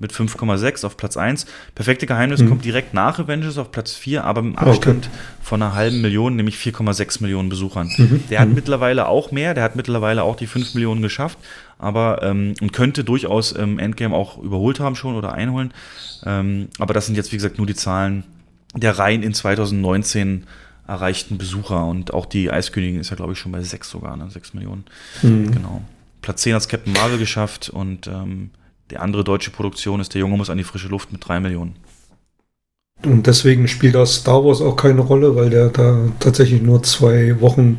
Mit 0.00 0.12
5,6 0.12 0.84
auf 0.84 0.96
Platz 0.96 1.16
1. 1.16 1.46
Perfekte 1.74 2.06
Geheimnis 2.06 2.40
mhm. 2.40 2.48
kommt 2.48 2.64
direkt 2.64 2.94
nach 2.94 3.18
Avengers 3.20 3.58
auf 3.58 3.70
Platz 3.70 3.92
4, 3.94 4.24
aber 4.24 4.40
im 4.40 4.56
Abstand 4.56 5.06
okay. 5.06 5.16
von 5.40 5.62
einer 5.62 5.74
halben 5.74 6.00
Million, 6.00 6.34
nämlich 6.34 6.56
4,6 6.56 7.22
Millionen 7.22 7.48
Besuchern. 7.48 7.90
Mhm. 7.96 8.24
Der 8.28 8.40
hat 8.40 8.48
mhm. 8.48 8.56
mittlerweile 8.56 9.06
auch 9.06 9.30
mehr, 9.30 9.54
der 9.54 9.62
hat 9.62 9.76
mittlerweile 9.76 10.24
auch 10.24 10.34
die 10.34 10.48
5 10.48 10.74
Millionen 10.74 11.00
geschafft, 11.00 11.38
aber 11.78 12.22
ähm, 12.22 12.54
und 12.60 12.72
könnte 12.72 13.04
durchaus 13.04 13.52
im 13.52 13.78
Endgame 13.78 14.14
auch 14.14 14.38
überholt 14.42 14.80
haben 14.80 14.96
schon 14.96 15.14
oder 15.14 15.32
einholen. 15.32 15.72
Ähm, 16.26 16.68
aber 16.78 16.92
das 16.92 17.06
sind 17.06 17.14
jetzt, 17.14 17.30
wie 17.30 17.36
gesagt, 17.36 17.58
nur 17.58 17.66
die 17.66 17.74
Zahlen 17.74 18.24
der 18.74 18.98
rein 18.98 19.22
in 19.22 19.34
2019 19.34 20.46
erreichten 20.86 21.38
Besucher. 21.38 21.84
Und 21.86 22.12
auch 22.12 22.26
die 22.26 22.50
Eiskönigin 22.50 23.00
ist 23.00 23.10
ja, 23.10 23.16
glaube 23.16 23.32
ich, 23.32 23.38
schon 23.38 23.52
bei 23.52 23.62
6 23.62 23.88
sogar, 23.88 24.16
ne? 24.16 24.30
6 24.30 24.54
Millionen. 24.54 24.84
Mhm. 25.22 25.52
Genau. 25.52 25.82
Platz 26.22 26.42
10 26.42 26.54
hat 26.54 26.68
Captain 26.68 26.92
Marvel 26.92 27.18
geschafft 27.18 27.68
und 27.68 28.06
ähm, 28.06 28.50
die 28.90 28.98
andere 28.98 29.24
deutsche 29.24 29.50
Produktion 29.50 30.00
ist 30.00 30.14
Der 30.14 30.20
Junge 30.20 30.36
muss 30.36 30.50
an 30.50 30.58
die 30.58 30.64
frische 30.64 30.88
Luft 30.88 31.12
mit 31.12 31.26
3 31.26 31.40
Millionen. 31.40 31.76
Und 33.02 33.26
deswegen 33.26 33.68
spielt 33.68 33.94
das 33.94 34.16
Star 34.16 34.44
Wars 34.44 34.60
auch 34.60 34.76
keine 34.76 35.00
Rolle, 35.00 35.36
weil 35.36 35.50
der 35.50 35.68
da 35.68 35.98
tatsächlich 36.20 36.62
nur 36.62 36.82
zwei 36.82 37.40
Wochen 37.40 37.78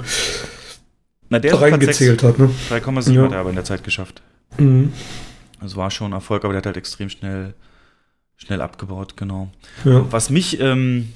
Na, 1.30 1.40
der 1.40 1.60
reingezählt 1.60 2.22
hat. 2.22 2.38
Ne? 2.38 2.49
3,7 2.69 3.11
ja. 3.11 3.23
hat 3.23 3.32
er 3.32 3.40
aber 3.40 3.49
in 3.49 3.56
der 3.56 3.65
Zeit 3.65 3.84
geschafft. 3.84 4.22
Mhm. 4.57 4.94
Das 5.61 5.76
war 5.76 5.90
schon 5.90 6.11
ein 6.11 6.14
Erfolg, 6.14 6.44
aber 6.44 6.53
der 6.53 6.60
hat 6.60 6.68
halt 6.68 6.77
extrem 6.77 7.10
schnell, 7.10 7.53
schnell 8.36 8.61
abgebaut, 8.61 9.18
genau. 9.18 9.49
Ja. 9.84 10.06
Was 10.11 10.30
mich, 10.30 10.60
ähm, 10.60 11.10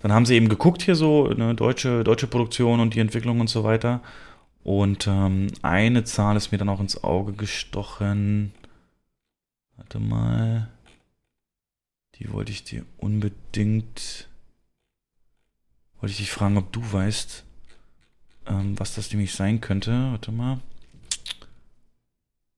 dann 0.00 0.12
haben 0.12 0.26
sie 0.26 0.34
eben 0.36 0.48
geguckt 0.48 0.82
hier 0.82 0.94
so, 0.94 1.28
eine 1.28 1.54
deutsche, 1.54 2.04
deutsche 2.04 2.28
Produktion 2.28 2.78
und 2.78 2.94
die 2.94 3.00
Entwicklung 3.00 3.40
und 3.40 3.48
so 3.48 3.64
weiter. 3.64 4.00
Und 4.62 5.08
ähm, 5.08 5.48
eine 5.62 6.04
Zahl 6.04 6.36
ist 6.36 6.52
mir 6.52 6.58
dann 6.58 6.68
auch 6.68 6.80
ins 6.80 7.02
Auge 7.02 7.32
gestochen. 7.32 8.52
Warte 9.82 9.98
mal. 9.98 10.68
Die 12.14 12.32
wollte 12.32 12.52
ich 12.52 12.62
dir 12.62 12.84
unbedingt. 12.98 14.28
Wollte 16.00 16.12
ich 16.12 16.18
dich 16.18 16.30
fragen, 16.30 16.56
ob 16.56 16.72
du 16.72 16.80
weißt, 16.92 17.42
ähm, 18.46 18.78
was 18.78 18.94
das 18.94 19.10
nämlich 19.10 19.34
sein 19.34 19.60
könnte. 19.60 19.90
Warte 20.12 20.30
mal. 20.30 20.60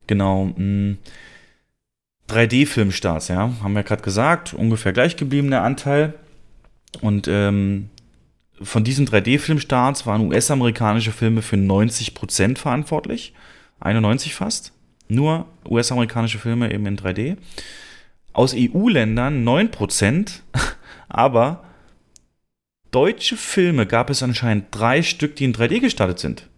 Genau. 0.06 0.54
3D-Filmstarts, 2.28 3.28
ja. 3.28 3.50
Haben 3.62 3.72
wir 3.72 3.84
gerade 3.84 4.02
gesagt. 4.02 4.52
Ungefähr 4.52 4.92
gleich 4.92 5.16
geblieben 5.16 5.50
der 5.50 5.62
Anteil. 5.62 6.14
Und 7.00 7.26
ähm, 7.26 7.88
von 8.60 8.84
diesen 8.84 9.08
3D-Filmstarts 9.08 10.04
waren 10.04 10.26
US-amerikanische 10.28 11.12
Filme 11.12 11.40
für 11.40 11.56
90% 11.56 12.58
verantwortlich. 12.58 13.32
91 13.80 14.34
fast. 14.34 14.73
Nur 15.08 15.46
US-amerikanische 15.68 16.38
Filme 16.38 16.72
eben 16.72 16.86
in 16.86 16.96
3D. 16.96 17.36
Aus 18.32 18.54
EU-Ländern 18.56 19.46
9%, 19.46 20.40
aber 21.08 21.64
deutsche 22.90 23.36
Filme 23.36 23.86
gab 23.86 24.10
es 24.10 24.22
anscheinend 24.22 24.66
drei 24.70 25.02
Stück, 25.02 25.36
die 25.36 25.44
in 25.44 25.54
3D 25.54 25.80
gestartet 25.80 26.18
sind. 26.18 26.48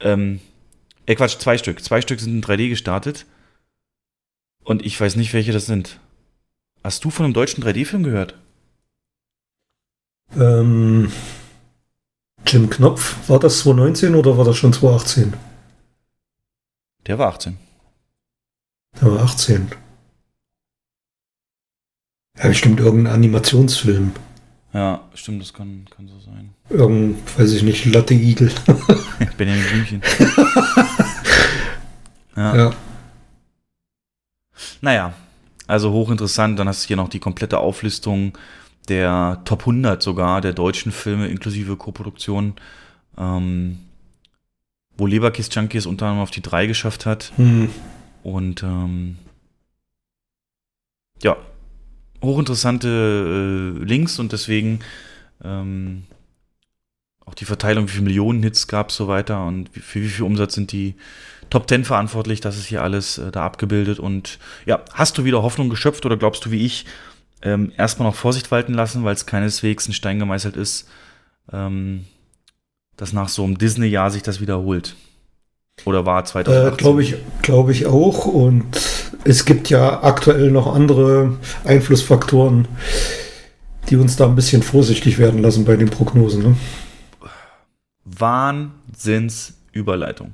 Ähm, 0.00 0.40
äh 1.06 1.14
Quatsch, 1.14 1.38
zwei 1.38 1.56
Stück. 1.58 1.82
Zwei 1.82 2.00
Stück 2.00 2.20
sind 2.20 2.34
in 2.34 2.42
3D 2.42 2.68
gestartet. 2.68 3.26
Und 4.64 4.84
ich 4.84 5.00
weiß 5.00 5.16
nicht, 5.16 5.32
welche 5.32 5.52
das 5.52 5.66
sind. 5.66 6.00
Hast 6.82 7.04
du 7.04 7.10
von 7.10 7.24
einem 7.24 7.34
deutschen 7.34 7.62
3D-Film 7.62 8.02
gehört? 8.02 8.34
Ähm, 10.36 11.10
Jim 12.46 12.68
Knopf, 12.68 13.28
war 13.28 13.38
das 13.38 13.60
2019 13.60 14.14
oder 14.14 14.36
war 14.36 14.44
das 14.44 14.56
schon 14.56 14.72
2018? 14.72 15.34
Der 17.06 17.18
war 17.18 17.28
18. 17.28 17.56
Der 19.00 19.12
war 19.12 19.22
18. 19.22 19.70
Ja, 22.38 22.48
bestimmt 22.48 22.80
irgendein 22.80 23.14
Animationsfilm. 23.14 24.12
Ja, 24.72 25.08
stimmt, 25.14 25.40
das 25.40 25.54
kann, 25.54 25.86
kann 25.88 26.08
so 26.08 26.18
sein. 26.18 26.52
Irgend, 26.68 27.38
weiß 27.38 27.52
ich 27.52 27.62
nicht, 27.62 27.84
Latte 27.86 28.14
Igel. 28.14 28.50
Benjamin 29.38 29.64
Blümchen. 29.64 30.02
ja. 32.36 32.56
ja. 32.56 32.74
Naja, 34.80 35.14
also 35.66 35.92
hochinteressant. 35.92 36.58
Dann 36.58 36.68
hast 36.68 36.84
du 36.84 36.88
hier 36.88 36.96
noch 36.96 37.08
die 37.08 37.20
komplette 37.20 37.58
Auflistung 37.58 38.36
der 38.88 39.40
Top 39.44 39.60
100 39.60 40.02
sogar 40.02 40.40
der 40.40 40.52
deutschen 40.52 40.92
Filme 40.92 41.28
inklusive 41.28 41.76
Koproduktion. 41.76 42.54
Ähm, 43.16 43.78
wo 44.96 45.06
Leberkiss 45.06 45.48
Junkies 45.52 45.86
unter 45.86 46.06
anderem 46.06 46.22
auf 46.22 46.30
die 46.30 46.42
3 46.42 46.66
geschafft 46.66 47.06
hat. 47.06 47.32
Hm. 47.36 47.70
Und 48.22 48.62
ähm, 48.62 49.16
ja, 51.22 51.36
hochinteressante 52.22 53.78
äh, 53.80 53.84
Links 53.84 54.18
und 54.18 54.32
deswegen 54.32 54.80
ähm, 55.44 56.04
auch 57.24 57.34
die 57.34 57.44
Verteilung, 57.44 57.88
wie 57.88 57.92
viele 57.92 58.04
Millionen 58.04 58.42
Hits 58.42 58.68
gab 58.68 58.90
es 58.90 58.96
so 58.96 59.08
weiter 59.08 59.44
und 59.46 59.74
wie, 59.74 59.80
für 59.80 60.00
wie 60.00 60.08
viel 60.08 60.24
Umsatz 60.24 60.54
sind 60.54 60.72
die 60.72 60.94
Top 61.50 61.68
10 61.68 61.84
verantwortlich, 61.84 62.40
das 62.40 62.56
ist 62.56 62.66
hier 62.66 62.82
alles 62.82 63.18
äh, 63.18 63.30
da 63.30 63.44
abgebildet 63.44 63.98
und 64.00 64.38
ja, 64.64 64.84
hast 64.92 65.18
du 65.18 65.24
wieder 65.24 65.42
Hoffnung 65.42 65.68
geschöpft 65.68 66.04
oder 66.06 66.16
glaubst 66.16 66.44
du 66.44 66.50
wie 66.50 66.64
ich, 66.64 66.86
ähm, 67.42 67.72
erstmal 67.76 68.08
noch 68.08 68.16
Vorsicht 68.16 68.50
walten 68.50 68.74
lassen, 68.74 69.04
weil 69.04 69.14
es 69.14 69.26
keineswegs 69.26 69.88
ein 69.88 69.92
Stein 69.92 70.18
gemeißelt 70.18 70.56
ist, 70.56 70.88
ähm, 71.52 72.06
dass 72.96 73.12
nach 73.12 73.28
so 73.28 73.44
einem 73.44 73.58
Disney-Jahr 73.58 74.10
sich 74.10 74.22
das 74.22 74.40
wiederholt. 74.40 74.96
Oder 75.84 76.06
war 76.06 76.24
2018? 76.24 76.72
Äh, 76.72 76.76
Glaube 76.76 77.02
ich, 77.02 77.16
glaub 77.42 77.68
ich 77.68 77.84
auch. 77.86 78.24
Und 78.26 78.64
es 79.24 79.44
gibt 79.44 79.68
ja 79.68 80.02
aktuell 80.02 80.50
noch 80.50 80.74
andere 80.74 81.36
Einflussfaktoren, 81.64 82.66
die 83.90 83.96
uns 83.96 84.16
da 84.16 84.24
ein 84.26 84.34
bisschen 84.34 84.62
vorsichtig 84.62 85.18
werden 85.18 85.42
lassen 85.42 85.66
bei 85.66 85.76
den 85.76 85.90
Prognosen. 85.90 86.42
Ne? 86.42 86.56
Wahnsinnsüberleitung. 88.04 90.32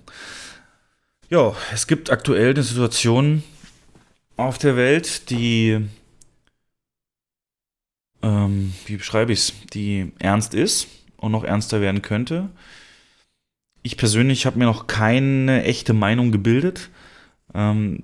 Ja, 1.28 1.54
es 1.72 1.86
gibt 1.86 2.10
aktuell 2.10 2.50
eine 2.50 2.62
Situation 2.62 3.42
auf 4.36 4.58
der 4.58 4.76
Welt, 4.76 5.30
die, 5.30 5.78
ähm, 8.22 8.74
wie 8.86 8.96
beschreibe 8.96 9.32
ich 9.32 9.38
es, 9.40 9.52
die 9.72 10.12
ernst 10.18 10.54
ist 10.54 10.88
und 11.22 11.32
noch 11.32 11.44
ernster 11.44 11.80
werden 11.80 12.02
könnte. 12.02 12.50
Ich 13.82 13.96
persönlich 13.96 14.44
habe 14.44 14.58
mir 14.58 14.66
noch 14.66 14.86
keine 14.86 15.64
echte 15.64 15.92
Meinung 15.92 16.32
gebildet, 16.32 16.90
ähm, 17.54 18.02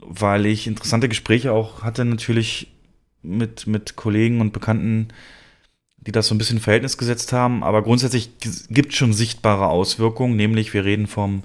weil 0.00 0.46
ich 0.46 0.66
interessante 0.66 1.08
Gespräche 1.08 1.52
auch 1.52 1.82
hatte 1.82 2.04
natürlich 2.04 2.68
mit, 3.22 3.66
mit 3.66 3.96
Kollegen 3.96 4.40
und 4.40 4.52
Bekannten, 4.52 5.08
die 5.96 6.12
das 6.12 6.26
so 6.26 6.34
ein 6.34 6.38
bisschen 6.38 6.58
in 6.58 6.62
Verhältnis 6.62 6.98
gesetzt 6.98 7.32
haben. 7.32 7.62
Aber 7.62 7.82
grundsätzlich 7.82 8.30
gibt 8.68 8.92
es 8.92 8.98
schon 8.98 9.12
sichtbare 9.12 9.68
Auswirkungen, 9.68 10.36
nämlich 10.36 10.74
wir 10.74 10.84
reden 10.84 11.06
vom 11.06 11.42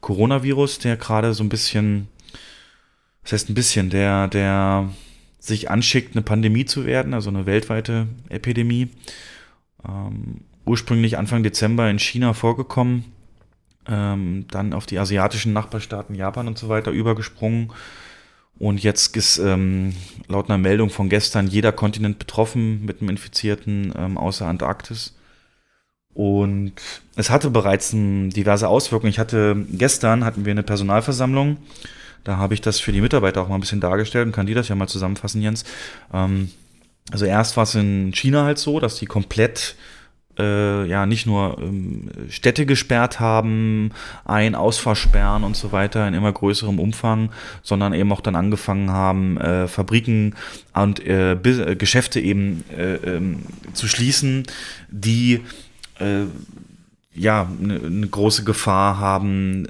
Coronavirus, 0.00 0.80
der 0.80 0.96
gerade 0.96 1.32
so 1.32 1.42
ein 1.42 1.48
bisschen, 1.48 2.08
das 3.22 3.32
heißt 3.32 3.50
ein 3.50 3.54
bisschen, 3.54 3.90
der, 3.90 4.28
der 4.28 4.90
sich 5.38 5.70
anschickt, 5.70 6.14
eine 6.14 6.22
Pandemie 6.22 6.66
zu 6.66 6.84
werden, 6.84 7.14
also 7.14 7.30
eine 7.30 7.46
weltweite 7.46 8.08
Epidemie. 8.28 8.88
Ähm, 9.86 10.42
ursprünglich 10.66 11.18
Anfang 11.18 11.42
Dezember 11.42 11.90
in 11.90 11.98
China 11.98 12.32
vorgekommen, 12.32 13.04
ähm, 13.88 14.46
dann 14.50 14.72
auf 14.72 14.86
die 14.86 14.98
asiatischen 14.98 15.52
Nachbarstaaten 15.52 16.14
Japan 16.14 16.48
und 16.48 16.58
so 16.58 16.68
weiter 16.68 16.90
übergesprungen 16.90 17.72
Und 18.58 18.82
jetzt 18.82 19.16
ist 19.16 19.38
ähm, 19.38 19.94
laut 20.28 20.50
einer 20.50 20.58
Meldung 20.58 20.90
von 20.90 21.08
gestern 21.08 21.46
jeder 21.46 21.72
Kontinent 21.72 22.18
betroffen 22.18 22.84
mit 22.84 23.00
einem 23.00 23.08
Infizierten 23.08 23.92
ähm, 23.96 24.18
außer 24.18 24.46
Antarktis. 24.46 25.16
Und 26.12 26.72
es 27.16 27.30
hatte 27.30 27.50
bereits 27.50 27.94
ähm, 27.94 28.28
diverse 28.28 28.68
Auswirkungen. 28.68 29.10
Ich 29.10 29.18
hatte 29.18 29.56
gestern 29.72 30.24
hatten 30.24 30.44
wir 30.44 30.50
eine 30.50 30.62
Personalversammlung. 30.62 31.56
Da 32.22 32.36
habe 32.36 32.52
ich 32.52 32.60
das 32.60 32.78
für 32.80 32.92
die 32.92 33.00
Mitarbeiter 33.00 33.40
auch 33.40 33.48
mal 33.48 33.54
ein 33.54 33.62
bisschen 33.62 33.80
dargestellt 33.80 34.26
und 34.26 34.32
kann 34.32 34.46
die 34.46 34.52
das 34.54 34.68
ja 34.68 34.74
mal 34.74 34.88
zusammenfassen, 34.88 35.40
Jens. 35.40 35.64
Ähm, 36.12 36.50
also 37.10 37.24
erst 37.24 37.56
war 37.56 37.64
es 37.64 37.74
in 37.74 38.12
China 38.12 38.44
halt 38.44 38.58
so, 38.58 38.78
dass 38.78 38.96
die 38.96 39.06
komplett 39.06 39.74
äh, 40.40 40.86
ja 40.86 41.06
nicht 41.06 41.26
nur 41.26 41.58
ähm, 41.60 42.10
Städte 42.28 42.66
gesperrt 42.66 43.20
haben, 43.20 43.90
Ein-, 44.24 44.54
Ausfahrsperren 44.54 45.44
und 45.44 45.56
so 45.56 45.72
weiter 45.72 46.08
in 46.08 46.14
immer 46.14 46.32
größerem 46.32 46.78
Umfang, 46.78 47.30
sondern 47.62 47.92
eben 47.94 48.12
auch 48.12 48.20
dann 48.20 48.36
angefangen 48.36 48.90
haben, 48.90 49.36
äh, 49.38 49.68
Fabriken 49.68 50.34
und 50.72 51.04
äh, 51.06 51.32
äh 51.32 51.76
Geschäfte 51.76 52.20
eben 52.20 52.64
äh, 52.76 52.94
ähm, 52.94 53.40
zu 53.74 53.86
schließen, 53.86 54.44
die 54.90 55.42
äh, 55.98 56.24
ja 57.14 57.48
eine 57.60 57.78
ne 57.78 58.06
große 58.06 58.44
Gefahr 58.44 58.98
haben, 58.98 59.66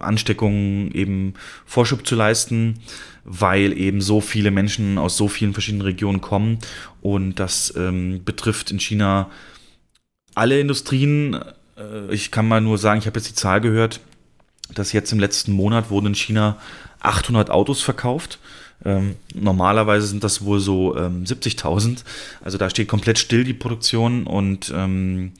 Ansteckungen 0.00 0.90
eben 0.92 1.34
Vorschub 1.66 2.06
zu 2.06 2.14
leisten 2.14 2.80
weil 3.26 3.76
eben 3.76 4.00
so 4.00 4.20
viele 4.20 4.50
Menschen 4.50 4.98
aus 4.98 5.16
so 5.16 5.26
vielen 5.28 5.52
verschiedenen 5.52 5.82
Regionen 5.82 6.20
kommen. 6.20 6.58
Und 7.02 7.34
das 7.34 7.74
ähm, 7.76 8.22
betrifft 8.24 8.70
in 8.70 8.78
China 8.78 9.28
alle 10.34 10.60
Industrien. 10.60 11.34
Äh, 11.76 12.12
ich 12.14 12.30
kann 12.30 12.46
mal 12.46 12.60
nur 12.60 12.78
sagen, 12.78 13.00
ich 13.00 13.06
habe 13.06 13.18
jetzt 13.18 13.28
die 13.28 13.34
Zahl 13.34 13.60
gehört, 13.60 14.00
dass 14.72 14.92
jetzt 14.92 15.12
im 15.12 15.18
letzten 15.18 15.52
Monat 15.52 15.90
wurden 15.90 16.06
in 16.06 16.14
China 16.14 16.56
800 17.00 17.50
Autos 17.50 17.82
verkauft. 17.82 18.38
Ähm, 18.84 19.16
normalerweise 19.34 20.06
sind 20.06 20.22
das 20.22 20.44
wohl 20.44 20.60
so 20.60 20.96
ähm, 20.96 21.24
70.000. 21.24 22.04
Also 22.44 22.58
da 22.58 22.70
steht 22.70 22.88
komplett 22.88 23.18
still 23.18 23.42
die 23.42 23.54
Produktion 23.54 24.26
und 24.26 24.72
ähm, 24.74 25.32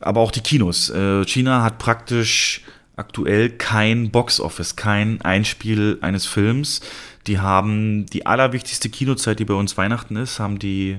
aber 0.00 0.20
auch 0.20 0.32
die 0.32 0.40
Kinos. 0.40 0.90
Äh, 0.90 1.24
China 1.26 1.62
hat 1.62 1.78
praktisch 1.78 2.62
aktuell 2.96 3.50
kein 3.50 4.10
Boxoffice, 4.10 4.76
kein 4.76 5.20
Einspiel 5.22 5.98
eines 6.00 6.26
Films. 6.26 6.80
Die 7.26 7.38
haben 7.38 8.06
die 8.06 8.26
allerwichtigste 8.26 8.88
Kinozeit, 8.88 9.38
die 9.38 9.44
bei 9.44 9.54
uns 9.54 9.76
Weihnachten 9.76 10.16
ist, 10.16 10.40
haben 10.40 10.58
die, 10.58 10.98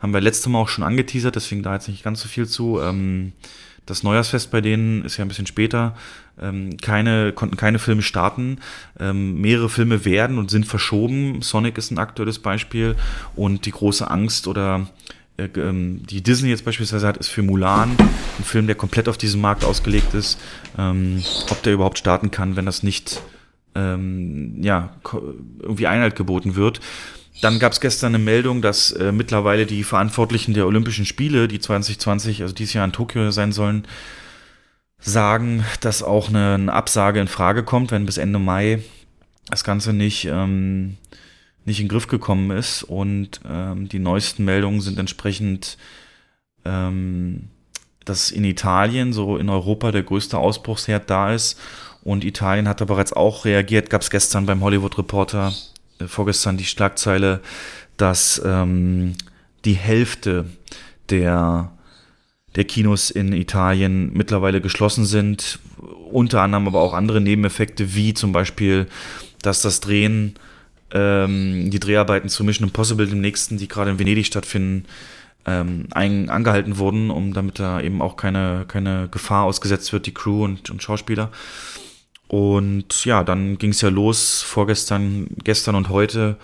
haben 0.00 0.12
wir 0.12 0.20
letztes 0.20 0.46
Mal 0.46 0.60
auch 0.60 0.68
schon 0.68 0.84
angeteasert, 0.84 1.36
deswegen 1.36 1.62
da 1.62 1.74
jetzt 1.74 1.88
nicht 1.88 2.04
ganz 2.04 2.20
so 2.20 2.28
viel 2.28 2.46
zu. 2.46 2.80
Ähm, 2.80 3.32
das 3.88 4.02
Neujahrsfest 4.02 4.50
bei 4.50 4.60
denen 4.60 5.04
ist 5.04 5.16
ja 5.16 5.24
ein 5.24 5.28
bisschen 5.28 5.46
später. 5.46 5.96
Ähm, 6.40 6.76
keine, 6.76 7.32
konnten 7.32 7.56
keine 7.56 7.78
Filme 7.78 8.02
starten. 8.02 8.58
Ähm, 9.00 9.40
mehrere 9.40 9.70
Filme 9.70 10.04
werden 10.04 10.38
und 10.38 10.50
sind 10.50 10.66
verschoben. 10.66 11.40
Sonic 11.42 11.78
ist 11.78 11.90
ein 11.90 11.98
aktuelles 11.98 12.38
Beispiel. 12.38 12.96
Und 13.34 13.64
die 13.64 13.70
große 13.70 14.08
Angst 14.08 14.46
oder 14.46 14.88
äh, 15.38 15.48
ähm, 15.56 16.02
die 16.04 16.22
Disney 16.22 16.50
jetzt 16.50 16.64
beispielsweise 16.64 17.06
hat, 17.06 17.16
ist 17.16 17.28
für 17.28 17.42
Mulan, 17.42 17.96
ein 18.38 18.44
Film, 18.44 18.66
der 18.66 18.76
komplett 18.76 19.08
auf 19.08 19.16
diesen 19.16 19.40
Markt 19.40 19.64
ausgelegt 19.64 20.12
ist, 20.12 20.38
ähm, 20.76 21.24
ob 21.50 21.62
der 21.62 21.72
überhaupt 21.72 21.98
starten 21.98 22.30
kann, 22.30 22.56
wenn 22.56 22.66
das 22.66 22.82
nicht 22.82 23.22
ähm, 23.78 24.62
ja, 24.62 24.96
irgendwie 25.60 25.86
Einhalt 25.86 26.16
geboten 26.16 26.56
wird. 26.56 26.80
Dann 27.40 27.58
gab 27.60 27.72
es 27.72 27.80
gestern 27.80 28.14
eine 28.14 28.24
Meldung, 28.24 28.62
dass 28.62 28.90
äh, 28.90 29.12
mittlerweile 29.12 29.64
die 29.64 29.84
Verantwortlichen 29.84 30.54
der 30.54 30.66
Olympischen 30.66 31.06
Spiele, 31.06 31.46
die 31.46 31.60
2020, 31.60 32.42
also 32.42 32.54
dieses 32.54 32.74
Jahr 32.74 32.84
in 32.84 32.92
Tokio 32.92 33.30
sein 33.30 33.52
sollen, 33.52 33.86
sagen, 34.98 35.64
dass 35.80 36.02
auch 36.02 36.28
eine, 36.28 36.54
eine 36.54 36.72
Absage 36.72 37.20
in 37.20 37.28
Frage 37.28 37.62
kommt, 37.62 37.92
wenn 37.92 38.06
bis 38.06 38.18
Ende 38.18 38.40
Mai 38.40 38.80
das 39.48 39.62
Ganze 39.62 39.92
nicht, 39.92 40.24
ähm, 40.24 40.96
nicht 41.64 41.78
in 41.78 41.84
den 41.84 41.90
Griff 41.90 42.08
gekommen 42.08 42.50
ist. 42.50 42.82
Und 42.82 43.40
ähm, 43.48 43.88
die 43.88 44.00
neuesten 44.00 44.44
Meldungen 44.44 44.80
sind 44.80 44.98
entsprechend, 44.98 45.78
ähm, 46.64 47.50
dass 48.04 48.32
in 48.32 48.42
Italien, 48.42 49.12
so 49.12 49.36
in 49.36 49.48
Europa, 49.48 49.92
der 49.92 50.02
größte 50.02 50.38
Ausbruchsherd 50.38 51.08
da 51.08 51.32
ist 51.32 51.60
und 52.08 52.24
Italien 52.24 52.68
hat 52.68 52.80
da 52.80 52.86
bereits 52.86 53.12
auch 53.12 53.44
reagiert. 53.44 53.90
Gab 53.90 54.00
es 54.00 54.08
gestern 54.08 54.46
beim 54.46 54.62
Hollywood 54.62 54.96
Reporter, 54.96 55.52
äh, 56.00 56.06
vorgestern 56.06 56.56
die 56.56 56.64
Schlagzeile, 56.64 57.40
dass 57.98 58.40
ähm, 58.44 59.12
die 59.66 59.74
Hälfte 59.74 60.46
der, 61.10 61.70
der 62.56 62.64
Kinos 62.64 63.10
in 63.10 63.34
Italien 63.34 64.10
mittlerweile 64.14 64.62
geschlossen 64.62 65.04
sind. 65.04 65.58
Unter 66.10 66.40
anderem 66.40 66.66
aber 66.66 66.80
auch 66.80 66.94
andere 66.94 67.20
Nebeneffekte, 67.20 67.94
wie 67.94 68.14
zum 68.14 68.32
Beispiel, 68.32 68.86
dass 69.42 69.60
das 69.60 69.80
Drehen, 69.80 70.36
ähm, 70.92 71.70
die 71.70 71.80
Dreharbeiten 71.80 72.30
zu 72.30 72.42
Mission 72.42 72.68
Impossible, 72.68 73.06
dem 73.06 73.20
nächsten, 73.20 73.58
die 73.58 73.68
gerade 73.68 73.90
in 73.90 73.98
Venedig 73.98 74.24
stattfinden, 74.24 74.86
ähm, 75.44 75.88
ein, 75.90 76.30
angehalten 76.30 76.78
wurden, 76.78 77.10
um 77.10 77.34
damit 77.34 77.58
da 77.58 77.82
eben 77.82 78.00
auch 78.00 78.16
keine, 78.16 78.64
keine 78.66 79.08
Gefahr 79.10 79.44
ausgesetzt 79.44 79.92
wird, 79.92 80.06
die 80.06 80.14
Crew 80.14 80.44
und, 80.44 80.70
und 80.70 80.82
Schauspieler. 80.82 81.30
Und 82.28 83.04
ja, 83.06 83.24
dann 83.24 83.56
ging 83.58 83.70
es 83.70 83.80
ja 83.80 83.88
los, 83.88 84.42
vorgestern, 84.42 85.28
gestern 85.44 85.74
und 85.74 85.88
heute, 85.88 86.36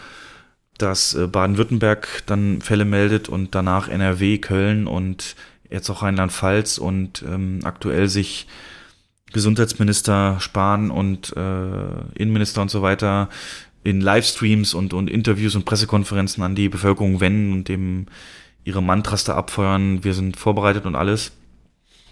dass 0.79 1.15
äh, 1.15 1.27
Baden-Württemberg 1.27 2.23
dann 2.27 2.63
Fälle 2.63 2.87
meldet 2.87 3.29
und 3.29 3.55
danach 3.55 3.89
NRW, 3.89 4.39
Köln 4.39 4.87
und 4.87 5.37
jetzt 5.71 5.91
auch 5.91 6.03
Rheinland-Pfalz 6.03 6.79
und 6.79 7.23
ähm, 7.29 7.61
aktuell 7.65 8.09
sich 8.09 8.47
Gesundheitsminister 9.33 10.37
Spahn 10.41 10.91
und 10.91 11.37
äh, 11.37 12.15
Innenminister 12.15 12.63
und 12.63 12.71
so 12.71 12.83
weiter 12.83 13.29
in 13.83 14.01
Livestreams 14.01 14.73
und, 14.73 14.95
und 14.95 15.11
Interviews 15.11 15.55
und 15.55 15.67
Pressekonferenzen 15.67 16.43
an 16.43 16.55
die 16.55 16.71
Bevölkerung 16.71 17.21
wenden 17.21 17.53
und 17.53 17.69
dem 17.69 18.07
ihre 18.65 18.83
Mantras 18.83 19.25
da 19.25 19.35
abfeuern. 19.35 20.03
Wir 20.03 20.15
sind 20.15 20.39
vorbereitet 20.39 20.87
und 20.87 20.95
alles. 20.95 21.33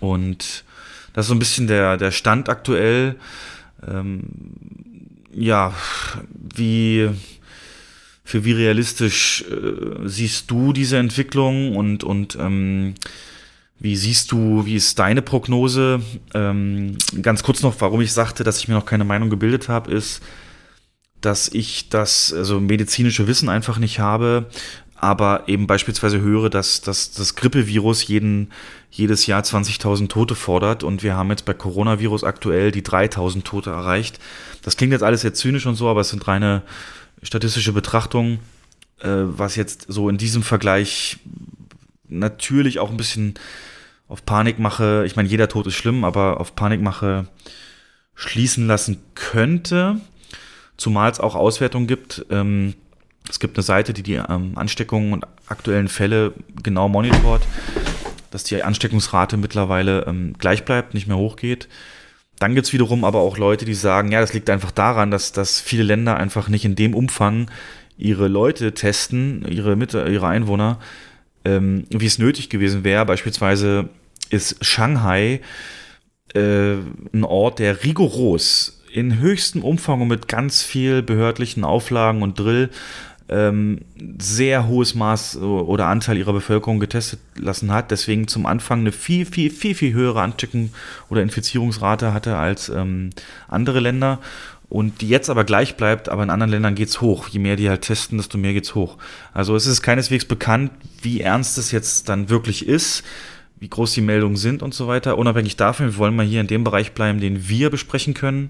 Und 0.01 0.65
das 1.15 1.25
ist 1.25 1.29
so 1.29 1.35
ein 1.35 1.39
bisschen 1.39 1.67
der, 1.67 1.97
der 1.97 2.11
Stand 2.11 2.51
aktuell 2.51 3.17
ähm, 3.87 4.23
ja, 5.33 5.75
wie 6.55 7.11
für 8.25 8.45
wie 8.45 8.53
realistisch 8.53 9.45
äh, 9.51 10.09
siehst 10.09 10.51
du 10.51 10.73
diese 10.73 10.99
Entwicklung 10.99 11.77
und, 11.77 12.05
und 12.05 12.37
ähm, 12.41 12.95
wie 13.79 13.97
siehst 13.97 14.31
du, 14.31 14.65
wie 14.65 14.77
ist 14.77 14.99
deine 14.99 15.23
Prognose? 15.23 16.01
Ähm, 16.35 16.97
ganz 17.21 17.43
kurz 17.43 17.63
noch, 17.63 17.81
warum 17.81 18.01
ich 18.01 18.13
sagte, 18.13 18.45
dass 18.45 18.59
ich 18.59 18.69
mir 18.69 18.75
noch 18.75 18.87
keine 18.87 19.05
Meinung 19.05 19.29
gebildet 19.29 19.69
habe, 19.69 19.93
ist, 19.93 20.23
dass 21.21 21.49
ich 21.49 21.89
das, 21.89 22.33
also 22.33 22.61
medizinische 22.61 23.27
Wissen 23.27 23.49
einfach 23.49 23.79
nicht 23.79 23.99
habe, 23.99 24.47
aber 25.03 25.49
eben 25.49 25.67
beispielsweise 25.67 26.21
höre, 26.21 26.49
dass, 26.49 26.81
dass 26.81 27.11
das 27.11 27.35
Grippevirus 27.35 28.07
jeden, 28.07 28.53
jedes 28.89 29.27
Jahr 29.27 29.43
20.000 29.43 30.09
Tote 30.09 30.37
fordert 30.37 30.85
und 30.85 31.03
wir 31.03 31.17
haben 31.17 31.29
jetzt 31.31 31.45
bei 31.45 31.55
Coronavirus 31.55 32.23
aktuell 32.23 32.71
die 32.71 32.83
3.000 32.83 33.43
Tote 33.43 33.71
erreicht. 33.71 34.21
Das 34.63 34.77
klingt 34.77 34.93
jetzt 34.93 35.03
alles 35.03 35.23
sehr 35.23 35.35
zynisch 35.35 35.67
und 35.67 35.75
so, 35.75 35.89
aber 35.89 36.03
es 36.03 36.11
sind 36.11 36.29
reine 36.29 36.63
statistische 37.21 37.73
Betrachtungen, 37.73 38.39
äh, 39.01 39.09
was 39.09 39.57
jetzt 39.57 39.87
so 39.89 40.09
in 40.09 40.19
diesem 40.19 40.45
Vergleich 40.45 41.19
natürlich 42.09 42.79
auch 42.79 42.91
ein 42.91 42.97
bisschen 42.97 43.35
auf 44.07 44.25
Panikmache, 44.25 45.03
ich 45.05 45.17
meine, 45.17 45.29
jeder 45.29 45.49
Tod 45.49 45.67
ist 45.67 45.75
schlimm, 45.75 46.05
aber 46.05 46.39
auf 46.39 46.55
Panikmache 46.55 47.27
schließen 48.15 48.69
lassen 48.69 49.03
könnte, 49.17 50.01
zumal 50.77 51.11
es 51.11 51.19
auch 51.19 51.35
Auswertungen 51.35 51.89
gibt. 51.89 52.25
Ähm, 52.31 52.75
es 53.29 53.41
gibt 53.41 53.57
eine 53.57 53.63
Seite, 53.63 53.93
die 53.93 54.03
die 54.03 54.15
ähm, 54.15 54.53
Ansteckungen 54.57 55.13
und 55.13 55.27
aktuellen 55.47 55.89
Fälle 55.89 56.33
genau 56.63 56.89
monitort, 56.89 57.43
dass 58.31 58.45
die 58.45 58.63
Ansteckungsrate 58.63 59.37
mittlerweile 59.37 60.07
ähm, 60.07 60.35
gleich 60.39 60.65
bleibt, 60.65 60.95
nicht 60.95 61.07
mehr 61.07 61.17
hochgeht. 61.17 61.69
Dann 62.39 62.55
gibt 62.55 62.67
es 62.67 62.73
wiederum 62.73 63.05
aber 63.05 63.21
auch 63.21 63.39
Leute, 63.39 63.65
die 63.65 63.75
sagen, 63.75 64.11
ja, 64.11 64.21
das 64.21 64.33
liegt 64.33 64.51
einfach 64.51 64.73
daran, 64.73 65.11
dass, 65.11 65.33
dass 65.33 65.61
viele 65.61 65.85
Länder 65.85 66.17
einfach 66.17 66.49
nicht 66.49 66.65
in 66.65 66.75
dem 66.75 66.95
Umfang 66.95 67.51
ihre 67.97 68.27
Leute 68.27 68.73
testen, 68.73 69.47
ihre, 69.49 69.75
ihre 69.75 70.27
Einwohner, 70.27 70.81
ähm, 71.45 71.85
wie 71.91 72.07
es 72.07 72.19
nötig 72.19 72.51
gewesen 72.51 72.83
wäre. 72.83 73.07
Beispielsweise 73.07 73.89
ist 74.31 74.65
Shanghai 74.65 75.41
äh, 76.35 76.75
ein 77.13 77.25
Ort, 77.25 77.59
der 77.59 77.85
rigoros 77.85 78.83
in 78.93 79.21
höchstem 79.21 79.63
Umfang 79.63 80.03
und 80.03 80.09
mit 80.09 80.29
ganz 80.29 80.63
viel 80.63 81.03
behördlichen 81.03 81.65
Auflagen 81.65 82.23
und 82.23 82.39
Drill 82.39 82.71
sehr 84.19 84.67
hohes 84.69 84.95
Maß 84.95 85.39
oder 85.39 85.87
Anteil 85.87 86.19
ihrer 86.19 86.33
Bevölkerung 86.33 86.81
getestet 86.81 87.21
lassen 87.37 87.73
hat, 87.73 87.91
deswegen 87.91 88.29
zum 88.29 88.47
Anfang 88.47 88.81
eine 88.81 88.93
viel, 88.93 89.25
viel, 89.25 89.51
viel, 89.51 89.75
viel 89.75 89.93
höhere 89.95 90.21
Ansteckung 90.21 90.71
oder 91.09 91.23
Infizierungsrate 91.23 92.13
hatte 92.13 92.37
als 92.37 92.69
ähm, 92.69 93.11
andere 93.49 93.81
Länder 93.81 94.19
und 94.73 95.03
die 95.03 95.09
jetzt 95.09 95.29
aber 95.29 95.45
gleich 95.45 95.77
bleibt, 95.77 96.09
aber 96.09 96.23
in 96.23 96.31
anderen 96.31 96.51
Ländern 96.51 96.75
geht 96.75 96.89
es 96.89 97.03
hoch. 97.03 97.29
Je 97.29 97.39
mehr 97.39 97.57
die 97.57 97.69
halt 97.69 97.83
testen, 97.83 98.17
desto 98.17 98.39
mehr 98.39 98.55
geht 98.55 98.65
es 98.65 98.75
hoch. 98.75 98.97
Also 99.35 99.55
es 99.55 99.67
ist 99.67 99.83
keineswegs 99.83 100.25
bekannt, 100.25 100.71
wie 101.03 101.21
ernst 101.21 101.59
es 101.59 101.73
jetzt 101.73 102.09
dann 102.09 102.31
wirklich 102.31 102.67
ist, 102.67 103.05
wie 103.61 103.69
groß 103.69 103.93
die 103.93 104.01
Meldungen 104.01 104.39
sind 104.39 104.63
und 104.63 104.73
so 104.73 104.89
weiter. 104.89 105.19
Unabhängig 105.19 105.57
davon, 105.57 105.89
wir 105.89 105.97
wollen 105.99 106.17
mal 106.17 106.25
hier 106.25 106.41
in 106.41 106.47
dem 106.47 106.65
Bereich 106.65 106.93
bleiben, 106.93 107.21
den 107.21 107.51
wir 107.51 107.69
besprechen 107.69 108.15
können. 108.15 108.49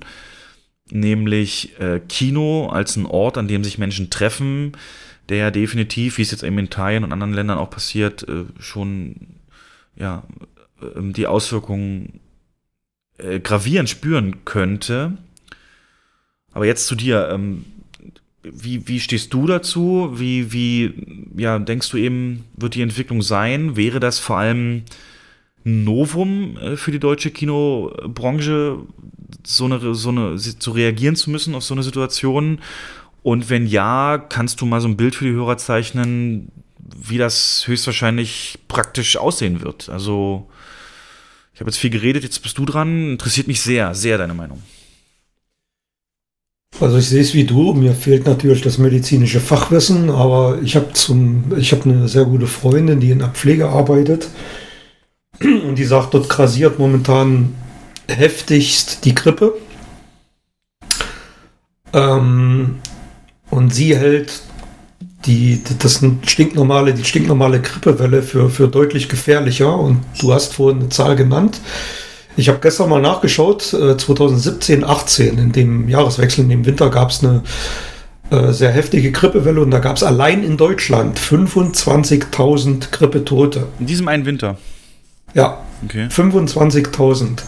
Nämlich 0.93 1.79
äh, 1.81 2.01
Kino 2.01 2.69
als 2.69 2.97
ein 2.97 3.07
Ort, 3.07 3.39
an 3.39 3.49
dem 3.49 3.65
sich 3.65 3.79
Menschen 3.79 4.11
treffen, 4.11 4.73
der 5.29 5.39
ja 5.39 5.51
definitiv, 5.51 6.19
wie 6.19 6.23
es 6.23 6.31
jetzt 6.31 6.43
eben 6.43 6.59
in 6.59 6.67
Italien 6.67 7.05
und 7.05 7.13
anderen 7.13 7.33
Ländern 7.33 7.59
auch 7.59 7.71
passiert, 7.71 8.29
äh, 8.29 8.45
schon 8.59 9.17
ja, 9.97 10.25
äh, 10.81 11.13
die 11.13 11.27
Auswirkungen 11.27 12.21
äh, 13.19 13.41
gravierend 13.41 13.89
spüren 13.89 14.45
könnte. 14.45 15.17
Aber 16.53 16.67
jetzt 16.67 16.87
zu 16.87 16.95
dir. 16.95 17.31
Ähm, 17.33 17.65
wie, 18.45 18.89
wie 18.89 18.99
stehst 18.99 19.33
du 19.33 19.47
dazu? 19.47 20.15
Wie, 20.17 20.53
wie 20.53 20.93
ja, 21.37 21.61
denkst 21.61 21.91
du 21.91 21.97
eben, 21.97 22.45
wird 22.57 22.75
die 22.75 22.83
Entwicklung 22.83 23.23
sein? 23.23 23.77
Wäre 23.77 24.01
das 24.01 24.19
vor 24.19 24.39
allem 24.39 24.83
Novum 25.65 26.57
äh, 26.57 26.77
für 26.77 26.91
die 26.91 26.99
deutsche 26.99 27.31
Kinobranche, 27.31 28.79
so 29.45 29.65
eine, 29.65 29.95
so 29.95 30.09
eine, 30.11 30.37
zu 30.37 30.71
reagieren 30.71 31.17
zu 31.17 31.31
müssen 31.31 31.55
auf 31.55 31.65
so 31.65 31.75
eine 31.75 31.83
Situation? 31.83 32.61
Und 33.23 33.51
wenn 33.51 33.67
ja, 33.67 34.19
kannst 34.19 34.61
du 34.61 34.67
mal 34.67 34.81
so 34.81 34.89
ein 34.89 34.97
Bild 34.97 35.15
für 35.15 35.25
die 35.25 35.33
Hörer 35.33 35.57
zeichnen, 35.57 36.51
wie 36.79 37.19
das 37.19 37.67
höchstwahrscheinlich 37.67 38.59
praktisch 38.69 39.17
aussehen 39.17 39.63
wird? 39.63 39.89
Also, 39.89 40.49
ich 41.55 41.61
habe 41.61 41.71
jetzt 41.71 41.79
viel 41.79 41.91
geredet, 41.91 42.25
jetzt 42.25 42.43
bist 42.43 42.59
du 42.59 42.65
dran. 42.65 43.13
Interessiert 43.13 43.47
mich 43.47 43.61
sehr, 43.61 43.95
sehr 43.95 44.19
deine 44.19 44.35
Meinung. 44.35 44.63
Also 46.81 46.97
ich 46.97 47.07
sehe 47.07 47.21
es 47.21 47.35
wie 47.35 47.45
du, 47.45 47.75
mir 47.75 47.93
fehlt 47.93 48.27
natürlich 48.27 48.63
das 48.63 48.79
medizinische 48.79 49.41
Fachwissen, 49.41 50.11
aber 50.11 50.59
ich 50.63 50.75
habe 50.75 50.93
zum, 50.95 51.45
ich 51.57 51.71
habe 51.71 51.85
eine 51.85 52.09
sehr 52.09 52.25
gute 52.25 52.47
Freundin, 52.47 52.99
die 52.99 53.11
in 53.11 53.21
der 53.21 53.29
Pflege 53.29 53.69
arbeitet 53.69 54.29
und 55.73 55.79
die 55.79 55.85
sagt, 55.85 56.13
dort 56.13 56.29
grasiert 56.29 56.79
momentan 56.79 57.55
heftigst 58.07 59.07
die 59.07 59.15
Grippe. 59.15 59.55
Ähm, 61.95 62.81
und 63.49 63.73
sie 63.73 63.97
hält 63.97 64.43
die, 65.25 65.63
das 65.79 66.05
stinknormale, 66.27 66.93
die 66.93 67.05
stinknormale 67.05 67.63
Grippewelle 67.63 68.23
für, 68.23 68.51
für 68.51 68.69
deutlich 68.69 69.09
gefährlicher. 69.09 69.75
Und 69.79 70.03
du 70.21 70.35
hast 70.35 70.53
vorhin 70.53 70.81
eine 70.81 70.89
Zahl 70.91 71.17
genannt. 71.17 71.59
Ich 72.37 72.51
habe 72.51 72.59
gestern 72.61 72.91
mal 72.91 73.01
nachgeschaut, 73.01 73.63
2017, 73.63 74.83
äh, 74.83 74.85
18, 74.85 75.39
in 75.39 75.53
dem 75.53 75.89
Jahreswechsel, 75.89 76.45
in 76.45 76.51
dem 76.51 76.67
Winter 76.67 76.91
gab 76.91 77.13
es 77.13 77.25
eine 77.25 77.45
äh, 78.29 78.53
sehr 78.53 78.73
heftige 78.73 79.11
Grippewelle 79.11 79.63
und 79.63 79.71
da 79.71 79.79
gab 79.79 79.97
es 79.97 80.03
allein 80.03 80.45
in 80.45 80.59
Deutschland 80.59 81.19
25.000 81.19 82.91
Grippetote. 82.91 83.69
In 83.81 83.87
diesem 83.87 84.09
einen 84.09 84.27
Winter? 84.27 84.59
Ja, 85.35 85.59
okay. 85.85 86.07
25.000. 86.07 87.43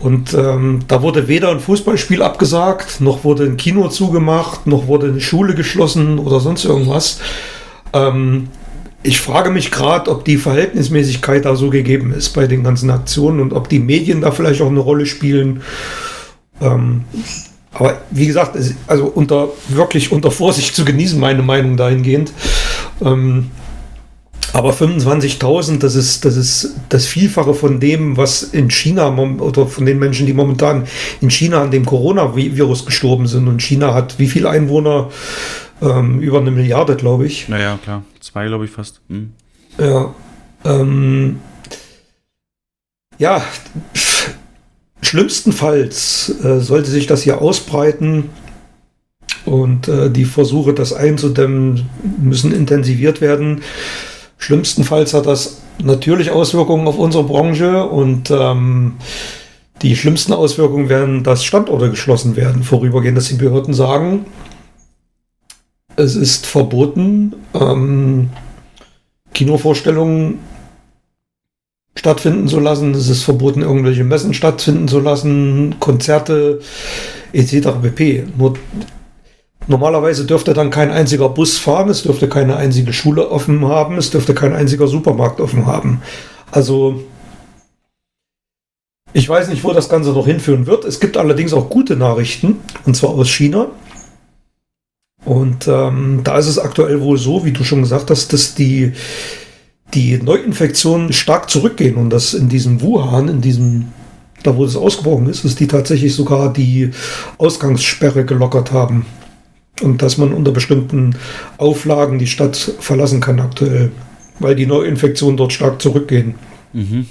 Und 0.00 0.34
ähm, 0.34 0.80
da 0.88 1.02
wurde 1.02 1.28
weder 1.28 1.50
ein 1.50 1.60
Fußballspiel 1.60 2.22
abgesagt, 2.22 3.00
noch 3.00 3.24
wurde 3.24 3.44
ein 3.44 3.56
Kino 3.56 3.88
zugemacht, 3.88 4.66
noch 4.66 4.86
wurde 4.86 5.06
eine 5.06 5.20
Schule 5.20 5.54
geschlossen 5.54 6.18
oder 6.18 6.40
sonst 6.40 6.64
irgendwas. 6.64 7.20
Ähm, 7.92 8.48
ich 9.02 9.20
frage 9.20 9.50
mich 9.50 9.70
gerade, 9.70 10.10
ob 10.10 10.24
die 10.24 10.36
Verhältnismäßigkeit 10.36 11.44
da 11.44 11.54
so 11.54 11.70
gegeben 11.70 12.12
ist 12.12 12.30
bei 12.30 12.46
den 12.46 12.64
ganzen 12.64 12.90
Aktionen 12.90 13.40
und 13.40 13.52
ob 13.52 13.68
die 13.68 13.78
Medien 13.78 14.22
da 14.22 14.30
vielleicht 14.30 14.62
auch 14.62 14.70
eine 14.70 14.80
Rolle 14.80 15.06
spielen. 15.06 15.62
Ähm, 16.60 17.04
aber 17.72 18.00
wie 18.10 18.26
gesagt, 18.26 18.56
also 18.86 19.06
unter 19.06 19.48
wirklich 19.68 20.10
unter 20.10 20.30
Vorsicht 20.30 20.74
zu 20.74 20.84
genießen, 20.84 21.20
meine 21.20 21.42
Meinung 21.42 21.76
dahingehend. 21.76 22.32
Ähm, 23.02 23.50
aber 24.54 24.70
25.000, 24.70 25.80
das 25.80 25.96
ist, 25.96 26.24
das 26.24 26.36
ist 26.36 26.76
das 26.88 27.06
Vielfache 27.06 27.54
von 27.54 27.80
dem, 27.80 28.16
was 28.16 28.44
in 28.44 28.70
China 28.70 29.08
oder 29.08 29.66
von 29.66 29.84
den 29.84 29.98
Menschen, 29.98 30.26
die 30.26 30.32
momentan 30.32 30.86
in 31.20 31.28
China 31.28 31.60
an 31.60 31.72
dem 31.72 31.84
Coronavirus 31.84 32.86
gestorben 32.86 33.26
sind. 33.26 33.48
Und 33.48 33.62
China 33.62 33.94
hat 33.94 34.20
wie 34.20 34.28
viele 34.28 34.48
Einwohner? 34.48 35.10
Ähm, 35.82 36.20
über 36.20 36.38
eine 36.38 36.52
Milliarde, 36.52 36.94
glaube 36.94 37.26
ich. 37.26 37.48
Naja, 37.48 37.80
klar. 37.82 38.04
Zwei, 38.20 38.46
glaube 38.46 38.66
ich, 38.66 38.70
fast. 38.70 39.00
Hm. 39.08 39.32
Ja. 39.76 40.14
Ähm, 40.64 41.40
ja, 43.18 43.44
schlimmstenfalls 45.02 46.32
äh, 46.44 46.60
sollte 46.60 46.92
sich 46.92 47.08
das 47.08 47.22
hier 47.22 47.42
ausbreiten 47.42 48.30
und 49.44 49.88
äh, 49.88 50.10
die 50.10 50.24
Versuche, 50.24 50.74
das 50.74 50.92
einzudämmen, 50.92 51.86
müssen 52.22 52.54
intensiviert 52.54 53.20
werden. 53.20 53.62
Schlimmstenfalls 54.38 55.14
hat 55.14 55.26
das 55.26 55.62
natürlich 55.82 56.30
Auswirkungen 56.30 56.86
auf 56.86 56.98
unsere 56.98 57.24
Branche 57.24 57.84
und 57.84 58.30
ähm, 58.30 58.94
die 59.82 59.96
schlimmsten 59.96 60.32
Auswirkungen 60.32 60.88
werden, 60.88 61.24
dass 61.24 61.44
Standorte 61.44 61.90
geschlossen 61.90 62.36
werden, 62.36 62.62
vorübergehend, 62.62 63.16
dass 63.16 63.28
die 63.28 63.34
Behörden 63.34 63.74
sagen, 63.74 64.26
es 65.96 66.16
ist 66.16 66.46
verboten, 66.46 67.34
ähm, 67.54 68.30
Kinovorstellungen 69.32 70.38
stattfinden 71.96 72.48
zu 72.48 72.60
lassen. 72.60 72.92
Es 72.94 73.08
ist 73.08 73.22
verboten, 73.22 73.62
irgendwelche 73.62 74.04
Messen 74.04 74.34
stattfinden 74.34 74.88
zu 74.88 75.00
lassen, 75.00 75.76
Konzerte 75.80 76.60
etc. 77.32 77.68
pp. 77.82 78.24
Nur 78.36 78.54
normalerweise 79.66 80.24
dürfte 80.24 80.54
dann 80.54 80.70
kein 80.70 80.90
einziger 80.90 81.28
Bus 81.28 81.58
fahren, 81.58 81.88
es 81.88 82.02
dürfte 82.02 82.28
keine 82.28 82.56
einzige 82.56 82.92
Schule 82.92 83.30
offen 83.30 83.66
haben, 83.66 83.96
es 83.98 84.10
dürfte 84.10 84.34
kein 84.34 84.54
einziger 84.54 84.86
Supermarkt 84.86 85.40
offen 85.40 85.66
haben. 85.66 86.02
Also 86.50 87.02
ich 89.16 89.28
weiß 89.28 89.48
nicht, 89.48 89.62
wo 89.62 89.72
das 89.72 89.88
Ganze 89.88 90.10
noch 90.10 90.26
hinführen 90.26 90.66
wird. 90.66 90.84
Es 90.84 90.98
gibt 90.98 91.16
allerdings 91.16 91.52
auch 91.52 91.70
gute 91.70 91.94
Nachrichten, 91.94 92.56
und 92.84 92.96
zwar 92.96 93.10
aus 93.10 93.30
China. 93.30 93.68
Und 95.24 95.68
ähm, 95.68 96.20
da 96.24 96.36
ist 96.36 96.48
es 96.48 96.58
aktuell 96.58 97.00
wohl 97.00 97.16
so, 97.16 97.44
wie 97.44 97.52
du 97.52 97.62
schon 97.62 97.82
gesagt 97.82 98.10
hast, 98.10 98.32
dass 98.32 98.56
die, 98.56 98.92
die 99.94 100.18
Neuinfektionen 100.18 101.12
stark 101.12 101.48
zurückgehen 101.48 101.94
und 101.94 102.10
dass 102.10 102.34
in 102.34 102.48
diesem 102.48 102.82
Wuhan, 102.82 103.28
in 103.28 103.40
diesem, 103.40 103.92
da 104.42 104.56
wo 104.56 104.64
es 104.64 104.76
ausgebrochen 104.76 105.28
ist, 105.28 105.44
dass 105.44 105.54
die 105.54 105.68
tatsächlich 105.68 106.14
sogar 106.14 106.52
die 106.52 106.90
Ausgangssperre 107.38 108.24
gelockert 108.24 108.72
haben. 108.72 109.06
Und 109.82 110.02
dass 110.02 110.18
man 110.18 110.32
unter 110.32 110.52
bestimmten 110.52 111.16
Auflagen 111.58 112.18
die 112.18 112.28
Stadt 112.28 112.56
verlassen 112.56 113.20
kann 113.20 113.40
aktuell, 113.40 113.90
weil 114.38 114.54
die 114.54 114.66
Neuinfektionen 114.66 115.36
dort 115.36 115.52
stark 115.52 115.82
zurückgehen. 115.82 116.36
Mhm. 116.72 117.06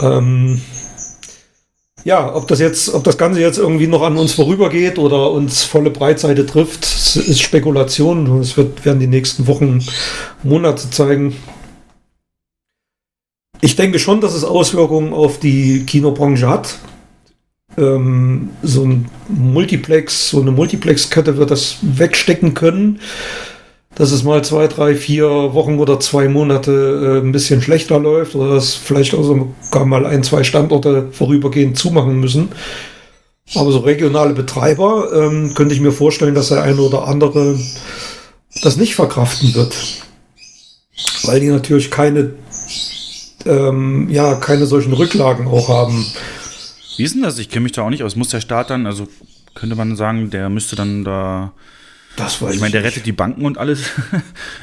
Ähm, 0.00 0.60
ja, 2.04 2.34
ob 2.34 2.46
das 2.48 2.60
jetzt, 2.60 2.92
ob 2.92 3.02
das 3.02 3.16
Ganze 3.16 3.40
jetzt 3.40 3.58
irgendwie 3.58 3.86
noch 3.86 4.02
an 4.02 4.18
uns 4.18 4.34
vorübergeht 4.34 4.98
oder 4.98 5.30
uns 5.30 5.64
volle 5.64 5.90
Breitseite 5.90 6.44
trifft, 6.44 6.84
ist 6.84 7.40
Spekulation. 7.40 8.40
Es 8.40 8.56
wird, 8.56 8.84
werden 8.84 9.00
die 9.00 9.06
nächsten 9.06 9.46
Wochen, 9.46 9.82
Monate 10.42 10.90
zeigen. 10.90 11.34
Ich 13.62 13.76
denke 13.76 13.98
schon, 13.98 14.20
dass 14.20 14.34
es 14.34 14.44
Auswirkungen 14.44 15.14
auf 15.14 15.40
die 15.40 15.84
Kinobranche 15.86 16.46
hat. 16.46 16.76
Ähm, 17.76 18.50
so 18.62 18.84
ein 18.84 19.10
Multiplex, 19.28 20.30
so 20.30 20.40
eine 20.40 20.52
Multiplex-Kette 20.52 21.36
wird 21.36 21.50
das 21.50 21.78
wegstecken 21.82 22.54
können 22.54 23.00
dass 23.94 24.10
es 24.10 24.24
mal 24.24 24.42
zwei, 24.44 24.66
drei, 24.66 24.94
vier 24.94 25.28
Wochen 25.54 25.78
oder 25.78 26.00
zwei 26.00 26.28
Monate 26.28 27.20
äh, 27.22 27.24
ein 27.24 27.32
bisschen 27.32 27.62
schlechter 27.62 27.98
läuft 27.98 28.34
oder 28.34 28.54
dass 28.54 28.74
vielleicht 28.74 29.14
auch 29.14 29.22
sogar 29.22 29.86
mal 29.86 30.06
ein, 30.06 30.24
zwei 30.24 30.42
Standorte 30.42 31.08
vorübergehend 31.12 31.78
zumachen 31.78 32.18
müssen. 32.18 32.48
Aber 33.54 33.70
so 33.72 33.80
regionale 33.80 34.34
Betreiber 34.34 35.10
ähm, 35.14 35.54
könnte 35.54 35.74
ich 35.74 35.80
mir 35.80 35.92
vorstellen, 35.92 36.34
dass 36.34 36.48
der 36.48 36.62
eine 36.62 36.80
oder 36.80 37.06
andere 37.06 37.58
das 38.62 38.76
nicht 38.76 38.94
verkraften 38.94 39.54
wird. 39.54 39.74
Weil 41.24 41.40
die 41.40 41.48
natürlich 41.48 41.90
keine, 41.90 42.32
ähm, 43.46 44.08
ja, 44.10 44.34
keine 44.34 44.66
solchen 44.66 44.92
Rücklagen 44.92 45.46
auch 45.46 45.68
haben. 45.68 46.04
Wie 46.96 47.04
ist 47.04 47.14
denn 47.14 47.22
das? 47.22 47.38
Ich 47.38 47.48
kenne 47.48 47.64
mich 47.64 47.72
da 47.72 47.82
auch 47.82 47.90
nicht 47.90 48.02
aus. 48.02 48.16
Muss 48.16 48.28
der 48.28 48.40
Staat 48.40 48.70
dann, 48.70 48.86
also 48.86 49.08
könnte 49.54 49.76
man 49.76 49.96
sagen, 49.96 50.30
der 50.30 50.48
müsste 50.48 50.76
dann 50.76 51.04
da 51.04 51.52
das 52.16 52.40
weiß 52.40 52.54
ich 52.54 52.60
meine, 52.60 52.70
der 52.72 52.84
rettet 52.84 53.06
die 53.06 53.12
Banken 53.12 53.44
und 53.44 53.58
alles. 53.58 53.80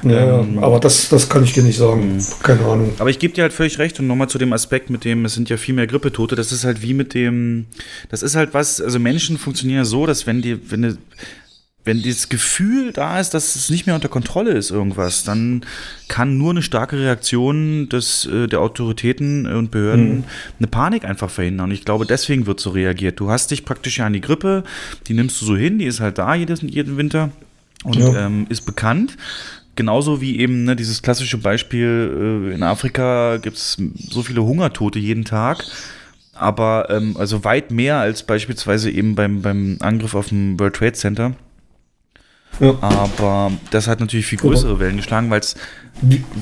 Ja, 0.03 0.39
ähm, 0.39 0.57
aber 0.59 0.79
das, 0.79 1.09
das 1.09 1.29
kann 1.29 1.43
ich 1.43 1.53
dir 1.53 1.61
nicht 1.61 1.77
sagen. 1.77 2.15
Mhm. 2.15 2.23
Keine 2.41 2.65
Ahnung. 2.65 2.93
Aber 2.97 3.09
ich 3.09 3.19
gebe 3.19 3.33
dir 3.33 3.43
halt 3.43 3.53
völlig 3.53 3.77
recht 3.77 3.99
und 3.99 4.07
nochmal 4.07 4.29
zu 4.29 4.39
dem 4.39 4.51
Aspekt 4.51 4.89
mit 4.89 5.05
dem, 5.05 5.25
es 5.25 5.35
sind 5.35 5.49
ja 5.49 5.57
viel 5.57 5.75
mehr 5.75 5.85
Grippetote, 5.85 6.35
das 6.35 6.51
ist 6.51 6.63
halt 6.63 6.81
wie 6.81 6.95
mit 6.95 7.13
dem, 7.13 7.67
das 8.09 8.23
ist 8.23 8.35
halt 8.35 8.53
was, 8.53 8.81
also 8.81 8.99
Menschen 8.99 9.37
funktionieren 9.37 9.79
ja 9.79 9.85
so, 9.85 10.07
dass 10.07 10.25
wenn 10.25 10.41
die, 10.41 10.71
wenn 10.71 10.81
die, 10.81 10.95
wenn 11.83 12.01
dieses 12.01 12.29
Gefühl 12.29 12.91
da 12.93 13.19
ist, 13.19 13.33
dass 13.33 13.55
es 13.55 13.69
nicht 13.69 13.87
mehr 13.87 13.95
unter 13.95 14.07
Kontrolle 14.07 14.51
ist, 14.51 14.69
irgendwas, 14.69 15.23
dann 15.23 15.65
kann 16.07 16.37
nur 16.37 16.51
eine 16.51 16.61
starke 16.61 16.97
Reaktion 16.97 17.89
des, 17.89 18.25
äh, 18.25 18.47
der 18.47 18.61
Autoritäten 18.61 19.47
und 19.47 19.71
Behörden 19.71 20.17
mhm. 20.17 20.23
eine 20.59 20.67
Panik 20.67 21.05
einfach 21.05 21.29
verhindern. 21.29 21.69
Und 21.69 21.71
ich 21.71 21.83
glaube, 21.83 22.05
deswegen 22.05 22.45
wird 22.45 22.59
so 22.59 22.69
reagiert. 22.69 23.19
Du 23.19 23.31
hast 23.31 23.51
dich 23.51 23.65
praktisch 23.65 23.97
ja 23.97 24.05
an 24.05 24.13
die 24.13 24.21
Grippe, 24.21 24.63
die 25.07 25.13
nimmst 25.13 25.41
du 25.41 25.45
so 25.45 25.55
hin, 25.55 25.79
die 25.79 25.85
ist 25.85 25.99
halt 25.99 26.17
da 26.17 26.35
jedes, 26.35 26.61
jeden 26.61 26.97
Winter 26.97 27.29
und 27.83 27.97
ja. 27.97 28.25
ähm, 28.25 28.45
ist 28.49 28.61
bekannt. 28.61 29.17
Genauso 29.75 30.21
wie 30.21 30.39
eben 30.39 30.65
ne, 30.65 30.75
dieses 30.75 31.01
klassische 31.01 31.37
Beispiel, 31.37 32.49
äh, 32.51 32.53
in 32.53 32.61
Afrika 32.61 33.37
gibt 33.37 33.57
es 33.57 33.77
so 34.09 34.21
viele 34.21 34.43
Hungertote 34.43 34.99
jeden 34.99 35.25
Tag 35.25 35.65
aber 36.33 36.89
ähm, 36.89 37.15
also 37.19 37.43
weit 37.43 37.69
mehr 37.69 37.97
als 37.97 38.23
beispielsweise 38.23 38.89
eben 38.89 39.13
beim, 39.13 39.43
beim 39.43 39.77
Angriff 39.79 40.15
auf 40.15 40.29
dem 40.29 40.59
World 40.59 40.75
Trade 40.75 40.93
Center. 40.93 41.35
Ja. 42.61 42.77
Aber 42.81 43.51
das 43.71 43.87
hat 43.87 43.99
natürlich 43.99 44.27
viel 44.27 44.37
größere 44.37 44.79
Wellen 44.79 44.97
geschlagen, 44.97 45.29
weil 45.31 45.39
es 45.39 45.55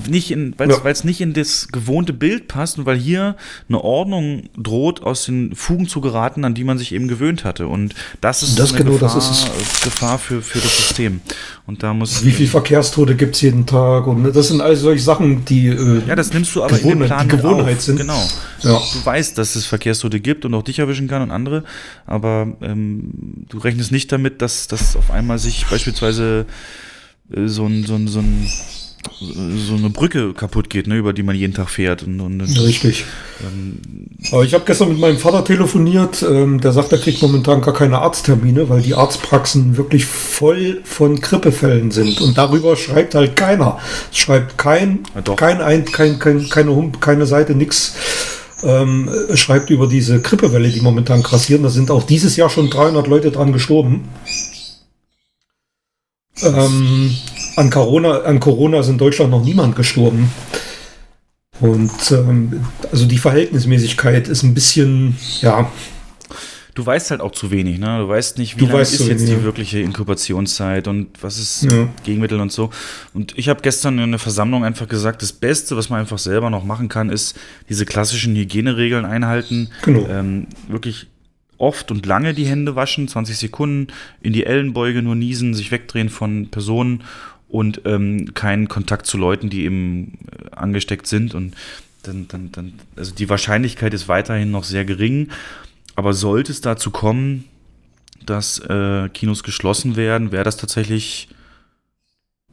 nicht 0.08 0.32
in, 0.32 0.54
weil 0.58 0.70
Ja. 0.70 0.78
es 0.86 1.04
nicht 1.04 1.20
in 1.20 1.34
das 1.34 1.68
gewohnte 1.68 2.14
Bild 2.14 2.48
passt 2.48 2.78
und 2.78 2.86
weil 2.86 2.98
hier 2.98 3.36
eine 3.68 3.84
Ordnung 3.84 4.44
droht, 4.56 5.04
aus 5.04 5.26
den 5.26 5.54
Fugen 5.54 5.88
zu 5.88 6.00
geraten, 6.00 6.46
an 6.46 6.54
die 6.54 6.64
man 6.64 6.78
sich 6.78 6.94
eben 6.94 7.10
gewöhnt 7.10 7.44
hatte. 7.44 7.68
Und 7.68 7.94
das 8.22 8.42
ist 8.42 8.58
Das 8.58 8.74
eine 8.74 8.86
genau, 8.86 8.98
das 8.98 9.16
Gefahr, 9.16 9.32
ist 9.60 9.84
Gefahr 9.84 10.18
für, 10.20 10.42
für 10.42 10.60
das 10.60 10.78
System. 10.78 11.20
Und 11.68 11.84
da 11.84 11.94
muss 11.94 12.24
Wie 12.24 12.32
viel 12.32 12.48
Verkehrstote 12.48 13.16
gibt 13.16 13.36
es 13.36 13.42
jeden 13.42 13.66
Tag? 13.66 14.08
Und 14.08 14.32
das 14.34 14.48
sind 14.48 14.62
all 14.62 14.76
solche 14.78 15.04
Sachen, 15.04 15.44
die 15.46 15.68
äh, 15.68 16.04
Ja, 16.08 16.16
das 16.16 16.32
nimmst 16.34 16.56
du 16.56 16.64
aber 16.64 16.72
in 16.72 16.78
den 16.78 16.84
Gewohnheit, 17.00 17.08
Plan 17.08 17.28
die 17.30 17.36
Gewohnheit 17.38 17.78
auf. 17.78 17.82
sind. 17.84 17.98
Genau. 17.98 18.28
Ja. 18.62 18.80
Du 18.94 19.06
weißt, 19.06 19.38
dass 19.38 19.56
es 19.56 19.66
Verkehrstote 19.66 20.22
gibt 20.22 20.46
und 20.46 20.54
auch 20.54 20.64
dich 20.64 20.80
erwischen 20.80 21.08
kann 21.10 21.22
und 21.22 21.32
andere, 21.32 21.66
aber 22.06 22.48
ähm, 22.62 23.46
du 23.50 23.58
rechnest 23.58 23.92
nicht 23.92 24.10
damit, 24.12 24.42
dass, 24.42 24.68
dass 24.68 24.96
auf 24.96 25.12
einmal 25.12 25.38
sich 25.38 25.66
beispielsweise 25.68 26.46
äh, 27.36 27.48
so, 27.48 27.66
ein, 27.66 27.86
so, 27.86 27.96
ein, 27.96 28.08
so, 28.08 28.20
ein, 28.20 28.48
so 29.20 29.76
eine 29.76 29.90
Brücke 29.90 30.34
kaputt 30.34 30.70
geht, 30.70 30.88
ne, 30.88 30.96
über 30.96 31.14
die 31.14 31.24
man 31.24 31.36
jeden 31.36 31.54
Tag 31.54 31.70
fährt. 31.70 32.04
Und, 32.04 32.20
und, 32.20 32.42
Richtig. 32.42 33.06
Ähm, 33.42 33.80
Aber 34.32 34.44
ich 34.44 34.54
habe 34.54 34.64
gestern 34.66 34.90
mit 34.90 35.00
meinem 35.00 35.18
Vater 35.18 35.44
telefoniert. 35.44 36.24
Ähm, 36.24 36.62
der 36.62 36.72
sagt, 36.72 36.92
er 36.92 37.00
kriegt 37.00 37.22
momentan 37.22 37.62
gar 37.62 37.74
keine 37.74 38.00
Arzttermine, 38.00 38.70
weil 38.70 38.82
die 38.82 38.96
Arztpraxen 38.96 39.78
wirklich 39.78 40.06
voll 40.06 40.82
von 40.84 41.20
Grippefällen 41.20 41.92
sind. 41.92 42.22
Und 42.22 42.38
darüber 42.38 42.76
schreibt 42.76 43.16
halt 43.16 43.36
keiner. 43.36 43.80
Es 44.12 44.18
schreibt 44.18 44.58
kein, 44.58 45.00
kein, 45.36 45.62
ein, 45.62 45.86
kein, 45.86 46.20
kein, 46.20 46.48
keine, 46.50 46.92
keine 47.00 47.26
Seite, 47.26 47.56
nix. 47.56 47.96
Ähm, 48.64 49.10
es 49.30 49.40
schreibt 49.40 49.70
über 49.70 49.88
diese 49.88 50.22
Grippewelle, 50.22 50.70
die 50.70 50.82
momentan 50.82 51.24
grassieren. 51.24 51.64
Da 51.64 51.70
sind 51.70 51.92
auch 51.92 52.04
dieses 52.04 52.36
Jahr 52.36 52.50
schon 52.50 52.70
300 52.70 53.08
Leute 53.08 53.32
dran 53.32 53.54
gestorben. 53.54 54.10
Ähm, 56.42 57.16
an, 57.60 57.70
Corona, 57.70 58.22
an 58.22 58.40
Corona 58.40 58.80
ist 58.80 58.88
in 58.90 58.98
Deutschland 58.98 59.32
noch 59.32 59.44
niemand 59.44 59.76
gestorben. 59.76 60.32
Und 61.60 61.92
ähm, 62.12 62.66
also 62.92 63.06
die 63.06 63.18
Verhältnismäßigkeit 63.18 64.30
ist 64.30 64.44
ein 64.44 64.54
bisschen, 64.54 65.18
ja, 65.42 65.70
Du 66.76 66.86
weißt 66.86 67.12
halt 67.12 67.20
auch 67.20 67.34
zu 67.34 67.52
wenig, 67.52 67.78
ne? 67.78 67.98
Du 68.00 68.08
weißt 68.08 68.38
nicht, 68.38 68.56
wie 68.56 68.62
Du 68.62 68.68
lange 68.68 68.84
ist 68.84 68.96
zu 68.96 69.04
jetzt 69.10 69.24
wenig, 69.24 69.40
die 69.40 69.44
wirkliche 69.44 69.80
Inkubationszeit 69.80 70.88
und 70.88 71.10
was 71.20 71.38
ist 71.38 71.64
Ja. 71.70 71.90
Gegenmittel 72.06 72.40
und 72.40 72.54
so. 72.54 72.70
Und 73.14 73.38
ich 73.38 73.50
habe 73.50 73.60
gestern 73.62 74.00
in 74.00 74.12
der 74.12 74.20
Versammlung 74.20 74.64
einfach 74.64 74.88
gesagt, 74.88 75.22
das 75.22 75.34
Beste, 75.34 75.76
was 75.76 75.90
man 75.90 76.00
einfach 76.00 76.20
selber 76.20 76.50
noch 76.50 76.64
machen 76.64 76.88
kann, 76.88 77.10
ist 77.10 77.38
diese 77.68 77.86
klassischen 77.86 78.34
Hygieneregeln 78.34 79.04
einhalten. 79.04 79.72
Genau. 79.82 80.08
Ähm, 80.08 80.48
wirklich 80.70 81.08
oft 81.58 81.92
und 81.92 82.06
lange 82.06 82.34
die 82.34 82.46
Hände 82.46 82.78
waschen, 82.78 83.10
20 83.10 83.38
Sekunden, 83.38 83.88
in 84.22 84.32
die 84.32 84.46
Ellenbeuge 84.46 85.02
nur 85.02 85.16
niesen, 85.16 85.54
sich 85.54 85.72
wegdrehen 85.72 86.08
von 86.08 86.50
Personen 86.50 87.04
und 87.50 87.82
ähm, 87.86 88.34
keinen 88.34 88.68
Kontakt 88.70 89.06
zu 89.08 89.18
Leuten, 89.18 89.50
die 89.50 89.64
eben 89.64 90.20
äh, 90.32 90.56
angesteckt 90.56 91.08
sind. 91.08 91.34
Und 91.34 91.56
dann, 92.04 92.28
dann, 92.28 92.52
dann, 92.52 92.74
also 92.96 93.14
die 93.14 93.28
Wahrscheinlichkeit 93.28 93.94
ist 93.94 94.08
weiterhin 94.08 94.52
noch 94.52 94.64
sehr 94.64 94.86
gering. 94.86 95.30
Aber 95.96 96.14
sollte 96.14 96.52
es 96.52 96.62
dazu 96.62 96.92
kommen, 96.92 97.46
dass 98.26 98.60
äh, 98.60 99.10
Kinos 99.10 99.44
geschlossen 99.44 99.96
werden, 99.96 100.32
wäre 100.32 100.44
das 100.44 100.58
tatsächlich 100.58 101.30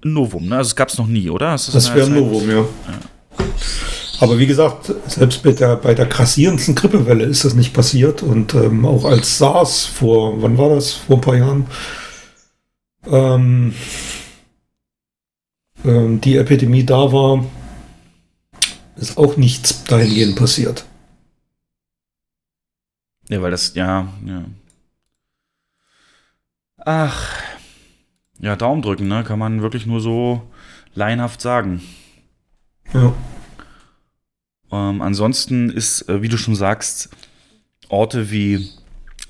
ein 0.04 0.14
Novum. 0.14 0.48
Ne? 0.48 0.56
Also 0.56 0.68
es 0.68 0.76
gab 0.76 0.88
es 0.88 0.98
noch 0.98 1.06
nie, 1.06 1.30
oder? 1.30 1.52
Das 1.52 1.68
in 1.68 1.94
wäre 1.94 2.06
ein 2.06 2.14
Novum, 2.14 2.50
ja. 2.50 2.64
Aber 4.20 4.38
wie 4.38 4.46
gesagt, 4.46 4.92
selbst 5.08 5.42
bei 5.42 5.52
der, 5.52 5.76
bei 5.76 5.94
der 5.94 6.06
grassierendsten 6.06 6.74
Grippewelle 6.74 7.24
ist 7.24 7.44
das 7.44 7.54
nicht 7.54 7.74
passiert. 7.74 8.22
Und 8.22 8.54
ähm, 8.54 8.86
auch 8.86 9.04
als 9.04 9.36
SARS 9.38 9.84
vor, 9.84 10.40
wann 10.40 10.56
war 10.56 10.70
das? 10.70 10.92
Vor 10.92 11.16
ein 11.16 11.20
paar 11.20 11.36
Jahren. 11.36 11.66
Ähm, 13.06 13.74
die 15.86 16.36
Epidemie 16.36 16.84
da 16.84 17.12
war, 17.12 17.44
ist 18.96 19.16
auch 19.18 19.36
nichts 19.36 19.84
dahingehend 19.84 20.36
passiert. 20.36 20.84
Ja, 23.28 23.42
weil 23.42 23.50
das, 23.50 23.74
ja, 23.74 24.12
ja. 24.24 24.44
Ach. 26.78 27.42
Ja, 28.38 28.56
Daumen 28.56 28.82
drücken, 28.82 29.08
ne? 29.08 29.24
Kann 29.24 29.38
man 29.38 29.62
wirklich 29.62 29.86
nur 29.86 30.00
so 30.00 30.42
laienhaft 30.94 31.40
sagen. 31.40 31.82
Ja. 32.92 33.14
Ähm, 34.70 35.00
ansonsten 35.02 35.70
ist, 35.70 36.08
äh, 36.08 36.22
wie 36.22 36.28
du 36.28 36.36
schon 36.36 36.54
sagst, 36.54 37.08
Orte 37.88 38.30
wie 38.30 38.68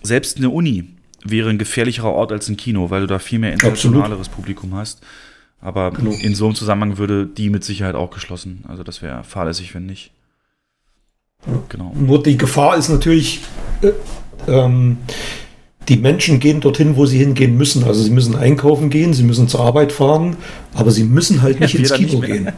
selbst 0.03 0.39
eine 0.39 0.51
Uni 0.51 0.97
wäre 1.24 1.51
ein 1.51 1.59
gefährlicherer 1.59 2.12
Ort 2.12 2.33
als 2.33 2.49
ein 2.49 2.57
Kino, 2.57 2.91
weil 2.91 3.03
du 3.03 3.07
da 3.07 3.19
viel 3.19 3.39
mehr 3.39 3.53
internationaleres 3.53 4.28
Publikum 4.28 4.74
hast. 4.74 5.03
Aber 5.61 5.91
Genau. 5.91 6.11
in 6.12 6.35
so 6.35 6.47
einem 6.47 6.55
Zusammenhang 6.55 6.99
würde 6.99 7.27
die 7.27 7.51
mit 7.51 7.65
Sicherheit 7.65 7.95
auch 7.95 8.11
geschlossen. 8.11 8.65
Also 8.69 8.83
das 8.83 9.03
wäre 9.03 9.24
fahrlässig, 9.24 9.74
wenn 9.74 9.87
nicht. 9.87 10.11
Genau. 11.69 11.93
Nur 11.95 12.23
die 12.23 12.37
Gefahr 12.37 12.77
ist 12.77 12.89
natürlich, 12.89 13.41
äh, 13.83 13.93
ähm, 14.51 14.99
die 15.89 15.97
Menschen 15.97 16.41
gehen 16.41 16.61
dorthin, 16.61 16.97
wo 16.97 17.07
sie 17.07 17.19
hingehen 17.19 17.57
müssen. 17.57 17.85
Also 17.85 18.03
sie 18.03 18.11
müssen 18.11 18.35
einkaufen 18.35 18.91
gehen, 18.91 19.15
sie 19.15 19.23
müssen 19.23 19.47
zur 19.49 19.61
Arbeit 19.61 19.93
fahren, 19.93 20.37
aber 20.74 20.91
sie 20.91 21.05
müssen 21.05 21.43
halt 21.43 21.61
nicht 21.61 21.74
Ja, 21.74 21.81
ins 21.81 21.93
Kino 21.93 22.19
nicht 22.20 22.27
gehen. 22.27 22.49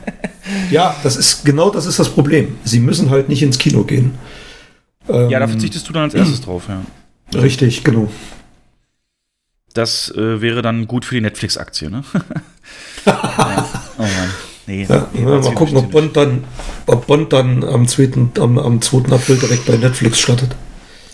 Ja, 0.70 0.96
das 1.02 1.16
ist 1.16 1.44
genau 1.44 1.68
das 1.70 1.84
ist 1.86 1.98
das 1.98 2.08
Problem. 2.08 2.56
Sie 2.64 2.80
müssen 2.80 3.10
halt 3.10 3.28
nicht 3.28 3.42
ins 3.42 3.58
Kino 3.58 3.84
gehen. 3.84 4.12
Ähm, 5.08 5.28
Ja, 5.28 5.38
da 5.40 5.48
verzichtest 5.48 5.86
du 5.88 5.92
dann 5.92 6.04
als 6.04 6.14
erstes 6.14 6.40
drauf, 6.40 6.64
ja. 6.68 6.82
Richtig, 7.38 7.84
genau. 7.84 8.08
Das 9.78 10.10
äh, 10.16 10.40
wäre 10.40 10.60
dann 10.60 10.88
gut 10.88 11.04
für 11.04 11.14
die 11.14 11.20
Netflix-Aktie, 11.20 11.88
ne? 11.88 12.02
ja. 13.06 13.64
Oh 13.96 14.02
Mann. 14.02 14.30
Nee, 14.66 14.86
Ja, 14.88 15.08
nee, 15.12 15.20
mal 15.22 15.40
gucken, 15.54 15.76
ob 15.76 15.90
Bond 15.92 16.16
dann, 16.16 16.42
ob 16.86 17.06
Bond 17.06 17.32
dann 17.32 17.62
am 17.62 17.86
2. 17.86 18.10
Am, 18.40 18.58
am 18.58 18.82
2. 18.82 19.12
April 19.12 19.36
direkt 19.36 19.66
bei 19.66 19.76
Netflix 19.76 20.18
startet. 20.18 20.56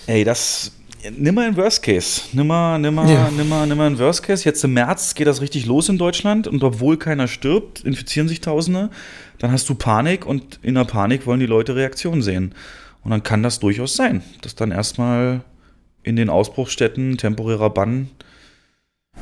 Ey, 0.07 0.25
das. 0.25 0.73
Nimm 1.15 1.35
mal 1.35 1.47
ein 1.47 1.57
Worst 1.59 1.83
Case. 1.83 2.23
Nimm 2.33 2.47
mal, 2.47 2.79
nimm 2.79 2.95
mal, 2.95 3.07
Ja. 3.11 3.31
nimm 3.31 3.51
mal, 3.51 3.67
nimm 3.67 3.77
mal 3.77 3.87
ein 3.89 3.99
Worst 3.99 4.23
Case. 4.23 4.47
Jetzt 4.47 4.65
im 4.65 4.73
März 4.73 5.15
geht 5.15 5.27
das 5.27 5.43
richtig 5.43 5.67
los 5.67 5.91
in 5.91 5.99
Deutschland 5.99 6.49
und 6.49 6.65
obwohl 6.65 6.97
keiner 6.97 7.29
stirbt, 7.29 7.81
infizieren 7.81 8.29
sich 8.29 8.41
Tausende. 8.41 8.89
Dann 9.39 9.53
hast 9.53 9.69
du 9.69 9.75
Panik 9.75 10.25
und 10.25 10.59
in 10.63 10.75
der 10.75 10.85
Panik 10.87 11.27
wollen 11.27 11.41
die 11.41 11.45
Leute 11.47 11.77
Reaktionen 11.77 12.23
sehen. 12.23 12.55
Und 13.03 13.11
dann 13.11 13.23
kann 13.23 13.43
das 13.43 13.61
durchaus 13.61 13.95
sein, 13.95 14.23
dass 14.41 14.55
dann 14.55 14.71
erstmal 14.71 15.43
in 16.03 16.17
den 16.17 16.31
Ausbruchsstätten 16.31 17.19
temporärer 17.19 17.69
Bann 17.69 18.09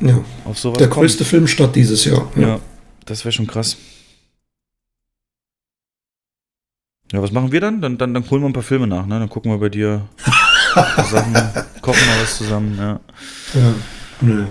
Ja. 0.03 0.23
auf 0.45 0.59
sowas 0.59 0.77
Der 0.79 0.89
kommt. 0.89 1.01
größte 1.03 1.25
Filmstart 1.25 1.75
dieses 1.75 2.03
Jahr. 2.05 2.29
Ja, 2.35 2.59
das 3.05 3.23
wäre 3.25 3.31
schon 3.31 3.47
krass. 3.47 3.77
Ja, 7.11 7.21
was 7.21 7.31
machen 7.31 7.51
wir 7.51 7.61
dann? 7.61 7.81
Dann, 7.81 7.97
dann? 7.97 8.13
dann 8.13 8.29
holen 8.29 8.41
wir 8.41 8.49
ein 8.49 8.53
paar 8.53 8.63
Filme 8.63 8.87
nach, 8.87 9.05
ne? 9.05 9.19
Dann 9.19 9.29
gucken 9.29 9.51
wir 9.51 9.59
bei 9.59 9.69
dir 9.69 10.07
Sachen, 10.75 11.33
kochen 11.81 12.05
mal 12.07 12.21
was 12.21 12.37
zusammen, 12.37 12.75
ja. 12.77 12.99
Ja. 13.53 13.73
Nö. 14.21 14.45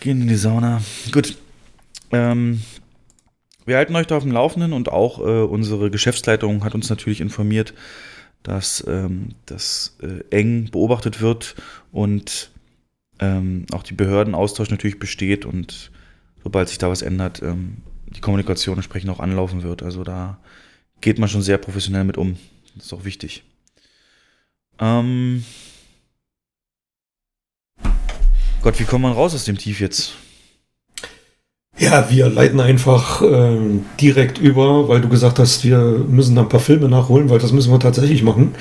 Gehen 0.00 0.20
in 0.22 0.28
die 0.28 0.34
Sauna. 0.36 0.80
Gut. 1.12 1.36
Ähm, 2.10 2.62
wir 3.66 3.76
halten 3.76 3.94
euch 3.94 4.08
da 4.08 4.16
auf 4.16 4.24
dem 4.24 4.32
Laufenden 4.32 4.72
und 4.72 4.88
auch 4.88 5.20
äh, 5.20 5.42
unsere 5.44 5.90
Geschäftsleitung 5.90 6.64
hat 6.64 6.74
uns 6.74 6.90
natürlich 6.90 7.20
informiert, 7.20 7.74
dass 8.42 8.84
ähm, 8.88 9.34
das 9.46 9.96
äh, 10.02 10.24
eng 10.36 10.70
beobachtet 10.72 11.20
wird 11.20 11.54
und 11.92 12.50
ähm, 13.20 13.66
auch 13.72 13.82
die 13.82 13.94
Behördenaustausch 13.94 14.70
natürlich 14.70 14.98
besteht 14.98 15.44
und 15.44 15.90
sobald 16.42 16.68
sich 16.68 16.78
da 16.78 16.88
was 16.88 17.02
ändert, 17.02 17.42
ähm, 17.42 17.78
die 18.06 18.20
Kommunikation 18.20 18.76
entsprechend 18.76 19.10
auch 19.10 19.20
anlaufen 19.20 19.62
wird. 19.62 19.82
Also 19.82 20.04
da 20.04 20.38
geht 21.00 21.18
man 21.18 21.28
schon 21.28 21.42
sehr 21.42 21.58
professionell 21.58 22.04
mit 22.04 22.18
um. 22.18 22.36
Das 22.74 22.86
ist 22.86 22.92
auch 22.92 23.04
wichtig. 23.04 23.44
Ähm 24.78 25.44
Gott, 28.62 28.78
wie 28.78 28.84
kommt 28.84 29.02
man 29.02 29.12
raus 29.12 29.34
aus 29.34 29.44
dem 29.44 29.58
Tief 29.58 29.80
jetzt? 29.80 30.14
Ja, 31.78 32.10
wir 32.10 32.28
leiten 32.28 32.60
einfach 32.60 33.22
ähm, 33.22 33.86
direkt 33.98 34.36
über, 34.38 34.88
weil 34.88 35.00
du 35.00 35.08
gesagt 35.08 35.38
hast, 35.38 35.64
wir 35.64 35.78
müssen 35.78 36.34
da 36.36 36.42
ein 36.42 36.48
paar 36.50 36.60
Filme 36.60 36.88
nachholen, 36.88 37.30
weil 37.30 37.38
das 37.38 37.52
müssen 37.52 37.72
wir 37.72 37.80
tatsächlich 37.80 38.22
machen. 38.22 38.54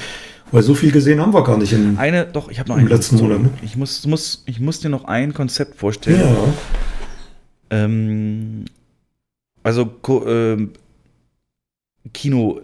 Weil 0.52 0.64
so 0.64 0.74
viel 0.74 0.92
gesehen 0.92 1.22
haben 1.22 1.34
wir 1.34 1.44
gar 1.44 1.58
nicht 1.58 1.74
in, 1.74 1.98
Eine, 1.98 2.26
doch, 2.26 2.50
ich 2.50 2.60
habe 2.60 2.70
noch 2.70 2.78
im 2.78 2.86
eine. 2.86 2.90
letzten 2.90 3.18
Monat. 3.18 3.42
Ne? 3.42 3.50
Ich 3.62 3.76
muss, 3.76 4.06
muss, 4.08 4.44
ich 4.46 4.60
muss 4.60 4.80
dir 4.80 4.90
noch 4.90 5.06
ein 5.06 5.34
Konzept 5.34 5.76
vorstellen. 5.76 6.20
Ja. 6.20 6.54
Ähm, 7.70 8.66
also 9.64 9.94
ähm, 10.26 10.72
Kino. 12.14 12.62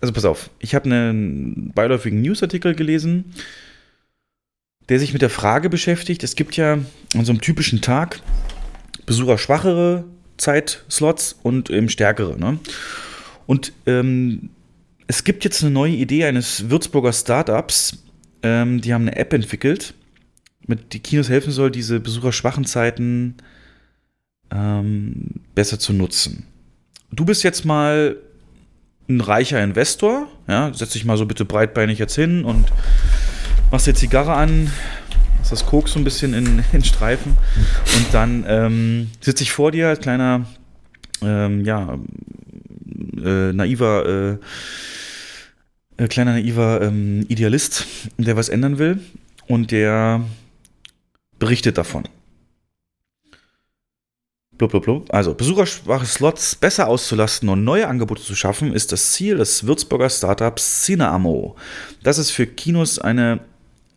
Also 0.00 0.14
pass 0.14 0.24
auf, 0.24 0.50
ich 0.60 0.74
habe 0.74 0.86
einen 0.86 1.72
beiläufigen 1.74 2.22
Newsartikel 2.22 2.74
gelesen, 2.74 3.34
der 4.88 4.98
sich 4.98 5.12
mit 5.12 5.20
der 5.20 5.28
Frage 5.28 5.68
beschäftigt. 5.68 6.22
Es 6.24 6.36
gibt 6.36 6.56
ja 6.56 6.78
an 7.14 7.24
so 7.24 7.32
einem 7.32 7.40
typischen 7.40 7.82
Tag 7.82 8.20
besucherschwachere 9.04 10.04
Zeitslots 10.38 11.36
und 11.42 11.68
ähm, 11.68 11.88
stärkere. 11.88 12.38
Ne? 12.38 12.58
Und 13.46 13.72
ähm, 13.86 14.50
Es 15.10 15.24
gibt 15.24 15.42
jetzt 15.42 15.64
eine 15.64 15.72
neue 15.72 15.94
Idee 15.94 16.24
eines 16.24 16.70
Würzburger 16.70 17.12
Startups. 17.12 17.98
Ähm, 18.44 18.80
die 18.80 18.94
haben 18.94 19.08
eine 19.08 19.16
App 19.16 19.32
entwickelt, 19.32 19.92
mit 20.68 20.92
die 20.92 21.00
Kinos 21.00 21.28
helfen 21.28 21.50
soll, 21.50 21.72
diese 21.72 21.98
besucherschwachen 21.98 22.64
Zeiten 22.64 23.34
ähm, 24.52 25.40
besser 25.56 25.80
zu 25.80 25.92
nutzen. 25.92 26.46
Du 27.10 27.24
bist 27.24 27.42
jetzt 27.42 27.64
mal 27.64 28.18
ein 29.08 29.20
reicher 29.20 29.60
Investor, 29.60 30.28
ja, 30.46 30.72
setz 30.72 30.92
dich 30.92 31.04
mal 31.04 31.16
so 31.16 31.26
bitte 31.26 31.44
breitbeinig 31.44 31.98
jetzt 31.98 32.14
hin 32.14 32.44
und 32.44 32.66
machst 33.72 33.88
dir 33.88 33.94
Zigarre 33.94 34.34
an, 34.34 34.70
machst 35.38 35.50
das 35.50 35.66
Koks 35.66 35.94
so 35.94 35.98
ein 35.98 36.04
bisschen 36.04 36.34
in, 36.34 36.62
in 36.72 36.84
Streifen 36.84 37.36
und 37.96 38.14
dann 38.14 38.44
ähm, 38.46 39.10
sitze 39.20 39.42
ich 39.42 39.50
vor 39.50 39.72
dir 39.72 39.88
als 39.88 39.98
kleiner, 39.98 40.46
ähm, 41.20 41.64
ja, 41.64 41.98
äh, 43.22 43.52
naiver, 43.52 44.38
äh, 45.98 46.02
äh, 46.02 46.08
kleiner 46.08 46.32
naiver 46.32 46.80
ähm, 46.82 47.24
Idealist, 47.28 47.86
der 48.18 48.36
was 48.36 48.48
ändern 48.48 48.78
will 48.78 49.00
und 49.46 49.70
der 49.70 50.24
berichtet 51.38 51.78
davon. 51.78 52.04
Blub, 54.60 54.72
blub, 54.72 54.84
blub. 54.84 55.14
Also, 55.14 55.32
besucherschwache 55.32 56.04
Slots 56.04 56.54
besser 56.54 56.86
auszulasten 56.86 57.48
und 57.48 57.64
neue 57.64 57.88
Angebote 57.88 58.22
zu 58.22 58.34
schaffen, 58.34 58.74
ist 58.74 58.92
das 58.92 59.12
Ziel 59.12 59.38
des 59.38 59.66
Würzburger 59.66 60.10
Startups 60.10 60.84
Cineamo. 60.84 61.56
Das 62.02 62.18
es 62.18 62.30
für 62.30 62.46
Kinos 62.46 62.98
eine 62.98 63.40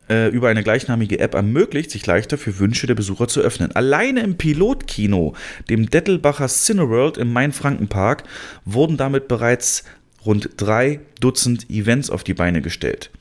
äh, 0.09 0.29
über 0.29 0.49
eine 0.49 0.63
gleichnamige 0.63 1.19
App 1.19 1.33
ermöglicht, 1.33 1.91
sich 1.91 2.05
leichter 2.05 2.37
für 2.37 2.59
Wünsche 2.59 2.87
der 2.87 2.95
Besucher 2.95 3.27
zu 3.27 3.41
öffnen. 3.41 3.71
Alleine 3.75 4.21
im 4.21 4.37
Pilotkino, 4.37 5.35
dem 5.69 5.89
Dettelbacher 5.89 6.47
Cineworld 6.47 7.17
im 7.17 7.31
Main-Franken-Park, 7.33 8.23
wurden 8.65 8.97
damit 8.97 9.27
bereits 9.27 9.83
rund 10.25 10.49
drei 10.57 10.99
Dutzend 11.19 11.69
Events 11.69 12.09
auf 12.09 12.23
die 12.23 12.33
Beine 12.33 12.61
gestellt. 12.61 13.11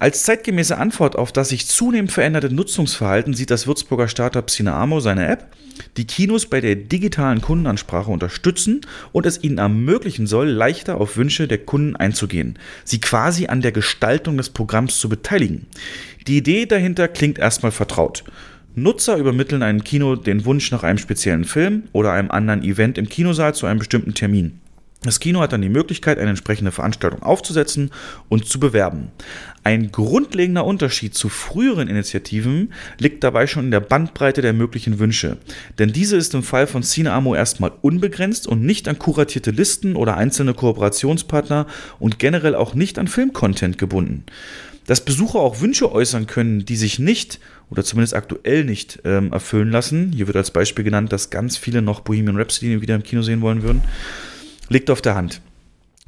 Als 0.00 0.22
zeitgemäße 0.22 0.78
Antwort 0.78 1.16
auf 1.16 1.32
das 1.32 1.48
sich 1.48 1.66
zunehmend 1.66 2.12
veränderte 2.12 2.54
Nutzungsverhalten 2.54 3.34
sieht 3.34 3.50
das 3.50 3.66
Würzburger 3.66 4.06
Startup 4.06 4.48
Cineamo 4.48 5.00
seine 5.00 5.26
App, 5.26 5.48
die 5.96 6.06
Kinos 6.06 6.46
bei 6.46 6.60
der 6.60 6.76
digitalen 6.76 7.40
Kundenansprache 7.40 8.08
unterstützen 8.08 8.82
und 9.10 9.26
es 9.26 9.42
ihnen 9.42 9.58
ermöglichen 9.58 10.28
soll, 10.28 10.50
leichter 10.50 11.00
auf 11.00 11.16
Wünsche 11.16 11.48
der 11.48 11.58
Kunden 11.58 11.96
einzugehen, 11.96 12.60
sie 12.84 13.00
quasi 13.00 13.48
an 13.48 13.60
der 13.60 13.72
Gestaltung 13.72 14.36
des 14.36 14.50
Programms 14.50 15.00
zu 15.00 15.08
beteiligen. 15.08 15.66
Die 16.28 16.36
Idee 16.36 16.66
dahinter 16.66 17.08
klingt 17.08 17.40
erstmal 17.40 17.72
vertraut. 17.72 18.22
Nutzer 18.76 19.16
übermitteln 19.16 19.64
einem 19.64 19.82
Kino 19.82 20.14
den 20.14 20.44
Wunsch 20.44 20.70
nach 20.70 20.84
einem 20.84 20.98
speziellen 20.98 21.44
Film 21.44 21.84
oder 21.92 22.12
einem 22.12 22.30
anderen 22.30 22.62
Event 22.62 22.98
im 22.98 23.08
Kinosaal 23.08 23.52
zu 23.52 23.66
einem 23.66 23.80
bestimmten 23.80 24.14
Termin. 24.14 24.60
Das 25.02 25.20
Kino 25.20 25.40
hat 25.40 25.52
dann 25.52 25.62
die 25.62 25.68
Möglichkeit, 25.68 26.18
eine 26.18 26.30
entsprechende 26.30 26.72
Veranstaltung 26.72 27.22
aufzusetzen 27.22 27.92
und 28.28 28.46
zu 28.46 28.58
bewerben. 28.58 29.12
Ein 29.68 29.92
grundlegender 29.92 30.64
Unterschied 30.64 31.14
zu 31.14 31.28
früheren 31.28 31.88
Initiativen 31.88 32.72
liegt 32.96 33.22
dabei 33.22 33.46
schon 33.46 33.66
in 33.66 33.70
der 33.70 33.80
Bandbreite 33.80 34.40
der 34.40 34.54
möglichen 34.54 34.98
Wünsche. 34.98 35.36
Denn 35.78 35.92
diese 35.92 36.16
ist 36.16 36.32
im 36.32 36.42
Fall 36.42 36.66
von 36.66 36.82
Cineamo 36.82 37.34
erstmal 37.34 37.72
unbegrenzt 37.82 38.46
und 38.46 38.62
nicht 38.62 38.88
an 38.88 38.98
kuratierte 38.98 39.50
Listen 39.50 39.94
oder 39.94 40.16
einzelne 40.16 40.54
Kooperationspartner 40.54 41.66
und 41.98 42.18
generell 42.18 42.54
auch 42.54 42.72
nicht 42.72 42.98
an 42.98 43.08
Filmcontent 43.08 43.76
gebunden. 43.76 44.24
Dass 44.86 45.04
Besucher 45.04 45.40
auch 45.40 45.60
Wünsche 45.60 45.92
äußern 45.92 46.26
können, 46.26 46.64
die 46.64 46.76
sich 46.76 46.98
nicht 46.98 47.38
oder 47.68 47.84
zumindest 47.84 48.14
aktuell 48.14 48.64
nicht 48.64 49.00
ähm, 49.04 49.34
erfüllen 49.34 49.70
lassen. 49.70 50.12
Hier 50.14 50.28
wird 50.28 50.38
als 50.38 50.50
Beispiel 50.50 50.86
genannt, 50.86 51.12
dass 51.12 51.28
ganz 51.28 51.58
viele 51.58 51.82
noch 51.82 52.00
Bohemian 52.00 52.38
Rhapsody 52.38 52.80
wieder 52.80 52.94
im 52.94 53.02
Kino 53.02 53.20
sehen 53.20 53.42
wollen 53.42 53.62
würden 53.62 53.82
liegt 54.68 54.90
auf 54.90 55.02
der 55.02 55.14
Hand. 55.14 55.40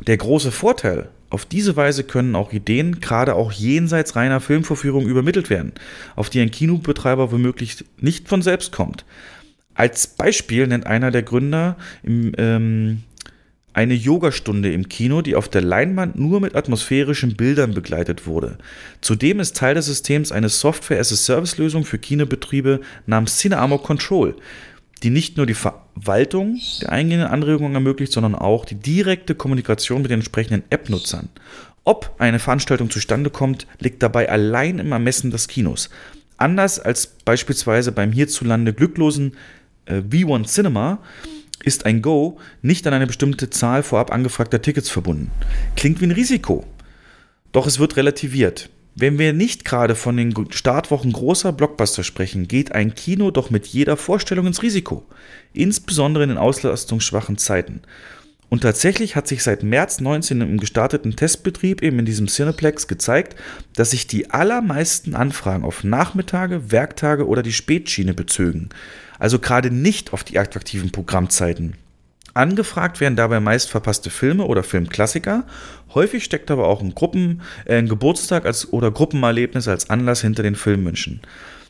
Der 0.07 0.17
große 0.17 0.51
Vorteil, 0.51 1.11
auf 1.31 1.47
diese 1.47 1.77
Weise 1.77 2.05
können 2.05 2.35
auch 2.35 2.53
Ideen, 2.53 3.01
gerade 3.01 3.35
auch 3.35 3.53
jenseits 3.53 4.17
reiner 4.17 4.41
Filmvorführung, 4.41 5.07
übermittelt 5.07 5.49
werden, 5.49 5.73
auf 6.17 6.29
die 6.29 6.41
ein 6.41 6.51
Kinobetreiber 6.51 7.33
womöglich 7.33 7.85
nicht 7.99 8.29
von 8.29 8.43
selbst 8.43 8.73
kommt. 8.73 9.05
Als 9.75 10.09
Beispiel 10.09 10.67
nennt 10.67 10.87
einer 10.87 11.13
der 11.13 11.23
Gründer 11.23 11.77
im, 12.03 12.33
ähm, 12.37 13.05
eine 13.73 13.95
Yogastunde 13.95 14.73
im 14.73 14.89
Kino, 14.89 15.23
die 15.23 15.37
auf 15.37 15.49
der 15.49 15.63
Leinwand 15.63 16.19
nur 16.19 16.41
mit 16.41 16.57
atmosphärischen 16.57 17.37
Bildern 17.37 17.73
begleitet 17.73 18.27
wurde. 18.27 18.59
Zudem 19.01 19.39
ist 19.39 19.57
Teil 19.57 19.77
des 19.77 19.87
Systems 19.87 20.33
eine 20.33 20.49
Software-as-a-Service-Lösung 20.49 21.85
für 21.85 21.99
Kinobetriebe 21.99 22.81
namens 23.07 23.39
Cineamo 23.39 23.79
Control, 23.79 24.35
die 25.05 25.11
nicht 25.11 25.37
nur 25.37 25.47
die 25.47 25.55
Verwaltung 26.01 26.59
der 26.81 26.93
eingehenden 26.93 27.29
Anregungen 27.29 27.75
ermöglicht, 27.75 28.13
sondern 28.13 28.35
auch 28.35 28.65
die 28.65 28.75
direkte 28.75 29.35
Kommunikation 29.35 30.03
mit 30.03 30.11
den 30.11 30.21
entsprechenden 30.21 30.65
App-Nutzern. 30.71 31.29
Ob 31.85 32.15
eine 32.19 32.39
Veranstaltung 32.39 32.91
zustande 32.91 33.31
kommt, 33.31 33.67
liegt 33.79 34.03
dabei 34.03 34.29
allein 34.29 34.79
im 34.79 34.93
Ermessen 34.93 35.31
des 35.31 35.49
Kinos. 35.49 35.91
Anders 36.37 36.79
als 36.79 37.07
beispielsweise 37.07 37.93
beim 37.93 38.13
hierzulande 38.13 38.73
glücklosen 38.73 39.37
äh, 39.87 39.97
V1 39.99 40.47
Cinema 40.47 40.99
ist 41.63 41.85
ein 41.85 42.01
Go 42.01 42.39
nicht 42.63 42.87
an 42.87 42.95
eine 42.95 43.07
bestimmte 43.07 43.51
Zahl 43.51 43.83
vorab 43.83 44.13
angefragter 44.13 44.63
Tickets 44.63 44.89
verbunden. 44.89 45.31
Klingt 45.77 46.01
wie 46.01 46.07
ein 46.07 46.13
Risiko. 46.13 46.65
Doch 47.53 47.67
es 47.67 47.79
wird 47.79 47.97
relativiert. 47.97 48.71
Wenn 49.01 49.19
wir 49.19 49.33
nicht 49.33 49.65
gerade 49.65 49.95
von 49.95 50.19
den 50.19 50.35
Startwochen 50.51 51.13
großer 51.13 51.53
Blockbuster 51.53 52.05
sprechen, 52.05 52.49
geht 52.49 52.73
ein 52.73 52.95
Kino 52.95 53.31
doch 53.31 53.49
mit 53.49 53.67
jeder 53.67 53.97
Vorstellung 53.97 54.47
ins 54.47 54.63
Risiko, 54.63 55.07
insbesondere 55.55 56.25
in 56.25 56.29
den 56.29 56.37
auslastungsschwachen 56.37 57.39
Zeiten. 57.39 57.81
Und 58.51 58.61
tatsächlich 58.61 59.17
hat 59.17 59.27
sich 59.27 59.43
seit 59.43 59.63
März 59.63 60.01
19 60.01 60.43
im 60.43 60.61
gestarteten 60.61 61.17
Testbetrieb 61.17 61.83
eben 61.83 61.99
in 61.99 62.05
diesem 62.05 62.27
Cineplex 62.27 62.89
gezeigt, 62.89 63.37
dass 63.75 63.93
sich 63.93 64.07
die 64.07 64.33
allermeisten 64.33 65.15
Anfragen 65.15 65.65
auf 65.65 65.83
Nachmittage, 65.83 66.71
Werktage 66.71 67.27
oder 67.27 67.43
die 67.43 67.55
Spätschiene 67.55 68.13
bezögen. 68.13 68.69
Also 69.19 69.39
gerade 69.39 69.71
nicht 69.71 70.13
auf 70.13 70.25
die 70.25 70.39
attraktiven 70.39 70.93
Programmzeiten. 70.93 71.75
Angefragt 72.35 73.01
werden 73.01 73.17
dabei 73.17 73.41
meist 73.41 73.71
verpasste 73.71 74.11
Filme 74.11 74.45
oder 74.45 74.63
Filmklassiker. 74.63 75.45
Häufig 75.95 76.25
steckt 76.25 76.51
aber 76.51 76.69
auch 76.69 76.81
ein, 76.81 76.95
Gruppen, 76.95 77.43
äh, 77.65 77.77
ein 77.77 77.89
Geburtstag 77.89 78.47
als, 78.47 78.73
oder 78.73 78.91
Gruppenerlebnis 78.91 79.69
als 79.69 79.91
Anlass 79.91 80.21
hinter 80.21 80.43
den 80.43 80.55
Filmwünschen. 80.55 81.21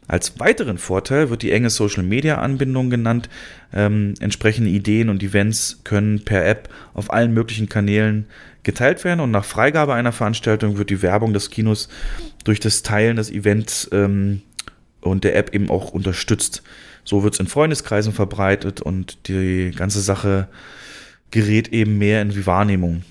Als 0.08 0.40
weiteren 0.40 0.78
Vorteil 0.78 1.30
wird 1.30 1.42
die 1.42 1.52
enge 1.52 1.70
Social-Media-Anbindung 1.70 2.90
genannt. 2.90 3.28
Ähm, 3.72 4.14
entsprechende 4.18 4.68
Ideen 4.68 5.08
und 5.08 5.22
Events 5.22 5.82
können 5.84 6.24
per 6.24 6.44
App 6.44 6.68
auf 6.94 7.12
allen 7.12 7.32
möglichen 7.32 7.68
Kanälen 7.68 8.26
geteilt 8.62 9.04
werden 9.04 9.20
und 9.20 9.30
nach 9.30 9.44
Freigabe 9.44 9.94
einer 9.94 10.12
Veranstaltung 10.12 10.78
wird 10.78 10.90
die 10.90 11.02
Werbung 11.02 11.32
des 11.32 11.50
Kinos 11.50 11.88
durch 12.44 12.60
das 12.60 12.82
Teilen 12.82 13.16
des 13.16 13.30
Events 13.30 13.88
ähm, 13.92 14.42
und 15.00 15.24
der 15.24 15.36
App 15.36 15.54
eben 15.54 15.70
auch 15.70 15.92
unterstützt. 15.92 16.62
So 17.10 17.24
wird 17.24 17.34
es 17.34 17.40
in 17.40 17.48
Freundeskreisen 17.48 18.12
verbreitet 18.12 18.80
und 18.80 19.26
die 19.26 19.72
ganze 19.74 20.00
Sache 20.00 20.46
gerät 21.32 21.72
eben 21.72 21.98
mehr 21.98 22.22
in 22.22 22.30
die 22.30 22.46
Wahrnehmung. 22.46 23.02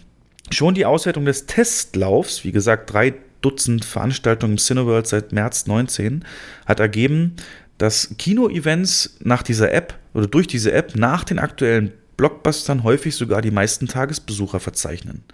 Schon 0.52 0.74
die 0.74 0.86
Auswertung 0.86 1.26
des 1.26 1.48
Testlaufs, 1.48 2.46
wie 2.46 2.54
gesagt, 2.54 2.94
drei 2.94 3.16
Dutzend 3.42 3.84
Veranstaltungen 3.84 4.54
im 4.54 4.58
Cineworld 4.58 5.06
seit 5.06 5.34
März 5.34 5.68
19, 5.68 6.24
hat 6.66 6.80
ergeben, 6.80 7.36
dass 7.78 8.16
Kino-Events 8.18 9.18
nach 9.20 9.44
dieser 9.44 9.74
App 9.74 10.00
oder 10.14 10.28
durch 10.28 10.48
diese 10.48 10.72
App 10.72 10.96
nach 10.96 11.26
den 11.26 11.38
aktuellen 11.38 11.92
Blockbustern 12.16 12.86
häufig 12.86 13.18
sogar 13.18 13.42
die 13.42 13.52
meisten 13.52 13.88
Tagesbesucher 13.88 14.62
verzeichnen. 14.62 15.26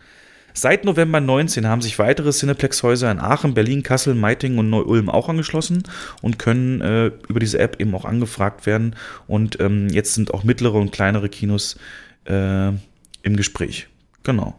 Seit 0.57 0.85
November 0.85 1.19
19 1.19 1.67
haben 1.67 1.81
sich 1.81 1.99
weitere 1.99 2.31
Cineplex-Häuser 2.31 3.11
in 3.11 3.19
Aachen, 3.19 3.53
Berlin, 3.53 3.83
Kassel, 3.83 4.15
Meitingen 4.15 4.57
und 4.57 4.69
Neu-Ulm 4.69 5.09
auch 5.09 5.27
angeschlossen 5.27 5.83
und 6.21 6.39
können 6.39 6.79
äh, 6.79 7.07
über 7.27 7.41
diese 7.41 7.59
App 7.59 7.81
eben 7.81 7.93
auch 7.93 8.05
angefragt 8.05 8.65
werden. 8.65 8.95
Und 9.27 9.59
ähm, 9.59 9.89
jetzt 9.89 10.13
sind 10.13 10.33
auch 10.33 10.45
mittlere 10.45 10.75
und 10.75 10.93
kleinere 10.93 11.27
Kinos 11.27 11.77
äh, 12.23 12.69
im 12.69 13.35
Gespräch. 13.35 13.87
Genau. 14.23 14.57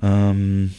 Ähm 0.00 0.72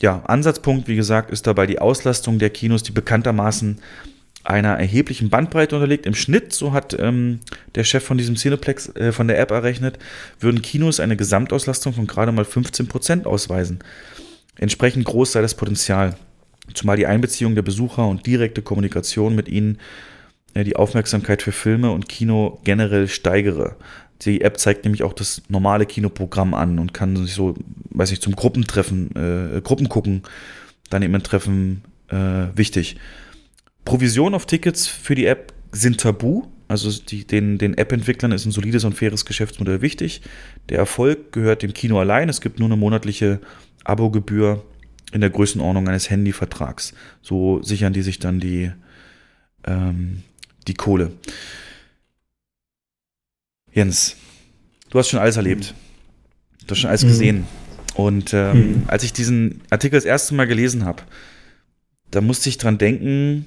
ja, 0.00 0.24
Ansatzpunkt, 0.24 0.88
wie 0.88 0.96
gesagt, 0.96 1.30
ist 1.30 1.46
dabei 1.46 1.66
die 1.66 1.78
Auslastung 1.78 2.40
der 2.40 2.50
Kinos, 2.50 2.82
die 2.82 2.92
bekanntermaßen 2.92 3.80
einer 4.48 4.78
erheblichen 4.78 5.28
Bandbreite 5.28 5.76
unterliegt. 5.76 6.06
Im 6.06 6.14
Schnitt, 6.14 6.54
so 6.54 6.72
hat 6.72 6.96
ähm, 6.98 7.40
der 7.74 7.84
Chef 7.84 8.02
von 8.02 8.16
diesem 8.16 8.36
Cineplex 8.36 8.88
äh, 8.96 9.12
von 9.12 9.28
der 9.28 9.38
App 9.38 9.50
errechnet, 9.50 9.98
würden 10.40 10.62
Kinos 10.62 11.00
eine 11.00 11.16
Gesamtauslastung 11.16 11.92
von 11.92 12.06
gerade 12.06 12.32
mal 12.32 12.44
15% 12.44 13.26
ausweisen. 13.26 13.80
Entsprechend 14.56 15.04
groß 15.04 15.32
sei 15.32 15.42
das 15.42 15.54
Potenzial, 15.54 16.16
zumal 16.72 16.96
die 16.96 17.06
Einbeziehung 17.06 17.54
der 17.54 17.62
Besucher 17.62 18.08
und 18.08 18.26
direkte 18.26 18.62
Kommunikation 18.62 19.34
mit 19.34 19.48
ihnen 19.48 19.78
äh, 20.54 20.64
die 20.64 20.76
Aufmerksamkeit 20.76 21.42
für 21.42 21.52
Filme 21.52 21.90
und 21.90 22.08
Kino 22.08 22.58
generell 22.64 23.06
steigere. 23.06 23.76
Die 24.22 24.40
App 24.40 24.58
zeigt 24.58 24.84
nämlich 24.84 25.02
auch 25.02 25.12
das 25.12 25.42
normale 25.48 25.84
Kinoprogramm 25.84 26.54
an 26.54 26.78
und 26.78 26.94
kann 26.94 27.16
sich 27.16 27.34
so, 27.34 27.54
weiß 27.90 28.12
ich, 28.12 28.22
zum 28.22 28.34
Gruppentreffen, 28.34 29.14
äh, 29.14 29.60
Gruppen 29.60 29.90
gucken, 29.90 30.22
dann 30.88 31.02
eben 31.02 31.14
ein 31.14 31.22
Treffen 31.22 31.84
äh, 32.08 32.46
wichtig. 32.56 32.96
Provisionen 33.88 34.34
auf 34.34 34.44
Tickets 34.44 34.86
für 34.86 35.14
die 35.14 35.24
App 35.24 35.54
sind 35.72 35.98
tabu. 36.00 36.42
Also 36.68 36.90
die, 36.92 37.26
den, 37.26 37.56
den 37.56 37.72
App-Entwicklern 37.78 38.32
ist 38.32 38.44
ein 38.44 38.50
solides 38.52 38.84
und 38.84 38.92
faires 38.92 39.24
Geschäftsmodell 39.24 39.80
wichtig. 39.80 40.20
Der 40.68 40.76
Erfolg 40.76 41.32
gehört 41.32 41.62
dem 41.62 41.72
Kino 41.72 41.98
allein. 41.98 42.28
Es 42.28 42.42
gibt 42.42 42.58
nur 42.58 42.68
eine 42.68 42.76
monatliche 42.76 43.40
Abogebühr 43.84 44.62
in 45.12 45.22
der 45.22 45.30
Größenordnung 45.30 45.88
eines 45.88 46.10
Handyvertrags. 46.10 46.92
So 47.22 47.62
sichern 47.62 47.94
die 47.94 48.02
sich 48.02 48.18
dann 48.18 48.40
die, 48.40 48.70
ähm, 49.66 50.22
die 50.66 50.74
Kohle. 50.74 51.12
Jens, 53.72 54.16
du 54.90 54.98
hast 54.98 55.08
schon 55.08 55.20
alles 55.20 55.38
erlebt. 55.38 55.72
Du 56.66 56.72
hast 56.72 56.80
schon 56.80 56.90
alles 56.90 57.04
Mhm. 57.04 57.08
gesehen. 57.08 57.44
Und 57.94 58.34
ähm, 58.34 58.58
Mhm. 58.58 58.82
als 58.88 59.02
ich 59.02 59.14
diesen 59.14 59.62
Artikel 59.70 59.96
das 59.96 60.04
erste 60.04 60.34
Mal 60.34 60.46
gelesen 60.46 60.84
habe, 60.84 61.04
da 62.10 62.20
musste 62.20 62.50
ich 62.50 62.58
dran 62.58 62.76
denken, 62.76 63.46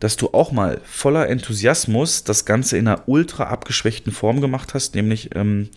dass 0.00 0.16
du 0.16 0.30
auch 0.32 0.50
mal 0.50 0.80
voller 0.84 1.28
Enthusiasmus 1.28 2.24
das 2.24 2.44
Ganze 2.44 2.76
in 2.76 2.88
einer 2.88 3.08
ultra 3.08 3.44
abgeschwächten 3.44 4.12
Form 4.12 4.40
gemacht 4.40 4.74
hast, 4.74 4.94
nämlich 4.94 5.34
ähm, 5.36 5.68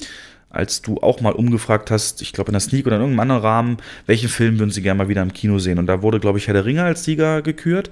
als 0.49 0.81
du 0.81 0.97
auch 0.97 1.19
mal 1.19 1.33
umgefragt 1.33 1.89
hast, 1.91 2.21
ich 2.21 2.31
glaube 2.31 2.49
in 2.49 2.53
der 2.53 2.61
Sneak 2.61 2.85
oder 2.85 2.97
in 2.97 3.01
irgendeinem 3.01 3.31
anderen 3.31 3.41
Rahmen, 3.41 3.77
welchen 4.05 4.29
Film 4.29 4.59
würden 4.59 4.69
sie 4.71 4.83
gerne 4.83 4.99
mal 4.99 5.09
wieder 5.09 5.23
im 5.23 5.33
Kino 5.33 5.57
sehen? 5.57 5.79
Und 5.79 5.87
da 5.87 6.01
wurde, 6.03 6.19
glaube 6.19 6.37
ich, 6.37 6.47
Herr 6.47 6.53
der 6.53 6.65
Ringe 6.65 6.83
als 6.83 7.03
Sieger 7.03 7.41
gekürt. 7.41 7.89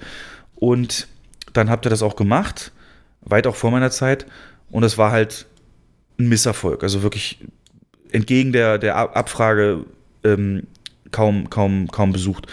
Und 0.55 1.07
dann 1.53 1.71
habt 1.71 1.87
ihr 1.87 1.89
das 1.89 2.03
auch 2.03 2.15
gemacht, 2.15 2.71
weit 3.21 3.47
auch 3.47 3.55
vor 3.55 3.71
meiner 3.71 3.89
Zeit. 3.89 4.27
Und 4.69 4.83
es 4.83 4.99
war 4.99 5.11
halt 5.11 5.47
ein 6.19 6.29
Misserfolg. 6.29 6.83
Also 6.83 7.01
wirklich 7.01 7.39
entgegen 8.11 8.53
der, 8.53 8.77
der 8.77 8.95
Ab- 8.95 9.17
Abfrage 9.17 9.85
ähm, 10.23 10.67
kaum, 11.09 11.49
kaum, 11.49 11.87
kaum 11.87 12.13
besucht. 12.13 12.45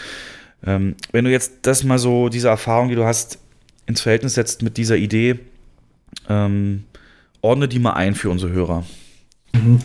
Ähm, 0.64 0.96
wenn 1.12 1.26
du 1.26 1.30
jetzt 1.30 1.58
das 1.62 1.84
mal 1.84 1.98
so, 1.98 2.30
diese 2.30 2.48
Erfahrung, 2.48 2.88
die 2.88 2.94
du 2.94 3.04
hast, 3.04 3.38
ins 3.88 4.02
Verhältnis 4.02 4.34
setzt 4.34 4.62
mit 4.62 4.76
dieser 4.76 4.96
Idee, 4.96 5.40
ähm, 6.28 6.84
ordne 7.40 7.66
die 7.66 7.78
mal 7.78 7.94
ein 7.94 8.14
für 8.14 8.30
unsere 8.30 8.52
Hörer. 8.52 8.84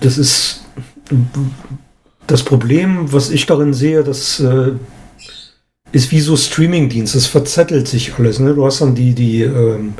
Das 0.01 0.17
ist 0.17 0.65
das 2.27 2.43
Problem, 2.43 3.11
was 3.11 3.31
ich 3.31 3.45
darin 3.45 3.73
sehe, 3.73 4.03
das 4.03 4.39
äh, 4.41 4.73
ist 5.93 6.11
wie 6.11 6.19
so 6.19 6.35
Streamingdienst. 6.35 7.15
Es 7.15 7.27
verzettelt 7.27 7.87
sich 7.87 8.15
alles. 8.15 8.39
Ne? 8.39 8.53
Du 8.53 8.65
hast 8.65 8.81
dann 8.81 8.93
die, 8.93 9.13
die 9.13 9.41
ähm, 9.41 9.93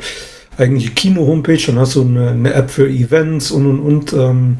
eigentliche 0.58 0.90
Kino-Homepage, 0.90 1.62
dann 1.66 1.78
hast 1.78 1.94
du 1.94 2.02
eine, 2.02 2.30
eine 2.30 2.52
App 2.52 2.70
für 2.70 2.88
Events 2.88 3.50
und 3.50 3.66
und 3.66 3.80
und. 3.80 4.12
Ähm, 4.12 4.58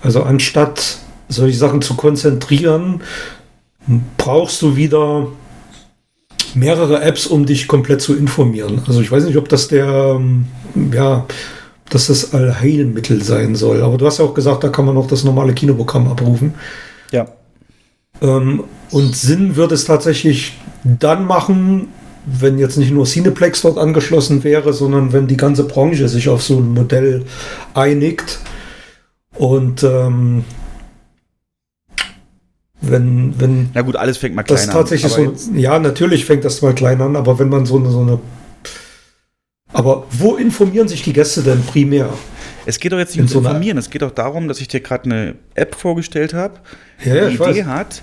also 0.00 0.22
anstatt 0.22 0.98
solche 1.28 1.58
Sachen 1.58 1.82
zu 1.82 1.94
konzentrieren, 1.94 3.02
brauchst 4.16 4.62
du 4.62 4.76
wieder 4.76 5.26
mehrere 6.54 7.02
Apps, 7.02 7.26
um 7.26 7.46
dich 7.46 7.68
komplett 7.68 8.00
zu 8.00 8.16
informieren. 8.16 8.82
Also 8.86 9.00
ich 9.00 9.10
weiß 9.10 9.24
nicht, 9.24 9.36
ob 9.36 9.48
das 9.48 9.68
der, 9.68 9.86
ähm, 9.86 10.46
ja, 10.92 11.26
dass 11.90 12.08
das 12.08 12.34
Allheilmittel 12.34 13.22
sein 13.22 13.54
soll. 13.54 13.82
Aber 13.82 13.98
du 13.98 14.06
hast 14.06 14.18
ja 14.18 14.24
auch 14.24 14.34
gesagt, 14.34 14.64
da 14.64 14.68
kann 14.68 14.84
man 14.84 14.94
noch 14.94 15.06
das 15.06 15.24
normale 15.24 15.54
Kinoprogramm 15.54 16.08
abrufen. 16.08 16.54
Ja. 17.10 17.26
Ähm, 18.20 18.64
und 18.90 19.16
Sinn 19.16 19.56
wird 19.56 19.72
es 19.72 19.84
tatsächlich 19.84 20.58
dann 20.84 21.24
machen, 21.26 21.88
wenn 22.26 22.58
jetzt 22.58 22.76
nicht 22.76 22.90
nur 22.90 23.06
Cineplex 23.06 23.62
dort 23.62 23.78
angeschlossen 23.78 24.44
wäre, 24.44 24.72
sondern 24.72 25.12
wenn 25.12 25.26
die 25.26 25.36
ganze 25.36 25.64
Branche 25.64 26.08
sich 26.08 26.28
auf 26.28 26.42
so 26.42 26.58
ein 26.58 26.74
Modell 26.74 27.24
einigt. 27.74 28.38
Und 29.34 29.82
ähm, 29.82 30.44
wenn, 32.80 33.34
wenn 33.40 33.70
Na 33.74 33.82
gut, 33.82 33.96
alles 33.96 34.18
fängt 34.18 34.34
mal 34.34 34.42
klein 34.42 34.56
das 34.56 34.68
an. 34.68 34.74
tatsächlich 34.74 35.12
so, 35.12 35.34
ja, 35.54 35.78
natürlich 35.78 36.24
fängt 36.24 36.44
das 36.44 36.62
mal 36.62 36.74
klein 36.74 37.00
an, 37.00 37.16
aber 37.16 37.38
wenn 37.38 37.48
man 37.48 37.66
so 37.66 37.76
eine, 37.78 37.90
so 37.90 38.00
eine, 38.00 38.18
aber 39.72 40.06
wo 40.10 40.36
informieren 40.36 40.88
sich 40.88 41.02
die 41.02 41.12
Gäste 41.12 41.42
denn 41.42 41.62
primär? 41.62 42.12
Es 42.66 42.78
geht 42.78 42.92
doch 42.92 42.98
jetzt 42.98 43.10
nicht 43.10 43.18
ums 43.18 43.32
so 43.32 43.38
Informieren, 43.40 43.78
es 43.78 43.90
geht 43.90 44.02
doch 44.02 44.10
darum, 44.10 44.48
dass 44.48 44.60
ich 44.60 44.68
dir 44.68 44.80
gerade 44.80 45.04
eine 45.04 45.34
App 45.54 45.74
vorgestellt 45.74 46.34
habe, 46.34 46.60
die 47.04 47.08
Ja, 47.08 47.14
ja, 47.16 47.28
ich 47.28 47.34
Idee 47.34 47.44
weiß. 47.60 47.66
hat, 47.66 48.02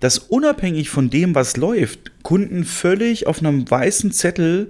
dass 0.00 0.18
unabhängig 0.18 0.90
von 0.90 1.08
dem, 1.10 1.34
was 1.34 1.56
läuft, 1.56 2.10
Kunden 2.22 2.64
völlig 2.64 3.26
auf 3.26 3.38
einem 3.38 3.70
weißen 3.70 4.12
Zettel 4.12 4.68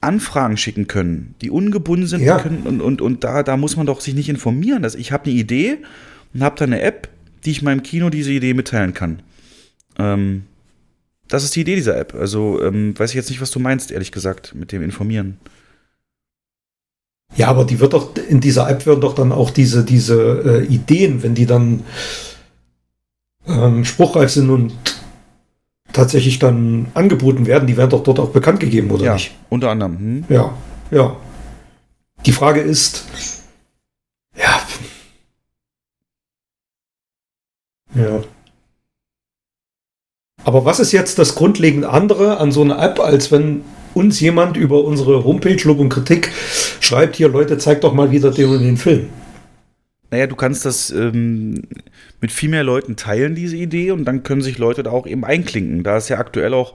Anfragen 0.00 0.56
schicken 0.56 0.86
können, 0.86 1.34
die 1.42 1.50
ungebunden 1.50 2.06
sind 2.06 2.22
Ja. 2.22 2.38
können 2.38 2.62
und, 2.66 2.80
und, 2.80 3.00
und 3.00 3.24
da, 3.24 3.42
da 3.42 3.56
muss 3.56 3.76
man 3.76 3.86
doch 3.86 4.00
sich 4.00 4.14
nicht 4.14 4.28
informieren. 4.28 4.82
Dass 4.82 4.94
ich 4.94 5.10
habe 5.12 5.24
eine 5.24 5.34
Idee 5.34 5.78
und 6.34 6.42
habe 6.42 6.54
da 6.56 6.64
eine 6.66 6.80
App, 6.82 7.08
die 7.44 7.50
ich 7.50 7.62
meinem 7.62 7.82
Kino 7.82 8.10
diese 8.10 8.32
Idee 8.32 8.54
mitteilen 8.54 8.94
kann. 8.94 9.22
Ähm, 9.98 10.44
das 11.28 11.44
ist 11.44 11.54
die 11.56 11.60
Idee 11.60 11.76
dieser 11.76 11.98
App. 11.98 12.14
Also 12.14 12.62
ähm, 12.62 12.98
weiß 12.98 13.10
ich 13.10 13.16
jetzt 13.16 13.30
nicht, 13.30 13.40
was 13.40 13.50
du 13.50 13.60
meinst, 13.60 13.90
ehrlich 13.90 14.12
gesagt, 14.12 14.54
mit 14.54 14.72
dem 14.72 14.82
Informieren. 14.82 15.38
Ja, 17.36 17.48
aber 17.48 17.64
die 17.64 17.78
wird 17.78 17.92
doch, 17.92 18.16
in 18.16 18.40
dieser 18.40 18.68
App 18.68 18.86
werden 18.86 19.00
doch 19.00 19.14
dann 19.14 19.32
auch 19.32 19.50
diese, 19.50 19.84
diese 19.84 20.62
äh, 20.62 20.64
Ideen, 20.66 21.22
wenn 21.22 21.34
die 21.34 21.46
dann 21.46 21.84
ähm, 23.46 23.84
spruchreif 23.84 24.30
sind 24.30 24.50
und 24.50 24.72
tatsächlich 25.92 26.38
dann 26.38 26.86
angeboten 26.94 27.46
werden, 27.46 27.66
die 27.66 27.76
werden 27.76 27.90
doch 27.90 28.02
dort 28.02 28.18
auch 28.18 28.30
bekannt 28.30 28.60
gegeben, 28.60 28.90
oder 28.90 29.04
ja, 29.04 29.14
nicht? 29.14 29.34
unter 29.48 29.70
anderem. 29.70 29.98
Hm? 29.98 30.24
Ja, 30.28 30.54
ja. 30.90 31.16
Die 32.26 32.32
Frage 32.32 32.60
ist, 32.60 33.04
Ja. 37.98 38.22
Aber 40.44 40.64
was 40.64 40.80
ist 40.80 40.92
jetzt 40.92 41.18
das 41.18 41.34
grundlegend 41.34 41.84
andere 41.84 42.38
an 42.38 42.52
so 42.52 42.62
einer 42.62 42.80
App, 42.82 43.00
als 43.00 43.30
wenn 43.30 43.62
uns 43.94 44.20
jemand 44.20 44.56
über 44.56 44.84
unsere 44.84 45.24
Homepage 45.24 45.60
Lob 45.64 45.78
und 45.78 45.88
Kritik 45.88 46.30
schreibt, 46.80 47.16
hier 47.16 47.28
Leute, 47.28 47.58
zeigt 47.58 47.84
doch 47.84 47.92
mal 47.92 48.10
wieder 48.10 48.30
den 48.30 48.58
den 48.60 48.76
Film. 48.76 49.08
Naja, 50.10 50.26
du 50.26 50.36
kannst 50.36 50.64
das 50.64 50.90
ähm, 50.90 51.64
mit 52.20 52.32
viel 52.32 52.48
mehr 52.48 52.64
Leuten 52.64 52.96
teilen, 52.96 53.34
diese 53.34 53.56
Idee, 53.56 53.90
und 53.90 54.04
dann 54.06 54.22
können 54.22 54.40
sich 54.40 54.56
Leute 54.56 54.82
da 54.82 54.90
auch 54.90 55.06
eben 55.06 55.24
einklinken. 55.24 55.82
Da 55.82 55.96
es 55.96 56.08
ja 56.08 56.18
aktuell 56.18 56.54
auch 56.54 56.74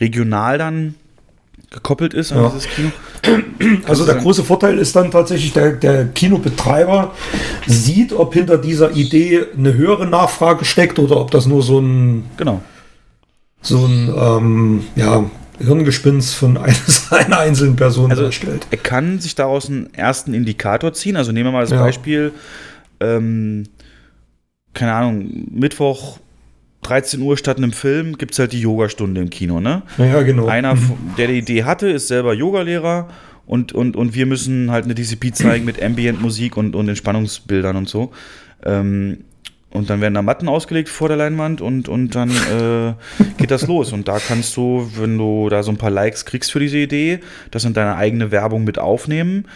regional 0.00 0.58
dann 0.58 0.94
gekoppelt 1.74 2.14
ist 2.14 2.32
an 2.32 2.42
Ja. 2.42 2.48
dieses 2.48 2.68
Kino. 2.68 2.90
Also 3.86 4.04
der 4.06 4.16
große 4.16 4.44
Vorteil 4.44 4.78
ist 4.78 4.94
dann 4.96 5.10
tatsächlich, 5.10 5.52
der, 5.52 5.72
der 5.72 6.06
Kinobetreiber 6.06 7.12
sieht, 7.66 8.12
ob 8.12 8.32
hinter 8.34 8.58
dieser 8.58 8.92
Idee 8.92 9.44
eine 9.56 9.74
höhere 9.74 10.06
Nachfrage 10.06 10.64
steckt 10.64 10.98
oder 10.98 11.18
ob 11.18 11.30
das 11.30 11.46
nur 11.46 11.62
so 11.62 11.78
ein, 11.80 12.24
Genau. 12.36 12.60
so 13.62 13.84
ein 13.86 14.12
ähm, 14.16 14.84
ja, 14.96 15.24
Hirngespinst 15.58 16.34
von 16.34 16.58
einer 17.10 17.38
einzelnen 17.38 17.76
Person 17.76 18.10
Also 18.10 18.24
darstellt. 18.24 18.66
er 18.70 18.78
kann 18.78 19.18
sich 19.20 19.34
daraus 19.34 19.68
einen 19.68 19.92
ersten 19.94 20.34
Indikator 20.34 20.92
ziehen. 20.92 21.16
Also 21.16 21.32
nehmen 21.32 21.46
wir 21.48 21.52
mal 21.52 21.62
das 21.62 21.70
Ja. 21.70 21.80
Beispiel, 21.80 22.32
ähm, 23.00 23.64
keine 24.74 24.92
Ahnung, 24.92 25.46
Mittwoch 25.50 26.18
13 26.84 27.20
Uhr 27.20 27.36
statt 27.36 27.56
einem 27.56 27.72
Film 27.72 28.18
gibt 28.18 28.32
es 28.32 28.38
halt 28.38 28.52
die 28.52 28.60
Yogastunde 28.60 29.20
im 29.20 29.30
Kino, 29.30 29.60
ne? 29.60 29.82
Ja, 29.98 30.22
genau. 30.22 30.46
Einer, 30.46 30.76
der 31.18 31.28
die 31.28 31.38
Idee 31.38 31.64
hatte, 31.64 31.88
ist 31.88 32.08
selber 32.08 32.34
Yogalehrer 32.34 33.08
und, 33.46 33.72
und, 33.72 33.96
und 33.96 34.14
wir 34.14 34.26
müssen 34.26 34.70
halt 34.70 34.84
eine 34.84 34.94
Disziplin 34.94 35.34
zeigen 35.34 35.64
mit 35.64 35.82
Ambient-Musik 35.82 36.56
und, 36.56 36.76
und 36.76 36.88
Entspannungsbildern 36.88 37.76
und 37.76 37.88
so. 37.88 38.12
Ähm, 38.64 39.18
und 39.70 39.90
dann 39.90 40.00
werden 40.00 40.14
da 40.14 40.22
Matten 40.22 40.48
ausgelegt 40.48 40.88
vor 40.88 41.08
der 41.08 41.16
Leinwand 41.16 41.60
und, 41.60 41.88
und 41.88 42.14
dann 42.14 42.30
äh, 42.30 42.94
geht 43.38 43.50
das 43.50 43.66
los. 43.66 43.92
Und 43.92 44.06
da 44.06 44.20
kannst 44.20 44.56
du, 44.56 44.88
wenn 44.96 45.18
du 45.18 45.48
da 45.48 45.64
so 45.64 45.72
ein 45.72 45.78
paar 45.78 45.90
Likes 45.90 46.24
kriegst 46.24 46.52
für 46.52 46.60
diese 46.60 46.78
Idee, 46.78 47.18
das 47.50 47.64
in 47.64 47.74
deine 47.74 47.96
eigene 47.96 48.30
Werbung 48.30 48.62
mit 48.62 48.78
aufnehmen, 48.78 49.46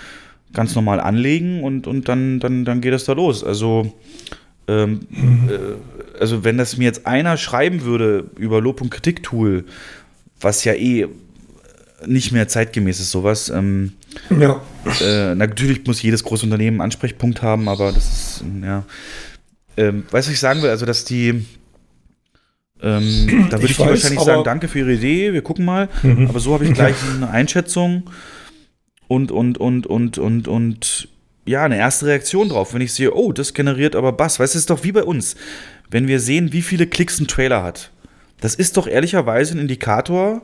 ganz 0.52 0.74
normal 0.74 0.98
anlegen 0.98 1.62
und, 1.62 1.86
und 1.86 2.08
dann, 2.08 2.40
dann, 2.40 2.64
dann 2.64 2.80
geht 2.80 2.92
das 2.92 3.04
da 3.04 3.12
los. 3.12 3.44
Also, 3.44 3.92
ähm, 4.66 5.00
äh, 5.48 5.97
also 6.20 6.44
wenn 6.44 6.58
das 6.58 6.76
mir 6.76 6.84
jetzt 6.84 7.06
einer 7.06 7.36
schreiben 7.36 7.82
würde 7.82 8.30
über 8.36 8.60
Lob- 8.60 8.80
und 8.80 8.90
Kritik-Tool, 8.90 9.64
was 10.40 10.64
ja 10.64 10.74
eh 10.74 11.06
nicht 12.06 12.32
mehr 12.32 12.46
zeitgemäß 12.48 13.00
ist, 13.00 13.10
sowas. 13.10 13.50
Ähm, 13.50 13.92
Ja. 14.30 14.60
äh, 15.00 15.34
natürlich 15.34 15.84
muss 15.86 16.00
jedes 16.02 16.22
große 16.22 16.44
Unternehmen 16.44 16.76
einen 16.76 16.82
Ansprechpunkt 16.82 17.42
haben, 17.42 17.68
aber 17.68 17.92
das 17.92 18.04
ist, 18.40 18.44
ja. 18.62 18.84
Ähm, 19.76 20.04
weißt 20.10 20.26
du, 20.28 20.30
was 20.30 20.34
ich 20.34 20.40
sagen 20.40 20.62
will? 20.62 20.70
Also, 20.70 20.86
dass 20.86 21.04
die. 21.04 21.44
Ähm, 22.80 23.46
da 23.50 23.56
würde 23.56 23.64
Ich 23.66 23.72
ich, 23.72 23.78
weiß, 23.80 23.88
wahrscheinlich 23.88 24.20
sagen, 24.20 24.44
danke 24.44 24.68
für 24.68 24.78
Ihre 24.80 24.92
Idee, 24.92 25.32
wir 25.32 25.42
gucken 25.42 25.64
mal. 25.64 25.88
Mhm. 26.04 26.28
Aber 26.28 26.38
so 26.38 26.54
habe 26.54 26.64
ich 26.64 26.72
gleich 26.72 26.94
eine 27.16 27.28
Einschätzung 27.30 28.08
und, 29.08 29.32
und, 29.32 29.58
und, 29.58 29.86
und, 29.86 30.18
und, 30.18 30.46
und, 30.46 31.08
ja, 31.48 31.64
eine 31.64 31.78
erste 31.78 32.06
Reaktion 32.06 32.48
drauf. 32.48 32.74
Wenn 32.74 32.82
ich 32.82 32.92
sehe, 32.92 33.14
oh, 33.14 33.32
das 33.32 33.54
generiert 33.54 33.96
aber 33.96 34.12
Bass. 34.12 34.38
Weißt 34.38 34.54
du, 34.54 34.58
es 34.58 34.62
ist 34.62 34.70
doch 34.70 34.84
wie 34.84 34.92
bei 34.92 35.02
uns. 35.02 35.34
Wenn 35.90 36.06
wir 36.06 36.20
sehen, 36.20 36.52
wie 36.52 36.62
viele 36.62 36.86
Klicks 36.86 37.18
ein 37.18 37.26
Trailer 37.26 37.62
hat, 37.62 37.90
das 38.40 38.54
ist 38.54 38.76
doch 38.76 38.86
ehrlicherweise 38.86 39.54
ein 39.54 39.60
Indikator, 39.60 40.42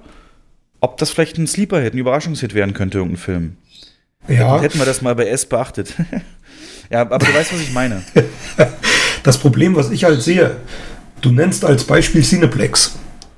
ob 0.80 0.96
das 0.96 1.10
vielleicht 1.10 1.38
ein 1.38 1.46
Sleeper-Hit, 1.46 1.94
ein 1.94 1.98
Überraschungshit 1.98 2.54
werden 2.54 2.74
könnte, 2.74 2.98
irgendein 2.98 3.20
Film. 3.20 3.56
Ja. 4.28 4.60
Hätten 4.60 4.78
wir 4.78 4.86
das 4.86 5.02
mal 5.02 5.14
bei 5.14 5.26
S 5.26 5.46
beachtet. 5.46 5.94
ja, 6.90 7.02
aber 7.02 7.18
du 7.18 7.34
weißt, 7.34 7.52
was 7.52 7.60
ich 7.60 7.72
meine. 7.72 8.02
Das 9.22 9.38
Problem, 9.38 9.74
was 9.74 9.90
ich 9.90 10.04
halt 10.04 10.20
sehe, 10.20 10.58
du 11.22 11.30
nennst 11.30 11.64
als 11.64 11.84
Beispiel 11.84 12.22
Cineplex. 12.22 12.96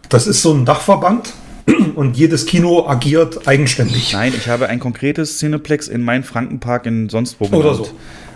Das 0.09 0.27
ist 0.27 0.43
so 0.43 0.53
ein 0.53 0.65
Dachverband 0.65 1.33
und 1.95 2.17
jedes 2.17 2.47
Kino 2.47 2.87
agiert 2.87 3.47
eigenständig. 3.47 4.13
Nein, 4.13 4.33
ich 4.37 4.49
habe 4.49 4.69
ein 4.69 4.81
konkretes 4.81 5.39
Cineplex 5.39 5.89
in 5.89 6.03
mein 6.03 6.23
Frankenpark 6.25 6.87
in 6.87 7.09
sonst 7.09 7.37
wo 7.41 7.47
Oder 7.47 7.75
so. 7.75 7.89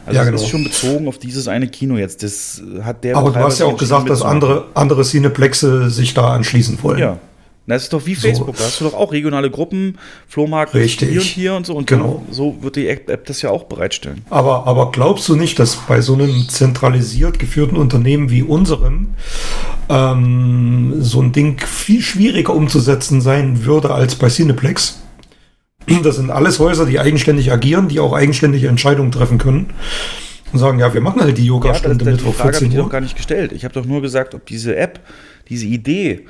Also 0.07 0.19
Ja, 0.19 0.25
das 0.25 0.27
genau. 0.27 0.43
ist 0.43 0.49
schon 0.49 0.65
bezogen 0.65 1.09
auf 1.09 1.19
dieses 1.19 1.47
eine 1.47 1.69
Kino 1.69 1.97
jetzt. 1.97 2.23
Das 2.23 2.63
hat 2.83 3.05
der 3.05 3.17
Aber 3.17 3.31
du 3.31 3.39
hast 3.39 3.59
ja 3.59 3.67
auch 3.67 3.77
gesagt, 3.77 4.11
dass 4.11 4.23
andere, 4.23 4.67
andere 4.75 5.03
Cineplexe 5.03 5.91
sich 5.91 6.15
da 6.15 6.29
anschließen 6.35 6.83
wollen. 6.83 6.99
Ja. 6.99 7.19
Das 7.71 7.85
ist 7.85 7.93
doch 7.93 8.05
wie 8.07 8.15
So. 8.15 8.21
Facebook. 8.29 8.57
Da 8.57 8.65
hast 8.65 8.81
du 8.81 8.85
doch 8.85 8.95
auch 8.95 9.13
regionale 9.13 9.51
Gruppen, 9.51 9.99
Flohmarkt 10.29 10.75
Richtig. 10.75 11.09
hier 11.09 11.21
und 11.21 11.25
hier 11.27 11.55
und 11.55 11.67
so. 11.67 11.75
Und 11.75 11.87
Genau. 11.87 12.23
so 12.31 12.63
wird 12.63 12.77
die 12.77 12.89
App 12.89 13.25
das 13.27 13.41
ja 13.43 13.51
auch 13.51 13.65
bereitstellen. 13.65 14.23
Aber, 14.31 14.67
aber 14.67 14.91
glaubst 14.91 15.29
du 15.29 15.37
nicht, 15.37 15.59
dass 15.59 15.77
bei 15.77 16.01
so 16.01 16.15
einem 16.15 16.49
zentralisiert 16.49 17.39
geführten 17.39 17.77
Unternehmen 17.77 18.31
wie 18.31 18.43
unserem 18.43 19.15
ähm, 19.89 20.95
so 21.01 21.21
ein 21.21 21.33
Ding 21.33 21.61
viel 21.61 22.03
schwieriger 22.03 22.55
umzusetzen 22.55 23.21
sein 23.21 23.65
würde 23.65 23.93
als 23.93 24.15
bei 24.15 24.29
Cineplex? 24.29 25.01
Das 26.05 26.17
sind 26.17 26.31
alles 26.31 26.59
Häuser, 26.59 26.87
die 26.87 27.01
eigenständig 27.01 27.51
agieren, 27.51 27.89
die 27.89 27.99
auch 28.01 28.13
eigenständige 28.13 28.69
Entscheidungen 28.69 29.11
treffen 29.11 29.39
können 29.39 29.71
und 30.53 30.59
sagen, 30.59 30.79
ja, 30.79 30.93
wir 30.95 31.01
machen 31.01 31.21
halt 31.21 31.37
die 31.39 31.43
Ja, 31.47 31.49
das, 31.49 31.49
Yoga-Stunde 31.49 31.99
das, 31.99 32.07
die 32.07 32.13
Mittwoch 32.13 32.35
Frage 32.35 32.49
habe 32.49 32.53
14 32.59 32.67
ich 32.69 32.73
dir 32.75 32.79
Uhr. 32.79 32.85
doch 32.85 32.93
gar 32.93 33.01
nicht 33.01 33.17
gestellt. 33.17 33.53
Ich 33.53 33.65
habe 33.65 33.75
doch 33.75 33.85
nur 33.87 34.01
gesagt, 34.03 34.35
ob 34.35 34.47
diese 34.47 34.77
App, 34.77 35.01
diese 35.49 35.67
Idee, 35.67 36.27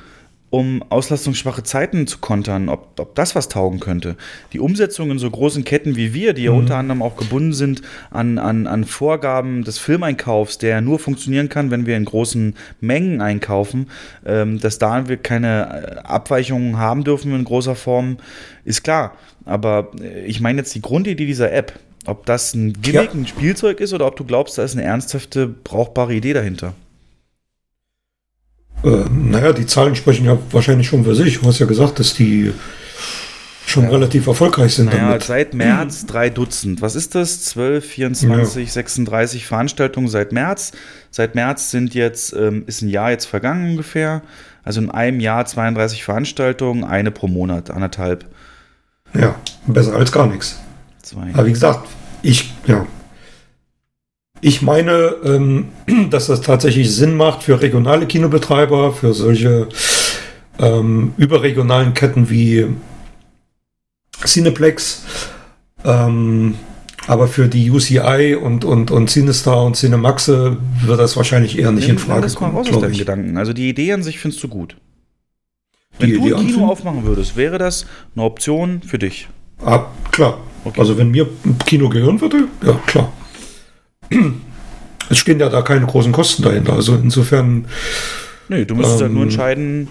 um 0.51 0.83
auslastungsschwache 0.89 1.63
Zeiten 1.63 2.05
zu 2.05 2.19
kontern, 2.19 2.69
ob, 2.69 2.99
ob 2.99 3.15
das 3.15 3.33
was 3.35 3.49
taugen 3.49 3.79
könnte. 3.79 4.15
Die 4.53 4.59
Umsetzung 4.59 5.09
in 5.09 5.17
so 5.17 5.31
großen 5.31 5.63
Ketten 5.63 5.95
wie 5.95 6.13
wir, 6.13 6.33
die 6.33 6.43
ja 6.43 6.51
Mhm. 6.51 6.57
unter 6.57 6.75
anderem 6.75 7.01
auch 7.01 7.15
gebunden 7.15 7.53
sind 7.53 7.81
an, 8.11 8.37
an, 8.37 8.67
an 8.67 8.83
Vorgaben 8.83 9.63
des 9.63 9.79
Filmeinkaufs, 9.79 10.57
der 10.59 10.81
nur 10.81 10.99
funktionieren 10.99 11.49
kann, 11.49 11.71
wenn 11.71 11.85
wir 11.87 11.97
in 11.97 12.05
großen 12.05 12.55
Mengen 12.81 13.21
einkaufen, 13.21 13.87
ähm, 14.25 14.59
dass 14.59 14.77
da 14.77 15.07
wir 15.07 15.17
keine 15.17 16.01
äh, 16.03 16.07
Abweichungen 16.07 16.77
haben 16.77 17.03
dürfen 17.05 17.33
in 17.33 17.43
großer 17.45 17.75
Form, 17.75 18.17
ist 18.65 18.83
klar. 18.83 19.15
Aber 19.45 19.91
äh, 20.01 20.25
ich 20.25 20.41
meine 20.41 20.59
jetzt 20.59 20.75
die 20.75 20.81
Grundidee 20.81 21.25
dieser 21.25 21.51
App. 21.51 21.79
Ob 22.07 22.25
das 22.25 22.53
ein 22.55 22.73
Gimmick, 22.81 23.09
Ja. 23.13 23.13
ein 23.13 23.27
Spielzeug 23.27 23.79
ist 23.79 23.93
oder 23.93 24.07
ob 24.07 24.15
du 24.17 24.25
glaubst, 24.25 24.57
da 24.57 24.63
ist 24.63 24.73
eine 24.73 24.83
ernsthafte, 24.83 25.47
brauchbare 25.47 26.13
Idee 26.13 26.33
dahinter. 26.33 26.73
Äh, 28.83 29.05
naja, 29.11 29.53
die 29.53 29.65
Zahlen 29.65 29.95
sprechen 29.95 30.25
ja 30.25 30.37
wahrscheinlich 30.51 30.87
schon 30.87 31.03
für 31.03 31.15
sich. 31.15 31.39
Du 31.39 31.47
hast 31.47 31.59
ja 31.59 31.65
gesagt, 31.65 31.99
dass 31.99 32.13
die 32.13 32.51
schon 33.67 33.87
relativ 33.87 34.27
erfolgreich 34.27 34.75
sind 34.75 34.87
Naja, 34.87 35.07
damit. 35.09 35.23
seit 35.23 35.53
März 35.53 36.05
drei 36.05 36.29
Dutzend. 36.29 36.81
Was 36.81 36.95
ist 36.95 37.15
das? 37.15 37.43
12, 37.45 37.85
24, 37.85 38.71
36 38.71 39.45
Veranstaltungen 39.45 40.07
seit 40.07 40.31
März. 40.33 40.71
Seit 41.09 41.35
März 41.35 41.71
sind 41.71 41.93
jetzt, 41.93 42.33
ähm, 42.33 42.63
ist 42.67 42.81
ein 42.81 42.89
Jahr 42.89 43.11
jetzt 43.11 43.25
vergangen 43.25 43.71
ungefähr. 43.71 44.23
Also 44.63 44.81
in 44.81 44.91
einem 44.91 45.19
Jahr 45.19 45.45
32 45.45 46.03
Veranstaltungen, 46.03 46.83
eine 46.83 47.11
pro 47.11 47.27
Monat, 47.27 47.71
anderthalb. 47.71 48.25
Ja, 49.13 49.35
besser 49.67 49.95
als 49.95 50.11
gar 50.11 50.27
nichts. 50.27 50.59
Zwei. 51.01 51.29
Aber 51.33 51.45
wie 51.45 51.51
gesagt, 51.53 51.87
ich, 52.21 52.53
ja. 52.67 52.85
Ich 54.41 54.61
meine, 54.61 55.15
ähm, 55.23 55.69
dass 56.09 56.27
das 56.27 56.41
tatsächlich 56.41 56.93
Sinn 56.93 57.15
macht 57.15 57.43
für 57.43 57.61
regionale 57.61 58.07
Kinobetreiber, 58.07 58.93
für 58.93 59.13
solche 59.13 59.69
ähm, 60.59 61.13
überregionalen 61.17 61.93
Ketten 61.93 62.29
wie 62.29 62.67
Cineplex. 64.25 65.03
Ähm, 65.83 66.55
aber 67.07 67.27
für 67.27 67.47
die 67.47 67.71
UCI 67.71 68.35
und, 68.35 68.63
und, 68.63 68.91
und 68.91 69.09
Cinestar 69.09 69.65
und 69.65 69.75
Cinemaxe 69.75 70.57
wird 70.85 70.99
das 70.99 71.17
wahrscheinlich 71.17 71.57
eher 71.57 71.71
nicht 71.71 71.89
in 71.89 71.97
Frage 71.97 72.21
das 72.21 72.35
kommen, 72.35 72.55
raus 72.55 72.69
aus 72.71 72.79
deinen. 72.79 72.93
Gedanken. 72.93 73.37
Also 73.37 73.53
die 73.53 73.69
Idee 73.69 73.93
an 73.93 74.03
sich 74.03 74.19
findest 74.19 74.43
du 74.43 74.47
gut. 74.47 74.77
Wenn 75.97 76.11
Die 76.11 76.17
du 76.17 76.35
ein 76.35 76.47
Kino 76.47 76.67
aufmachen 76.67 77.03
würdest, 77.03 77.35
wäre 77.35 77.57
das 77.57 77.85
eine 78.15 78.23
Option 78.23 78.81
für 78.83 78.99
dich. 78.99 79.27
Ah, 79.63 79.85
klar. 80.11 80.39
Also 80.77 80.97
wenn 80.97 81.09
mir 81.09 81.27
ein 81.43 81.57
Kino 81.65 81.89
gehören 81.89 82.21
würde, 82.21 82.47
ja 82.65 82.73
klar. 82.85 83.11
Es 85.09 85.17
stehen 85.17 85.39
ja 85.39 85.49
da 85.49 85.61
keine 85.61 85.85
großen 85.85 86.11
Kosten 86.11 86.43
dahinter. 86.43 86.73
Also 86.73 86.95
insofern. 86.95 87.65
Nö, 88.47 88.65
du 88.65 88.75
müsstest 88.75 89.01
halt 89.01 89.11
nur 89.11 89.23
ähm, 89.23 89.29
entscheiden, 89.29 89.87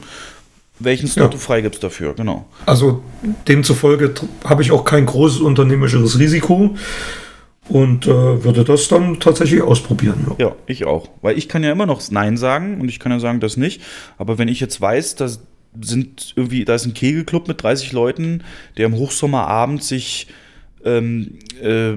welchen 0.78 1.08
Slot 1.08 1.26
ja. 1.26 1.30
du 1.32 1.38
freigibst 1.38 1.82
dafür, 1.82 2.14
genau. 2.14 2.46
Also 2.66 3.02
demzufolge 3.48 4.14
habe 4.44 4.62
ich 4.62 4.72
auch 4.72 4.84
kein 4.84 5.06
großes 5.06 5.40
unternehmerisches 5.40 6.18
Risiko 6.18 6.76
und 7.68 8.06
äh, 8.06 8.44
würde 8.44 8.64
das 8.64 8.88
dann 8.88 9.20
tatsächlich 9.20 9.62
ausprobieren. 9.62 10.26
Ja. 10.38 10.46
Ja, 10.46 10.56
ich 10.66 10.84
auch. 10.86 11.08
Weil 11.22 11.38
ich 11.38 11.48
kann 11.48 11.62
ja 11.62 11.70
immer 11.70 11.86
noch 11.86 12.02
Nein 12.10 12.36
sagen 12.36 12.80
und 12.80 12.88
ich 12.88 12.98
kann 12.98 13.12
ja 13.12 13.20
sagen, 13.20 13.40
das 13.40 13.56
nicht. 13.56 13.82
Aber 14.18 14.38
wenn 14.38 14.48
ich 14.48 14.60
jetzt 14.60 14.80
weiß, 14.80 15.16
dass 15.16 15.40
sind 15.80 16.32
irgendwie, 16.36 16.64
da 16.64 16.74
ist 16.74 16.86
ein 16.86 16.94
Kegelclub 16.94 17.46
mit 17.46 17.62
30 17.62 17.92
Leuten, 17.92 18.42
der 18.76 18.86
im 18.86 18.94
Hochsommerabend 18.94 19.84
sich, 19.84 20.26
ähm, 20.84 21.38
äh, 21.62 21.94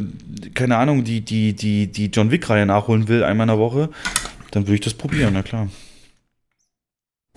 keine 0.54 0.78
Ahnung, 0.78 1.04
die, 1.04 1.22
die, 1.22 1.54
die, 1.54 1.88
die 1.88 2.08
John 2.08 2.32
Wick-Reihe 2.32 2.66
nachholen 2.66 3.08
will, 3.08 3.24
einmal 3.24 3.46
in 3.46 3.56
der 3.56 3.60
Woche, 3.60 3.90
dann 4.52 4.64
würde 4.64 4.76
ich 4.76 4.82
das 4.82 4.94
probieren, 4.94 5.34
na 5.34 5.44
klar. 5.44 5.70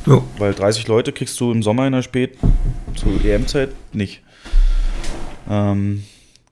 Ja. 0.07 0.23
Weil 0.39 0.55
30 0.55 0.87
Leute 0.87 1.13
kriegst 1.13 1.39
du 1.41 1.51
im 1.51 1.63
Sommer 1.63 1.87
in 1.87 1.93
der 1.93 2.03
Spät 2.03 2.37
zur 2.95 3.25
EM-Zeit 3.25 3.71
nicht. 3.93 4.23
Ähm, 5.49 6.05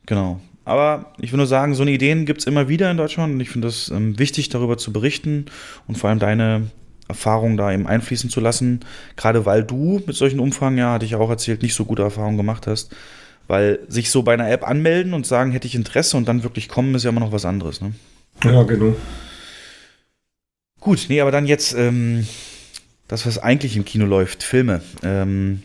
genau. 0.06 0.40
Aber 0.64 1.12
ich 1.20 1.30
will 1.30 1.36
nur 1.36 1.46
sagen, 1.46 1.74
so 1.74 1.82
eine 1.82 1.90
Ideen 1.90 2.24
gibt 2.24 2.40
es 2.40 2.46
immer 2.46 2.68
wieder 2.68 2.90
in 2.90 2.96
Deutschland 2.96 3.34
und 3.34 3.40
ich 3.40 3.50
finde 3.50 3.68
es 3.68 3.90
ähm, 3.90 4.18
wichtig, 4.18 4.48
darüber 4.48 4.78
zu 4.78 4.92
berichten 4.92 5.46
und 5.86 5.98
vor 5.98 6.08
allem 6.08 6.18
deine 6.18 6.70
Erfahrungen 7.06 7.58
da 7.58 7.70
eben 7.70 7.86
einfließen 7.86 8.30
zu 8.30 8.40
lassen. 8.40 8.80
Gerade 9.16 9.44
weil 9.44 9.62
du 9.62 10.02
mit 10.06 10.16
solchen 10.16 10.40
Umfang, 10.40 10.78
ja, 10.78 10.92
hatte 10.92 11.04
ich 11.04 11.16
auch 11.16 11.28
erzählt, 11.28 11.62
nicht 11.62 11.74
so 11.74 11.84
gute 11.84 12.02
Erfahrungen 12.02 12.38
gemacht 12.38 12.66
hast. 12.66 12.94
Weil 13.46 13.80
sich 13.88 14.10
so 14.10 14.22
bei 14.22 14.32
einer 14.32 14.50
App 14.50 14.66
anmelden 14.66 15.12
und 15.12 15.26
sagen, 15.26 15.52
hätte 15.52 15.66
ich 15.66 15.74
Interesse 15.74 16.16
und 16.16 16.26
dann 16.26 16.42
wirklich 16.42 16.68
kommen, 16.68 16.94
ist 16.94 17.04
ja 17.04 17.10
immer 17.10 17.20
noch 17.20 17.32
was 17.32 17.44
anderes. 17.44 17.80
Ne? 17.80 17.92
ja, 18.44 18.62
genau. 18.62 18.96
Gut, 20.80 21.06
nee, 21.08 21.20
aber 21.20 21.30
dann 21.30 21.46
jetzt 21.46 21.74
ähm, 21.74 22.26
das, 23.08 23.26
was 23.26 23.38
eigentlich 23.38 23.76
im 23.76 23.84
Kino 23.84 24.06
läuft, 24.06 24.42
Filme. 24.42 24.82
Ähm, 25.02 25.62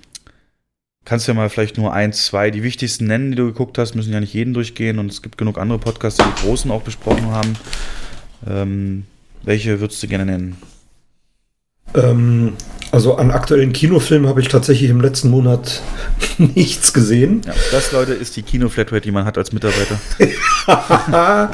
kannst 1.05 1.27
du 1.27 1.31
ja 1.31 1.35
mal 1.35 1.49
vielleicht 1.49 1.77
nur 1.77 1.93
eins, 1.93 2.25
zwei, 2.25 2.51
die 2.51 2.63
wichtigsten 2.63 3.05
nennen, 3.05 3.31
die 3.31 3.37
du 3.37 3.45
geguckt 3.47 3.77
hast, 3.77 3.95
müssen 3.95 4.13
ja 4.13 4.19
nicht 4.19 4.33
jeden 4.33 4.53
durchgehen 4.53 4.99
und 4.99 5.11
es 5.11 5.21
gibt 5.21 5.37
genug 5.37 5.57
andere 5.57 5.79
Podcasts, 5.79 6.23
die 6.23 6.23
die 6.23 6.47
großen 6.47 6.69
auch 6.71 6.83
besprochen 6.83 7.31
haben. 7.31 7.55
Ähm, 8.47 9.05
welche 9.43 9.79
würdest 9.79 10.01
du 10.03 10.07
gerne 10.07 10.25
nennen? 10.25 10.57
Ähm, 11.95 12.53
also 12.91 13.15
an 13.17 13.31
aktuellen 13.31 13.71
Kinofilmen 13.73 14.27
habe 14.27 14.41
ich 14.41 14.47
tatsächlich 14.47 14.89
im 14.89 14.99
letzten 15.01 15.29
Monat 15.29 15.81
nichts 16.37 16.93
gesehen. 16.93 17.41
Ja, 17.45 17.53
das, 17.71 17.91
Leute, 17.91 18.13
ist 18.13 18.35
die 18.35 18.41
Kino-Flatrate, 18.43 19.01
die 19.01 19.11
man 19.11 19.25
hat 19.25 19.37
als 19.37 19.51
Mitarbeiter. 19.51 19.99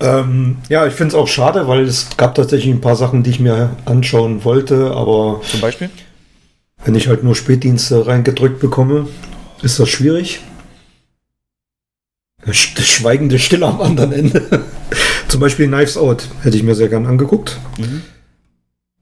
ähm, 0.00 0.56
ja, 0.68 0.86
ich 0.86 0.94
finde 0.94 1.08
es 1.08 1.14
auch 1.14 1.28
schade, 1.28 1.68
weil 1.68 1.82
es 1.84 2.08
gab 2.16 2.34
tatsächlich 2.34 2.72
ein 2.72 2.80
paar 2.80 2.96
Sachen, 2.96 3.22
die 3.22 3.30
ich 3.30 3.40
mir 3.40 3.76
anschauen 3.84 4.44
wollte, 4.44 4.92
aber 4.92 5.40
Zum 5.50 5.60
Beispiel? 5.60 5.90
wenn 6.84 6.94
ich 6.94 7.08
halt 7.08 7.22
nur 7.24 7.34
Spätdienste 7.36 8.06
reingedrückt 8.06 8.60
bekomme, 8.60 9.08
ist 9.62 9.78
das 9.78 9.88
schwierig. 9.88 10.40
Das 12.44 12.56
Sch- 12.56 12.74
das 12.76 12.86
schweigende 12.88 13.38
Stille 13.38 13.66
am 13.66 13.80
anderen 13.80 14.12
Ende. 14.12 14.64
Zum 15.28 15.40
Beispiel 15.40 15.68
Knives 15.68 15.96
Out 15.96 16.26
hätte 16.42 16.56
ich 16.56 16.62
mir 16.64 16.74
sehr 16.74 16.88
gern 16.88 17.06
angeguckt. 17.06 17.58
Mhm. 17.78 18.02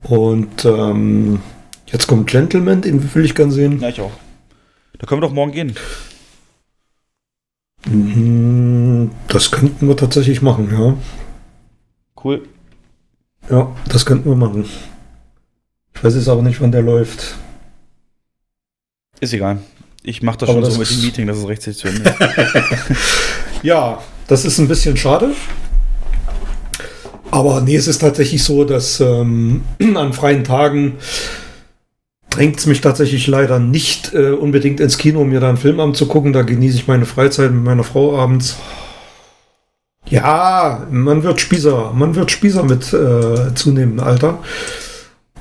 Und 0.02 0.64
ähm, 0.64 1.40
jetzt 1.92 2.06
kommt 2.06 2.28
Gentleman, 2.30 2.82
den 2.82 3.14
will 3.14 3.24
ich 3.24 3.34
gern 3.34 3.50
sehen. 3.50 3.80
Ja, 3.80 3.88
ich 3.88 4.00
auch. 4.00 4.12
Da 4.98 5.06
können 5.06 5.20
wir 5.22 5.26
doch 5.28 5.34
morgen 5.34 5.52
gehen. 5.52 5.74
Mhm, 7.86 9.10
Das 9.28 9.50
könnten 9.50 9.88
wir 9.88 9.96
tatsächlich 9.96 10.42
machen, 10.42 10.68
ja. 10.70 10.94
Cool. 12.22 12.42
Ja, 13.50 13.74
das 13.88 14.04
könnten 14.04 14.28
wir 14.28 14.36
machen. 14.36 14.66
Ich 15.94 16.04
weiß 16.04 16.14
jetzt 16.14 16.28
aber 16.28 16.42
nicht, 16.42 16.60
wann 16.60 16.72
der 16.72 16.82
läuft. 16.82 17.36
Ist 19.20 19.32
egal. 19.32 19.58
Ich 20.02 20.22
mache 20.22 20.38
das 20.38 20.48
Aber 20.48 20.58
schon 20.60 20.64
das 20.64 20.74
so 20.74 20.80
mit 20.80 20.90
dem 20.90 21.00
Meeting, 21.02 21.26
dass 21.26 21.38
es 21.38 21.48
rechtzeitig 21.48 21.78
zu 21.78 21.88
Ende 21.88 22.02
ist. 22.10 22.96
Ja, 23.62 24.02
das 24.26 24.46
ist 24.46 24.58
ein 24.58 24.68
bisschen 24.68 24.96
schade. 24.96 25.32
Aber 27.30 27.60
nee, 27.60 27.76
es 27.76 27.86
ist 27.88 27.98
tatsächlich 27.98 28.42
so, 28.42 28.64
dass 28.64 29.00
ähm, 29.00 29.62
an 29.96 30.14
freien 30.14 30.44
Tagen 30.44 30.94
drängt 32.40 32.58
es 32.58 32.64
mich 32.64 32.80
tatsächlich 32.80 33.26
leider 33.26 33.58
nicht 33.58 34.14
äh, 34.14 34.30
unbedingt 34.30 34.80
ins 34.80 34.96
Kino, 34.96 35.20
um 35.20 35.28
mir 35.28 35.40
da 35.40 35.50
einen 35.50 35.58
Film 35.58 35.78
anzugucken. 35.78 36.32
Da 36.32 36.40
genieße 36.40 36.76
ich 36.76 36.88
meine 36.88 37.04
Freizeit 37.04 37.52
mit 37.52 37.62
meiner 37.62 37.84
Frau 37.84 38.18
abends. 38.18 38.56
Ja, 40.08 40.86
man 40.90 41.22
wird 41.22 41.38
Spießer, 41.38 41.92
man 41.92 42.14
wird 42.14 42.30
Spießer 42.30 42.62
mit 42.62 42.94
äh, 42.94 43.54
zunehmendem 43.54 44.00
Alter. 44.00 44.38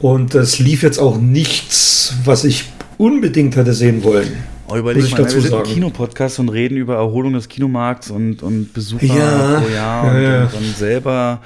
Und 0.01 0.35
es 0.35 0.59
lief 0.59 0.83
jetzt 0.83 0.99
auch 0.99 1.17
nichts, 1.17 2.15
was 2.25 2.43
ich 2.43 2.65
unbedingt 2.97 3.55
hätte 3.55 3.71
sehen 3.71 4.03
wollen. 4.03 4.33
Oh, 4.67 4.75
überleg 4.75 5.03
Muss 5.03 5.11
ich 5.11 5.17
mal, 5.17 5.23
dazu 5.23 5.35
wir 5.35 5.41
sind 5.43 5.53
ein 5.53 5.59
sagen. 5.59 5.73
Kinopodcast 5.73 6.39
und 6.39 6.49
reden 6.49 6.75
über 6.75 6.95
Erholung 6.95 7.31
des 7.31 7.47
Kinomarkts 7.47 8.11
und, 8.11 8.43
und 8.43 8.73
Besucher 8.73 9.05
Ja, 9.05 9.61
pro 9.61 9.69
Jahr 9.69 10.03
ja, 10.03 10.11
und, 10.11 10.23
ja. 10.23 10.43
und 10.43 10.53
dann 10.53 10.73
selber 10.77 11.41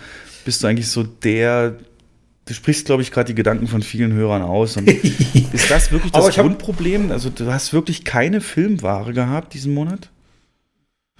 bist 0.45 0.63
du 0.63 0.67
eigentlich 0.67 0.89
so 0.89 1.03
der 1.03 1.75
du 2.45 2.53
sprichst, 2.53 2.85
glaube 2.85 3.01
ich, 3.01 3.11
gerade 3.11 3.27
die 3.27 3.35
Gedanken 3.35 3.67
von 3.67 3.81
vielen 3.81 4.13
Hörern 4.13 4.41
aus. 4.41 4.77
Und 4.77 4.87
ist 5.53 5.69
das 5.69 5.91
wirklich 5.91 6.11
das 6.11 6.35
Grundproblem? 6.35 7.11
Also 7.11 7.29
du 7.29 7.51
hast 7.51 7.73
wirklich 7.73 8.03
keine 8.03 8.41
Filmware 8.41 9.13
gehabt 9.13 9.53
diesen 9.53 9.73
Monat? 9.73 10.09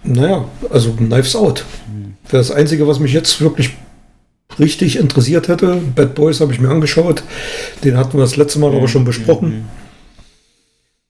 Naja, 0.03 0.45
also 0.69 0.93
Knives 0.93 1.35
Out. 1.35 1.65
Das 2.29 2.51
Einzige, 2.51 2.87
was 2.87 2.99
mich 2.99 3.13
jetzt 3.13 3.39
wirklich 3.39 3.71
richtig 4.59 4.97
interessiert 4.97 5.47
hätte, 5.47 5.81
Bad 5.95 6.15
Boys 6.15 6.41
habe 6.41 6.51
ich 6.53 6.59
mir 6.59 6.69
angeschaut. 6.69 7.23
Den 7.83 7.97
hatten 7.97 8.13
wir 8.17 8.21
das 8.21 8.35
letzte 8.35 8.59
Mal 8.59 8.75
aber 8.75 8.87
schon 8.87 9.05
besprochen. 9.05 9.65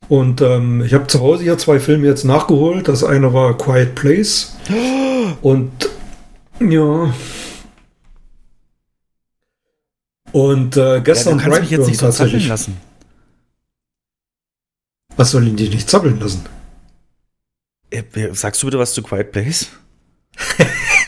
Und 0.10 0.42
ähm, 0.42 0.84
ich 0.86 0.94
habe 0.94 1.08
zu 1.08 1.22
Hause 1.22 1.44
hier 1.44 1.58
zwei 1.58 1.80
Filme 1.80 2.06
jetzt 2.06 2.26
nachgeholt. 2.26 2.88
Das 2.88 3.04
eine 3.04 3.34
war 3.34 3.58
Quiet 3.58 3.96
Place. 3.96 4.56
Und 5.42 5.72
ja. 6.60 7.14
Und 10.34 10.76
äh, 10.78 11.00
gestern 11.02 11.38
ja, 11.38 11.46
du 11.46 11.50
kannst 11.52 11.62
mich 11.62 11.70
jetzt 11.70 11.88
nicht 11.88 12.00
so 12.00 12.10
zappeln 12.10 12.48
lassen. 12.48 12.78
Was 15.16 15.32
soll 15.32 15.48
ihn 15.48 15.56
dich 15.56 15.70
nicht 15.70 15.90
zappeln 15.90 16.20
lassen? 16.20 16.46
Äh, 17.92 18.04
Sagst 18.34 18.62
du 18.62 18.68
bitte 18.68 18.80
was 18.80 18.94
zu 18.94 19.04
Quiet 19.04 19.32
Place? 19.32 19.68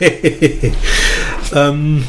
ähm, 1.52 2.04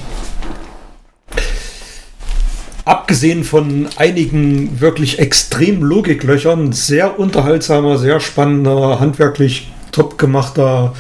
abgesehen 2.86 3.44
von 3.44 3.90
einigen 3.98 4.80
wirklich 4.80 5.18
extrem 5.18 5.82
Logiklöchern, 5.82 6.72
sehr 6.72 7.20
unterhaltsamer, 7.20 7.98
sehr 7.98 8.20
spannender, 8.20 9.00
handwerklich 9.00 9.72
top 9.92 10.20
gemachter 10.20 10.94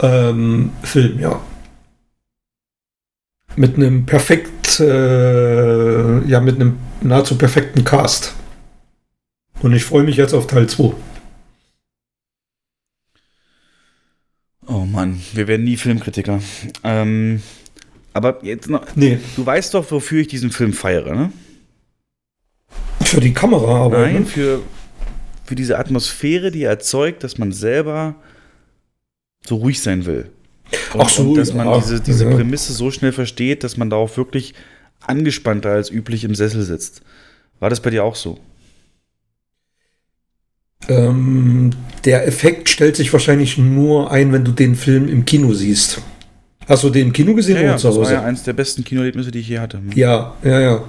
ähm, 0.00 0.70
Film, 0.82 1.18
ja. 1.18 1.40
Mit 3.56 3.76
einem 3.76 4.06
perfekt, 4.06 4.63
äh, 4.80 6.26
ja, 6.26 6.40
mit 6.40 6.56
einem 6.56 6.78
nahezu 7.00 7.36
perfekten 7.36 7.84
Cast. 7.84 8.34
Und 9.62 9.72
ich 9.72 9.84
freue 9.84 10.04
mich 10.04 10.16
jetzt 10.16 10.34
auf 10.34 10.46
Teil 10.46 10.68
2. 10.68 10.94
Oh 14.66 14.84
Mann, 14.84 15.20
wir 15.32 15.46
werden 15.46 15.64
nie 15.64 15.76
Filmkritiker. 15.76 16.40
Ähm, 16.82 17.42
aber 18.12 18.44
jetzt 18.44 18.68
noch. 18.70 18.84
Nee. 18.94 19.18
Du 19.36 19.44
weißt 19.44 19.74
doch, 19.74 19.90
wofür 19.90 20.20
ich 20.20 20.28
diesen 20.28 20.50
Film 20.50 20.72
feiere, 20.72 21.14
ne? 21.14 21.32
Für 23.02 23.20
die 23.20 23.34
Kamera, 23.34 23.84
aber. 23.84 24.00
Nein, 24.00 24.20
ne? 24.20 24.26
für, 24.26 24.62
für 25.44 25.54
diese 25.54 25.78
Atmosphäre, 25.78 26.50
die 26.50 26.62
er 26.62 26.70
erzeugt, 26.70 27.24
dass 27.24 27.38
man 27.38 27.52
selber 27.52 28.14
so 29.46 29.56
ruhig 29.56 29.82
sein 29.82 30.06
will. 30.06 30.30
Und, 30.94 31.00
Ach 31.00 31.08
so, 31.08 31.30
und 31.30 31.36
dass 31.36 31.52
man 31.54 31.66
ja, 31.66 31.78
diese, 31.78 32.00
diese 32.00 32.24
ja. 32.24 32.30
Prämisse 32.34 32.72
so 32.72 32.90
schnell 32.90 33.12
versteht, 33.12 33.64
dass 33.64 33.76
man 33.76 33.90
da 33.90 33.96
auch 33.96 34.16
wirklich 34.16 34.54
angespannter 35.00 35.70
als 35.70 35.90
üblich 35.90 36.24
im 36.24 36.34
Sessel 36.34 36.62
sitzt. 36.62 37.02
War 37.60 37.70
das 37.70 37.80
bei 37.80 37.90
dir 37.90 38.04
auch 38.04 38.16
so? 38.16 38.38
Ähm, 40.88 41.70
der 42.04 42.26
Effekt 42.26 42.68
stellt 42.68 42.96
sich 42.96 43.12
wahrscheinlich 43.12 43.56
nur 43.56 44.10
ein, 44.10 44.32
wenn 44.32 44.44
du 44.44 44.52
den 44.52 44.74
Film 44.74 45.08
im 45.08 45.24
Kino 45.24 45.52
siehst. 45.54 46.00
Hast 46.66 46.84
du 46.84 46.90
den 46.90 47.08
im 47.08 47.12
Kino 47.12 47.34
gesehen 47.34 47.56
Ja, 47.56 47.62
oder 47.62 47.70
ja, 47.72 47.76
zu 47.76 47.86
das 47.88 47.96
war 47.96 48.02
Hause? 48.04 48.14
ja 48.14 48.22
eins 48.22 48.42
der 48.42 48.52
besten 48.54 48.84
Kinoerlebnisse, 48.84 49.30
die 49.30 49.40
ich 49.40 49.48
je 49.48 49.58
hatte. 49.58 49.80
Ja, 49.94 50.34
ja, 50.42 50.60
ja. 50.60 50.84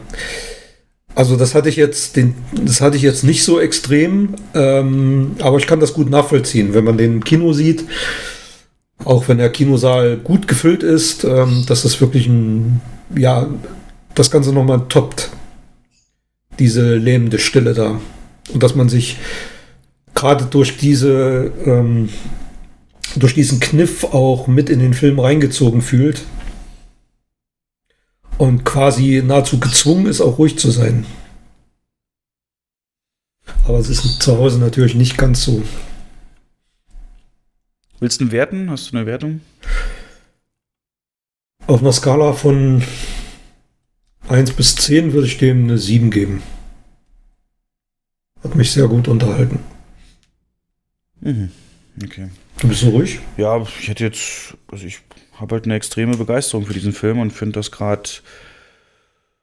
Also 1.16 1.38
das 1.38 1.56
hatte 1.56 1.70
ich 1.70 1.78
jetzt, 1.78 2.18
den, 2.18 2.36
das 2.54 2.82
hatte 2.82 2.98
ich 2.98 3.04
jetzt 3.04 3.24
nicht 3.24 3.44
so 3.44 3.60
extrem, 3.60 4.36
ähm, 4.54 5.36
aber 5.40 5.58
ich 5.58 5.68
kann 5.68 5.80
das 5.80 5.94
gut 5.94 6.10
nachvollziehen, 6.10 6.74
wenn 6.74 6.84
man 6.84 6.98
den 6.98 7.14
im 7.14 7.24
Kino 7.24 7.54
sieht, 7.54 7.86
auch 9.04 9.28
wenn 9.28 9.38
der 9.38 9.52
Kinosaal 9.52 10.18
gut 10.18 10.48
gefüllt 10.48 10.84
ist, 10.84 11.24
ähm, 11.24 11.66
dass 11.68 11.84
das 11.84 12.00
wirklich 12.00 12.28
ein, 12.28 12.82
ja, 13.16 13.48
das 14.14 14.32
Ganze 14.32 14.54
nochmal 14.54 14.86
toppt. 14.88 15.30
Diese 16.60 16.96
lähmende 16.96 17.38
Stille 17.38 17.74
da. 17.74 18.00
Und 18.54 18.64
dass 18.64 18.76
man 18.76 18.88
sich 18.88 19.18
gerade 20.14 20.46
durch 20.46 20.78
diese, 20.78 21.52
ähm, 21.66 22.10
durch 23.16 23.34
diesen 23.34 23.60
Kniff 23.60 24.06
auch 24.06 24.48
mit 24.48 24.70
in 24.70 24.80
den 24.80 24.94
Film 24.94 25.20
reingezogen 25.20 25.82
fühlt 25.82 26.24
und 28.38 28.64
quasi 28.64 29.22
nahezu 29.26 29.60
gezwungen 29.60 30.08
ist, 30.08 30.22
auch 30.22 30.38
ruhig 30.38 30.58
zu 30.58 30.72
sein. 30.72 31.06
Aber 33.68 33.80
es 33.80 33.90
ist 33.90 34.22
zu 34.22 34.38
Hause 34.38 34.60
natürlich 34.60 34.96
nicht 34.96 35.18
ganz 35.18 35.44
so. 35.44 35.62
Willst 38.00 38.20
du 38.20 38.26
einen 38.26 38.32
werten? 38.32 38.70
Hast 38.70 38.92
du 38.92 38.98
eine 38.98 39.06
Wertung? 39.06 39.42
Auf 41.68 41.82
einer 41.82 41.94
Skala 41.94 42.34
von 42.34 42.84
1 44.28 44.54
bis 44.54 44.76
10 44.76 45.14
würde 45.14 45.28
ich 45.28 45.38
dem 45.38 45.64
eine 45.64 45.78
7 45.78 46.12
geben. 46.12 46.44
Hat 48.44 48.56
mich 48.56 48.72
sehr 48.72 48.88
gut 48.88 49.08
unterhalten. 49.08 49.60
Mhm. 51.22 51.52
Okay. 52.04 52.30
Du 52.60 52.68
bist 52.68 52.82
so 52.82 52.90
ruhig? 52.90 53.20
Ja, 53.38 53.62
ich 53.62 53.88
hätte 53.88 54.04
jetzt, 54.04 54.56
also 54.68 54.86
ich 54.86 55.00
habe 55.34 55.56
halt 55.56 55.66
eine 55.66 55.76
extreme 55.76 56.18
Begeisterung 56.18 56.66
für 56.66 56.74
diesen 56.74 56.94
Film 56.94 57.20
und 57.20 57.32
finde 57.32 57.54
das 57.54 57.72
gerade, 57.72 58.10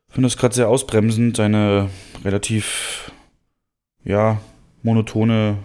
finde 0.09 0.27
das 0.27 0.37
gerade 0.37 0.55
sehr 0.55 0.69
ausbremsend, 0.69 1.37
seine 1.37 1.91
relativ, 2.25 3.11
ja, 4.05 4.41
monotone 4.83 5.59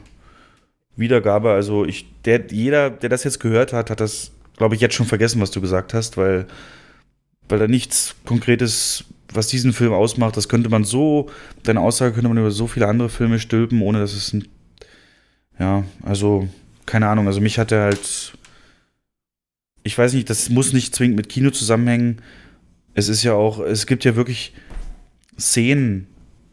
Wiedergabe. 0.97 1.51
Also 1.51 1.85
ich, 1.85 2.07
der, 2.25 2.45
jeder, 2.51 2.89
der 2.89 3.09
das 3.09 3.23
jetzt 3.23 3.39
gehört 3.39 3.73
hat, 3.73 3.89
hat 3.89 3.99
das, 3.99 4.31
glaube 4.57 4.75
ich, 4.75 4.81
jetzt 4.81 4.95
schon 4.95 5.05
vergessen, 5.05 5.39
was 5.41 5.51
du 5.51 5.61
gesagt 5.61 5.93
hast, 5.93 6.17
weil, 6.17 6.47
weil 7.47 7.59
da 7.59 7.67
nichts 7.67 8.15
Konkretes, 8.25 9.05
was 9.33 9.47
diesen 9.47 9.73
Film 9.73 9.93
ausmacht, 9.93 10.35
das 10.37 10.49
könnte 10.49 10.69
man 10.69 10.83
so, 10.83 11.29
deine 11.63 11.81
Aussage 11.81 12.13
könnte 12.13 12.29
man 12.29 12.37
über 12.37 12.51
so 12.51 12.67
viele 12.67 12.87
andere 12.87 13.09
Filme 13.09 13.39
stülpen, 13.39 13.81
ohne 13.81 13.99
dass 13.99 14.13
es 14.13 14.33
ein, 14.33 14.47
ja, 15.59 15.83
also, 16.03 16.47
keine 16.85 17.07
Ahnung, 17.07 17.27
also 17.27 17.41
mich 17.41 17.59
hat 17.59 17.71
er 17.71 17.83
halt, 17.83 18.33
ich 19.83 19.97
weiß 19.97 20.13
nicht, 20.13 20.29
das 20.29 20.49
muss 20.49 20.73
nicht 20.73 20.95
zwingend 20.95 21.17
mit 21.17 21.29
Kino 21.29 21.49
zusammenhängen. 21.49 22.21
Es 22.93 23.09
ist 23.09 23.23
ja 23.23 23.33
auch, 23.33 23.59
es 23.59 23.87
gibt 23.87 24.03
ja 24.03 24.15
wirklich 24.15 24.53
Szenen, 25.39 26.07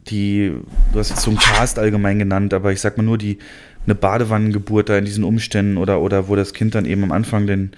die, 0.07 0.53
du 0.93 0.99
hast 0.99 1.09
jetzt 1.09 1.21
so 1.21 1.31
einen 1.31 1.39
Cast 1.39 1.79
allgemein 1.79 2.19
genannt, 2.19 2.53
aber 2.53 2.71
ich 2.71 2.79
sag 2.79 2.97
mal 2.97 3.03
nur 3.03 3.17
die, 3.17 3.39
eine 3.85 3.95
Badewannengeburt 3.95 4.89
da 4.89 4.97
in 4.97 5.05
diesen 5.05 5.23
Umständen 5.23 5.77
oder, 5.77 6.01
oder 6.01 6.27
wo 6.27 6.35
das 6.35 6.53
Kind 6.53 6.75
dann 6.75 6.85
eben 6.85 7.03
am 7.03 7.11
Anfang 7.11 7.47
den, 7.47 7.71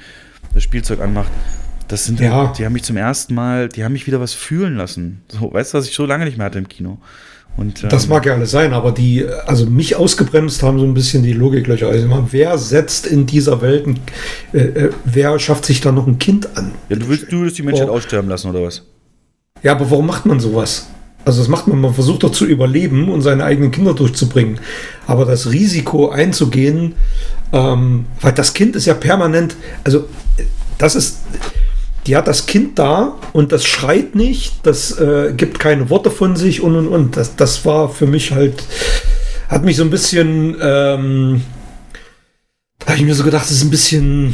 das 0.53 0.63
Spielzeug 0.63 1.01
anmacht. 1.01 1.31
Das 1.87 2.05
sind, 2.05 2.19
Ja. 2.19 2.53
die 2.57 2.65
haben 2.65 2.73
mich 2.73 2.83
zum 2.83 2.97
ersten 2.97 3.33
Mal, 3.33 3.69
die 3.69 3.83
haben 3.83 3.93
mich 3.93 4.07
wieder 4.07 4.19
was 4.19 4.33
fühlen 4.33 4.75
lassen. 4.75 5.21
So, 5.29 5.53
weißt 5.53 5.73
du, 5.73 5.77
was 5.77 5.87
ich 5.87 5.95
so 5.95 6.05
lange 6.05 6.25
nicht 6.25 6.37
mehr 6.37 6.45
hatte 6.47 6.57
im 6.59 6.67
Kino. 6.67 6.97
Und, 7.55 7.81
ähm, 7.83 7.89
Das 7.89 8.07
mag 8.07 8.25
ja 8.25 8.33
alles 8.33 8.51
sein, 8.51 8.73
aber 8.73 8.91
die, 8.91 9.25
also 9.47 9.65
mich 9.65 9.95
ausgebremst 9.95 10.61
haben 10.63 10.77
so 10.79 10.85
ein 10.85 10.93
bisschen 10.93 11.23
die 11.23 11.33
Logiklöcher. 11.33 11.87
Also 11.87 12.27
wer 12.31 12.57
setzt 12.57 13.07
in 13.07 13.25
dieser 13.25 13.61
Welt, 13.61 13.87
ein, 13.87 13.99
äh, 14.53 14.57
äh, 14.59 14.89
wer 15.05 15.39
schafft 15.39 15.65
sich 15.65 15.81
da 15.81 15.91
noch 15.91 16.05
ein 16.07 16.19
Kind 16.19 16.55
an? 16.57 16.71
Ja, 16.89 16.97
du 16.97 17.07
willst, 17.09 17.31
du 17.31 17.41
willst 17.41 17.57
die 17.57 17.63
Menschheit 17.63 17.89
Oh. 17.89 17.93
aussterben 17.93 18.29
lassen, 18.29 18.49
oder 18.49 18.61
was? 18.63 18.83
Ja, 19.63 19.71
aber 19.71 19.89
warum 19.89 20.05
macht 20.05 20.25
man 20.27 20.39
sowas? 20.39 20.87
Also 21.27 21.41
das 21.41 21.49
macht 21.49 21.67
man, 21.67 21.81
man 21.81 21.93
versucht 21.93 22.23
doch 22.23 22.31
zu 22.31 22.45
überleben 22.45 23.09
und 23.09 23.21
seine 23.21 23.43
eigenen 23.43 23.69
Kinder 23.69 23.93
durchzubringen. 23.93 24.61
Aber 25.07 25.25
das 25.25 25.51
Risiko 25.51 26.07
einzugehen, 26.07 26.95
ähm, 27.51 28.05
weil 28.21 28.31
das 28.31 28.53
Kind 28.53 28.77
ist 28.77 28.85
ja 28.85 28.93
permanent, 28.93 29.57
also 29.83 30.07
äh, 30.37 30.43
das 30.77 30.95
ist, 30.95 31.17
die 32.05 32.15
hat 32.15 32.27
das 32.27 32.45
Kind 32.45 32.79
da 32.79 33.17
und 33.33 33.51
das 33.51 33.65
schreit 33.65 34.15
nicht, 34.15 34.65
das 34.65 34.97
äh, 35.01 35.33
gibt 35.35 35.59
keine 35.59 35.89
Worte 35.89 36.11
von 36.11 36.37
sich 36.37 36.61
und 36.61 36.77
und 36.77 36.87
und. 36.87 37.17
Das, 37.17 37.35
das 37.35 37.65
war 37.65 37.89
für 37.89 38.07
mich 38.07 38.31
halt, 38.31 38.63
hat 39.49 39.65
mich 39.65 39.75
so 39.75 39.83
ein 39.83 39.89
bisschen, 39.89 40.55
ähm, 40.61 41.41
habe 42.85 42.95
ich 42.95 43.03
mir 43.03 43.15
so 43.15 43.25
gedacht, 43.25 43.43
das 43.43 43.51
ist 43.51 43.63
ein 43.63 43.69
bisschen 43.69 44.33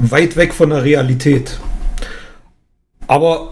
weit 0.00 0.34
weg 0.34 0.52
von 0.52 0.70
der 0.70 0.82
Realität. 0.82 1.60
Aber 3.06 3.51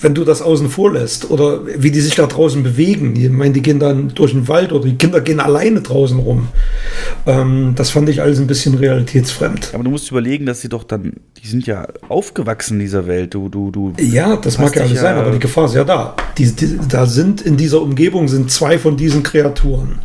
wenn 0.00 0.14
du 0.14 0.24
das 0.24 0.40
außen 0.40 0.70
vor 0.70 0.92
lässt 0.92 1.30
oder 1.30 1.60
wie 1.66 1.90
die 1.90 2.00
sich 2.00 2.14
da 2.14 2.26
draußen 2.26 2.62
bewegen, 2.62 3.16
ich 3.16 3.30
meine, 3.30 3.52
die 3.52 3.62
gehen 3.62 3.78
dann 3.78 4.08
durch 4.14 4.32
den 4.32 4.48
Wald 4.48 4.72
oder 4.72 4.84
die 4.84 4.96
Kinder 4.96 5.20
gehen 5.20 5.40
alleine 5.40 5.82
draußen 5.82 6.18
rum. 6.18 6.48
Ähm, 7.26 7.74
das 7.76 7.90
fand 7.90 8.08
ich 8.08 8.22
alles 8.22 8.38
ein 8.38 8.46
bisschen 8.46 8.74
realitätsfremd. 8.74 9.70
Aber 9.74 9.84
du 9.84 9.90
musst 9.90 10.10
überlegen, 10.10 10.46
dass 10.46 10.62
sie 10.62 10.68
doch 10.68 10.84
dann, 10.84 11.14
die 11.42 11.46
sind 11.46 11.66
ja 11.66 11.86
aufgewachsen 12.08 12.74
in 12.74 12.80
dieser 12.80 13.06
Welt. 13.06 13.34
Du, 13.34 13.48
du, 13.48 13.70
du. 13.70 13.92
Ja, 14.00 14.36
das 14.36 14.58
mag 14.58 14.74
ja 14.74 14.82
alles 14.82 15.00
sein, 15.00 15.16
aber 15.16 15.32
die 15.32 15.38
Gefahr 15.38 15.66
ist 15.66 15.74
ja 15.74 15.84
da. 15.84 16.16
Die, 16.38 16.50
die, 16.50 16.78
da 16.88 17.06
sind 17.06 17.42
in 17.42 17.56
dieser 17.56 17.82
Umgebung 17.82 18.28
sind 18.28 18.50
zwei 18.50 18.78
von 18.78 18.96
diesen 18.96 19.22
Kreaturen. 19.22 19.98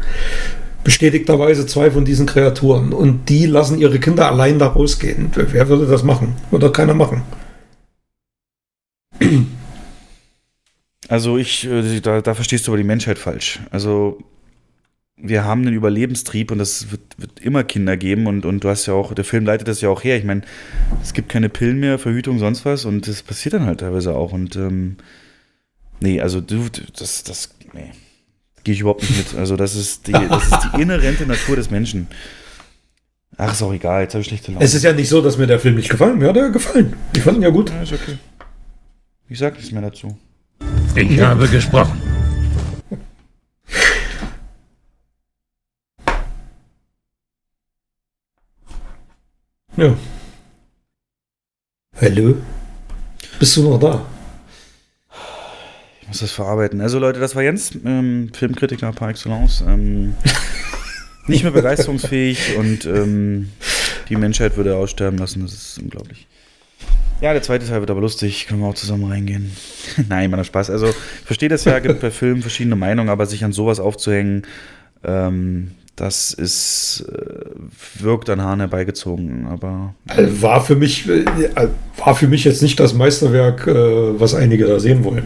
Bestätigterweise 0.83 1.65
zwei 1.65 1.89
von 1.89 2.05
diesen 2.05 2.25
Kreaturen. 2.25 2.91
Und 2.91 3.29
die 3.29 3.45
lassen 3.45 3.79
ihre 3.79 3.99
Kinder 3.99 4.29
allein 4.29 4.59
da 4.59 4.67
rausgehen. 4.67 5.31
Wer 5.33 5.69
würde 5.69 5.87
das 5.87 6.03
machen? 6.03 6.35
Würde 6.51 6.71
keiner 6.71 6.93
machen. 6.93 7.23
Also 11.07 11.37
ich, 11.37 11.65
äh, 11.65 11.99
da, 12.01 12.21
da 12.21 12.33
verstehst 12.33 12.67
du 12.67 12.71
aber 12.71 12.77
die 12.77 12.83
Menschheit 12.83 13.19
falsch. 13.19 13.59
Also 13.71 14.19
wir 15.17 15.45
haben 15.45 15.61
einen 15.61 15.75
Überlebenstrieb 15.75 16.51
und 16.51 16.57
das 16.57 16.91
wird, 16.91 17.01
wird 17.17 17.39
immer 17.39 17.63
Kinder 17.63 17.95
geben 17.97 18.27
und, 18.27 18.45
und 18.45 18.63
du 18.63 18.69
hast 18.69 18.85
ja 18.85 18.93
auch, 18.93 19.13
der 19.13 19.23
Film 19.23 19.45
leitet 19.45 19.67
das 19.67 19.81
ja 19.81 19.89
auch 19.89 20.03
her. 20.03 20.17
Ich 20.17 20.25
meine, 20.25 20.41
es 21.01 21.13
gibt 21.13 21.29
keine 21.29 21.49
Pillen 21.49 21.79
mehr, 21.79 21.99
Verhütung, 21.99 22.39
sonst 22.39 22.65
was 22.65 22.85
und 22.85 23.07
das 23.07 23.23
passiert 23.23 23.53
dann 23.53 23.65
halt 23.65 23.79
teilweise 23.79 24.13
auch 24.13 24.33
und 24.33 24.55
ähm, 24.55 24.97
nee, 25.99 26.19
also 26.19 26.41
du, 26.41 26.67
das, 26.97 27.23
das, 27.23 27.55
nee, 27.73 27.91
gehe 28.63 28.73
ich 28.73 28.81
überhaupt 28.81 29.03
nicht 29.03 29.17
mit. 29.17 29.39
Also 29.39 29.55
das 29.55 29.75
ist 29.75 30.07
die, 30.07 30.11
das 30.11 30.43
ist 30.43 30.69
die 30.73 30.81
inhärente 30.81 31.25
Natur 31.25 31.55
des 31.55 31.71
Menschen. 31.71 32.07
Ach, 33.37 33.51
ist 33.51 33.61
auch 33.61 33.73
egal, 33.73 34.03
jetzt 34.03 34.13
habe 34.13 34.21
ich 34.21 34.27
schlechte 34.27 34.51
Laune. 34.51 34.63
Es 34.63 34.73
ist 34.73 34.83
ja 34.83 34.93
nicht 34.93 35.09
so, 35.09 35.21
dass 35.21 35.37
mir 35.37 35.47
der 35.47 35.59
Film 35.59 35.75
nicht 35.75 35.89
gefallen. 35.89 36.17
Mir 36.17 36.29
hat 36.29 36.37
er 36.37 36.49
gefallen. 36.49 36.93
Ich 37.15 37.21
fand 37.21 37.37
ihn 37.37 37.43
ja 37.43 37.49
gut. 37.49 37.69
Ja, 37.69 37.81
ist 37.81 37.93
okay. 37.93 38.17
Ich 39.27 39.39
sag 39.39 39.55
nichts 39.55 39.71
mehr 39.71 39.81
dazu. 39.81 40.17
Ich 40.97 41.19
habe 41.19 41.45
gesprochen. 41.49 42.01
Ja. 49.75 49.93
Hallo? 51.99 52.37
Bist 53.39 53.57
du 53.57 53.63
noch 53.63 53.77
da? 53.77 54.05
Ich 55.99 56.07
muss 56.07 56.19
das 56.19 56.31
verarbeiten. 56.31 56.79
Also 56.79 56.97
Leute, 56.99 57.19
das 57.19 57.35
war 57.35 57.43
Jens, 57.43 57.77
ähm, 57.83 58.31
Filmkritiker 58.33 58.93
par 58.93 59.09
excellence. 59.09 59.65
Ähm, 59.67 60.15
nicht 61.27 61.43
mehr 61.43 61.51
begeisterungsfähig 61.51 62.55
und 62.55 62.85
ähm, 62.85 63.51
die 64.07 64.15
Menschheit 64.15 64.55
würde 64.55 64.77
aussterben 64.77 65.19
lassen. 65.19 65.41
Das 65.41 65.51
ist 65.51 65.77
unglaublich. 65.77 66.25
Ja, 67.21 67.31
der 67.31 67.41
zweite 67.41 67.65
Teil 67.65 67.79
wird 67.79 67.91
aber 67.91 68.01
lustig. 68.01 68.47
Können 68.47 68.61
wir 68.61 68.67
auch 68.67 68.75
zusammen 68.75 69.09
reingehen. 69.09 69.51
Nein, 70.09 70.29
meiner 70.29 70.43
Spaß. 70.43 70.69
Also, 70.69 70.87
ich 70.87 71.25
verstehe 71.25 71.49
das 71.49 71.63
ja, 71.65 71.79
gibt 71.79 72.01
bei 72.01 72.11
Filmen 72.11 72.41
verschiedene 72.41 72.75
Meinungen, 72.75 73.09
aber 73.09 73.25
sich 73.25 73.43
an 73.43 73.53
sowas 73.53 73.79
aufzuhängen, 73.79 74.43
ähm, 75.03 75.71
das 75.95 76.33
ist, 76.33 77.05
äh, 77.09 78.03
wirkt 78.03 78.29
an 78.29 78.41
Haaren 78.41 78.59
herbeigezogen. 78.59 79.47
Aber 79.47 79.95
Also 80.07 80.41
War 80.41 80.61
für 80.61 80.75
mich, 80.75 81.07
äh, 81.07 81.25
war 81.97 82.15
für 82.15 82.27
mich 82.27 82.43
jetzt 82.43 82.61
nicht 82.61 82.79
das 82.79 82.93
Meisterwerk, 82.93 83.65
äh, 83.65 84.19
was 84.19 84.35
einige 84.35 84.65
da 84.65 84.79
sehen 84.79 85.05
wollen. 85.05 85.25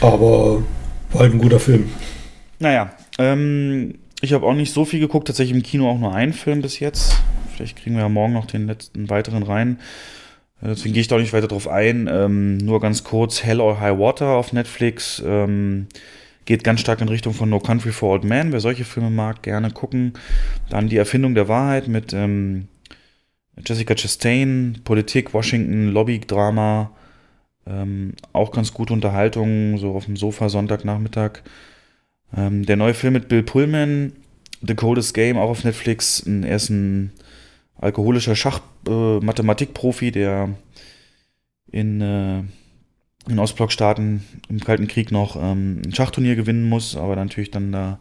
Aber 0.00 0.64
war 1.12 1.20
halt 1.20 1.32
ein 1.32 1.38
guter 1.38 1.60
Film. 1.60 1.90
Naja, 2.58 2.92
ähm, 3.18 3.94
ich 4.20 4.32
habe 4.32 4.46
auch 4.46 4.54
nicht 4.54 4.72
so 4.72 4.84
viel 4.84 4.98
geguckt, 4.98 5.28
tatsächlich 5.28 5.56
im 5.56 5.62
Kino 5.62 5.88
auch 5.88 5.98
nur 5.98 6.12
einen 6.12 6.32
Film 6.32 6.60
bis 6.60 6.80
jetzt. 6.80 7.20
Vielleicht 7.54 7.76
kriegen 7.76 7.94
wir 7.94 8.02
ja 8.02 8.08
morgen 8.08 8.32
noch 8.32 8.46
den 8.46 8.66
letzten 8.66 9.10
weiteren 9.10 9.44
rein. 9.44 9.78
Deswegen 10.64 10.94
gehe 10.94 11.02
ich 11.02 11.08
da 11.08 11.16
auch 11.16 11.20
nicht 11.20 11.34
weiter 11.34 11.48
drauf 11.48 11.68
ein. 11.68 12.08
Ähm, 12.10 12.56
nur 12.56 12.80
ganz 12.80 13.04
kurz, 13.04 13.42
Hell 13.42 13.60
or 13.60 13.80
High 13.80 13.98
Water 13.98 14.28
auf 14.28 14.52
Netflix. 14.52 15.22
Ähm, 15.24 15.86
geht 16.46 16.64
ganz 16.64 16.80
stark 16.80 17.00
in 17.02 17.08
Richtung 17.08 17.34
von 17.34 17.50
No 17.50 17.60
Country 17.60 17.92
for 17.92 18.12
Old 18.12 18.24
Men. 18.24 18.52
Wer 18.52 18.60
solche 18.60 18.84
Filme 18.84 19.10
mag, 19.10 19.42
gerne 19.42 19.70
gucken. 19.70 20.14
Dann 20.70 20.88
die 20.88 20.96
Erfindung 20.96 21.34
der 21.34 21.48
Wahrheit 21.48 21.88
mit 21.88 22.14
ähm, 22.14 22.68
Jessica 23.64 23.94
Chastain, 23.94 24.80
Politik, 24.84 25.34
Washington, 25.34 25.88
Lobby-Drama. 25.88 26.90
Ähm, 27.66 28.14
auch 28.32 28.50
ganz 28.50 28.72
gute 28.72 28.92
Unterhaltung, 28.92 29.78
so 29.78 29.94
auf 29.94 30.06
dem 30.06 30.16
Sofa 30.16 30.48
Sonntagnachmittag. 30.48 31.42
Ähm, 32.36 32.64
der 32.64 32.76
neue 32.76 32.94
Film 32.94 33.12
mit 33.12 33.28
Bill 33.28 33.42
Pullman, 33.42 34.12
The 34.66 34.74
Coldest 34.74 35.14
Game, 35.14 35.36
auch 35.36 35.50
auf 35.50 35.64
Netflix. 35.64 36.20
Er 36.20 36.56
ist 36.56 36.70
ein 36.70 37.12
alkoholischer 37.76 38.36
Schach-Mathematikprofi, 38.36 40.10
der 40.10 40.50
in, 41.70 42.00
äh, 42.00 42.42
in 43.28 43.38
Ostblockstaaten 43.38 44.24
im 44.48 44.60
Kalten 44.60 44.86
Krieg 44.86 45.10
noch 45.10 45.36
ähm, 45.36 45.82
ein 45.84 45.94
Schachturnier 45.94 46.36
gewinnen 46.36 46.68
muss, 46.68 46.96
aber 46.96 47.16
natürlich 47.16 47.50
dann 47.50 47.72
da 47.72 47.98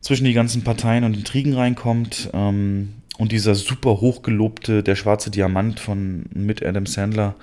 zwischen 0.00 0.24
die 0.24 0.32
ganzen 0.32 0.64
Parteien 0.64 1.04
und 1.04 1.16
Intrigen 1.16 1.54
reinkommt. 1.54 2.30
Ähm, 2.32 2.94
und 3.18 3.30
dieser 3.30 3.54
super 3.54 4.00
hochgelobte 4.00 4.82
Der 4.82 4.96
schwarze 4.96 5.30
Diamant 5.30 5.78
von 5.78 6.24
mit 6.34 6.64
Adam 6.64 6.86
Sandler, 6.86 7.34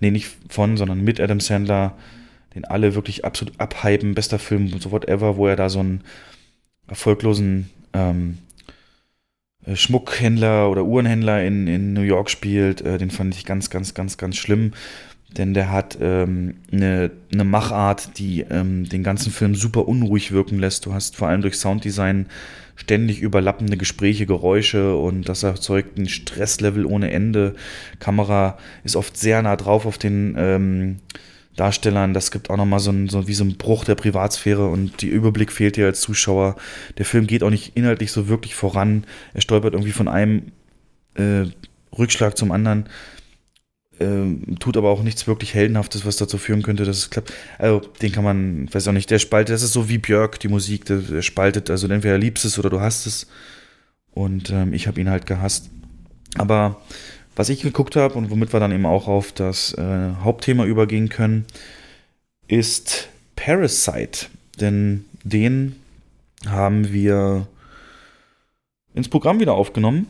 nee, 0.00 0.10
nicht 0.10 0.28
von, 0.48 0.76
sondern 0.76 1.02
mit 1.02 1.20
Adam 1.20 1.40
Sandler, 1.40 1.96
den 2.54 2.64
alle 2.64 2.94
wirklich 2.94 3.24
absolut 3.24 3.58
abhypen, 3.58 4.14
bester 4.14 4.38
Film, 4.38 4.68
so 4.80 4.90
whatever, 4.90 5.36
wo 5.36 5.46
er 5.46 5.56
da 5.56 5.68
so 5.68 5.80
einen 5.80 6.02
erfolglosen 6.88 7.70
ähm, 7.92 8.38
äh, 8.38 8.53
Schmuckhändler 9.72 10.70
oder 10.70 10.84
Uhrenhändler 10.84 11.42
in, 11.44 11.66
in 11.66 11.92
New 11.92 12.02
York 12.02 12.30
spielt, 12.30 12.82
äh, 12.82 12.98
den 12.98 13.10
fand 13.10 13.34
ich 13.34 13.44
ganz, 13.44 13.70
ganz, 13.70 13.94
ganz, 13.94 14.16
ganz 14.18 14.36
schlimm. 14.36 14.72
Denn 15.36 15.52
der 15.52 15.70
hat 15.70 15.98
ähm, 16.00 16.54
eine, 16.70 17.10
eine 17.32 17.44
Machart, 17.44 18.18
die 18.18 18.42
ähm, 18.42 18.88
den 18.88 19.02
ganzen 19.02 19.32
Film 19.32 19.54
super 19.54 19.88
unruhig 19.88 20.30
wirken 20.30 20.58
lässt. 20.58 20.86
Du 20.86 20.94
hast 20.94 21.16
vor 21.16 21.28
allem 21.28 21.42
durch 21.42 21.56
Sounddesign 21.56 22.26
ständig 22.76 23.20
überlappende 23.20 23.76
Gespräche, 23.76 24.26
Geräusche 24.26 24.96
und 24.96 25.28
das 25.28 25.42
erzeugt 25.42 25.98
ein 25.98 26.08
Stresslevel 26.08 26.84
ohne 26.84 27.10
Ende. 27.10 27.54
Kamera 27.98 28.58
ist 28.84 28.96
oft 28.96 29.16
sehr 29.16 29.42
nah 29.42 29.56
drauf 29.56 29.86
auf 29.86 29.98
den 29.98 30.34
ähm, 30.38 30.96
Darstellern. 31.56 32.14
Das 32.14 32.30
gibt 32.30 32.50
auch 32.50 32.56
nochmal 32.56 32.80
so, 32.80 32.90
ein, 32.90 33.08
so 33.08 33.28
wie 33.28 33.34
so 33.34 33.44
ein 33.44 33.56
Bruch 33.56 33.84
der 33.84 33.94
Privatsphäre 33.94 34.68
und 34.68 35.00
die 35.02 35.08
Überblick 35.08 35.52
fehlt 35.52 35.76
dir 35.76 35.86
als 35.86 36.00
Zuschauer. 36.00 36.56
Der 36.98 37.04
Film 37.04 37.26
geht 37.26 37.42
auch 37.42 37.50
nicht 37.50 37.76
inhaltlich 37.76 38.12
so 38.12 38.28
wirklich 38.28 38.54
voran. 38.54 39.04
Er 39.32 39.40
stolpert 39.40 39.74
irgendwie 39.74 39.92
von 39.92 40.08
einem 40.08 40.52
äh, 41.14 41.44
Rückschlag 41.96 42.36
zum 42.36 42.52
anderen. 42.52 42.88
Ähm, 44.00 44.56
tut 44.58 44.76
aber 44.76 44.90
auch 44.90 45.04
nichts 45.04 45.28
wirklich 45.28 45.54
Heldenhaftes, 45.54 46.04
was 46.04 46.16
dazu 46.16 46.36
führen 46.36 46.62
könnte, 46.62 46.84
dass 46.84 46.98
es 46.98 47.10
klappt. 47.10 47.32
Also, 47.58 47.80
den 48.02 48.10
kann 48.10 48.24
man, 48.24 48.68
weiß 48.74 48.88
auch 48.88 48.92
nicht, 48.92 49.10
der 49.10 49.20
spaltet, 49.20 49.54
das 49.54 49.62
ist 49.62 49.72
so 49.72 49.88
wie 49.88 49.98
Björk, 49.98 50.40
die 50.40 50.48
Musik, 50.48 50.84
der, 50.86 50.98
der 50.98 51.22
spaltet, 51.22 51.70
also 51.70 51.86
entweder 51.86 52.18
liebst 52.18 52.44
es 52.44 52.58
oder 52.58 52.70
du 52.70 52.80
hast 52.80 53.06
es. 53.06 53.28
Und 54.10 54.50
ähm, 54.50 54.72
ich 54.72 54.88
habe 54.88 55.00
ihn 55.00 55.10
halt 55.10 55.26
gehasst. 55.26 55.70
Aber 56.36 56.82
was 57.36 57.48
ich 57.48 57.62
geguckt 57.62 57.96
habe 57.96 58.14
und 58.14 58.30
womit 58.30 58.52
wir 58.52 58.60
dann 58.60 58.72
eben 58.72 58.86
auch 58.86 59.08
auf 59.08 59.32
das 59.32 59.72
äh, 59.74 60.10
Hauptthema 60.22 60.64
übergehen 60.64 61.08
können, 61.08 61.46
ist 62.46 63.08
Parasite. 63.36 64.26
Denn 64.60 65.04
den 65.24 65.76
haben 66.46 66.92
wir 66.92 67.46
ins 68.94 69.08
Programm 69.08 69.40
wieder 69.40 69.54
aufgenommen. 69.54 70.06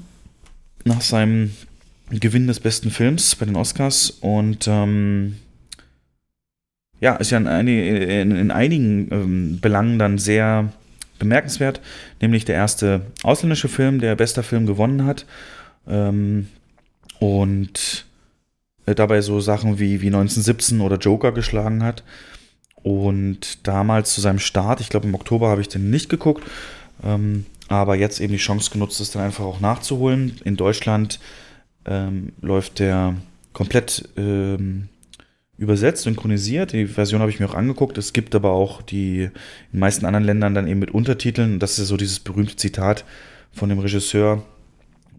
Nach 0.84 1.01
seinem 1.01 1.55
Gewinn 2.10 2.46
des 2.46 2.60
besten 2.60 2.90
Films 2.90 3.34
bei 3.36 3.46
den 3.46 3.56
Oscars. 3.56 4.10
Und 4.10 4.68
ähm, 4.68 5.36
ja, 7.01 7.16
ist 7.16 7.30
ja 7.30 7.38
in, 7.38 7.46
einig- 7.46 7.86
in, 8.20 8.32
in 8.32 8.51
einigen 8.51 9.09
ähm, 9.10 9.59
Belangen 9.62 9.98
dann 9.98 10.18
sehr 10.18 10.70
bemerkenswert. 11.18 11.80
Nämlich 12.20 12.44
der 12.44 12.56
erste 12.56 13.01
ausländische 13.22 13.68
Film, 13.68 14.01
der 14.01 14.14
bester 14.14 14.42
Film 14.42 14.66
gewonnen 14.66 15.06
hat. 15.06 15.24
Ähm, 15.88 16.48
und 17.24 18.05
äh, 18.84 18.94
dabei 18.94 19.22
so 19.22 19.40
Sachen 19.40 19.78
wie, 19.78 20.02
wie 20.02 20.09
1917 20.09 20.82
oder 20.82 20.98
Joker 20.98 21.32
geschlagen 21.32 21.82
hat. 21.82 22.05
Und 22.82 23.66
damals 23.66 24.12
zu 24.12 24.20
seinem 24.20 24.38
Start, 24.38 24.82
ich 24.82 24.90
glaube 24.90 25.06
im 25.06 25.14
Oktober 25.14 25.48
habe 25.48 25.62
ich 25.62 25.68
den 25.68 25.88
nicht 25.88 26.10
geguckt, 26.10 26.44
ähm, 27.02 27.46
aber 27.68 27.94
jetzt 27.96 28.20
eben 28.20 28.34
die 28.34 28.38
Chance 28.38 28.70
genutzt, 28.70 29.01
das 29.01 29.10
dann 29.10 29.22
einfach 29.22 29.44
auch 29.44 29.60
nachzuholen. 29.60 30.38
In 30.44 30.56
Deutschland 30.56 31.18
ähm, 31.86 32.34
läuft 32.42 32.78
der 32.78 33.14
komplett 33.55 34.06
ähm, 34.18 34.88
übersetzt, 35.56 36.02
synchronisiert. 36.02 36.74
Die 36.74 36.86
Version 36.86 37.22
habe 37.22 37.30
ich 37.30 37.40
mir 37.40 37.48
auch 37.48 37.55
angeguckt. 37.55 37.96
Es 37.96 38.12
gibt 38.12 38.34
aber 38.34 38.51
auch 38.51 38.82
die 38.82 39.22
in 39.22 39.30
den 39.72 39.80
meisten 39.80 40.05
anderen 40.05 40.26
Ländern 40.26 40.55
dann 40.55 40.68
eben 40.68 40.80
mit 40.80 40.90
Untertiteln. 40.90 41.59
Das 41.59 41.78
ist 41.78 41.88
so 41.88 41.96
dieses 41.96 42.20
berühmte 42.20 42.56
Zitat 42.56 43.06
von 43.51 43.70
dem 43.70 43.78
Regisseur 43.78 44.42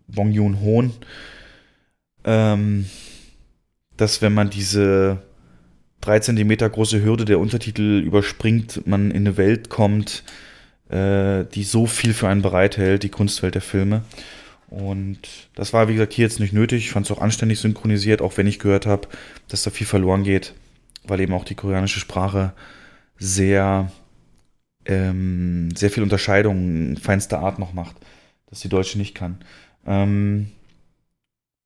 Bong 0.07 0.32
Joon-ho, 0.32 0.91
ähm, 2.26 2.85
dass 3.97 4.22
wenn 4.22 4.34
man 4.34 4.49
diese 4.49 5.22
drei 6.02 6.19
Zentimeter 6.19 6.69
große 6.69 7.03
Hürde 7.03 7.26
der 7.26 7.39
Untertitel 7.39 7.99
überspringt, 7.99 8.85
man 8.85 9.11
in 9.11 9.18
eine 9.18 9.38
Welt 9.38 9.69
kommt, 9.69 10.23
äh, 10.89 11.45
die 11.45 11.64
so 11.64 11.85
viel 11.85 12.14
für 12.14 12.27
einen 12.27 12.41
bereithält, 12.41 13.03
die 13.03 13.10
Kunstwelt 13.10 13.56
der 13.56 13.61
Filme. 13.61 14.03
Und 14.68 15.19
das 15.56 15.73
war, 15.73 15.88
wie 15.88 15.93
gesagt, 15.93 16.14
hier 16.14 16.26
jetzt 16.26 16.39
nicht 16.39 16.53
nötig. 16.53 16.85
Ich 16.85 16.91
fand 16.91 17.06
es 17.06 17.11
auch 17.11 17.22
anständig 17.22 17.60
synchronisiert, 17.60 18.22
auch 18.22 18.38
wenn 18.38 18.47
ich 18.47 18.60
gehört 18.60 18.85
habe, 18.85 19.07
dass 19.47 19.64
da 19.64 19.69
viel 19.69 19.88
verloren 19.88 20.23
geht, 20.23 20.53
weil 21.03 21.22
eben 21.22 21.34
auch 21.34 21.45
die 21.45 21.56
koreanische 21.56 21.99
Sprache 21.99 22.53
sehr, 23.18 23.91
ähm, 24.85 25.69
sehr 25.76 25.91
viel 25.91 26.03
Unterscheidung 26.03 26.97
feinster 26.97 27.39
Art 27.39 27.60
noch 27.60 27.73
macht, 27.73 27.95
dass 28.49 28.60
die 28.60 28.69
deutsche 28.69 28.97
nicht 28.97 29.15
kann. 29.15 29.38
Ähm, 29.85 30.47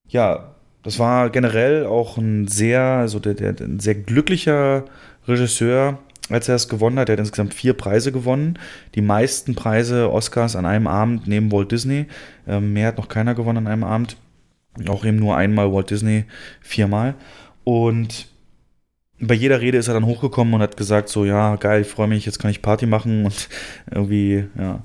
ja, 0.09 0.55
das 0.83 0.99
war 0.99 1.29
generell 1.29 1.85
auch 1.85 2.17
ein 2.17 2.47
sehr, 2.47 2.81
also 2.81 3.19
der, 3.19 3.33
der, 3.33 3.55
ein 3.59 3.79
sehr 3.79 3.95
glücklicher 3.95 4.85
Regisseur, 5.27 5.99
als 6.29 6.47
er 6.49 6.55
es 6.55 6.69
gewonnen 6.69 6.99
hat. 6.99 7.09
Er 7.09 7.13
hat 7.13 7.19
insgesamt 7.19 7.53
vier 7.53 7.73
Preise 7.73 8.11
gewonnen. 8.11 8.57
Die 8.95 9.01
meisten 9.01 9.55
Preise 9.55 10.11
Oscars 10.11 10.55
an 10.55 10.65
einem 10.65 10.87
Abend 10.87 11.27
neben 11.27 11.51
Walt 11.51 11.71
Disney. 11.71 12.07
Ähm, 12.47 12.73
mehr 12.73 12.87
hat 12.87 12.97
noch 12.97 13.09
keiner 13.09 13.35
gewonnen 13.35 13.59
an 13.59 13.67
einem 13.67 13.83
Abend. 13.83 14.17
Auch 14.87 15.05
eben 15.05 15.17
nur 15.17 15.35
einmal 15.35 15.71
Walt 15.73 15.89
Disney, 15.89 16.25
viermal. 16.61 17.15
Und 17.63 18.27
bei 19.19 19.33
jeder 19.33 19.59
Rede 19.61 19.77
ist 19.77 19.89
er 19.89 19.93
dann 19.93 20.05
hochgekommen 20.05 20.53
und 20.53 20.61
hat 20.61 20.77
gesagt, 20.77 21.09
so, 21.09 21.25
ja, 21.25 21.55
geil, 21.57 21.81
ich 21.81 21.87
freue 21.87 22.07
mich, 22.07 22.25
jetzt 22.25 22.39
kann 22.39 22.51
ich 22.51 22.61
Party 22.61 22.85
machen 22.85 23.25
und 23.25 23.49
irgendwie, 23.91 24.45
ja, 24.57 24.81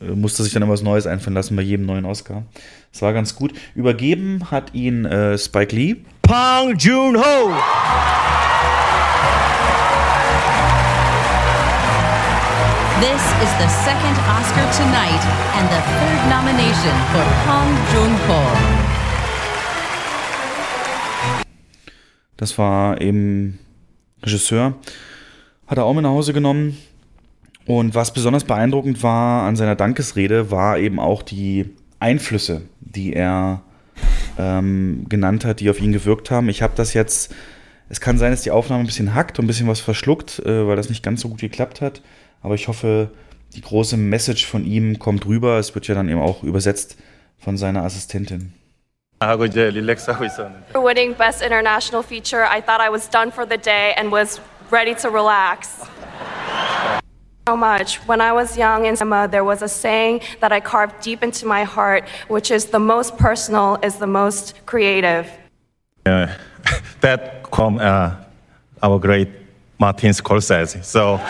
musste 0.00 0.42
sich 0.42 0.52
dann 0.52 0.62
immer 0.62 0.72
was 0.72 0.82
Neues 0.82 1.06
einfallen 1.06 1.34
lassen 1.34 1.56
bei 1.56 1.62
jedem 1.62 1.86
neuen 1.86 2.04
Oscar. 2.04 2.44
Das 2.92 3.02
war 3.02 3.12
ganz 3.12 3.34
gut. 3.34 3.52
Übergeben 3.74 4.50
hat 4.50 4.74
ihn 4.74 5.04
äh, 5.04 5.36
Spike 5.38 5.74
Lee. 5.74 5.96
Pang 6.22 6.76
Joon-ho. 6.76 7.52
This 13.00 13.22
is 13.42 13.50
the 13.58 13.68
second 13.84 14.18
Oscar 14.26 14.66
tonight 14.76 15.22
and 15.56 15.68
the 15.70 15.80
third 15.94 16.20
nomination 16.28 16.94
for 17.12 17.24
Hong 17.46 17.76
Joon-ho. 17.94 18.88
Das 22.36 22.56
war 22.58 23.00
eben 23.00 23.58
Regisseur. 24.22 24.74
Hat 25.66 25.78
er 25.78 25.84
auch 25.84 25.94
mit 25.94 26.02
nach 26.02 26.10
Hause 26.10 26.32
genommen. 26.32 26.76
Und 27.68 27.94
was 27.94 28.14
besonders 28.14 28.44
beeindruckend 28.44 29.02
war 29.02 29.42
an 29.42 29.54
seiner 29.54 29.76
Dankesrede, 29.76 30.50
war 30.50 30.78
eben 30.78 30.98
auch 30.98 31.22
die 31.22 31.66
Einflüsse, 32.00 32.62
die 32.80 33.12
er 33.12 33.60
ähm, 34.38 35.04
genannt 35.10 35.44
hat, 35.44 35.60
die 35.60 35.68
auf 35.68 35.78
ihn 35.78 35.92
gewirkt 35.92 36.30
haben. 36.30 36.48
Ich 36.48 36.62
habe 36.62 36.72
das 36.76 36.94
jetzt, 36.94 37.34
es 37.90 38.00
kann 38.00 38.16
sein, 38.16 38.30
dass 38.30 38.40
die 38.40 38.52
Aufnahme 38.52 38.84
ein 38.84 38.86
bisschen 38.86 39.14
hackt 39.14 39.38
und 39.38 39.44
ein 39.44 39.48
bisschen 39.48 39.68
was 39.68 39.80
verschluckt, 39.80 40.38
äh, 40.46 40.66
weil 40.66 40.76
das 40.76 40.88
nicht 40.88 41.02
ganz 41.02 41.20
so 41.20 41.28
gut 41.28 41.40
geklappt 41.40 41.82
hat. 41.82 42.00
Aber 42.40 42.54
ich 42.54 42.68
hoffe, 42.68 43.10
die 43.54 43.60
große 43.60 43.98
Message 43.98 44.46
von 44.46 44.64
ihm 44.64 44.98
kommt 44.98 45.26
rüber. 45.26 45.58
Es 45.58 45.74
wird 45.74 45.88
ja 45.88 45.94
dann 45.94 46.08
eben 46.08 46.22
auch 46.22 46.42
übersetzt 46.42 46.96
von 47.36 47.58
seiner 47.58 47.82
Assistentin. 47.82 48.54
For 49.20 49.38
winning 50.84 51.14
Best 51.14 51.42
International 51.42 52.02
Feature, 52.02 52.44
I 52.44 52.62
thought 52.62 52.80
I 52.80 52.90
was 52.90 53.10
done 53.10 53.30
for 53.30 53.44
the 53.44 53.58
day 53.58 53.92
and 53.98 54.10
was 54.10 54.40
ready 54.70 54.94
to 54.94 55.08
relax. 55.10 55.86
So 57.48 57.56
much. 57.56 57.96
When 58.06 58.20
I 58.20 58.30
was 58.30 58.58
young 58.58 58.84
in 58.84 58.94
cinema, 58.94 59.26
there 59.26 59.42
was 59.42 59.62
a 59.62 59.68
saying 59.68 60.20
that 60.40 60.52
I 60.52 60.60
carved 60.60 61.00
deep 61.00 61.22
into 61.22 61.46
my 61.46 61.64
heart, 61.64 62.04
which 62.28 62.50
is 62.50 62.66
the 62.66 62.78
most 62.78 63.16
personal 63.16 63.78
is 63.82 63.96
the 63.96 64.06
most 64.06 64.52
creative. 64.66 65.24
uh, 66.04 66.26
that 67.00 67.48
from 67.48 67.78
uh, 67.78 68.16
our 68.82 68.98
great 68.98 69.30
Martin 69.78 70.10
Scorsese. 70.10 70.84
So 70.84 71.18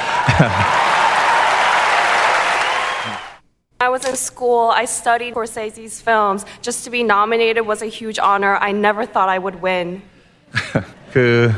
I 3.80 3.88
was 3.88 4.04
in 4.04 4.16
school, 4.16 4.72
I 4.74 4.86
studied 4.86 5.34
Scorsese's 5.34 6.02
films. 6.02 6.44
Just 6.62 6.82
to 6.82 6.90
be 6.90 7.04
nominated 7.04 7.64
was 7.64 7.80
a 7.80 7.90
huge 8.00 8.18
honor. 8.18 8.56
I 8.56 8.72
never 8.72 9.06
thought 9.06 9.28
I 9.28 9.38
would 9.38 9.62
win. 9.62 10.02
그 11.12 11.54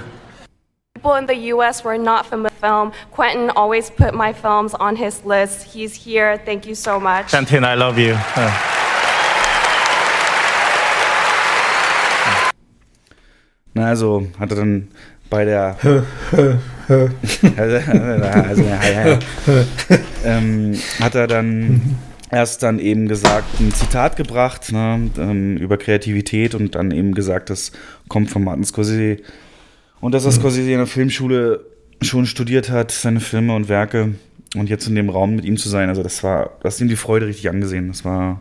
People 1.01 1.15
in 1.15 1.27
the 1.27 1.49
US 1.55 1.83
were 1.83 1.97
not 1.97 2.27
familiar 2.27 2.51
with 2.51 2.61
film. 2.61 2.93
Quentin 3.11 3.49
always 3.57 3.89
put 3.89 4.12
my 4.12 4.35
films 4.35 4.75
on 4.75 4.97
his 4.97 5.25
list. 5.25 5.73
He's 5.73 5.95
here. 5.95 6.37
Thank 6.45 6.67
you 6.67 6.75
so 6.75 7.01
much. 7.01 7.29
Quentin, 7.29 7.65
I 7.65 7.75
love 7.75 7.99
you. 7.99 8.15
Na, 13.73 13.87
also 13.87 14.27
hat 14.39 14.51
er 14.51 14.57
dann 14.57 14.89
bei 15.31 15.47
der 15.47 15.77
also, 15.83 16.05
ja, 18.62 18.85
ja, 18.85 19.07
ja. 19.07 19.19
ähm, 20.25 20.79
hat 21.01 21.15
er 21.15 21.29
dann 21.29 21.97
erst 22.31 22.62
dann 22.62 22.79
eben 22.79 23.09
gesagt, 23.09 23.59
ein 23.61 23.73
Zitat 23.73 24.17
gebracht 24.17 24.71
ne, 24.73 25.11
ähm, 25.17 25.57
über 25.57 25.79
Kreativität 25.79 26.55
und 26.55 26.75
dann 26.75 26.91
eben 26.91 27.15
gesagt, 27.15 27.49
das 27.49 27.73
kommt 28.09 28.31
von 28.31 28.45
Martin 28.45 28.65
Scorsese 28.65 29.23
und 30.01 30.12
dass 30.12 30.24
er 30.24 30.32
Scorsese 30.32 30.70
in 30.70 30.78
der 30.78 30.86
Filmschule 30.86 31.64
schon 32.02 32.27
studiert 32.27 32.70
hat, 32.70 32.90
seine 32.90 33.20
Filme 33.20 33.55
und 33.55 33.68
Werke 33.68 34.14
und 34.56 34.68
jetzt 34.68 34.86
in 34.89 34.94
dem 34.94 35.10
Raum 35.10 35.36
mit 35.36 35.44
ihm 35.44 35.56
zu 35.56 35.68
sein, 35.68 35.89
also 35.89 36.02
das 36.02 36.22
war, 36.22 36.59
das 36.62 36.74
hat 36.74 36.81
ihm 36.81 36.89
die 36.89 36.97
Freude 36.97 37.27
richtig 37.27 37.48
angesehen. 37.48 37.89
Das 37.89 38.05
war 38.05 38.40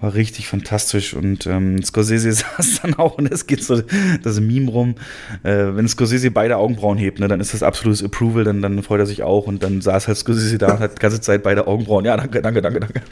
war 0.00 0.14
richtig 0.14 0.48
fantastisch 0.48 1.14
und 1.14 1.46
ähm, 1.46 1.82
Scorsese 1.82 2.32
saß 2.56 2.82
dann 2.82 2.94
auch 2.94 3.18
und 3.18 3.30
es 3.30 3.46
geht 3.46 3.62
so 3.62 3.82
das 4.22 4.40
Meme 4.40 4.70
rum. 4.70 4.94
Äh, 5.42 5.74
wenn 5.74 5.86
Scorsese 5.88 6.30
beide 6.30 6.56
Augenbrauen 6.56 6.98
hebt, 6.98 7.20
ne, 7.20 7.28
dann 7.28 7.40
ist 7.40 7.52
das 7.52 7.62
absolutes 7.62 8.02
Approval, 8.02 8.44
dann, 8.44 8.62
dann 8.62 8.82
freut 8.82 9.00
er 9.00 9.06
sich 9.06 9.22
auch 9.22 9.46
und 9.46 9.62
dann 9.62 9.80
saß 9.80 10.08
halt 10.08 10.16
Scorsese 10.16 10.58
da 10.58 10.74
und 10.74 10.80
hat 10.80 10.96
die 10.96 11.00
ganze 11.00 11.20
Zeit 11.20 11.42
beide 11.42 11.66
Augenbrauen. 11.66 12.04
Ja, 12.04 12.16
danke, 12.16 12.40
danke, 12.40 12.62
danke, 12.62 12.80
danke. 12.80 13.02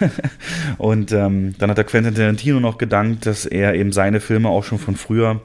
und 0.78 1.12
ähm, 1.12 1.54
dann 1.58 1.70
hat 1.70 1.78
der 1.78 1.84
Quentin 1.84 2.14
Tarantino 2.14 2.60
noch 2.60 2.78
gedankt, 2.78 3.26
dass 3.26 3.46
er 3.46 3.74
eben 3.74 3.92
seine 3.92 4.20
Filme 4.20 4.48
auch 4.48 4.64
schon 4.64 4.78
von 4.78 4.96
früher 4.96 5.40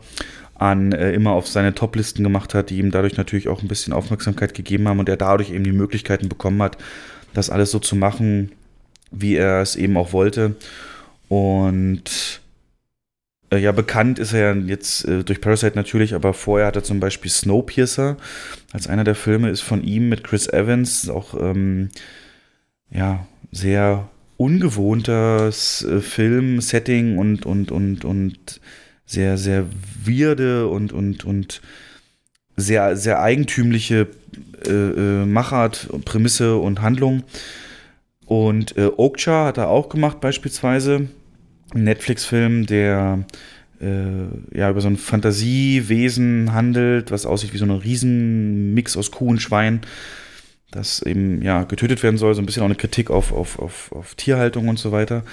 an 0.59 0.91
äh, 0.91 1.11
immer 1.13 1.31
auf 1.31 1.47
seine 1.47 1.73
Toplisten 1.73 2.23
gemacht 2.23 2.53
hat, 2.53 2.69
die 2.69 2.77
ihm 2.77 2.91
dadurch 2.91 3.17
natürlich 3.17 3.47
auch 3.47 3.61
ein 3.61 3.67
bisschen 3.67 3.93
Aufmerksamkeit 3.93 4.53
gegeben 4.53 4.87
haben 4.87 4.99
und 4.99 5.09
er 5.09 5.17
dadurch 5.17 5.51
eben 5.51 5.63
die 5.63 5.71
Möglichkeiten 5.71 6.29
bekommen 6.29 6.61
hat, 6.61 6.77
das 7.33 7.49
alles 7.49 7.71
so 7.71 7.79
zu 7.79 7.95
machen, 7.95 8.51
wie 9.11 9.35
er 9.35 9.61
es 9.61 9.75
eben 9.75 9.97
auch 9.97 10.13
wollte. 10.13 10.55
Und 11.29 12.41
äh, 13.51 13.57
ja, 13.57 13.71
bekannt 13.71 14.19
ist 14.19 14.33
er 14.33 14.55
ja 14.55 14.61
jetzt 14.61 15.05
äh, 15.05 15.23
durch 15.23 15.41
Parasite 15.41 15.75
natürlich, 15.75 16.13
aber 16.13 16.33
vorher 16.33 16.67
hat 16.67 16.75
er 16.75 16.83
zum 16.83 16.99
Beispiel 16.99 17.31
Snowpiercer 17.31 18.17
als 18.73 18.87
einer 18.87 19.03
der 19.03 19.15
Filme 19.15 19.49
ist 19.49 19.61
von 19.61 19.83
ihm 19.83 20.09
mit 20.09 20.23
Chris 20.23 20.47
Evans, 20.47 21.09
auch 21.09 21.33
ähm, 21.39 21.89
ja, 22.91 23.25
sehr 23.51 24.09
ungewohntes 24.37 25.83
äh, 25.83 26.01
Film-Setting 26.01 27.17
und, 27.17 27.45
und, 27.45 27.71
und, 27.71 28.05
und 28.05 28.61
sehr, 29.09 29.39
sehr 29.39 29.65
weirde 30.05 30.67
und, 30.67 30.93
und, 30.93 31.25
und 31.25 31.61
sehr, 32.55 32.95
sehr 32.95 33.21
eigentümliche 33.21 34.07
äh, 34.67 34.71
äh, 34.71 35.25
Machart, 35.25 35.89
Prämisse 36.05 36.57
und 36.57 36.81
Handlung. 36.81 37.23
Und 38.25 38.77
äh, 38.77 38.91
Okja 38.95 39.45
hat 39.45 39.57
er 39.57 39.69
auch 39.69 39.89
gemacht, 39.89 40.21
beispielsweise. 40.21 41.09
Ein 41.73 41.83
Netflix-Film, 41.85 42.67
der 42.67 43.25
äh, 43.81 44.57
ja 44.57 44.69
über 44.69 44.81
so 44.81 44.87
ein 44.87 44.97
Fantasiewesen 44.97 46.53
handelt, 46.53 47.09
was 47.09 47.25
aussieht 47.25 47.53
wie 47.53 47.57
so 47.57 47.65
ein 47.65 47.71
Riesenmix 47.71 48.95
aus 48.95 49.09
Kuh 49.09 49.29
und 49.29 49.41
Schwein, 49.41 49.81
das 50.69 51.01
eben 51.01 51.41
ja 51.41 51.63
getötet 51.63 52.03
werden 52.03 52.17
soll. 52.17 52.35
So 52.35 52.41
ein 52.43 52.45
bisschen 52.45 52.61
auch 52.61 52.67
eine 52.67 52.75
Kritik 52.75 53.09
auf, 53.09 53.31
auf, 53.31 53.57
auf, 53.57 53.91
auf 53.91 54.13
Tierhaltung 54.13 54.67
und 54.67 54.77
so 54.77 54.91
weiter. 54.91 55.23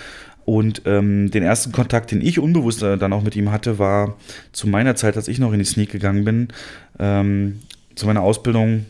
Und 0.46 0.82
ähm, 0.86 1.28
den 1.32 1.42
ersten 1.42 1.72
Kontakt, 1.72 2.12
den 2.12 2.22
ich 2.22 2.38
unbewusst 2.38 2.80
dann 2.80 3.12
auch 3.12 3.22
mit 3.22 3.34
ihm 3.34 3.50
hatte, 3.50 3.80
war 3.80 4.16
zu 4.52 4.68
meiner 4.68 4.94
Zeit, 4.94 5.16
als 5.16 5.26
ich 5.26 5.40
noch 5.40 5.52
in 5.52 5.58
die 5.58 5.64
Sneak 5.64 5.90
gegangen 5.90 6.24
bin, 6.24 6.48
ähm, 7.00 7.60
zu 7.96 8.06
meiner 8.06 8.22
Ausbildung 8.22 8.86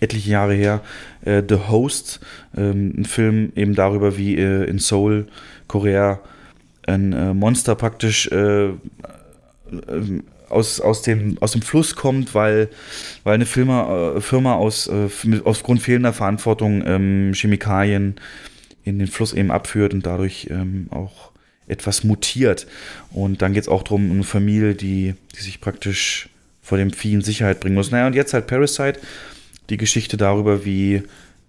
etliche 0.00 0.30
Jahre 0.30 0.54
her, 0.54 0.82
äh, 1.24 1.40
The 1.48 1.68
Host, 1.68 2.18
ähm, 2.56 2.92
ein 2.98 3.04
Film 3.04 3.52
eben 3.54 3.76
darüber, 3.76 4.18
wie 4.18 4.36
äh, 4.36 4.64
in 4.64 4.80
Seoul, 4.80 5.28
Korea, 5.68 6.18
ein 6.84 7.12
äh, 7.12 7.32
Monster 7.32 7.76
praktisch 7.76 8.26
äh, 8.32 8.70
äh, 8.70 8.72
aus, 10.48 10.80
aus, 10.80 11.02
dem, 11.02 11.38
aus 11.40 11.52
dem 11.52 11.62
Fluss 11.62 11.94
kommt, 11.94 12.34
weil, 12.34 12.68
weil 13.22 13.34
eine 13.34 13.46
Firma, 13.46 14.16
äh, 14.16 14.20
Firma 14.20 14.54
aus, 14.54 14.88
äh, 14.88 15.08
aufgrund 15.44 15.80
fehlender 15.80 16.12
Verantwortung 16.12 16.82
ähm, 16.84 17.32
Chemikalien 17.34 18.16
in 18.84 18.98
den 18.98 19.08
Fluss 19.08 19.32
eben 19.32 19.50
abführt 19.50 19.94
und 19.94 20.06
dadurch 20.06 20.48
ähm, 20.50 20.86
auch 20.90 21.32
etwas 21.66 22.04
mutiert. 22.04 22.66
Und 23.12 23.42
dann 23.42 23.52
geht 23.52 23.62
es 23.62 23.68
auch 23.68 23.82
darum, 23.82 24.10
eine 24.10 24.24
Familie, 24.24 24.74
die, 24.74 25.14
die 25.36 25.40
sich 25.42 25.60
praktisch 25.60 26.28
vor 26.62 26.78
dem 26.78 26.92
Vieh 26.92 27.14
in 27.14 27.22
Sicherheit 27.22 27.60
bringen 27.60 27.74
muss. 27.74 27.90
Naja, 27.90 28.06
und 28.06 28.14
jetzt 28.14 28.34
halt 28.34 28.46
Parasite, 28.46 29.00
die 29.70 29.76
Geschichte 29.76 30.16
darüber, 30.16 30.64
wie 30.64 31.02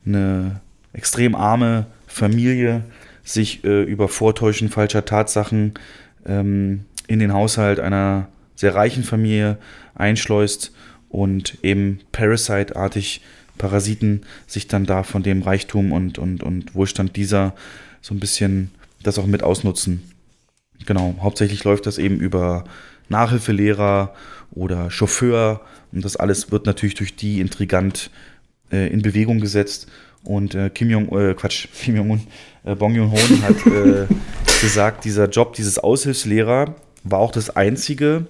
eine 0.06 0.62
extrem 0.94 1.36
arme 1.36 1.88
Familie 2.08 2.84
sich 3.24 3.64
äh, 3.64 3.84
über 3.84 4.08
Vortäuschen 4.08 4.70
falscher 4.70 5.06
Tatsachen 5.06 5.74
ähm, 6.26 6.86
in 7.08 7.20
den 7.20 7.34
Haushalt 7.34 7.80
einer 7.80 8.28
sehr 8.56 8.76
reichen 8.76 9.04
Familie 9.04 9.58
einschleust 9.96 10.74
und 11.10 11.58
eben 11.64 12.00
Parasite-artig 12.12 13.22
Parasiten 13.58 14.22
sich 14.48 14.68
dann 14.68 14.86
da 14.86 15.04
von 15.04 15.24
dem 15.24 15.42
Reichtum 15.42 15.92
und, 15.92 16.18
und, 16.18 16.44
und 16.44 16.76
Wohlstand 16.76 17.16
dieser 17.16 17.54
so 18.02 18.14
ein 18.14 18.20
bisschen 18.20 18.72
das 19.02 19.20
auch 19.20 19.28
mit 19.28 19.44
ausnutzen. 19.44 20.04
Genau, 20.86 21.16
hauptsächlich 21.22 21.64
läuft 21.64 21.86
das 21.86 21.98
eben 21.98 22.20
über 22.20 22.66
Nachhilfelehrer 23.10 24.14
oder 24.52 24.92
Chauffeur 24.92 25.62
und 25.92 26.04
das 26.04 26.16
alles 26.16 26.52
wird 26.52 26.66
natürlich 26.66 26.96
durch 26.96 27.16
die 27.16 27.40
intrigant 27.40 28.10
äh, 28.72 28.92
in 28.92 29.02
Bewegung 29.02 29.40
gesetzt 29.40 29.88
und 30.24 30.56
äh, 30.56 30.70
Kim 30.70 30.90
Jong, 30.90 31.10
äh, 31.18 31.34
Quatsch, 31.34 31.68
Kim 31.82 31.96
Jong-un, 31.96 32.22
äh, 32.64 32.76
Bong 32.76 32.96
Joon-ho 32.96 33.18
hat 33.42 33.66
äh, 33.68 34.08
gesagt, 34.62 35.06
dieser 35.06 35.30
Job 35.30 35.54
dieses 35.54 35.80
Aushilfslehrer 35.80 36.76
war 37.04 37.20
auch 37.20 37.32
das 37.32 37.50
einzige, 37.50 38.26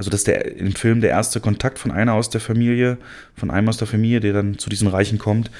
also 0.00 0.08
dass 0.08 0.24
der 0.24 0.56
im 0.56 0.72
Film 0.72 1.02
der 1.02 1.10
erste 1.10 1.40
Kontakt 1.40 1.78
von 1.78 1.90
einer 1.90 2.14
aus 2.14 2.30
der 2.30 2.40
Familie, 2.40 2.96
von 3.34 3.50
einem 3.50 3.68
aus 3.68 3.76
der 3.76 3.86
Familie, 3.86 4.20
der 4.20 4.32
dann 4.32 4.56
zu 4.56 4.70
diesen 4.70 4.88
Reichen 4.88 5.18
kommt, 5.18 5.50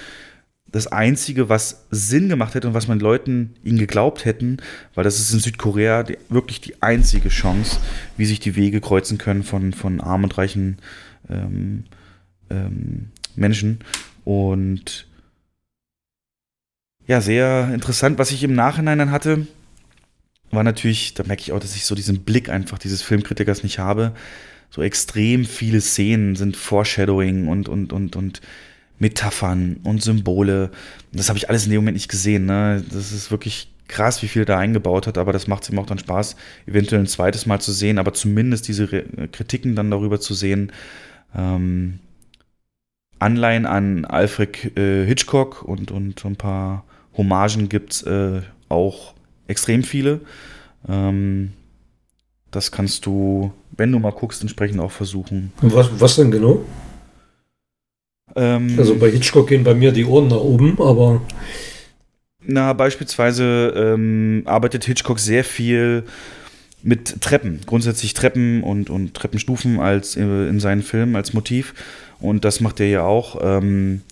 das 0.72 0.86
einzige, 0.86 1.50
was 1.50 1.84
Sinn 1.90 2.30
gemacht 2.30 2.54
hätte 2.54 2.66
und 2.66 2.72
was 2.72 2.88
man 2.88 3.00
Leuten 3.00 3.52
ihnen 3.62 3.76
geglaubt 3.76 4.24
hätten, 4.24 4.56
weil 4.94 5.04
das 5.04 5.20
ist 5.20 5.30
in 5.34 5.40
Südkorea 5.40 6.04
die, 6.04 6.16
wirklich 6.30 6.62
die 6.62 6.82
einzige 6.82 7.28
Chance, 7.28 7.80
wie 8.16 8.24
sich 8.24 8.40
die 8.40 8.56
Wege 8.56 8.80
kreuzen 8.80 9.18
können 9.18 9.42
von, 9.42 9.74
von 9.74 10.00
armen 10.00 10.24
und 10.24 10.38
reichen 10.38 10.78
ähm, 11.28 11.84
ähm, 12.48 13.10
Menschen. 13.36 13.80
Und 14.24 15.06
ja, 17.06 17.20
sehr 17.20 17.74
interessant. 17.74 18.18
Was 18.18 18.30
ich 18.30 18.42
im 18.42 18.54
Nachhinein 18.54 19.00
dann 19.00 19.10
hatte, 19.10 19.46
war 20.50 20.64
natürlich, 20.64 21.14
da 21.14 21.24
merke 21.24 21.42
ich 21.42 21.52
auch, 21.52 21.60
dass 21.60 21.76
ich 21.76 21.84
so 21.84 21.94
diesen 21.94 22.20
Blick 22.22 22.48
einfach 22.48 22.78
dieses 22.78 23.02
Filmkritikers 23.02 23.62
nicht 23.62 23.78
habe. 23.78 24.12
So 24.70 24.82
extrem 24.82 25.44
viele 25.44 25.80
Szenen 25.80 26.36
sind 26.36 26.56
Foreshadowing 26.56 27.48
und, 27.48 27.68
und, 27.68 27.92
und, 27.92 28.16
und 28.16 28.40
Metaphern 28.98 29.78
und 29.82 30.02
Symbole. 30.02 30.70
Das 31.12 31.28
habe 31.28 31.38
ich 31.38 31.48
alles 31.48 31.64
in 31.64 31.70
dem 31.70 31.80
Moment 31.80 31.96
nicht 31.96 32.10
gesehen. 32.10 32.46
Ne? 32.46 32.84
Das 32.92 33.12
ist 33.12 33.30
wirklich 33.30 33.68
krass, 33.88 34.22
wie 34.22 34.28
viel 34.28 34.44
da 34.44 34.58
eingebaut 34.58 35.06
hat, 35.06 35.18
aber 35.18 35.32
das 35.32 35.48
macht 35.48 35.64
es 35.64 35.70
ihm 35.70 35.78
auch 35.78 35.86
dann 35.86 35.98
Spaß, 35.98 36.36
eventuell 36.66 37.02
ein 37.02 37.08
zweites 37.08 37.46
Mal 37.46 37.60
zu 37.60 37.72
sehen, 37.72 37.98
aber 37.98 38.12
zumindest 38.12 38.68
diese 38.68 38.92
Re 38.92 39.04
Kritiken 39.32 39.74
dann 39.74 39.90
darüber 39.90 40.20
zu 40.20 40.32
sehen. 40.34 40.72
Ähm, 41.34 41.98
Anleihen 43.18 43.66
an 43.66 44.04
Alfred 44.04 44.78
äh, 44.78 45.04
Hitchcock 45.04 45.62
und, 45.62 45.90
und 45.90 46.24
ein 46.24 46.36
paar 46.36 46.84
Hommagen 47.16 47.68
gibt 47.68 47.92
es 47.92 48.02
äh, 48.02 48.42
auch 48.68 49.14
extrem 49.50 49.82
viele. 49.82 50.20
Ähm, 50.88 51.52
das 52.50 52.72
kannst 52.72 53.06
du, 53.06 53.52
wenn 53.76 53.92
du 53.92 53.98
mal 53.98 54.12
guckst, 54.12 54.40
entsprechend 54.42 54.80
auch 54.80 54.90
versuchen. 54.90 55.52
Was, 55.60 55.88
was 56.00 56.16
denn 56.16 56.30
genau? 56.30 56.64
Ähm, 58.34 58.74
also 58.78 58.96
bei 58.96 59.10
Hitchcock 59.10 59.48
gehen 59.48 59.64
bei 59.64 59.74
mir 59.74 59.92
die 59.92 60.04
Ohren 60.04 60.28
nach 60.28 60.36
oben, 60.36 60.80
aber. 60.80 61.20
Na, 62.42 62.72
beispielsweise 62.72 63.72
ähm, 63.76 64.42
arbeitet 64.46 64.84
Hitchcock 64.84 65.18
sehr 65.18 65.44
viel 65.44 66.04
mit 66.82 67.20
Treppen, 67.20 67.60
grundsätzlich 67.66 68.14
Treppen 68.14 68.62
und, 68.62 68.88
und 68.88 69.14
Treppenstufen 69.14 69.80
als 69.80 70.16
äh, 70.16 70.22
in 70.22 70.60
seinen 70.60 70.82
Filmen 70.82 71.14
als 71.16 71.34
Motiv. 71.34 71.74
Und 72.20 72.44
das 72.44 72.60
macht 72.60 72.80
er 72.80 72.86
ja 72.86 73.02
auch. 73.02 73.38
Ähm, 73.42 74.02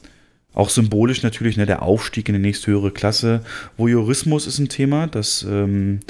auch 0.58 0.70
symbolisch 0.70 1.22
natürlich, 1.22 1.56
ne, 1.56 1.66
der 1.66 1.82
Aufstieg 1.82 2.28
in 2.28 2.34
die 2.34 2.40
nächsthöhere 2.40 2.90
Klasse. 2.90 3.42
Voyeurismus 3.76 4.48
ist 4.48 4.58
ein 4.58 4.68
Thema, 4.68 5.06
das 5.06 5.46
ähm, 5.48 6.00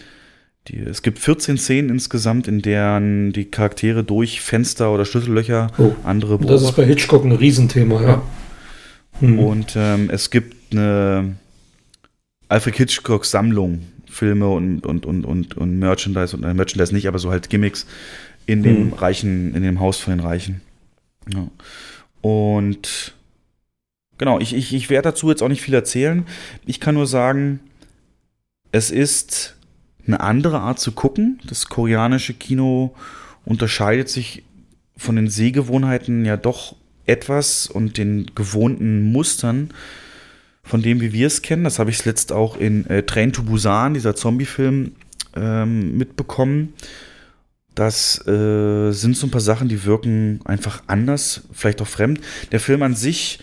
die, 0.68 0.78
es 0.78 1.02
gibt 1.02 1.18
14 1.18 1.58
Szenen 1.58 1.90
insgesamt, 1.90 2.48
in 2.48 2.62
deren 2.62 3.32
die 3.34 3.44
Charaktere 3.44 4.04
durch 4.04 4.40
Fenster 4.40 4.90
oder 4.90 5.04
Schlüssellöcher 5.04 5.70
oh, 5.76 5.92
andere 6.02 6.38
beobachten. 6.38 6.52
Das 6.52 6.62
ist 6.62 6.76
bei 6.76 6.86
Hitchcock 6.86 7.26
ein 7.26 7.32
Riesenthema, 7.32 8.00
ja. 8.00 8.08
ja. 8.08 8.22
Hm. 9.20 9.38
Und 9.38 9.74
ähm, 9.76 10.08
es 10.10 10.30
gibt 10.30 10.72
eine 10.72 11.36
Alfred 12.48 12.76
Hitchcock 12.76 13.26
Sammlung, 13.26 13.82
Filme 14.06 14.48
und, 14.48 14.86
und, 14.86 15.04
und, 15.04 15.26
und, 15.26 15.58
und 15.58 15.78
Merchandise 15.78 16.34
und 16.34 16.42
äh, 16.44 16.54
Merchandise 16.54 16.94
nicht, 16.94 17.06
aber 17.06 17.18
so 17.18 17.30
halt 17.30 17.50
Gimmicks 17.50 17.86
in 18.46 18.62
dem 18.62 18.76
hm. 18.76 18.92
Reichen, 18.94 19.54
in 19.54 19.62
dem 19.62 19.78
Haus 19.78 19.98
von 19.98 20.14
den 20.16 20.20
Reichen. 20.20 20.62
Ja. 21.30 21.48
Und 22.22 23.12
genau, 24.18 24.38
ich, 24.40 24.54
ich, 24.54 24.74
ich 24.74 24.90
werde 24.90 25.10
dazu 25.10 25.30
jetzt 25.30 25.42
auch 25.42 25.48
nicht 25.48 25.62
viel 25.62 25.74
erzählen. 25.74 26.26
Ich 26.66 26.80
kann 26.80 26.94
nur 26.94 27.06
sagen, 27.06 27.60
es 28.72 28.90
ist 28.90 29.56
eine 30.06 30.20
andere 30.20 30.60
Art 30.60 30.78
zu 30.78 30.92
gucken. 30.92 31.40
Das 31.46 31.66
koreanische 31.68 32.34
Kino 32.34 32.94
unterscheidet 33.44 34.08
sich 34.08 34.42
von 34.96 35.16
den 35.16 35.28
Sehgewohnheiten 35.28 36.24
ja 36.24 36.36
doch 36.36 36.76
etwas 37.06 37.66
und 37.66 37.96
den 37.96 38.30
gewohnten 38.34 39.12
Mustern 39.12 39.70
von 40.62 40.82
dem, 40.82 41.00
wie 41.00 41.12
wir 41.12 41.26
es 41.26 41.40
kennen. 41.40 41.64
Das 41.64 41.78
habe 41.78 41.90
ich 41.90 42.04
letzt 42.04 42.32
auch 42.32 42.58
in 42.58 42.84
äh, 42.86 43.02
Train 43.04 43.32
to 43.32 43.42
Busan, 43.42 43.94
dieser 43.94 44.14
Zombie-Film, 44.14 44.92
ähm, 45.34 45.96
mitbekommen. 45.96 46.74
Das 47.74 48.26
äh, 48.26 48.90
sind 48.90 49.16
so 49.16 49.26
ein 49.26 49.30
paar 49.30 49.40
Sachen, 49.40 49.68
die 49.68 49.84
wirken 49.84 50.40
einfach 50.44 50.82
anders, 50.88 51.42
vielleicht 51.52 51.80
auch 51.80 51.86
fremd. 51.86 52.20
Der 52.52 52.60
Film 52.60 52.82
an 52.82 52.94
sich 52.94 53.38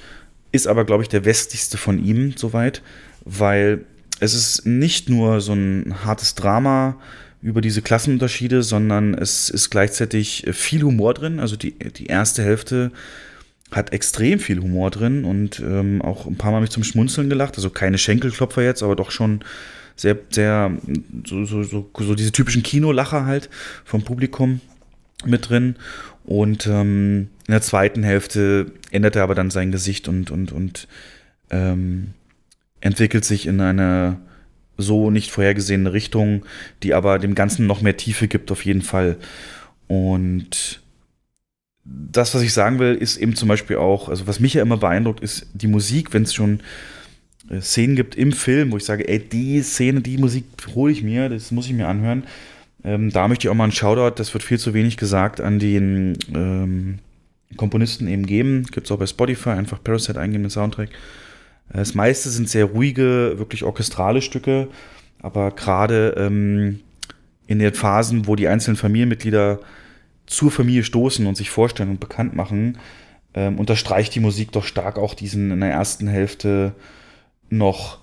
ist 0.56 0.67
aber, 0.67 0.85
glaube 0.85 1.03
ich, 1.03 1.09
der 1.09 1.25
westlichste 1.25 1.77
von 1.77 2.03
ihm 2.03 2.34
soweit, 2.35 2.82
weil 3.24 3.85
es 4.19 4.34
ist 4.34 4.66
nicht 4.66 5.09
nur 5.09 5.42
so 5.42 5.53
ein 5.53 6.06
hartes 6.06 6.35
Drama 6.35 6.98
über 7.42 7.61
diese 7.61 7.82
Klassenunterschiede, 7.82 8.64
sondern 8.64 9.14
es 9.14 9.50
ist 9.50 9.69
gleichzeitig 9.69 10.45
viel 10.51 10.84
Humor 10.84 11.14
drin. 11.14 11.40
Also 11.40 11.56
die, 11.56 11.72
die 11.74 12.08
erste 12.08 12.43
Hälfte 12.43 12.92
hat 13.72 13.93
extrem 13.93 14.40
viel 14.40 14.61
Humor 14.61 14.90
drin 14.90 15.25
und 15.25 15.59
ähm, 15.59 16.01
auch 16.01 16.25
ein 16.25 16.38
paar 16.38 16.51
Mal 16.51 16.61
mich 16.61 16.69
zum 16.69 16.84
Schmunzeln 16.84 17.30
gelacht. 17.30 17.56
Also 17.58 17.69
keine 17.69 17.98
Schenkelklopfer 17.98 18.64
jetzt, 18.64 18.84
aber 18.84 18.95
doch 18.95 19.11
schon 19.11 19.42
sehr, 19.95 20.17
sehr, 20.30 20.72
so, 21.25 21.45
so, 21.45 21.64
so, 21.64 21.90
so 22.00 22.16
diese 22.16 22.32
typischen 22.32 22.64
Kinolacher 22.64 23.25
halt 23.25 23.50
vom 23.84 24.03
Publikum 24.03 24.61
mit 25.25 25.50
drin. 25.50 25.75
Und 26.26 26.68
ähm, 26.68 27.30
in 27.48 27.52
der 27.52 27.62
zweiten 27.62 28.04
Hälfte 28.04 28.72
ändert 28.92 29.16
er 29.16 29.24
aber 29.24 29.36
dann 29.36 29.52
sein 29.52 29.72
Gesicht 29.72 30.08
und, 30.08 30.32
und, 30.32 30.52
und 30.52 30.88
ähm, 31.52 32.14
entwickelt 32.82 33.26
sich 33.26 33.45
in 33.45 33.62
eine 33.62 34.18
so 34.78 35.12
nicht 35.12 35.32
vorhergesehene 35.32 35.94
Richtung, 35.94 36.45
die 36.84 36.94
aber 36.94 37.20
dem 37.20 37.36
Ganzen 37.36 37.68
noch 37.68 37.82
mehr 37.82 37.95
Tiefe 37.95 38.28
gibt, 38.28 38.52
auf 38.52 38.66
jeden 38.66 38.82
Fall. 38.82 39.18
Und 39.88 40.82
das, 41.84 42.34
was 42.34 42.42
ich 42.42 42.54
sagen 42.54 42.80
will, 42.80 42.95
ist 42.95 43.18
eben 43.18 43.36
zum 43.36 43.48
Beispiel 43.48 43.78
auch, 43.78 44.10
also 44.10 44.28
was 44.28 44.40
mich 44.40 44.56
ja 44.56 44.62
immer 44.62 44.78
beeindruckt, 44.78 45.22
ist 45.22 45.48
die 45.54 45.68
Musik, 45.68 46.14
wenn 46.14 46.24
es 46.24 46.34
schon 46.34 46.62
äh, 47.50 47.62
Szenen 47.62 47.95
gibt 47.95 48.16
im 48.16 48.32
Film, 48.32 48.72
wo 48.72 48.78
ich 48.78 48.86
sage, 48.86 49.08
ey, 49.08 49.20
die 49.20 49.62
Szene, 49.62 50.02
die 50.02 50.18
Musik 50.18 50.45
hole 50.74 50.92
ich 50.92 51.04
mir, 51.04 51.30
das 51.30 51.52
muss 51.52 51.68
ich 51.68 51.74
mir 51.74 51.88
anhören. 51.88 52.24
Ähm, 52.86 53.10
da 53.10 53.28
möchte 53.28 53.48
ich 53.48 53.52
auch 53.52 53.56
mal 53.56 53.64
einen 53.64 53.74
Shoutout, 53.74 54.16
das 54.16 54.34
wird 54.34 54.44
viel 54.44 54.60
zu 54.60 54.74
wenig 54.74 54.98
gesagt, 54.98 55.42
an 55.42 55.58
den 55.58 56.18
ähm, 56.34 57.00
Komponisten 57.58 58.08
eben 58.08 58.26
geben. 58.26 58.64
Gibt 58.72 58.88
es 58.88 58.92
auch 58.92 59.00
bei 59.00 59.08
Spotify, 59.08 59.50
einfach 59.50 59.84
Parasite 59.84 60.20
eingeben, 60.20 60.44
den 60.44 60.50
Soundtrack. 60.52 60.90
Das 61.74 61.96
meiste 61.96 62.30
sind 62.30 62.48
sehr 62.48 62.66
ruhige, 62.66 63.34
wirklich 63.38 63.64
orchestrale 63.64 64.22
Stücke, 64.22 64.68
aber 65.20 65.50
gerade 65.52 66.14
ähm, 66.18 66.82
in 67.48 67.58
den 67.58 67.74
Phasen, 67.74 68.28
wo 68.28 68.36
die 68.36 68.48
einzelnen 68.48 68.78
Familienmitglieder 68.78 69.60
zur 70.28 70.52
Familie 70.52 70.84
stoßen 70.84 71.26
und 71.26 71.36
sich 71.36 71.50
vorstellen 71.50 71.90
und 71.90 72.00
bekannt 72.00 72.36
machen, 72.36 72.78
ähm, 73.34 73.58
unterstreicht 73.58 74.14
die 74.14 74.20
Musik 74.20 74.52
doch 74.52 74.64
stark 74.64 74.98
auch 74.98 75.16
diesen 75.16 75.52
in 75.52 75.60
der 75.60 75.72
ersten 75.72 76.08
Hälfte 76.08 76.74
noch 77.50 78.00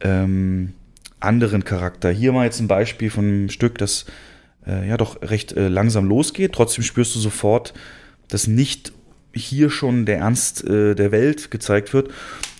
ähm, 0.00 0.74
anderen 1.20 1.64
Charakter. 1.64 2.10
Hier 2.10 2.32
mal 2.32 2.44
jetzt 2.44 2.60
ein 2.60 2.68
Beispiel 2.68 3.10
von 3.10 3.24
einem 3.24 3.48
Stück, 3.50 3.78
das 3.78 4.06
äh, 4.66 4.88
ja 4.88 4.96
doch 4.96 5.22
recht 5.22 5.52
äh, 5.52 5.68
langsam 5.68 6.06
losgeht. 6.06 6.52
Trotzdem 6.52 6.84
spürst 6.84 7.14
du 7.14 7.18
sofort, 7.18 7.74
dass 8.28 8.46
nicht 8.46 8.92
hier 9.34 9.70
schon 9.70 10.06
der 10.06 10.18
Ernst 10.18 10.64
äh, 10.64 10.94
der 10.94 11.12
Welt 11.12 11.50
gezeigt 11.50 11.92
wird 11.92 12.10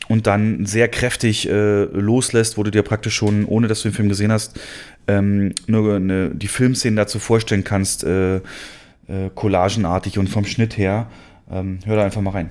und 0.09 0.27
dann 0.27 0.67
sehr 0.67 0.89
kräftig 0.89 1.49
äh, 1.49 1.85
loslässt, 1.85 2.57
wo 2.57 2.63
du 2.63 2.71
dir 2.71 2.83
praktisch 2.83 3.15
schon, 3.15 3.45
ohne 3.45 3.69
dass 3.69 3.83
du 3.83 3.89
den 3.89 3.95
Film 3.95 4.09
gesehen 4.09 4.33
hast, 4.33 4.59
ähm, 5.07 5.55
nur 5.67 5.97
eine, 5.97 6.31
die 6.31 6.49
Filmszenen 6.49 6.97
dazu 6.97 7.19
vorstellen 7.19 7.65
kannst, 7.65 8.05
äh, 8.05 8.37
äh, 8.37 9.31
collagenartig 9.35 10.19
und 10.19 10.29
vom 10.29 10.45
Schnitt 10.45 10.77
her. 10.77 11.09
Ähm, 11.51 11.79
hör 11.85 11.97
da 11.97 12.05
einfach 12.05 12.21
mal 12.21 12.31
rein. 12.31 12.51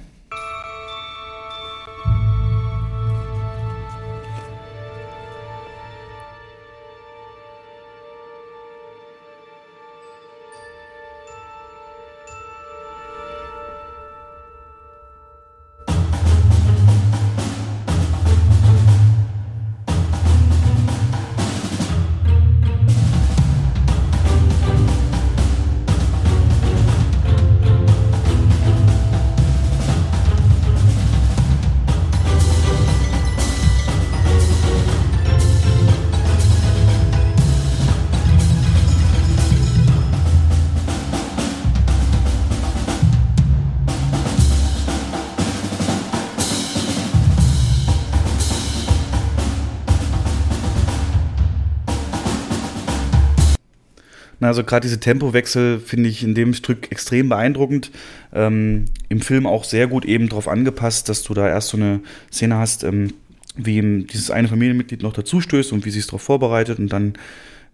Also 54.58 54.66
gerade 54.66 54.88
diese 54.88 55.00
Tempowechsel 55.00 55.80
finde 55.80 56.10
ich 56.10 56.24
in 56.24 56.34
dem 56.34 56.56
Stück 56.56 56.92
extrem 56.92 57.30
beeindruckend. 57.30 57.92
Ähm, 58.34 58.86
Im 59.08 59.22
Film 59.22 59.46
auch 59.46 59.64
sehr 59.64 59.86
gut 59.86 60.04
eben 60.04 60.30
darauf 60.30 60.48
angepasst, 60.48 61.10
dass 61.10 61.22
du 61.22 61.36
da 61.36 61.48
erst 61.48 61.70
so 61.70 61.78
eine 61.78 62.00
Szene 62.34 62.58
hast, 62.58 62.84
ähm, 62.84 63.14
wie 63.56 64.04
dieses 64.06 64.32
eine 64.32 64.48
Familienmitglied 64.48 65.04
noch 65.04 65.14
dazu 65.14 65.42
stößt 65.42 65.74
und 65.74 65.86
wie 65.86 65.92
sie 65.92 66.00
es 66.00 66.08
darauf 66.08 66.24
vorbereitet. 66.24 66.80
Und 66.80 66.92
dann 66.92 67.14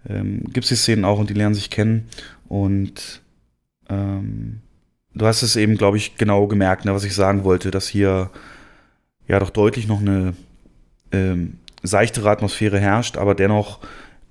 ähm, 0.09 0.43
gibt 0.51 0.65
es 0.65 0.69
die 0.69 0.75
Szenen 0.75 1.05
auch 1.05 1.19
und 1.19 1.29
die 1.29 1.35
lernen 1.35 1.55
sich 1.55 1.69
kennen. 1.69 2.09
Und 2.49 3.21
ähm, 3.89 4.59
du 5.15 5.25
hast 5.25 5.41
es 5.41 5.55
eben, 5.55 5.77
glaube 5.77 5.95
ich, 5.95 6.17
genau 6.17 6.47
gemerkt, 6.47 6.83
ne, 6.83 6.93
was 6.93 7.05
ich 7.05 7.15
sagen 7.15 7.45
wollte, 7.45 7.71
dass 7.71 7.87
hier 7.87 8.29
ja 9.29 9.39
doch 9.39 9.51
deutlich 9.51 9.87
noch 9.87 10.01
eine 10.01 10.33
ähm, 11.13 11.59
seichtere 11.81 12.29
Atmosphäre 12.29 12.77
herrscht, 12.77 13.15
aber 13.15 13.35
dennoch 13.35 13.79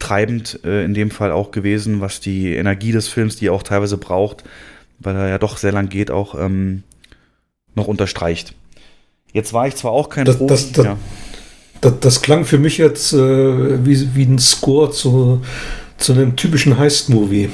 treibend 0.03 0.61
äh, 0.65 0.85
in 0.85 0.95
dem 0.95 1.11
Fall 1.11 1.31
auch 1.33 1.51
gewesen, 1.53 2.01
was 2.01 2.21
die 2.21 2.55
Energie 2.55 2.93
des 2.93 3.09
Films, 3.09 3.37
die 3.37 3.47
er 3.47 3.53
auch 3.53 3.63
teilweise 3.63 3.97
braucht, 3.99 4.43
weil 4.99 5.15
er 5.17 5.29
ja 5.29 5.39
doch 5.39 5.57
sehr 5.57 5.73
lang 5.73 5.89
geht, 5.89 6.11
auch 6.11 6.35
ähm, 6.39 6.83
noch 7.75 7.87
unterstreicht. 7.87 8.55
Jetzt 9.33 9.53
war 9.53 9.67
ich 9.67 9.77
zwar 9.77 9.93
auch 9.93 10.09
kein 10.09 10.25
Das, 10.25 10.37
Profi, 10.37 10.53
das, 10.53 10.73
das, 10.73 10.85
ja. 10.85 10.97
das, 11.81 11.93
das 12.01 12.21
klang 12.23 12.45
für 12.45 12.59
mich 12.59 12.79
jetzt 12.79 13.13
äh, 13.13 13.85
wie, 13.87 14.15
wie 14.15 14.25
ein 14.25 14.39
Score 14.39 14.91
zu, 14.91 15.41
zu 15.97 16.13
einem 16.13 16.37
typischen 16.37 16.77
Heist-Movie. 16.79 17.49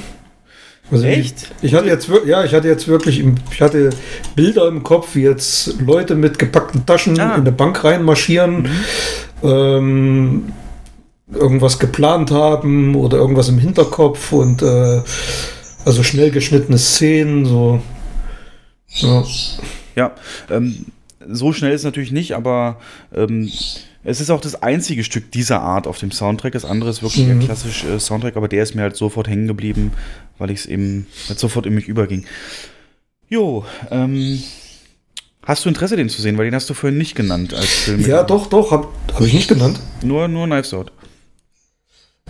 Also 0.91 1.05
Echt? 1.05 1.47
Ich, 1.61 1.69
ich 1.69 1.73
hatte 1.75 1.87
jetzt 1.87 2.09
ja, 2.25 2.43
ich 2.43 2.53
hatte 2.53 2.67
jetzt 2.67 2.87
wirklich, 2.87 3.23
ich 3.51 3.61
hatte 3.61 3.91
Bilder 4.35 4.67
im 4.67 4.81
Kopf, 4.81 5.13
wie 5.13 5.21
jetzt 5.21 5.79
Leute 5.79 6.15
mit 6.15 6.39
gepackten 6.39 6.83
Taschen 6.87 7.19
Ah. 7.19 7.35
in 7.35 7.41
eine 7.41 7.51
Bank 7.51 7.83
reinmarschieren, 7.83 8.67
ähm, 9.43 10.51
irgendwas 11.33 11.79
geplant 11.79 12.31
haben 12.31 12.95
oder 12.95 13.17
irgendwas 13.17 13.49
im 13.49 13.57
Hinterkopf 13.59 14.31
und 14.31 14.61
äh, 14.61 15.01
also 15.85 16.03
schnell 16.03 16.31
geschnittene 16.31 16.77
Szenen, 16.77 17.45
so. 17.45 17.81
Ja. 18.87 19.23
Ja, 19.95 20.15
ähm, 20.49 20.85
so 21.27 21.53
schnell 21.53 21.71
ist 21.73 21.81
es 21.81 21.85
natürlich 21.85 22.11
nicht, 22.11 22.33
aber 22.33 22.77
ähm, 23.13 23.51
es 24.03 24.21
ist 24.21 24.29
auch 24.29 24.41
das 24.41 24.61
einzige 24.63 25.03
Stück 25.03 25.31
dieser 25.31 25.61
Art 25.61 25.85
auf 25.85 25.99
dem 25.99 26.11
Soundtrack. 26.11 26.53
Das 26.53 26.65
andere 26.65 26.89
ist 26.89 27.03
wirklich 27.03 27.25
Mhm. 27.25 27.31
ein 27.33 27.39
klassisch 27.41 27.83
äh, 27.83 27.99
Soundtrack, 27.99 28.37
aber 28.37 28.47
der 28.47 28.63
ist 28.63 28.73
mir 28.75 28.81
halt 28.83 28.95
sofort 28.95 29.27
hängen 29.27 29.47
geblieben, 29.47 29.91
weil 30.37 30.49
ich 30.51 30.59
es 30.61 30.65
eben 30.65 31.05
halt 31.27 31.37
sofort 31.39 31.65
in 31.65 31.75
mich 31.75 31.87
überging. 31.87 32.25
Jo, 33.27 33.65
ähm, 33.91 34.41
hast 35.43 35.65
du 35.65 35.69
Interesse, 35.69 35.95
den 35.97 36.09
zu 36.09 36.21
sehen? 36.21 36.37
Weil 36.37 36.45
den 36.45 36.55
hast 36.55 36.69
du 36.69 36.73
vorhin 36.73 36.97
nicht 36.97 37.13
genannt 37.15 37.53
als 37.53 37.67
Film. 37.67 38.05
Ja, 38.07 38.23
doch, 38.23 38.47
doch, 38.47 38.71
habe 38.71 38.87
hab 39.13 39.21
ich 39.21 39.33
nicht 39.33 39.49
genannt. 39.49 39.79
Nur, 40.01 40.27
nur 40.27 40.47
Knives 40.47 40.73
Out. 40.73 40.91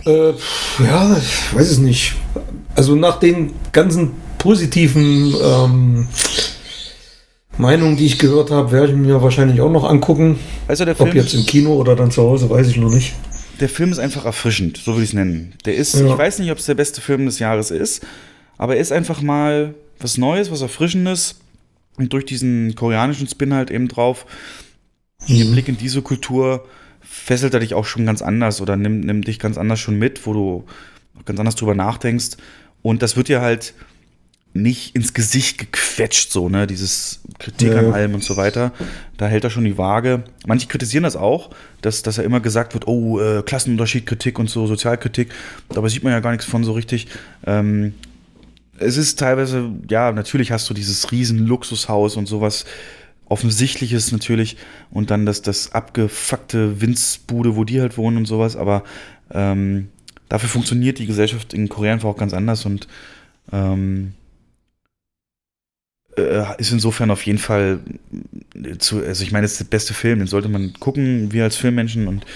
Äh, 0.06 0.32
ja, 0.82 1.16
ich 1.16 1.54
weiß 1.54 1.70
es 1.70 1.78
nicht. 1.78 2.14
Also 2.74 2.94
nach 2.94 3.18
den 3.18 3.52
ganzen 3.72 4.12
positiven 4.38 5.34
ähm, 5.42 6.08
Meinungen, 7.58 7.96
die 7.96 8.06
ich 8.06 8.18
gehört 8.18 8.50
habe, 8.50 8.72
werde 8.72 8.92
ich 8.92 8.98
mir 8.98 9.20
wahrscheinlich 9.22 9.60
auch 9.60 9.70
noch 9.70 9.84
angucken. 9.84 10.38
Also 10.68 10.84
der 10.84 10.98
Ob 11.00 11.08
Film- 11.08 11.16
jetzt 11.16 11.34
im 11.34 11.44
Kino 11.44 11.74
oder 11.74 11.94
dann 11.96 12.10
zu 12.10 12.22
Hause, 12.22 12.48
weiß 12.48 12.68
ich 12.68 12.76
noch 12.76 12.90
nicht. 12.92 13.12
Der 13.60 13.68
Film 13.68 13.92
ist 13.92 13.98
einfach 13.98 14.24
erfrischend, 14.24 14.78
so 14.82 14.92
würde 14.92 15.02
ich 15.02 15.10
es 15.10 15.14
nennen. 15.14 15.52
Der 15.66 15.74
ist, 15.74 15.94
Ja. 15.94 16.06
ich 16.06 16.16
weiß 16.16 16.38
nicht, 16.38 16.50
ob 16.50 16.58
es 16.58 16.64
der 16.66 16.74
beste 16.74 17.02
Film 17.02 17.26
des 17.26 17.38
Jahres 17.38 17.70
ist, 17.70 18.02
aber 18.56 18.76
er 18.76 18.80
ist 18.80 18.92
einfach 18.92 19.20
mal 19.20 19.74
was 19.98 20.16
Neues, 20.16 20.50
was 20.50 20.62
Erfrischendes. 20.62 21.36
Und 21.98 22.14
durch 22.14 22.24
diesen 22.24 22.74
koreanischen 22.74 23.28
Spin 23.28 23.52
halt 23.52 23.70
eben 23.70 23.88
drauf, 23.88 24.24
den 25.28 25.52
Blick 25.52 25.68
in 25.68 25.76
diese 25.76 26.00
Kultur, 26.00 26.64
fesselt 27.12 27.52
er 27.54 27.60
dich 27.60 27.74
auch 27.74 27.84
schon 27.84 28.06
ganz 28.06 28.22
anders 28.22 28.60
oder 28.60 28.76
nimmt, 28.76 29.04
nimmt 29.04 29.26
dich 29.26 29.40
ganz 29.40 29.58
anders 29.58 29.80
schon 29.80 29.98
mit, 29.98 30.26
wo 30.26 30.32
du 30.32 30.64
ganz 31.24 31.40
anders 31.40 31.56
drüber 31.56 31.74
nachdenkst. 31.74 32.36
Und 32.82 33.02
das 33.02 33.16
wird 33.16 33.26
dir 33.28 33.40
halt 33.40 33.74
nicht 34.54 34.94
ins 34.94 35.12
Gesicht 35.12 35.58
gequetscht, 35.58 36.30
so, 36.32 36.48
ne, 36.48 36.66
dieses 36.66 37.20
Kritik 37.38 37.72
Ja. 37.72 37.80
an 37.80 37.92
allem 37.92 38.14
und 38.14 38.22
so 38.24 38.36
weiter. 38.36 38.72
Da 39.16 39.26
hält 39.26 39.44
er 39.44 39.50
schon 39.50 39.64
die 39.64 39.76
Waage. 39.76 40.22
Manche 40.46 40.66
kritisieren 40.68 41.02
das 41.04 41.16
auch, 41.16 41.50
dass, 41.82 42.02
dass 42.02 42.18
er 42.18 42.24
immer 42.24 42.40
gesagt 42.40 42.74
wird, 42.74 42.86
oh, 42.86 43.20
äh, 43.20 43.42
Klassenunterschied, 43.42 44.06
Kritik 44.06 44.38
und 44.38 44.48
so, 44.48 44.66
Sozialkritik. 44.66 45.30
Dabei 45.68 45.88
sieht 45.88 46.02
man 46.04 46.12
ja 46.12 46.20
gar 46.20 46.30
nichts 46.30 46.46
von 46.46 46.62
so 46.64 46.72
richtig. 46.72 47.08
Ähm, 47.46 47.94
es 48.78 48.96
ist 48.96 49.18
teilweise, 49.18 49.70
ja, 49.88 50.10
natürlich 50.12 50.52
hast 50.52 50.70
du 50.70 50.74
dieses 50.74 51.10
riesen 51.12 51.46
Luxushaus 51.46 52.16
und 52.16 52.26
sowas 52.26 52.64
Offensichtliches 53.30 54.12
natürlich 54.12 54.56
und 54.90 55.10
dann 55.10 55.24
das, 55.24 55.40
das 55.40 55.72
abgefuckte 55.72 56.80
Winzbude, 56.80 57.56
wo 57.56 57.64
die 57.64 57.80
halt 57.80 57.96
wohnen 57.96 58.18
und 58.18 58.26
sowas, 58.26 58.56
aber 58.56 58.84
ähm, 59.32 59.88
dafür 60.28 60.48
funktioniert 60.48 60.98
die 60.98 61.06
Gesellschaft 61.06 61.54
in 61.54 61.68
Korea 61.68 61.92
einfach 61.92 62.08
auch 62.08 62.16
ganz 62.16 62.34
anders 62.34 62.66
und 62.66 62.88
ähm, 63.52 64.12
äh, 66.16 66.44
ist 66.58 66.72
insofern 66.72 67.10
auf 67.10 67.24
jeden 67.24 67.38
Fall 67.38 67.80
äh, 68.54 68.78
zu, 68.78 68.98
also 68.98 69.22
ich 69.22 69.32
meine, 69.32 69.46
es 69.46 69.52
ist 69.52 69.60
der 69.60 69.76
beste 69.76 69.94
Film, 69.94 70.18
den 70.18 70.28
sollte 70.28 70.48
man 70.48 70.72
gucken, 70.78 71.32
wir 71.32 71.44
als 71.44 71.56
Filmmenschen 71.56 72.08
und 72.08 72.26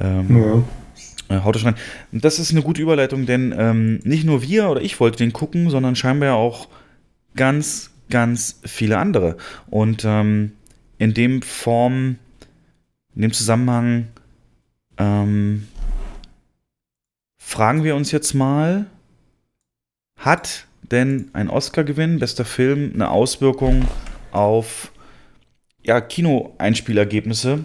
ähm, 0.00 0.64
äh, 1.28 1.40
haut 1.40 1.54
das 1.54 1.64
rein. 1.64 1.76
Und 2.12 2.24
das 2.24 2.38
ist 2.38 2.50
eine 2.50 2.62
gute 2.62 2.82
Überleitung, 2.82 3.26
denn 3.26 3.54
ähm, 3.56 4.00
nicht 4.04 4.24
nur 4.24 4.42
wir 4.42 4.68
oder 4.68 4.82
ich 4.82 4.98
wollte 5.00 5.18
den 5.18 5.32
gucken, 5.32 5.70
sondern 5.70 5.96
scheinbar 5.96 6.34
auch 6.34 6.68
ganz, 7.36 7.90
ganz 8.10 8.60
viele 8.64 8.98
andere. 8.98 9.36
Und 9.66 10.04
ähm, 10.04 10.52
in 10.98 11.14
dem 11.14 11.42
Form, 11.42 12.18
in 13.14 13.22
dem 13.22 13.32
Zusammenhang 13.32 14.08
ähm, 14.98 15.68
fragen 17.38 17.84
wir 17.84 17.96
uns 17.96 18.10
jetzt 18.10 18.34
mal, 18.34 18.86
hat 20.16 20.66
denn 20.82 21.30
ein 21.32 21.48
Oscar-Gewinn, 21.48 22.18
bester 22.18 22.44
Film, 22.44 22.92
eine 22.94 23.10
Auswirkung 23.10 23.86
auf 24.30 24.92
ja, 25.82 26.00
Kinoeinspielergebnisse 26.00 27.64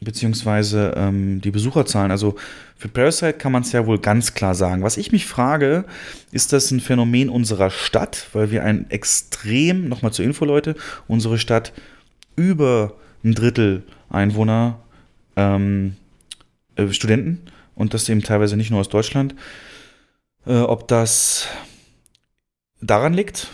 beziehungsweise 0.00 0.94
ähm, 0.96 1.40
die 1.40 1.50
Besucherzahlen? 1.50 2.10
Also 2.10 2.36
für 2.76 2.88
Parasite 2.88 3.34
kann 3.34 3.52
man 3.52 3.62
es 3.62 3.72
ja 3.72 3.86
wohl 3.86 3.98
ganz 3.98 4.34
klar 4.34 4.54
sagen. 4.54 4.82
Was 4.82 4.96
ich 4.96 5.12
mich 5.12 5.26
frage, 5.26 5.84
ist 6.32 6.52
das 6.52 6.70
ein 6.70 6.80
Phänomen 6.80 7.28
unserer 7.28 7.70
Stadt, 7.70 8.28
weil 8.32 8.50
wir 8.50 8.64
ein 8.64 8.90
extrem, 8.90 9.88
nochmal 9.88 10.12
zur 10.12 10.24
Info, 10.24 10.44
Leute, 10.44 10.74
unsere 11.06 11.38
Stadt 11.38 11.72
über 12.36 12.94
ein 13.24 13.34
Drittel 13.34 13.84
Einwohner 14.10 14.80
ähm, 15.36 15.96
äh, 16.76 16.88
Studenten 16.88 17.50
und 17.74 17.94
das 17.94 18.08
eben 18.08 18.22
teilweise 18.22 18.56
nicht 18.56 18.70
nur 18.70 18.80
aus 18.80 18.88
Deutschland. 18.88 19.34
Äh, 20.46 20.58
ob 20.58 20.88
das 20.88 21.48
daran 22.80 23.14
liegt 23.14 23.48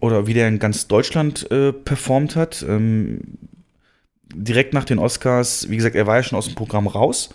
oder 0.00 0.26
wie 0.26 0.34
der 0.34 0.48
in 0.48 0.58
ganz 0.58 0.88
Deutschland 0.88 1.50
äh, 1.50 1.72
performt 1.72 2.36
hat. 2.36 2.64
Ähm, 2.66 3.20
direkt 4.34 4.74
nach 4.74 4.84
den 4.84 4.98
Oscars, 4.98 5.68
wie 5.68 5.76
gesagt, 5.76 5.96
er 5.96 6.06
war 6.06 6.16
ja 6.16 6.22
schon 6.22 6.38
aus 6.38 6.46
dem 6.46 6.54
Programm 6.54 6.86
raus. 6.86 7.30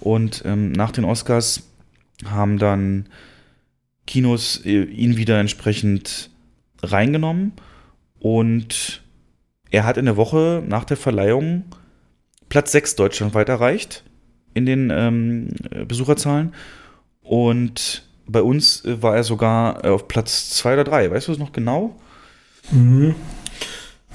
Und 0.00 0.42
ähm, 0.44 0.72
nach 0.72 0.90
den 0.90 1.04
Oscars 1.04 1.62
haben 2.24 2.58
dann 2.58 3.08
Kinos 4.06 4.64
äh, 4.64 4.82
ihn 4.82 5.16
wieder 5.16 5.38
entsprechend 5.38 6.30
reingenommen. 6.82 7.52
Und 8.18 9.02
er 9.70 9.84
hat 9.84 9.96
in 9.96 10.04
der 10.04 10.16
Woche 10.16 10.62
nach 10.66 10.84
der 10.84 10.96
Verleihung 10.96 11.64
Platz 12.48 12.72
6 12.72 12.96
deutschlandweit 12.96 13.48
erreicht 13.48 14.04
in 14.54 14.66
den 14.66 14.90
ähm, 14.90 15.48
Besucherzahlen. 15.86 16.52
Und 17.22 18.06
bei 18.26 18.42
uns 18.42 18.84
äh, 18.84 19.02
war 19.02 19.16
er 19.16 19.24
sogar 19.24 19.84
äh, 19.84 19.88
auf 19.88 20.08
Platz 20.08 20.50
2 20.50 20.74
oder 20.74 20.84
3. 20.84 21.10
Weißt 21.10 21.28
du 21.28 21.32
es 21.32 21.38
noch 21.38 21.52
genau? 21.52 21.96
Mhm. 22.70 23.14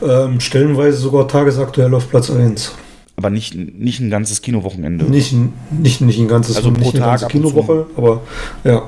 Ähm, 0.01 0.39
stellenweise 0.39 0.97
sogar 0.97 1.27
tagesaktuell 1.27 1.93
auf 1.93 2.09
Platz 2.09 2.29
1. 2.29 2.73
Aber 3.15 3.29
nicht, 3.31 3.55
nicht 3.55 3.99
ein 3.99 4.09
ganzes 4.11 4.41
Kinowochenende. 4.43 5.05
Nicht, 5.05 5.31
ein- 5.31 5.53
nicht, 5.71 6.01
nicht 6.01 6.19
ein 6.19 6.27
ganzes 6.27 6.55
Also 6.55 6.71
pro 6.71 6.89
eine 6.91 6.99
Tag 6.99 7.19
zu. 7.21 7.27
Kinowoche, 7.27 7.87
aber 7.97 8.21
ja, 8.63 8.83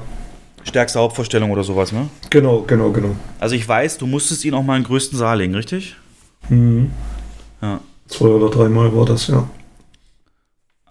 Stärkste 0.63 0.99
Hauptvorstellung 0.99 1.49
oder 1.51 1.63
sowas, 1.63 1.91
ne? 1.91 2.09
genau, 2.29 2.61
genau, 2.67 2.91
genau. 2.91 3.15
Also 3.39 3.55
ich 3.55 3.67
weiß, 3.67 3.97
du 3.97 4.05
musstest 4.05 4.45
ihn 4.45 4.53
auch 4.53 4.61
mal 4.61 4.75
in 4.77 4.83
den 4.83 4.88
größten 4.88 5.17
Saal 5.17 5.39
legen, 5.39 5.55
richtig? 5.55 5.95
Mhm. 6.49 6.91
Ja. 7.61 7.79
Zwei 8.07 8.27
oder 8.27 8.49
dreimal 8.49 8.95
war 8.95 9.05
das, 9.05 9.27
ja. 9.27 9.49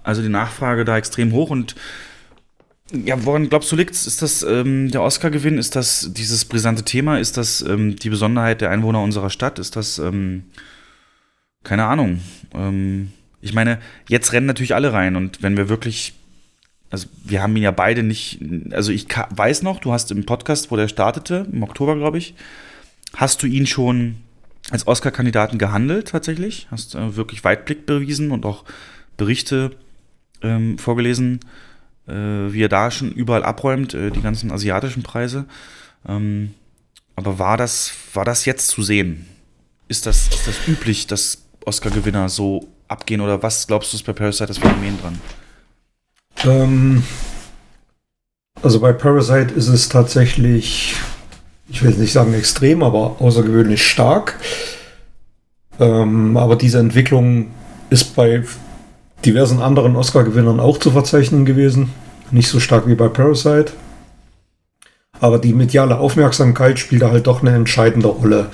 Also 0.03 0.23
die 0.23 0.31
Nachfrage 0.31 0.85
da 0.85 0.97
extrem 0.97 1.33
hoch 1.33 1.51
und 1.51 1.75
ja, 2.93 3.23
woran 3.25 3.49
glaubst 3.49 3.71
du 3.71 3.77
liegt's? 3.77 4.07
Ist 4.07 4.23
das 4.23 4.43
ähm, 4.43 4.91
der 4.91 5.03
Oscar-Gewinn? 5.03 5.59
Ist 5.59 5.77
das 5.77 6.11
dieses 6.13 6.45
brisante 6.47 6.85
Thema? 6.85 7.19
Ist 7.19 7.37
das 7.37 7.61
ähm, 7.61 7.97
die 7.97 8.09
Besonderheit 8.09 8.61
der 8.61 8.71
Einwohner 8.71 9.03
unserer 9.03 9.31
Stadt? 9.31 9.59
Ist 9.59 9.77
das, 9.77 9.99
ähm, 9.99 10.45
keine 11.65 11.85
Ahnung. 11.85 12.21
Ähm, 12.55 13.13
ich 13.41 13.53
meine, 13.53 13.79
jetzt 14.09 14.33
rennen 14.33 14.47
natürlich 14.47 14.75
alle 14.75 14.93
rein 14.93 15.17
und 15.17 15.43
wenn 15.43 15.57
wir 15.57 15.69
wirklich, 15.69 16.15
also 16.91 17.07
wir 17.25 17.43
haben 17.43 17.55
ihn 17.57 17.63
ja 17.63 17.71
beide 17.71 18.03
nicht, 18.03 18.41
also 18.73 18.91
ich 18.91 19.07
weiß 19.09 19.63
noch, 19.63 19.81
du 19.81 19.93
hast 19.93 20.11
im 20.11 20.25
Podcast, 20.25 20.71
wo 20.71 20.77
der 20.77 20.89
startete, 20.89 21.47
im 21.53 21.63
Oktober, 21.63 21.95
glaube 21.95 22.19
ich, 22.19 22.35
hast 23.15 23.43
du 23.43 23.47
ihn 23.47 23.67
schon 23.67 24.17
als 24.71 24.87
Oscar-Kandidaten 24.87 25.59
gehandelt 25.59 26.09
tatsächlich? 26.09 26.67
Hast 26.71 26.95
äh, 26.95 27.17
wirklich 27.17 27.45
Weitblick 27.45 27.87
bewiesen 27.87 28.31
und 28.31 28.47
auch 28.47 28.65
Berichte 29.17 29.73
ähm, 30.43 30.79
vorgelesen, 30.79 31.41
wie 32.53 32.63
er 32.63 32.69
da 32.69 32.91
schon 32.91 33.13
überall 33.13 33.45
abräumt, 33.45 33.95
äh, 33.95 34.11
die 34.11 34.23
ganzen 34.23 34.51
asiatischen 34.51 35.03
Preise. 35.03 35.47
Ähm, 36.07 36.55
aber 37.17 37.39
war 37.39 37.57
das, 37.57 37.93
war 38.15 38.25
das 38.25 38.45
jetzt 38.45 38.69
zu 38.69 38.83
sehen? 38.83 39.27
Ist 39.89 40.07
das, 40.07 40.29
ist 40.29 40.47
das 40.47 40.69
üblich, 40.69 41.07
dass 41.07 41.45
Oscar-Gewinner 41.65 42.29
so 42.29 42.69
abgehen 42.89 43.21
oder 43.21 43.43
was 43.43 43.67
glaubst 43.67 43.93
du 43.93 43.97
ist 43.97 44.05
bei 44.05 44.13
Parasite 44.13 44.47
das 44.47 44.59
Phänomen 44.59 44.99
dran? 45.01 45.21
Ähm, 46.45 47.03
also 48.63 48.81
bei 48.81 48.93
Parasite 48.93 49.53
ist 49.55 49.69
es 49.69 49.89
tatsächlich 49.89 50.95
ich 51.71 51.83
will 51.83 51.93
nicht 51.93 52.13
sagen 52.13 52.35
extrem, 52.35 52.83
aber 52.83 53.17
außergewöhnlich 53.21 53.87
stark. 53.87 54.39
Ähm, 55.79 56.37
aber 56.37 56.57
diese 56.57 56.79
Entwicklung 56.79 57.51
ist 57.91 58.17
bei 58.17 58.43
diversen 59.25 59.61
anderen 59.61 59.97
Oscar-Gewinnern 59.97 60.61
auch 60.61 60.79
zu 60.79 60.91
verzeichnen 60.91 61.45
gewesen. 61.45 61.91
Nicht 62.31 62.49
so 62.49 62.61
stark 62.61 62.87
wie 62.87 62.95
bei 62.95 63.09
Parasite. 63.09 63.73
Aber 65.21 65.39
die 65.39 65.53
mediale 65.53 65.99
Aufmerksamkeit 65.99 66.79
spielt 66.79 67.03
da 67.03 67.11
halt 67.11 67.27
doch 67.27 67.43
eine 67.43 67.55
entscheidende 67.55 68.09
Rolle. 68.09 68.47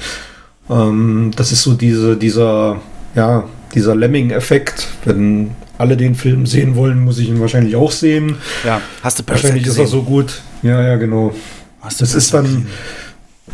Ähm, 0.70 1.32
das 1.36 1.52
ist 1.52 1.62
so 1.62 1.74
diese, 1.74 2.16
dieser, 2.16 2.80
ja, 3.14 3.44
dieser 3.74 3.94
Lemming-Effekt. 3.94 4.88
Wenn 5.04 5.50
alle 5.76 5.96
den 5.96 6.14
Film 6.14 6.46
sehen 6.46 6.76
wollen, 6.76 7.00
muss 7.00 7.18
ich 7.18 7.28
ihn 7.28 7.40
wahrscheinlich 7.40 7.76
auch 7.76 7.90
sehen. 7.90 8.36
Ja, 8.64 8.80
hast 9.02 9.18
du 9.18 9.22
Parasite 9.22 9.48
Wahrscheinlich 9.48 9.66
ist 9.66 9.78
er 9.78 9.86
so 9.86 10.02
gut. 10.02 10.40
Ja, 10.62 10.82
ja, 10.82 10.96
genau. 10.96 11.34
Hast 11.80 12.00
du 12.00 12.04
das 12.04 12.14
ist 12.14 12.32
dann, 12.32 12.66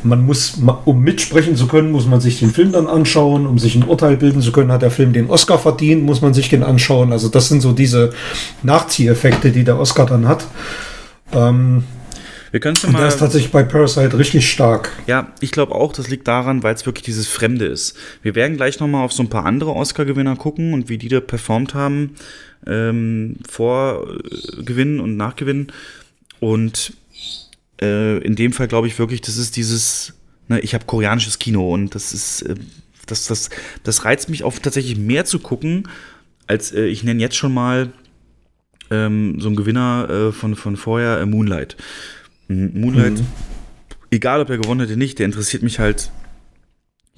man 0.03 0.25
muss, 0.25 0.59
um 0.85 1.01
mitsprechen 1.01 1.57
zu 1.57 1.67
können, 1.67 1.91
muss 1.91 2.07
man 2.07 2.21
sich 2.21 2.39
den 2.39 2.51
Film 2.51 2.73
dann 2.73 2.87
anschauen. 2.87 3.47
Um 3.47 3.59
sich 3.59 3.75
ein 3.75 3.85
Urteil 3.85 4.17
bilden 4.17 4.41
zu 4.41 4.53
können, 4.53 4.73
hat 4.73 4.83
der 4.83 4.91
Film 4.91 5.13
den 5.13 5.29
Oscar 5.29 5.59
verdient, 5.59 6.05
muss 6.05 6.23
man 6.23 6.35
sich 6.35 6.49
den 6.49 6.63
anschauen. 6.63 7.13
Also 7.13 7.29
das 7.29 7.49
sind 7.49 7.61
so 7.61 7.73
diese 7.73 8.11
Nachzieheffekte, 8.63 9.51
die 9.51 9.65
der 9.65 9.79
Oscar 9.79 10.07
dann 10.07 10.27
hat. 10.27 10.47
Ähm, 11.33 11.85
Wir 12.51 12.61
können 12.61 12.77
es 12.77 12.85
und 12.85 12.99
der 12.99 13.07
ist 13.07 13.19
tatsächlich 13.19 13.53
bei 13.53 13.63
Parasite 13.63 14.19
richtig 14.19 14.51
stark. 14.51 14.91
Ja, 15.07 15.29
ich 15.41 15.53
glaube 15.53 15.75
auch, 15.75 15.93
das 15.93 16.09
liegt 16.09 16.27
daran, 16.27 16.63
weil 16.63 16.75
es 16.75 16.87
wirklich 16.87 17.05
dieses 17.05 17.29
Fremde 17.29 17.67
ist. 17.67 17.97
Wir 18.23 18.35
werden 18.35 18.57
gleich 18.57 18.81
nochmal 18.81 19.05
auf 19.05 19.13
so 19.13 19.23
ein 19.23 19.29
paar 19.29 19.47
andere 19.47 19.75
Oscar-Gewinner 19.75 20.37
gucken 20.37 20.75
und 20.75 20.89
wie 20.89 20.99
die 20.99 21.09
da 21.09 21.21
performt 21.21 21.75
haben, 21.75 22.17
ähm, 22.67 23.37
vor 23.49 24.07
äh, 24.09 24.63
Gewinnen 24.63 24.99
und 24.99 25.17
Nachgewinnen. 25.17 25.73
Und 26.41 26.95
äh, 27.81 28.19
in 28.19 28.37
dem 28.37 28.53
Fall 28.53 28.69
glaube 28.69 28.87
ich 28.87 28.99
wirklich, 28.99 29.21
das 29.21 29.37
ist 29.37 29.57
dieses, 29.57 30.15
ne, 30.49 30.61
ich 30.61 30.75
habe 30.75 30.85
koreanisches 30.85 31.39
Kino 31.39 31.73
und 31.73 31.95
das 31.95 32.13
ist, 32.13 32.43
äh, 32.43 32.55
das, 33.07 33.27
das, 33.27 33.51
das 33.83 34.05
reizt 34.05 34.29
mich 34.29 34.45
auf 34.45 34.61
tatsächlich 34.61 34.97
mehr 34.97 35.25
zu 35.25 35.39
gucken, 35.39 35.89
als 36.47 36.73
äh, 36.73 36.85
ich 36.87 37.03
nenne 37.05 37.21
jetzt 37.21 37.37
schon 37.37 37.53
mal 37.55 37.93
ähm, 38.91 39.41
so 39.41 39.49
einen 39.49 39.57
Gewinner 39.57 40.09
äh, 40.11 40.33
von, 40.33 40.57
von 40.57 40.77
vorher, 40.77 41.21
äh, 41.21 41.27
Moonlight. 41.27 41.77
Moonlight, 42.49 43.19
Mhm. 43.21 43.27
egal 44.11 44.41
ob 44.41 44.51
er 44.51 44.59
gewonnen 44.59 44.81
hätte 44.81 44.97
nicht, 44.97 45.19
der 45.21 45.27
interessiert 45.27 45.63
mich 45.63 45.79
halt 45.79 46.11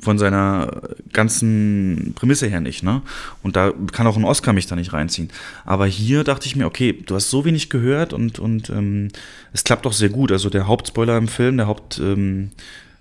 von 0.02 0.18
seiner 0.18 0.82
ganzen 1.12 2.12
Prämisse 2.16 2.48
her 2.48 2.60
nicht, 2.60 2.82
ne? 2.82 3.02
Und 3.42 3.54
da 3.54 3.72
kann 3.92 4.08
auch 4.08 4.16
ein 4.16 4.24
Oscar 4.24 4.52
mich 4.52 4.66
da 4.66 4.74
nicht 4.74 4.92
reinziehen. 4.92 5.30
Aber 5.64 5.86
hier 5.86 6.24
dachte 6.24 6.46
ich 6.46 6.56
mir, 6.56 6.66
okay, 6.66 6.92
du 6.92 7.14
hast 7.14 7.30
so 7.30 7.44
wenig 7.44 7.70
gehört 7.70 8.12
und, 8.12 8.40
und 8.40 8.68
ähm, 8.70 9.08
es 9.52 9.62
klappt 9.62 9.86
doch 9.86 9.92
sehr 9.92 10.08
gut. 10.08 10.32
Also 10.32 10.50
der 10.50 10.66
Hauptspoiler 10.66 11.16
im 11.16 11.28
Film, 11.28 11.56
der 11.56 11.68
Haupt 11.68 12.00
ähm, 12.00 12.50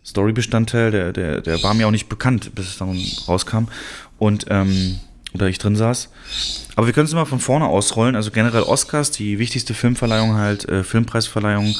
Storybestandteil, 0.06 0.92
der, 0.92 1.12
der, 1.12 1.42
der 1.42 1.64
war 1.64 1.74
mir 1.74 1.88
auch 1.88 1.92
nicht 1.92 2.08
bekannt, 2.08 2.54
bis 2.54 2.68
es 2.68 2.78
dann 2.78 2.96
rauskam. 3.28 3.66
Und 4.20 4.46
ähm, 4.50 5.00
oder 5.34 5.48
ich 5.48 5.58
drin 5.58 5.76
saß. 5.76 6.10
Aber 6.76 6.86
wir 6.86 6.94
können 6.94 7.08
es 7.08 7.14
mal 7.14 7.26
von 7.26 7.40
vorne 7.40 7.66
ausrollen. 7.66 8.16
Also 8.16 8.32
generell 8.32 8.64
Oscars, 8.64 9.12
die 9.12 9.40
wichtigste 9.40 9.74
Filmverleihung 9.74 10.36
halt, 10.36 10.68
äh, 10.70 10.84
Filmpreisverleihung 10.84 11.74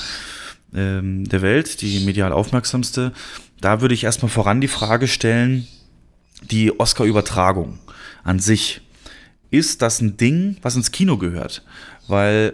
ähm, 0.76 1.28
der 1.28 1.42
Welt, 1.42 1.82
die 1.82 2.00
medial 2.02 2.32
aufmerksamste. 2.32 3.12
Da 3.60 3.82
würde 3.82 3.94
ich 3.94 4.04
erstmal 4.04 4.30
voran 4.30 4.62
die 4.62 4.68
Frage 4.68 5.08
stellen, 5.08 5.68
die 6.50 6.80
Oscar-Übertragung 6.80 7.80
an 8.24 8.40
sich. 8.40 8.82
Ist 9.50 9.82
das 9.82 10.02
ein 10.02 10.18
Ding, 10.18 10.58
was 10.62 10.76
ins 10.76 10.92
Kino 10.92 11.18
gehört? 11.18 11.64
Weil 12.08 12.54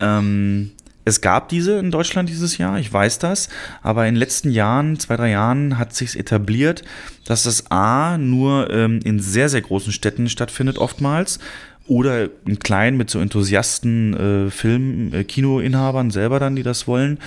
ähm, 0.00 0.72
es 1.04 1.20
gab 1.20 1.48
diese 1.48 1.78
in 1.78 1.90
Deutschland 1.90 2.28
dieses 2.28 2.58
Jahr, 2.58 2.78
ich 2.78 2.92
weiß 2.92 3.18
das, 3.18 3.48
aber 3.82 4.06
in 4.06 4.14
den 4.14 4.18
letzten 4.18 4.50
Jahren, 4.50 4.98
zwei, 4.98 5.16
drei 5.16 5.30
Jahren, 5.30 5.78
hat 5.78 5.94
sich 5.94 6.18
etabliert, 6.18 6.82
dass 7.24 7.44
das 7.44 7.70
A 7.70 8.18
nur 8.18 8.70
ähm, 8.70 9.00
in 9.04 9.18
sehr, 9.18 9.48
sehr 9.48 9.62
großen 9.62 9.92
Städten 9.92 10.28
stattfindet, 10.28 10.78
oftmals, 10.78 11.38
oder 11.86 12.28
in 12.46 12.58
kleinen 12.58 12.98
mit 12.98 13.08
so 13.08 13.18
Enthusiasten, 13.18 14.14
äh, 14.14 14.50
Film, 14.50 15.12
äh, 15.14 15.24
Kinoinhabern 15.24 16.10
selber 16.10 16.38
dann, 16.38 16.54
die 16.54 16.62
das 16.62 16.86
wollen. 16.86 17.18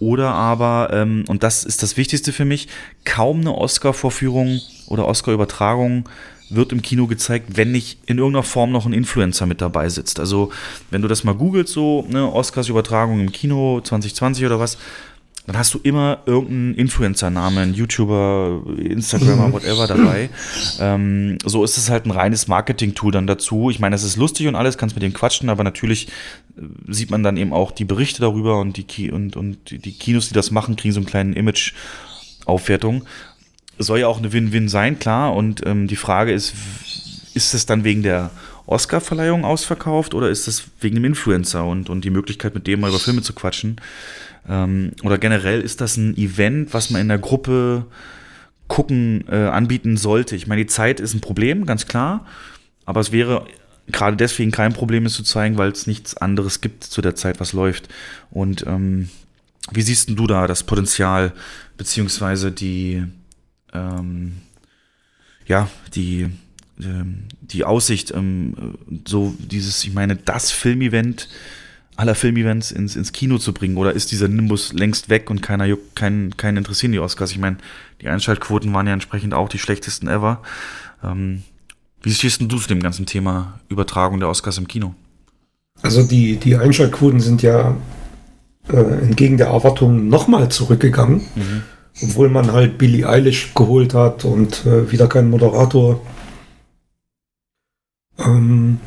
Oder 0.00 0.30
aber, 0.32 0.90
ähm, 0.92 1.24
und 1.28 1.42
das 1.42 1.64
ist 1.64 1.82
das 1.82 1.96
Wichtigste 1.96 2.32
für 2.32 2.44
mich, 2.44 2.68
kaum 3.04 3.40
eine 3.40 3.54
Oscar-Vorführung 3.56 4.60
oder 4.88 5.06
Oscar-Übertragung 5.06 6.08
wird 6.50 6.72
im 6.72 6.82
Kino 6.82 7.06
gezeigt, 7.06 7.56
wenn 7.56 7.72
nicht 7.72 7.98
in 8.06 8.18
irgendeiner 8.18 8.42
Form 8.42 8.70
noch 8.70 8.86
ein 8.86 8.92
Influencer 8.92 9.46
mit 9.46 9.60
dabei 9.60 9.88
sitzt. 9.88 10.20
Also, 10.20 10.50
wenn 10.90 11.00
du 11.02 11.08
das 11.08 11.24
mal 11.24 11.34
googelst, 11.34 11.72
so, 11.72 12.04
ne, 12.08 12.30
Oscars-Übertragung 12.30 13.18
im 13.20 13.32
Kino 13.32 13.80
2020 13.82 14.44
oder 14.44 14.60
was, 14.60 14.76
dann 15.46 15.58
hast 15.58 15.74
du 15.74 15.78
immer 15.82 16.20
irgendeinen 16.24 16.74
Influencer-Namen, 16.74 17.74
YouTuber, 17.74 18.62
Instagrammer, 18.78 19.48
Mhm. 19.48 19.52
whatever 19.52 19.86
dabei. 19.86 20.30
ähm, 20.80 21.36
so 21.44 21.64
ist 21.64 21.76
es 21.76 21.90
halt 21.90 22.06
ein 22.06 22.10
reines 22.12 22.48
Marketing-Tool 22.48 23.12
dann 23.12 23.26
dazu. 23.26 23.68
Ich 23.70 23.78
meine, 23.78 23.94
es 23.94 24.04
ist 24.04 24.16
lustig 24.16 24.46
und 24.46 24.54
alles, 24.54 24.78
kannst 24.78 24.96
mit 24.96 25.02
dem 25.02 25.12
quatschen, 25.12 25.50
aber 25.50 25.62
natürlich 25.64 26.08
sieht 26.88 27.10
man 27.10 27.22
dann 27.22 27.36
eben 27.36 27.52
auch 27.52 27.72
die 27.72 27.84
Berichte 27.84 28.20
darüber 28.20 28.60
und 28.60 28.76
die, 28.76 28.84
Ki 28.84 29.10
und, 29.10 29.36
und 29.36 29.70
die- 29.70 29.92
Kinos, 29.92 30.28
die 30.28 30.34
das 30.34 30.50
machen, 30.50 30.76
kriegen 30.76 30.92
so 30.92 31.00
einen 31.00 31.06
kleinen 31.06 31.32
Image-Aufwertung. 31.32 33.04
Soll 33.78 34.00
ja 34.00 34.06
auch 34.06 34.18
eine 34.18 34.32
Win-Win 34.32 34.68
sein, 34.68 34.98
klar. 34.98 35.34
Und 35.34 35.66
ähm, 35.66 35.88
die 35.88 35.96
Frage 35.96 36.32
ist, 36.32 36.54
ist 37.34 37.54
es 37.54 37.66
dann 37.66 37.82
wegen 37.82 38.02
der 38.02 38.30
Oscar-Verleihung 38.66 39.44
ausverkauft 39.44 40.14
oder 40.14 40.30
ist 40.30 40.46
es 40.46 40.64
wegen 40.80 40.94
dem 40.94 41.04
Influencer 41.04 41.64
und, 41.64 41.90
und 41.90 42.04
die 42.04 42.10
Möglichkeit, 42.10 42.54
mit 42.54 42.66
dem 42.66 42.80
mal 42.80 42.88
über 42.90 43.00
Filme 43.00 43.22
zu 43.22 43.32
quatschen? 43.32 43.80
Ähm, 44.48 44.92
oder 45.02 45.18
generell 45.18 45.60
ist 45.60 45.80
das 45.80 45.96
ein 45.96 46.16
Event, 46.16 46.72
was 46.72 46.90
man 46.90 47.00
in 47.00 47.08
der 47.08 47.18
Gruppe 47.18 47.86
gucken, 48.68 49.24
äh, 49.28 49.34
anbieten 49.34 49.96
sollte? 49.96 50.36
Ich 50.36 50.46
meine, 50.46 50.62
die 50.62 50.68
Zeit 50.68 51.00
ist 51.00 51.14
ein 51.14 51.20
Problem, 51.20 51.66
ganz 51.66 51.86
klar. 51.86 52.24
Aber 52.86 53.00
es 53.00 53.12
wäre 53.12 53.44
gerade 53.88 54.16
deswegen 54.16 54.50
kein 54.50 54.72
Problem, 54.72 55.06
es 55.06 55.14
zu 55.14 55.22
zeigen, 55.22 55.58
weil 55.58 55.70
es 55.70 55.86
nichts 55.86 56.16
anderes 56.16 56.60
gibt 56.60 56.84
zu 56.84 57.02
der 57.02 57.14
Zeit, 57.14 57.40
was 57.40 57.52
läuft. 57.52 57.88
Und 58.30 58.66
ähm, 58.66 59.10
wie 59.70 59.82
siehst 59.82 60.08
denn 60.08 60.16
du 60.16 60.26
da 60.26 60.46
das 60.46 60.62
Potenzial, 60.62 61.32
beziehungsweise 61.76 62.52
die, 62.52 63.04
ähm, 63.72 64.36
ja, 65.46 65.68
die, 65.94 66.28
ähm, 66.80 67.24
die 67.40 67.64
Aussicht, 67.64 68.12
ähm, 68.12 68.76
so 69.06 69.34
dieses, 69.38 69.84
ich 69.84 69.92
meine, 69.92 70.16
das 70.16 70.50
Filmevent 70.50 71.28
aller 71.96 72.14
Filmevents 72.14 72.72
ins, 72.72 72.96
ins 72.96 73.12
Kino 73.12 73.38
zu 73.38 73.54
bringen? 73.54 73.76
Oder 73.76 73.92
ist 73.92 74.12
dieser 74.12 74.28
Nimbus 74.28 74.72
längst 74.72 75.08
weg 75.08 75.30
und 75.30 75.42
keiner 75.42 75.64
juckt, 75.64 75.94
keinen, 75.94 76.36
keinen 76.36 76.58
interessieren 76.58 76.92
die 76.92 76.98
Oscars? 76.98 77.30
Ich 77.30 77.38
meine, 77.38 77.58
die 78.00 78.08
Einschaltquoten 78.08 78.72
waren 78.72 78.86
ja 78.86 78.92
entsprechend 78.92 79.34
auch 79.34 79.48
die 79.48 79.58
schlechtesten 79.58 80.08
ever. 80.08 80.42
Ähm, 81.02 81.44
wie 82.04 82.12
stehst 82.12 82.40
du 82.40 82.46
zu 82.58 82.68
dem 82.68 82.80
ganzen 82.80 83.06
Thema 83.06 83.58
Übertragung 83.68 84.20
der 84.20 84.28
Oscars 84.28 84.58
im 84.58 84.68
Kino? 84.68 84.94
Also 85.82 86.02
die, 86.02 86.36
die 86.36 86.56
Einschaltquoten 86.56 87.20
sind 87.20 87.42
ja 87.42 87.76
äh, 88.68 88.76
entgegen 88.76 89.38
der 89.38 89.48
Erwartungen 89.48 90.08
nochmal 90.08 90.50
zurückgegangen. 90.50 91.22
Obwohl 92.02 92.28
man 92.28 92.52
halt 92.52 92.76
Billie 92.76 93.08
Eilish 93.08 93.54
geholt 93.54 93.94
hat 93.94 94.24
und 94.24 94.66
äh, 94.66 94.90
wieder 94.90 95.06
kein 95.06 95.30
Moderator. 95.30 96.00
Ähm, 98.18 98.80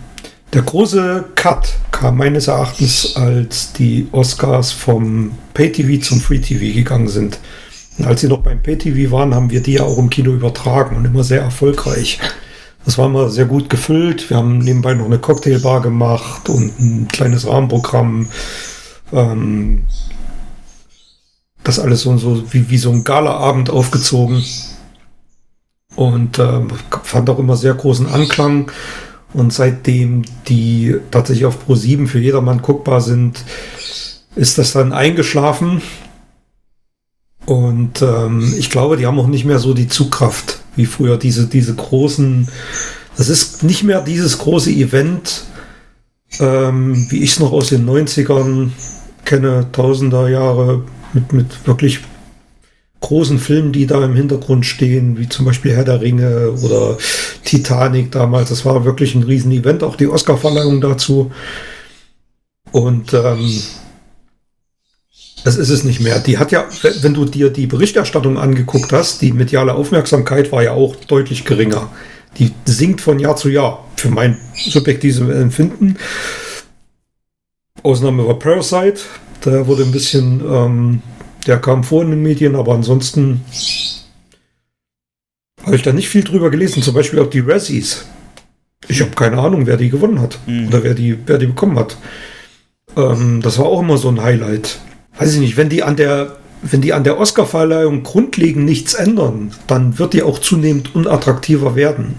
der 0.53 0.61
große 0.61 1.25
Cut 1.35 1.75
kam 1.91 2.17
meines 2.17 2.47
Erachtens, 2.47 3.15
als 3.15 3.73
die 3.73 4.07
Oscars 4.11 4.71
vom 4.71 5.31
Pay-TV 5.53 6.03
zum 6.03 6.19
Free-TV 6.19 6.75
gegangen 6.75 7.07
sind. 7.07 7.39
Und 7.97 8.05
als 8.05 8.21
sie 8.21 8.27
noch 8.27 8.39
beim 8.39 8.61
Pay-TV 8.61 9.11
waren, 9.11 9.33
haben 9.33 9.49
wir 9.49 9.61
die 9.61 9.73
ja 9.73 9.83
auch 9.83 9.97
im 9.97 10.09
Kino 10.09 10.31
übertragen 10.31 10.95
und 10.95 11.05
immer 11.05 11.23
sehr 11.23 11.41
erfolgreich. 11.41 12.19
Das 12.87 12.97
war 12.97 13.07
immer 13.07 13.29
sehr 13.29 13.43
gut 13.43 13.69
gefüllt. 13.69 14.29
Wir 14.29 14.37
haben 14.37 14.59
nebenbei 14.59 14.93
noch 14.93 15.07
eine 15.07 15.19
Cocktailbar 15.19 15.81
gemacht 15.81 16.47
und 16.47 16.79
ein 16.79 17.09
kleines 17.09 17.45
Rahmenprogramm. 17.45 18.29
Ähm, 19.11 19.83
das 21.65 21.79
alles 21.79 22.03
so, 22.03 22.15
so 22.17 22.53
wie, 22.53 22.69
wie 22.69 22.77
so 22.77 22.89
ein 22.91 23.03
Galaabend 23.03 23.69
aufgezogen. 23.69 24.41
Und 25.97 26.39
ähm, 26.39 26.69
fand 27.03 27.29
auch 27.29 27.39
immer 27.39 27.57
sehr 27.57 27.73
großen 27.73 28.07
Anklang. 28.07 28.71
Und 29.33 29.51
seitdem 29.51 30.21
die 30.47 30.95
tatsächlich 31.11 31.45
auf 31.45 31.65
Pro 31.65 31.75
7 31.75 32.07
für 32.07 32.19
jedermann 32.19 32.61
guckbar 32.61 33.01
sind, 33.01 33.43
ist 34.37 34.57
das 34.57 34.71
dann 34.71 34.93
eingeschlafen. 34.93 35.81
Und 37.45 38.01
ähm, 38.01 38.53
ich 38.57 38.69
glaube, 38.69 38.95
die 38.95 39.05
haben 39.05 39.19
auch 39.19 39.27
nicht 39.27 39.43
mehr 39.43 39.59
so 39.59 39.73
die 39.73 39.89
Zugkraft 39.89 40.56
wie 40.77 40.85
früher. 40.85 41.17
Diese, 41.17 41.47
diese 41.47 41.75
großen, 41.75 42.47
das 43.17 43.29
ist 43.29 43.63
nicht 43.63 43.83
mehr 43.83 44.01
dieses 44.01 44.37
große 44.37 44.71
Event, 44.71 45.43
ähm, 46.39 47.07
wie 47.09 47.23
ich 47.23 47.31
es 47.31 47.39
noch 47.39 47.51
aus 47.51 47.69
den 47.69 47.87
90ern 47.87 48.69
kenne, 49.25 49.67
Tausender 49.71 50.29
Jahre 50.29 50.83
mit, 51.13 51.33
mit 51.33 51.67
wirklich 51.67 52.01
großen 52.99 53.39
Filmen, 53.39 53.71
die 53.71 53.85
da 53.85 54.03
im 54.03 54.15
Hintergrund 54.15 54.65
stehen, 54.65 55.17
wie 55.17 55.29
zum 55.29 55.45
Beispiel 55.45 55.73
Herr 55.73 55.83
der 55.83 56.01
Ringe 56.01 56.51
oder 56.63 56.97
Titanic 57.43 58.11
damals. 58.11 58.49
Das 58.49 58.65
war 58.65 58.85
wirklich 58.85 59.15
ein 59.15 59.23
Riesen-Event, 59.23 59.83
auch 59.83 59.95
die 59.95 60.07
Oscar-Verleihung 60.07 60.81
dazu. 60.81 61.31
Und 62.71 63.13
ähm, 63.13 63.61
Das 65.43 65.55
ist 65.55 65.69
es 65.69 65.83
nicht 65.83 65.99
mehr. 66.01 66.19
Die 66.19 66.37
hat 66.37 66.51
ja, 66.51 66.65
wenn 67.01 67.13
du 67.13 67.25
dir 67.25 67.49
die 67.49 67.67
Berichterstattung 67.67 68.37
angeguckt 68.37 68.91
hast, 68.91 69.21
die 69.21 69.31
mediale 69.31 69.73
Aufmerksamkeit 69.75 70.51
war 70.51 70.63
ja 70.63 70.71
auch 70.71 70.95
deutlich 70.95 71.45
geringer. 71.45 71.89
Die 72.37 72.51
sinkt 72.65 73.01
von 73.01 73.19
Jahr 73.19 73.35
zu 73.35 73.49
Jahr, 73.49 73.85
für 73.95 74.09
mein 74.09 74.37
subjektives 74.55 75.19
Empfinden. 75.19 75.97
Ausnahme 77.83 78.27
war 78.27 78.37
Parasite. 78.39 79.01
Da 79.41 79.67
wurde 79.67 79.83
ein 79.83 79.91
bisschen, 79.91 80.41
ähm, 80.41 81.01
der 81.45 81.59
kam 81.59 81.83
vor 81.83 82.03
in 82.03 82.09
den 82.09 82.23
Medien, 82.23 82.55
aber 82.55 82.73
ansonsten 82.73 83.41
habe 85.63 85.75
ich 85.75 85.83
da 85.83 85.93
nicht 85.93 86.09
viel 86.09 86.23
drüber 86.23 86.49
gelesen. 86.49 86.81
Zum 86.83 86.93
Beispiel 86.93 87.19
auch 87.19 87.29
die 87.29 87.39
Razzies. 87.39 88.05
Ich 88.87 89.01
habe 89.01 89.11
keine 89.11 89.37
Ahnung, 89.39 89.65
wer 89.65 89.77
die 89.77 89.89
gewonnen 89.89 90.19
hat 90.19 90.37
Mhm. 90.45 90.67
oder 90.67 90.83
wer 90.83 90.93
die, 90.93 91.17
wer 91.25 91.37
die 91.37 91.47
bekommen 91.47 91.77
hat. 91.77 91.97
Ähm, 92.95 93.41
das 93.41 93.57
war 93.57 93.65
auch 93.65 93.81
immer 93.81 93.97
so 93.97 94.09
ein 94.09 94.21
Highlight. 94.21 94.79
Weiß 95.17 95.33
ich 95.33 95.39
nicht, 95.39 95.57
wenn 95.57 95.69
die 95.69 95.83
an 95.83 95.95
der, 95.95 96.37
wenn 96.61 96.81
die 96.81 96.93
an 96.93 97.03
der 97.03 97.19
Oscarverleihung 97.19 98.03
grundlegend 98.03 98.65
nichts 98.65 98.93
ändern, 98.93 99.51
dann 99.67 99.97
wird 99.99 100.13
die 100.13 100.23
auch 100.23 100.39
zunehmend 100.39 100.95
unattraktiver 100.95 101.75
werden. 101.75 102.15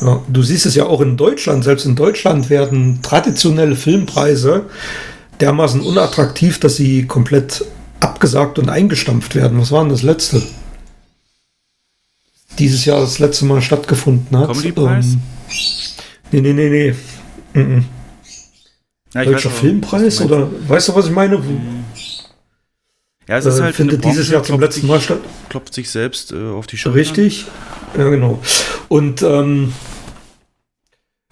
Ja, 0.00 0.22
du 0.28 0.42
siehst 0.42 0.66
es 0.66 0.74
ja 0.74 0.84
auch 0.84 1.00
in 1.00 1.16
Deutschland. 1.16 1.64
Selbst 1.64 1.86
in 1.86 1.96
Deutschland 1.96 2.50
werden 2.50 3.00
traditionelle 3.02 3.76
Filmpreise 3.76 4.66
dermaßen 5.40 5.80
unattraktiv, 5.80 6.60
dass 6.60 6.76
sie 6.76 7.06
komplett 7.06 7.64
abgesagt 8.00 8.58
und 8.58 8.68
eingestampft 8.68 9.34
werden. 9.34 9.58
Was 9.58 9.72
war 9.72 9.82
denn 9.82 9.90
das 9.90 10.02
letzte? 10.02 10.42
Dieses 12.58 12.84
Jahr 12.84 13.00
das 13.00 13.18
letzte 13.18 13.46
Mal 13.46 13.62
stattgefunden 13.62 14.36
hat. 14.38 14.48
Comedy-Preis? 14.48 15.06
Ähm, 15.06 15.20
nee, 16.32 16.40
nee, 16.40 16.52
nee, 16.52 16.94
nee. 17.54 17.62
Mhm. 17.62 17.84
Ja, 19.14 19.22
ich 19.22 19.28
Deutscher 19.28 19.50
Filmpreis 19.50 20.20
oder 20.20 20.48
weißt 20.68 20.88
du, 20.88 20.94
was 20.94 21.06
ich 21.06 21.12
meine? 21.12 21.42
Ja, 23.28 23.38
es 23.38 23.46
ist 23.46 23.58
Äh, 23.58 23.62
halt 23.62 23.74
findet 23.74 24.04
dieses 24.04 24.30
Jahr 24.30 24.42
zum 24.42 24.60
letzten 24.60 24.86
Mal 24.86 25.00
statt. 25.00 25.18
Klopft 25.48 25.74
sich 25.74 25.90
selbst 25.90 26.32
äh, 26.32 26.36
auf 26.36 26.66
die 26.66 26.76
Schulter. 26.76 26.96
Richtig. 26.98 27.46
Ja, 27.96 28.08
genau. 28.08 28.40
Und 28.88 29.22
ähm, 29.22 29.72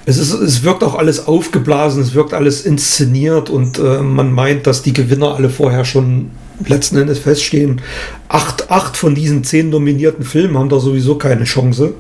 es, 0.07 0.19
ist, 0.19 0.33
es 0.33 0.65
wirkt 0.65 0.83
auch 0.83 0.97
alles 0.97 1.27
aufgeblasen, 1.27 2.03
es 2.03 2.15
wirkt 2.15 2.35
alles 2.35 2.67
inszeniert 2.67 3.49
und 3.49 3.79
äh, 3.79 4.01
man 4.01 4.33
meint, 4.33 4.67
dass 4.67 4.83
die 4.83 4.93
Gewinner 4.93 5.35
alle 5.37 5.51
vorher 5.51 5.85
schon 5.85 6.31
letzten 6.67 6.99
Endes 6.99 7.19
feststehen. 7.19 7.81
Acht, 8.29 8.71
acht 8.71 8.97
von 8.97 9.15
diesen 9.15 9.45
zehn 9.45 9.71
nominierten 9.71 10.25
Filmen 10.25 10.59
haben 10.59 10.69
da 10.69 10.79
sowieso 10.81 11.17
keine 11.17 11.45
Chance. 11.45 11.95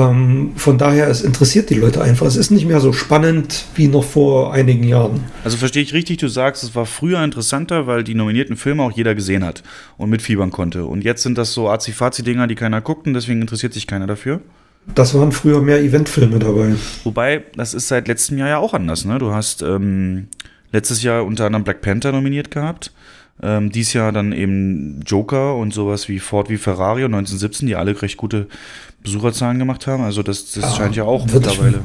Ähm, 0.00 0.52
von 0.56 0.78
daher, 0.78 1.08
es 1.08 1.20
interessiert 1.20 1.68
die 1.68 1.74
Leute 1.74 2.00
einfach. 2.00 2.26
Es 2.26 2.36
ist 2.36 2.50
nicht 2.50 2.66
mehr 2.66 2.80
so 2.80 2.92
spannend 2.92 3.66
wie 3.74 3.88
noch 3.88 4.04
vor 4.04 4.52
einigen 4.52 4.84
Jahren. 4.84 5.24
Also 5.44 5.56
verstehe 5.58 5.82
ich 5.82 5.92
richtig, 5.92 6.18
du 6.18 6.28
sagst, 6.28 6.64
es 6.64 6.74
war 6.74 6.86
früher 6.86 7.22
interessanter, 7.22 7.86
weil 7.86 8.02
die 8.02 8.14
nominierten 8.14 8.56
Filme 8.56 8.82
auch 8.82 8.92
jeder 8.92 9.14
gesehen 9.14 9.44
hat 9.44 9.62
und 9.98 10.08
mitfiebern 10.08 10.50
konnte. 10.50 10.86
Und 10.86 11.04
jetzt 11.04 11.22
sind 11.22 11.36
das 11.36 11.52
so 11.52 11.68
Azi-Fazi-Dinger, 11.68 12.46
die 12.46 12.54
keiner 12.54 12.80
guckt 12.80 13.06
und 13.06 13.14
deswegen 13.14 13.42
interessiert 13.42 13.74
sich 13.74 13.86
keiner 13.86 14.06
dafür. 14.06 14.40
Das 14.94 15.14
waren 15.14 15.32
früher 15.32 15.60
mehr 15.60 15.80
Eventfilme 15.80 16.38
dabei. 16.38 16.74
Wobei, 17.04 17.44
das 17.54 17.74
ist 17.74 17.88
seit 17.88 18.08
letztem 18.08 18.38
Jahr 18.38 18.48
ja 18.48 18.58
auch 18.58 18.72
anders. 18.72 19.04
Ne? 19.04 19.18
Du 19.18 19.32
hast 19.32 19.60
ähm, 19.62 20.28
letztes 20.72 21.02
Jahr 21.02 21.24
unter 21.24 21.44
anderem 21.46 21.64
Black 21.64 21.82
Panther 21.82 22.12
nominiert 22.12 22.50
gehabt. 22.50 22.92
Ähm, 23.42 23.70
dies 23.70 23.92
Jahr 23.94 24.12
dann 24.12 24.32
eben 24.32 25.00
Joker 25.06 25.56
und 25.56 25.72
sowas 25.72 26.08
wie 26.08 26.18
Ford 26.18 26.50
wie 26.50 26.58
Ferrari 26.58 27.04
und 27.04 27.14
1917, 27.14 27.66
die 27.68 27.74
alle 27.76 28.00
recht 28.02 28.16
gute 28.18 28.46
Besucherzahlen 29.02 29.58
gemacht 29.58 29.86
haben. 29.86 30.02
Also 30.04 30.22
das, 30.22 30.52
das 30.52 30.62
Ja, 30.64 30.74
scheint 30.76 30.96
ja 30.96 31.04
auch 31.04 31.26
wird 31.32 31.46
ich- 31.46 31.52
mittlerweile. 31.52 31.80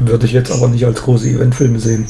Würde 0.00 0.26
ich 0.26 0.32
jetzt 0.32 0.52
aber 0.52 0.68
nicht 0.68 0.84
als 0.84 1.02
große 1.02 1.28
Eventfilme 1.28 1.80
sehen. 1.80 2.06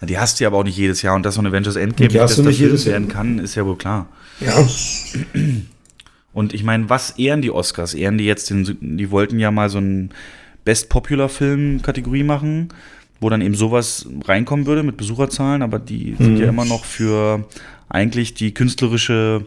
Na, 0.00 0.06
Die 0.06 0.18
hast 0.18 0.38
du 0.38 0.44
ja 0.44 0.48
aber 0.50 0.58
auch 0.58 0.64
nicht 0.64 0.76
jedes 0.76 1.02
Jahr 1.02 1.16
und 1.16 1.24
dass 1.24 1.34
so 1.34 1.40
ein 1.42 1.46
Avengers 1.46 1.74
Endgame 1.76 2.08
Die 2.10 2.20
hast 2.20 2.36
du 2.38 2.42
das 2.42 2.50
nicht 2.50 2.60
jedes 2.60 2.84
Jahr. 2.84 2.92
werden 2.92 3.08
kann, 3.08 3.38
ist 3.40 3.54
ja 3.56 3.64
wohl 3.66 3.76
klar. 3.76 4.06
Ja. 4.40 4.54
Und 6.32 6.54
ich 6.54 6.62
meine, 6.62 6.88
was 6.88 7.12
ehren 7.18 7.42
die 7.42 7.50
Oscars? 7.50 7.94
Ehren 7.94 8.18
die 8.18 8.24
jetzt 8.24 8.50
den, 8.50 8.76
die 8.80 9.10
wollten 9.10 9.38
ja 9.40 9.50
mal 9.50 9.68
so 9.70 9.78
ein 9.78 10.10
Best 10.64 10.88
Popular 10.90 11.28
Film 11.28 11.82
Kategorie 11.82 12.22
machen, 12.22 12.68
wo 13.20 13.28
dann 13.30 13.40
eben 13.40 13.54
sowas 13.54 14.06
reinkommen 14.26 14.66
würde 14.66 14.82
mit 14.84 14.96
Besucherzahlen, 14.96 15.62
aber 15.62 15.78
die 15.80 16.14
sind 16.18 16.34
Mhm. 16.34 16.40
ja 16.40 16.48
immer 16.50 16.64
noch 16.66 16.84
für 16.84 17.44
eigentlich 17.88 18.34
die 18.34 18.52
künstlerische 18.54 19.44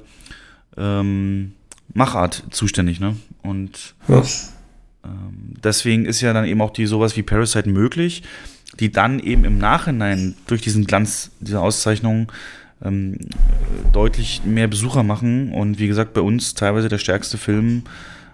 ähm, 0.77 1.53
Machart 1.93 2.43
zuständig, 2.51 2.99
ne? 2.99 3.15
Und 3.43 3.95
Ja. 4.07 4.23
ähm, 5.03 5.55
deswegen 5.63 6.05
ist 6.05 6.21
ja 6.21 6.33
dann 6.33 6.45
eben 6.45 6.61
auch 6.61 6.71
die 6.71 6.85
sowas 6.85 7.17
wie 7.17 7.23
Parasite 7.23 7.69
möglich, 7.69 8.23
die 8.79 8.91
dann 8.91 9.19
eben 9.19 9.43
im 9.43 9.57
Nachhinein 9.57 10.35
durch 10.47 10.61
diesen 10.61 10.85
Glanz 10.85 11.31
dieser 11.39 11.61
Auszeichnung 11.61 12.31
ähm, 12.83 13.17
deutlich 13.93 14.41
mehr 14.45 14.67
Besucher 14.67 15.03
machen 15.03 15.51
und 15.51 15.77
wie 15.79 15.87
gesagt 15.87 16.13
bei 16.13 16.21
uns 16.21 16.53
teilweise 16.53 16.87
der 16.87 16.97
stärkste 16.97 17.37
Film 17.37 17.83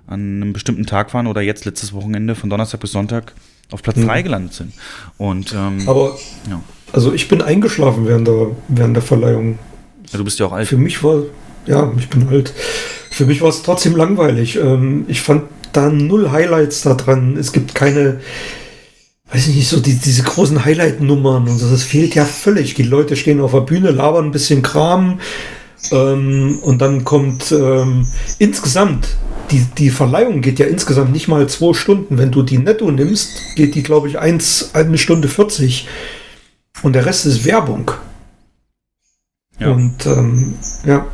an 0.06 0.42
einem 0.42 0.54
bestimmten 0.54 0.86
Tag 0.86 1.14
waren 1.14 1.28
oder 1.28 1.42
jetzt 1.42 1.66
letztes 1.66 1.92
Wochenende 1.92 2.34
von 2.36 2.50
Donnerstag 2.50 2.80
bis 2.80 2.92
Sonntag 2.92 3.34
auf 3.72 3.82
Platz 3.84 3.98
Mhm. 3.98 4.06
3 4.06 4.22
gelandet 4.22 4.54
sind. 4.54 4.74
Und 5.18 5.54
ähm, 5.54 5.82
Aber 5.90 6.18
ja. 6.50 6.62
also 6.94 7.12
ich 7.14 7.28
bin 7.28 7.42
eingeschlafen 7.42 8.06
während 8.08 8.28
der, 8.28 8.52
während 8.70 8.96
der 8.96 9.04
Verleihung. 9.04 9.60
Ja, 10.12 10.18
du 10.18 10.24
bist 10.24 10.40
ja 10.40 10.46
auch 10.46 10.54
alt. 10.54 10.68
Für 10.68 10.78
mich 10.78 11.04
war, 11.04 11.24
ja, 11.66 11.92
ich 11.98 12.10
bin 12.10 12.28
alt. 12.30 12.54
Für 13.12 13.26
mich 13.26 13.42
war 13.42 13.50
es 13.50 13.64
trotzdem 13.64 13.96
langweilig. 13.96 14.58
Ähm, 14.58 15.06
ich 15.08 15.22
fand 15.22 15.44
da 15.74 15.90
null 15.90 16.32
Highlights 16.32 16.82
da 16.82 16.94
dran. 16.94 17.36
Es 17.38 17.52
gibt 17.52 17.76
keine, 17.76 18.20
weiß 19.32 19.48
ich 19.48 19.56
nicht, 19.56 19.68
so 19.68 19.80
die, 19.80 19.96
diese 19.96 20.24
großen 20.24 20.64
Highlight-Nummern 20.66 21.48
und 21.48 21.58
so. 21.58 21.70
Das 21.70 21.84
fehlt 21.84 22.16
ja 22.16 22.26
völlig. 22.26 22.76
Die 22.76 22.84
Leute 22.84 23.16
stehen 23.16 23.42
auf 23.42 23.52
der 23.52 23.62
Bühne, 23.62 23.92
labern 23.92 24.26
ein 24.26 24.32
bisschen 24.32 24.62
Kram. 24.62 25.20
Ähm, 25.92 26.60
und 26.62 26.80
dann 26.82 27.04
kommt 27.04 27.52
ähm, 27.52 28.08
insgesamt, 28.40 29.08
die, 29.52 29.66
die 29.78 29.90
Verleihung 29.90 30.42
geht 30.42 30.60
ja 30.60 30.66
insgesamt 30.66 31.12
nicht 31.12 31.28
mal 31.28 31.48
zwei 31.48 31.74
Stunden. 31.74 32.18
Wenn 32.18 32.32
du 32.32 32.44
die 32.44 32.58
netto 32.58 32.90
nimmst, 32.92 33.56
geht 33.56 33.76
die, 33.76 33.84
glaube 33.84 34.08
ich, 34.08 34.20
eins, 34.20 34.72
eine 34.74 34.98
Stunde 34.98 35.28
40. 35.28 35.88
Und 36.84 36.94
der 36.94 37.06
Rest 37.06 37.26
ist 37.26 37.46
Werbung. 37.46 37.92
Ja. 39.60 39.72
Und 39.72 40.06
ähm, 40.06 40.56
ja. 40.86 41.06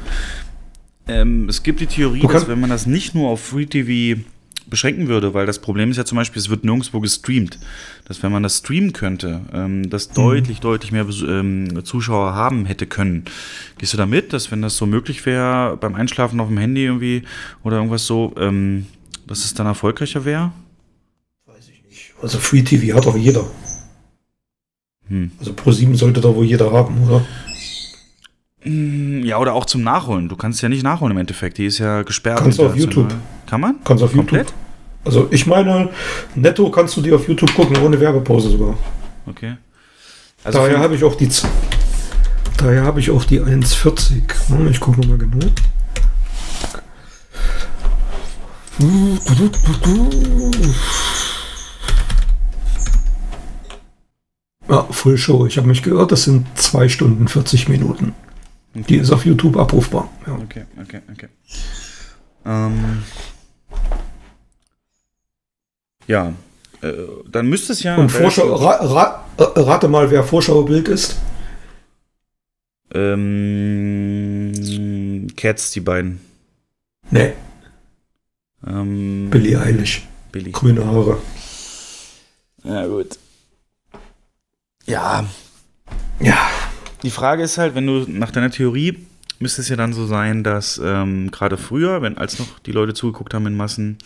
Ähm, 1.08 1.50
es 1.50 1.64
gibt 1.64 1.80
die 1.82 1.86
Theorie, 1.88 2.22
Du 2.22 2.28
dass 2.28 2.48
wenn 2.48 2.60
man 2.60 2.70
das 2.70 2.86
nicht 2.86 3.14
nur 3.16 3.30
auf 3.30 3.42
Free 3.42 3.66
TV 3.66 4.22
beschränken 4.68 5.08
würde, 5.08 5.34
weil 5.34 5.46
das 5.46 5.60
Problem 5.60 5.92
ist 5.92 5.98
ja 5.98 6.06
zum 6.06 6.16
Beispiel, 6.18 6.40
es 6.40 6.50
wird 6.50 6.64
nirgendwo 6.64 7.02
gestreamt, 7.02 7.60
dass 8.06 8.24
wenn 8.24 8.32
man 8.32 8.44
das 8.44 8.60
streamen 8.60 8.94
könnte, 8.94 9.42
ähm, 9.54 9.90
das 9.90 10.10
Mhm. 10.10 10.14
deutlich, 10.16 10.60
deutlich 10.62 10.92
mehr 10.92 11.06
ähm, 11.28 11.84
Zuschauer 11.84 12.34
haben 12.34 12.66
hätte 12.66 12.88
können. 12.88 13.26
Gehst 13.78 13.94
du 13.94 13.98
da 13.98 14.06
mit, 14.06 14.32
dass 14.34 14.52
wenn 14.52 14.62
das 14.62 14.78
so 14.78 14.86
möglich 14.86 15.26
wäre, 15.26 15.78
beim 15.78 15.96
Einschlafen 15.96 16.40
auf 16.40 16.48
dem 16.48 16.58
Handy 16.58 16.86
irgendwie 16.86 17.24
oder 17.64 17.78
irgendwas 17.78 18.08
so, 18.08 18.34
ähm, 18.38 18.88
dass 19.28 19.44
es 19.44 19.54
dann 19.54 19.68
erfolgreicher 19.68 20.24
wäre? 20.26 20.52
Also 22.22 22.38
Free 22.40 22.62
TV 22.62 22.96
hat 22.96 23.06
doch 23.06 23.18
jeder. 23.18 23.46
Hm. 25.10 25.32
Also 25.40 25.52
Pro 25.54 25.72
7 25.72 25.96
sollte 25.96 26.22
da 26.22 26.34
wohl 26.34 26.46
jeder 26.46 26.72
haben, 26.72 27.04
oder? 27.04 27.26
Mm, 28.66 29.24
Ja, 29.24 29.38
oder 29.40 29.54
auch 29.54 29.66
zum 29.66 29.82
Nachholen. 29.84 30.30
Du 30.30 30.36
kannst 30.36 30.62
ja 30.62 30.70
nicht 30.70 30.84
nachholen 30.84 31.12
im 31.12 31.18
Endeffekt. 31.18 31.58
Die 31.58 31.66
ist 31.66 31.78
ja 31.80 32.02
gesperrt. 32.04 32.40
Kannst 32.40 32.60
du 32.60 32.66
auf. 32.68 32.76
YouTube. 32.76 33.14
Kann 33.48 33.62
man? 33.62 33.76
Kannst 33.84 34.04
auf 34.04 34.14
Komplett? 34.14 34.48
YouTube. 34.50 34.60
Also 35.06 35.28
ich 35.32 35.46
meine, 35.48 35.90
netto 36.34 36.70
kannst 36.72 36.96
du 36.96 37.02
dir 37.02 37.16
auf 37.16 37.28
YouTube 37.28 37.54
gucken, 37.56 37.76
ohne 37.78 38.00
Werbepause 38.00 38.50
sogar. 38.52 38.78
Okay. 39.26 39.56
Also 40.46 40.60
daher 40.60 40.80
habe 40.80 40.96
ich 40.96 41.04
auch 41.04 41.16
die 41.16 41.30
daher 42.58 42.84
habe 42.84 43.00
ich 43.02 43.10
auch 43.12 43.26
die 43.26 43.42
1,40. 43.42 44.22
Hm, 44.48 44.68
Ich 44.70 44.80
gucke 44.80 45.06
mal 45.06 45.18
genau. 45.18 45.46
Ja, 54.70 54.84
Full 54.90 55.18
Show. 55.18 55.46
Ich 55.46 55.58
habe 55.58 55.68
mich 55.68 55.84
gehört, 55.84 56.12
das 56.12 56.24
sind 56.24 56.46
2 56.56 56.88
Stunden 56.90 57.28
40 57.28 57.68
Minuten. 57.70 58.14
Die 58.76 58.98
ist 58.98 59.12
auf 59.12 59.26
YouTube 59.26 59.56
abrufbar. 59.58 60.10
Ja. 60.26 60.34
Okay, 60.36 60.66
okay, 60.82 61.02
okay. 61.12 61.28
Ähm, 62.46 63.04
ja, 66.08 66.34
äh, 66.82 66.92
dann 67.32 67.48
müsste 67.48 67.74
es 67.74 67.84
ja. 67.84 67.96
Und 67.96 68.10
Vorschau, 68.10 68.54
ra, 68.56 68.76
ra, 68.84 69.26
äh, 69.38 69.44
rate 69.60 69.88
mal, 69.88 70.10
wer 70.12 70.24
Vorschaubild 70.24 70.88
ist. 70.88 71.18
Ähm, 72.94 74.52
Cats, 75.36 75.72
die 75.72 75.80
beiden. 75.82 76.20
Nee, 77.12 77.34
Ähm, 78.66 79.30
Billie 79.30 79.60
Eilish. 79.60 80.08
Billie. 80.32 80.52
Grüne 80.52 80.86
Haare. 80.86 81.18
Ja, 82.64 82.86
gut. 82.88 83.18
Ja. 84.86 85.26
Ja. 86.20 86.48
Die 87.04 87.12
Frage 87.12 87.44
ist 87.44 87.58
halt, 87.58 87.76
wenn 87.76 87.86
du 87.86 88.06
nach 88.08 88.32
deiner 88.32 88.52
Theorie 88.52 88.98
müsste 89.40 89.62
es 89.62 89.70
ja 89.70 89.76
dann 89.76 89.94
so 89.94 90.06
sein, 90.06 90.44
dass 90.44 90.82
ähm, 90.84 91.30
gerade 91.30 91.58
früher, 91.58 92.02
wenn 92.02 92.18
als 92.18 92.40
noch 92.40 92.60
die 92.60 92.72
Leute 92.72 92.94
zugeguckt 92.94 93.34
haben 93.34 93.46
in 93.46 93.56
Massen, 93.56 93.98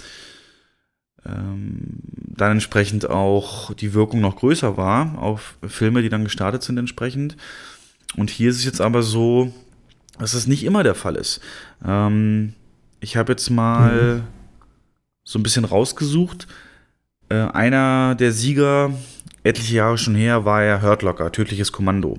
ähm, 1.25 1.99
dann 2.03 2.53
entsprechend 2.53 3.09
auch 3.09 3.73
die 3.73 3.93
Wirkung 3.93 4.21
noch 4.21 4.37
größer 4.37 4.77
war 4.77 5.17
auf 5.17 5.57
Filme, 5.65 6.01
die 6.01 6.09
dann 6.09 6.23
gestartet 6.23 6.63
sind 6.63 6.77
entsprechend. 6.77 7.37
Und 8.15 8.29
hier 8.29 8.49
ist 8.49 8.57
es 8.57 8.65
jetzt 8.65 8.81
aber 8.81 9.03
so, 9.03 9.53
dass 10.17 10.31
das 10.31 10.47
nicht 10.47 10.63
immer 10.63 10.83
der 10.83 10.95
Fall 10.95 11.15
ist. 11.15 11.39
Ähm, 11.85 12.53
ich 12.99 13.17
habe 13.17 13.33
jetzt 13.33 13.49
mal 13.49 14.15
mhm. 14.15 14.23
so 15.23 15.39
ein 15.39 15.43
bisschen 15.43 15.65
rausgesucht. 15.65 16.47
Äh, 17.29 17.35
einer 17.35 18.15
der 18.15 18.31
Sieger, 18.31 18.91
etliche 19.43 19.75
Jahre 19.75 19.97
schon 19.97 20.15
her, 20.15 20.45
war 20.45 20.63
ja 20.63 20.81
Hurt 20.81 21.03
Locker, 21.03 21.31
tödliches 21.31 21.71
Kommando. 21.71 22.17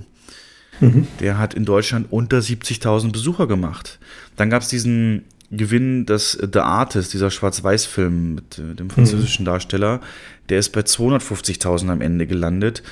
Mhm. 0.81 1.07
Der 1.21 1.39
hat 1.39 1.55
in 1.55 1.65
Deutschland 1.65 2.07
unter 2.11 2.39
70.000 2.39 3.13
Besucher 3.13 3.47
gemacht. 3.47 3.99
Dann 4.37 4.51
gab 4.51 4.63
es 4.63 4.69
diesen 4.69 5.25
Gewinn 5.51 6.05
des 6.07 6.33
The 6.33 6.61
Artist, 6.61 7.15
dieser 7.15 7.31
Schwarz-Weiß-Film 7.31 8.35
mit 8.35 8.59
äh, 8.59 8.75
dem 8.75 8.91
französischen 8.91 9.45
mhm. 9.45 9.47
Darsteller, 9.47 10.01
der 10.49 10.59
ist 10.59 10.71
bei 10.71 10.81
250.000 10.81 11.91
am 11.91 12.01
Ende 12.01 12.27
gelandet. 12.27 12.83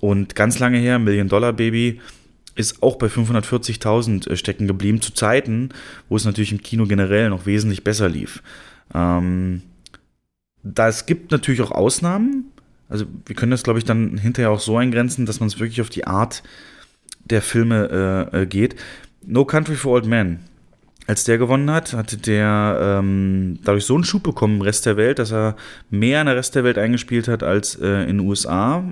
Und 0.00 0.34
ganz 0.34 0.58
lange 0.58 0.78
her, 0.78 0.98
Million 0.98 1.28
Dollar 1.28 1.52
Baby, 1.52 2.00
ist 2.54 2.82
auch 2.82 2.96
bei 2.96 3.06
540.000 3.06 4.30
äh, 4.30 4.36
stecken 4.36 4.66
geblieben, 4.66 5.00
zu 5.00 5.14
Zeiten, 5.14 5.70
wo 6.08 6.16
es 6.16 6.24
natürlich 6.24 6.52
im 6.52 6.62
Kino 6.62 6.86
generell 6.86 7.30
noch 7.30 7.46
wesentlich 7.46 7.82
besser 7.82 8.08
lief. 8.08 8.42
Ähm, 8.94 9.62
da 10.62 10.88
es 10.88 11.06
gibt 11.06 11.30
natürlich 11.30 11.62
auch 11.62 11.70
Ausnahmen. 11.70 12.46
Also 12.88 13.06
wir 13.24 13.34
können 13.34 13.52
das, 13.52 13.62
glaube 13.62 13.78
ich, 13.78 13.86
dann 13.86 14.18
hinterher 14.18 14.50
auch 14.50 14.60
so 14.60 14.76
eingrenzen, 14.76 15.24
dass 15.24 15.40
man 15.40 15.46
es 15.46 15.58
wirklich 15.58 15.80
auf 15.80 15.88
die 15.88 16.06
Art 16.06 16.42
der 17.24 17.42
Filme 17.42 18.30
äh, 18.32 18.42
äh, 18.42 18.46
geht. 18.46 18.76
No 19.24 19.44
Country 19.44 19.76
for 19.76 19.92
Old 19.92 20.06
Men 20.06 20.40
als 21.06 21.24
der 21.24 21.38
gewonnen 21.38 21.70
hat, 21.70 21.92
hatte 21.94 22.16
der 22.16 23.00
ähm, 23.00 23.58
dadurch 23.64 23.84
so 23.84 23.94
einen 23.94 24.04
Schub 24.04 24.22
bekommen 24.22 24.56
im 24.56 24.62
Rest 24.62 24.86
der 24.86 24.96
Welt, 24.96 25.18
dass 25.18 25.32
er 25.32 25.56
mehr 25.90 26.20
in 26.20 26.26
der 26.26 26.36
Rest 26.36 26.54
der 26.54 26.64
Welt 26.64 26.78
eingespielt 26.78 27.28
hat 27.28 27.42
als 27.42 27.74
äh, 27.74 28.02
in 28.02 28.18
den 28.18 28.20
USA, 28.20 28.84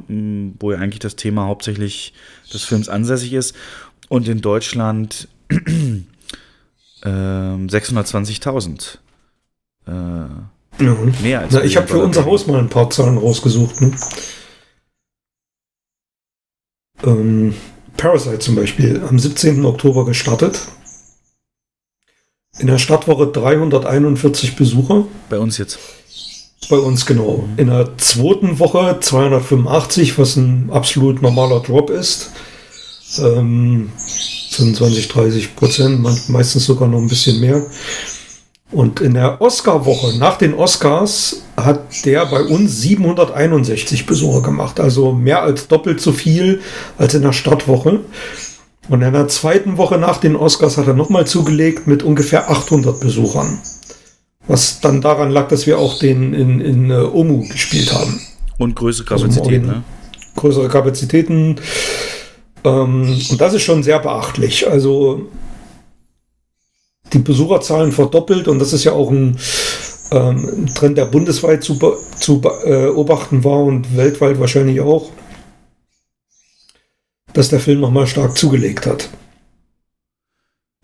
wo 0.58 0.72
ja 0.72 0.78
eigentlich 0.78 0.98
das 0.98 1.16
Thema 1.16 1.46
hauptsächlich 1.46 2.12
des 2.52 2.64
Films 2.64 2.88
ansässig 2.88 3.32
ist. 3.32 3.54
Und 4.08 4.28
in 4.28 4.40
Deutschland 4.40 5.28
äh, 5.50 7.08
620.000. 7.08 8.98
Äh, 9.86 9.90
ja. 9.90 10.96
Mehr 11.22 11.40
als 11.40 11.52
Na, 11.52 11.62
Ich 11.62 11.76
habe 11.76 11.86
für 11.86 11.98
unser 11.98 12.24
Haus 12.24 12.46
mal 12.46 12.58
ein 12.58 12.68
paar 12.68 12.90
Zahlen 12.90 13.18
rausgesucht. 13.18 13.80
Ne? 13.80 13.92
Ähm, 17.04 17.54
Parasite 17.96 18.38
zum 18.38 18.54
Beispiel, 18.54 19.02
am 19.08 19.18
17. 19.18 19.64
Oktober 19.64 20.04
gestartet 20.04 20.60
in 22.58 22.66
der 22.66 22.78
Stadtwoche 22.78 23.26
341 23.28 24.56
Besucher. 24.56 25.04
Bei 25.28 25.38
uns 25.38 25.58
jetzt. 25.58 25.78
Bei 26.68 26.76
uns 26.76 27.06
genau. 27.06 27.48
In 27.56 27.68
der 27.68 27.96
zweiten 27.96 28.58
Woche 28.58 28.98
285, 29.00 30.18
was 30.18 30.36
ein 30.36 30.70
absolut 30.70 31.22
normaler 31.22 31.60
Drop 31.60 31.90
ist. 31.90 32.30
Ähm, 33.18 33.90
25, 34.50 35.08
30 35.08 35.56
Prozent, 35.56 36.28
meistens 36.28 36.66
sogar 36.66 36.88
noch 36.88 36.98
ein 36.98 37.08
bisschen 37.08 37.40
mehr. 37.40 37.66
Und 38.72 39.00
in 39.00 39.14
der 39.14 39.40
Oscar-Woche, 39.40 40.16
nach 40.18 40.38
den 40.38 40.54
Oscars, 40.54 41.42
hat 41.56 42.04
der 42.04 42.26
bei 42.26 42.42
uns 42.42 42.80
761 42.80 44.06
Besucher 44.06 44.42
gemacht. 44.42 44.78
Also 44.78 45.12
mehr 45.12 45.42
als 45.42 45.66
doppelt 45.66 46.00
so 46.00 46.12
viel 46.12 46.60
als 46.96 47.14
in 47.14 47.22
der 47.22 47.32
Stadtwoche. 47.32 48.00
Und 48.88 49.02
in 49.02 49.12
der 49.12 49.28
zweiten 49.28 49.76
Woche 49.76 49.98
nach 49.98 50.18
den 50.18 50.36
Oscars 50.36 50.76
hat 50.76 50.86
er 50.86 50.94
nochmal 50.94 51.26
zugelegt 51.26 51.86
mit 51.86 52.02
ungefähr 52.02 52.48
800 52.48 53.00
Besuchern. 53.00 53.58
Was 54.46 54.80
dann 54.80 55.00
daran 55.00 55.30
lag, 55.30 55.48
dass 55.48 55.66
wir 55.66 55.78
auch 55.78 55.98
den 55.98 56.32
in, 56.32 56.60
in 56.60 56.90
uh, 56.90 57.10
Omu 57.12 57.46
gespielt 57.48 57.92
haben. 57.92 58.20
Und 58.58 58.76
größere 58.76 59.06
Kapazitäten, 59.06 59.68
also, 59.68 59.78
ne? 59.78 59.84
Größere 60.36 60.68
Kapazitäten. 60.68 61.56
Ähm, 62.64 63.20
und 63.30 63.40
das 63.40 63.54
ist 63.54 63.62
schon 63.62 63.82
sehr 63.82 63.98
beachtlich. 63.98 64.68
Also 64.68 65.28
die 67.12 67.18
Besucherzahlen 67.18 67.92
verdoppelt 67.92 68.48
und 68.48 68.58
das 68.58 68.72
ist 68.72 68.84
ja 68.84 68.92
auch 68.92 69.10
ein 69.10 69.38
ähm, 70.10 70.66
Trend, 70.74 70.98
der 70.98 71.06
bundesweit 71.06 71.62
zu, 71.62 71.78
zu 72.18 72.42
äh, 72.64 72.86
beobachten 72.86 73.44
war 73.44 73.60
und 73.60 73.96
weltweit 73.96 74.40
wahrscheinlich 74.40 74.80
auch 74.80 75.10
dass 77.32 77.48
der 77.48 77.60
Film 77.60 77.80
nochmal 77.80 78.06
stark 78.06 78.36
zugelegt 78.36 78.86
hat. 78.86 79.08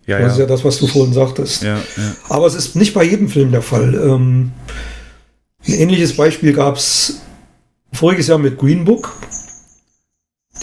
Ja, 0.05 0.19
das 0.19 0.33
ist 0.33 0.39
ja 0.39 0.45
das, 0.45 0.63
was 0.63 0.79
du 0.79 0.87
vorhin 0.87 1.13
sagtest. 1.13 1.63
Ja, 1.63 1.77
ja. 1.77 2.15
Aber 2.29 2.47
es 2.47 2.55
ist 2.55 2.75
nicht 2.75 2.93
bei 2.93 3.03
jedem 3.03 3.27
Film 3.27 3.51
der 3.51 3.61
Fall. 3.61 3.93
Ähm, 3.93 4.51
ein 5.67 5.73
ähnliches 5.73 6.15
Beispiel 6.15 6.53
gab 6.53 6.77
es 6.77 7.21
voriges 7.91 8.27
Jahr 8.27 8.37
mit 8.37 8.57
Green 8.57 8.85
Book. 8.85 9.13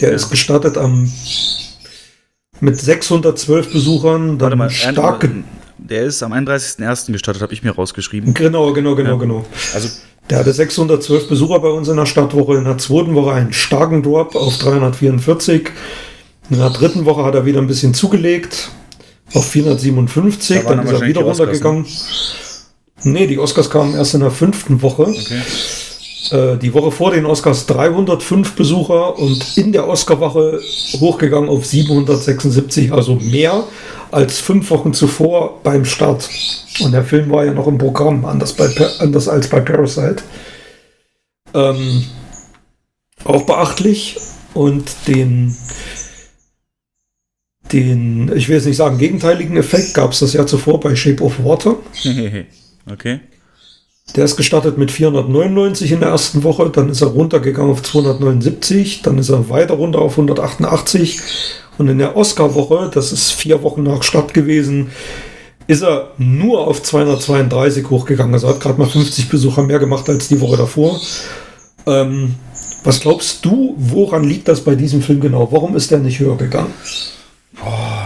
Der 0.01 0.09
ja. 0.09 0.15
ist 0.15 0.31
gestartet 0.31 0.77
am 0.77 1.11
mit 2.61 2.77
612 2.77 3.71
Besuchern. 3.71 4.37
Dann 4.37 4.57
mal, 4.57 4.69
stark. 4.69 5.29
Der 5.77 6.03
ist 6.03 6.23
am 6.23 6.33
31.01. 6.33 7.11
gestartet, 7.11 7.41
habe 7.41 7.53
ich 7.53 7.63
mir 7.63 7.71
rausgeschrieben. 7.71 8.33
Genau, 8.33 8.73
genau, 8.73 8.95
genau, 8.95 9.17
genau. 9.17 9.45
Also 9.73 9.89
der 10.29 10.39
hatte 10.39 10.51
612 10.51 11.29
Besucher 11.29 11.59
bei 11.59 11.69
uns 11.69 11.87
in 11.87 11.97
der 11.97 12.05
Stadtwoche. 12.05 12.55
In 12.55 12.63
der 12.63 12.77
zweiten 12.77 13.13
Woche 13.13 13.33
einen 13.33 13.53
starken 13.53 14.01
Drop 14.01 14.35
auf 14.35 14.57
344. 14.57 15.69
In 16.49 16.57
der 16.57 16.69
drittenChe 16.69 17.23
hat 17.23 17.35
er 17.35 17.45
wieder 17.45 17.59
ein 17.59 17.67
bisschen 17.67 17.93
zugelegt 17.93 18.71
auf 19.33 19.47
457. 19.47 20.63
Da 20.63 20.75
dann 20.75 20.85
ist 20.85 20.91
er 20.91 21.01
wieder 21.01 21.21
ne? 21.21 21.27
runtergegangen. 21.27 21.83
Ne? 21.83 23.11
Nee, 23.11 23.27
die 23.27 23.37
Oscars 23.37 23.69
kamen 23.69 23.93
erst 23.93 24.15
in 24.15 24.21
der 24.21 24.31
fünften 24.31 24.81
Woche. 24.81 25.03
Okay. 25.03 25.41
Äh, 26.31 26.57
die 26.57 26.73
Woche 26.73 26.91
vor 26.91 27.11
den 27.11 27.25
Oscars 27.25 27.65
305 27.67 28.55
Besucher 28.55 29.17
und 29.17 29.57
in 29.57 29.71
der 29.71 29.87
Oscarwoche 29.87 30.59
hochgegangen 30.99 31.49
auf 31.49 31.65
776, 31.65 32.91
also 32.91 33.15
mehr 33.15 33.63
als 34.11 34.39
fünf 34.39 34.69
Wochen 34.71 34.93
zuvor 34.93 35.61
beim 35.63 35.85
Start. 35.85 36.29
Und 36.81 36.91
der 36.91 37.03
Film 37.03 37.29
war 37.29 37.45
ja 37.45 37.53
noch 37.53 37.67
im 37.67 37.77
Programm, 37.77 38.25
anders, 38.25 38.53
bei, 38.53 38.69
anders 38.99 39.27
als 39.27 39.49
bei 39.49 39.59
Parasite. 39.59 40.23
Ähm, 41.53 42.05
auch 43.23 43.43
beachtlich. 43.43 44.17
Und 44.53 44.85
den, 45.07 45.55
den, 47.73 48.31
ich 48.35 48.47
will 48.47 48.55
jetzt 48.55 48.65
nicht 48.65 48.77
sagen, 48.77 48.97
gegenteiligen 48.97 49.57
Effekt 49.57 49.93
gab 49.93 50.13
es 50.13 50.19
das 50.19 50.33
Jahr 50.33 50.47
zuvor 50.47 50.79
bei 50.79 50.95
Shape 50.95 51.21
of 51.21 51.43
Water. 51.43 51.75
okay. 52.91 53.19
Der 54.13 54.23
ist 54.23 54.37
gestartet 54.37 54.77
mit 54.77 54.91
499 54.91 55.91
in 55.91 55.99
der 55.99 56.09
ersten 56.09 56.43
Woche, 56.43 56.69
dann 56.69 56.89
ist 56.89 57.01
er 57.01 57.07
runtergegangen 57.07 57.71
auf 57.71 57.81
279, 57.81 59.01
dann 59.01 59.17
ist 59.17 59.29
er 59.29 59.49
weiter 59.49 59.73
runter 59.73 59.99
auf 59.99 60.11
188 60.13 61.19
und 61.77 61.89
in 61.89 61.97
der 61.97 62.15
Oscar-Woche, 62.15 62.91
das 62.93 63.11
ist 63.11 63.31
vier 63.31 63.63
Wochen 63.63 63.83
nach 63.83 64.03
Start 64.03 64.33
gewesen, 64.33 64.91
ist 65.67 65.81
er 65.81 66.11
nur 66.17 66.67
auf 66.67 66.83
232 66.83 67.89
hochgegangen. 67.89 68.33
Also 68.33 68.47
hat 68.47 68.59
gerade 68.59 68.79
mal 68.79 68.87
50 68.87 69.29
Besucher 69.29 69.63
mehr 69.63 69.79
gemacht 69.79 70.07
als 70.07 70.27
die 70.27 70.39
Woche 70.39 70.57
davor. 70.57 70.99
Ähm, 71.87 72.35
was 72.83 72.99
glaubst 72.99 73.43
du, 73.43 73.73
woran 73.77 74.23
liegt 74.23 74.47
das 74.47 74.61
bei 74.61 74.75
diesem 74.75 75.01
Film 75.01 75.19
genau? 75.19 75.51
Warum 75.51 75.75
ist 75.75 75.89
der 75.89 75.99
nicht 75.99 76.19
höher 76.19 76.37
gegangen? 76.37 76.73
Boah, 77.53 78.04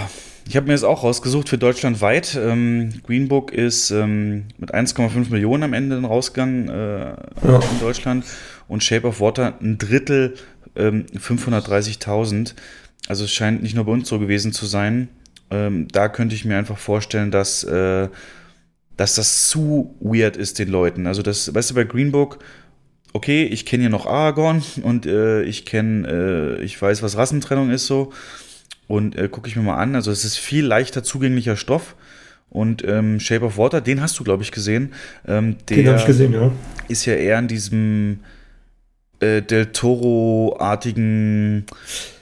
ich 0.50 0.56
habe 0.56 0.66
mir 0.66 0.74
das 0.74 0.84
auch 0.84 1.03
rausgesucht 1.03 1.48
für 1.48 1.60
deutschlandweit. 1.60 2.36
Ähm, 2.36 2.92
Green 3.06 3.28
Book 3.28 3.53
ist 3.53 3.92
ähm, 3.92 4.45
mit 4.58 4.74
1,5 4.74 5.30
Millionen 5.30 5.61
am 5.61 5.74
Ende 5.74 6.02
rausgegangen 6.02 6.69
äh, 6.69 7.00
ja. 7.02 7.16
in 7.44 7.80
Deutschland 7.80 8.26
und 8.68 8.84
Shape 8.84 9.06
of 9.06 9.22
Water 9.22 9.53
ein 9.61 9.78
Drittel, 9.78 10.34
ähm, 10.76 11.06
530.000. 11.16 12.56
Also 13.08 13.26
es 13.26 13.32
scheint 13.32 13.61
nicht 13.61 13.76
nur 13.76 13.86
bei 13.86 13.92
uns 13.92 14.10
so 14.10 14.18
gewesen 14.18 14.52
zu 14.52 14.66
sein. 14.66 15.10
Ähm, 15.52 15.88
da 15.92 16.10
könnte 16.10 16.34
ich 16.34 16.45
mir 16.45 16.58
einfach 16.58 16.80
vorstellen, 16.80 17.30
dass, 17.30 17.64
äh, 17.64 18.10
dass 18.98 19.14
das 19.14 19.50
zu 19.50 19.95
weird 20.00 20.36
ist 20.36 20.58
den 20.58 20.69
Leuten. 20.69 21.06
Also 21.06 21.22
das, 21.22 21.53
weißt 21.53 21.69
du, 21.69 21.76
bei 21.76 21.84
Green 21.84 22.11
Book, 22.11 22.40
okay, 23.14 23.44
ich 23.44 23.68
kenne 23.68 23.82
hier 23.82 23.92
noch 23.92 24.08
Aragorn 24.08 24.64
und 24.82 25.06
äh, 25.06 25.44
ich 25.44 25.66
kenne, 25.66 26.58
äh, 26.60 26.64
ich 26.64 26.82
weiß, 26.82 27.03
was 27.03 27.18
Rassentrennung 27.18 27.69
ist 27.69 27.86
so. 27.86 28.11
Und 28.90 29.16
äh, 29.16 29.30
gucke 29.30 29.48
ich 29.48 29.56
mir 29.56 29.61
mal 29.61 29.77
an. 29.77 29.95
Also 29.95 30.11
es 30.11 30.26
ist 30.26 30.38
viel 30.38 30.66
leichter 30.66 31.03
zugänglicher 31.03 31.56
Stoff. 31.56 31.95
Und 32.50 32.84
ähm, 32.85 33.22
Shape 33.22 33.45
of 33.45 33.58
Water, 33.58 33.80
den 33.80 34.01
hast 34.01 34.19
du, 34.19 34.26
glaube 34.26 34.43
ich, 34.43 34.51
gesehen. 34.51 34.93
Ähm, 35.27 35.56
den 35.69 35.88
habe 35.88 36.00
ich 36.00 36.06
gesehen, 36.06 36.34
ja. 36.34 36.51
Ist 36.88 37.06
ja 37.06 37.14
eher 37.14 37.38
in 37.40 37.48
diesem 37.48 38.19
äh, 39.19 39.43
Del 39.43 39.68
Toro-artigen 39.68 41.66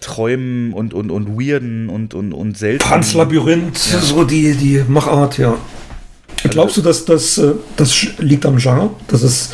Träumen 0.01 0.73
und, 0.73 0.93
und, 0.93 1.09
und 1.09 1.39
Weirden 1.39 1.87
und, 1.87 2.13
und, 2.13 2.33
und 2.33 2.57
seltenen. 2.57 2.91
Panzlabyrinth, 2.91 3.93
ja. 3.93 3.99
so 3.99 4.25
die, 4.25 4.53
die 4.53 4.83
Machart, 4.87 5.37
ja. 5.37 5.57
Also 6.43 6.49
Glaubst 6.49 6.77
du, 6.77 6.81
dass 6.81 7.05
das, 7.05 7.37
äh, 7.37 7.53
das 7.77 8.07
liegt 8.17 8.45
am 8.45 8.57
Genre? 8.57 8.89
Das 9.07 9.23
ist 9.23 9.53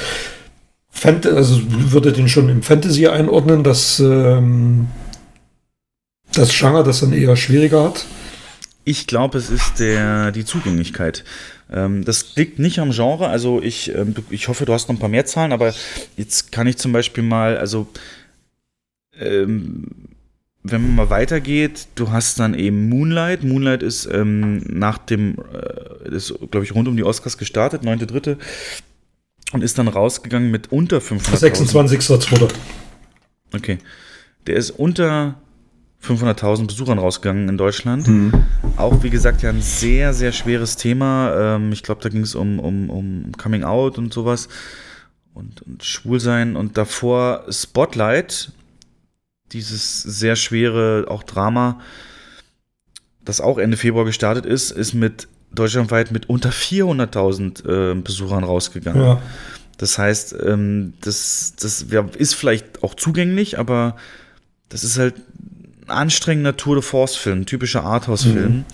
Fant 0.90 1.26
also 1.26 1.60
würde 1.70 2.12
den 2.14 2.30
schon 2.30 2.50
im 2.50 2.64
Fantasy 2.64 3.08
einordnen, 3.08 3.64
dass 3.64 4.00
ähm, 4.00 4.88
das 6.36 6.58
Genre 6.58 6.84
das 6.84 7.00
dann 7.00 7.14
eher 7.14 7.36
schwieriger 7.36 7.84
hat? 7.84 8.06
Ich 8.86 9.08
glaube, 9.08 9.38
es 9.38 9.50
ist 9.50 9.80
der, 9.80 10.32
die 10.32 10.44
Zugänglichkeit. 10.44 11.24
Ähm, 11.72 12.04
das 12.04 12.36
liegt 12.36 12.60
nicht 12.60 12.80
am 12.80 12.92
Genre. 12.92 13.28
Also 13.28 13.62
ich, 13.62 13.96
ähm, 13.96 14.14
ich 14.30 14.48
hoffe, 14.48 14.66
du 14.66 14.74
hast 14.74 14.90
noch 14.90 14.96
ein 14.96 15.00
paar 15.00 15.10
mehr 15.10 15.26
Zahlen, 15.26 15.54
aber 15.54 15.74
jetzt 16.18 16.52
kann 16.52 16.68
ich 16.68 16.78
zum 16.78 16.92
Beispiel 16.92 17.24
mal, 17.24 17.58
also 17.58 17.88
ähm, 19.18 19.86
wenn 20.64 20.82
man 20.82 20.96
mal 20.96 21.10
weitergeht, 21.10 21.88
du 21.96 22.12
hast 22.12 22.40
dann 22.40 22.54
eben 22.54 22.90
Moonlight. 22.90 23.44
Moonlight 23.44 23.84
ist 23.84 24.06
ähm, 24.06 24.60
nach 24.70 24.98
dem, 24.98 25.38
äh, 25.54 26.16
ist, 26.16 26.34
glaube 26.52 26.64
ich, 26.64 26.74
rund 26.74 26.88
um 26.88 26.96
die 26.96 27.04
Oscars 27.04 27.38
gestartet, 27.38 27.84
9.3. 27.84 28.38
Und 29.52 29.64
ist 29.64 29.78
dann 29.78 29.88
rausgegangen 29.88 30.50
mit 30.52 30.72
unter 30.72 30.98
500.000. 30.98 31.68
26.2. 31.68 32.50
Okay. 33.54 33.78
Der 34.48 34.56
ist 34.56 34.72
unter 34.72 35.36
500.000 36.04 36.68
Besuchern 36.68 37.00
rausgegangen 37.00 37.48
in 37.50 37.58
Deutschland. 37.58 38.08
Mhm. 38.08 38.34
Auch, 38.78 39.04
wie 39.04 39.10
gesagt, 39.10 39.42
ja 39.42 39.50
ein 39.50 39.62
sehr, 39.62 40.14
sehr 40.14 40.32
schweres 40.32 40.76
Thema. 40.76 41.56
Ähm, 41.56 41.72
ich 41.72 41.84
glaube, 41.84 42.02
da 42.02 42.10
ging 42.10 42.22
es 42.22 42.36
um, 42.36 42.60
um, 42.60 42.90
um 42.90 43.32
Coming 43.38 43.64
Out 43.64 43.98
und 43.98 44.14
sowas. 44.14 44.50
Und, 45.34 45.62
und 45.64 45.84
Schwulsein. 45.84 46.56
Und 46.56 46.78
davor 46.78 47.46
Spotlight, 47.50 48.52
dieses 49.52 50.02
sehr 50.02 50.36
schwere, 50.36 51.06
auch 51.08 51.24
Drama, 51.24 51.80
das 53.24 53.40
auch 53.40 53.58
Ende 53.58 53.78
Februar 53.78 54.06
gestartet 54.06 54.46
ist, 54.46 54.72
ist 54.72 54.94
mit 54.94 55.28
deutschlandweit 55.54 56.12
mit 56.12 56.30
unter 56.30 56.50
400.000 56.50 57.92
äh, 57.92 57.96
Besuchern 57.96 58.44
rausgegangen. 58.44 59.02
Ja. 59.02 59.22
Das 59.78 59.98
heißt, 59.98 60.36
ähm, 60.46 60.94
das, 61.02 61.54
das 61.60 61.90
wär- 61.90 62.10
ist 62.18 62.34
vielleicht 62.36 62.84
auch 62.84 62.96
zugänglich, 62.96 63.58
aber 63.60 63.96
das 64.70 64.84
ist 64.84 64.98
halt 64.98 65.16
anstrengender 65.94 66.58
Tour 66.58 66.76
de 66.76 66.84
Force-Film, 66.84 67.46
typischer 67.46 67.84
Arthouse-Film, 67.84 68.66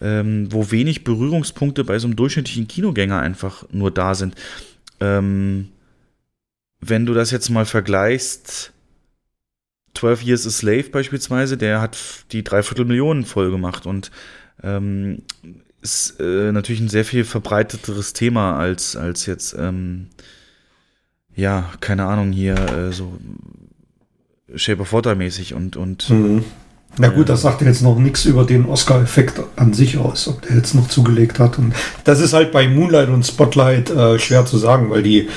ähm, 0.00 0.52
wo 0.52 0.70
wenig 0.70 1.04
Berührungspunkte 1.04 1.84
bei 1.84 1.98
so 1.98 2.06
einem 2.06 2.16
durchschnittlichen 2.16 2.68
Kinogänger 2.68 3.20
einfach 3.20 3.64
nur 3.70 3.90
da 3.90 4.14
sind. 4.14 4.34
Ähm, 5.00 5.68
wenn 6.80 7.06
du 7.06 7.14
das 7.14 7.30
jetzt 7.30 7.48
mal 7.50 7.64
vergleichst, 7.64 8.72
12 9.94 10.22
Years 10.24 10.46
a 10.46 10.50
Slave 10.50 10.90
beispielsweise, 10.90 11.56
der 11.56 11.80
hat 11.80 11.98
die 12.32 12.44
Dreiviertel 12.44 12.84
Millionen 12.84 13.24
voll 13.24 13.50
gemacht 13.50 13.86
und 13.86 14.10
ähm, 14.62 15.22
ist 15.80 16.20
äh, 16.20 16.52
natürlich 16.52 16.80
ein 16.80 16.88
sehr 16.88 17.04
viel 17.04 17.24
verbreiteteres 17.24 18.12
Thema 18.12 18.58
als, 18.58 18.96
als 18.96 19.26
jetzt, 19.26 19.54
ähm, 19.58 20.08
ja, 21.34 21.70
keine 21.80 22.04
Ahnung, 22.04 22.32
hier 22.32 22.56
äh, 22.56 22.92
so 22.92 23.18
Shape 24.56 24.80
of 24.82 24.92
Water 24.92 25.14
mäßig 25.14 25.54
und, 25.54 25.76
und 25.76 26.10
Mhm. 26.10 26.44
Na 26.98 27.08
gut, 27.08 27.28
das 27.28 27.42
sagt 27.42 27.60
jetzt 27.60 27.82
noch 27.82 27.98
nichts 27.98 28.24
über 28.24 28.44
den 28.44 28.64
Oscar-Effekt 28.64 29.42
an 29.56 29.74
sich 29.74 29.98
aus, 29.98 30.28
ob 30.28 30.40
der 30.42 30.56
jetzt 30.56 30.74
noch 30.74 30.88
zugelegt 30.88 31.38
hat. 31.38 31.58
Und 31.58 31.74
das 32.04 32.20
ist 32.20 32.32
halt 32.32 32.52
bei 32.52 32.68
Moonlight 32.68 33.10
und 33.10 33.26
Spotlight 33.26 33.90
äh, 33.90 34.18
schwer 34.18 34.46
zu 34.46 34.56
sagen, 34.56 34.88
weil 34.88 35.02
die 35.02 35.28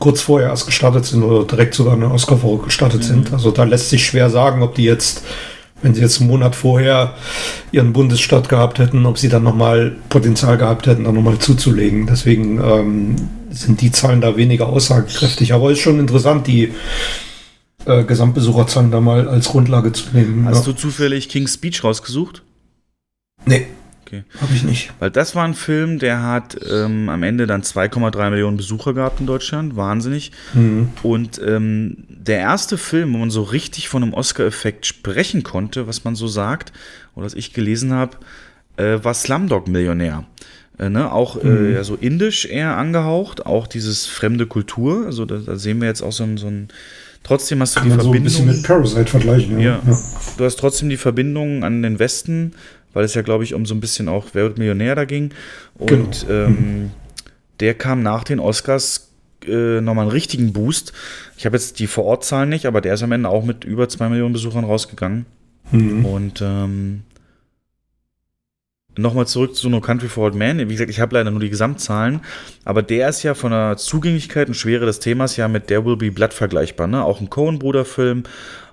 kurz 0.00 0.20
vorher 0.20 0.48
erst 0.48 0.66
gestartet 0.66 1.04
sind 1.04 1.22
oder 1.22 1.46
direkt 1.46 1.74
sogar 1.74 1.94
eine 1.94 2.10
Oscar-Woche 2.10 2.64
gestartet 2.64 3.04
sind. 3.04 3.32
Also 3.32 3.52
da 3.52 3.64
lässt 3.64 3.90
sich 3.90 4.04
schwer 4.04 4.30
sagen, 4.30 4.62
ob 4.62 4.74
die 4.74 4.84
jetzt, 4.84 5.22
wenn 5.80 5.94
sie 5.94 6.00
jetzt 6.00 6.20
einen 6.20 6.28
Monat 6.28 6.56
vorher 6.56 7.14
ihren 7.70 7.92
Bundesstaat 7.92 8.48
gehabt 8.48 8.80
hätten, 8.80 9.06
ob 9.06 9.16
sie 9.16 9.28
dann 9.28 9.44
nochmal 9.44 9.94
Potenzial 10.08 10.58
gehabt 10.58 10.88
hätten, 10.88 11.04
dann 11.04 11.14
nochmal 11.14 11.38
zuzulegen. 11.38 12.06
Deswegen 12.08 12.60
ähm, 12.60 13.16
sind 13.50 13.80
die 13.80 13.92
Zahlen 13.92 14.20
da 14.20 14.36
weniger 14.36 14.66
aussagekräftig. 14.66 15.52
Aber 15.52 15.70
ist 15.70 15.78
schon 15.78 16.00
interessant, 16.00 16.48
die 16.48 16.72
äh, 17.86 18.04
Gesamtbesucherzahlen 18.04 18.90
da 18.90 19.00
mal 19.00 19.28
als 19.28 19.48
Grundlage 19.48 19.92
zu 19.92 20.10
nehmen. 20.12 20.46
Hast 20.46 20.66
ja. 20.66 20.72
du 20.72 20.78
zufällig 20.78 21.28
King's 21.28 21.54
Speech 21.54 21.84
rausgesucht? 21.84 22.42
Nee. 23.44 23.66
Okay. 24.04 24.22
Habe 24.40 24.54
ich 24.54 24.62
nicht. 24.62 24.92
Weil 25.00 25.10
das 25.10 25.34
war 25.34 25.44
ein 25.44 25.54
Film, 25.54 25.98
der 25.98 26.22
hat 26.22 26.56
ähm, 26.70 27.08
am 27.08 27.24
Ende 27.24 27.48
dann 27.48 27.62
2,3 27.62 28.30
Millionen 28.30 28.56
Besucher 28.56 28.94
gehabt 28.94 29.18
in 29.18 29.26
Deutschland. 29.26 29.74
Wahnsinnig. 29.74 30.30
Mhm. 30.54 30.90
Und 31.02 31.40
ähm, 31.44 32.04
der 32.08 32.38
erste 32.38 32.78
Film, 32.78 33.12
wo 33.14 33.18
man 33.18 33.30
so 33.30 33.42
richtig 33.42 33.88
von 33.88 34.04
einem 34.04 34.14
Oscar-Effekt 34.14 34.86
sprechen 34.86 35.42
konnte, 35.42 35.88
was 35.88 36.04
man 36.04 36.14
so 36.14 36.28
sagt, 36.28 36.72
oder 37.16 37.26
was 37.26 37.34
ich 37.34 37.52
gelesen 37.52 37.92
habe, 37.92 38.16
äh, 38.76 38.98
war 39.02 39.12
Slumdog 39.12 39.66
Millionär. 39.66 40.24
Äh, 40.78 40.88
ne? 40.88 41.10
Auch 41.10 41.42
Mhm. 41.42 41.66
äh, 41.66 41.72
ja, 41.74 41.82
so 41.82 41.96
indisch 41.96 42.44
eher 42.44 42.76
angehaucht, 42.76 43.44
auch 43.44 43.66
dieses 43.66 44.06
fremde 44.06 44.46
Kultur. 44.46 45.06
Also 45.06 45.24
da, 45.24 45.38
da 45.38 45.56
sehen 45.56 45.80
wir 45.80 45.88
jetzt 45.88 46.02
auch 46.02 46.12
so 46.12 46.24
so 46.36 46.46
ein 46.46 46.68
Trotzdem 47.26 47.60
hast 47.60 47.74
du 47.74 47.80
Kann 47.80 47.88
die 47.90 47.96
man 47.96 48.04
so 48.04 48.10
ein 48.10 48.14
Verbindung. 48.14 48.46
bisschen 48.46 48.46
mit 48.46 48.62
Parasite 48.62 49.06
vergleichen. 49.10 49.58
Ja. 49.58 49.80
Ja. 49.84 49.98
Du 50.38 50.44
hast 50.44 50.56
trotzdem 50.60 50.88
die 50.88 50.96
Verbindung 50.96 51.64
an 51.64 51.82
den 51.82 51.98
Westen, 51.98 52.52
weil 52.92 53.04
es 53.04 53.14
ja, 53.14 53.22
glaube 53.22 53.42
ich, 53.42 53.52
um 53.52 53.66
so 53.66 53.74
ein 53.74 53.80
bisschen 53.80 54.08
auch 54.08 54.26
Wer 54.32 54.44
wird 54.44 54.58
Millionär 54.58 54.94
da 54.94 55.04
ging. 55.04 55.30
Und 55.76 56.26
Genau. 56.28 56.46
ähm, 56.46 56.90
der 57.58 57.74
kam 57.74 58.02
nach 58.02 58.22
den 58.22 58.38
Oscars 58.38 59.10
äh, 59.46 59.80
nochmal 59.80 60.04
einen 60.04 60.12
richtigen 60.12 60.52
Boost. 60.52 60.92
Ich 61.36 61.46
habe 61.46 61.56
jetzt 61.56 61.80
die 61.80 61.88
Vorortzahlen 61.88 62.48
nicht, 62.48 62.64
aber 62.66 62.80
der 62.80 62.94
ist 62.94 63.02
am 63.02 63.10
Ende 63.12 63.28
auch 63.28 63.44
mit 63.44 63.64
über 63.64 63.88
zwei 63.88 64.08
Millionen 64.08 64.32
Besuchern 64.32 64.64
rausgegangen. 64.64 65.26
Mhm. 65.72 66.04
Und 66.06 66.40
ähm, 66.42 67.02
nochmal 68.96 69.26
zurück 69.26 69.54
zu 69.54 69.68
No 69.68 69.80
Country 69.80 70.08
for 70.08 70.24
Old 70.24 70.34
Men. 70.34 70.58
Wie 70.58 70.72
gesagt, 70.72 70.90
ich 70.90 71.00
habe 71.00 71.14
leider 71.14 71.30
nur 71.30 71.40
die 71.40 71.50
Gesamtzahlen, 71.50 72.20
aber 72.64 72.82
der 72.82 73.08
ist 73.08 73.22
ja 73.22 73.34
von 73.34 73.50
der 73.50 73.76
Zugänglichkeit 73.76 74.48
und 74.48 74.54
Schwere 74.54 74.86
des 74.86 75.00
Themas 75.00 75.36
ja 75.36 75.48
mit 75.48 75.66
There 75.68 75.84
Will 75.84 75.96
Be 75.96 76.10
Blood 76.10 76.32
vergleichbar. 76.32 76.86
Ne? 76.86 77.04
Auch 77.04 77.20
ein 77.20 77.30
Coen-Bruder-Film, 77.30 78.24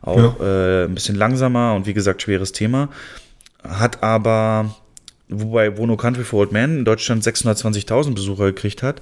auch 0.01 0.39
äh, 0.39 0.85
ein 0.85 0.95
bisschen 0.95 1.15
langsamer 1.15 1.73
und 1.75 1.85
wie 1.85 1.93
gesagt, 1.93 2.21
schweres 2.21 2.51
Thema. 2.51 2.89
Hat 3.63 4.03
aber, 4.03 4.75
wobei 5.29 5.77
wo 5.77 5.85
No 5.85 5.97
Country 5.97 6.23
for 6.23 6.41
Old 6.41 6.51
Men 6.51 6.79
in 6.79 6.85
Deutschland 6.85 7.23
620.000 7.23 8.13
Besucher 8.13 8.45
gekriegt 8.45 8.83
hat, 8.83 9.01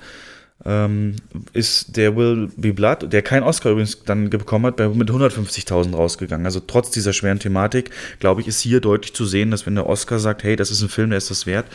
ähm, 0.65 1.15
ist 1.53 1.97
der 1.97 2.15
Will 2.15 2.49
Be 2.55 2.73
Blood, 2.73 3.11
der 3.11 3.21
keinen 3.21 3.43
Oscar 3.43 3.71
übrigens 3.71 4.03
dann 4.03 4.29
bekommen 4.29 4.65
hat, 4.65 4.79
mit 4.95 5.09
150.000 5.09 5.95
rausgegangen. 5.95 6.45
Also 6.45 6.59
trotz 6.59 6.91
dieser 6.91 7.13
schweren 7.13 7.39
Thematik, 7.39 7.89
glaube 8.19 8.41
ich, 8.41 8.47
ist 8.47 8.61
hier 8.61 8.79
deutlich 8.79 9.13
zu 9.13 9.25
sehen, 9.25 9.51
dass 9.51 9.65
wenn 9.65 9.75
der 9.75 9.87
Oscar 9.87 10.19
sagt, 10.19 10.43
hey, 10.43 10.55
das 10.55 10.71
ist 10.71 10.81
ein 10.81 10.89
Film, 10.89 11.09
der 11.09 11.17
ist 11.17 11.31
das 11.31 11.45
wert, 11.45 11.65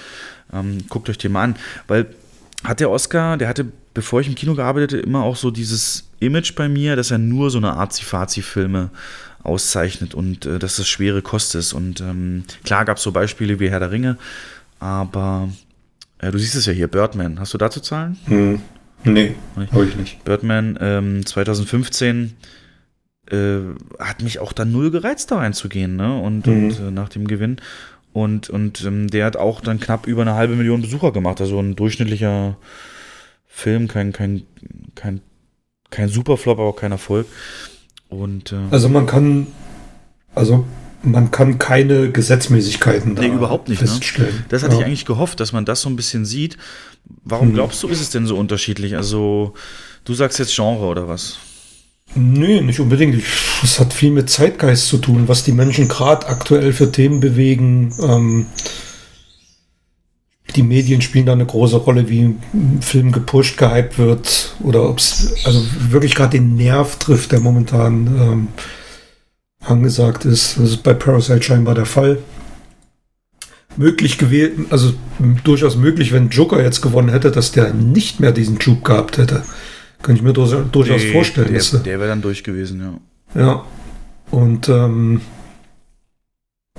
ähm, 0.53 0.79
guckt 0.89 1.09
euch 1.09 1.19
den 1.19 1.33
mal 1.33 1.45
an. 1.45 1.57
Weil 1.89 2.07
hat 2.65 2.81
der 2.81 2.91
Oscar, 2.91 3.37
der 3.37 3.49
hatte, 3.49 3.67
bevor 3.95 4.21
ich 4.21 4.29
im 4.29 4.35
Kino 4.35 4.55
gearbeitet 4.55 4.93
habe, 4.93 5.03
immer 5.03 5.23
auch 5.23 5.37
so 5.37 5.51
dieses 5.51 6.09
Image 6.21 6.55
bei 6.55 6.69
mir, 6.69 6.97
dass 6.97 7.11
er 7.11 7.19
nur 7.19 7.51
so 7.51 7.59
eine 7.59 7.75
Arzi-Fazi-Filme 7.75 8.91
auszeichnet 9.43 10.15
und 10.15 10.47
äh, 10.47 10.59
dass 10.59 10.77
das 10.77 10.89
schwere 10.89 11.23
Kost 11.23 11.55
ist. 11.55 11.73
Und 11.73 12.01
ähm, 12.01 12.45
klar 12.65 12.85
gab 12.85 12.97
es 12.97 13.03
so 13.03 13.13
Beispiele 13.13 13.61
wie 13.61 13.71
Herr 13.71 13.81
der 13.81 13.91
Ringe, 13.91 14.17
aber 14.81 15.49
äh, 16.19 16.31
du 16.31 16.39
siehst 16.39 16.55
es 16.57 16.67
ja 16.67 16.73
hier, 16.73 16.89
Birdman. 16.89 17.39
Hast 17.39 17.55
du 17.55 17.59
dazu 17.59 17.81
Zahlen? 17.81 18.17
Hm. 18.27 18.61
Nee, 19.05 19.35
habe 19.73 19.85
ich 19.87 19.97
nicht. 19.97 20.25
Birdman 20.25 20.79
ähm, 20.81 21.25
2015 21.25 22.35
äh, 23.31 23.37
hat 23.99 24.23
mich 24.23 24.39
auch 24.41 24.53
dann 24.53 24.73
null 24.73 24.91
gereizt, 24.91 25.31
da 25.31 25.37
reinzugehen, 25.39 25.97
ne? 25.97 26.19
Und, 26.21 26.47
Mhm. 26.47 26.65
und 26.65 26.81
äh, 26.81 26.91
nach 26.91 27.09
dem 27.09 27.27
Gewinn. 27.29 27.57
Und, 28.13 28.49
und 28.51 28.83
ähm, 28.85 29.09
der 29.09 29.27
hat 29.27 29.37
auch 29.37 29.61
dann 29.61 29.79
knapp 29.79 30.07
über 30.07 30.23
eine 30.23 30.35
halbe 30.35 30.57
Million 30.57 30.81
Besucher 30.81 31.13
gemacht. 31.13 31.41
Also 31.41 31.61
ein 31.61 31.77
durchschnittlicher 31.77 32.57
Film, 33.47 33.89
kein, 33.89 34.13
kein, 34.13 34.43
kein, 34.95 35.21
kein 35.91 36.09
Superflop, 36.09 36.59
aber 36.59 36.69
auch 36.69 36.77
kein 36.77 36.93
Erfolg. 36.93 37.27
Und 38.09 38.53
äh, 38.53 38.57
Also 38.71 38.89
man 38.89 39.07
kann, 39.07 39.47
also 40.35 40.65
man 41.07 41.31
kann 41.31 41.59
keine 41.59 42.11
Gesetzmäßigkeiten 42.11 43.15
da 43.15 43.23
Nee, 43.23 43.29
überhaupt 43.29 43.69
nicht. 43.69 43.81
Ne? 43.81 43.89
feststellen. 43.89 44.45
Das 44.49 44.63
hatte 44.63 44.75
ja. 44.75 44.81
ich 44.81 44.87
eigentlich 44.87 45.05
gehofft, 45.07 45.41
dass 45.41 45.53
man 45.53 45.65
das 45.65 45.81
so 45.83 45.89
ein 45.89 45.97
bisschen 45.97 46.25
sieht. 46.25 46.57
Warum 47.25 47.49
Hm. 47.49 47.55
glaubst 47.55 47.83
du, 47.83 47.89
ist 47.89 48.01
es 48.01 48.11
denn 48.11 48.27
so 48.27 48.37
unterschiedlich? 48.37 48.97
Also, 48.97 49.55
du 50.05 50.15
sagst 50.15 50.39
jetzt 50.39 50.55
Genre 50.55 50.85
oder 50.87 51.09
was? 51.09 51.39
Nee, 52.15 52.61
nicht 52.61 52.81
unbedingt. 52.81 53.23
Es 53.63 53.81
hat 53.81 53.93
viel 53.93 54.11
mit 54.11 54.31
Zeitgeist 54.31 54.89
zu 54.89 54.99
tun, 54.99 55.29
was 55.29 55.43
die 55.45 55.53
Menschen 55.53 55.89
gerade 55.89 56.27
aktuell 56.29 56.73
für 56.73 56.91
Themen 56.93 57.21
bewegen. 57.21 57.93
Ähm, 58.01 58.47
die 60.55 60.63
Medien 60.63 61.03
spielen 61.03 61.27
da 61.27 61.33
eine 61.33 61.45
große 61.45 61.77
Rolle, 61.77 62.09
wie 62.09 62.23
ein 62.23 62.81
Film 62.81 63.13
gepusht, 63.13 63.59
gehypt 63.59 63.99
wird 63.99 64.55
oder 64.61 64.89
ob 64.89 64.99
es 64.99 65.35
also 65.45 65.63
wirklich 65.91 66.15
gerade 66.15 66.39
den 66.39 66.55
Nerv 66.57 66.97
trifft, 66.99 67.33
der 67.33 67.41
momentan 67.41 68.07
ähm, 68.07 68.49
angesagt 69.69 70.25
ist. 70.25 70.57
Das 70.59 70.71
ist 70.71 70.83
bei 70.83 70.95
Parasite 70.95 71.43
scheinbar 71.43 71.75
der 71.75 71.87
Fall. 71.87 72.19
Möglich 73.77 74.17
gewesen, 74.17 74.67
also 74.71 74.95
durchaus 75.45 75.77
möglich, 75.77 76.11
wenn 76.13 76.31
Joker 76.31 76.63
jetzt 76.63 76.81
gewonnen 76.81 77.11
hätte, 77.11 77.31
dass 77.31 77.53
der 77.53 77.75
nicht 77.75 78.21
mehr 78.21 78.33
diesen 78.33 78.57
Juke 78.59 78.83
gehabt 78.85 79.19
hätte. 79.19 79.43
Kann 80.03 80.17
ich 80.17 80.23
mir 80.23 80.33
durchaus, 80.33 81.03
Nee, 81.03 81.13
vorstellen. 81.13 81.49
Der, 81.49 81.59
dass 81.59 81.73
er- 81.75 81.81
der 81.81 81.99
wäre 81.99 82.09
dann 82.09 82.23
durch 82.23 82.43
gewesen, 82.43 83.01
ja. 83.35 83.41
ja. 83.43 83.65
Und 84.31 84.69
ähm, 84.71 85.21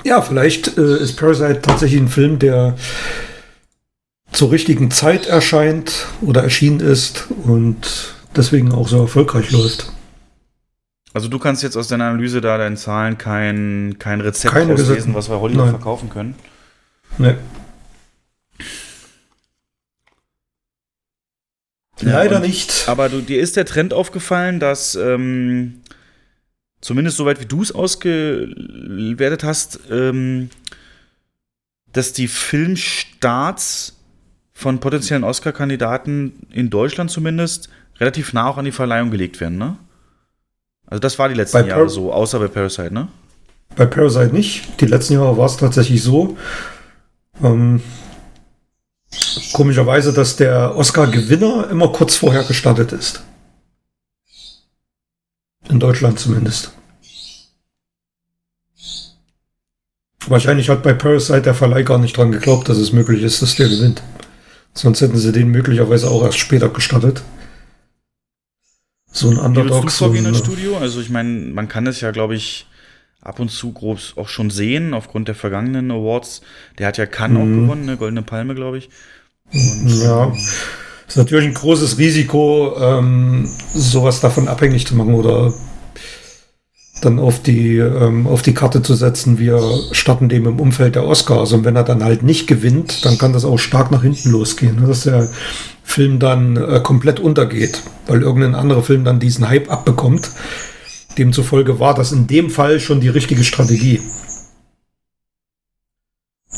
ja, 0.03 0.21
vielleicht 0.21 0.77
äh, 0.77 0.97
ist 0.97 1.17
Parasite 1.17 1.61
tatsächlich 1.61 2.01
ein 2.01 2.07
Film, 2.07 2.39
der 2.39 2.75
zur 4.31 4.51
richtigen 4.51 4.89
Zeit 4.91 5.27
erscheint 5.27 6.07
oder 6.21 6.43
erschienen 6.43 6.79
ist 6.79 7.27
und 7.43 8.15
deswegen 8.35 8.71
auch 8.71 8.87
so 8.87 9.01
erfolgreich 9.01 9.51
läuft. 9.51 9.91
Also 11.17 11.29
du 11.29 11.39
kannst 11.39 11.63
jetzt 11.63 11.75
aus 11.75 11.87
deiner 11.87 12.05
Analyse 12.09 12.41
da 12.41 12.59
deinen 12.59 12.77
Zahlen 12.77 13.17
kein, 13.17 13.95
kein 13.97 14.21
Rezept 14.21 14.53
Keine 14.53 14.73
rauslesen, 14.73 14.95
Gesetze- 14.97 15.13
was 15.15 15.29
wir 15.31 15.39
Hollywood 15.39 15.63
Nein. 15.63 15.71
verkaufen 15.71 16.09
können. 16.11 16.35
Nee. 17.17 17.33
Leider 22.01 22.35
und- 22.35 22.43
nicht. 22.43 22.83
Aber 22.87 23.09
du, 23.09 23.21
dir 23.21 23.41
ist 23.41 23.55
der 23.55 23.65
Trend 23.65 23.95
aufgefallen, 23.95 24.59
dass 24.59 24.93
ähm, 24.93 25.81
zumindest 26.81 27.17
soweit 27.17 27.41
wie 27.41 27.47
du 27.47 27.63
es 27.63 27.71
ausgewertet 27.71 29.43
hast, 29.43 29.79
ähm, 29.89 30.51
dass 31.93 32.13
die 32.13 32.27
Filmstarts 32.27 33.97
von 34.53 34.79
potenziellen 34.79 35.23
Oscar-Kandidaten 35.23 36.45
in 36.51 36.69
Deutschland 36.69 37.09
zumindest 37.09 37.69
relativ 37.99 38.33
nah 38.33 38.47
auch 38.47 38.57
an 38.57 38.65
die 38.65 38.71
Verleihung 38.71 39.09
gelegt 39.09 39.41
werden, 39.41 39.57
ne? 39.57 39.77
Also 40.87 40.99
das 40.99 41.19
war 41.19 41.29
die 41.29 41.35
letzten 41.35 41.59
Bei 41.61 41.67
Jahre 41.67 41.81
Par- 41.81 41.89
so, 41.89 42.11
außer 42.11 42.39
bei 42.39 42.47
Parasite, 42.47 42.93
ne? 42.93 43.09
Bei 43.75 43.85
Parasite 43.85 44.33
nicht. 44.33 44.81
Die 44.81 44.85
letzten 44.85 45.13
Jahre 45.13 45.37
war 45.37 45.45
es 45.45 45.57
tatsächlich 45.57 46.01
so. 46.01 46.37
Ähm, 47.43 47.81
komischerweise, 49.53 50.13
dass 50.13 50.37
der 50.37 50.75
Oscar-Gewinner 50.75 51.69
immer 51.69 51.89
kurz 51.89 52.15
vorher 52.15 52.43
gestartet 52.43 52.93
ist. 52.93 53.21
In 55.69 55.79
Deutschland 55.79 56.17
zumindest. 56.17 56.71
Wahrscheinlich 60.25 60.69
hat 60.69 60.83
bei 60.83 60.93
Parasite 60.93 61.41
der 61.41 61.53
Verleih 61.53 61.83
gar 61.83 61.99
nicht 61.99 62.15
dran 62.17 62.31
geglaubt, 62.31 62.69
dass 62.69 62.77
es 62.77 62.93
möglich 62.93 63.23
ist, 63.23 63.41
dass 63.41 63.55
der 63.55 63.69
gewinnt. 63.69 64.01
Sonst 64.73 65.01
hätten 65.01 65.17
sie 65.17 65.31
den 65.31 65.49
möglicherweise 65.49 66.09
auch 66.09 66.23
erst 66.23 66.37
später 66.37 66.69
gestartet. 66.69 67.21
So 69.11 69.29
ein 69.29 69.35
Wie 69.35 69.39
Underdog. 69.39 69.81
du 69.83 69.89
So 69.89 70.05
vorgehen 70.05 70.25
ein, 70.25 70.33
als 70.33 70.39
Studio? 70.39 70.77
Also 70.77 70.99
ich 71.01 71.09
meine, 71.09 71.29
man 71.53 71.67
kann 71.67 71.87
es 71.87 72.01
ja, 72.01 72.11
glaube 72.11 72.35
ich, 72.35 72.67
ab 73.21 73.39
und 73.39 73.49
zu 73.49 73.73
grob 73.73 73.99
auch 74.15 74.27
schon 74.29 74.49
sehen, 74.49 74.93
aufgrund 74.93 75.27
der 75.27 75.35
vergangenen 75.35 75.91
Awards. 75.91 76.41
Der 76.77 76.87
hat 76.87 76.97
ja 76.97 77.05
Cannes 77.05 77.41
auch 77.41 77.45
Mhm. 77.45 77.61
gewonnen, 77.63 77.83
eine 77.89 77.97
Goldene 77.97 78.21
Palme, 78.21 78.55
glaube 78.55 78.77
ich. 78.77 78.89
Ja, 79.51 80.33
ist 81.07 81.15
natürlich 81.17 81.45
ein 81.47 81.53
großes 81.53 81.97
Risiko, 81.97 82.75
ähm, 82.79 83.49
sowas 83.73 84.19
davon 84.19 84.47
abhängig 84.47 84.85
zu 84.85 84.95
machen 84.95 85.13
oder 85.13 85.53
dann 87.01 87.19
auf 87.19 87.41
die, 87.41 87.77
ähm, 87.77 88.27
auf 88.27 88.41
die 88.41 88.53
Karte 88.53 88.81
zu 88.81 88.95
setzen, 88.95 89.37
wir 89.37 89.61
starten 89.91 90.29
dem 90.29 90.47
im 90.47 90.59
Umfeld 90.59 90.95
der 90.95 91.05
Oscars. 91.05 91.53
Und 91.53 91.63
wenn 91.63 91.75
er 91.75 91.83
dann 91.83 92.03
halt 92.03 92.23
nicht 92.23 92.47
gewinnt, 92.47 93.05
dann 93.05 93.17
kann 93.17 93.33
das 93.33 93.45
auch 93.45 93.57
stark 93.57 93.91
nach 93.91 94.01
hinten 94.01 94.31
losgehen, 94.31 94.79
ne? 94.79 94.87
dass 94.87 95.03
der 95.03 95.29
Film 95.83 96.19
dann 96.19 96.57
äh, 96.57 96.79
komplett 96.81 97.19
untergeht, 97.19 97.83
weil 98.07 98.21
irgendein 98.21 98.55
anderer 98.55 98.83
Film 98.83 99.03
dann 99.03 99.19
diesen 99.19 99.47
Hype 99.47 99.71
abbekommt. 99.71 100.29
Demzufolge 101.17 101.79
war 101.79 101.93
das 101.93 102.11
in 102.11 102.27
dem 102.27 102.49
Fall 102.49 102.79
schon 102.79 102.99
die 102.99 103.09
richtige 103.09 103.43
Strategie. 103.43 104.01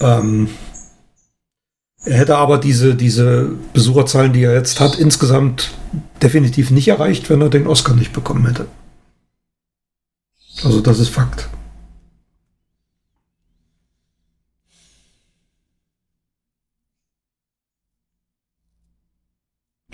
Ähm, 0.01 0.49
er 2.05 2.17
hätte 2.17 2.37
aber 2.37 2.57
diese, 2.57 2.95
diese 2.95 3.51
Besucherzahlen, 3.73 4.33
die 4.33 4.43
er 4.43 4.53
jetzt 4.53 4.79
hat, 4.79 4.97
insgesamt 4.97 5.71
definitiv 6.23 6.71
nicht 6.71 6.87
erreicht, 6.87 7.29
wenn 7.29 7.41
er 7.41 7.49
den 7.49 7.67
Oscar 7.67 7.93
nicht 7.93 8.13
bekommen 8.13 8.47
hätte. 8.47 8.67
Also 10.63 10.81
das 10.81 10.99
ist 10.99 11.09
Fakt. 11.09 11.49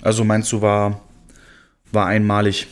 Also 0.02 0.24
meinst 0.24 0.52
du, 0.52 0.60
war, 0.62 1.00
war 1.90 2.06
einmalig 2.06 2.68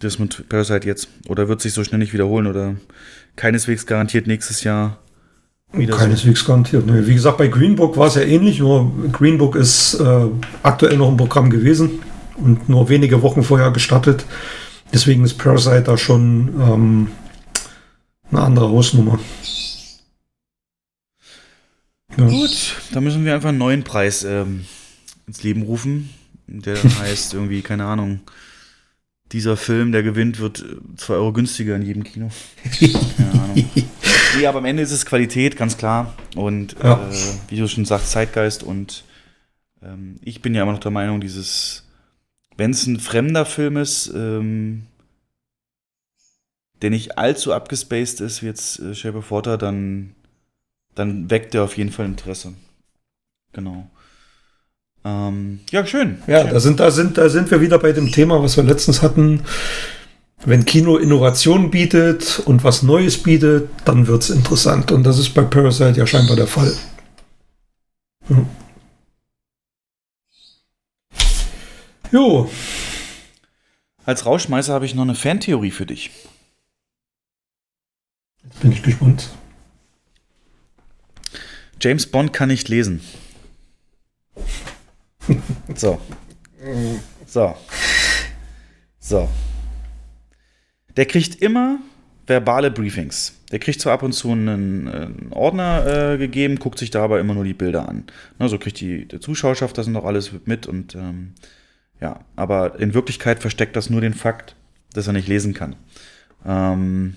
das 0.00 0.18
mit 0.18 0.48
Parasite 0.48 0.86
jetzt? 0.86 1.08
Oder 1.28 1.48
wird 1.48 1.60
sich 1.60 1.72
so 1.72 1.84
schnell 1.84 1.98
nicht 1.98 2.12
wiederholen? 2.12 2.46
Oder 2.46 2.76
keineswegs 3.36 3.84
garantiert 3.86 4.26
nächstes 4.26 4.64
Jahr 4.64 4.98
wieder 5.72 5.94
so? 5.94 5.98
Keineswegs 5.98 6.44
garantiert. 6.44 6.86
Nee. 6.86 7.06
Wie 7.06 7.14
gesagt, 7.14 7.38
bei 7.38 7.48
Green 7.48 7.76
Book 7.76 7.96
war 7.96 8.06
es 8.06 8.14
ja 8.14 8.22
ähnlich, 8.22 8.60
nur 8.60 8.90
Green 9.12 9.38
Book 9.38 9.54
ist 9.54 9.94
äh, 9.94 10.26
aktuell 10.62 10.96
noch 10.96 11.08
im 11.08 11.16
Programm 11.16 11.50
gewesen 11.50 12.00
und 12.36 12.68
nur 12.68 12.88
wenige 12.88 13.22
Wochen 13.22 13.42
vorher 13.42 13.70
gestartet. 13.70 14.24
Deswegen 14.92 15.24
ist 15.24 15.34
Parasite 15.38 15.82
da 15.82 15.98
schon 15.98 16.48
ähm, 16.60 17.10
eine 18.30 18.40
andere 18.40 18.68
Hausnummer. 18.68 19.18
Ja. 22.16 22.26
Gut, 22.26 22.76
dann 22.92 23.04
müssen 23.04 23.24
wir 23.24 23.34
einfach 23.34 23.50
einen 23.50 23.58
neuen 23.58 23.84
Preis 23.84 24.24
ähm, 24.24 24.64
ins 25.26 25.42
Leben 25.42 25.62
rufen. 25.62 26.10
Der 26.46 26.76
heißt 27.00 27.34
irgendwie, 27.34 27.62
keine 27.62 27.84
Ahnung, 27.84 28.20
dieser 29.32 29.56
Film, 29.58 29.92
der 29.92 30.02
gewinnt, 30.02 30.40
wird 30.40 30.64
2 30.96 31.14
Euro 31.14 31.32
günstiger 31.34 31.76
in 31.76 31.82
jedem 31.82 32.02
Kino. 32.04 32.30
Keine 33.16 33.32
Ahnung. 33.42 33.64
Nee, 34.36 34.46
aber 34.46 34.58
am 34.58 34.66
Ende 34.66 34.82
ist 34.82 34.92
es 34.92 35.06
Qualität, 35.06 35.56
ganz 35.56 35.78
klar. 35.78 36.14
Und 36.36 36.76
Ja. 36.82 37.08
äh, 37.10 37.14
wie 37.48 37.56
du 37.56 37.66
schon 37.66 37.86
sagst, 37.86 38.10
Zeitgeist. 38.10 38.62
Und 38.62 39.04
ähm, 39.82 40.16
ich 40.22 40.42
bin 40.42 40.54
ja 40.54 40.62
immer 40.62 40.72
noch 40.72 40.80
der 40.80 40.90
Meinung, 40.90 41.20
dieses, 41.22 41.84
wenn 42.58 42.72
es 42.72 42.86
ein 42.86 42.98
fremder 42.98 43.46
Film 43.46 43.78
ist, 43.78 44.12
ähm, 44.14 44.82
der 46.82 46.90
nicht 46.90 47.16
allzu 47.16 47.54
abgespaced 47.54 48.20
ist, 48.20 48.42
wie 48.42 48.46
jetzt 48.46 48.80
äh, 48.80 48.94
Shape 48.94 49.18
of 49.18 49.30
Water, 49.30 49.56
dann, 49.56 50.14
dann 50.94 51.30
weckt 51.30 51.54
er 51.54 51.62
auf 51.64 51.76
jeden 51.76 51.90
Fall 51.90 52.06
Interesse. 52.06 52.52
Genau. 53.52 53.88
Ähm, 55.04 55.60
ja, 55.70 55.86
schön. 55.86 56.18
Ja, 56.26 56.44
da 56.44 56.58
sind, 56.58 56.80
da, 56.80 56.90
sind, 56.90 57.16
da 57.16 57.28
sind 57.28 57.50
wir 57.50 57.60
wieder 57.60 57.78
bei 57.78 57.92
dem 57.92 58.10
Thema, 58.10 58.42
was 58.42 58.56
wir 58.56 58.64
letztens 58.64 59.02
hatten. 59.02 59.44
Wenn 60.44 60.64
Kino 60.64 60.96
Innovation 60.96 61.70
bietet 61.70 62.40
und 62.44 62.64
was 62.64 62.82
Neues 62.82 63.22
bietet, 63.22 63.70
dann 63.84 64.08
wird 64.08 64.22
es 64.22 64.30
interessant. 64.30 64.90
Und 64.90 65.04
das 65.04 65.18
ist 65.18 65.30
bei 65.30 65.42
Parasite 65.42 65.98
ja 65.98 66.06
scheinbar 66.06 66.36
der 66.36 66.46
Fall. 66.48 66.72
Ja. 68.28 68.44
Jo, 72.10 72.50
Als 74.04 74.24
Rauschmeißer 74.24 74.72
habe 74.72 74.86
ich 74.86 74.94
noch 74.94 75.02
eine 75.02 75.14
Fantheorie 75.14 75.70
für 75.70 75.84
dich. 75.84 76.10
bin 78.62 78.72
ich 78.72 78.82
gespannt. 78.82 79.28
James 81.80 82.06
Bond 82.06 82.32
kann 82.32 82.48
nicht 82.48 82.68
lesen. 82.68 83.02
So. 85.74 86.00
So. 87.26 87.54
So. 88.98 89.28
Der 90.96 91.04
kriegt 91.04 91.42
immer 91.42 91.78
verbale 92.26 92.70
Briefings. 92.70 93.34
Der 93.52 93.58
kriegt 93.58 93.80
zwar 93.80 93.92
ab 93.92 94.02
und 94.02 94.12
zu 94.12 94.32
einen, 94.32 94.88
einen 94.88 95.32
Ordner 95.32 96.14
äh, 96.14 96.18
gegeben, 96.18 96.58
guckt 96.58 96.78
sich 96.78 96.90
da 96.90 97.04
aber 97.04 97.20
immer 97.20 97.34
nur 97.34 97.44
die 97.44 97.54
Bilder 97.54 97.88
an. 97.88 98.04
Na, 98.38 98.48
so 98.48 98.58
kriegt 98.58 98.80
die, 98.80 99.06
die 99.06 99.20
Zuschauerschaft 99.20 99.76
das 99.76 99.86
noch 99.86 100.04
alles 100.04 100.32
mit 100.46 100.66
und 100.66 100.94
ähm, 100.94 101.34
ja, 102.00 102.20
aber 102.36 102.78
in 102.78 102.94
Wirklichkeit 102.94 103.40
versteckt 103.40 103.76
das 103.76 103.90
nur 103.90 104.00
den 104.00 104.14
Fakt, 104.14 104.56
dass 104.92 105.06
er 105.06 105.12
nicht 105.12 105.28
lesen 105.28 105.54
kann. 105.54 105.76
Ähm, 106.46 107.16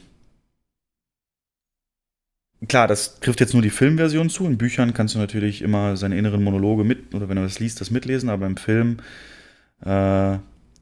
klar, 2.67 2.87
das 2.87 3.19
trifft 3.19 3.39
jetzt 3.39 3.53
nur 3.53 3.61
die 3.61 3.69
Filmversion 3.69 4.29
zu. 4.29 4.45
In 4.45 4.57
Büchern 4.57 4.93
kannst 4.93 5.15
du 5.15 5.19
natürlich 5.19 5.61
immer 5.61 5.97
seine 5.97 6.17
inneren 6.17 6.43
Monologe 6.43 6.83
mit, 6.83 7.13
oder 7.13 7.29
wenn 7.29 7.37
du 7.37 7.43
das 7.43 7.59
liest, 7.59 7.81
das 7.81 7.91
mitlesen, 7.91 8.29
aber 8.29 8.47
im 8.47 8.57
Film 8.57 8.97
äh, 9.85 10.35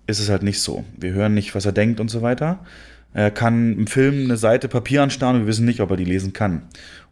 ist 0.08 0.20
es 0.20 0.30
halt 0.30 0.44
nicht 0.44 0.62
so. 0.62 0.86
Wir 0.98 1.14
hören 1.14 1.34
nicht, 1.34 1.54
was 1.56 1.66
er 1.66 1.72
denkt 1.72 2.00
und 2.00 2.10
so 2.10 2.22
weiter. 2.22 2.66
Er 3.14 3.32
kann 3.32 3.74
im 3.74 3.88
Film 3.88 4.26
eine 4.26 4.38
Seite 4.38 4.68
Papier 4.68 5.04
anstarren 5.04 5.38
und 5.38 5.42
wir 5.44 5.48
wissen 5.48 5.66
nicht, 5.66 5.82
ob 5.82 5.92
er 5.92 5.98
die 5.98 6.06
lesen 6.06 6.34
kann. 6.34 6.64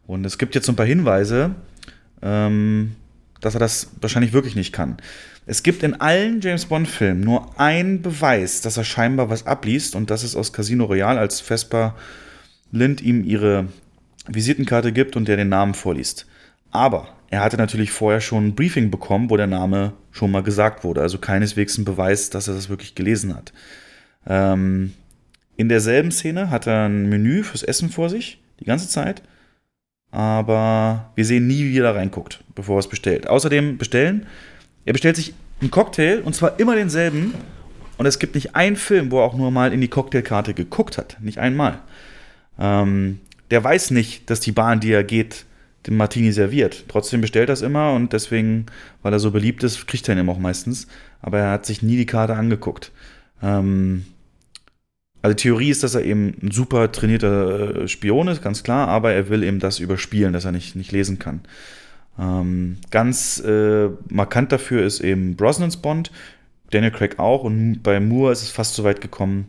Und 0.06 0.26
es 0.26 0.38
gibt 0.38 0.56
jetzt 0.56 0.66
so 0.66 0.72
ein 0.72 0.76
paar 0.76 0.86
Hinweise, 0.86 1.56
ähm, 2.22 2.96
dass 3.42 3.56
er 3.56 3.60
das 3.60 3.92
wahrscheinlich 4.00 4.34
wirklich 4.34 4.56
nicht 4.56 4.74
kann. 4.74 4.98
Es 5.50 5.64
gibt 5.64 5.82
in 5.82 6.00
allen 6.02 6.42
James 6.42 6.66
Bond-Filmen 6.66 7.22
nur 7.22 7.58
einen 7.58 8.02
Beweis, 8.02 8.60
dass 8.60 8.76
er 8.76 8.84
scheinbar 8.84 9.30
was 9.30 9.48
abliest, 9.48 9.96
und 9.96 10.10
das 10.10 10.24
ist 10.24 10.36
aus 10.36 10.52
Casino 10.52 10.86
Royale, 10.86 11.20
als 11.20 11.40
Vesper 11.40 11.96
Lind 12.70 13.02
ihm 13.02 13.24
ihre 13.24 13.70
Visitenkarte 14.28 14.92
gibt 14.92 15.16
und 15.16 15.30
der 15.30 15.38
den 15.38 15.48
Namen 15.48 15.74
vorliest. 15.74 16.28
Aber 16.70 17.08
er 17.30 17.40
hatte 17.40 17.56
natürlich 17.56 17.92
vorher 17.92 18.20
schon 18.20 18.48
ein 18.48 18.56
Briefing 18.56 18.92
bekommen, 18.92 19.30
wo 19.30 19.38
der 19.38 19.48
Name 19.48 19.94
schon 20.12 20.32
mal 20.32 20.44
gesagt 20.44 20.84
wurde. 20.84 21.02
Also 21.02 21.18
keineswegs 21.18 21.78
ein 21.78 21.86
Beweis, 21.86 22.30
dass 22.30 22.50
er 22.50 22.56
das 22.56 22.68
wirklich 22.68 22.94
gelesen 22.94 23.34
hat. 23.34 23.54
Ähm, 24.28 24.94
in 25.56 25.70
derselben 25.70 26.12
Szene 26.12 26.50
hat 26.50 26.68
er 26.68 26.90
ein 26.90 27.08
Menü 27.08 27.44
fürs 27.44 27.64
Essen 27.64 27.90
vor 27.90 28.10
sich, 28.10 28.42
die 28.60 28.66
ganze 28.66 28.90
Zeit. 28.90 29.24
Aber 30.12 31.12
wir 31.16 31.24
sehen 31.24 31.48
nie, 31.48 31.64
wie 31.64 31.80
er 31.80 31.84
da 31.84 31.92
reinguckt, 31.92 32.44
bevor 32.54 32.76
er 32.76 32.80
es 32.80 32.90
bestellt. 32.90 33.28
Außerdem 33.28 33.78
bestellen, 33.78 34.26
er 34.88 34.94
bestellt 34.94 35.18
sich 35.18 35.34
einen 35.60 35.70
Cocktail 35.70 36.22
und 36.24 36.34
zwar 36.34 36.60
immer 36.62 36.74
denselben. 36.74 37.34
Und 37.98 38.06
es 38.06 38.20
gibt 38.20 38.36
nicht 38.36 38.56
einen 38.56 38.78
Film, 38.78 39.12
wo 39.12 39.20
er 39.20 39.26
auch 39.26 39.36
nur 39.36 39.52
mal 39.52 39.74
in 39.74 39.82
die 39.82 39.90
Cocktailkarte 39.90 40.54
geguckt 40.54 40.98
hat. 40.98 41.18
Nicht 41.20 41.40
einmal. 41.40 41.80
Ähm, 42.58 43.20
der 43.52 43.62
weiß 43.62 43.92
nicht, 43.92 44.30
dass 44.30 44.40
die 44.40 44.54
Bahn, 44.54 44.80
die 44.80 44.94
er 44.94 45.04
geht, 45.04 45.44
den 45.88 45.98
Martini 45.98 46.32
serviert. 46.32 46.86
Trotzdem 46.88 47.20
bestellt 47.20 47.50
er 47.50 47.54
es 47.54 47.62
immer 47.64 47.94
und 47.94 48.14
deswegen, 48.14 48.68
weil 49.02 49.12
er 49.12 49.20
so 49.20 49.32
beliebt 49.32 49.62
ist, 49.64 49.88
kriegt 49.88 50.08
er 50.08 50.18
ihn 50.18 50.30
auch 50.30 50.40
meistens. 50.40 50.88
Aber 51.22 51.40
er 51.40 51.52
hat 51.52 51.66
sich 51.66 51.82
nie 51.82 51.98
die 51.98 52.06
Karte 52.06 52.36
angeguckt. 52.36 52.94
Ähm, 53.44 54.06
also 55.22 55.36
die 55.36 55.42
Theorie 55.42 55.70
ist, 55.72 55.84
dass 55.84 55.96
er 55.96 56.06
eben 56.06 56.34
ein 56.42 56.52
super 56.52 56.94
trainierter 56.94 57.84
äh, 57.84 57.88
Spion 57.90 58.30
ist, 58.30 58.42
ganz 58.42 58.64
klar, 58.64 58.88
aber 58.88 59.12
er 59.12 59.28
will 59.28 59.44
eben 59.44 59.60
das 59.60 59.80
überspielen, 59.80 60.32
dass 60.32 60.46
er 60.46 60.54
nicht, 60.54 60.78
nicht 60.78 60.94
lesen 60.94 61.20
kann. 61.20 61.42
Ähm, 62.20 62.78
ganz 62.90 63.40
äh, 63.40 63.90
markant 64.10 64.52
dafür 64.52 64.86
ist 64.86 65.00
eben 65.02 65.36
Brosnans 65.36 65.78
Bond, 65.78 66.12
Daniel 66.72 66.92
Craig 66.92 67.20
auch 67.20 67.44
und 67.44 67.82
bei 67.84 68.00
Moore 68.00 68.32
ist 68.32 68.42
es 68.42 68.50
fast 68.50 68.76
so 68.76 68.84
weit 68.84 69.02
gekommen, 69.02 69.48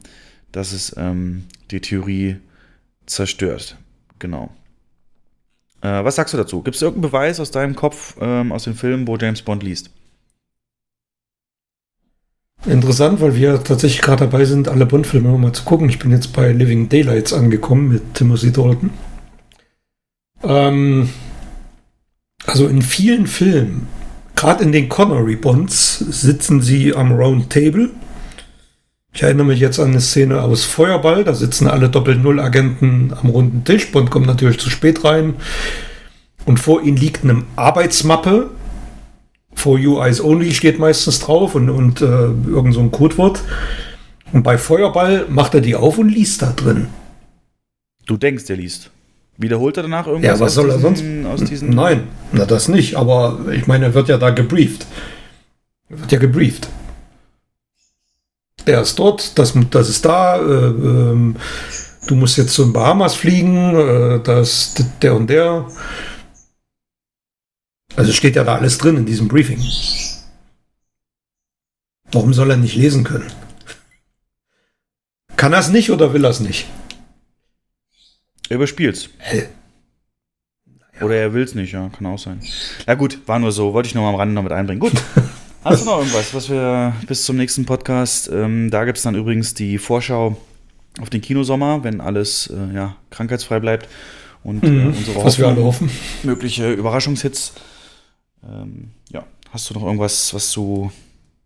dass 0.53 0.73
es 0.73 0.95
ähm, 0.99 1.45
die 1.71 1.81
Theorie 1.81 2.37
zerstört. 3.07 3.77
Genau. 4.19 4.51
Äh, 5.81 6.05
was 6.05 6.17
sagst 6.17 6.35
du 6.35 6.39
dazu? 6.39 6.63
Gibt 6.63 6.77
es 6.77 6.83
irgendeinen 6.83 7.11
Beweis 7.11 7.41
aus 7.41 7.51
deinem 7.51 7.75
Kopf, 7.75 8.17
ähm, 8.21 8.53
aus 8.53 8.65
dem 8.65 8.75
Film, 8.75 9.07
wo 9.07 9.17
James 9.17 9.43
Bond 9.43 9.63
liest? 9.63 9.91
Interessant, 12.67 13.21
weil 13.21 13.37
wir 13.37 13.63
tatsächlich 13.63 14.03
gerade 14.03 14.27
dabei 14.27 14.45
sind, 14.45 14.69
alle 14.69 14.85
Bond-Filme 14.85 15.29
nochmal 15.29 15.53
zu 15.53 15.63
gucken. 15.65 15.89
Ich 15.89 15.99
bin 15.99 16.11
jetzt 16.11 16.33
bei 16.33 16.53
Living 16.53 16.89
Daylights 16.89 17.33
angekommen 17.33 17.89
mit 17.89 18.15
Timothy 18.15 18.53
Dalton. 18.53 18.91
Ähm, 20.43 21.09
also 22.49 22.67
in 22.67 22.83
vielen 22.83 23.27
Filmen, 23.27 23.87
gerade 24.35 24.65
in 24.65 24.73
den 24.73 24.89
Connery-Bonds, 24.89 25.99
sitzen 25.99 26.63
sie 26.63 26.95
am 26.95 27.13
Round 27.13 27.51
Table. 27.51 27.91
Ich 29.13 29.23
erinnere 29.23 29.47
mich 29.47 29.61
jetzt 29.61 29.79
an 29.79 29.89
eine 29.89 30.01
Szene 30.01 30.41
aus 30.43 30.65
Feuerball, 30.65 31.25
da 31.25 31.35
sitzen 31.35 31.67
alle 31.69 31.91
Doppel-Null-Agenten 31.91 33.13
am 33.21 33.31
runden 33.31 33.65
Tisch. 33.65 33.93
Bond 33.93 34.11
kommt 34.11 34.27
natürlich 34.27 34.59
zu 34.59 34.71
spät 34.71 35.05
rein. 35.05 35.35
Und 36.47 36.59
vor 36.59 36.83
ihnen 36.83 36.97
liegt 36.97 37.25
eine 37.25 37.43
Arbeitsmappe. 37.57 38.51
For 39.55 39.79
You 39.79 40.01
Eyes 40.01 40.23
Only 40.23 40.55
steht 40.55 40.79
meistens 40.79 41.21
drauf 41.21 41.55
und, 41.55 41.69
und 41.69 42.01
äh, 42.01 42.05
irgend 42.05 42.75
so 42.75 42.81
ein 42.81 42.91
Codewort. 42.91 43.43
Und 44.33 44.43
bei 44.43 44.57
Feuerball 44.57 45.27
macht 45.29 45.55
er 45.55 45.61
die 45.61 45.75
auf 45.75 45.99
und 45.99 46.09
liest 46.09 46.43
da 46.43 46.53
drin. 46.53 46.87
Du 48.07 48.17
denkst, 48.17 48.45
er 48.49 48.57
liest. 48.57 48.91
Wiederholt 49.39 49.77
er 49.77 49.85
danach 49.85 50.09
irgendwas? 50.09 50.39
Ja, 50.39 50.45
was 50.45 50.55
soll 50.55 50.69
er 50.69 50.81
sonst? 50.81 51.05
Aus 51.27 51.45
diesen 51.45 51.71
Nein, 51.71 52.09
na 52.33 52.45
das 52.45 52.67
nicht. 52.67 52.97
Aber 52.97 53.39
ich 53.53 53.69
meine, 53.69 53.87
er 53.87 53.95
wird 53.95 54.09
ja 54.09 54.19
da 54.19 54.31
gebrieft. 54.31 54.85
Er 55.89 56.01
wird 56.01 56.11
ja 56.11 56.19
gebrieft. 56.19 56.69
Der 58.67 58.83
ist 58.83 58.99
dort, 58.99 59.39
das, 59.39 59.55
das 59.71 59.89
ist 59.89 60.05
da. 60.05 60.39
Äh, 60.39 60.41
ähm, 60.41 61.37
du 62.09 62.17
musst 62.17 62.37
jetzt 62.37 62.53
zu 62.53 62.65
den 62.65 62.73
Bahamas 62.73 63.15
fliegen. 63.15 63.77
Äh, 63.77 64.21
das, 64.25 64.75
der 65.01 65.15
und 65.15 65.31
der. 65.31 65.69
Also 67.95 68.13
steht 68.13 68.35
ja 68.35 68.43
da 68.43 68.57
alles 68.57 68.77
drin 68.79 68.97
in 68.97 69.07
diesem 69.07 69.29
Briefing. 69.29 69.63
Warum 72.11 72.35
soll 72.35 72.51
er 72.51 72.57
nicht 72.57 72.75
lesen 72.75 73.05
können? 73.05 73.31
Kann 75.37 75.53
er 75.53 75.61
es 75.61 75.69
nicht 75.69 75.93
oder 75.93 76.13
will 76.13 76.25
er 76.25 76.31
es 76.31 76.41
nicht? 76.41 76.67
Er 78.49 78.57
überspielt's. 78.57 79.11
Hell. 79.19 79.49
Oder 81.01 81.15
er 81.15 81.33
will's 81.33 81.55
nicht, 81.55 81.73
ja, 81.73 81.89
kann 81.91 82.07
auch 82.07 82.19
sein. 82.19 82.41
Na 82.87 82.95
gut, 82.95 83.21
war 83.27 83.39
nur 83.39 83.53
so, 83.53 83.73
wollte 83.73 83.89
ich 83.89 83.95
nur 83.95 84.03
mal 84.05 84.11
am 84.11 84.17
Rande 84.17 84.35
noch 84.35 84.43
mit 84.43 84.53
einbringen. 84.53 84.81
Gut. 84.81 84.93
Hast 85.65 85.83
du 85.83 85.87
noch 85.87 85.99
irgendwas, 85.99 86.33
was 86.35 86.49
wir 86.49 86.95
bis 87.07 87.25
zum 87.25 87.37
nächsten 87.37 87.67
Podcast? 87.67 88.29
Ähm, 88.33 88.71
da 88.71 88.85
gibt's 88.85 89.03
dann 89.03 89.15
übrigens 89.15 89.55
die 89.55 89.79
Vorschau 89.79 90.37
auf 91.01 91.11
den 91.11 91.21
Kinosommer, 91.21 91.85
wenn 91.85 92.01
alles 92.01 92.49
äh, 92.49 92.75
ja, 92.75 92.97
krankheitsfrei 93.11 93.61
bleibt. 93.61 93.89
Und 94.43 94.65
äh, 94.65 94.69
Mhm, 94.69 94.87
unsere 94.89 95.25
was 95.25 95.39
wir 95.39 95.49
alle 95.49 95.63
hoffen. 95.63 95.91
Mögliche 96.23 96.73
Überraschungshits. 96.73 97.53
Ähm, 98.45 98.91
ja, 99.11 99.25
hast 99.51 99.69
du 99.69 99.75
noch 99.75 99.83
irgendwas, 99.83 100.33
was 100.33 100.51
du 100.53 100.91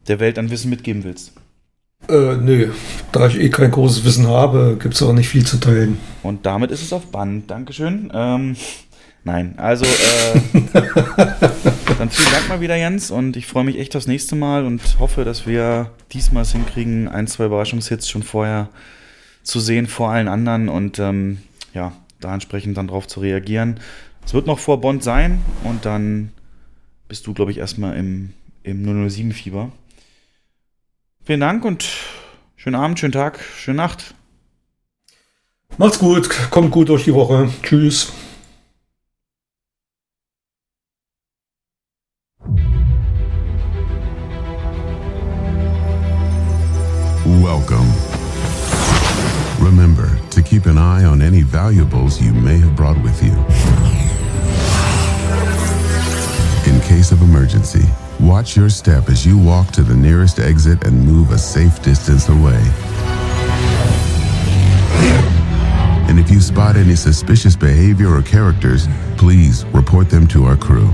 der 0.08 0.20
Welt 0.20 0.39
an 0.39 0.50
Wissen 0.50 0.70
mitgeben 0.70 1.05
willst? 1.05 1.32
Äh, 2.08 2.36
nö. 2.36 2.72
Da 3.12 3.26
ich 3.26 3.39
eh 3.39 3.50
kein 3.50 3.70
großes 3.70 4.05
Wissen 4.05 4.26
habe, 4.26 4.76
gibt 4.81 4.94
es 4.94 5.02
auch 5.02 5.12
nicht 5.12 5.28
viel 5.28 5.47
zu 5.47 5.58
teilen. 5.58 5.98
Und 6.22 6.47
damit 6.47 6.70
ist 6.70 6.82
es 6.82 6.92
auf 6.92 7.06
Band. 7.06 7.50
Dankeschön. 7.50 8.10
Ähm, 8.14 8.56
nein, 9.24 9.55
also 9.56 9.84
äh, 9.84 10.40
dann 11.98 12.10
vielen 12.10 12.32
Dank 12.32 12.48
mal 12.48 12.60
wieder, 12.60 12.76
Jens. 12.76 13.10
Und 13.10 13.36
ich 13.36 13.47
freue 13.47 13.64
mich 13.64 13.78
echt 13.78 13.94
aufs 13.97 14.06
nächste 14.06 14.34
Mal 14.34 14.64
und 14.64 14.81
hoffe, 14.98 15.24
dass 15.24 15.47
wir 15.47 15.90
diesmal 16.12 16.42
es 16.42 16.52
hinkriegen, 16.52 17.08
ein, 17.08 17.26
zwei 17.26 17.47
Überraschungshits 17.47 18.08
schon 18.08 18.22
vorher 18.22 18.68
zu 19.42 19.60
sehen 19.60 19.86
vor 19.86 20.10
allen 20.10 20.28
anderen 20.28 20.68
und 20.68 20.98
ähm, 20.98 21.39
ja, 21.74 21.92
da 22.20 22.32
entsprechend 22.32 22.76
dann 22.76 22.89
drauf 22.89 23.06
zu 23.08 23.20
reagieren. 23.20 23.81
Es 24.24 24.34
wird 24.34 24.47
noch 24.47 24.58
vor 24.58 24.81
Bond 24.81 25.02
sein 25.02 25.40
und 25.64 25.84
dann 25.84 26.32
bist 27.08 27.26
du, 27.26 27.34
glaube 27.34 27.50
ich, 27.50 27.58
erstmal 27.58 27.97
im, 27.97 28.32
im 28.62 28.84
007-Fieber. 28.86 29.72
Vielen 31.25 31.39
Dank 31.39 31.65
und 31.65 31.89
schönen 32.57 32.75
Abend, 32.75 32.99
schönen 32.99 33.12
Tag, 33.12 33.39
schöne 33.57 33.76
Nacht. 33.76 34.15
Macht's 35.78 36.01
gut, 36.01 36.28
kommt 36.51 36.73
gut 36.73 36.89
durch 36.89 37.05
die 37.05 37.15
Woche. 37.15 37.49
Tschüss. 37.62 38.12
Welcome. 47.25 47.86
Remember 49.60 50.10
to 50.31 50.42
keep 50.42 50.67
an 50.67 50.76
eye 50.76 51.05
on 51.05 51.23
any 51.23 51.42
valuables 51.42 52.20
you 52.20 52.33
may 52.33 52.59
have 52.59 52.75
brought 52.75 53.01
with 53.05 53.23
you. 53.23 53.33
In 56.67 56.81
case 56.81 57.12
of 57.12 57.23
emergency, 57.23 57.86
watch 58.23 58.57
your 58.57 58.70
step 58.70 59.09
as 59.09 59.26
you 59.26 59.36
walk 59.36 59.70
to 59.73 59.83
the 59.83 59.94
nearest 59.94 60.39
exit 60.39 60.84
and 60.84 61.05
move 61.05 61.31
a 61.33 61.39
safe 61.39 61.83
distance 61.83 62.28
away. 62.28 62.60
And 66.09 66.18
if 66.18 66.31
you 66.31 66.41
spot 66.41 66.76
any 66.76 66.94
suspicious 66.94 67.57
behavior 67.57 68.09
or 68.15 68.23
characters, 68.23 68.86
please 69.17 69.65
report 69.67 70.09
them 70.09 70.26
to 70.28 70.44
our 70.44 70.57
crew. 70.57 70.89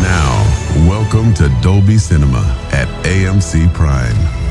Now, 0.00 0.88
welcome 0.88 1.34
to 1.34 1.48
Dolby 1.62 1.98
Cinema 1.98 2.56
at 2.72 2.88
AMC 3.04 3.72
Prime. 3.74 4.43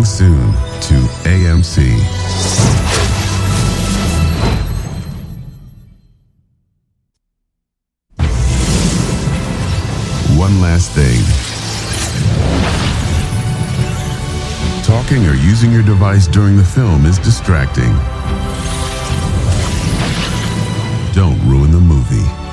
Coming 0.00 0.12
soon 0.12 0.52
to 0.80 0.94
AMC. 1.28 1.90
One 10.38 10.62
last 10.62 10.92
thing. 10.92 11.20
Talking 14.84 15.26
or 15.26 15.34
using 15.34 15.70
your 15.70 15.82
device 15.82 16.26
during 16.26 16.56
the 16.56 16.64
film 16.64 17.04
is 17.04 17.18
distracting. 17.18 17.92
Don't 21.12 21.38
ruin 21.46 21.72
the 21.72 21.78
movie. 21.78 22.49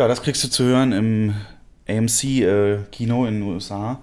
Ja, 0.00 0.08
das 0.08 0.22
kriegst 0.22 0.42
du 0.42 0.48
zu 0.48 0.64
hören 0.64 0.92
im 0.92 1.34
AMC-Kino 1.86 3.26
in 3.26 3.34
den 3.34 3.42
USA. 3.42 4.00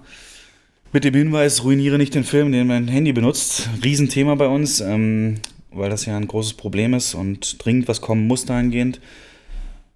Mit 0.92 1.02
dem 1.02 1.12
Hinweis, 1.12 1.64
ruiniere 1.64 1.98
nicht 1.98 2.14
den 2.14 2.22
Film, 2.22 2.52
den 2.52 2.68
mein 2.68 2.86
Handy 2.86 3.12
benutzt. 3.12 3.68
Riesenthema 3.82 4.36
bei 4.36 4.46
uns, 4.46 4.78
ähm, 4.78 5.40
weil 5.72 5.90
das 5.90 6.06
ja 6.06 6.16
ein 6.16 6.28
großes 6.28 6.52
Problem 6.52 6.94
ist 6.94 7.14
und 7.14 7.64
dringend 7.64 7.88
was 7.88 8.00
kommen 8.00 8.28
muss 8.28 8.44
dahingehend. 8.44 9.00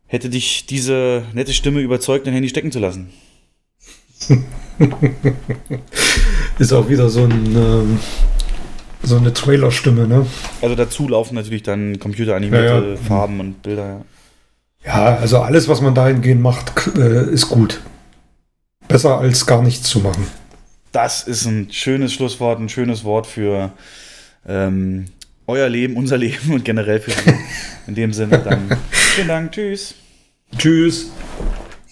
Hätte 0.09 0.29
dich 0.29 0.67
diese 0.67 1.23
nette 1.35 1.53
Stimme 1.53 1.79
überzeugt, 1.79 2.27
dein 2.27 2.35
Handy 2.35 2.49
stecken 2.49 2.73
zu 2.73 2.81
lassen? 2.81 3.11
Ist 6.59 6.73
auch 6.73 6.89
wieder 6.89 7.11
so, 7.11 7.27
ein, 7.27 7.55
ähm, 7.55 8.01
so 9.05 9.19
eine 9.19 9.33
Trailerstimme, 9.33 10.09
ne? 10.09 10.27
Also 10.63 10.75
dazu 10.75 11.07
laufen 11.07 11.37
natürlich 11.37 11.63
dann 11.63 12.01
computeranimierte 12.01 12.67
Ja, 12.67 12.89
ja. 12.89 12.97
Farben 12.97 13.39
und 13.39 13.63
Bilder. 13.63 13.87
Ja. 13.87 14.05
Ja, 14.85 15.17
also 15.17 15.41
alles, 15.41 15.69
was 15.69 15.81
man 15.81 15.94
dahingehend 15.94 16.43
macht, 16.43 16.73
äh, 16.97 17.31
ist 17.31 17.49
gut. 17.49 17.81
Besser 18.89 19.19
als 19.19 19.47
gar 19.47 19.62
nichts 19.62 19.89
zu 19.89 20.01
machen. 20.01 20.27
Das 20.91 21.23
ist 21.23 21.47
ein 21.47 21.73
schönes 21.73 22.12
Schlusswort, 22.12 22.61
ein 22.61 22.69
schönes 22.69 23.05
Wort 23.05 23.27
für 23.27 23.73
ähm, 24.47 25.07
euer 25.47 25.69
Leben, 25.69 25.97
unser 25.97 26.19
Leben 26.19 26.52
und 26.52 26.65
generell 26.65 27.01
für 27.01 27.12
Sie. 27.12 27.35
In 27.86 27.94
dem 27.94 28.12
Sinne 28.12 28.39
dann 28.39 28.77
vielen 28.91 29.28
Dank, 29.28 29.52
tschüss. 29.52 29.94
Tschüss. 30.59 31.11